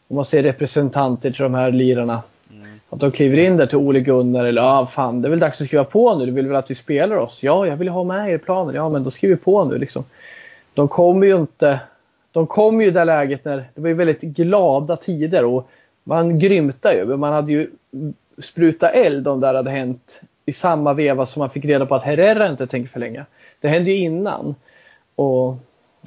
Om 0.08 0.16
man 0.16 0.26
ser 0.26 0.44
representanter 0.44 1.32
till 1.32 1.44
de 1.44 1.54
här 1.54 1.72
lirarna. 1.72 2.22
Att 2.90 3.00
de 3.00 3.12
kliver 3.12 3.38
in 3.38 3.58
där 3.58 3.66
till 3.66 3.78
Ole 3.78 4.00
Gunnar 4.00 4.46
eller 4.46 4.62
ja, 4.62 4.80
ah, 4.80 4.86
fan 4.86 5.22
det 5.22 5.28
är 5.28 5.30
väl 5.30 5.40
dags 5.40 5.62
att 5.62 5.68
skriva 5.68 5.84
på 5.84 6.16
nu. 6.16 6.26
Du 6.26 6.32
vill 6.32 6.48
väl 6.48 6.56
att 6.56 6.72
vi 6.72 6.76
spelar 6.76 7.16
oss? 7.16 7.44
Ja, 7.44 7.68
jag 7.68 7.78
vill 7.78 7.88
ha 7.88 8.04
med 8.04 8.30
er 8.30 8.36
i 8.36 8.38
planen. 8.38 8.76
Ja, 8.76 8.90
men 8.90 9.04
då 9.04 9.12
skriver 9.12 9.36
vi 9.36 9.42
på 9.42 9.66
nu 9.66 9.78
liksom. 9.78 10.04
De 10.74 10.88
kommer 10.88 11.28
ju 11.28 11.36
inte. 11.36 11.80
De 12.32 12.48
kom 12.48 12.82
ju 12.82 12.88
i 12.88 12.92
det 12.92 13.06
läget 13.06 13.46
när 13.46 13.58
det 13.76 13.82
var 13.82 13.88
ju 13.88 13.94
väldigt 13.94 14.22
glada 14.22 14.96
tider 14.96 15.46
och 15.46 15.70
man 16.04 16.40
grymtar 16.40 16.94
ju. 16.94 17.18
Man 17.18 17.34
hade 17.34 17.52
ju 17.52 17.70
sprutat 18.38 18.92
eld 18.94 19.28
om 19.28 19.40
det 19.40 19.48
hade 19.48 19.72
hänt 19.72 20.22
i 20.46 20.54
samma 20.54 20.94
veva 20.94 21.26
som 21.26 21.40
man 21.40 21.50
fick 21.50 21.66
reda 21.66 21.86
på 21.86 21.96
att 21.96 22.04
Herrera 22.04 22.50
inte 22.50 22.68
tänker 22.68 22.90
förlänga. 22.90 23.26
Det 23.62 23.68
hände 23.68 23.92
ju 23.92 23.98
innan. 23.98 24.56
Och 25.16 25.56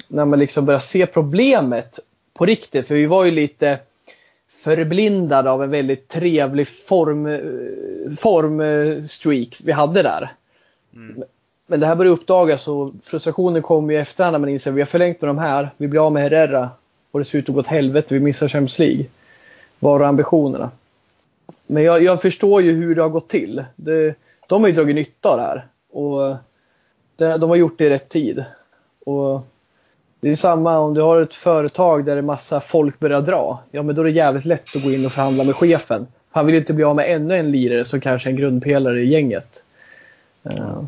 när 0.07 0.25
man 0.25 0.39
liksom 0.39 0.65
börjar 0.65 0.79
se 0.79 1.05
problemet 1.05 1.99
på 2.33 2.45
riktigt, 2.45 2.87
för 2.87 2.95
vi 2.95 3.05
var 3.05 3.25
ju 3.25 3.31
lite 3.31 3.79
förblindad 4.61 5.47
av 5.47 5.63
en 5.63 5.69
väldigt 5.69 6.07
trevlig 6.07 6.67
form, 6.67 7.27
formstreak 8.17 9.61
vi 9.63 9.71
hade 9.71 10.03
där. 10.03 10.31
Mm. 10.93 11.23
Men 11.67 11.79
det 11.79 11.85
här 11.85 11.95
börjar 11.95 12.11
uppdagas 12.11 12.67
och 12.67 12.93
frustrationen 13.03 13.61
kommer 13.61 13.93
ju 13.93 13.99
efterhand 13.99 14.33
när 14.33 14.39
man 14.39 14.49
inser 14.49 14.71
att 14.71 14.77
vi 14.77 14.81
har 14.81 14.85
förlängt 14.85 15.21
med 15.21 15.29
de 15.29 15.37
här. 15.37 15.69
Vi 15.77 15.87
blir 15.87 16.05
av 16.05 16.11
med 16.11 16.23
Herrera 16.23 16.69
och 17.11 17.19
det 17.19 17.25
ser 17.25 17.39
ut 17.39 17.49
att 17.49 17.55
gå 17.55 17.59
åt 17.59 17.67
helvete. 17.67 18.13
Vi 18.13 18.19
missar 18.19 18.47
Champions 18.47 18.79
League. 18.79 19.05
Var 19.79 19.99
är 19.99 20.03
ambitionerna? 20.03 20.71
Men 21.67 21.83
jag, 21.83 22.03
jag, 22.03 22.21
förstår 22.21 22.61
ju 22.61 22.71
hur 22.71 22.95
det 22.95 23.01
har 23.01 23.09
gått 23.09 23.27
till. 23.27 23.63
Det, 23.75 24.15
de 24.47 24.61
har 24.61 24.69
ju 24.69 24.75
dragit 24.75 24.95
nytta 24.95 25.29
av 25.29 25.37
det 25.37 25.43
här. 25.43 25.67
Och 25.91 26.35
det, 27.15 27.37
de 27.37 27.49
har 27.49 27.55
gjort 27.55 27.77
det 27.77 27.85
i 27.85 27.89
rätt 27.89 28.09
tid. 28.09 28.43
Och 29.05 29.41
det 30.19 30.29
är 30.29 30.35
samma 30.35 30.77
om 30.77 30.93
du 30.93 31.01
har 31.01 31.21
ett 31.21 31.35
företag 31.35 32.05
där 32.05 32.17
en 32.17 32.25
massa 32.25 32.61
folk 32.61 32.99
börjar 32.99 33.21
dra. 33.21 33.63
Ja, 33.71 33.83
men 33.83 33.95
då 33.95 34.01
är 34.01 34.05
det 34.05 34.11
jävligt 34.11 34.45
lätt 34.45 34.75
att 34.75 34.83
gå 34.83 34.91
in 34.91 35.05
och 35.05 35.11
förhandla 35.11 35.43
med 35.43 35.55
chefen. 35.55 36.07
Han 36.31 36.45
vill 36.45 36.55
inte 36.55 36.73
bli 36.73 36.83
av 36.83 36.95
med 36.95 37.15
ännu 37.15 37.37
en 37.37 37.51
lirare 37.51 37.85
som 37.85 38.01
kanske 38.01 38.29
är 38.29 38.31
en 38.31 38.37
grundpelare 38.37 39.01
i 39.01 39.05
gänget. 39.05 39.63
Uh, 40.45 40.85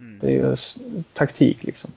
mm. 0.00 0.18
Det 0.20 0.26
är 0.26 0.30
ju 0.30 0.56
taktik 1.12 1.64
liksom. 1.64 1.90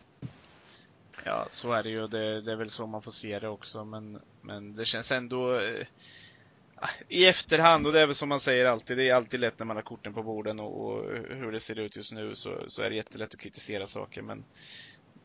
Ja, 1.23 1.47
så 1.49 1.73
är 1.73 1.83
det 1.83 1.89
ju. 1.89 2.07
Det, 2.07 2.41
det, 2.41 2.51
är 2.51 2.55
väl 2.55 2.69
så 2.69 2.87
man 2.87 3.01
får 3.01 3.11
se 3.11 3.39
det 3.39 3.47
också. 3.47 3.85
Men, 3.85 4.19
men 4.41 4.75
det 4.75 4.85
känns 4.85 5.11
ändå 5.11 5.55
eh, 5.55 5.85
i 7.07 7.25
efterhand, 7.25 7.87
och 7.87 7.93
det 7.93 8.01
är 8.01 8.05
väl 8.05 8.15
som 8.15 8.29
man 8.29 8.39
säger 8.39 8.65
alltid, 8.65 8.97
det 8.97 9.09
är 9.09 9.15
alltid 9.15 9.39
lätt 9.39 9.59
när 9.59 9.65
man 9.65 9.75
har 9.75 9.83
korten 9.83 10.13
på 10.13 10.23
borden 10.23 10.59
och, 10.59 10.85
och 10.85 11.03
hur 11.29 11.51
det 11.51 11.59
ser 11.59 11.79
ut 11.79 11.95
just 11.95 12.13
nu 12.13 12.35
så, 12.35 12.57
så 12.67 12.81
är 12.81 12.89
det 12.89 12.95
jättelätt 12.95 13.33
att 13.33 13.39
kritisera 13.39 13.87
saker. 13.87 14.21
Men 14.21 14.43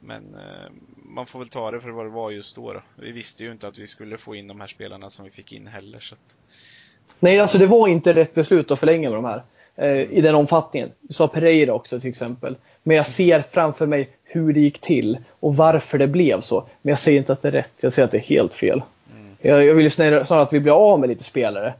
men 0.00 0.34
eh, 0.34 0.70
man 0.96 1.26
får 1.26 1.38
väl 1.38 1.48
ta 1.48 1.70
det 1.70 1.80
för 1.80 1.90
vad 1.90 2.06
det 2.06 2.10
var 2.10 2.30
just 2.30 2.56
då, 2.56 2.72
då. 2.72 2.82
Vi 2.96 3.12
visste 3.12 3.44
ju 3.44 3.52
inte 3.52 3.68
att 3.68 3.78
vi 3.78 3.86
skulle 3.86 4.18
få 4.18 4.34
in 4.34 4.48
de 4.48 4.60
här 4.60 4.66
spelarna 4.66 5.10
som 5.10 5.24
vi 5.24 5.30
fick 5.30 5.52
in 5.52 5.66
heller. 5.66 6.00
Så 6.00 6.14
att... 6.14 6.36
Nej, 7.20 7.40
alltså 7.40 7.58
det 7.58 7.66
var 7.66 7.88
inte 7.88 8.12
rätt 8.12 8.34
beslut 8.34 8.70
att 8.70 8.80
förlänga 8.80 9.10
med 9.10 9.18
de 9.18 9.24
här. 9.24 9.42
Eh, 9.76 10.12
I 10.12 10.20
den 10.20 10.34
omfattningen. 10.34 10.92
Du 11.00 11.14
sa 11.14 11.28
Pereira 11.28 11.72
också 11.72 12.00
till 12.00 12.10
exempel. 12.10 12.56
Men 12.82 12.96
jag 12.96 13.06
ser 13.06 13.42
framför 13.42 13.86
mig 13.86 14.08
hur 14.24 14.52
det 14.52 14.60
gick 14.60 14.80
till 14.80 15.18
och 15.40 15.56
varför 15.56 15.98
det 15.98 16.06
blev 16.06 16.40
så. 16.40 16.66
Men 16.82 16.90
jag 16.90 16.98
säger 16.98 17.18
inte 17.18 17.32
att 17.32 17.42
det 17.42 17.48
är 17.48 17.52
rätt. 17.52 17.72
Jag 17.80 17.92
säger 17.92 18.06
att 18.06 18.12
det 18.12 18.18
är 18.18 18.22
helt 18.22 18.54
fel. 18.54 18.82
Mm. 19.12 19.36
Jag, 19.40 19.64
jag 19.64 19.74
vill 19.74 19.90
snarare 19.90 20.42
att 20.42 20.52
vi 20.52 20.60
blir 20.60 20.92
av 20.92 21.00
med 21.00 21.08
lite 21.08 21.24
spelare. 21.24 21.74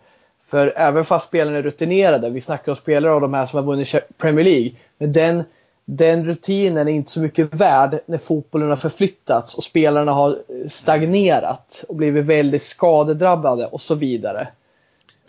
För 0.48 0.72
även 0.76 1.04
fast 1.04 1.28
spelarna 1.28 1.58
är 1.58 1.62
rutinerade, 1.62 2.30
vi 2.30 2.40
snackar 2.40 2.72
om 2.72 2.76
spelare 2.76 3.12
av 3.12 3.20
de 3.20 3.34
här 3.34 3.46
som 3.46 3.56
har 3.56 3.64
vunnit 3.64 3.94
Premier 4.18 4.44
League. 4.44 4.70
Men 4.98 5.12
den 5.12 5.44
den 5.84 6.24
rutinen 6.24 6.88
är 6.88 6.92
inte 6.92 7.10
så 7.10 7.20
mycket 7.20 7.54
värd 7.54 8.00
när 8.06 8.18
fotbollen 8.18 8.68
har 8.68 8.76
förflyttats 8.76 9.54
och 9.54 9.64
spelarna 9.64 10.12
har 10.12 10.42
stagnerat 10.68 11.84
och 11.88 11.96
blivit 11.96 12.24
väldigt 12.24 12.62
skadedrabbade 12.62 13.66
och 13.66 13.80
så 13.80 13.94
vidare. 13.94 14.48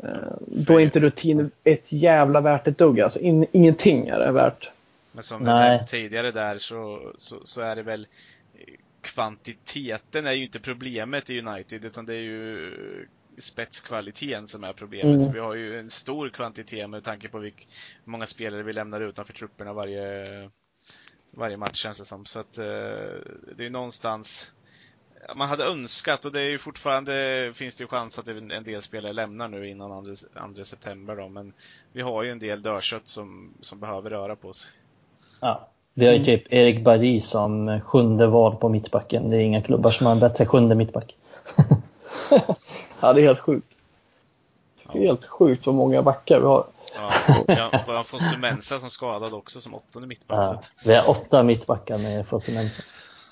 Eh, 0.03 0.09
då 0.47 0.79
är 0.79 0.83
inte 0.83 0.99
rutin 0.99 1.51
ett 1.63 1.85
jävla 1.91 2.41
värt 2.41 2.67
ett 2.67 2.77
dugg. 2.77 3.01
Alltså, 3.01 3.19
in, 3.19 3.45
ingenting 3.51 4.07
är 4.07 4.19
det 4.19 4.31
värt. 4.31 4.71
Men 5.11 5.23
som 5.23 5.43
Nej. 5.43 5.85
tidigare 5.87 6.31
där 6.31 6.57
så, 6.57 7.11
så, 7.15 7.35
så, 7.43 7.61
är 7.61 7.75
det 7.75 7.83
väl 7.83 8.07
kvantiteten 9.01 10.25
är 10.25 10.31
ju 10.31 10.43
inte 10.43 10.59
problemet 10.59 11.29
i 11.29 11.39
United 11.39 11.85
utan 11.85 12.05
det 12.05 12.13
är 12.13 12.21
ju 12.21 13.07
spetskvaliteten 13.37 14.47
som 14.47 14.63
är 14.63 14.73
problemet. 14.73 15.21
Mm. 15.21 15.31
Vi 15.31 15.39
har 15.39 15.55
ju 15.55 15.79
en 15.79 15.89
stor 15.89 16.29
kvantitet 16.29 16.89
med 16.89 17.03
tanke 17.03 17.29
på 17.29 17.39
hur 17.39 17.53
många 18.05 18.25
spelare 18.25 18.63
vi 18.63 18.73
lämnar 18.73 19.01
utanför 19.01 19.33
trupperna 19.33 19.73
varje, 19.73 20.25
varje 21.31 21.57
match 21.57 21.75
känns 21.75 21.97
det 21.97 22.05
som. 22.05 22.25
Så 22.25 22.39
att 22.39 22.57
eh, 22.57 22.65
det 23.55 23.65
är 23.65 23.69
någonstans 23.69 24.51
man 25.35 25.49
hade 25.49 25.65
önskat 25.65 26.25
och 26.25 26.31
det 26.31 26.41
är 26.41 26.49
ju 26.49 26.57
fortfarande 26.57 27.51
finns 27.55 27.75
det 27.75 27.83
ju 27.83 27.87
chans 27.87 28.19
att 28.19 28.27
en 28.27 28.63
del 28.63 28.81
spelare 28.81 29.13
lämnar 29.13 29.47
nu 29.47 29.69
innan 29.69 30.15
2 30.55 30.63
september 30.63 31.15
då, 31.15 31.29
men 31.29 31.53
vi 31.93 32.01
har 32.01 32.23
ju 32.23 32.31
en 32.31 32.39
del 32.39 32.61
dörrkött 32.61 33.07
som, 33.07 33.53
som 33.61 33.79
behöver 33.79 34.09
röra 34.09 34.35
på 34.35 34.53
sig. 34.53 34.71
Ja, 35.39 35.69
vi 35.93 36.05
har 36.05 36.13
ju 36.13 36.23
typ 36.23 36.53
Erik 36.53 36.83
Barry 36.83 37.21
som 37.21 37.81
sjunde 37.81 38.27
val 38.27 38.55
på 38.55 38.69
mittbacken. 38.69 39.29
Det 39.29 39.37
är 39.37 39.39
inga 39.39 39.61
klubbar 39.61 39.91
som 39.91 40.05
har 40.05 40.13
en 40.13 40.19
bättre 40.19 40.45
sjunde 40.45 40.75
mittback. 40.75 41.15
Ja, 43.01 43.13
det 43.13 43.21
är 43.21 43.25
helt 43.25 43.39
sjukt. 43.39 43.77
Ja. 44.83 44.91
Helt 44.99 45.25
sjukt 45.25 45.65
vad 45.65 45.75
många 45.75 46.01
backar 46.01 46.39
vi 46.39 46.45
har. 46.45 46.67
Ja, 47.47 47.83
och 47.87 47.93
har 47.93 48.03
Fosse 48.03 48.37
Mensa 48.37 48.79
som 48.79 48.89
skadad 48.89 49.33
också 49.33 49.61
som 49.61 49.75
åttonde 49.75 50.07
mittback. 50.07 50.57
Ja, 50.61 50.61
vi 50.85 50.95
har 50.95 51.09
åtta 51.09 51.43
mittbackar 51.43 51.97
med 51.97 52.27
Fosse 52.27 52.51
Mensa. 52.51 52.83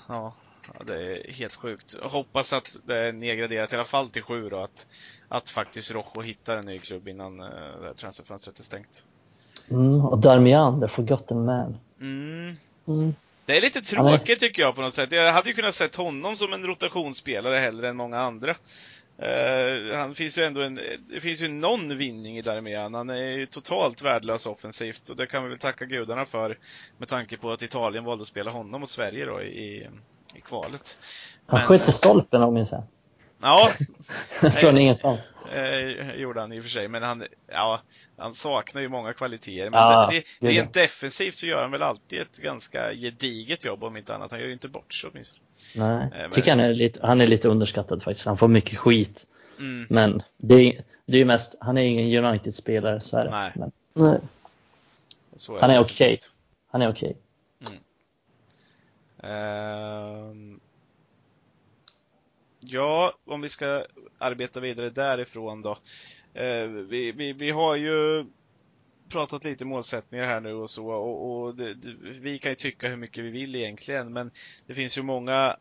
Ja, 0.08 0.32
ja, 0.66 0.84
det 0.84 0.94
är 0.94 1.32
helt 1.32 1.54
sjukt. 1.54 1.96
Jag 2.02 2.08
hoppas 2.08 2.52
att 2.52 2.76
det 2.86 2.96
är 2.96 3.12
nedgraderat 3.12 3.72
i 3.72 3.74
alla 3.74 3.84
fall 3.84 4.08
till 4.08 4.22
sju 4.22 4.48
då. 4.48 4.58
Att, 4.58 4.86
att 5.28 5.50
faktiskt 5.50 5.90
Rojo 5.90 6.20
hittar 6.20 6.56
en 6.56 6.66
ny 6.66 6.78
klubb 6.78 7.08
innan 7.08 7.40
uh, 7.40 7.48
transferfönstret 7.96 8.58
är 8.58 8.62
stängt. 8.62 9.04
Mm, 9.70 10.06
och 10.06 10.18
Darmian, 10.18 10.80
the 10.80 10.88
forgotten 10.88 11.44
man. 11.44 11.78
Mm. 12.00 12.56
Mm. 12.88 13.14
Det 13.46 13.56
är 13.56 13.60
lite 13.60 13.80
tråkigt 13.80 14.38
tycker 14.38 14.62
jag 14.62 14.74
på 14.74 14.80
något 14.80 14.94
sätt. 14.94 15.12
Jag 15.12 15.32
hade 15.32 15.48
ju 15.48 15.54
kunnat 15.54 15.74
sett 15.74 15.94
honom 15.94 16.36
som 16.36 16.52
en 16.52 16.66
rotationsspelare 16.66 17.58
hellre 17.58 17.88
än 17.88 17.96
många 17.96 18.20
andra. 18.20 18.54
Uh, 19.22 19.96
han 19.96 20.14
finns 20.14 20.38
ju 20.38 20.42
ändå 20.42 20.62
en, 20.62 20.80
det 21.08 21.20
finns 21.20 21.42
ju 21.42 21.48
någon 21.48 21.96
vinning 21.96 22.38
i 22.38 22.42
Darmian. 22.42 22.94
Han 22.94 23.10
är 23.10 23.16
ju 23.16 23.46
totalt 23.46 24.02
värdelös 24.02 24.46
offensivt 24.46 25.08
och 25.08 25.16
det 25.16 25.26
kan 25.26 25.42
vi 25.42 25.48
väl 25.48 25.58
tacka 25.58 25.84
gudarna 25.84 26.26
för 26.26 26.58
med 26.98 27.08
tanke 27.08 27.36
på 27.36 27.50
att 27.52 27.62
Italien 27.62 28.04
valde 28.04 28.22
att 28.22 28.28
spela 28.28 28.50
honom 28.50 28.80
mot 28.80 28.90
Sverige 28.90 29.26
då 29.26 29.42
i, 29.42 29.88
i 30.34 30.40
kvalet. 30.40 30.98
Han 31.46 31.60
sköt 31.60 31.88
i 31.88 31.92
stolpen 31.92 32.42
om 32.42 32.54
minns 32.54 32.72
jag. 32.72 32.82
Ja. 33.42 33.70
Från 34.50 34.78
ingenstans. 34.78 35.20
Eh, 35.50 36.14
gjorde 36.14 36.40
han 36.40 36.52
i 36.52 36.58
och 36.60 36.62
för 36.64 36.70
sig, 36.70 36.88
men 36.88 37.02
han, 37.02 37.24
ja, 37.46 37.82
han 38.16 38.32
saknar 38.32 38.82
ju 38.82 38.88
många 38.88 39.12
kvaliteter. 39.12 39.70
Men 39.70 39.80
Ja, 39.80 40.08
det, 40.12 40.22
det 40.40 40.46
är 40.46 40.50
rent 40.52 40.74
defensivt 40.74 41.36
så 41.36 41.46
gör 41.46 41.62
han 41.62 41.70
väl 41.70 41.82
alltid 41.82 42.20
ett 42.20 42.38
ganska 42.38 42.92
gediget 42.94 43.64
jobb 43.64 43.84
om 43.84 43.96
inte 43.96 44.14
annat. 44.14 44.30
Han 44.30 44.40
gör 44.40 44.46
ju 44.46 44.52
inte 44.52 44.68
bort 44.68 44.94
sig 44.94 45.10
åtminstone. 45.12 45.42
Nej, 45.76 46.08
men- 46.10 46.20
jag 46.20 46.32
tycker 46.32 46.50
han 46.50 46.60
är, 46.60 46.74
lite, 46.74 47.06
han 47.06 47.20
är 47.20 47.26
lite 47.26 47.48
underskattad 47.48 48.02
faktiskt. 48.02 48.26
Han 48.26 48.36
får 48.38 48.48
mycket 48.48 48.78
skit. 48.78 49.26
Mm. 49.58 49.86
Men 49.90 50.22
det 50.36 50.54
är, 50.54 50.84
det 51.06 51.12
är 51.16 51.18
ju 51.18 51.24
mest, 51.24 51.54
han 51.60 51.78
är 51.78 51.82
ingen 51.82 52.24
United-spelare, 52.24 53.00
så 53.00 53.16
är 53.16 53.24
det. 53.24 53.30
Nej. 53.30 53.52
Men 53.54 53.72
Nej. 53.94 54.20
Så 55.36 55.60
han 55.60 55.70
är 55.70 55.74
det. 55.74 55.80
okej. 55.80 56.18
Han 56.70 56.82
är 56.82 56.90
okej. 56.90 57.16
Ehm, 59.22 60.60
ja, 62.60 63.18
om 63.24 63.40
vi 63.40 63.48
ska 63.48 63.86
arbeta 64.18 64.60
vidare 64.60 64.90
därifrån 64.90 65.62
då. 65.62 65.78
Eh, 66.34 66.64
vi, 66.66 67.12
vi, 67.12 67.32
vi 67.32 67.50
har 67.50 67.76
ju 67.76 68.26
pratat 69.08 69.44
lite 69.44 69.64
målsättningar 69.64 70.24
här 70.24 70.40
nu 70.40 70.52
och 70.52 70.70
så 70.70 70.88
och, 70.88 71.42
och 71.42 71.54
det, 71.54 71.74
det, 71.74 71.94
vi 72.20 72.38
kan 72.38 72.52
ju 72.52 72.56
tycka 72.56 72.88
hur 72.88 72.96
mycket 72.96 73.24
vi 73.24 73.30
vill 73.30 73.56
egentligen 73.56 74.12
men 74.12 74.30
det 74.66 74.74
finns 74.74 74.98
ju 74.98 75.02
många 75.02 75.56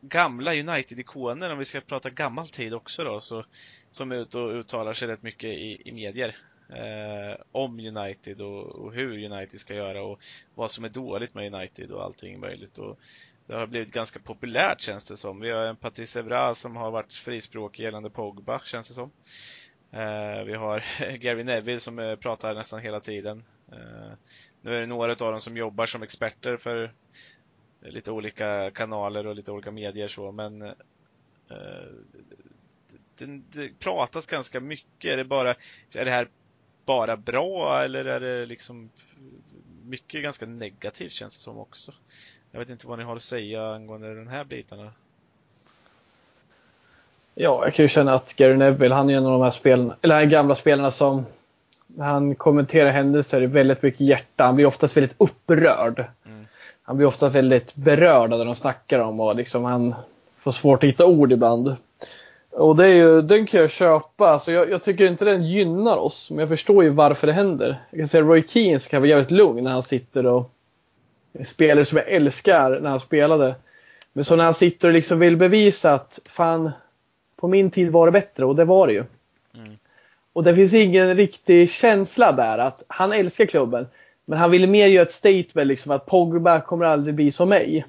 gamla 0.00 0.54
United-ikoner, 0.54 1.52
om 1.52 1.58
vi 1.58 1.64
ska 1.64 1.80
prata 1.80 2.10
gammal 2.10 2.48
tid 2.48 2.74
också 2.74 3.04
då, 3.04 3.20
så, 3.20 3.44
som 3.90 4.12
är 4.12 4.16
ute 4.16 4.38
och 4.38 4.54
uttalar 4.54 4.92
sig 4.92 5.08
rätt 5.08 5.22
mycket 5.22 5.50
i, 5.50 5.82
i 5.84 5.92
medier. 5.92 6.36
Eh, 6.68 7.40
om 7.52 7.80
United 7.80 8.40
och, 8.40 8.66
och 8.66 8.92
hur 8.92 9.32
United 9.32 9.60
ska 9.60 9.74
göra 9.74 10.02
och 10.02 10.20
vad 10.54 10.70
som 10.70 10.84
är 10.84 10.88
dåligt 10.88 11.34
med 11.34 11.54
United 11.54 11.90
och 11.90 12.04
allting 12.04 12.40
möjligt. 12.40 12.78
Och 12.78 12.98
det 13.46 13.54
har 13.54 13.66
blivit 13.66 13.92
ganska 13.92 14.18
populärt 14.18 14.80
känns 14.80 15.04
det 15.04 15.16
som. 15.16 15.40
Vi 15.40 15.50
har 15.50 15.64
en 15.64 15.76
Patrice 15.76 16.16
Evra 16.16 16.54
som 16.54 16.76
har 16.76 16.90
varit 16.90 17.14
frispråkig 17.14 17.82
gällande 17.82 18.10
Pogba 18.10 18.60
känns 18.64 18.88
det 18.88 18.94
som. 18.94 19.10
Eh, 19.90 20.44
vi 20.44 20.54
har 20.54 20.84
Gary 21.16 21.44
Neville 21.44 21.80
som 21.80 21.98
eh, 21.98 22.16
pratar 22.16 22.54
nästan 22.54 22.80
hela 22.80 23.00
tiden. 23.00 23.44
Eh, 23.72 24.12
nu 24.60 24.76
är 24.76 24.80
det 24.80 24.86
några 24.86 25.12
av 25.12 25.16
dem 25.16 25.40
som 25.40 25.56
jobbar 25.56 25.86
som 25.86 26.02
experter 26.02 26.56
för 26.56 26.84
eh, 27.82 27.90
lite 27.90 28.10
olika 28.10 28.70
kanaler 28.70 29.26
och 29.26 29.34
lite 29.34 29.52
olika 29.52 29.70
medier 29.70 30.08
så 30.08 30.32
men 30.32 30.62
eh, 30.62 30.74
det, 33.18 33.26
det 33.52 33.78
pratas 33.78 34.26
ganska 34.26 34.60
mycket. 34.60 35.12
Är 35.12 35.16
det 35.16 35.24
bara, 35.24 35.54
är 35.92 36.04
det 36.04 36.10
här 36.10 36.28
bara 36.84 37.16
bra 37.16 37.82
eller 37.82 38.04
är 38.04 38.20
det 38.20 38.46
liksom 38.46 38.90
mycket 39.84 40.22
ganska 40.22 40.46
negativt 40.46 41.12
känns 41.12 41.36
det 41.36 41.42
som 41.42 41.58
också. 41.58 41.94
Jag 42.56 42.60
vet 42.60 42.70
inte 42.70 42.86
vad 42.86 42.98
ni 42.98 43.04
har 43.04 43.16
att 43.16 43.22
säga 43.22 43.66
angående 43.66 44.14
de 44.14 44.28
här 44.28 44.44
bitarna. 44.44 44.90
Ja, 47.34 47.64
jag 47.64 47.74
kan 47.74 47.84
ju 47.84 47.88
känna 47.88 48.14
att 48.14 48.36
Gary 48.36 48.56
Neville, 48.56 48.94
han 48.94 49.10
är 49.10 49.16
en 49.16 49.26
av 49.26 49.32
de 49.32 49.42
här 49.42 49.50
spelarna, 49.50 49.96
eller 50.02 50.14
här 50.14 50.24
gamla 50.24 50.54
spelarna 50.54 50.90
som 50.90 51.26
när 51.86 52.06
han 52.06 52.34
kommenterar 52.34 52.90
händelser 52.90 53.40
är 53.40 53.46
väldigt 53.46 53.82
mycket 53.82 54.00
hjärta. 54.00 54.44
Han 54.44 54.54
blir 54.54 54.66
oftast 54.66 54.96
väldigt 54.96 55.14
upprörd. 55.18 56.04
Mm. 56.26 56.46
Han 56.82 56.96
blir 56.96 57.06
ofta 57.06 57.28
väldigt 57.28 57.74
berörd 57.74 58.30
när 58.30 58.44
de 58.44 58.54
snackar 58.54 58.98
om 58.98 59.20
och 59.20 59.36
liksom 59.36 59.64
han 59.64 59.94
får 60.38 60.52
svårt 60.52 60.84
att 60.84 60.88
hitta 60.88 61.06
ord 61.06 61.32
ibland. 61.32 61.76
Och 62.50 62.76
det 62.76 62.86
är 62.86 62.94
ju, 62.94 63.22
den 63.22 63.46
kan 63.46 63.60
jag 63.60 63.70
köpa. 63.70 64.28
Alltså 64.28 64.52
jag, 64.52 64.70
jag 64.70 64.82
tycker 64.82 65.06
inte 65.06 65.24
den 65.24 65.46
gynnar 65.46 65.96
oss, 65.96 66.30
men 66.30 66.38
jag 66.38 66.48
förstår 66.48 66.84
ju 66.84 66.90
varför 66.90 67.26
det 67.26 67.32
händer. 67.32 67.82
Jag 67.90 67.98
kan 67.98 68.08
säga 68.08 68.22
Roy 68.22 68.42
Keane 68.48 68.78
så 68.78 68.88
kan 68.88 69.02
vara 69.02 69.10
jävligt 69.10 69.30
lugn 69.30 69.64
när 69.64 69.72
han 69.72 69.82
sitter 69.82 70.26
och 70.26 70.52
spelar 71.44 71.84
som 71.84 71.98
jag 71.98 72.08
älskar 72.08 72.80
när 72.80 72.90
han 72.90 73.00
spelade. 73.00 73.54
Men 74.12 74.24
så 74.24 74.36
när 74.36 74.44
han 74.44 74.54
sitter 74.54 74.88
och 74.88 74.94
liksom 74.94 75.18
vill 75.18 75.36
bevisa 75.36 75.94
att 75.94 76.18
fan, 76.24 76.70
på 77.36 77.48
min 77.48 77.70
tid 77.70 77.90
var 77.90 78.06
det 78.06 78.12
bättre 78.12 78.44
och 78.44 78.56
det 78.56 78.64
var 78.64 78.86
det 78.86 78.92
ju. 78.92 79.04
Mm. 79.54 79.76
Och 80.32 80.44
det 80.44 80.54
finns 80.54 80.74
ingen 80.74 81.16
riktig 81.16 81.70
känsla 81.70 82.32
där 82.32 82.58
att 82.58 82.82
han 82.88 83.12
älskar 83.12 83.46
klubben. 83.46 83.86
Men 84.24 84.38
han 84.38 84.50
ville 84.50 84.66
mer 84.66 84.86
göra 84.86 85.06
ett 85.06 85.12
statement 85.12 85.68
liksom 85.68 85.92
att 85.92 86.06
Pogba 86.06 86.60
kommer 86.60 86.84
aldrig 86.84 87.14
bli 87.14 87.32
som 87.32 87.48
mig. 87.48 87.84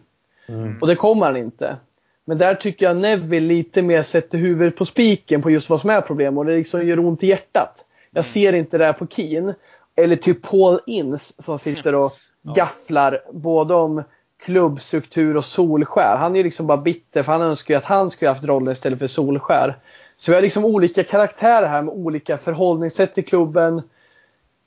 Mm. 0.48 0.78
Och 0.82 0.88
det 0.88 0.95
kommer 0.95 1.26
han 1.26 1.38
inte. 1.38 1.78
Men 2.26 2.38
där 2.38 2.56
tycker 2.56 2.86
jag 2.86 2.98
Neville 2.98 3.48
lite 3.48 3.82
mer 3.82 4.03
sätter 4.03 4.38
huvudet 4.38 4.76
på 4.76 4.86
spiken 4.86 5.41
på 5.41 5.52
just 5.52 5.69
vad 5.69 5.82
som 5.82 5.90
är 5.90 6.02
problem 6.02 6.38
och 6.38 6.45
det 6.45 6.56
liksom 6.56 6.88
gör 6.88 6.99
ont 6.99 7.24
i 7.24 7.28
hjärtat. 7.28 7.86
Jag 8.11 8.26
ser 8.26 8.53
inte 8.53 8.78
det 8.78 8.86
här 8.86 8.94
på 8.94 9.07
Keen. 9.07 9.53
Eller 9.98 10.15
typ 10.15 10.41
Paul 10.41 10.80
Ince 10.86 11.34
som 11.38 11.60
sitter 11.60 11.95
och 11.95 12.14
Ja. 12.41 12.53
gafflar 12.53 13.22
både 13.32 13.74
om 13.74 14.03
klubbstruktur 14.40 15.38
och 15.38 15.45
Solskär. 15.45 16.18
Han 16.18 16.34
är 16.34 16.38
ju 16.38 16.44
liksom 16.44 16.68
bara 16.68 16.78
bitter 16.78 17.24
för 17.24 17.32
han 17.32 17.41
önskar 17.41 17.74
ju 17.74 17.78
att 17.78 17.86
han 17.86 18.11
skulle 18.11 18.30
haft 18.30 18.45
rollen 18.45 18.74
istället 18.74 18.99
för 18.99 19.07
Solskär. 19.07 19.78
Så 20.18 20.32
vi 20.32 20.36
har 20.36 20.41
liksom 20.41 20.65
olika 20.65 21.03
karaktärer 21.03 21.68
här 21.68 21.82
med 21.82 21.94
olika 21.94 22.38
förhållningssätt 22.38 23.15
till 23.15 23.26
klubben. 23.26 23.82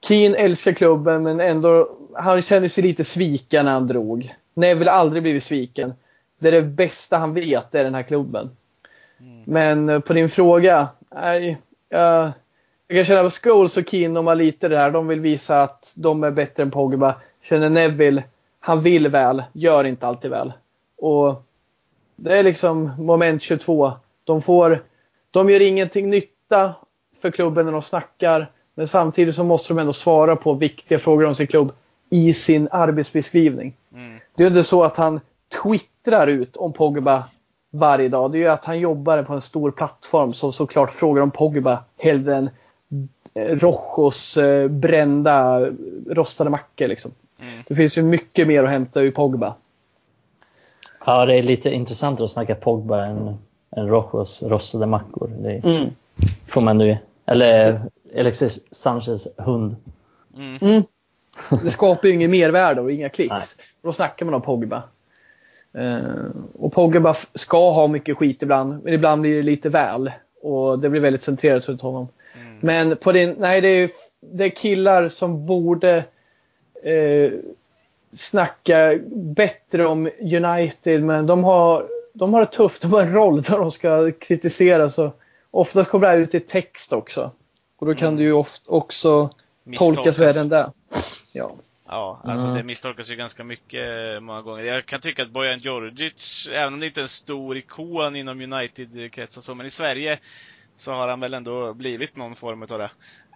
Keen 0.04 0.34
älskar 0.34 0.72
klubben 0.72 1.22
men 1.22 1.40
ändå, 1.40 1.88
han 2.14 2.42
känner 2.42 2.68
sig 2.68 2.84
lite 2.84 3.04
sviken 3.04 3.64
när 3.64 3.72
han 3.72 3.86
drog. 3.86 4.34
Neville 4.54 4.90
har 4.90 4.98
aldrig 4.98 5.22
blivit 5.22 5.42
sviken. 5.42 5.92
Det 6.38 6.48
är 6.48 6.52
det 6.52 6.62
bästa 6.62 7.18
han 7.18 7.34
vet, 7.34 7.72
det 7.72 7.80
är 7.80 7.84
den 7.84 7.94
här 7.94 8.02
klubben. 8.02 8.50
Mm. 9.20 9.42
Men 9.46 9.88
eh, 9.88 10.00
på 10.00 10.12
din 10.12 10.28
fråga, 10.28 10.88
nej, 11.14 11.58
jag, 11.88 12.30
jag 12.90 12.98
kan 12.98 13.04
känna 13.04 13.26
att 13.26 13.34
Scholes 13.34 13.76
och 13.76 13.88
Keane, 13.88 14.14
de 14.14 14.26
har 14.26 14.34
lite 14.34 14.68
det 14.68 14.76
här. 14.76 14.90
De 14.90 15.06
vill 15.06 15.20
visa 15.20 15.62
att 15.62 15.92
de 15.96 16.24
är 16.24 16.30
bättre 16.30 16.62
än 16.62 16.70
Pogba. 16.70 17.14
Känner 17.42 17.70
Neville, 17.70 18.24
han 18.60 18.82
vill 18.82 19.08
väl, 19.08 19.42
gör 19.52 19.84
inte 19.84 20.06
alltid 20.06 20.30
väl. 20.30 20.52
Och 20.96 21.42
det 22.16 22.38
är 22.38 22.42
liksom 22.42 22.90
moment 22.98 23.42
22. 23.42 23.92
De 24.24 24.42
får, 24.42 24.82
de 25.30 25.50
gör 25.50 25.60
ingenting 25.60 26.10
nytta 26.10 26.74
för 27.22 27.30
klubben 27.30 27.64
när 27.66 27.72
de 27.72 27.82
snackar. 27.82 28.50
Men 28.74 28.88
samtidigt 28.88 29.34
så 29.34 29.44
måste 29.44 29.68
de 29.68 29.78
ändå 29.78 29.92
svara 29.92 30.36
på 30.36 30.54
viktiga 30.54 30.98
frågor 30.98 31.26
om 31.26 31.34
sin 31.34 31.46
klubb 31.46 31.72
i 32.10 32.32
sin 32.32 32.68
arbetsbeskrivning. 32.70 33.76
Mm. 33.92 34.20
Det 34.34 34.44
är 34.44 34.48
inte 34.48 34.64
så 34.64 34.84
att 34.84 34.96
han 34.96 35.20
twittrar 35.62 36.26
ut 36.26 36.56
om 36.56 36.72
Pogba 36.72 37.24
varje 37.72 38.08
dag. 38.08 38.32
Det 38.32 38.38
är 38.38 38.40
ju 38.40 38.48
att 38.48 38.64
han 38.64 38.80
jobbar 38.80 39.22
på 39.22 39.32
en 39.32 39.40
stor 39.40 39.70
plattform 39.70 40.34
som 40.34 40.52
såklart 40.52 40.90
frågar 40.90 41.22
om 41.22 41.30
Pogba 41.30 41.84
hellre 41.96 42.36
än 42.36 42.50
Rojos 43.34 44.36
eh, 44.36 44.68
brända 44.68 45.66
rostade 46.06 46.50
mackor. 46.50 46.88
Liksom. 46.88 47.10
Mm. 47.40 47.62
Det 47.68 47.74
finns 47.74 47.98
ju 47.98 48.02
mycket 48.02 48.48
mer 48.48 48.64
att 48.64 48.70
hämta 48.70 49.00
ur 49.00 49.10
Pogba. 49.10 49.54
Ja, 51.06 51.26
det 51.26 51.34
är 51.34 51.42
lite 51.42 51.70
intressant 51.70 52.20
att 52.20 52.30
snacka 52.30 52.54
Pogba 52.54 53.04
än, 53.04 53.38
än 53.76 53.88
Rojos 53.88 54.42
rostade 54.42 54.86
mackor. 54.86 55.30
Det 55.38 55.50
Mm. 55.64 55.90
får 56.48 56.60
man 56.60 56.78
nu 56.78 56.98
Eller 57.26 57.80
Alexis 58.18 58.58
Sanchez 58.70 59.28
hund. 59.36 59.76
Mm. 60.36 60.58
Mm. 60.60 60.82
Det 61.62 61.70
skapar 61.70 62.08
ju 62.08 62.14
inget 62.14 62.30
mervärde 62.30 62.80
och 62.80 62.92
inga 62.92 63.08
klicks. 63.08 63.30
Nej. 63.30 63.66
Då 63.82 63.92
snackar 63.92 64.26
man 64.26 64.34
om 64.34 64.42
Pogba. 64.42 64.82
Eh, 65.72 65.98
och 66.58 66.72
Pogba 66.72 67.14
ska 67.34 67.70
ha 67.72 67.86
mycket 67.86 68.16
skit 68.16 68.42
ibland, 68.42 68.84
men 68.84 68.92
ibland 68.94 69.22
blir 69.22 69.36
det 69.36 69.42
lite 69.42 69.68
väl. 69.68 70.12
Och 70.42 70.78
det 70.78 70.90
blir 70.90 71.00
väldigt 71.00 71.22
centrerat 71.22 71.68
runt 71.68 71.82
honom. 71.82 72.08
Men 72.60 72.96
på 72.96 73.12
din, 73.12 73.34
nej 73.38 73.60
det 73.60 73.68
är, 73.68 73.90
det 74.20 74.44
är 74.44 74.48
killar 74.48 75.08
som 75.08 75.46
borde 75.46 76.04
eh, 76.82 77.32
snacka 78.12 78.98
bättre 79.14 79.86
om 79.86 80.10
United 80.20 81.02
men 81.02 81.26
de 81.26 81.44
har, 81.44 81.88
de 82.12 82.34
har 82.34 82.40
det 82.40 82.46
tufft. 82.46 82.82
De 82.82 82.92
har 82.92 83.00
en 83.02 83.12
roll 83.12 83.42
där 83.42 83.58
de 83.58 83.70
ska 83.70 84.12
kritisera 84.12 84.90
så 84.90 85.12
oftast 85.50 85.90
kommer 85.90 86.06
det 86.06 86.12
här 86.12 86.18
ut 86.18 86.34
i 86.34 86.40
text 86.40 86.92
också. 86.92 87.30
Och 87.78 87.86
då 87.86 87.94
kan 87.94 88.08
Mm. 88.08 88.16
det 88.18 88.22
ju 88.22 88.32
ofta 88.32 88.70
också 88.70 89.30
tolkas 89.76 90.18
värre 90.18 90.40
än 90.40 90.48
det. 90.48 90.70
Ja. 91.32 91.50
Ja, 91.92 92.20
alltså 92.24 92.46
Mm. 92.46 92.56
det 92.58 92.62
misstolkas 92.64 93.10
ju 93.10 93.16
ganska 93.16 93.44
mycket 93.44 94.14
eh, 94.14 94.20
många 94.20 94.42
gånger. 94.42 94.64
Jag 94.64 94.86
kan 94.86 95.00
tycka 95.00 95.22
att 95.22 95.30
Bojan 95.30 95.58
Djordjic, 95.58 96.48
även 96.52 96.74
om 96.74 96.80
det 96.80 96.86
inte 96.86 97.00
är 97.00 97.02
en 97.02 97.08
stor 97.08 97.56
ikon 97.56 98.16
inom 98.16 98.40
United-kretsar 98.40 99.40
så, 99.42 99.54
men 99.54 99.66
i 99.66 99.70
Sverige 99.70 100.18
så 100.80 100.92
har 100.92 101.08
han 101.08 101.20
väl 101.20 101.34
ändå 101.34 101.74
blivit 101.74 102.16
någon 102.16 102.36
form 102.36 102.62
av 102.62 102.78
det. 102.78 102.90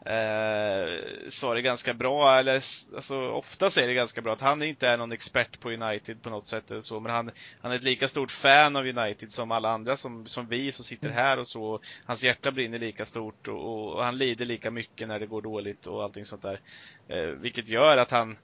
Eh, 0.06 1.28
så 1.28 1.50
är 1.50 1.54
det 1.54 1.62
ganska 1.62 1.94
bra, 1.94 2.38
eller 2.38 2.54
alltså 2.54 3.28
oftast 3.28 3.76
är 3.76 3.86
det 3.86 3.94
ganska 3.94 4.20
bra 4.20 4.32
att 4.32 4.40
han 4.40 4.62
inte 4.62 4.88
är 4.88 4.96
någon 4.96 5.12
expert 5.12 5.60
på 5.60 5.70
United 5.70 6.22
på 6.22 6.30
något 6.30 6.44
sätt 6.44 6.70
eller 6.70 6.80
så, 6.80 7.00
men 7.00 7.12
han, 7.12 7.30
han 7.60 7.72
är 7.72 7.76
ett 7.76 7.82
lika 7.82 8.08
stort 8.08 8.30
fan 8.30 8.76
av 8.76 8.86
United 8.86 9.32
som 9.32 9.50
alla 9.50 9.70
andra, 9.70 9.96
som, 9.96 10.26
som 10.26 10.46
vi 10.46 10.72
som 10.72 10.84
sitter 10.84 11.10
här 11.10 11.38
och 11.38 11.48
så. 11.48 11.80
Hans 12.04 12.24
hjärta 12.24 12.52
brinner 12.52 12.78
lika 12.78 13.04
stort 13.04 13.48
och, 13.48 13.94
och 13.94 14.04
han 14.04 14.18
lider 14.18 14.44
lika 14.44 14.70
mycket 14.70 15.08
när 15.08 15.20
det 15.20 15.26
går 15.26 15.42
dåligt 15.42 15.86
och 15.86 16.02
allting 16.02 16.24
sånt 16.24 16.42
där. 16.42 16.60
Eh, 17.08 17.26
vilket 17.26 17.68
gör 17.68 17.98
att 17.98 18.10
han, 18.10 18.36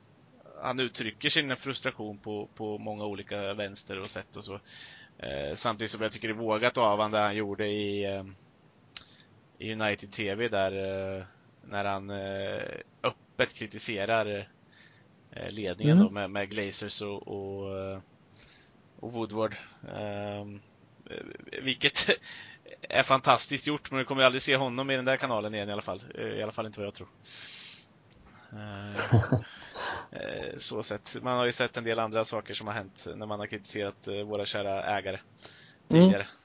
han 0.63 0.81
uttrycker 0.81 1.29
sin 1.29 1.57
frustration 1.57 2.19
på, 2.19 2.49
på 2.55 2.79
många 2.79 3.05
olika 3.05 3.55
vänster 3.55 4.01
och 4.01 4.11
sätt 4.11 4.37
och 4.37 4.45
så. 4.45 4.61
Eh, 5.19 5.55
samtidigt 5.55 5.91
som 5.91 6.03
jag 6.03 6.13
tycker 6.13 6.29
det 6.29 6.35
är 6.35 6.39
vågat 6.39 6.79
av 6.79 6.91
honom 6.91 7.11
det 7.11 7.19
han 7.19 7.37
gjorde 7.37 7.67
i, 7.67 8.05
eh, 8.05 8.25
i 9.61 9.73
United 9.73 10.13
TV 10.13 10.49
där 10.49 10.73
eh, 11.19 11.25
när 11.63 11.85
han 11.85 12.11
eh, 12.11 12.63
öppet 13.03 13.55
kritiserar 13.55 14.49
eh, 15.31 15.51
ledningen 15.51 15.97
Mm. 15.97 16.07
då 16.07 16.11
med, 16.11 16.31
med 16.31 16.51
Glazers 16.51 17.03
och, 17.03 17.29
och, 17.29 18.01
och 19.01 19.13
Woodward. 19.13 19.57
Ehm, 19.95 20.61
eh, 21.11 21.63
vilket 21.63 22.11
är 22.81 23.03
fantastiskt 23.03 23.67
gjort, 23.67 23.91
men 23.91 23.99
du 23.99 24.05
kommer 24.05 24.23
aldrig 24.23 24.43
se 24.43 24.57
honom 24.57 24.91
i 24.91 24.97
den 24.97 25.05
där 25.05 25.17
kanalen 25.17 25.55
igen 25.55 25.69
i 25.69 25.73
alla 25.73 25.83
fall. 25.83 26.03
I 26.15 26.43
alla 26.43 26.53
fall 26.53 26.67
inte 26.67 26.81
vad 26.81 26.87
jag 26.87 26.95
tror. 26.95 27.09
Så 30.57 30.83
sett. 30.83 31.17
Man 31.23 31.39
har 31.39 31.47
ju 31.47 31.53
sett 31.53 31.77
en 31.77 31.85
del 31.85 31.99
andra 31.99 32.25
saker 32.25 32.55
som 32.55 32.67
har 32.67 32.75
hänt 32.75 33.07
när 33.17 33.27
man 33.27 33.39
har 33.39 33.47
kritiserat 33.47 34.09
våra 34.27 34.47
kära 34.47 34.85
ägare 34.85 35.17
mm. 35.17 35.23
tidigare. 35.89 36.23
Mm. 36.23 36.40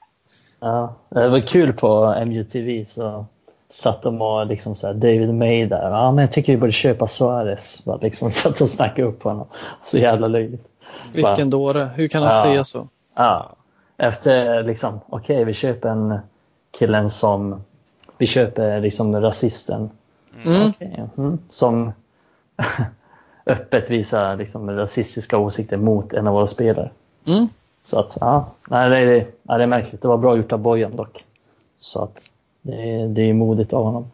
Ja, 0.60 0.94
det 1.08 1.28
var 1.28 1.40
kul 1.40 1.72
på 1.72 2.14
MUTV 2.26 2.84
så 2.84 3.26
satt 3.68 4.02
de 4.02 4.22
och 4.22 4.46
liksom 4.46 4.74
så 4.74 4.86
här, 4.86 4.94
David 4.94 5.34
May 5.34 5.66
där. 5.66 5.90
Ja, 5.90 6.12
men 6.12 6.22
jag 6.22 6.32
tycker 6.32 6.52
vi 6.52 6.58
borde 6.58 6.72
köpa 6.72 7.06
Suarez. 7.06 7.84
Bara 7.84 7.96
liksom 7.96 8.30
satt 8.30 8.60
och 8.60 8.68
snackade 8.68 9.08
upp 9.08 9.22
honom. 9.22 9.46
Så 9.82 9.98
jävla 9.98 10.28
löjligt. 10.28 10.68
Vilken 11.12 11.50
dåre. 11.50 11.90
Hur 11.94 12.08
kan 12.08 12.22
han 12.22 12.36
ja, 12.36 12.42
säga 12.42 12.64
så? 12.64 12.88
Ja. 13.14 13.56
Efter 13.96 14.62
liksom, 14.62 15.00
okej, 15.08 15.36
okay, 15.36 15.44
vi 15.44 15.54
köper 15.54 15.88
en 15.88 16.18
killen 16.78 17.10
som 17.10 17.64
vi 18.18 18.26
köper 18.26 18.80
liksom 18.80 19.20
rasisten. 19.20 19.90
Mm. 20.44 20.70
Okay, 20.70 20.90
mm, 21.16 21.38
som 21.48 21.92
öppet 23.46 23.90
visar 23.90 24.36
liksom 24.36 24.70
rasistiska 24.70 25.38
åsikter 25.38 25.76
mot 25.76 26.12
en 26.12 26.26
av 26.26 26.34
våra 26.34 26.46
spelare. 26.46 26.90
Mm. 27.26 27.48
Så 27.86 27.98
att, 27.98 28.16
ja, 28.20 28.46
nej, 28.68 28.90
det, 28.90 28.96
är, 28.96 29.26
nej, 29.42 29.58
det 29.58 29.62
är 29.62 29.66
märkligt. 29.66 30.02
Det 30.02 30.08
var 30.08 30.18
bra 30.18 30.36
gjort 30.36 30.52
av 30.52 30.58
Bojan 30.58 30.96
dock. 30.96 31.24
Så 31.80 32.02
att 32.02 32.24
det 32.62 32.90
är, 32.90 33.08
det 33.08 33.22
är 33.22 33.32
modigt 33.32 33.72
av 33.72 33.84
honom. 33.84 34.10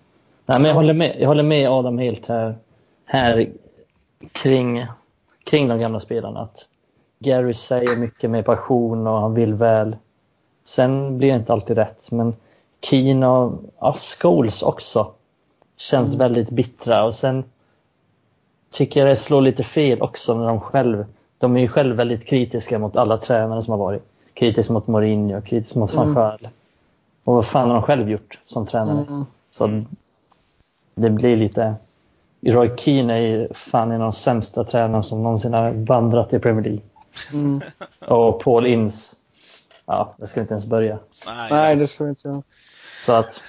Nej, 0.47 0.59
men 0.59 0.69
jag 0.69 0.75
håller 0.75 0.95
med, 0.95 1.17
jag 1.21 1.29
håller 1.29 1.43
med 1.43 1.71
Adam 1.71 1.99
helt 1.99 2.27
här, 2.27 2.55
här 3.05 3.51
kring, 4.33 4.87
kring 5.45 5.69
de 5.69 5.79
gamla 5.79 6.01
spelarna. 6.01 6.41
Att 6.41 6.69
Gary 7.19 7.55
säger 7.55 7.97
mycket 7.97 8.31
med 8.31 8.45
passion 8.45 9.07
och 9.07 9.21
han 9.21 9.35
vill 9.35 9.55
väl. 9.55 9.97
Sen 10.65 11.19
blir 11.19 11.33
det 11.33 11.39
inte 11.39 11.53
alltid 11.53 11.77
rätt, 11.77 12.11
men 12.11 12.35
Keen 12.81 13.23
och 13.23 13.53
ja, 13.81 13.97
Scholes 14.21 14.63
också 14.63 15.13
känns 15.77 16.09
mm. 16.09 16.19
väldigt 16.19 16.51
bittra. 16.51 17.05
Och 17.05 17.15
sen 17.15 17.45
tycker 18.71 19.01
jag 19.01 19.09
det 19.09 19.17
slår 19.17 19.41
lite 19.41 19.65
fel 19.65 20.03
också 20.03 20.39
när 20.39 20.47
de 20.47 20.61
själv 20.61 21.05
de 21.43 21.57
är 21.57 21.61
ju 21.61 21.69
själv 21.69 21.97
väldigt 21.97 22.25
kritiska 22.25 22.79
mot 22.79 22.97
alla 22.97 23.19
tränare 23.19 23.63
som 23.63 23.71
har 23.71 23.79
varit. 23.79 24.03
Kritisk 24.35 24.71
mot 24.71 24.87
Mourinho, 24.87 25.41
kritisk 25.41 25.75
mot 25.75 25.95
van 25.95 26.15
Gaal. 26.15 26.39
Mm. 26.41 26.53
Och 27.25 27.35
vad 27.35 27.47
fan 27.47 27.69
har 27.69 27.75
de 27.75 27.83
själv 27.83 28.11
gjort 28.11 28.39
som 28.45 28.67
tränare? 28.67 29.07
Mm. 29.09 29.25
Så 29.51 29.85
det 30.95 31.11
blir 31.11 31.37
lite... 31.37 31.75
Roy 32.47 32.71
Keane 32.77 33.15
är 33.15 33.21
ju 33.21 33.49
fan 33.55 33.91
en 33.91 34.01
av 34.01 34.07
de 34.07 34.13
sämsta 34.13 34.65
tränarna 34.65 35.03
som 35.03 35.23
någonsin 35.23 35.53
har 35.53 35.73
vandrat 35.73 36.33
i 36.33 36.39
Premier 36.39 36.65
League. 36.65 36.81
Mm. 37.33 37.61
Och 38.09 38.41
Paul 38.41 38.67
Ince, 38.67 39.17
ja, 39.87 40.15
det 40.17 40.27
ska 40.27 40.41
vi 40.41 40.43
inte 40.43 40.55
ens 40.55 40.67
börja. 40.67 40.99
Nej, 41.27 41.49
Nej 41.51 41.77
det 41.77 41.87
ska 41.87 42.05
vi 42.05 42.11
inte 42.11 42.29
göra. 42.29 42.43
Så 43.07 43.13
att, 43.13 43.41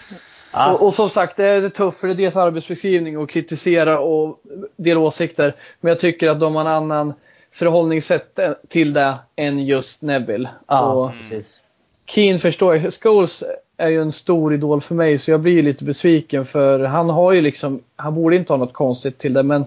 ja. 0.54 0.74
och, 0.74 0.88
och, 0.88 0.94
som 0.94 1.10
sagt, 1.10 1.38
det 1.38 1.46
är 1.46 1.70
tufft 1.70 2.00
för 2.00 2.08
det 2.08 2.14
är 2.14 2.18
deras 2.18 2.36
arbetsbeskrivning 2.36 3.24
att 3.24 3.30
kritisera 3.30 4.00
och 4.00 4.40
dela 4.76 5.00
åsikter. 5.00 5.56
Men 5.82 5.90
jag 5.90 6.00
tycker 6.00 6.30
att 6.30 6.40
de 6.40 6.56
har 6.56 6.62
en 6.62 6.68
annan 6.68 7.14
förhållningssätt 7.54 8.40
till 8.68 8.94
det 8.94 9.16
än 9.36 9.66
just 9.66 10.02
Neville. 10.02 10.50
Ja, 10.68 11.14
precis. 11.18 11.60
Keen 12.06 12.40
förstår 12.40 12.76
jag. 12.76 12.94
Scholes 12.94 13.44
är 13.78 13.90
ju 13.90 14.02
en 14.02 14.12
stor 14.12 14.54
idol 14.54 14.82
för 14.82 14.96
mig 14.96 15.18
så 15.18 15.32
jag 15.32 15.40
blir 15.40 15.64
lite 15.64 15.84
besviken 15.84 16.46
för 16.46 16.80
han 16.80 17.10
har 17.10 17.32
ju 17.32 17.42
liksom, 17.42 17.80
han 17.96 18.16
borde 18.16 18.36
inte 18.36 18.54
ha 18.54 18.58
något 18.58 18.74
konstigt 18.74 19.18
till 19.18 19.34
det 19.34 19.44
men 19.44 19.66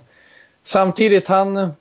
samtidigt 0.65 1.29
han, 1.29 1.73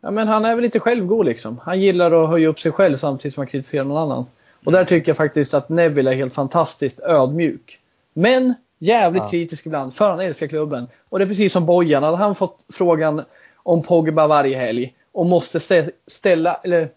ja 0.00 0.10
men 0.10 0.28
han 0.28 0.44
är 0.44 0.54
väl 0.54 0.62
lite 0.62 0.80
självgod 0.80 1.26
liksom. 1.26 1.60
Han 1.62 1.80
gillar 1.80 2.24
att 2.24 2.30
höja 2.30 2.48
upp 2.48 2.60
sig 2.60 2.72
själv 2.72 2.96
samtidigt 2.96 3.34
som 3.34 3.40
han 3.40 3.48
kritiserar 3.48 3.84
någon 3.84 4.02
annan. 4.02 4.26
Och 4.64 4.72
där 4.72 4.84
tycker 4.84 5.10
jag 5.10 5.16
faktiskt 5.16 5.54
att 5.54 5.68
Neville 5.68 6.10
är 6.10 6.14
helt 6.14 6.34
fantastiskt 6.34 7.00
ödmjuk. 7.00 7.78
Men 8.12 8.54
jävligt 8.78 9.22
ja. 9.22 9.28
kritisk 9.28 9.66
ibland 9.66 9.94
för 9.94 10.10
han 10.10 10.20
älskar 10.20 10.46
klubben. 10.46 10.88
Och 11.08 11.18
det 11.18 11.24
är 11.24 11.28
precis 11.28 11.52
som 11.52 11.66
Bojan, 11.66 12.02
hade 12.02 12.16
han 12.16 12.34
fått 12.34 12.58
frågan 12.72 13.22
om 13.56 13.82
Pogba 13.82 14.26
varje 14.26 14.56
helg 14.56 14.94
och 15.12 15.26
måste 15.26 15.60
ställa, 16.06 16.54
eller 16.54 16.90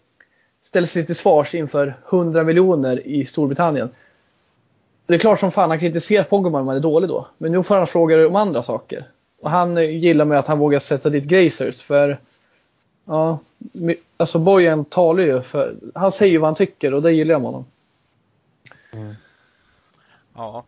ställa 0.62 0.86
sig 0.86 1.06
till 1.06 1.16
svars 1.16 1.54
inför 1.54 1.94
100 2.10 2.42
miljoner 2.42 3.06
i 3.06 3.24
Storbritannien. 3.24 3.90
Det 5.06 5.14
är 5.14 5.18
klart 5.18 5.40
som 5.40 5.52
fan 5.52 5.70
han 5.70 5.80
kritiserar 5.80 6.24
Pogba 6.24 6.60
om 6.60 6.68
han 6.68 6.76
är 6.76 6.80
dålig 6.80 7.08
då. 7.08 7.26
Men 7.38 7.52
nu 7.52 7.62
får 7.62 7.76
han 7.76 7.86
frågor 7.86 8.26
om 8.26 8.36
andra 8.36 8.62
saker. 8.62 9.08
Och 9.40 9.50
han 9.50 9.76
eh, 9.78 9.90
gillar 9.90 10.24
med 10.24 10.38
att 10.38 10.46
han 10.46 10.58
vågar 10.58 10.78
sätta 10.78 11.10
dit 11.10 11.24
Grazers 11.24 11.82
för 11.82 12.18
Ja, 13.08 13.38
alltså 14.16 14.38
Bojan 14.38 14.84
talar 14.84 15.22
ju 15.22 15.42
för, 15.42 15.76
han 15.94 16.12
säger 16.12 16.32
ju 16.32 16.38
vad 16.38 16.48
han 16.48 16.54
tycker 16.54 16.94
och 16.94 17.02
det 17.02 17.12
gillar 17.12 17.32
jag 17.32 17.40
med 17.40 17.50
honom. 17.50 17.64
Mm. 18.92 19.14
Ja, 20.34 20.64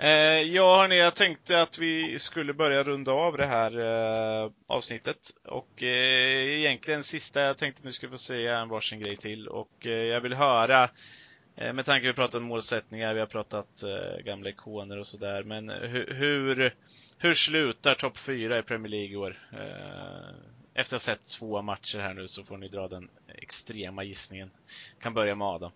Eh, 0.00 0.42
ja 0.42 0.80
hörni, 0.80 0.98
jag 0.98 1.14
tänkte 1.14 1.62
att 1.62 1.78
vi 1.78 2.18
skulle 2.18 2.54
börja 2.54 2.82
runda 2.82 3.12
av 3.12 3.36
det 3.36 3.46
här 3.46 3.78
eh, 3.78 4.50
avsnittet. 4.66 5.30
Och 5.44 5.82
eh, 5.82 6.58
egentligen 6.58 7.04
sista 7.04 7.40
jag 7.40 7.58
tänkte 7.58 7.82
ni 7.84 7.92
skulle 7.92 8.10
få 8.10 8.18
säga 8.18 8.58
en 8.58 8.68
varsin 8.68 9.00
grej 9.00 9.16
till. 9.16 9.48
Och 9.48 9.86
eh, 9.86 9.92
jag 9.92 10.20
vill 10.20 10.34
höra, 10.34 10.90
eh, 11.56 11.72
med 11.72 11.84
tanke 11.84 12.02
på 12.04 12.08
att 12.08 12.14
vi 12.14 12.16
pratat 12.16 12.34
om 12.34 12.42
målsättningar, 12.42 13.14
vi 13.14 13.20
har 13.20 13.26
pratat 13.26 13.82
eh, 13.82 14.24
gamla 14.24 14.50
ikoner 14.50 14.98
och 14.98 15.06
sådär. 15.06 15.42
Men 15.42 15.68
hur, 15.68 16.14
hur, 16.14 16.74
hur 17.18 17.34
slutar 17.34 17.94
topp 17.94 18.16
4 18.16 18.58
i 18.58 18.62
Premier 18.62 18.90
League 18.90 19.12
i 19.12 19.16
år? 19.16 19.38
Eh, 19.52 20.34
efter 20.74 20.96
att 20.96 21.06
ha 21.06 21.14
sett 21.14 21.28
två 21.28 21.62
matcher 21.62 21.98
här 21.98 22.14
nu 22.14 22.28
så 22.28 22.44
får 22.44 22.56
ni 22.56 22.68
dra 22.68 22.88
den 22.88 23.08
extrema 23.34 24.04
gissningen. 24.04 24.50
Kan 25.00 25.14
börja 25.14 25.34
med 25.34 25.48
Adam. 25.48 25.70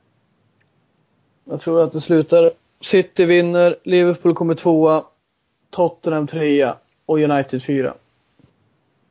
Jag 1.45 1.61
tror 1.61 1.85
att 1.85 1.93
det 1.93 2.01
slutar 2.01 2.53
City 2.83 3.25
vinner, 3.27 3.77
Liverpool 3.83 4.35
kommer 4.35 4.55
tvåa, 4.55 5.05
Tottenham 5.71 6.27
trea 6.27 6.77
och 7.07 7.19
United 7.19 7.63
fyra. 7.63 7.95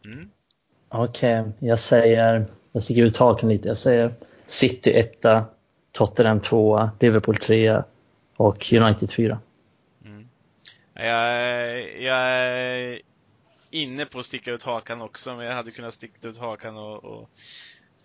Mm. 0.06 0.30
Okej, 0.90 1.40
okay, 1.42 1.52
jag 1.60 1.80
säger, 1.80 2.46
jag 2.72 2.84
sticker 2.84 3.04
ut 3.04 3.18
haken 3.18 3.50
lite, 3.50 3.68
jag 3.68 3.78
säger 3.78 4.14
City 4.46 4.92
etta, 4.92 5.46
Tottenham 5.92 6.40
tvåa, 6.40 6.92
Liverpool 7.00 7.38
trea 7.38 7.84
och 8.36 8.74
United 8.74 9.12
fyra. 9.12 9.40
Mm. 10.06 10.28
Jag, 10.94 12.02
jag 12.02 12.18
är 12.18 13.00
inne 13.72 14.06
på 14.06 14.20
att 14.20 14.26
sticka 14.26 14.52
ut 14.52 14.64
hakan 14.64 15.02
också, 15.02 15.36
men 15.36 15.46
jag 15.46 15.54
hade 15.54 15.72
kunnat 15.72 15.94
sticka 15.94 16.28
ut 16.28 16.38
hakan 16.38 16.78
och, 16.78 17.04
och 17.04 17.30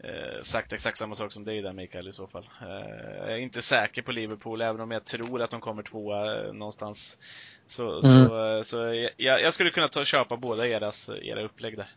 eh, 0.05 0.43
sagt 0.43 0.73
exakt 0.73 0.99
samma 0.99 1.15
sak 1.15 1.33
som 1.33 1.45
dig 1.45 1.63
där 1.63 1.73
Mikael 1.73 2.09
i 2.09 2.13
så 2.13 2.27
fall. 2.27 2.49
Eh, 2.63 3.17
jag 3.19 3.33
är 3.33 3.37
inte 3.37 3.63
säker 3.63 4.03
på 4.03 4.13
Liverpool, 4.13 4.63
även 4.63 4.81
om 4.81 4.91
jag 4.91 5.05
tror 5.05 5.43
att 5.43 5.51
de 5.51 5.61
kommer 5.61 5.83
tvåa 5.83 6.47
eh, 6.47 6.53
någonstans. 6.53 7.19
Så, 7.67 7.91
mm. 7.91 8.01
så, 8.01 8.63
så 8.65 9.09
jag, 9.17 9.43
jag, 9.43 9.55
skulle 9.55 9.71
kunna 9.71 9.89
ta 9.89 10.01
och 10.01 10.07
köpa 10.07 10.37
båda 10.37 10.69
eras, 10.69 11.11
era 11.23 11.43
upplägg 11.43 11.77
där. 11.77 11.91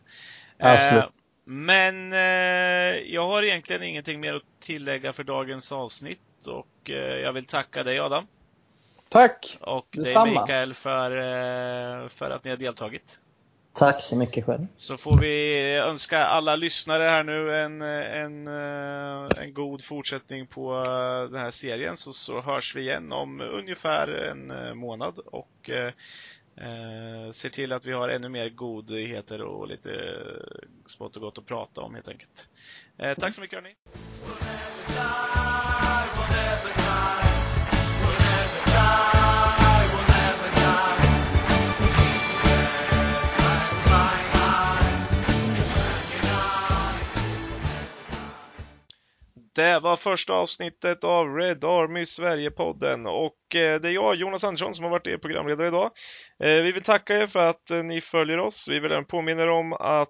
Absolut. 0.58 1.04
Eh, 1.04 1.10
men 1.44 2.12
eh, 2.12 3.12
jag 3.14 3.26
har 3.26 3.42
egentligen 3.42 3.82
ingenting 3.82 4.20
mer 4.20 4.34
att 4.34 4.42
tillägga 4.60 5.12
för 5.12 5.24
dagens 5.24 5.72
avsnitt 5.72 6.46
och 6.46 6.90
eh, 6.90 6.96
jag 6.96 7.32
vill 7.32 7.46
tacka 7.46 7.84
dig 7.84 8.00
Adam. 8.00 8.26
Tack! 9.08 9.58
Och 9.60 9.86
dig 9.90 10.14
Mikael 10.30 10.74
för, 10.74 12.08
för 12.08 12.30
att 12.30 12.44
ni 12.44 12.50
har 12.50 12.56
deltagit. 12.56 13.20
Tack 13.72 14.02
så 14.02 14.16
mycket 14.16 14.44
själv. 14.44 14.66
Så 14.76 14.96
får 14.96 15.16
vi 15.16 15.58
önska 15.76 16.18
alla 16.18 16.56
lyssnare 16.56 17.04
här 17.04 17.22
nu 17.22 17.54
en, 17.54 17.82
en, 17.82 18.46
eh, 18.46 19.42
en 19.42 19.54
god 19.54 19.84
fortsättning 19.84 20.46
på 20.46 20.72
eh, 20.74 21.30
den 21.30 21.40
här 21.40 21.50
serien 21.50 21.96
så, 21.96 22.12
så 22.12 22.40
hörs 22.40 22.76
vi 22.76 22.80
igen 22.80 23.12
om 23.12 23.40
ungefär 23.40 24.08
en 24.08 24.50
eh, 24.50 24.74
månad 24.74 25.18
och 25.18 25.70
eh, 25.70 27.30
ser 27.32 27.48
till 27.48 27.72
att 27.72 27.86
vi 27.86 27.92
har 27.92 28.08
ännu 28.08 28.28
mer 28.28 28.48
godheter 28.48 29.42
och 29.42 29.68
lite 29.68 29.90
smått 30.86 31.16
och 31.16 31.22
gott 31.22 31.38
att 31.38 31.46
prata 31.46 31.80
om 31.80 31.94
helt 31.94 32.08
enkelt. 32.08 32.48
Eh, 32.98 33.14
tack 33.18 33.34
så 33.34 33.40
mycket 33.40 33.58
hörni! 33.58 33.74
Det 49.60 49.80
var 49.80 49.96
första 49.96 50.34
avsnittet 50.34 51.04
av 51.04 51.36
Red 51.36 51.64
Army 51.64 52.06
Sverige-podden 52.06 53.06
och 53.06 53.34
Eh, 53.54 53.80
det 53.80 53.88
är 53.88 53.92
jag, 53.92 54.14
Jonas 54.14 54.44
Andersson, 54.44 54.74
som 54.74 54.84
har 54.84 54.90
varit 54.90 55.06
er 55.06 55.18
programledare 55.18 55.68
idag. 55.68 55.90
Eh, 56.42 56.62
vi 56.62 56.72
vill 56.72 56.82
tacka 56.82 57.18
er 57.18 57.26
för 57.26 57.46
att 57.46 57.70
eh, 57.70 57.82
ni 57.82 58.00
följer 58.00 58.38
oss. 58.38 58.68
Vi 58.70 58.80
vill 58.80 58.92
även 58.92 59.04
påminna 59.04 59.42
er 59.42 59.50
om 59.50 59.72
att 59.72 60.08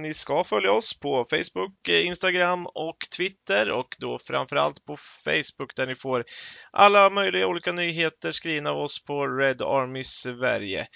ni 0.00 0.14
ska 0.14 0.44
följa 0.44 0.72
oss 0.72 1.00
på 1.00 1.24
Facebook, 1.30 1.88
Instagram 1.88 2.66
och 2.66 2.96
Twitter 3.16 3.70
och 3.70 3.96
då 3.98 4.18
framförallt 4.18 4.84
på 4.84 4.96
Facebook 5.24 5.76
där 5.76 5.86
ni 5.86 5.94
får 5.94 6.24
alla 6.72 7.10
möjliga 7.10 7.46
olika 7.46 7.72
nyheter 7.72 8.30
skrivna 8.30 8.70
av 8.70 8.78
oss 8.78 9.04
på 9.04 9.26
Red 9.26 9.62
Army 9.62 10.04
Sverige. 10.04 10.86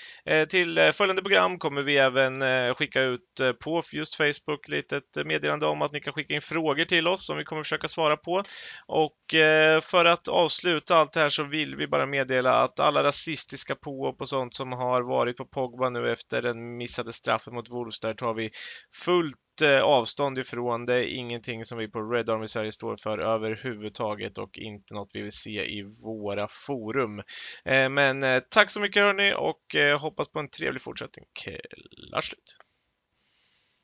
Till 0.48 0.92
följande 0.94 1.22
program 1.22 1.58
kommer 1.58 1.82
vi 1.82 1.96
även 1.96 2.40
skicka 2.74 3.02
ut 3.02 3.40
på 3.64 3.82
just 3.92 4.16
Facebook 4.16 4.68
litet 4.68 5.04
meddelande 5.24 5.66
om 5.66 5.82
att 5.82 5.92
ni 5.92 6.00
kan 6.00 6.12
skicka 6.12 6.34
in 6.34 6.42
frågor 6.42 6.84
till 6.84 7.08
oss 7.08 7.26
som 7.26 7.38
vi 7.38 7.44
kommer 7.44 7.62
försöka 7.62 7.88
svara 7.88 8.16
på. 8.16 8.42
Och 8.86 9.16
för 9.82 10.04
att 10.04 10.28
avsluta 10.28 10.96
allt 10.96 11.12
det 11.12 11.20
här 11.20 11.28
så 11.28 11.44
vill 11.44 11.69
vill 11.70 11.76
vi 11.76 11.86
bara 11.86 12.06
meddela 12.06 12.62
att 12.62 12.80
alla 12.80 13.04
rasistiska 13.04 13.74
påhopp 13.74 14.20
och 14.20 14.28
sånt 14.28 14.54
som 14.54 14.72
har 14.72 15.02
varit 15.02 15.36
på 15.36 15.44
Pogba 15.44 15.90
nu 15.90 16.12
efter 16.12 16.42
den 16.42 16.76
missade 16.76 17.12
straffen 17.12 17.54
mot 17.54 17.70
Wolves 17.70 18.00
där 18.00 18.14
tar 18.14 18.34
vi 18.34 18.50
fullt 19.04 19.62
eh, 19.62 19.80
avstånd 19.80 20.38
ifrån. 20.38 20.86
Det 20.86 20.94
är 20.94 21.04
ingenting 21.04 21.64
som 21.64 21.78
vi 21.78 21.88
på 21.88 22.00
Red 22.02 22.30
Army 22.30 22.46
Sverige 22.46 22.72
står 22.72 22.96
för 22.96 23.18
överhuvudtaget 23.18 24.38
och 24.38 24.58
inte 24.58 24.94
något 24.94 25.10
vi 25.12 25.22
vill 25.22 25.32
se 25.32 25.64
i 25.64 25.82
våra 26.04 26.48
forum. 26.50 27.18
Eh, 27.64 27.88
men 27.88 28.22
eh, 28.22 28.42
tack 28.50 28.70
så 28.70 28.80
mycket 28.80 29.02
hörni 29.02 29.34
och 29.34 30.00
hoppas 30.00 30.28
på 30.28 30.38
en 30.38 30.50
trevlig 30.50 30.82
fortsättning. 30.82 31.24
Klart 31.32 32.24
slut! 32.24 32.56